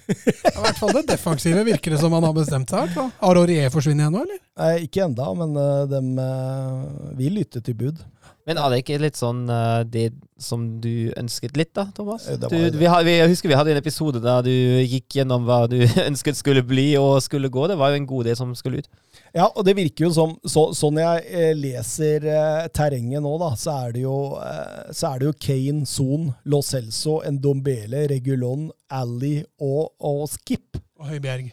I 0.08 0.56
hvert 0.64 0.80
fall 0.80 0.96
det 0.96 1.04
defensive 1.12 1.60
virker 1.68 1.92
det 1.94 2.00
som 2.00 2.16
han 2.16 2.24
har 2.26 2.34
bestemt 2.34 2.72
seg. 2.72 2.96
Har 2.96 3.38
Aurier 3.38 3.68
forsvunnet 3.70 4.06
igjen 4.06 4.16
nå, 4.16 4.24
eller? 4.24 4.40
Nei, 4.64 4.72
ikke 4.88 5.04
enda, 5.04 5.28
men 5.38 5.52
eh, 5.60 5.84
de 5.92 6.02
eh, 6.24 7.14
vil 7.20 7.36
lytte 7.42 7.62
til 7.68 7.76
bud. 7.84 8.00
Men 8.44 8.58
er 8.60 8.68
det 8.74 8.78
ikke 8.82 8.98
litt 9.00 9.16
sånn 9.16 9.46
eh, 9.48 9.82
det 9.88 10.02
som 10.42 10.66
du 10.82 11.08
ønsket 11.16 11.54
litt, 11.56 11.70
da, 11.76 11.86
Thomas? 11.96 12.26
Eh, 12.28 12.36
Du, 12.36 12.76
vi 12.76 12.88
har, 12.92 13.00
vi, 13.06 13.14
jeg 13.16 13.30
husker 13.30 13.48
vi 13.48 13.56
hadde 13.56 13.72
en 13.72 13.80
episode 13.80 14.20
der 14.20 14.42
du 14.44 14.50
gikk 14.84 15.16
gjennom 15.16 15.46
hva 15.48 15.62
du 15.70 15.78
ønsket 16.08 16.36
skulle 16.36 16.60
bli 16.66 16.90
og 17.00 17.22
skulle 17.24 17.48
gå. 17.48 17.64
Det 17.72 17.78
var 17.80 17.94
jo 17.94 18.00
en 18.02 18.08
god 18.10 18.28
del 18.28 18.36
som 18.36 18.52
skulle 18.58 18.82
ut. 18.84 18.90
Ja, 19.34 19.46
og 19.48 19.64
det 19.66 19.74
virker 19.78 20.04
jo 20.06 20.10
som 20.14 20.36
så, 20.46 20.66
Sånn 20.76 21.00
jeg 21.00 21.24
eh, 21.32 21.54
leser 21.56 22.26
eh, 22.28 22.66
terrenget 22.76 23.24
nå, 23.24 23.32
da, 23.40 23.48
så 23.58 23.78
er 23.86 23.96
det 23.96 24.04
jo, 24.04 24.18
eh, 24.36 24.92
så 24.94 25.14
er 25.14 25.22
det 25.24 25.30
jo 25.30 25.34
Kane, 25.46 25.86
Son, 25.88 26.28
Lo 26.44 26.60
Celso, 26.62 27.16
Ndombele, 27.24 28.04
Regulon, 28.12 28.68
Ali 28.92 29.38
og, 29.56 29.94
og 30.04 30.26
Skip 30.36 30.76
Og 31.00 31.08
Høibjerg. 31.14 31.48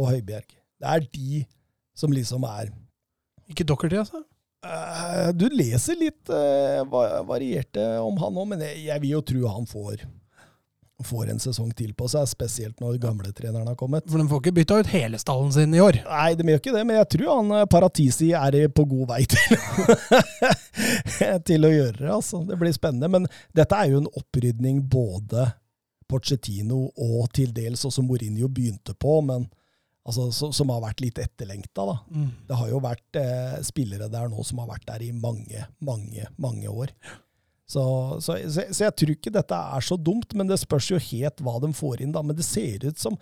og 0.00 0.08
Høibjerg. 0.14 0.48
Det 0.80 0.88
er 0.96 1.04
de 1.12 1.44
som 2.00 2.16
liksom 2.16 2.48
er 2.48 2.72
Ikke 3.52 3.68
Dockerty, 3.68 4.00
altså? 4.00 4.24
Eh, 4.66 5.28
Du 5.34 5.48
leser 5.48 5.96
litt 5.96 6.28
uh, 6.28 6.84
varierte 7.26 7.84
om 8.00 8.16
han 8.20 8.36
òg, 8.40 8.48
men 8.54 8.64
jeg, 8.66 8.82
jeg 8.90 9.02
vil 9.04 9.14
jo 9.16 9.20
tro 9.24 9.52
han 9.54 9.68
får, 9.68 10.02
får 11.06 11.30
en 11.32 11.40
sesong 11.40 11.70
til 11.76 11.94
på 11.96 12.08
seg, 12.12 12.26
spesielt 12.28 12.80
når 12.82 12.98
gamletreneren 13.00 13.70
har 13.70 13.78
kommet. 13.80 14.04
For 14.10 14.20
de 14.20 14.28
får 14.28 14.42
ikke 14.42 14.56
bytta 14.58 14.80
ut 14.82 14.90
hele 14.92 15.20
stallen 15.22 15.52
sin 15.54 15.72
i 15.72 15.80
år. 15.80 16.02
Nei, 16.04 16.34
de 16.36 16.44
gjør 16.44 16.60
ikke 16.60 16.74
det, 16.76 16.84
men 16.90 16.98
jeg 17.00 17.08
tror 17.16 17.30
han 17.38 17.54
eh, 17.56 17.68
Paratisi 17.72 18.32
er 18.36 18.58
på 18.76 18.84
god 18.90 19.14
vei 19.14 19.22
til, 19.32 19.56
til 21.48 21.64
å 21.64 21.72
gjøre 21.72 21.96
det. 22.02 22.10
Altså. 22.18 22.42
Det 22.50 22.60
blir 22.60 22.76
spennende. 22.76 23.08
Men 23.16 23.30
dette 23.56 23.80
er 23.80 23.94
jo 23.94 24.02
en 24.04 24.12
opprydning 24.12 24.84
både 24.92 25.48
Porcetino 26.10 26.88
og 26.98 27.30
til 27.32 27.52
dels 27.54 27.86
også 27.86 28.02
Mourinho 28.02 28.48
begynte 28.50 28.96
på, 28.98 29.20
men 29.24 29.46
altså, 30.10 30.28
så, 30.34 30.50
som 30.54 30.70
har 30.74 30.82
vært 30.84 31.02
litt 31.04 31.18
etterlengta. 31.22 31.86
Da. 31.88 31.96
Mm. 32.12 32.30
Det 32.48 32.60
har 32.60 32.70
jo 32.72 32.82
vært 32.84 33.18
eh, 33.20 33.58
spillere 33.66 34.10
der 34.12 34.30
nå 34.30 34.44
som 34.46 34.62
har 34.62 34.70
vært 34.72 34.88
der 34.90 35.06
i 35.06 35.12
mange, 35.14 35.66
mange, 35.86 36.26
mange 36.40 36.70
år. 36.70 36.94
Så, 37.70 37.84
så, 38.18 38.34
så, 38.50 38.64
jeg 38.82 38.96
tror 38.98 39.14
ikke 39.14 39.32
dette 39.34 39.54
er 39.54 39.86
så 39.86 39.94
dumt, 39.94 40.34
men 40.34 40.50
det 40.50 40.58
spørs 40.58 40.90
jo 40.90 40.98
helt 40.98 41.42
hva 41.46 41.60
de 41.62 41.70
får 41.76 42.02
inn. 42.02 42.14
da. 42.16 42.24
Men 42.26 42.38
det 42.38 42.46
ser 42.48 42.88
ut 42.88 42.98
som 42.98 43.18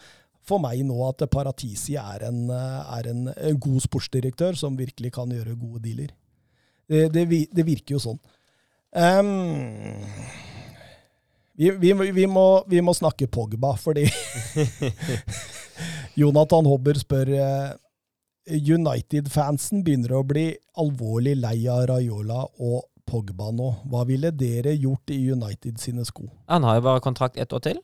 for 0.48 0.62
meg 0.62 0.80
nå 0.88 0.96
at 1.04 1.26
Paratisi 1.28 1.98
er 2.00 2.24
en, 2.30 2.46
eh, 2.54 2.96
er 2.96 3.10
en, 3.12 3.28
en 3.28 3.60
god 3.60 3.84
sportsdirektør 3.84 4.56
som 4.56 4.78
virkelig 4.78 5.12
kan 5.18 5.32
gjøre 5.34 5.58
gode 5.60 5.84
dealer. 5.84 6.14
Det, 6.88 7.10
det, 7.12 7.26
det 7.52 7.66
virker 7.68 7.98
jo 7.98 8.00
sånn. 8.00 8.20
Um, 8.96 10.00
vi, 11.58 11.68
vi, 11.76 11.92
vi, 11.92 12.24
må, 12.30 12.46
vi 12.70 12.80
må 12.80 12.94
snakke 12.96 13.28
Pogba, 13.28 13.74
fordi 13.76 14.06
Jonathan 16.20 16.68
Hobber 16.68 16.98
spør 16.98 17.32
eh, 17.36 17.72
United-fansen 18.48 19.84
begynner 19.84 20.16
å 20.18 20.24
bli 20.26 20.50
alvorlig 20.80 21.36
lei 21.40 21.58
av 21.70 21.86
Raiola 21.90 22.44
og 22.64 22.86
Pogba 23.08 23.50
nå. 23.54 23.70
Hva 23.88 24.04
ville 24.08 24.32
dere 24.36 24.74
gjort 24.76 25.12
i 25.14 25.20
United 25.32 25.80
sine 25.80 26.04
sko? 26.04 26.26
Han 26.48 26.66
har 26.68 26.78
jo 26.78 26.86
bare 26.88 27.04
kontrakt 27.04 27.40
ett 27.40 27.52
år 27.56 27.64
til. 27.64 27.80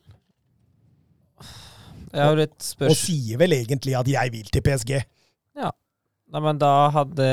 Jeg 2.15 2.21
har 2.21 2.31
jo 2.31 2.39
litt 2.39 2.67
Og 2.85 2.95
sier 2.95 3.39
vel 3.41 3.51
egentlig 3.57 3.95
at 3.97 4.07
'jeg 4.07 4.31
vil 4.31 4.47
til 4.53 4.61
PSG'. 4.63 5.01
Nei, 6.35 6.41
men 6.41 6.57
da 6.59 6.89
hadde 6.93 7.25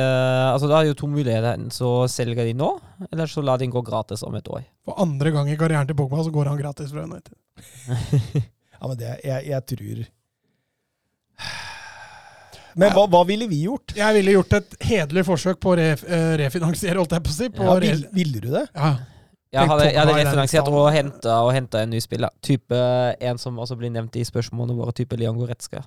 Altså, 0.52 0.68
da 0.68 0.80
er 0.80 0.90
jo 0.90 0.98
to 0.98 1.08
muligheter. 1.10 1.58
Så 1.74 2.06
selger 2.12 2.44
de 2.44 2.54
nå, 2.54 2.68
eller 3.10 3.30
så 3.30 3.42
lar 3.44 3.58
de 3.58 3.66
den 3.66 3.74
gå 3.74 3.82
gratis 3.84 4.22
om 4.26 4.34
et 4.38 4.48
år. 4.52 4.66
For 4.84 4.98
andre 5.00 5.32
gang 5.34 5.48
i 5.50 5.56
karrieren 5.56 5.88
til 5.88 5.96
Pogba 5.98 6.22
så 6.22 6.32
går 6.34 6.52
han 6.52 6.60
gratis 6.60 6.92
fra 6.92 7.06
United. 7.08 7.36
Ja, 8.82 8.88
men 8.90 8.96
det, 8.98 9.10
jeg, 9.22 9.46
jeg 9.46 9.62
tror 9.70 9.98
Men 12.78 12.92
hva, 12.96 13.06
hva 13.10 13.22
ville 13.28 13.46
vi 13.50 13.62
gjort? 13.66 13.94
Jeg 13.96 14.16
ville 14.16 14.34
gjort 14.36 14.52
et 14.58 14.76
hederlig 14.88 15.24
forsøk 15.28 15.58
på 15.60 15.72
å 15.72 15.78
re, 15.78 15.88
eh, 15.92 16.28
refinansiere, 16.40 16.96
holdt 17.00 17.12
jeg 17.16 17.24
på 17.26 17.32
å 17.32 17.36
si. 17.36 17.48
På 17.52 17.66
Ja, 17.68 17.74
vil, 17.82 18.04
ville 18.16 18.40
du 18.40 18.50
det? 18.52 18.66
ja. 18.74 18.92
Jeg 19.52 19.68
hadde, 19.68 19.84
jeg 19.90 20.00
hadde 20.00 20.12
refinansiert 20.16 20.68
og 20.72 20.86
henta 20.94 21.34
og 21.44 21.50
hentet 21.52 21.82
en 21.82 21.90
ny 21.92 21.98
spiller. 22.00 22.30
Type 22.40 22.72
En 23.20 23.36
som 23.36 23.58
også 23.60 23.76
blir 23.76 23.90
nevnt 23.92 24.16
i 24.16 24.22
spørsmålene 24.24 24.78
våre, 24.78 24.94
type 24.96 25.12
Leon 25.20 25.36
Goretzka. 25.36 25.82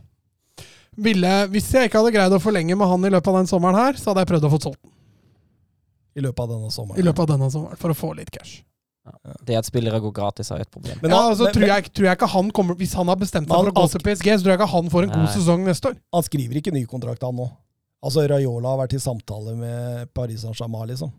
Ville, 0.95 1.31
hvis 1.49 1.71
jeg 1.73 1.89
ikke 1.89 1.97
hadde 1.97 2.11
greid 2.13 2.35
å 2.37 2.39
forlenge 2.39 2.77
med 2.77 2.87
han 2.87 3.07
i 3.09 3.09
løpet 3.09 3.31
av 3.33 3.39
den 3.39 3.49
sommeren 3.49 3.75
her, 3.79 3.97
så 3.97 4.11
hadde 4.11 4.21
jeg 4.21 4.29
prøvd 4.35 4.45
å 4.45 4.51
få 4.53 4.59
solgt 4.67 4.83
den 4.85 4.93
I 6.21 6.21
løpet 6.27 6.45
av 6.45 6.51
denne 6.53 6.69
sommeren? 6.71 6.99
i 7.01 7.03
løpet 7.07 7.25
av 7.25 7.31
denne 7.33 7.49
sommeren, 7.51 7.81
for 7.81 7.89
å 7.89 7.97
få 7.97 8.13
litt 8.15 8.29
cash. 8.31 8.61
Det 9.45 9.57
at 9.59 9.67
spillere 9.67 9.99
går 10.01 10.13
gratis, 10.17 10.49
er 10.51 10.63
et 10.63 10.71
problem. 10.71 10.97
Men 11.03 11.13
ja, 11.13 11.19
altså, 11.29 11.45
men- 11.45 11.53
tror, 11.53 11.67
jeg, 11.69 11.91
tror 11.93 12.07
jeg 12.07 12.17
ikke 12.17 12.29
han 12.31 12.51
kommer 12.57 12.77
Hvis 12.79 12.95
han 12.97 13.07
har 13.11 13.19
bestemt 13.21 13.47
seg 13.47 13.53
for 13.53 13.69
å 13.69 13.75
gå 13.75 13.85
til 13.93 14.03
PSG, 14.07 14.29
så 14.33 14.41
tror 14.41 14.53
jeg 14.53 14.59
ikke 14.59 14.71
han 14.71 14.89
får 14.89 15.07
en 15.07 15.13
god 15.13 15.29
sesong 15.35 15.65
neste 15.67 15.91
år. 15.91 15.97
Han 16.17 16.25
skriver 16.25 16.61
ikke 16.61 16.73
ny 16.73 16.85
kontrakt, 16.89 17.21
han 17.21 17.37
nå. 17.37 17.49
Altså, 18.05 18.25
Raiola 18.29 18.73
har 18.73 18.79
vært 18.83 18.95
i 18.97 19.01
samtale 19.01 19.55
med 19.57 20.13
Paris 20.13 20.41
Saint-Germain, 20.45 20.87
liksom. 20.89 21.11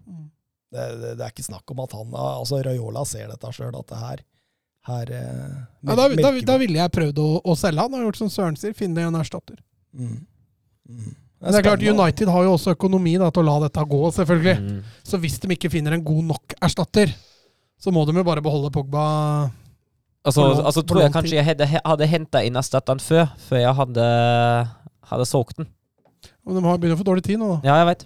Det, 0.74 0.86
det, 1.00 1.12
det 1.18 1.24
er 1.24 1.30
ikke 1.30 1.46
snakk 1.46 1.70
om 1.70 1.84
at 1.84 1.92
han 1.94 2.16
Altså, 2.18 2.58
Raiola 2.66 3.04
ser 3.06 3.30
dette 3.30 3.52
sjøl, 3.54 3.74
at 3.78 3.86
det 3.92 4.00
her 4.00 4.24
her 4.86 5.10
eh, 5.10 5.54
Ja, 5.82 5.94
da, 5.98 6.08
da, 6.14 6.30
da 6.46 6.56
ville 6.62 6.78
jeg 6.78 6.94
prøvd 6.94 7.18
å, 7.18 7.28
å 7.42 7.54
selge 7.58 7.82
han, 7.82 7.94
og 7.94 8.04
gjort 8.06 8.18
som 8.20 8.30
Søren 8.30 8.58
sier, 8.58 8.74
finne 8.76 9.06
en 9.06 9.18
erstatter. 9.18 9.58
mm. 9.94 10.18
Mm. 10.86 11.14
Men 11.40 11.52
det 11.52 11.58
er 11.60 11.66
klart. 11.66 11.82
United 11.84 12.30
har 12.32 12.44
jo 12.46 12.52
også 12.56 12.72
økonomi 12.72 13.12
da, 13.20 13.28
til 13.34 13.42
å 13.44 13.46
la 13.46 13.56
dette 13.66 13.82
gå, 13.90 13.98
selvfølgelig. 14.16 14.54
Mm. 14.62 14.92
Så 15.04 15.18
hvis 15.20 15.36
de 15.42 15.50
ikke 15.52 15.70
finner 15.70 15.96
en 15.96 16.04
god 16.04 16.22
nok 16.30 16.54
erstatter, 16.64 17.12
så 17.80 17.92
må 17.92 18.02
de 18.08 18.14
jo 18.16 18.24
bare 18.26 18.42
beholde 18.44 18.70
Pogba. 18.74 19.04
Altså, 20.26 20.42
For 20.42 20.64
altså 20.66 20.82
tror 20.82 21.02
jeg 21.04 21.12
kanskje 21.14 21.36
jeg 21.38 21.46
hadde, 21.46 21.66
hadde 21.84 22.06
henta 22.10 22.40
inn 22.42 22.56
erstatteren 22.58 22.98
før, 23.02 23.28
før 23.46 23.60
jeg 23.62 23.74
hadde, 23.78 24.06
hadde 25.12 25.26
solgt 25.28 25.60
den. 25.60 25.68
Men 26.46 26.56
de 26.58 26.62
har 26.66 26.78
begynner 26.82 26.96
å 26.98 27.02
få 27.02 27.06
dårlig 27.06 27.22
tid 27.26 27.38
nå, 27.38 27.52
da. 27.56 27.58
Ja, 27.68 27.76
jeg 27.82 27.86
veit. 27.92 28.02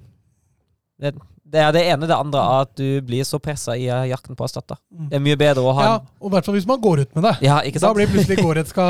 Det, 1.01 1.13
det 1.55 1.63
er 1.65 1.73
det 1.77 1.85
ene. 1.95 2.09
Det 2.11 2.17
andre 2.19 2.43
er 2.45 2.67
at 2.67 2.75
du 2.77 3.01
blir 3.09 3.25
så 3.25 3.41
pressa 3.41 3.73
i 3.79 3.87
eh, 3.89 4.05
jakten 4.11 4.37
på 4.37 4.45
erstatter. 4.45 4.77
Det 5.09 5.17
er 5.17 5.25
mye 5.25 5.39
bedre 5.41 5.65
å 5.65 5.73
ha 5.79 5.87
Ja, 5.87 5.95
og 6.21 6.29
i 6.29 6.35
hvert 6.35 6.49
fall 6.51 6.59
hvis 6.59 6.69
man 6.69 6.83
går 6.85 7.07
ut 7.07 7.17
med 7.17 7.25
det. 7.31 7.35
Ja, 7.47 7.63
ikke 7.65 7.81
Da 7.81 7.87
sant? 7.89 7.97
blir 8.01 8.11
plutselig 8.13 8.41
Goretzka 8.43 8.85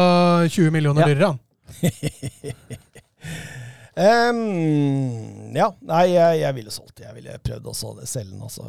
20 0.50 0.74
millioner 0.74 1.02
Ja. 1.06 1.12
dyrere. 1.12 1.30
han. 1.30 1.38
Em, 3.98 5.50
ja, 5.56 5.66
nei, 5.82 6.04
jeg, 6.12 6.40
jeg 6.42 6.56
ville 6.56 6.72
solgt. 6.74 7.02
Jeg 7.02 7.14
ville 7.16 7.36
prøvd 7.42 7.68
å 7.70 7.74
selge 7.74 8.30
den. 8.30 8.42
Altså. 8.46 8.66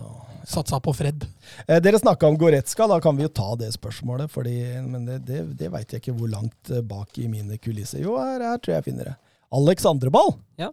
Satsa 0.50 0.82
på 0.84 0.94
Fred. 0.98 1.26
Eh, 1.68 1.80
dere 1.84 2.02
snakka 2.02 2.30
om 2.30 2.40
Goretzka, 2.42 2.88
da 2.90 3.00
kan 3.04 3.18
vi 3.18 3.28
jo 3.28 3.34
ta 3.34 3.54
det 3.60 3.72
spørsmålet. 3.78 4.32
Fordi, 4.34 4.58
men 4.88 5.06
det, 5.10 5.22
det, 5.30 5.44
det 5.60 5.72
veit 5.74 5.94
jeg 5.94 6.04
ikke 6.04 6.18
hvor 6.18 6.32
langt 6.34 6.74
eh, 6.74 6.84
bak 6.86 7.22
i 7.22 7.30
mine 7.32 7.60
kulisser. 7.62 8.02
Jo, 8.04 8.18
her, 8.22 8.42
her 8.42 8.62
tror 8.62 8.76
jeg 8.76 8.82
jeg 8.82 8.90
finner 8.92 9.12
det. 9.12 9.18
Alex 9.52 9.86
Andreball. 9.86 10.34
Ja. 10.62 10.72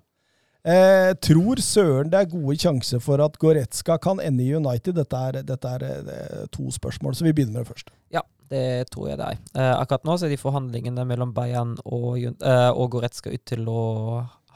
Eh, 0.69 1.13
tror 1.23 1.61
Søren 1.63 2.11
det 2.13 2.19
er 2.19 2.33
gode 2.33 2.57
sjanser 2.61 3.01
for 3.01 3.23
at 3.25 3.39
Goretzka 3.41 3.97
kan 4.03 4.19
ende 4.21 4.45
i 4.45 4.51
United? 4.57 4.97
Dette 4.99 5.21
er, 5.29 5.39
dette 5.47 5.77
er 5.77 5.85
det, 5.85 6.19
to 6.55 6.67
spørsmål, 6.75 7.15
så 7.15 7.25
vi 7.25 7.33
begynner 7.33 7.61
med 7.61 7.65
det 7.67 7.71
først. 7.71 7.93
Ja, 8.15 8.25
det 8.51 8.91
tror 8.93 9.11
jeg 9.11 9.21
det 9.21 9.29
er. 9.31 9.39
Eh, 9.55 9.75
akkurat 9.77 10.09
nå 10.09 10.17
så 10.19 10.27
er 10.27 10.35
de 10.35 10.41
forhandlingene 10.41 11.07
mellom 11.09 11.33
Bayern 11.37 11.77
og, 11.85 12.19
eh, 12.25 12.71
og 12.73 12.91
Goretzka 12.97 13.33
ut 13.33 13.45
til 13.49 13.69
å 13.71 13.83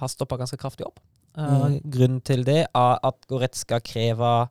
ha 0.02 0.10
stoppa 0.10 0.38
ganske 0.40 0.58
kraftig 0.60 0.86
opp. 0.88 1.00
Mm. 1.38 1.78
Grunnen 1.88 2.20
til 2.26 2.44
det 2.44 2.60
er 2.66 3.00
at 3.08 3.26
Goretzka 3.30 3.80
krever 3.80 4.50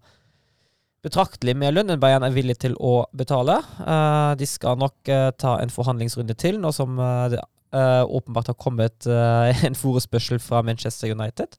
betraktelig 1.06 1.56
mer 1.58 1.74
lønn 1.74 1.94
enn 1.94 2.02
Bayern 2.02 2.26
er 2.26 2.34
villig 2.34 2.60
til 2.62 2.76
å 2.78 3.04
betale. 3.18 3.60
Uh, 3.82 4.34
de 4.38 4.48
skal 4.50 4.78
nok 4.82 5.10
uh, 5.10 5.30
ta 5.38 5.58
en 5.62 5.74
forhandlingsrunde 5.74 6.38
til, 6.42 6.62
nå 6.62 6.74
som 6.76 7.00
det 7.32 7.44
åpenbart 7.72 8.50
har 8.52 8.56
kommet 8.60 9.06
en 9.68 9.78
forespørsel 9.80 10.42
fra 10.44 10.60
Manchester 10.60 11.14
United. 11.14 11.54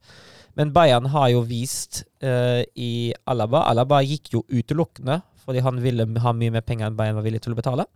Men 0.53 0.69
Bayern 0.69 1.07
har 1.09 1.31
jo 1.33 1.39
vist 1.49 2.03
i 2.21 2.91
Alaba 3.25 3.63
Alaba 3.71 4.03
gikk 4.05 4.29
jo 4.35 4.43
utelukkende 4.45 5.23
fordi 5.41 5.63
han 5.65 5.81
ville 5.81 6.05
ha 6.21 6.33
mye 6.37 6.53
mer 6.53 6.61
penger 6.61 6.85
enn 6.91 6.99
Bayern 6.99 7.17
var 7.17 7.25
villig 7.25 7.41
til 7.41 7.55
å 7.55 7.57
betale. 7.57 7.87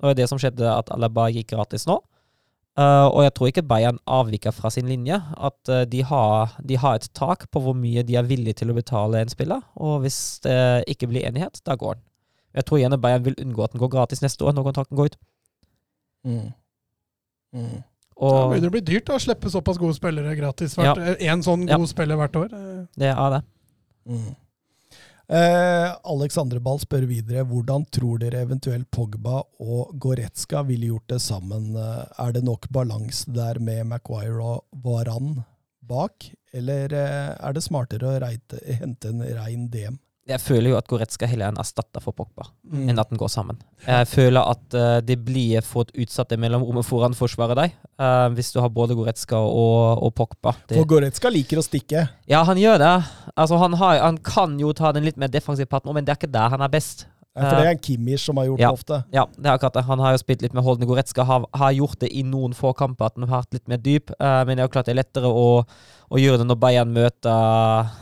Og 0.00 0.14
det 0.14 0.22
det 0.22 0.28
som 0.30 0.38
skjedde, 0.40 0.64
at 0.70 0.92
Alaba 0.94 1.28
gikk 1.34 1.50
gratis 1.52 1.88
nå. 1.90 1.98
Eh, 2.78 3.06
og 3.10 3.22
jeg 3.24 3.32
tror 3.34 3.50
ikke 3.50 3.66
Bayern 3.66 3.98
avviker 4.06 4.54
fra 4.54 4.70
sin 4.70 4.86
linje. 4.88 5.18
At 5.36 5.58
uh, 5.68 5.82
de, 5.90 6.02
har, 6.06 6.54
de 6.64 6.76
har 6.78 6.94
et 7.00 7.08
tak 7.14 7.48
på 7.50 7.60
hvor 7.64 7.74
mye 7.76 8.02
de 8.06 8.16
er 8.16 8.22
villige 8.28 8.54
til 8.62 8.70
å 8.70 8.76
betale 8.76 9.20
en 9.20 9.32
spiller. 9.32 9.60
Og 9.76 10.00
hvis 10.04 10.38
det 10.46 10.84
ikke 10.88 11.08
blir 11.10 11.26
enighet, 11.28 11.60
da 11.66 11.74
går 11.76 11.98
den. 11.98 12.04
Jeg 12.54 12.66
tror 12.66 12.80
gjerne 12.82 12.98
Bayern 13.02 13.24
vil 13.26 13.36
unngå 13.42 13.64
at 13.64 13.72
den 13.74 13.82
går 13.82 13.92
gratis 13.92 14.22
neste 14.22 14.42
år 14.46 14.54
når 14.56 14.64
kontrakten 14.70 14.96
går 14.98 15.10
ut. 15.12 15.18
Mm. 16.26 16.48
Mm. 17.54 17.80
Det 18.20 18.28
Og 18.28 18.50
begynner 18.52 18.68
å 18.68 18.74
bli 18.74 18.82
dyrt 18.84 19.06
da, 19.08 19.16
å 19.16 19.22
slippe 19.22 19.48
såpass 19.50 19.78
gode 19.80 19.96
spillere 19.96 20.34
gratis. 20.36 20.74
hvert- 20.76 20.98
ja. 20.98 21.32
En 21.32 21.42
sånn 21.42 21.68
Ja. 21.68 21.78
god 21.78 21.88
spiller 21.88 22.16
hvert 22.20 22.36
år. 22.36 22.50
Eh, 22.52 22.86
det 22.98 23.12
er 23.16 23.30
det. 23.30 23.42
Mm. 24.06 24.34
Eh, 25.30 25.88
Alexandre 26.10 26.58
Ball 26.58 26.80
spør 26.82 27.04
videre 27.06 27.44
hvordan 27.46 27.84
tror 27.94 28.18
dere 28.18 28.40
eventuelt 28.42 28.88
Pogba 28.90 29.44
og 29.62 29.92
Goretzka 30.02 30.64
ville 30.66 30.88
gjort 30.88 31.12
det 31.12 31.20
sammen. 31.22 31.68
Eh, 31.78 32.04
Er 32.18 32.32
det 32.34 32.42
nok 32.42 32.66
balanse 32.74 33.30
der 33.30 33.60
med 33.62 33.86
Maguire 33.86 34.42
og 34.42 34.64
Varan 34.82 35.44
bak, 35.86 36.32
eller 36.52 36.90
eh, 36.90 37.30
er 37.38 37.54
det 37.54 37.62
smartere 37.62 38.10
å 38.10 38.18
reite, 38.24 38.58
hente 38.80 39.12
en 39.12 39.22
rein 39.22 39.68
DM? 39.70 40.00
Jeg 40.28 40.38
føler 40.44 40.70
jo 40.70 40.76
at 40.78 40.86
Goretzka 40.86 41.26
heller 41.26 41.48
er 41.48 41.54
en 41.54 41.58
erstatter 41.62 42.02
for 42.04 42.14
Pogba. 42.14 42.44
Mm. 42.70 42.88
enn 42.92 43.00
at 43.02 43.08
den 43.10 43.18
går 43.18 43.30
sammen. 43.32 43.56
Jeg 43.86 44.06
føler 44.06 44.44
at 44.46 44.76
uh, 44.76 44.98
det 45.02 45.16
blir 45.24 45.64
for 45.66 45.88
et 45.88 46.04
utsatt 46.04 46.34
mellomrommet 46.38 46.86
foran 46.86 47.16
forsvaret 47.16 47.56
deg, 47.58 47.72
uh, 47.98 48.28
hvis 48.36 48.52
du 48.54 48.60
har 48.62 48.70
både 48.70 48.94
Goretzka 48.94 49.40
og, 49.40 50.04
og 50.04 50.12
Pogba. 50.14 50.52
Det, 50.68 50.76
For 50.76 50.86
Goretzka 50.92 51.32
liker 51.32 51.58
å 51.58 51.64
stikke. 51.66 52.04
ja, 52.30 52.42
han 52.46 52.60
gjør 52.60 52.78
det. 52.78 52.92
Altså, 53.34 53.56
han, 53.58 53.74
har, 53.80 53.98
han 54.04 54.20
kan 54.22 54.58
jo 54.60 54.74
ta 54.76 54.92
den 54.92 55.08
litt 55.08 55.16
mer 55.18 55.32
defensive 55.32 55.66
parten, 55.66 55.90
men 55.96 56.04
det 56.04 56.14
er 56.14 56.20
ikke 56.20 56.30
der 56.36 56.52
han 56.54 56.62
er 56.62 56.70
best. 56.70 57.06
Ja, 57.30 57.46
For 57.46 57.60
det 57.62 57.66
er 57.66 57.72
en 57.76 57.78
Kimmich 57.78 58.24
som 58.26 58.36
har 58.40 58.48
gjort 58.48 58.60
Ja. 58.60 58.68
det 58.68 58.74
ofte. 58.80 58.96
Ja, 59.14 59.24
det 59.38 59.46
er 59.46 59.52
akkurat 59.54 59.76
det. 59.78 59.84
Han 59.86 60.00
har 60.02 60.12
jo 60.16 60.18
spilt 60.18 60.42
litt 60.42 60.54
med 60.54 60.64
Holden. 60.66 60.86
Goretzka 60.90 61.22
har, 61.24 61.44
har 61.54 61.72
gjort 61.72 62.00
det 62.02 62.10
i 62.12 62.24
noen 62.26 62.54
få 62.58 62.72
kamper, 62.76 63.06
at 63.06 63.14
han 63.16 63.28
har 63.30 63.44
vært 63.44 63.54
litt 63.54 63.68
mer 63.70 63.78
dyp. 63.78 64.10
uh, 64.20 64.42
men 64.44 64.58
det 64.58 64.64
er 64.64 64.66
jo 64.68 64.72
klart 64.74 64.90
det 64.90 64.96
er 64.96 65.02
lettere 65.02 65.30
å, 65.30 65.62
å 66.10 66.18
gjøre 66.20 66.42
det 66.42 66.48
når 66.50 66.58
Bayern 66.60 66.90
møter 66.92 67.92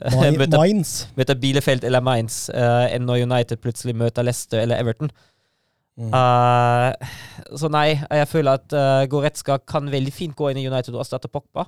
møter, 0.40 0.58
Mainz. 0.58 0.94
møter 1.16 1.36
Bielefeld 1.40 1.84
eller 1.84 2.04
Mainz, 2.04 2.46
uh, 2.54 2.86
enn 2.88 3.04
når 3.08 3.26
United 3.26 3.60
plutselig 3.60 3.96
møter 3.98 4.26
Leicester 4.26 4.62
eller 4.62 4.80
Everton. 4.80 5.12
Mm. 6.00 6.14
Uh, 6.14 7.56
så 7.60 7.68
nei, 7.72 7.98
jeg 7.98 8.28
føler 8.30 8.56
at 8.56 8.72
uh, 8.72 9.02
Goretzka 9.10 9.58
kan 9.68 9.90
veldig 9.92 10.14
fint 10.14 10.36
gå 10.38 10.48
inn 10.50 10.62
i 10.62 10.64
United 10.68 10.94
og 10.94 11.04
erstatte 11.04 11.30
Pogba. 11.32 11.66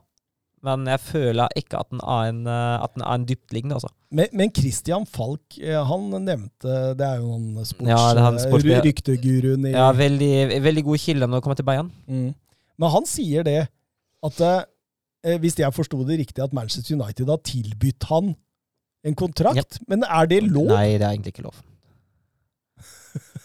Men 0.62 0.86
jeg 0.86 1.01
føler 1.02 1.51
ikke 1.59 1.81
at 1.83 1.89
den 1.91 2.01
er 2.07 2.28
en, 2.31 2.44
eh, 2.47 2.85
at 2.85 2.93
den 2.94 3.02
er 3.02 3.17
en 3.19 3.25
dyptliggende, 3.27 3.81
altså. 3.81 3.89
Men, 4.15 4.28
men 4.39 4.52
Christian 4.55 5.09
Falk, 5.11 5.57
han 5.59 6.05
nevnte 6.23 6.77
Det 6.94 7.02
er 7.02 7.17
jo 7.19 7.33
noen 7.33 7.67
sports, 7.67 8.69
Ja, 8.70 8.78
rykteguruen 8.85 9.67
i 9.67 9.73
Ja, 9.73 9.89
veldig, 9.97 10.62
veldig 10.62 10.85
god 10.86 11.02
kilde 11.02 11.27
når 11.27 11.41
det 11.41 11.47
kommer 11.49 11.59
til 11.59 11.67
Bayern. 11.67 11.91
mm. 12.07 12.31
Men 12.78 12.94
han 12.94 13.09
sier 13.11 13.44
det 13.47 13.59
at 14.23 14.39
hvis 15.23 15.59
jeg 15.59 15.75
forsto 15.75 16.01
det 16.07 16.18
riktig, 16.18 16.42
at 16.44 16.55
Manchester 16.57 16.97
United 16.97 17.28
har 17.31 17.42
tilbudt 17.47 18.09
han 18.10 18.33
en 19.07 19.18
kontrakt. 19.18 19.78
Men 19.91 20.05
er 20.07 20.26
det 20.31 20.42
lov? 20.47 20.70
Nei, 20.73 20.99
det 20.99 21.07
er 21.07 21.12
egentlig 21.15 21.34
ikke 21.36 21.47
lov. 21.47 21.60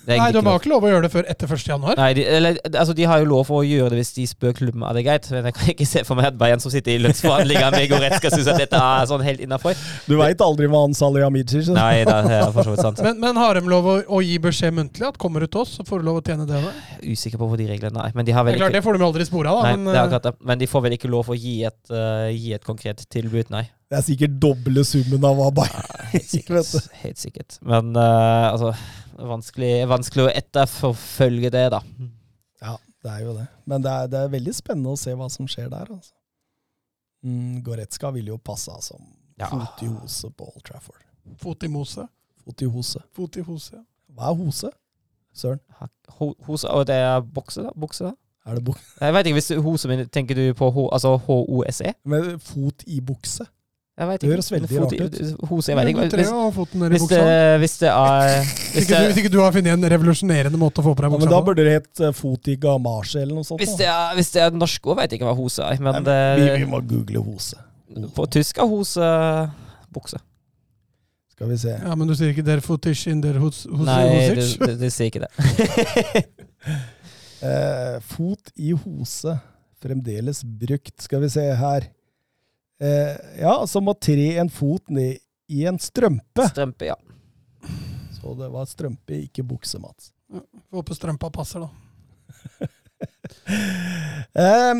Det 0.07 0.15
Nei, 0.15 0.29
de 0.31 0.39
ikke 0.39 0.39
har 0.39 0.53
lov. 0.53 0.61
ikke 0.61 0.69
lov 0.71 0.85
å 0.85 0.89
gjøre 0.93 1.03
det 1.03 1.09
før 1.11 1.25
etter 1.33 1.49
1. 1.51 1.63
januar. 1.67 1.97
Nei, 1.99 2.11
de, 2.15 2.23
eller, 2.37 2.57
altså, 2.69 2.93
de 2.95 3.07
har 3.11 3.19
jo 3.19 3.25
lov 3.27 3.41
for 3.49 3.59
å 3.59 3.65
gjøre 3.67 3.89
det 3.91 3.97
hvis 3.99 4.13
de 4.15 4.27
spør 4.29 4.53
klubben 4.55 4.85
av 4.87 4.95
det 4.95 5.03
greit. 5.03 5.27
Men 5.33 5.49
jeg 5.49 5.55
kan 5.57 5.71
ikke 5.73 5.87
se 5.89 6.03
for 6.07 6.15
meg 6.15 6.29
at 6.29 6.37
Bayern 6.39 6.63
som 6.63 6.71
sitter 6.71 6.93
i 6.93 7.01
lønnsforhandlinger 7.03 7.75
med 7.75 8.15
skal 8.15 8.31
syns 8.31 8.47
at 8.53 8.61
dette 8.61 8.79
er 8.79 9.09
sånn 9.09 9.25
helt 9.25 9.43
innafor. 9.43 9.75
Du 10.07 10.15
veit 10.15 10.39
aldri 10.45 10.69
hva 10.71 10.85
han 10.85 10.95
Salihamidzic 10.95 11.67
Nei, 11.75 12.05
det 12.07 12.15
er 12.37 12.47
for 12.55 12.63
så 12.63 12.77
vidt 12.77 12.85
sant. 12.85 13.03
Men, 13.03 13.19
men 13.19 13.41
har 13.41 13.59
de 13.59 13.67
lov 13.67 13.91
å, 13.91 13.97
å 14.15 14.23
gi 14.23 14.39
beskjed 14.47 14.77
muntlig? 14.79 15.09
At 15.11 15.19
kommer 15.19 15.43
du 15.43 15.51
til 15.51 15.65
oss, 15.65 15.75
så 15.75 15.83
får 15.87 15.99
du 15.99 16.07
lov 16.07 16.21
å 16.21 16.23
tjene 16.23 16.47
det? 16.47 16.61
Da? 16.63 16.71
Usikker 17.03 17.41
på 17.41 17.51
hvor 17.51 17.59
de 17.59 17.67
reglene 17.67 18.07
er. 18.07 18.15
Men 18.15 18.29
de 18.29 18.37
har 18.37 18.47
Det 18.47 18.53
vel 18.53 18.61
er 18.61 18.63
klart, 18.63 18.71
ikke 18.71 18.79
det 18.79 18.87
får 18.87 18.99
de 19.01 19.09
aldri 19.11 19.27
spore 19.27 19.51
av, 19.51 19.59
da. 19.59 19.73
Nei, 19.73 19.81
men, 19.81 19.91
det 19.91 19.97
er 19.97 20.05
eh, 20.05 20.07
akkurat 20.07 20.29
det. 20.29 20.37
Men 20.53 20.61
de 20.63 20.69
får 20.71 20.87
vel 20.87 20.95
ikke 21.01 21.11
lov 21.11 21.33
å 21.35 21.35
gi 21.35 21.57
et, 21.67 21.81
uh, 21.91 22.29
gi 22.31 22.55
et 22.55 22.63
konkret 22.63 23.03
tilbud, 23.11 23.51
nei. 23.51 23.67
Det 23.87 23.95
er 23.95 24.03
sikkert 24.03 24.39
doble 24.43 24.83
summen 24.83 25.23
av 25.23 25.37
hva 25.39 25.51
Bayern 25.55 26.07
Helt 26.11 26.27
sikkert. 26.27 26.89
Helt 27.03 27.19
sikkert. 27.21 27.59
Men 27.67 27.93
uh, 27.95 28.51
altså 28.51 28.73
vanskelig, 29.17 29.71
vanskelig 29.89 30.25
å 30.27 30.33
etterforfølge 30.33 31.49
det, 31.53 31.65
da. 31.73 31.81
Ja, 32.61 32.75
det 33.03 33.11
er 33.11 33.23
jo 33.25 33.33
det. 33.37 33.47
Men 33.65 33.81
det 33.85 33.91
er, 33.91 34.07
det 34.13 34.19
er 34.23 34.31
veldig 34.33 34.53
spennende 34.57 34.93
å 34.93 34.99
se 34.99 35.13
hva 35.17 35.27
som 35.33 35.47
skjer 35.49 35.69
der. 35.73 35.89
Altså. 35.93 36.13
Mm, 37.25 37.61
Goretzka 37.65 38.11
ville 38.15 38.33
jo 38.35 38.37
passa 38.37 38.77
som 38.81 39.01
Ja. 39.39 39.47
fot 39.51 39.83
i 39.83 39.87
hose 39.87 40.29
på 40.33 40.45
Old 40.49 40.63
Trafford. 40.65 41.03
Fot 41.37 41.63
i 41.63 41.67
mose. 41.67 42.07
Fot 42.45 42.61
i 42.61 42.65
hose. 42.65 43.01
Fot 43.13 43.35
i 43.37 43.41
hose, 43.41 43.75
ja. 43.75 43.83
Hva 44.15 44.31
er 44.31 44.35
hose? 44.39 44.69
Søren, 45.37 45.59
Ho, 46.17 46.31
hose, 46.47 46.65
og 46.69 46.87
det 46.87 46.95
er 46.95 47.19
bokse, 47.21 47.61
da? 47.61 47.69
Bukse, 47.77 48.03
da? 48.05 48.13
er 48.47 48.55
det 48.55 48.63
buk 48.63 48.79
Jeg 49.01 49.13
veit 49.13 49.25
ikke, 49.27 49.35
hvis 49.41 49.49
hose 49.61 49.87
min, 49.91 50.07
tenker 50.09 50.35
du 50.35 50.53
på 50.57 50.69
H, 50.71 50.87
altså 50.95 51.17
H-O-S-E? 51.17 51.91
Men 52.05 52.39
fot 52.39 52.83
i 52.87 53.01
bukse? 53.01 53.45
Jeg 53.97 54.07
vet 54.11 54.21
Det 54.21 54.29
høres 54.29 54.51
veldig 54.53 54.67
rart 54.77 54.91
ut. 54.93 55.15
Hose, 55.49 55.71
jeg 55.71 55.77
vet 55.79 55.87
ikke. 55.89 56.01
Hvis, 56.21 56.29
hvis, 56.93 57.05
det, 57.09 57.21
hvis 57.63 57.75
det 57.81 57.89
er 57.89 58.27
Hvis 58.75 58.75
det, 58.75 58.83
ikke, 58.83 58.99
du, 58.99 59.07
hvis 59.07 59.19
ikke 59.23 59.31
du 59.33 59.39
har 59.41 59.55
funnet 59.55 59.73
en 59.73 59.89
revolusjonerende 59.95 60.59
måte 60.61 60.83
å 60.83 60.85
få 60.85 60.93
på 60.93 61.01
deg 61.01 61.15
buksa 61.15 61.23
men 61.23 61.31
buksa 61.31 61.33
da 61.33 61.47
burde 61.47 61.65
det 61.65 61.73
hett 61.79 62.03
eh, 62.05 62.13
fot 62.13 62.51
i 62.53 62.57
gamasje 62.61 63.23
eller 63.23 63.39
noe 63.39 63.47
sånt. 63.47 63.63
hvis 63.63 63.73
det 63.79 63.87
er, 63.89 64.13
hvis 64.19 64.29
det 64.35 64.43
er 64.45 64.53
norsk 64.53 64.91
òg, 64.91 64.99
vet 65.01 65.15
jeg 65.15 65.21
ikke 65.21 65.31
hva 65.31 65.33
hose 65.39 65.65
er. 65.65 65.81
Men 65.81 65.97
Nei, 65.97 66.03
det, 66.05 66.19
vi, 66.43 66.47
vi 66.61 66.69
må 66.69 66.83
google 66.93 67.25
hose. 67.25 67.57
på 68.13 68.27
tysk 68.37 68.61
er 68.61 68.69
hose 68.69 69.09
bukse. 69.97 70.21
Skal 71.33 71.51
vi 71.55 71.57
se. 71.65 71.73
Ja, 71.73 71.97
Men 71.97 72.09
du 72.09 72.13
sier 72.17 72.33
ikke 72.33 72.45
'der 72.45 72.61
fotish 72.65 73.09
in 73.09 73.21
der 73.21 73.41
hos, 73.41 73.65
hos, 73.65 73.85
Nei, 73.85 74.29
du 74.77 74.89
sier 74.89 75.09
ikke 75.09 75.25
det. 75.25 76.25
uh, 77.41 77.97
fot 78.13 78.53
i 78.55 78.77
hose. 78.77 79.39
Fremdeles 79.81 80.45
brukt. 80.45 80.95
Skal 81.01 81.21
vi 81.25 81.29
se 81.33 81.49
her. 81.57 81.89
Eh, 82.79 83.41
ja, 83.41 83.53
som 83.67 83.89
å 83.89 83.95
tre 83.97 84.35
en 84.41 84.49
fot 84.53 84.89
ned 84.93 85.17
i 85.49 85.65
en 85.69 85.79
strømpe. 85.81 86.49
Strømpe, 86.51 86.91
ja. 86.91 86.97
Så 88.19 88.35
det 88.37 88.49
var 88.53 88.67
strømpe, 88.69 89.21
ikke 89.25 89.45
bukse, 89.47 89.79
Mats. 89.81 90.11
Håper 90.73 90.97
strømpa 90.97 91.31
passer, 91.33 91.65
da. 91.65 91.71
Eh, 94.37 94.79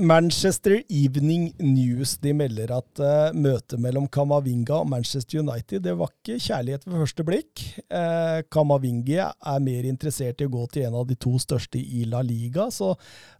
Manchester 0.00 0.82
Evening 0.88 1.54
News 1.58 2.14
de 2.18 2.32
melder 2.36 2.72
at 2.72 3.02
uh, 3.02 3.32
møtet 3.36 3.80
mellom 3.82 4.06
Kamavinga 4.12 4.78
og 4.82 4.88
Manchester 4.92 5.42
United 5.42 5.84
det 5.84 5.94
var 5.98 6.12
ikke 6.12 6.38
kjærlighet 6.40 6.86
ved 6.86 7.02
første 7.02 7.26
blikk. 7.26 7.64
Uh, 7.92 8.40
Kamavinga 8.52 9.30
er 9.34 9.64
mer 9.64 9.88
interessert 9.90 10.40
i 10.40 10.48
å 10.48 10.52
gå 10.52 10.66
til 10.72 10.88
en 10.88 10.98
av 11.02 11.08
de 11.08 11.18
to 11.20 11.34
største 11.42 11.80
i 11.80 12.06
La 12.08 12.22
Liga, 12.24 12.70
så 12.72 12.94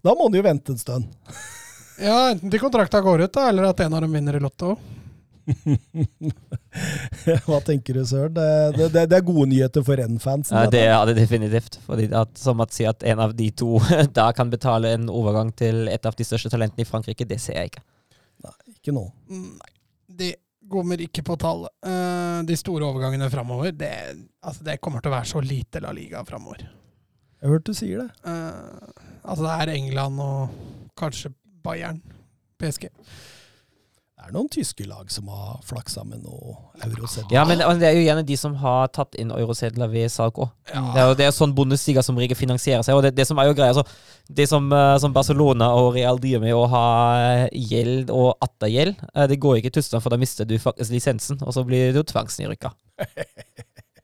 da 0.04 0.14
må 0.14 0.28
han 0.28 0.38
jo 0.40 0.46
vente 0.46 0.76
en 0.76 0.82
stund. 0.82 1.10
Ja, 2.00 2.30
Enten 2.30 2.48
til 2.52 2.62
kontrakta 2.62 3.02
går 3.04 3.26
ut, 3.26 3.34
da, 3.34 3.50
eller 3.50 3.68
at 3.70 3.80
en 3.84 3.94
av 3.94 4.00
dem 4.04 4.14
vinner 4.16 4.38
i 4.38 4.40
Lotto. 4.40 4.76
Hva 7.46 7.58
tenker 7.66 7.98
du, 7.98 8.04
Søren? 8.06 8.34
Det, 8.36 8.46
det, 8.78 8.88
det, 9.10 9.16
er 9.18 9.26
gode 9.26 9.48
nyheter 9.50 9.84
for 9.84 10.00
Renn-fansen. 10.00 10.56
Ja, 10.56 10.70
det 10.70 10.82
er 10.86 11.00
det 11.10 11.16
definitivt. 11.18 11.80
Fordi 11.84 12.08
at, 12.16 12.32
som 12.40 12.62
at 12.64 12.72
si 12.76 12.86
at 12.88 13.04
en 13.08 13.20
av 13.24 13.34
de 13.36 13.50
to 13.52 13.80
da 14.18 14.30
kan 14.36 14.52
betale 14.52 14.94
en 14.96 15.10
overgang 15.12 15.52
til 15.56 15.88
et 15.92 16.06
av 16.06 16.16
de 16.16 16.26
største 16.26 16.52
talentene 16.52 16.86
i 16.86 16.88
Frankrike, 16.88 17.28
det 17.28 17.40
ser 17.42 17.60
jeg 17.60 17.74
ikke. 17.74 17.84
Nei, 18.46 18.56
ikke 18.78 18.96
nå. 18.96 19.04
Nei, 19.36 19.72
det 20.22 20.32
kommer 20.70 21.02
ikke 21.02 21.24
på 21.26 21.36
tall. 21.40 21.66
Eh, 21.84 22.40
de 22.46 22.56
store 22.56 22.86
overgangene 22.86 23.28
framover, 23.32 23.74
det, 23.76 23.92
altså 24.40 24.64
det 24.64 24.80
kommer 24.80 25.02
til 25.02 25.12
å 25.12 25.18
være 25.18 25.32
så 25.34 25.42
lite 25.44 25.82
La 25.84 25.92
Liga 25.96 26.24
framover. 26.24 26.64
Jeg 27.40 27.48
har 27.48 27.56
hørt 27.56 27.68
du 27.68 27.74
sier 27.76 28.04
det. 28.04 28.10
altså 29.24 29.42
det 29.46 29.52
er 29.62 29.70
England 29.72 30.20
og 30.20 30.40
kanskje 31.00 31.30
Bayern. 31.64 32.00
PSG. 32.60 32.90
Det 34.20 34.28
er 34.28 34.34
noen 34.34 34.50
tyske 34.52 34.84
lag 34.84 35.08
som 35.08 35.30
har 35.32 35.62
flaksa 35.64 36.02
med 36.04 36.20
noe 36.20 36.52
eurosedler. 36.84 37.32
Ja, 37.32 37.46
men 37.48 37.62
det 37.80 37.86
er 37.88 37.94
jo 37.96 38.02
gjerne 38.04 38.24
de 38.28 38.36
som 38.36 38.52
har 38.60 38.90
tatt 38.92 39.16
inn 39.16 39.30
eurosedler 39.32 39.88
ved 39.88 40.12
salg 40.12 40.36
òg. 40.44 40.50
Det 40.68 41.00
er 41.00 41.08
jo 41.08 41.14
det 41.16 41.24
er 41.24 41.32
sånn 41.32 41.54
Bundesliga 41.56 42.04
som 42.04 42.20
regel 42.20 42.36
finansierer 42.36 42.84
seg. 42.84 42.98
Og 42.98 43.06
det, 43.06 43.14
det 43.16 43.24
som 43.24 43.40
er 43.40 43.48
jo 43.48 43.56
greia, 43.56 43.72
altså, 43.72 43.86
det 44.28 44.44
som, 44.50 44.68
eh, 44.76 44.98
som 45.00 45.16
Barcelona 45.16 45.70
og 45.72 45.94
Real 45.96 46.20
driver 46.20 46.44
med, 46.44 46.52
å 46.52 46.66
ha 46.68 46.84
eh, 47.16 47.46
gjeld 47.72 48.12
og 48.12 48.34
attergjeld, 48.44 49.00
gjeld, 49.00 49.32
det 49.32 49.40
går 49.40 49.62
ikke 49.62 49.72
i 49.72 49.76
Tyskland, 49.78 50.04
for 50.04 50.12
da 50.12 50.20
mister 50.20 50.44
du 50.44 50.58
faktisk 50.60 50.92
lisensen, 50.92 51.40
og 51.40 51.56
så 51.56 51.64
blir 51.64 51.96
du 51.96 52.04
tvangsnedrykka. 52.04 52.74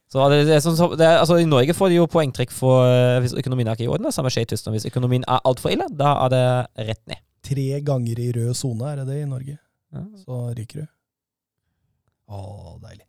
Så 0.06 0.22
det, 0.30 0.44
det 0.46 0.54
er 0.54 0.60
sånn, 0.62 0.76
det 0.96 1.02
er, 1.02 1.18
altså, 1.18 1.36
I 1.42 1.48
Norge 1.50 1.74
får 1.76 1.90
de 1.90 1.96
jo 1.98 2.06
poengtrekk 2.08 2.52
for 2.54 2.86
eh, 2.88 3.18
hvis 3.20 3.34
økonomien 3.36 3.68
er 3.68 3.76
ikke 3.76 3.84
i 3.88 3.90
orden. 3.90 4.06
Det 4.06 4.14
samme 4.14 4.30
skjer 4.32 4.46
i 4.46 4.48
Tyskland. 4.52 4.78
Hvis 4.78 4.86
økonomien 4.88 5.26
er 5.28 5.42
altfor 5.44 5.74
ille, 5.74 5.90
da 5.92 6.14
er 6.22 6.32
det 6.32 6.44
rett 6.88 7.02
ned. 7.10 7.20
Tre 7.46 7.80
ganger 7.86 8.20
i 8.20 8.28
rød 8.34 8.52
sone, 8.58 8.90
er 8.90 9.02
det 9.02 9.08
det 9.12 9.22
i 9.22 9.30
Norge? 9.30 9.58
Ja. 9.94 10.04
Så 10.24 10.42
ryker 10.56 10.82
du. 10.82 10.86
Å, 12.26 12.40
deilig. 12.82 13.04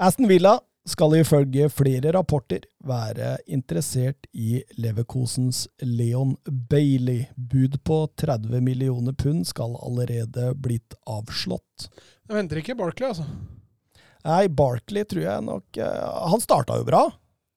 Aston 0.00 0.30
Villa 0.30 0.56
skal 0.88 1.14
ifølge 1.20 1.68
flere 1.70 2.10
rapporter 2.16 2.64
være 2.82 3.36
interessert 3.46 4.26
i 4.32 4.62
Leverkosens 4.80 5.66
Leon 5.84 6.34
Bailey. 6.48 7.28
Bud 7.36 7.78
på 7.86 8.00
30 8.18 8.64
millioner 8.64 9.14
pund 9.14 9.46
skal 9.46 9.76
allerede 9.78 10.54
blitt 10.58 10.96
avslått. 11.06 11.90
Det 12.26 12.34
venter 12.34 12.62
ikke 12.62 12.78
Barkley, 12.78 13.12
altså. 13.12 13.28
Nei, 14.26 14.46
Barkley 14.48 15.06
tror 15.10 15.24
jeg 15.24 15.42
nok 15.42 15.78
eh, 15.82 16.26
Han 16.30 16.42
starta 16.42 16.76
jo 16.78 16.86
bra. 16.86 17.06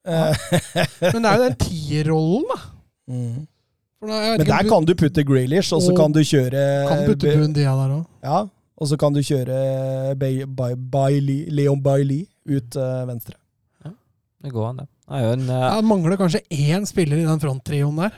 Ja. 0.06 0.32
Men 1.14 1.26
det 1.26 1.30
er 1.30 1.38
jo 1.40 1.44
den 1.48 1.60
tierrollen, 1.62 2.48
da. 2.52 2.58
mm. 3.10 3.44
For 4.00 4.08
da, 4.12 4.18
jeg 4.22 4.32
vet 4.32 4.38
Men 4.40 4.46
ikke 4.48 4.58
der 4.58 4.64
du- 4.64 4.70
kan 4.74 4.86
du 4.86 4.94
putte 4.96 5.24
Grealish, 5.26 5.74
og 5.74 5.82
så 5.82 5.96
kan 5.96 6.12
du 6.12 6.20
kjøre 6.20 6.66
kan 6.90 7.06
putte 7.08 7.26
Be- 7.30 7.38
Bundia 7.42 7.72
der 7.80 7.96
òg. 8.00 8.06
Ja, 8.24 8.42
og 8.78 8.88
så 8.92 8.98
kan 9.00 9.14
du 9.16 9.22
kjøre 9.24 10.16
Bay, 10.20 10.44
Bay, 10.46 10.76
Bailey, 10.76 11.46
Leon 11.50 11.82
Bailey 11.82 12.26
ut 12.46 12.76
uh, 12.76 13.06
venstre. 13.08 13.36
Det 14.46 14.52
går 14.54 14.68
an, 14.70 14.78
det. 14.84 14.88
Det 15.08 15.16
er 15.18 15.24
jo 15.26 15.32
en, 15.34 15.50
eh, 15.50 15.64
Ja, 15.74 15.82
mangler 15.82 16.18
kanskje 16.20 16.42
én 16.52 16.84
spiller 16.86 17.18
i 17.18 17.26
den 17.26 17.40
fronttrioen 17.42 17.96
der. 17.98 18.12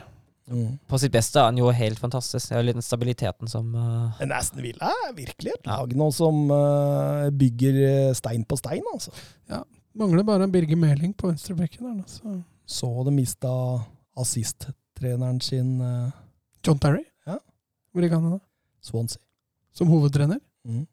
På 0.88 0.98
sitt 1.00 1.12
beste 1.12 1.36
er 1.40 1.44
han 1.50 1.56
jo 1.60 1.70
helt 1.70 1.98
fantastisk. 2.00 2.48
Det 2.48 2.56
er 2.56 2.60
jo 2.62 2.66
litt 2.66 2.76
den 2.76 2.84
stabiliteten 2.84 3.48
som 3.48 3.66
uh... 3.74 4.10
Men 4.18 4.32
Aston 4.32 4.62
Villa 4.64 4.88
er 5.08 5.14
virkelig 5.16 5.52
et 5.54 5.66
Ja. 5.68 5.78
lag 5.78 5.92
nå 5.96 6.10
som 6.12 6.50
uh, 6.50 7.28
bygger 7.30 7.78
eh, 8.08 8.12
stein 8.16 8.44
på 8.48 8.56
stein, 8.60 8.82
altså. 8.92 9.12
Mangler 9.98 10.24
bare 10.24 10.44
en 10.44 10.52
Birger 10.52 10.76
Meling 10.76 11.14
på 11.16 11.28
venstrebekken 11.30 11.84
der. 11.86 11.96
da, 12.02 12.06
Så. 12.06 12.42
Så 12.66 13.04
de 13.04 13.12
mista 13.12 13.48
assist-treneren 14.98 15.40
sin, 15.42 15.80
eh, 15.80 16.10
John 16.64 16.78
Terry? 16.78 17.04
Ja. 17.26 17.38
Hvor 17.92 18.02
gikk 18.02 18.12
han 18.12 18.30
da? 18.30 18.38
Swansea. 18.82 19.20
Som 19.72 19.88
hovedtrener? 19.88 20.40
Mhm. 20.66 20.86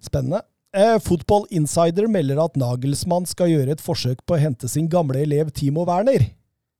Spennende. 0.00 0.42
Eh, 0.72 0.98
Football 0.98 1.46
Insider 1.50 2.06
melder 2.08 2.44
at 2.44 2.56
Nagelsmann 2.56 3.26
skal 3.26 3.48
gjøre 3.48 3.70
et 3.70 3.80
forsøk 3.80 4.18
på 4.26 4.34
å 4.34 4.40
hente 4.40 4.68
sin 4.68 4.88
gamle 4.88 5.22
elev 5.22 5.50
Timo 5.52 5.84
Werner. 5.84 6.30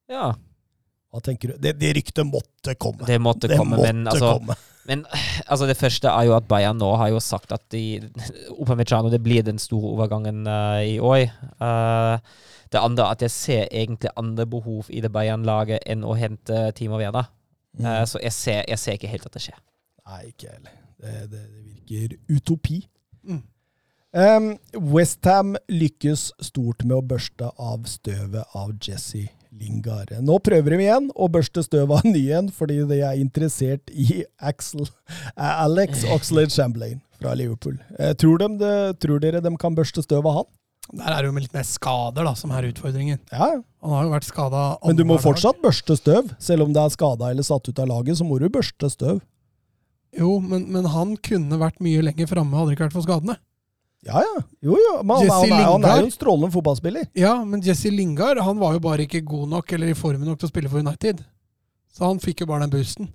Ja, 0.08 0.34
Hva 1.12 1.20
tenker 1.22 1.52
du? 1.52 1.58
Det, 1.58 1.78
det 1.78 1.94
ryktet 1.94 2.26
måtte 2.26 2.74
komme. 2.74 3.06
det 3.06 3.20
måtte 3.20 3.46
komme, 3.56 3.78
men 3.80 4.04
altså 4.04 4.40
komme. 4.40 4.56
Men 4.84 5.06
altså, 5.46 5.66
det 5.66 5.78
første 5.78 6.08
er 6.08 6.24
jo 6.26 6.34
at 6.34 6.48
Bayern 6.48 6.76
nå 6.76 6.90
har 6.96 7.08
jo 7.08 7.20
sagt 7.20 7.52
at 7.52 7.62
de 7.70 8.02
Upamecano 8.60 9.08
det 9.08 9.22
blir 9.22 9.42
den 9.42 9.58
store 9.58 9.94
overgangen 9.94 10.44
uh, 10.44 10.82
i 10.82 10.98
år. 10.98 11.30
Eh, 11.62 12.18
det 12.74 12.82
andre 12.82 13.08
at 13.14 13.22
jeg 13.24 13.32
ser 13.32 13.68
egentlig 13.70 14.12
andre 14.20 14.46
behov 14.50 14.90
i 14.90 15.02
det 15.04 15.12
Bayern-laget 15.14 15.86
enn 15.86 16.04
å 16.04 16.16
hente 16.18 16.66
Timo 16.78 16.98
Werner. 17.00 17.30
Mm. 17.78 17.86
Uh, 17.86 18.02
så 18.08 18.22
jeg 18.22 18.36
ser, 18.36 18.64
jeg 18.70 18.82
ser 18.82 18.98
ikke 18.98 19.10
helt 19.10 19.26
at 19.28 19.36
det 19.36 19.44
skjer. 19.46 19.60
Nei, 20.04 20.20
ikke 20.30 20.48
jeg 20.48 20.58
heller. 20.58 20.80
Det, 21.04 21.14
det, 21.32 21.42
det 21.42 21.64
virker 21.64 22.16
utopi. 22.36 22.82
Mm. 23.24 23.42
Um, 24.14 24.52
Westham 24.94 25.56
lykkes 25.72 26.28
stort 26.44 26.84
med 26.86 27.00
å 27.00 27.06
børste 27.14 27.48
av 27.58 27.88
støvet 27.90 28.54
av 28.54 28.76
Jesse 28.78 29.26
Lingard. 29.54 30.12
Nå 30.22 30.36
prøver 30.44 30.74
de 30.74 30.84
igjen 30.84 31.08
å 31.14 31.28
børste 31.32 31.64
støvet 31.66 31.98
av 31.98 32.06
ny 32.06 32.22
en, 32.36 32.50
fordi 32.54 32.80
de 32.90 33.00
er 33.02 33.18
interessert 33.18 33.90
i 33.90 34.22
Axel, 34.38 34.86
eh, 35.34 35.64
Alex 35.64 36.04
Oxlade 36.14 36.54
Chamberlain 36.54 37.00
fra 37.18 37.34
Liverpool. 37.38 37.80
Uh, 37.98 38.12
tror, 38.18 38.38
de 38.42 38.52
det, 38.62 38.76
tror 39.02 39.22
dere 39.22 39.42
de 39.42 39.54
kan 39.60 39.74
børste 39.74 40.04
støvet 40.04 40.30
av 40.30 40.42
han? 40.42 40.50
Der 40.92 41.08
er 41.08 41.22
det 41.22 41.30
jo 41.30 41.34
med 41.34 41.46
litt 41.46 41.54
mer 41.56 41.64
skader 41.66 42.26
da, 42.28 42.34
som 42.36 42.52
er 42.52 42.66
utfordringen. 42.68 43.18
Ja, 43.32 43.54
Han 43.84 43.94
har 43.96 44.04
jo 44.04 44.10
vært 44.12 44.26
skada 44.28 44.64
men 44.84 44.98
du 44.98 45.04
må 45.08 45.16
fortsatt 45.22 45.62
børste 45.62 45.96
støv. 45.96 46.28
Selv 46.38 46.66
om 46.66 46.74
det 46.74 46.82
er 46.82 46.92
skada 46.92 47.30
eller 47.32 47.46
satt 47.46 47.68
ut 47.68 47.80
av 47.80 47.88
laget, 47.88 48.18
så 48.20 48.26
må 48.28 48.38
du 48.38 48.48
børste 48.52 48.90
støv. 48.92 49.22
Jo, 50.14 50.36
men, 50.44 50.68
men 50.70 50.86
han 50.92 51.16
kunne 51.16 51.58
vært 51.58 51.80
mye 51.82 52.04
lenger 52.04 52.28
framme, 52.30 52.54
hadde 52.54 52.70
det 52.70 52.76
ikke 52.76 52.86
vært 52.86 52.98
for 53.00 53.06
skadene. 53.06 53.38
Ja, 54.04 54.20
ja. 54.20 54.42
Jo, 54.62 54.76
jo. 54.76 54.92
Men 55.02 55.16
han, 55.24 55.30
han, 55.32 55.52
er, 55.56 55.64
han 55.64 55.84
er 55.88 56.00
jo 56.02 56.08
en 56.10 56.14
strålende 56.14 56.52
fotballspiller. 56.52 57.08
Ja, 57.18 57.34
men 57.48 57.64
Jesse 57.64 57.90
Lingard 57.90 58.38
han 58.44 58.60
var 58.60 58.76
jo 58.76 58.82
bare 58.84 59.06
ikke 59.08 59.24
god 59.24 59.48
nok 59.56 59.72
eller 59.72 59.90
i 59.90 59.96
formen 59.98 60.28
nok 60.28 60.42
til 60.42 60.50
å 60.50 60.52
spille 60.52 60.70
for 60.70 60.84
United. 60.84 61.24
Så 61.94 62.04
han 62.04 62.20
fikk 62.22 62.44
jo 62.44 62.50
bare 62.50 62.66
den 62.66 62.74
boosten. 62.74 63.08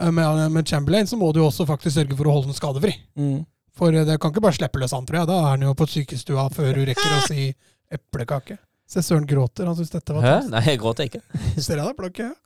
Eh, 0.00 0.10
Med, 0.10 0.42
med 0.52 0.66
Chamberlain 0.68 1.06
så 1.06 1.16
må 1.20 1.30
du 1.32 1.40
jo 1.40 1.46
også 1.48 1.66
faktisk 1.68 1.94
sørge 2.00 2.18
for 2.18 2.26
å 2.28 2.34
holde 2.34 2.50
den 2.50 2.58
skadefri. 2.58 2.96
Mm. 3.16 3.44
For 3.76 3.94
eh, 3.94 4.06
det 4.08 4.18
kan 4.22 4.32
ikke 4.32 4.44
bare 4.44 4.56
slippe 4.56 4.80
løs 4.82 4.94
han, 4.96 5.06
tror 5.08 5.22
jeg. 5.22 5.30
Da 5.30 5.38
er 5.42 5.48
han 5.54 5.66
jo 5.66 5.74
på 5.78 5.88
sykestua 5.90 6.48
før 6.54 6.80
hun 6.80 6.88
rekker 6.90 7.16
å 7.18 7.24
si 7.28 7.48
eplekake. 7.92 8.58
Se 8.86 9.02
Søren 9.02 9.26
gråter. 9.28 9.66
Han 9.66 9.76
syns 9.78 9.92
dette 9.94 10.14
var 10.14 10.24
trist. 10.26 10.52
Nei, 10.54 10.62
jeg 10.70 10.80
gråter 10.82 11.10
ikke. 11.10 11.22
Ser 11.58 11.80
jeg 11.80 11.84
deg, 11.84 11.96
plakket? 11.98 12.36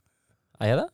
Er 0.61 0.73
jeg 0.73 0.81
det? 0.81 0.89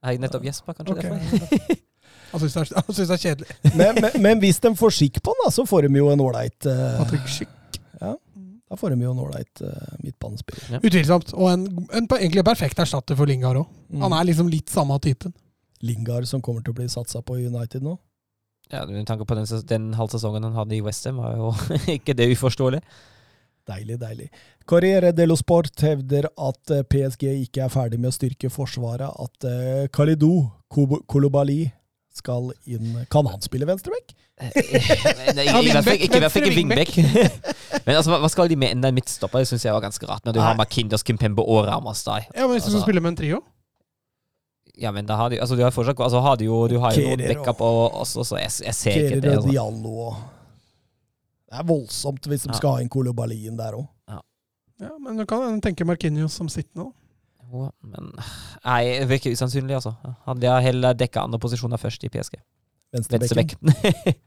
Er 0.00 0.14
jeg 0.16 0.22
nettopp 0.22 0.44
gjespa, 0.48 0.74
kanskje? 0.74 0.96
okay. 0.96 1.14
derfor? 1.14 1.86
Han 2.30 2.38
syns 2.44 2.54
det, 2.54 2.82
det 2.94 3.14
er 3.16 3.22
kjedelig. 3.24 3.54
Men, 3.80 3.96
men, 3.98 4.12
men 4.22 4.38
hvis 4.38 4.60
de 4.62 4.70
får 4.78 4.92
skikk 4.94 5.16
på 5.18 5.32
den, 5.34 5.40
da, 5.42 5.50
så 5.50 5.64
får 5.66 5.88
de 5.88 5.98
jo 5.98 6.12
en 6.12 6.20
ålreit 6.22 6.62
Patrick 6.62 7.24
Schick. 7.26 7.50
Da 8.70 8.76
får 8.78 8.94
de 8.94 9.02
jo 9.02 9.10
en 9.10 9.18
ålreit 9.18 9.62
uh, 9.66 9.94
midtbanespiller. 9.98 10.78
Utvilsomt. 10.86 11.32
Og 11.34 11.48
en, 11.50 11.64
en 11.90 12.06
på- 12.06 12.20
egentlig 12.20 12.44
perfekt 12.46 12.78
erstatter 12.78 13.18
for 13.18 13.26
Lingard 13.26 13.58
òg. 13.64 13.72
Mm. 13.90 14.04
Han 14.04 14.14
er 14.14 14.28
liksom 14.28 14.50
litt 14.52 14.70
samme 14.70 14.94
typen. 15.02 15.34
Lingard 15.82 16.28
som 16.30 16.42
kommer 16.44 16.62
til 16.62 16.70
å 16.70 16.78
bli 16.78 16.86
satsa 16.92 17.18
på 17.26 17.40
i 17.40 17.48
United 17.50 17.82
nå. 17.82 17.96
Ja, 18.70 18.84
Med 18.86 19.06
tanke 19.06 19.24
på 19.26 19.34
den, 19.34 19.46
den 19.66 19.88
halvsesongen 19.98 20.44
han 20.46 20.54
hadde 20.54 20.76
i 20.76 20.82
Westham, 20.84 21.16
var 21.22 21.36
jo 21.36 21.50
ikke 21.96 22.14
det 22.14 22.30
uforståelig. 22.36 22.80
Deilig, 23.70 23.98
deilig. 24.00 24.28
Corriere 24.66 25.10
dello 25.14 25.36
Sport 25.38 25.82
hevder 25.84 26.26
at 26.38 26.72
eh, 26.74 26.84
PSG 26.90 27.26
ikke 27.44 27.64
er 27.66 27.72
ferdig 27.72 28.00
med 28.00 28.10
å 28.10 28.14
styrke 28.16 28.50
forsvaret. 28.50 29.10
At 29.10 29.46
uh, 29.46 29.84
Kolobali 29.92 31.60
Koub- 31.66 31.76
skal 32.10 32.48
inn 32.66 33.04
Kan 33.12 33.28
han 33.30 33.38
spille 33.44 33.68
venstreback? 33.68 34.14
Eh, 34.40 34.50
ikke, 34.56 36.16
i 36.16 36.22
hvert 36.24 36.32
fall 36.34 36.48
ikke 36.48 36.56
wingback. 36.56 36.96
Men 37.86 37.94
altså, 38.00 38.10
hva- 38.10 38.18
hva 38.24 38.30
skal 38.32 38.50
de 38.50 38.58
med 38.58 38.74
enda 38.74 38.90
en 38.90 38.96
midtstopper? 38.98 39.44
Det 39.44 39.50
syns 39.52 39.66
jeg 39.68 39.76
var 39.76 39.84
ganske 39.84 40.08
rart, 40.10 40.24
når 40.26 40.34
du 40.36 40.40
har 40.42 40.58
Makindos, 40.58 41.04
Kimpembe 41.06 41.44
og 41.44 41.68
Ramas, 41.68 42.02
der. 42.06 42.26
Ja, 42.34 42.46
men 42.48 42.56
Hvis 42.56 42.66
du 42.66 42.72
skal 42.74 42.86
spille 42.88 43.02
med 43.04 43.14
en 43.14 43.20
trio 43.22 43.42
Ja, 44.80 44.90
men 44.96 45.06
da 45.08 45.16
har 45.20 45.30
de 45.32 45.38
altså, 45.40 45.56
de 45.58 45.62
har 45.66 45.74
fortsatt 45.74 45.98
altså, 46.00 46.20
har 46.24 46.36
de 46.40 46.46
jo, 46.48 46.60
Du 46.70 46.78
har 46.80 46.94
jo 46.96 47.08
noen 47.10 47.20
backup 47.28 47.60
og 47.66 47.98
også, 48.00 48.24
så 48.24 48.38
jeg, 48.40 48.52
jeg 48.64 48.74
ser 48.78 49.00
ikke 49.04 49.20
det. 49.26 49.34
Altså. 49.36 49.50
Diallo 49.50 49.96
og 50.06 50.14
Det 51.50 51.58
er 51.60 51.66
voldsomt 51.68 52.28
hvis 52.30 52.46
de 52.46 52.52
Ja. 52.54 52.56
skal 52.60 52.76
ha 52.78 52.80
inn 52.84 52.88
Kolobalien 52.92 53.56
der 53.58 53.76
òg. 53.76 53.88
Ja, 54.80 54.94
Men 55.04 55.18
du 55.20 55.26
kan 55.28 55.60
tenke 55.60 55.84
Markinios 55.84 56.32
som 56.32 56.48
sittende. 56.48 56.86
da. 56.88 57.46
Jo, 57.52 57.66
Men 57.82 58.12
nei, 58.64 58.80
det 59.02 59.08
virker 59.10 59.34
usannsynlig, 59.34 59.74
altså. 59.76 59.92
Hadde 60.24 60.48
har 60.48 60.62
heller 60.64 60.94
dekka 60.94 61.24
andre 61.26 61.38
posisjoner 61.42 61.76
først 61.82 62.04
i 62.04 62.08
PSG. 62.08 62.38
Venstrebekken. 62.94 63.58
Venstreback. 63.60 64.20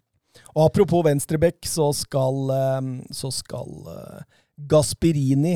Og 0.55 0.65
apropos 0.67 1.03
venstrebekk, 1.05 1.65
så 1.65 1.87
skal, 1.95 2.37
eh, 2.53 2.81
så 3.13 3.31
skal 3.33 3.69
eh, 3.95 4.21
Gasperini 4.69 5.55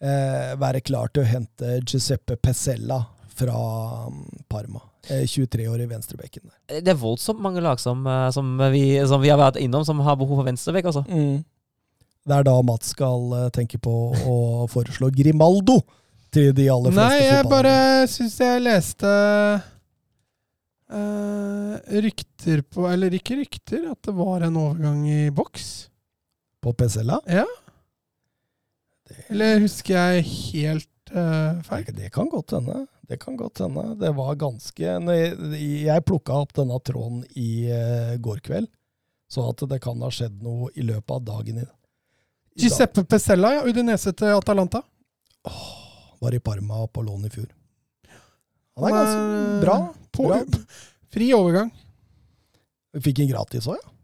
eh, 0.00 0.52
være 0.58 0.80
klar 0.82 1.10
til 1.14 1.22
å 1.22 1.26
hente 1.30 1.76
Giuseppe 1.84 2.36
Pesella 2.36 3.00
fra 3.40 3.60
mm, 4.12 4.44
Parma. 4.52 4.82
Eh, 5.08 5.24
23 5.26 5.68
år 5.72 5.84
i 5.84 5.88
venstrebekken. 5.90 6.44
Det 6.68 6.92
er 6.92 6.98
voldsomt 7.00 7.40
mange 7.42 7.62
lag 7.64 7.80
som, 7.80 8.04
eh, 8.06 8.28
som, 8.36 8.52
vi, 8.72 8.84
som 9.08 9.22
vi 9.22 9.32
har 9.32 9.40
vært 9.40 9.60
innom, 9.62 9.86
som 9.88 10.02
har 10.04 10.18
behov 10.20 10.42
for 10.42 10.50
venstrebekk, 10.50 10.92
altså. 10.92 11.04
Det 12.20 12.36
er 12.36 12.46
da 12.46 12.54
Mats 12.62 12.92
skal 12.94 13.32
eh, 13.38 13.48
tenke 13.56 13.80
på 13.80 13.94
å 14.12 14.36
foreslå 14.70 15.08
Grimaldo 15.16 15.80
til 16.30 16.52
de 16.54 16.68
aller 16.70 16.92
fleste 16.94 17.16
Nei, 17.16 17.26
jeg 17.26 17.46
bare 17.50 17.76
syns 18.12 18.40
jeg 18.44 18.64
leste 18.68 19.14
Uh, 20.90 21.76
rykter 22.02 22.64
på 22.66 22.88
Eller 22.90 23.14
ikke 23.14 23.36
rykter, 23.38 23.84
at 23.92 24.00
det 24.08 24.14
var 24.16 24.42
en 24.42 24.56
overgang 24.58 25.04
i 25.06 25.28
boks. 25.30 25.68
På 26.58 26.72
Pesella? 26.74 27.20
Ja. 27.30 27.44
Eller 29.30 29.62
husker 29.62 29.94
jeg 29.94 30.24
helt 30.26 31.12
uh, 31.14 31.62
feil? 31.62 31.84
Det, 31.86 31.94
det 31.94 32.10
kan 32.14 32.26
godt 32.32 32.56
hende. 32.56 32.82
Det 33.10 33.18
kan 33.18 33.34
godt 33.36 33.58
hende. 33.58 33.82
Det 33.98 34.12
var 34.14 34.36
ganske 34.38 34.82
Jeg, 34.86 36.02
plukka 36.06 36.36
opp 36.44 36.52
denne 36.54 36.76
tråden 36.86 37.24
i 37.34 37.66
eh, 37.74 38.14
går 38.22 38.38
kveld, 38.46 38.68
så 39.30 39.48
at 39.50 39.64
det 39.70 39.80
kan 39.82 39.98
ha 40.04 40.10
skjedd 40.14 40.36
noe 40.44 40.70
i 40.78 40.84
løpet 40.86 41.16
av 41.16 41.24
dagen. 41.26 41.58
i, 41.58 41.66
i. 41.66 42.62
Giuseppe 42.62 43.02
Pesella, 43.04 43.56
ja. 43.56 43.64
Udinese 43.66 44.12
til 44.14 44.36
Atalanta. 44.36 44.84
Åh, 45.50 45.66
Var 46.22 46.36
i 46.36 46.40
Parma 46.40 46.86
på 46.86 47.02
lån 47.02 47.26
i 47.26 47.30
fjor. 47.34 47.48
Han 48.78 48.86
er 48.86 48.94
ganske 48.94 49.60
bra. 49.64 49.76
På, 50.14 50.28
bra. 50.30 50.68
Fri 51.14 51.32
overgang. 51.34 51.72
Fikk 53.02 53.24
en 53.24 53.32
gratis 53.32 53.66
òg, 53.70 53.78
ja. 53.80 53.96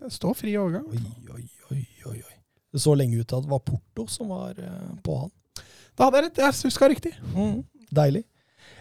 Det 0.00 0.10
står 0.14 0.34
fri 0.38 0.54
overgang. 0.56 0.86
Oi, 0.88 1.00
oi, 1.34 1.44
oi, 1.70 1.80
oi, 2.08 2.18
oi. 2.18 2.36
Det 2.72 2.80
så 2.80 2.94
lenge 2.96 3.20
ut 3.20 3.32
at 3.36 3.44
det 3.44 3.50
var 3.50 3.60
Porto 3.62 4.06
som 4.08 4.30
var 4.32 4.58
eh, 4.58 4.92
på 5.04 5.16
han. 5.22 5.32
Da 5.94 6.06
hadde 6.06 6.20
jeg 6.22 6.26
rett. 6.28 6.40
Jeg 6.40 6.70
huska 6.70 6.88
riktig. 6.88 7.12
Mm, 7.34 7.60
deilig. 7.92 8.24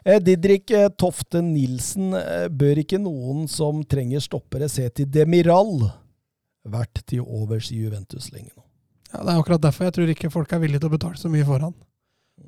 Eh, 0.05 0.19
Didrik 0.23 0.71
eh, 0.71 0.87
Tofte 0.89 1.41
Nilsen, 1.43 2.13
eh, 2.15 2.47
bør 2.47 2.79
ikke 2.83 2.99
noen 3.01 3.47
som 3.51 3.83
trenger 3.83 4.23
stoppere 4.23 4.69
se 4.71 4.87
til 4.95 5.09
Demiral? 5.11 5.89
Vært 6.69 7.03
til 7.09 7.23
overs 7.25 7.71
i 7.73 7.81
Juventus 7.81 8.29
lenge 8.33 8.53
nå. 8.53 8.63
Ja, 9.11 9.23
Det 9.23 9.33
er 9.33 9.41
akkurat 9.41 9.63
derfor 9.63 9.87
jeg 9.87 9.95
tror 9.97 10.11
ikke 10.13 10.31
folk 10.31 10.51
er 10.53 10.61
villige 10.61 10.83
til 10.83 10.91
å 10.91 10.95
betale 10.95 11.17
så 11.17 11.31
mye 11.31 11.45
for 11.47 11.63
han. 11.65 11.75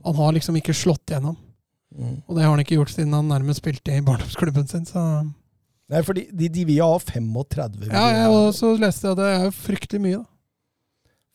Han 0.05 0.15
har 0.15 0.35
liksom 0.38 0.55
ikke 0.59 0.77
slått 0.77 1.11
gjennom. 1.11 1.35
Mm. 1.91 2.21
Og 2.23 2.35
det 2.38 2.43
har 2.45 2.53
han 2.53 2.61
ikke 2.63 2.77
gjort 2.77 2.93
siden 2.93 3.15
han 3.17 3.27
nærmest 3.27 3.59
spilte 3.59 3.95
i 3.97 4.03
barndomsklubben 4.05 4.67
sin. 4.69 4.85
Så 4.88 5.01
Nei, 5.91 5.99
for 6.07 6.15
de, 6.15 6.23
de 6.31 6.61
vil 6.63 6.77
ha 6.80 6.93
35 7.03 7.89
ja, 7.91 8.30
og 8.31 8.53
så 8.55 8.69
leste 8.80 9.09
jeg 9.09 9.11
at 9.11 9.19
det 9.19 9.31
er 9.35 9.49
fryktelig 9.51 9.99
mye, 9.99 10.21
da. 10.21 10.27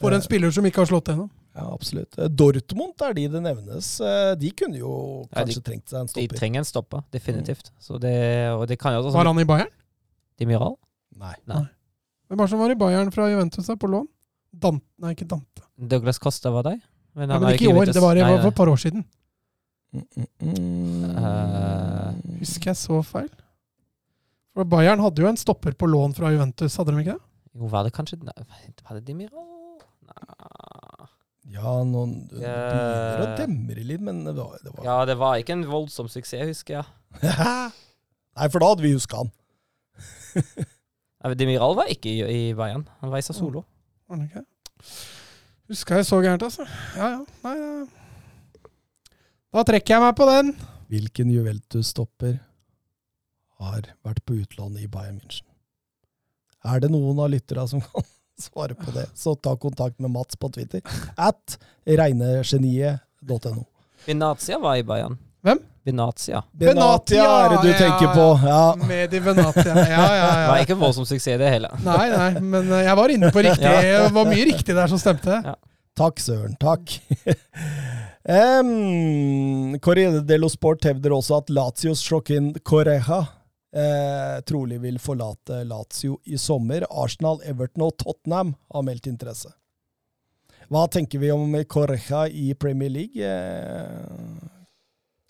For 0.00 0.16
en 0.16 0.24
spiller 0.24 0.52
som 0.52 0.64
ikke 0.64 0.80
har 0.80 0.88
slått 0.88 1.10
gjennom. 1.10 1.28
Ja, 1.56 1.66
absolutt. 1.72 2.18
Eh, 2.20 2.28
Dortmund 2.28 3.00
er 3.00 3.14
de 3.16 3.22
det 3.32 3.40
nevnes. 3.42 3.86
Eh, 4.04 4.34
De 4.36 4.50
kunne 4.52 4.76
jo 4.76 4.90
Ja, 5.32 5.44
de- 5.44 5.54
kanskje 5.54 5.62
trengt 5.64 5.88
seg 5.88 6.00
en 6.02 6.08
stopper. 6.12 6.28
De 6.28 6.36
trenger 6.40 6.58
en 6.60 6.68
stopper, 6.68 7.04
definitivt. 7.10 7.70
Så 7.80 7.98
det, 8.00 8.50
og 8.52 8.66
det 8.68 8.78
kan 8.78 8.92
jo 8.92 9.00
også 9.06 9.12
Var 9.16 9.24
han 9.30 9.38
i 9.40 9.44
Bayern? 9.48 9.70
Demiral? 10.38 10.76
Nei. 11.16 11.34
Hvem 11.48 12.36
var 12.36 12.44
det 12.44 12.50
som 12.50 12.58
var 12.60 12.70
i 12.70 12.74
Bayern 12.74 13.10
fra 13.14 13.28
Juventus 13.30 13.66
på 13.66 13.88
lån? 13.88 14.06
Dante, 14.52 14.84
nei, 15.00 15.14
ikke 15.14 15.26
Dante. 15.28 15.62
Douglas 15.78 16.18
Costa 16.18 16.50
var 16.50 16.62
der. 16.64 16.80
Men, 17.14 17.30
Ja, 17.30 17.38
men 17.38 17.48
er 17.48 17.54
ikke 17.56 17.70
i 17.70 17.72
år, 17.72 17.86
det 17.86 18.02
var, 18.02 18.16
i- 18.16 18.20
Nei, 18.20 18.30
var 18.36 18.42
for 18.42 18.48
et 18.48 18.54
par 18.54 18.66
år 18.68 18.76
siden. 18.76 19.04
Mm, 19.94 20.04
mm, 20.16 20.26
mm. 20.42 21.16
Eh, 21.16 22.12
Husker 22.40 22.70
jeg 22.72 22.76
så 22.76 23.00
feil? 23.04 23.30
For 24.54 24.64
Bayern 24.64 25.00
hadde 25.00 25.22
jo 25.22 25.28
en 25.28 25.36
stopper 25.36 25.72
på 25.72 25.88
lån 25.88 26.14
fra 26.16 26.30
Juventus, 26.32 26.76
hadde 26.76 26.92
de 26.92 26.98
ikke 27.04 27.14
det? 27.16 27.22
Jo, 27.56 27.66
var 27.72 27.84
det 27.84 27.92
kanskje 27.96 28.18
Nei, 28.22 28.32
Var 28.88 29.00
det 29.00 29.04
Demiral? 29.06 29.46
Nei. 30.06 30.65
Ja, 31.54 31.72
noen 31.86 32.14
det 32.26 32.40
begynner 32.42 33.22
å 33.22 33.34
demre 33.38 33.82
litt, 33.86 34.02
men 34.02 34.24
det 34.26 34.34
var, 34.34 34.56
det 34.64 34.72
var. 34.72 34.86
Ja, 34.86 34.96
det 35.06 35.14
var 35.20 35.38
ikke 35.38 35.54
en 35.54 35.66
voldsom 35.70 36.08
suksess, 36.10 36.42
husker 36.48 36.80
jeg. 36.80 36.86
Nei, 38.36 38.48
for 38.50 38.62
da 38.62 38.72
hadde 38.72 38.84
vi 38.84 38.94
huska 38.96 39.22
han. 39.22 39.30
Demiral 41.38 41.74
var 41.78 41.90
ikke 41.90 42.10
i, 42.10 42.18
i 42.22 42.40
Bayern. 42.54 42.84
Han 43.00 43.12
var 43.12 43.22
i 43.22 43.26
Sassolo. 43.26 43.62
Var 44.06 44.18
han 44.18 44.26
ikke? 44.26 44.42
Huska 45.70 46.00
jeg 46.00 46.06
så 46.06 46.18
gærent, 46.22 46.44
altså. 46.46 46.66
Ja, 46.98 47.16
ja. 47.16 47.22
Nei, 47.46 47.54
ja. 47.62 48.66
Da 49.56 49.64
trekker 49.66 49.96
jeg 49.96 50.02
meg 50.04 50.18
på 50.18 50.26
den. 50.28 50.52
Hvilken 50.92 51.30
Juventus-stopper 51.32 52.36
har 53.62 53.88
vært 54.06 54.22
på 54.28 54.36
utlån 54.42 54.76
i 54.82 54.90
Bayern 54.90 55.16
München? 55.22 55.46
Er 56.66 56.82
det 56.82 56.90
noen 56.92 57.18
av 57.22 57.30
lytterne 57.32 57.66
som 57.70 57.82
kan 57.82 58.06
svare 58.38 58.74
på 58.74 58.90
det, 58.94 59.06
så 59.14 59.34
ta 59.34 59.56
kontakt 59.56 59.98
med 59.98 60.10
Mats 60.10 60.36
på 60.36 60.48
Twitter. 60.52 60.82
At 61.16 61.58
reinegeniet.no. 61.86 63.64
Benatia 64.06 64.58
var 64.58 64.76
i 64.76 64.84
Bayern. 64.86 65.18
Hvem? 65.42 65.58
Benatia. 65.86 66.42
Benatia 66.52 67.24
er 67.24 67.52
det 67.52 67.58
du 67.62 67.68
ja, 67.70 67.78
tenker 67.78 68.14
på. 68.14 68.26
Ja. 68.42 68.62
Med 68.88 69.14
i 69.14 69.20
Benatia. 69.20 69.74
Ja, 69.76 69.84
ja, 70.16 70.26
Det 70.26 70.48
var 70.48 70.56
ja. 70.56 70.64
ikke 70.66 70.78
voldsom 70.80 71.06
suksess, 71.06 71.38
det 71.38 71.50
heller. 71.50 71.76
Nei, 71.84 72.08
nei, 72.10 72.30
men 72.42 72.72
eh, 72.72 72.82
jeg 72.88 72.98
var 72.98 73.14
inne 73.14 73.30
på 73.30 73.44
riktig. 73.46 73.70
Det 73.86 74.10
var 74.16 74.26
mye 74.26 74.46
riktig 74.50 74.74
der 74.74 74.90
som 74.90 74.98
stemte. 74.98 75.38
Takk, 75.96 76.18
søren. 76.20 76.56
Takk. 76.60 76.96
um, 78.58 79.78
Corriere 79.78 80.24
dello 80.26 80.50
Sport 80.50 80.90
hevder 80.90 81.14
også 81.14 81.38
at 81.38 81.54
Lazios 81.54 82.02
Joaquin 82.10 82.50
Correja 82.66 83.22
eh, 83.76 84.40
trolig 84.48 84.78
vil 84.82 84.96
forlate 85.02 85.60
Lazio 85.68 86.16
i 86.24 86.38
sommer. 86.40 86.86
Arsenal, 86.90 87.40
Everton 87.44 87.84
og 87.86 87.96
Tottenham 88.02 88.54
har 88.72 88.84
meldt 88.88 89.06
interesse. 89.10 89.52
Hva 90.72 90.86
tenker 90.90 91.20
vi 91.22 91.28
om 91.30 91.52
Correja 91.70 92.24
i 92.28 92.48
Premier 92.58 92.90
League? 92.90 93.22
Eh, 93.22 94.52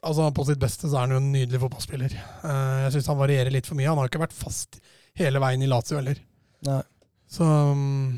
Altså 0.06 0.28
På 0.30 0.44
sitt 0.46 0.60
beste 0.62 0.86
så 0.86 1.00
er 1.00 1.06
han 1.06 1.14
jo 1.16 1.18
en 1.18 1.32
nydelig 1.32 1.58
fotballspiller. 1.58 2.12
Eh, 2.14 2.76
Jeg 2.84 2.92
syns 2.94 3.08
han 3.10 3.18
varierer 3.18 3.50
litt 3.50 3.66
for 3.66 3.74
mye. 3.74 3.88
Han 3.90 3.98
har 3.98 4.06
ikke 4.10 4.20
vært 4.22 4.36
fast 4.36 4.78
hele 5.18 5.40
veien 5.42 5.64
i 5.64 5.66
Lazio 5.70 5.96
heller. 5.98 6.20
nei. 6.68 6.82
Så 7.26 7.42
mm, 7.42 8.12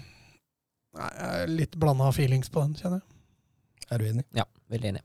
nei, 0.99 1.07
jeg 1.17 1.45
er 1.47 1.53
litt 1.55 1.79
blanda 1.81 2.11
feelings 2.13 2.51
på 2.53 2.61
den, 2.61 2.75
kjenner 2.77 3.01
jeg. 3.01 3.87
Er 3.89 4.03
du 4.03 4.05
enig? 4.11 4.25
Ja, 4.37 4.45
veldig 4.69 4.91
enig. 4.91 5.03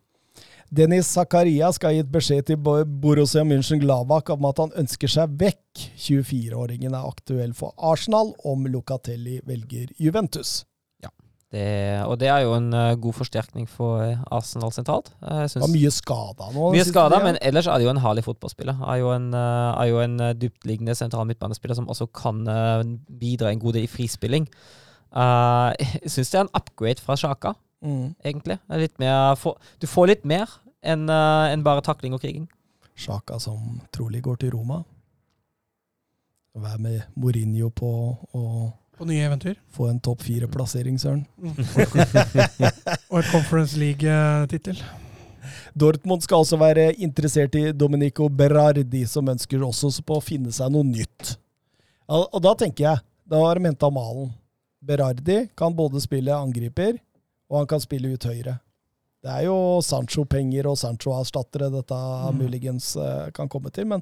Dennis 0.74 1.11
Zakaria 1.14 1.69
skal 1.76 1.92
ha 1.92 2.00
gitt 2.00 2.10
beskjed 2.10 2.48
til 2.48 2.58
Borussia 2.58 3.43
München 3.45 3.82
Glavak 3.84 4.32
om 4.34 4.45
at 4.50 4.61
han 4.64 4.72
ønsker 4.82 5.11
seg 5.11 5.35
vekk. 5.38 5.84
24-åringen 6.02 6.95
er 6.98 7.06
aktuell 7.06 7.53
for 7.58 7.76
Arsenal 7.77 8.32
om 8.50 8.66
Locatelli 8.66 9.40
velger 9.45 9.92
Juventus. 10.02 10.64
Det, 11.53 12.02
og 12.10 12.16
det 12.18 12.32
er 12.34 12.48
jo 12.48 12.56
en 12.58 12.72
eh, 12.74 12.95
god 12.98 13.14
forsterkning 13.14 13.68
for 13.69 14.02
eh, 14.02 14.22
Arsenal 14.34 14.72
sentralt. 14.74 15.11
Det 15.22 15.35
Jeg 15.43 15.61
Var 15.61 15.69
mye 15.69 15.92
skada 15.93 16.48
nå. 16.50 16.72
mye 16.74 16.85
skada, 16.88 17.19
men 17.22 17.38
ellers 17.45 17.68
er 17.69 17.77
det 17.77 17.85
jo 17.85 17.92
en 17.92 18.02
herlig 18.02 18.24
fotballspiller. 18.26 18.80
Er 18.90 18.98
jo 19.03 19.11
en, 19.14 19.27
eh, 19.38 19.82
er 19.84 19.92
jo 19.92 20.00
en 20.02 20.16
eh, 20.18 20.34
dyptliggende 20.34 20.95
sentral 20.98 21.27
midtbanespiller 21.30 21.77
som 21.77 21.92
også 21.93 22.08
kan 22.10 22.42
eh, 22.50 22.82
bidra 23.22 23.52
en 23.53 23.61
god 23.61 23.77
del 23.77 23.85
i 23.85 23.92
frispilling. 23.92 24.50
Eh, 25.14 25.69
jeg 26.02 26.16
syns 26.16 26.34
det 26.34 26.42
er 26.42 26.48
en 26.48 26.56
upgrade 26.58 27.06
fra 27.06 27.19
Sjaka, 27.22 27.53
mm. 27.84 28.08
egentlig. 28.24 28.58
Er 28.70 28.82
Litt 28.82 28.98
mer, 29.02 29.38
du 29.80 29.88
får 29.88 30.10
litt 30.14 30.26
mer 30.26 30.50
enn 30.84 31.06
en 31.10 31.64
bare 31.64 31.84
takling 31.86 32.16
og 32.16 32.24
kriging. 32.24 32.48
Sjaka 32.95 33.40
som 33.42 33.80
trolig 33.94 34.22
går 34.26 34.42
til 34.42 34.53
Roma. 34.56 34.82
Vær 36.53 36.78
med 36.78 37.02
Mourinho 37.18 37.72
på 37.74 37.92
og 38.38 38.58
På 38.94 39.08
nye 39.10 39.24
eventyr. 39.26 39.56
få 39.74 39.88
en 39.90 40.00
topp 40.00 40.22
fire-plassering, 40.22 41.00
søren. 41.02 41.24
Og 43.10 43.18
et 43.20 43.32
Conference 43.32 43.80
League-tittel. 43.80 44.78
Dortmund 45.74 46.22
skal 46.22 46.44
også 46.44 46.60
være 46.62 46.92
interessert 47.02 47.56
i 47.58 47.72
Domenico 47.74 48.28
Berardi, 48.30 49.06
som 49.10 49.30
ønsker 49.30 49.64
også 49.66 49.90
på 50.06 50.20
å 50.20 50.24
finne 50.24 50.53
seg 50.53 50.70
noe 50.72 50.86
nytt. 50.86 51.34
Og 52.08 52.38
da 52.44 52.53
tenker 52.60 52.86
jeg, 52.86 53.02
da 53.26 53.42
har 53.42 53.58
de 53.58 53.72
henta 53.72 53.90
malen. 53.90 54.30
Berardi 54.84 55.48
kan 55.58 55.74
både 55.74 56.02
spille 56.03 56.36
angriper, 56.36 57.00
og 57.53 57.59
han 57.61 57.67
kan 57.69 57.83
spille 57.83 58.15
ut 58.17 58.25
høyre. 58.25 58.57
Det 59.23 59.32
er 59.32 59.45
jo 59.45 59.80
Sancho-penger 59.85 60.65
og 60.67 60.75
Sancho-erstattere 60.82 61.69
dette 61.72 61.95
Mm. 61.95 62.40
muligens 62.41 62.95
eh, 62.98 63.30
kan 63.32 63.48
komme 63.48 63.69
til, 63.72 63.85
men 63.88 64.01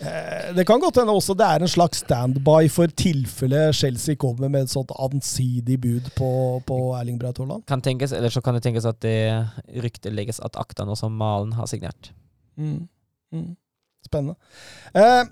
eh, 0.00 0.54
det 0.56 0.64
kan 0.66 0.80
godt 0.80 0.96
hende 1.02 1.12
også 1.12 1.34
det 1.36 1.44
er 1.44 1.60
en 1.66 1.68
slags 1.68 2.00
standby 2.04 2.68
for 2.72 2.86
tilfelle 2.96 3.72
Chelsea 3.76 4.14
kommer 4.16 4.48
med 4.48 4.62
et 4.62 4.70
sånt 4.72 4.94
ansidig 4.96 5.76
bud 5.82 6.08
på, 6.16 6.30
på 6.64 6.78
Erling 6.96 7.18
Braut 7.20 7.38
Haaland. 7.42 7.66
Kan 7.68 7.82
tenkes, 7.84 8.12
Eller 8.12 8.30
så 8.32 8.40
kan 8.40 8.54
det 8.56 8.62
tenkes 8.64 8.86
at 8.88 9.00
det 9.04 9.18
ryktet 9.84 10.14
legges 10.16 10.40
at 10.40 10.56
akta 10.56 10.86
nå 10.88 10.96
som 10.96 11.12
Malen 11.12 11.52
har 11.58 11.66
signert. 11.66 12.12
Mm. 12.56 12.86
Mm. 13.34 13.56
Spennende. 14.06 14.38
Eh, 14.94 15.24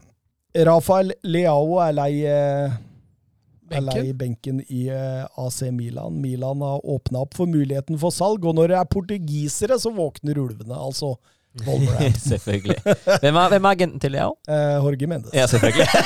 Rafael 0.66 1.12
Leao 1.24 1.78
er 1.84 1.92
lei, 1.96 2.12
eh, 2.26 2.76
er 3.70 4.04
i 4.04 4.12
benken 4.12 4.60
i 4.68 4.86
eh, 4.92 5.24
AC 5.42 5.62
Milan. 5.74 6.20
Milan 6.22 6.60
har 6.62 6.84
åpna 6.86 7.24
opp 7.24 7.34
for 7.34 7.46
muligheten 7.50 7.98
for 7.98 8.14
salg, 8.14 8.44
og 8.46 8.54
når 8.54 8.68
det 8.72 8.76
er 8.78 8.84
portugisere, 8.92 9.78
så 9.82 9.90
våkner 9.94 10.38
ulvene. 10.38 10.76
Altså 10.76 11.16
selvfølgelig. 11.56 12.76
Hvem 13.22 13.36
er, 13.40 13.48
hvem 13.48 13.64
er 13.64 13.70
agenten 13.70 14.00
til 14.00 14.12
Leo? 14.12 14.34
eh, 14.48 14.76
Jorge 14.76 15.06
Mendes. 15.08 15.32
Ja, 15.34 15.46
selvfølgelig. 15.46 15.86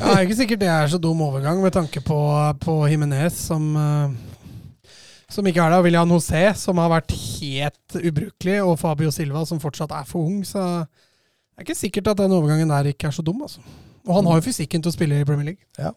Ja, 0.00 0.04
det 0.04 0.16
er 0.16 0.24
ikke 0.26 0.36
sikkert 0.38 0.60
det 0.60 0.68
er 0.70 0.88
så 0.92 0.98
dum 1.00 1.20
overgang 1.24 1.60
med 1.62 1.72
tanke 1.74 2.00
på, 2.04 2.16
på 2.62 2.74
Jimenez, 2.90 3.32
som, 3.48 3.64
eh, 3.76 4.92
som 5.30 5.46
ikke 5.46 5.62
er 5.62 5.72
der. 5.72 5.82
William 5.84 6.10
José, 6.12 6.42
som 6.58 6.78
har 6.78 6.90
vært 6.92 7.14
helt 7.14 7.96
ubrukelig, 7.96 8.58
og 8.64 8.76
Fabio 8.80 9.10
Silva, 9.14 9.44
som 9.48 9.60
fortsatt 9.62 9.92
er 9.96 10.06
for 10.08 10.26
ung. 10.28 10.42
Så 10.46 10.60
det 10.60 11.62
er 11.62 11.66
ikke 11.66 11.78
sikkert 11.78 12.12
at 12.12 12.20
den 12.22 12.34
overgangen 12.36 12.70
der 12.70 12.90
ikke 12.92 13.08
er 13.08 13.16
så 13.16 13.24
dum. 13.26 13.42
altså. 13.46 13.62
Og 14.06 14.14
han 14.16 14.26
har 14.30 14.40
jo 14.40 14.46
fysikken 14.48 14.82
til 14.82 14.90
å 14.92 14.94
spille 14.96 15.20
i 15.20 15.24
Premier 15.28 15.52
League. 15.52 15.64
Ja, 15.78 15.92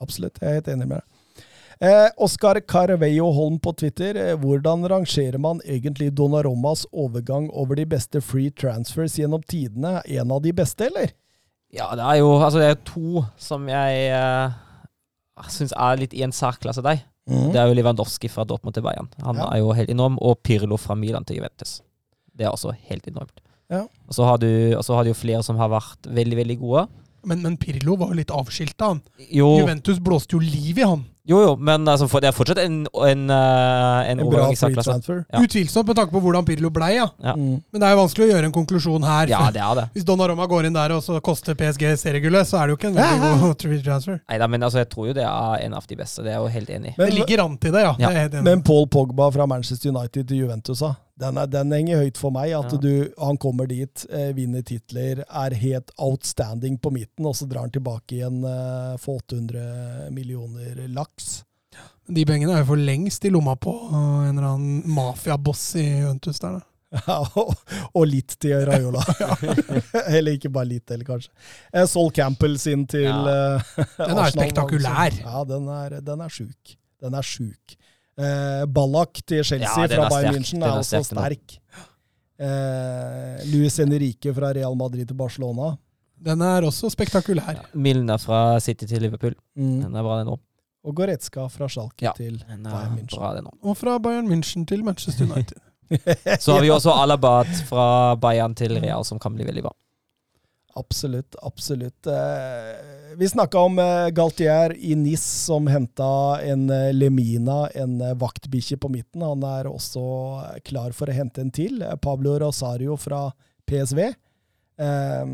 Absolutt, 0.00 0.38
jeg 0.40 0.48
er 0.48 0.54
helt 0.60 0.68
enig 0.72 0.86
med 0.88 1.00
deg. 1.00 1.44
Eh, 1.80 2.08
Oskar 2.24 2.58
Carveio 2.68 3.30
Holm 3.36 3.58
på 3.60 3.72
Twitter. 3.76 4.16
Eh, 4.16 4.36
hvordan 4.36 4.82
rangerer 4.88 5.38
man 5.40 5.60
egentlig 5.64 6.10
Donnarummas 6.16 6.86
overgang 6.92 7.50
over 7.52 7.76
de 7.76 7.84
beste 7.88 8.20
free 8.24 8.50
transfers 8.50 9.18
gjennom 9.18 9.42
tidene? 9.48 10.00
En 10.06 10.30
av 10.32 10.40
de 10.44 10.52
beste, 10.56 10.86
eller? 10.88 11.12
Ja, 11.72 11.90
det 11.96 12.04
er 12.04 12.18
jo 12.20 12.30
altså 12.40 12.58
det 12.60 12.70
er 12.70 12.80
to 12.88 13.24
som 13.38 13.68
jeg 13.68 14.08
eh, 14.12 14.56
syns 15.52 15.72
er 15.76 16.00
litt 16.00 16.16
i 16.16 16.24
en 16.26 16.32
særklasse 16.36 16.82
der. 16.84 17.04
Mm. 17.30 17.52
Det 17.54 17.60
er 17.60 17.68
jo 17.70 17.76
Lewandowski 17.78 18.28
fra 18.32 18.44
Dortmund 18.48 18.74
til 18.76 18.82
Bayern. 18.84 19.08
Han 19.22 19.36
Ja. 19.36 19.50
er 19.52 19.58
jo 19.62 19.72
helt 19.76 19.90
enorm. 19.92 20.16
Og 20.20 20.40
Pirlo 20.42 20.76
fra 20.80 20.94
Milan 20.96 21.24
til 21.24 21.36
Juventus. 21.36 21.82
Det 22.36 22.46
er 22.46 22.50
også 22.50 22.72
helt 22.88 23.06
enormt. 23.06 23.40
Ja. 23.70 23.82
Og 24.08 24.12
så 24.16 24.24
har, 24.24 24.36
du- 24.38 24.74
og 24.76 24.82
så 24.84 24.94
har 24.96 25.04
du 25.04 25.10
jo 25.10 25.14
flere 25.14 25.42
som 25.44 25.56
har 25.56 25.68
vært 25.68 26.02
veldig, 26.08 26.36
veldig 26.36 26.58
gode. 26.58 26.88
Men, 27.22 27.42
men 27.44 27.56
Pirlo 27.60 27.96
var 28.00 28.12
jo 28.12 28.20
litt 28.20 28.34
avskilta, 28.34 28.94
han. 28.94 29.00
Jo, 29.28 29.52
Juventus 29.60 30.00
blåste 30.02 30.36
jo 30.36 30.42
liv 30.44 30.78
i 30.78 30.86
han. 30.86 31.04
Jo, 31.30 31.38
jo, 31.44 31.50
men 31.60 31.84
altså, 31.88 32.08
for, 32.10 32.22
det 32.22 32.30
er 32.30 32.34
fortsatt 32.34 32.58
en, 32.62 32.80
en, 33.06 33.20
eh, 33.30 34.08
en 34.10 34.22
En 34.22 34.30
bra 34.32 34.48
free 34.48 34.74
transfer. 34.74 35.20
Ja. 35.28 35.42
Utvilsomt 35.44 35.86
med 35.86 35.98
tanke 35.98 36.14
på 36.14 36.22
hvordan 36.24 36.46
Pirlo 36.48 36.72
blei, 36.74 36.94
ja. 36.96 37.06
Ja. 37.22 37.36
Mm. 37.36 37.60
Men 37.70 37.82
det 37.82 37.86
er 37.86 37.94
jo 37.94 38.00
vanskelig 38.00 38.26
å 38.26 38.30
gjøre 38.32 38.48
en 38.48 38.54
konklusjon 38.56 39.06
her. 39.06 39.30
Ja, 39.30 39.42
det 39.54 39.62
er 39.62 39.76
det. 39.78 39.84
Hvis 39.94 40.06
Donnarumma 40.08 40.48
går 40.50 40.66
inn 40.66 40.78
der 40.78 40.96
og 40.96 41.04
så 41.06 41.20
koster 41.22 41.58
PSG 41.58 41.84
seriegullet, 42.00 42.48
så 42.48 42.58
er 42.58 42.66
det 42.66 42.74
jo 42.74 42.80
ikke 42.80 42.90
en 42.90 42.98
veldig 42.98 43.30
god 43.44 43.62
free 43.68 43.84
transfer. 43.84 44.18
Neida, 44.24 44.48
men 44.50 44.66
altså, 44.66 44.80
jeg 44.82 44.90
tror 44.96 45.10
jo 45.12 45.14
det 45.20 45.28
er 45.28 45.66
en 45.68 45.78
av 45.78 45.86
de 45.92 46.00
beste. 46.00 46.24
Det 46.24 46.32
er 46.32 46.38
jeg 46.38 46.42
jo 46.42 46.54
helt 46.56 46.74
enig 46.78 46.94
i. 46.94 46.96
Det 46.98 47.12
ligger 47.20 47.44
an 47.44 47.60
til 47.62 47.76
det, 47.76 47.84
ja. 47.86 47.94
Ja. 48.00 48.26
Det 48.32 48.40
er 48.40 48.48
men 48.48 48.64
Paul 48.66 48.88
Pogba 48.90 49.30
fra 49.36 49.46
Manchester 49.50 49.92
United 49.92 50.26
til 50.32 50.42
Juventus, 50.46 50.82
da. 50.82 50.94
Den, 51.20 51.36
er, 51.36 51.46
den 51.52 51.72
henger 51.76 52.00
høyt 52.00 52.16
for 52.20 52.32
meg. 52.34 52.54
At 52.56 52.72
Ja. 52.72 52.78
du, 52.80 53.12
han 53.20 53.36
kommer 53.40 53.68
dit, 53.68 54.06
eh, 54.10 54.30
vinner 54.36 54.62
titler, 54.66 55.20
er 55.28 55.54
helt 55.60 55.90
outstanding 56.00 56.78
på 56.80 56.90
midten, 56.94 57.26
og 57.28 57.36
så 57.36 57.46
drar 57.50 57.66
han 57.66 57.74
tilbake 57.74 58.16
igjen 58.18 58.40
eh, 58.44 58.96
for 59.02 59.20
800 59.20 60.08
millioner 60.16 60.80
laks. 60.88 61.42
De 62.10 62.24
pengene 62.26 62.56
er 62.56 62.64
jo 62.64 62.70
for 62.72 62.80
lengst 62.80 63.22
i 63.28 63.30
lomma 63.30 63.52
på 63.60 63.70
uh, 63.70 64.24
en 64.26 64.32
eller 64.34 64.48
annen 64.56 64.80
mafiaboss 64.90 65.60
i 65.78 65.84
Juventus 66.00 66.40
der, 66.42 66.56
da. 66.58 66.66
Ja, 67.06 67.20
og, 67.38 67.52
og 67.94 68.06
litt 68.10 68.32
til 68.42 68.64
Raiola. 68.66 69.04
eller 70.16 70.34
ikke 70.34 70.50
bare 70.50 70.66
litt, 70.72 70.90
eller 70.90 71.06
kanskje. 71.06 71.30
Eh, 71.70 71.86
Sol 71.86 72.10
Campbell 72.16 72.56
sin 72.58 72.82
til 72.90 73.06
Ja. 73.06 73.20
eh, 73.54 73.70
Den 73.76 74.16
er 74.16 74.24
Arsenal, 74.24 74.32
spektakulær. 74.34 75.20
Ja, 75.22 75.44
den 75.46 75.68
er, 75.70 76.00
den 76.02 76.24
er 76.26 76.34
sjuk. 76.34 76.74
Den 77.00 77.14
er 77.14 77.22
sjuk. 77.24 77.76
Eh, 78.20 78.64
Ballack 78.68 79.22
til 79.24 79.44
Chelsea 79.44 79.86
Ja, 79.86 79.86
fra 79.88 80.04
er 80.06 80.10
Bayern. 80.12 80.34
München 80.36 80.64
er 80.64 80.74
er 80.74 80.80
også 80.82 81.00
sterk. 81.06 81.56
Eh, 82.40 83.40
Luis 83.52 83.76
Henrique 83.80 84.32
fra 84.36 84.52
Real 84.56 84.76
Madrid 84.76 85.08
til 85.08 85.16
Barcelona. 85.16 85.74
Den 86.20 86.42
er 86.44 86.66
også 86.68 86.90
spektakulær. 86.92 87.54
Ja. 87.56 87.62
Milner 87.74 88.20
fra 88.20 88.58
City 88.60 88.84
til 88.86 89.02
Liverpool. 89.06 89.34
Mm. 89.56 89.80
Den 89.86 89.94
er 89.96 90.04
bra, 90.04 90.18
den 90.20 90.28
òg. 90.34 90.40
Og 90.84 90.94
Goretzka 90.96 91.46
fra 91.52 91.68
Schalke 91.68 92.02
Ja. 92.08 92.12
til 92.16 92.38
Bayern 92.46 92.66
er 92.66 92.96
München. 92.96 93.18
bra. 93.18 93.50
Og 93.62 93.76
fra 93.76 93.98
Bayern 93.98 94.28
München 94.28 94.66
til 94.66 94.84
Manchester 94.84 95.24
United. 95.28 95.58
Så 96.40 96.52
har 96.54 96.60
vi 96.62 96.70
også 96.70 96.92
Alabat 97.02 97.48
fra 97.68 98.14
Bayern 98.16 98.54
til 98.54 98.76
Real, 98.80 99.04
som 99.04 99.18
kan 99.18 99.34
bli 99.34 99.44
veldig 99.44 99.62
bra. 99.62 99.72
Absolutt, 100.76 101.34
absolutt. 101.42 102.06
Eh, 102.06 102.99
vi 103.16 103.28
snakka 103.28 103.58
om 103.58 103.78
eh, 103.78 104.08
Galtier 104.08 104.76
i 104.78 104.94
NIS, 104.94 105.22
som 105.44 105.66
henta 105.66 106.40
en 106.42 106.70
eh, 106.70 106.92
Lemina, 106.92 107.68
en 107.74 108.00
eh, 108.00 108.14
vaktbikkje 108.14 108.76
på 108.76 108.88
midten. 108.88 109.22
Han 109.22 109.44
er 109.46 109.68
også 109.70 110.02
klar 110.66 110.94
for 110.96 111.10
å 111.10 111.16
hente 111.16 111.42
en 111.42 111.52
til. 111.54 111.82
Pablo 112.02 112.36
Rosario 112.42 112.96
fra 113.00 113.28
PSV. 113.70 114.00
Eh, 114.80 115.24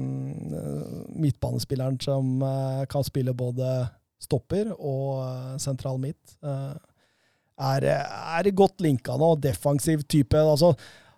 midtbanespilleren 1.17 2.01
som 2.03 2.43
kan 2.91 3.07
spille 3.07 3.35
både 3.37 3.87
stopper 4.23 4.73
og 4.77 5.61
sentral 5.63 6.01
midt. 6.03 6.39
Er, 6.43 7.85
er 7.89 8.51
godt 8.57 8.81
linka 8.85 9.17
nå. 9.21 9.35
Defensiv 9.41 10.03
type. 10.09 10.39
altså 10.39 10.75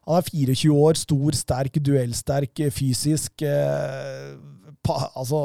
han 0.08 0.22
er 0.22 0.28
24 0.32 0.72
år, 0.72 0.96
stor, 0.96 1.36
sterk, 1.36 1.74
duellsterk, 1.84 2.62
fysisk. 2.72 3.42
Eh, 3.44 4.30
altså, 5.16 5.40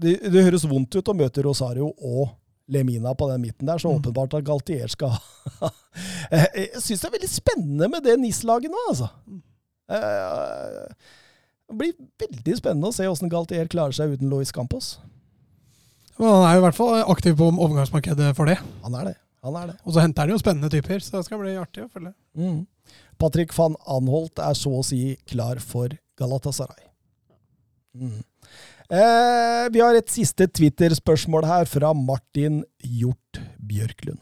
det, 0.00 0.16
det 0.32 0.44
høres 0.46 0.64
vondt 0.68 0.94
ut 0.98 1.08
å 1.12 1.14
møte 1.16 1.44
Rosario 1.46 1.90
og 1.98 2.30
Lemina 2.72 3.10
på 3.18 3.26
den 3.28 3.42
midten 3.42 3.66
der, 3.68 3.78
så 3.82 3.90
Mm. 3.90 3.98
åpenbart 4.00 4.34
at 4.38 4.44
Galtier 4.46 4.88
skal 4.88 5.12
Jeg 6.32 6.80
syns 6.80 7.02
det 7.02 7.08
er 7.08 7.16
veldig 7.18 7.28
spennende 7.32 7.88
med 7.92 8.04
det 8.06 8.14
NIS-laget 8.22 8.70
nå, 8.72 8.82
altså. 8.88 9.08
Eh, 9.92 10.92
det 11.68 11.78
blir 11.80 11.92
veldig 12.22 12.54
spennende 12.58 12.88
å 12.88 12.94
se 12.96 13.08
åssen 13.10 13.30
Galtier 13.32 13.68
klarer 13.72 13.92
seg 13.96 14.14
uten 14.14 14.30
Louis 14.32 14.52
Campos. 14.54 14.94
Men 16.18 16.28
han 16.28 16.46
er 16.46 16.54
jo 16.56 16.62
i 16.62 16.64
hvert 16.66 16.78
fall 16.78 17.02
aktiv 17.12 17.36
på 17.38 17.48
overgangsmarkedet 17.50 18.32
for 18.38 18.48
det. 18.48 18.58
Han 18.84 18.94
er 19.00 19.10
det. 19.10 19.16
Han 19.42 19.56
er 19.58 19.72
det. 19.72 19.76
Og 19.82 19.94
så 19.96 20.04
henter 20.04 20.22
han 20.28 20.30
jo 20.36 20.38
spennende 20.40 20.70
typer, 20.70 21.00
så 21.02 21.16
det 21.18 21.24
skal 21.26 21.40
bli 21.42 21.56
artig 21.58 21.82
å 21.86 21.90
følge. 21.90 22.12
Mm. 22.38 22.60
Patrick 23.20 23.52
van 23.56 23.74
Anholt 23.90 24.38
er 24.42 24.54
så 24.58 24.70
å 24.78 24.84
si 24.86 25.16
klar 25.28 25.58
for 25.64 25.90
Galatasaray. 26.20 26.84
Mm. 27.98 28.20
Eh, 28.92 29.64
vi 29.72 29.80
har 29.80 29.96
et 29.96 30.10
siste 30.12 30.46
Twitter-spørsmål 30.52 31.46
her 31.48 31.64
fra 31.70 31.94
Martin 31.96 32.60
Hjort 32.84 33.40
Bjørklund. 33.56 34.20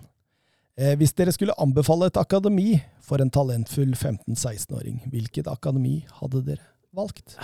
Eh, 0.79 0.95
hvis 1.01 1.13
dere 1.19 1.33
skulle 1.35 1.57
anbefale 1.61 2.07
et 2.11 2.19
akademi 2.21 2.79
for 3.05 3.21
en 3.21 3.33
talentfull 3.35 3.93
15-16-åring, 3.97 5.01
hvilket 5.11 5.51
akademi 5.51 6.05
hadde 6.21 6.45
dere 6.47 6.65
valgt? 6.97 7.35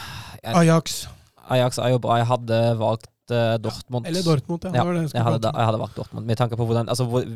Ajax. 0.47 1.07
Ajax 1.51 1.79
er 1.83 1.97
jo 1.97 1.99
bra. 2.03 2.21
Jeg 2.21 2.29
hadde 2.31 2.61
valgt 2.79 3.35
eh, 3.35 3.57
Dortmund. 3.63 4.07
Eller 4.07 4.23
Dortmund, 4.23 4.65
ja. 4.65 4.71
Ja, 4.79 4.85
jeg 4.87 5.11
jeg 5.13 5.27
hadde, 5.27 5.51
jeg 5.51 5.67
hadde 5.71 5.83
valgt 5.83 5.99
Dortmund, 5.99 6.27
med 6.31 6.37
tanke 6.39 6.57
på 6.57 6.65
hvordan, 6.69 6.89
altså, 6.89 7.05
hvor, 7.11 7.27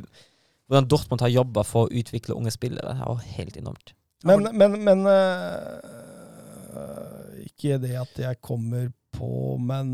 hvordan 0.71 0.89
Dortmund 0.89 1.21
har 1.27 1.35
jobba 1.35 1.67
for 1.67 1.89
å 1.89 1.91
utvikle 1.91 2.39
unge 2.39 2.55
spillere. 2.55 2.95
Det 2.95 3.11
var 3.11 3.27
helt 3.35 3.59
enormt. 3.59 3.95
Men, 4.29 4.47
men, 4.53 4.75
men 4.85 5.07
eh, 5.09 5.77
Ikke 7.49 7.79
det 7.81 7.95
at 7.99 8.19
jeg 8.21 8.41
kommer 8.45 8.91
på, 9.21 9.31
men 9.61 9.91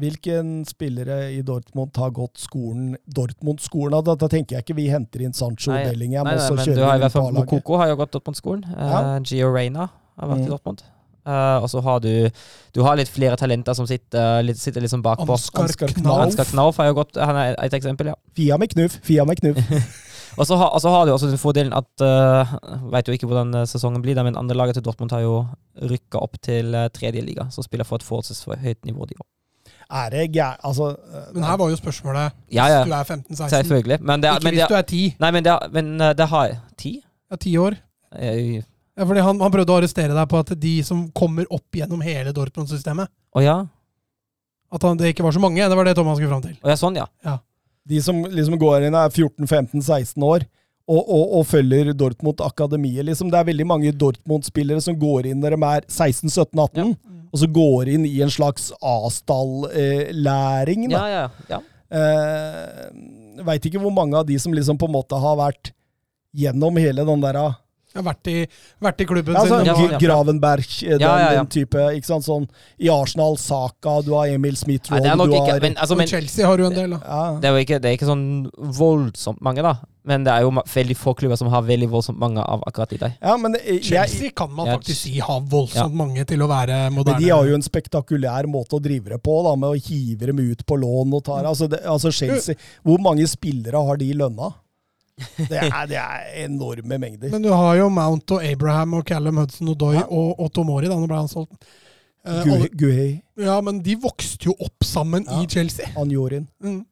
hvilken 0.00 0.52
spillere 0.68 1.16
i 1.34 1.40
Dortmund 1.46 1.98
har 1.98 2.12
gått 2.16 2.38
skolen 2.40 2.92
Dortmund-skolen? 3.04 3.98
Da, 4.06 4.14
da 4.18 4.28
tenker 4.30 4.56
jeg 4.56 4.64
ikke 4.66 4.76
vi 4.78 4.86
henter 4.92 5.24
inn 5.26 5.34
Sancho 5.36 5.74
Nei, 5.74 5.82
Bellingham 5.90 6.28
Nei, 6.30 6.36
og 6.36 6.40
nei, 6.40 6.46
så 6.46 6.54
men 6.56 6.64
du 6.64 6.70
kjører 6.76 6.86
har 6.92 7.00
i 7.00 7.02
vi 7.02 7.10
fall 7.16 7.26
på 7.26 7.32
laget. 7.34 7.40
Mokoko 7.52 7.80
har 7.82 7.90
jo 7.92 7.98
gått 8.04 8.14
Dortmund-skolen. 8.16 8.64
Ja. 8.72 9.02
Uh, 9.02 9.18
Gio 9.26 9.50
Reyna 9.52 9.88
har 9.90 10.30
vært 10.32 10.38
Mm. 10.38 10.46
i 10.46 10.54
Dortmund. 10.54 10.86
Uh, 11.28 11.60
og 11.60 11.66
så 11.68 11.82
har 11.84 11.98
du 12.00 12.30
Du 12.72 12.78
har 12.86 12.96
litt 12.96 13.10
flere 13.12 13.36
talenter 13.36 13.74
som 13.76 13.84
sitter 13.86 14.40
litt, 14.46 14.56
sitter 14.56 14.80
liksom 14.80 15.02
bakpå. 15.04 15.28
Ansgar 15.34 15.68
Knauf. 15.76 15.98
Knauf. 15.98 16.20
Ansgar 16.24 16.46
Knauf 16.48 16.78
har 16.80 16.86
jo 16.88 16.94
gått 17.02 17.18
Han 17.20 17.36
er 17.36 17.56
et 17.66 17.74
eksempel, 17.76 18.14
ja. 18.14 18.14
Fia 18.38 18.56
med 18.56 18.70
knuff, 18.72 18.96
Fia 19.04 19.26
med 19.28 19.36
knuff. 19.42 19.58
Og 20.38 20.46
så 20.46 20.56
har, 20.56 20.68
altså 20.70 20.88
så 20.88 20.92
har 20.94 21.06
du 21.06 21.12
også 21.12 21.28
den 21.32 21.38
fordelen 21.40 21.72
at 21.74 22.04
uh, 22.04 22.52
Vet 22.92 23.08
jo 23.08 23.14
ikke 23.16 23.26
hvordan 23.26 23.54
eh, 23.58 23.66
sesongen 23.66 24.02
blir, 24.04 24.18
men 24.22 24.36
andre 24.38 24.54
laget 24.56 24.78
til 24.78 24.84
Dortmund 24.86 25.10
har 25.12 25.20
jo 25.24 25.40
rykka 25.90 26.20
opp 26.22 26.38
til 26.42 26.74
uh, 26.74 26.86
tredje 26.94 27.20
liga, 27.24 27.48
så 27.50 27.62
spiller 27.66 27.84
for 27.88 27.98
et 27.98 28.06
forholdsvis 28.06 28.44
for 28.46 28.56
høyt 28.62 28.84
nivå, 28.86 29.06
de 29.10 29.18
òg. 29.18 29.26
Er 29.90 30.10
det 30.12 30.26
gæ... 30.34 30.46
Altså 30.68 30.90
Men 31.34 31.44
her 31.48 31.56
var 31.56 31.70
jo 31.72 31.76
spørsmålet 31.80 32.32
Ja, 32.52 32.66
hvis 32.68 32.90
du 32.90 32.94
er 32.94 33.04
15-16. 33.04 33.48
Selvfølgelig. 33.48 33.98
Men 34.02 34.20
det, 34.22 34.28
er- 34.30 34.34
Ikke 34.36 34.44
men 34.44 34.54
hvis 34.54 34.60
det, 34.62 34.68
du 34.68 34.74
er- 34.74 34.78
er 34.78 34.82
10. 34.82 35.16
Nei, 35.20 35.30
men 35.30 35.44
det, 35.44 35.52
er- 35.52 35.68
men 35.72 35.98
det 36.18 36.26
har 36.28 36.44
jeg. 36.46 36.58
Ti? 36.78 36.92
Ja, 37.30 37.36
10 37.36 37.56
år. 37.58 37.78
Jeg, 38.20 38.64
Ja, 38.98 39.04
fordi 39.06 39.20
han, 39.22 39.40
han 39.40 39.52
prøvde 39.54 39.70
å 39.72 39.76
arrestere 39.78 40.14
deg 40.14 40.28
på 40.28 40.38
at 40.42 40.48
de 40.60 40.72
som 40.82 41.04
kommer 41.14 41.46
opp 41.54 41.76
gjennom 41.78 42.00
hele 42.02 42.32
Dortmund-systemet 42.34 43.06
Å 43.38 43.42
ja? 43.44 43.56
At 44.74 44.82
han, 44.84 44.98
det 45.00 45.12
ikke 45.14 45.22
var 45.24 45.32
så 45.32 45.40
mange. 45.40 45.62
Det 45.64 45.76
var 45.78 45.86
det 45.88 45.94
Thomas 45.96 46.18
skulle 46.18 46.32
fram 46.34 46.42
til. 46.44 46.56
Å 46.60 46.68
ja, 46.72 46.76
sånn, 46.76 46.98
ja. 46.98 47.06
ja. 47.24 47.38
De 47.88 48.00
som 48.04 48.16
liksom 48.24 48.58
går 48.60 48.82
inn 48.88 48.96
er 48.98 49.10
14-15-16 49.10 50.24
år 50.24 50.40
og, 50.88 51.04
og, 51.04 51.24
og 51.38 51.46
følger 51.48 51.92
Dortmund-akademiet. 51.96 53.04
Liksom. 53.08 53.30
Det 53.32 53.38
er 53.38 53.44
veldig 53.50 53.66
mange 53.68 53.92
Dortmund-spillere 53.92 54.80
som 54.84 54.96
går 54.98 55.26
inn 55.30 55.40
når 55.42 55.50
de 55.56 55.60
er 55.68 55.82
16-17-18, 55.88 56.94
og 57.28 57.36
så 57.42 57.46
går 57.52 57.82
inn 57.92 58.04
i 58.08 58.22
en 58.24 58.32
slags 58.32 58.70
Asdal-læring. 58.80 60.80
Ja, 60.94 61.04
ja, 61.12 61.26
ja. 61.50 61.58
Eh, 61.88 62.88
Veit 63.44 63.64
ikke 63.68 63.80
hvor 63.80 63.92
mange 63.94 64.16
av 64.18 64.26
de 64.28 64.38
som 64.40 64.54
liksom 64.56 64.78
på 64.80 64.86
en 64.88 64.96
måte 64.96 65.16
har 65.20 65.36
vært 65.38 65.70
gjennom 66.36 66.76
hele 66.80 67.04
den 67.06 67.22
der 67.22 67.36
Jeg 67.88 68.02
har 68.02 68.04
vært 68.04 68.28
i, 68.28 68.36
vært 68.84 68.98
i 69.00 69.04
klubben 69.08 69.32
ja, 69.32 69.42
altså, 69.42 69.58
sin. 69.62 69.68
Ja, 69.70 69.92
ja. 69.94 69.98
Gravenberg, 70.02 70.72
eh, 70.84 70.96
den, 70.98 71.00
Ja, 71.00 71.12
ja, 71.18 71.28
ja. 71.32 71.38
den 71.40 71.48
type. 71.54 71.84
ikke 71.96 72.10
sant, 72.10 72.26
sånn 72.26 72.44
I 72.84 72.90
Arsenal, 72.92 73.38
Saka, 73.40 73.94
du 74.04 74.12
har 74.12 74.28
Emil 74.28 74.58
Smith-Roll, 74.60 75.00
det 75.06 75.14
du 75.16 75.32
ikke 75.38 75.56
men, 75.64 75.78
altså, 75.80 75.96
Og 75.96 76.02
men, 76.02 76.10
Chelsea 76.10 76.44
har 76.46 76.60
jo 76.60 76.68
en 76.68 76.76
del, 76.76 76.98
da. 76.98 77.00
ja. 77.00 77.22
Det 77.40 77.48
er 77.48 77.62
ikke, 77.64 77.78
det 77.80 77.88
er 77.88 77.96
ikke 77.96 78.10
sånn 78.10 78.26
voldsomt 78.76 79.40
mange, 79.40 79.64
da. 79.64 79.78
Men 80.08 80.24
det 80.24 80.32
er 80.32 80.44
jo 80.44 80.52
veldig 80.72 80.96
få 80.96 81.12
klubber 81.16 81.40
som 81.40 81.50
har 81.52 81.64
veldig 81.68 81.88
voldsomt 81.92 82.20
mange 82.20 82.44
av 82.44 82.62
akkurat 82.68 82.92
de 82.92 83.00
der. 83.02 83.16
ja, 83.20 83.34
men 83.40 83.56
eh, 83.56 83.78
jeg, 83.78 83.88
Chelsea 83.88 84.36
kan 84.36 84.52
man 84.52 84.68
Ja, 84.68 84.76
faktisk 84.76 85.02
si 85.06 85.16
har 85.24 85.42
voldsomt 85.48 85.96
mange 85.96 86.28
til 86.28 86.44
å 86.44 86.48
være 86.50 86.84
moderne. 86.92 87.18
Men 87.18 87.24
de 87.24 87.32
har 87.32 87.48
jo 87.48 87.58
en 87.58 87.64
spektakulær 87.64 88.48
måte 88.52 88.76
å 88.76 88.84
drive 88.84 89.16
det 89.16 89.20
på, 89.24 89.40
da, 89.48 89.56
med 89.56 89.72
å 89.72 89.82
hive 89.88 90.30
dem 90.30 90.40
ut 90.44 90.64
på 90.68 90.80
lån 90.84 91.18
og 91.18 91.24
ta 91.24 91.40
altså, 91.40 91.68
det, 91.72 91.82
altså 91.88 92.12
Chelsea, 92.12 92.56
Hvor 92.84 93.00
mange 93.00 93.24
spillere 93.28 93.80
har 93.88 94.00
de 94.00 94.12
i 94.12 94.16
lønna? 94.16 94.52
Det 95.50 95.58
er, 95.58 95.86
det 95.90 95.96
er 95.98 96.44
enorme 96.44 96.98
mengder. 96.98 97.30
Men 97.32 97.42
du 97.42 97.50
har 97.52 97.76
jo 97.80 97.88
Mount 97.90 98.30
og 98.36 98.44
Abraham 98.44 98.94
og 99.00 99.04
Callum 99.08 99.36
Hudson 99.42 99.68
og 99.72 99.78
Doy 99.80 99.94
Ja. 99.98 100.04
og, 100.08 100.34
og 100.40 100.52
Tomori. 100.54 100.86
Da, 100.90 100.94
nå 100.98 101.06
ble 101.10 101.16
han 101.20 101.28
solgt. 101.30 101.56
Uh, 102.28 102.42
Gu- 102.44 102.54
alle- 102.84 103.22
ja, 103.46 103.60
men 103.64 103.78
de 103.82 103.94
vokste 104.02 104.50
jo 104.50 104.54
opp 104.60 104.84
sammen 104.84 105.24
Ja. 105.26 105.40
i 105.42 105.46
Chelsea. 105.46 105.86
Anjorin. 105.96 106.48
Mm. 106.62 106.84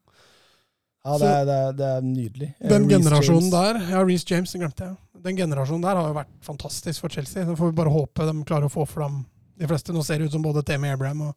Ja, 1.07 1.19
det 1.23 1.27
er, 1.31 1.45
det 1.47 1.57
er, 1.57 1.73
det 1.79 1.87
er 1.87 2.01
nydelig. 2.03 2.49
Eh, 2.61 2.69
Den 2.69 2.87
Reece 2.89 2.97
generasjonen 2.99 3.51
James. 3.51 3.53
der 3.53 3.91
Ja, 3.93 4.03
Reece 4.05 4.27
James, 4.31 4.53
den 4.53 4.61
glemte 4.65 4.85
jeg. 4.89 4.97
Den 5.27 5.37
generasjonen 5.39 5.83
der 5.87 5.95
har 6.01 6.09
jo 6.09 6.15
vært 6.17 6.33
fantastisk 6.43 7.01
for 7.05 7.09
Chelsea. 7.15 7.45
Så 7.47 7.55
får 7.59 7.71
vi 7.71 7.77
bare 7.79 7.93
håpe 7.95 8.27
de 8.27 8.35
klarer 8.49 8.67
å 8.67 8.73
få 8.73 8.87
fram 8.89 9.25
de 9.59 9.67
fleste. 9.71 9.93
Nå 9.95 10.03
ser 10.05 10.19
det 10.19 10.27
ut 10.27 10.33
som 10.35 10.43
både 10.43 10.65
Temi 10.67 10.89
Abraham 10.91 11.29
og 11.29 11.35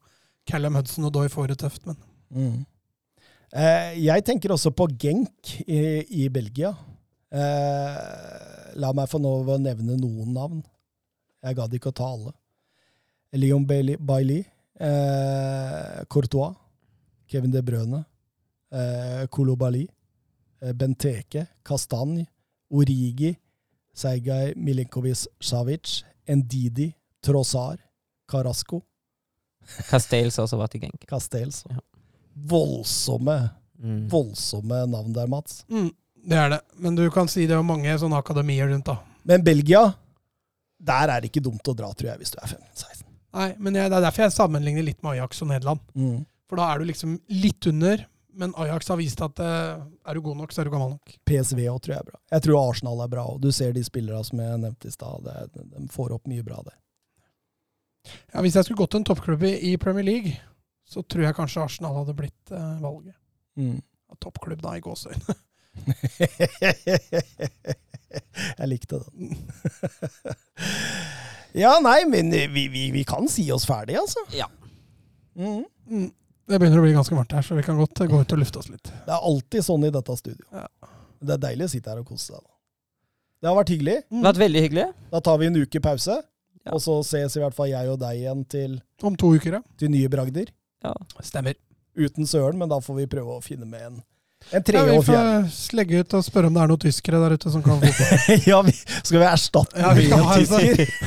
Callum 0.49 0.75
Hudson 0.79 1.05
og 1.05 1.13
Doy 1.13 1.27
får 1.29 1.47
det 1.53 1.57
tøft, 1.61 1.85
men 1.85 1.97
Mm. 2.33 2.65
Eh, 3.49 3.95
jeg 4.03 4.23
tenker 4.27 4.53
også 4.53 4.71
på 4.75 4.85
Genk 5.01 5.53
i, 5.65 5.79
i 6.21 6.27
Belgia. 6.29 6.69
Eh, 7.33 8.75
la 8.77 8.91
meg 8.93 9.09
få 9.09 9.21
lov 9.21 9.49
å 9.49 9.57
nevne 9.61 9.97
noen 9.97 10.33
navn. 10.35 10.61
Jeg 11.41 11.57
gadd 11.57 11.73
ikke 11.73 11.89
å 11.89 11.97
ta 11.97 12.09
alle. 12.13 12.33
Leon 13.33 13.65
Bailey, 13.65 14.43
eh, 14.81 15.99
Courtois, 16.09 16.55
Kevin 17.29 17.53
De 17.53 17.61
Brøne, 17.61 18.03
eh, 18.73 19.25
eh, 19.25 20.73
Benteke, 20.73 21.47
Kastanj, 21.63 22.25
Origi, 22.73 23.35
Sergej 23.93 24.55
Milinkovic-Savic, 24.57 26.03
Ndidi, 26.27 26.93
Trossar, 27.21 27.77
Carasco, 28.27 28.83
Castells 29.89 30.37
har 30.37 30.47
også 30.47 30.59
vært 30.59 30.77
i 30.77 30.83
Genk. 30.85 31.05
Castells. 31.09 31.63
Ja. 31.69 31.81
Voldsomme, 32.47 33.49
Mm. 33.79 34.09
voldsomme 34.11 34.85
navn 34.91 35.13
der, 35.15 35.27
Mats. 35.31 35.61
Mm, 35.71 35.91
det 36.27 36.35
er 36.37 36.49
det. 36.49 36.59
Men 36.83 36.95
du 36.95 37.05
kan 37.09 37.27
si 37.31 37.45
det 37.47 37.55
er 37.55 37.63
mange 37.63 37.93
sånne 37.97 38.17
akademier 38.19 38.67
rundt, 38.67 38.85
da. 38.89 38.97
Men 39.23 39.41
Belgia, 39.43 39.93
der 40.83 41.07
er 41.13 41.21
det 41.21 41.29
ikke 41.31 41.43
dumt 41.45 41.63
å 41.63 41.75
dra, 41.75 41.87
tror 41.93 42.09
jeg, 42.11 42.17
hvis 42.19 42.31
du 42.31 42.37
er 42.41 42.47
15-16. 42.47 43.05
Nei, 43.33 43.55
men 43.57 43.75
jeg, 43.75 43.89
det 43.89 43.95
er 43.97 44.01
derfor 44.03 44.23
jeg 44.25 44.31
sammenligner 44.35 44.83
litt 44.83 45.01
med 45.03 45.13
Ajax 45.15 45.41
og 45.45 45.47
Nederland. 45.53 45.79
Mm. 45.95 46.25
For 46.49 46.57
da 46.59 46.67
er 46.73 46.79
du 46.79 46.85
liksom 46.89 47.19
litt 47.29 47.67
under, 47.71 48.03
men 48.35 48.53
Ajax 48.57 48.87
har 48.91 48.97
vist 48.99 49.21
at 49.21 49.39
eh, 49.39 49.79
er 50.07 50.13
du 50.13 50.21
god 50.25 50.37
nok, 50.41 50.51
så 50.51 50.59
er 50.61 50.65
du 50.67 50.71
gammel 50.73 50.89
nok. 50.97 51.15
PSV 51.29 51.59
òg 51.69 51.79
tror 51.79 51.93
jeg 51.95 52.01
er 52.03 52.09
bra. 52.11 52.19
Jeg 52.35 52.41
tror 52.45 52.59
Arsenal 52.69 53.01
er 53.05 53.07
bra 53.15 53.23
òg. 53.31 53.39
Du 53.43 53.51
ser 53.55 53.71
de 53.73 53.83
spillerne 53.83 54.25
som 54.27 54.39
jeg 54.43 54.59
nevnte 54.59 54.87
i 54.87 54.91
stad. 54.91 55.29
De 55.55 55.87
får 55.93 56.11
opp 56.17 56.27
mye 56.27 56.43
bra 56.43 56.59
der. 56.67 56.75
Ja, 58.33 58.41
Hvis 58.41 58.55
jeg 58.59 58.65
skulle 58.65 58.77
gått 58.83 58.91
til 58.91 59.01
en 59.03 59.07
toppklubb 59.07 59.43
i, 59.43 59.55
i 59.71 59.77
Premier 59.77 60.03
League, 60.07 60.35
så 60.89 61.03
tror 61.05 61.23
jeg 61.27 61.37
kanskje 61.37 61.63
Arsenal 61.63 61.97
hadde 61.99 62.15
blitt 62.17 62.51
eh, 62.55 62.81
valget. 62.81 63.15
Mm. 63.59 63.77
Toppklubb, 64.19 64.61
da, 64.63 64.73
i 64.75 64.81
gåseøyne. 64.83 65.35
jeg 68.59 68.69
likte 68.71 68.99
den. 69.03 69.35
ja, 71.63 71.75
nei, 71.85 71.99
men 72.09 72.33
vi, 72.33 72.65
vi, 72.73 72.87
vi 72.95 73.03
kan 73.07 73.29
si 73.31 73.45
oss 73.53 73.67
ferdig, 73.69 73.99
altså. 74.01 74.21
Ja. 74.33 74.49
Mm. 75.37 75.61
Mm. 75.85 76.09
Det 76.49 76.57
begynner 76.57 76.81
å 76.81 76.85
bli 76.87 76.95
ganske 76.95 77.13
varmt 77.13 77.35
her, 77.37 77.45
så 77.45 77.55
vi 77.55 77.65
kan 77.65 77.77
godt 77.77 78.01
gå 78.09 78.23
ut 78.23 78.33
og 78.33 78.41
lufte 78.41 78.63
oss 78.63 78.71
litt. 78.73 78.89
Det 78.89 79.13
er 79.13 79.27
alltid 79.29 79.67
sånn 79.67 79.85
i 79.85 79.93
dette 79.93 80.15
studio. 80.17 80.45
Ja. 80.55 80.65
Det 81.19 81.35
er 81.35 81.43
deilig 81.43 81.67
å 81.67 81.71
sitte 81.75 81.91
her 81.93 82.01
og 82.01 82.09
kose 82.09 82.31
seg. 82.31 82.41
da. 82.41 82.49
Det 83.39 83.47
har 83.47 83.55
vært 83.55 83.71
hyggelig. 83.75 83.97
Mm. 84.09 84.23
Vært 84.25 84.41
veldig 84.41 84.63
hyggelig. 84.65 84.85
Da 85.13 85.21
tar 85.23 85.37
vi 85.39 85.47
en 85.47 85.59
uke 85.61 85.81
pause. 85.83 86.17
Ja. 86.65 86.73
Og 86.75 86.81
så 86.83 86.97
ses 87.07 87.37
i 87.37 87.43
hvert 87.43 87.55
fall 87.55 87.69
jeg 87.71 87.91
og 87.91 88.01
deg 88.01 88.19
igjen 88.19 88.41
til, 88.51 88.79
Om 89.05 89.15
to 89.19 89.31
uker, 89.37 89.59
ja. 89.59 89.61
til 89.79 89.93
nye 89.93 90.09
bragder. 90.11 90.49
Ja. 90.83 90.93
Stemmer. 91.25 91.53
Uten 91.99 92.27
Søren, 92.27 92.57
men 92.57 92.69
da 92.71 92.77
får 92.81 92.95
vi 93.01 93.07
prøve 93.11 93.39
å 93.39 93.41
finne 93.43 93.65
med 93.67 93.81
en, 93.81 93.97
en 94.55 94.63
Ja, 94.71 94.83
vi 94.87 94.99
får 95.03 95.73
legge 95.75 95.99
ut 95.99 96.13
og 96.15 96.23
spørre 96.23 96.47
om 96.47 96.53
det 96.55 96.61
er 96.63 96.69
noen 96.71 96.79
tyskere 96.85 97.19
der 97.19 97.35
ute 97.35 97.51
som 97.51 97.63
kan 97.65 97.81
fotball. 97.81 98.39
ja, 98.51 98.61
vi, 98.63 98.75
skal 99.03 99.17
vi 99.19 99.25
erstatte 99.27 99.81
Ja, 99.83 99.91
vi 99.97 100.07
med 100.07 100.19
en 100.19 100.47
sånn- 100.47 100.69
tysker? 100.69 100.93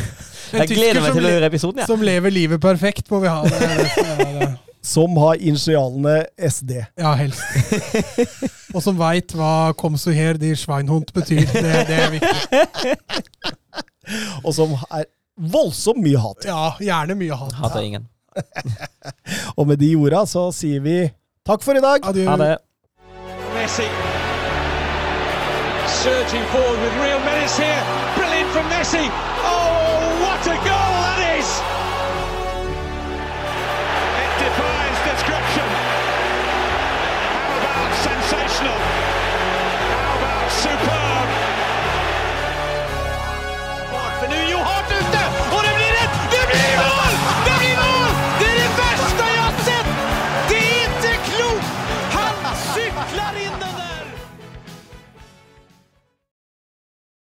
En 0.52 0.67
Jeg 0.67 0.76
gleder 0.76 1.01
meg 1.01 1.15
til 1.17 1.25
å 1.25 1.31
høre 1.33 1.47
episoden, 1.49 1.81
Ja. 1.81 1.86
Som 1.89 2.02
lever 2.05 2.28
livet 2.34 2.60
perfekt, 2.60 3.07
må 3.09 3.23
vi 3.23 3.31
ha. 3.33 3.39
Det, 3.47 3.57
det, 3.57 3.86
som 3.94 4.18
det. 4.20 4.49
Som 4.84 5.17
har 5.23 5.41
initialene 5.41 6.17
SD. 6.36 6.75
Ja, 7.01 7.15
helst. 7.17 7.41
Og 8.75 8.83
som 8.84 8.99
veit 8.99 9.33
hva 9.33 9.73
'kom 9.78 9.97
so 9.97 10.10
her, 10.12 10.34
de 10.36 10.52
Schweinhund' 10.52 11.12
betyr. 11.15 11.47
Det, 11.49 11.73
det 11.89 11.97
er 12.02 12.10
viktig. 12.12 12.36
Og 14.44 14.52
som 14.52 14.76
er 14.91 15.07
voldsomt 15.41 16.02
mye 16.05 16.20
hat. 16.20 16.44
Ja, 16.44 16.75
gjerne 16.83 17.17
mye 17.17 17.39
hat. 17.39 17.55
Hater 17.62 17.81
ingen. 17.86 18.09
Og 19.59 19.67
med 19.69 19.81
de 19.83 19.94
orda 19.97 20.25
så 20.28 20.49
sier 20.55 20.83
vi 20.85 20.99
takk 21.47 21.65
for 21.65 21.78
i 21.78 21.85
dag. 21.85 22.05
Adjø. 22.12 22.27
Ha 22.31 22.36
det. 22.41 22.55
Messi 23.52 23.89
surging 26.02 26.43
forward 26.51 26.81
with 26.83 26.94
real 26.99 27.20
menace 27.20 27.57
here. 27.57 27.83
Brilliant 28.19 28.51
from 28.51 28.67
Messi. 28.75 29.07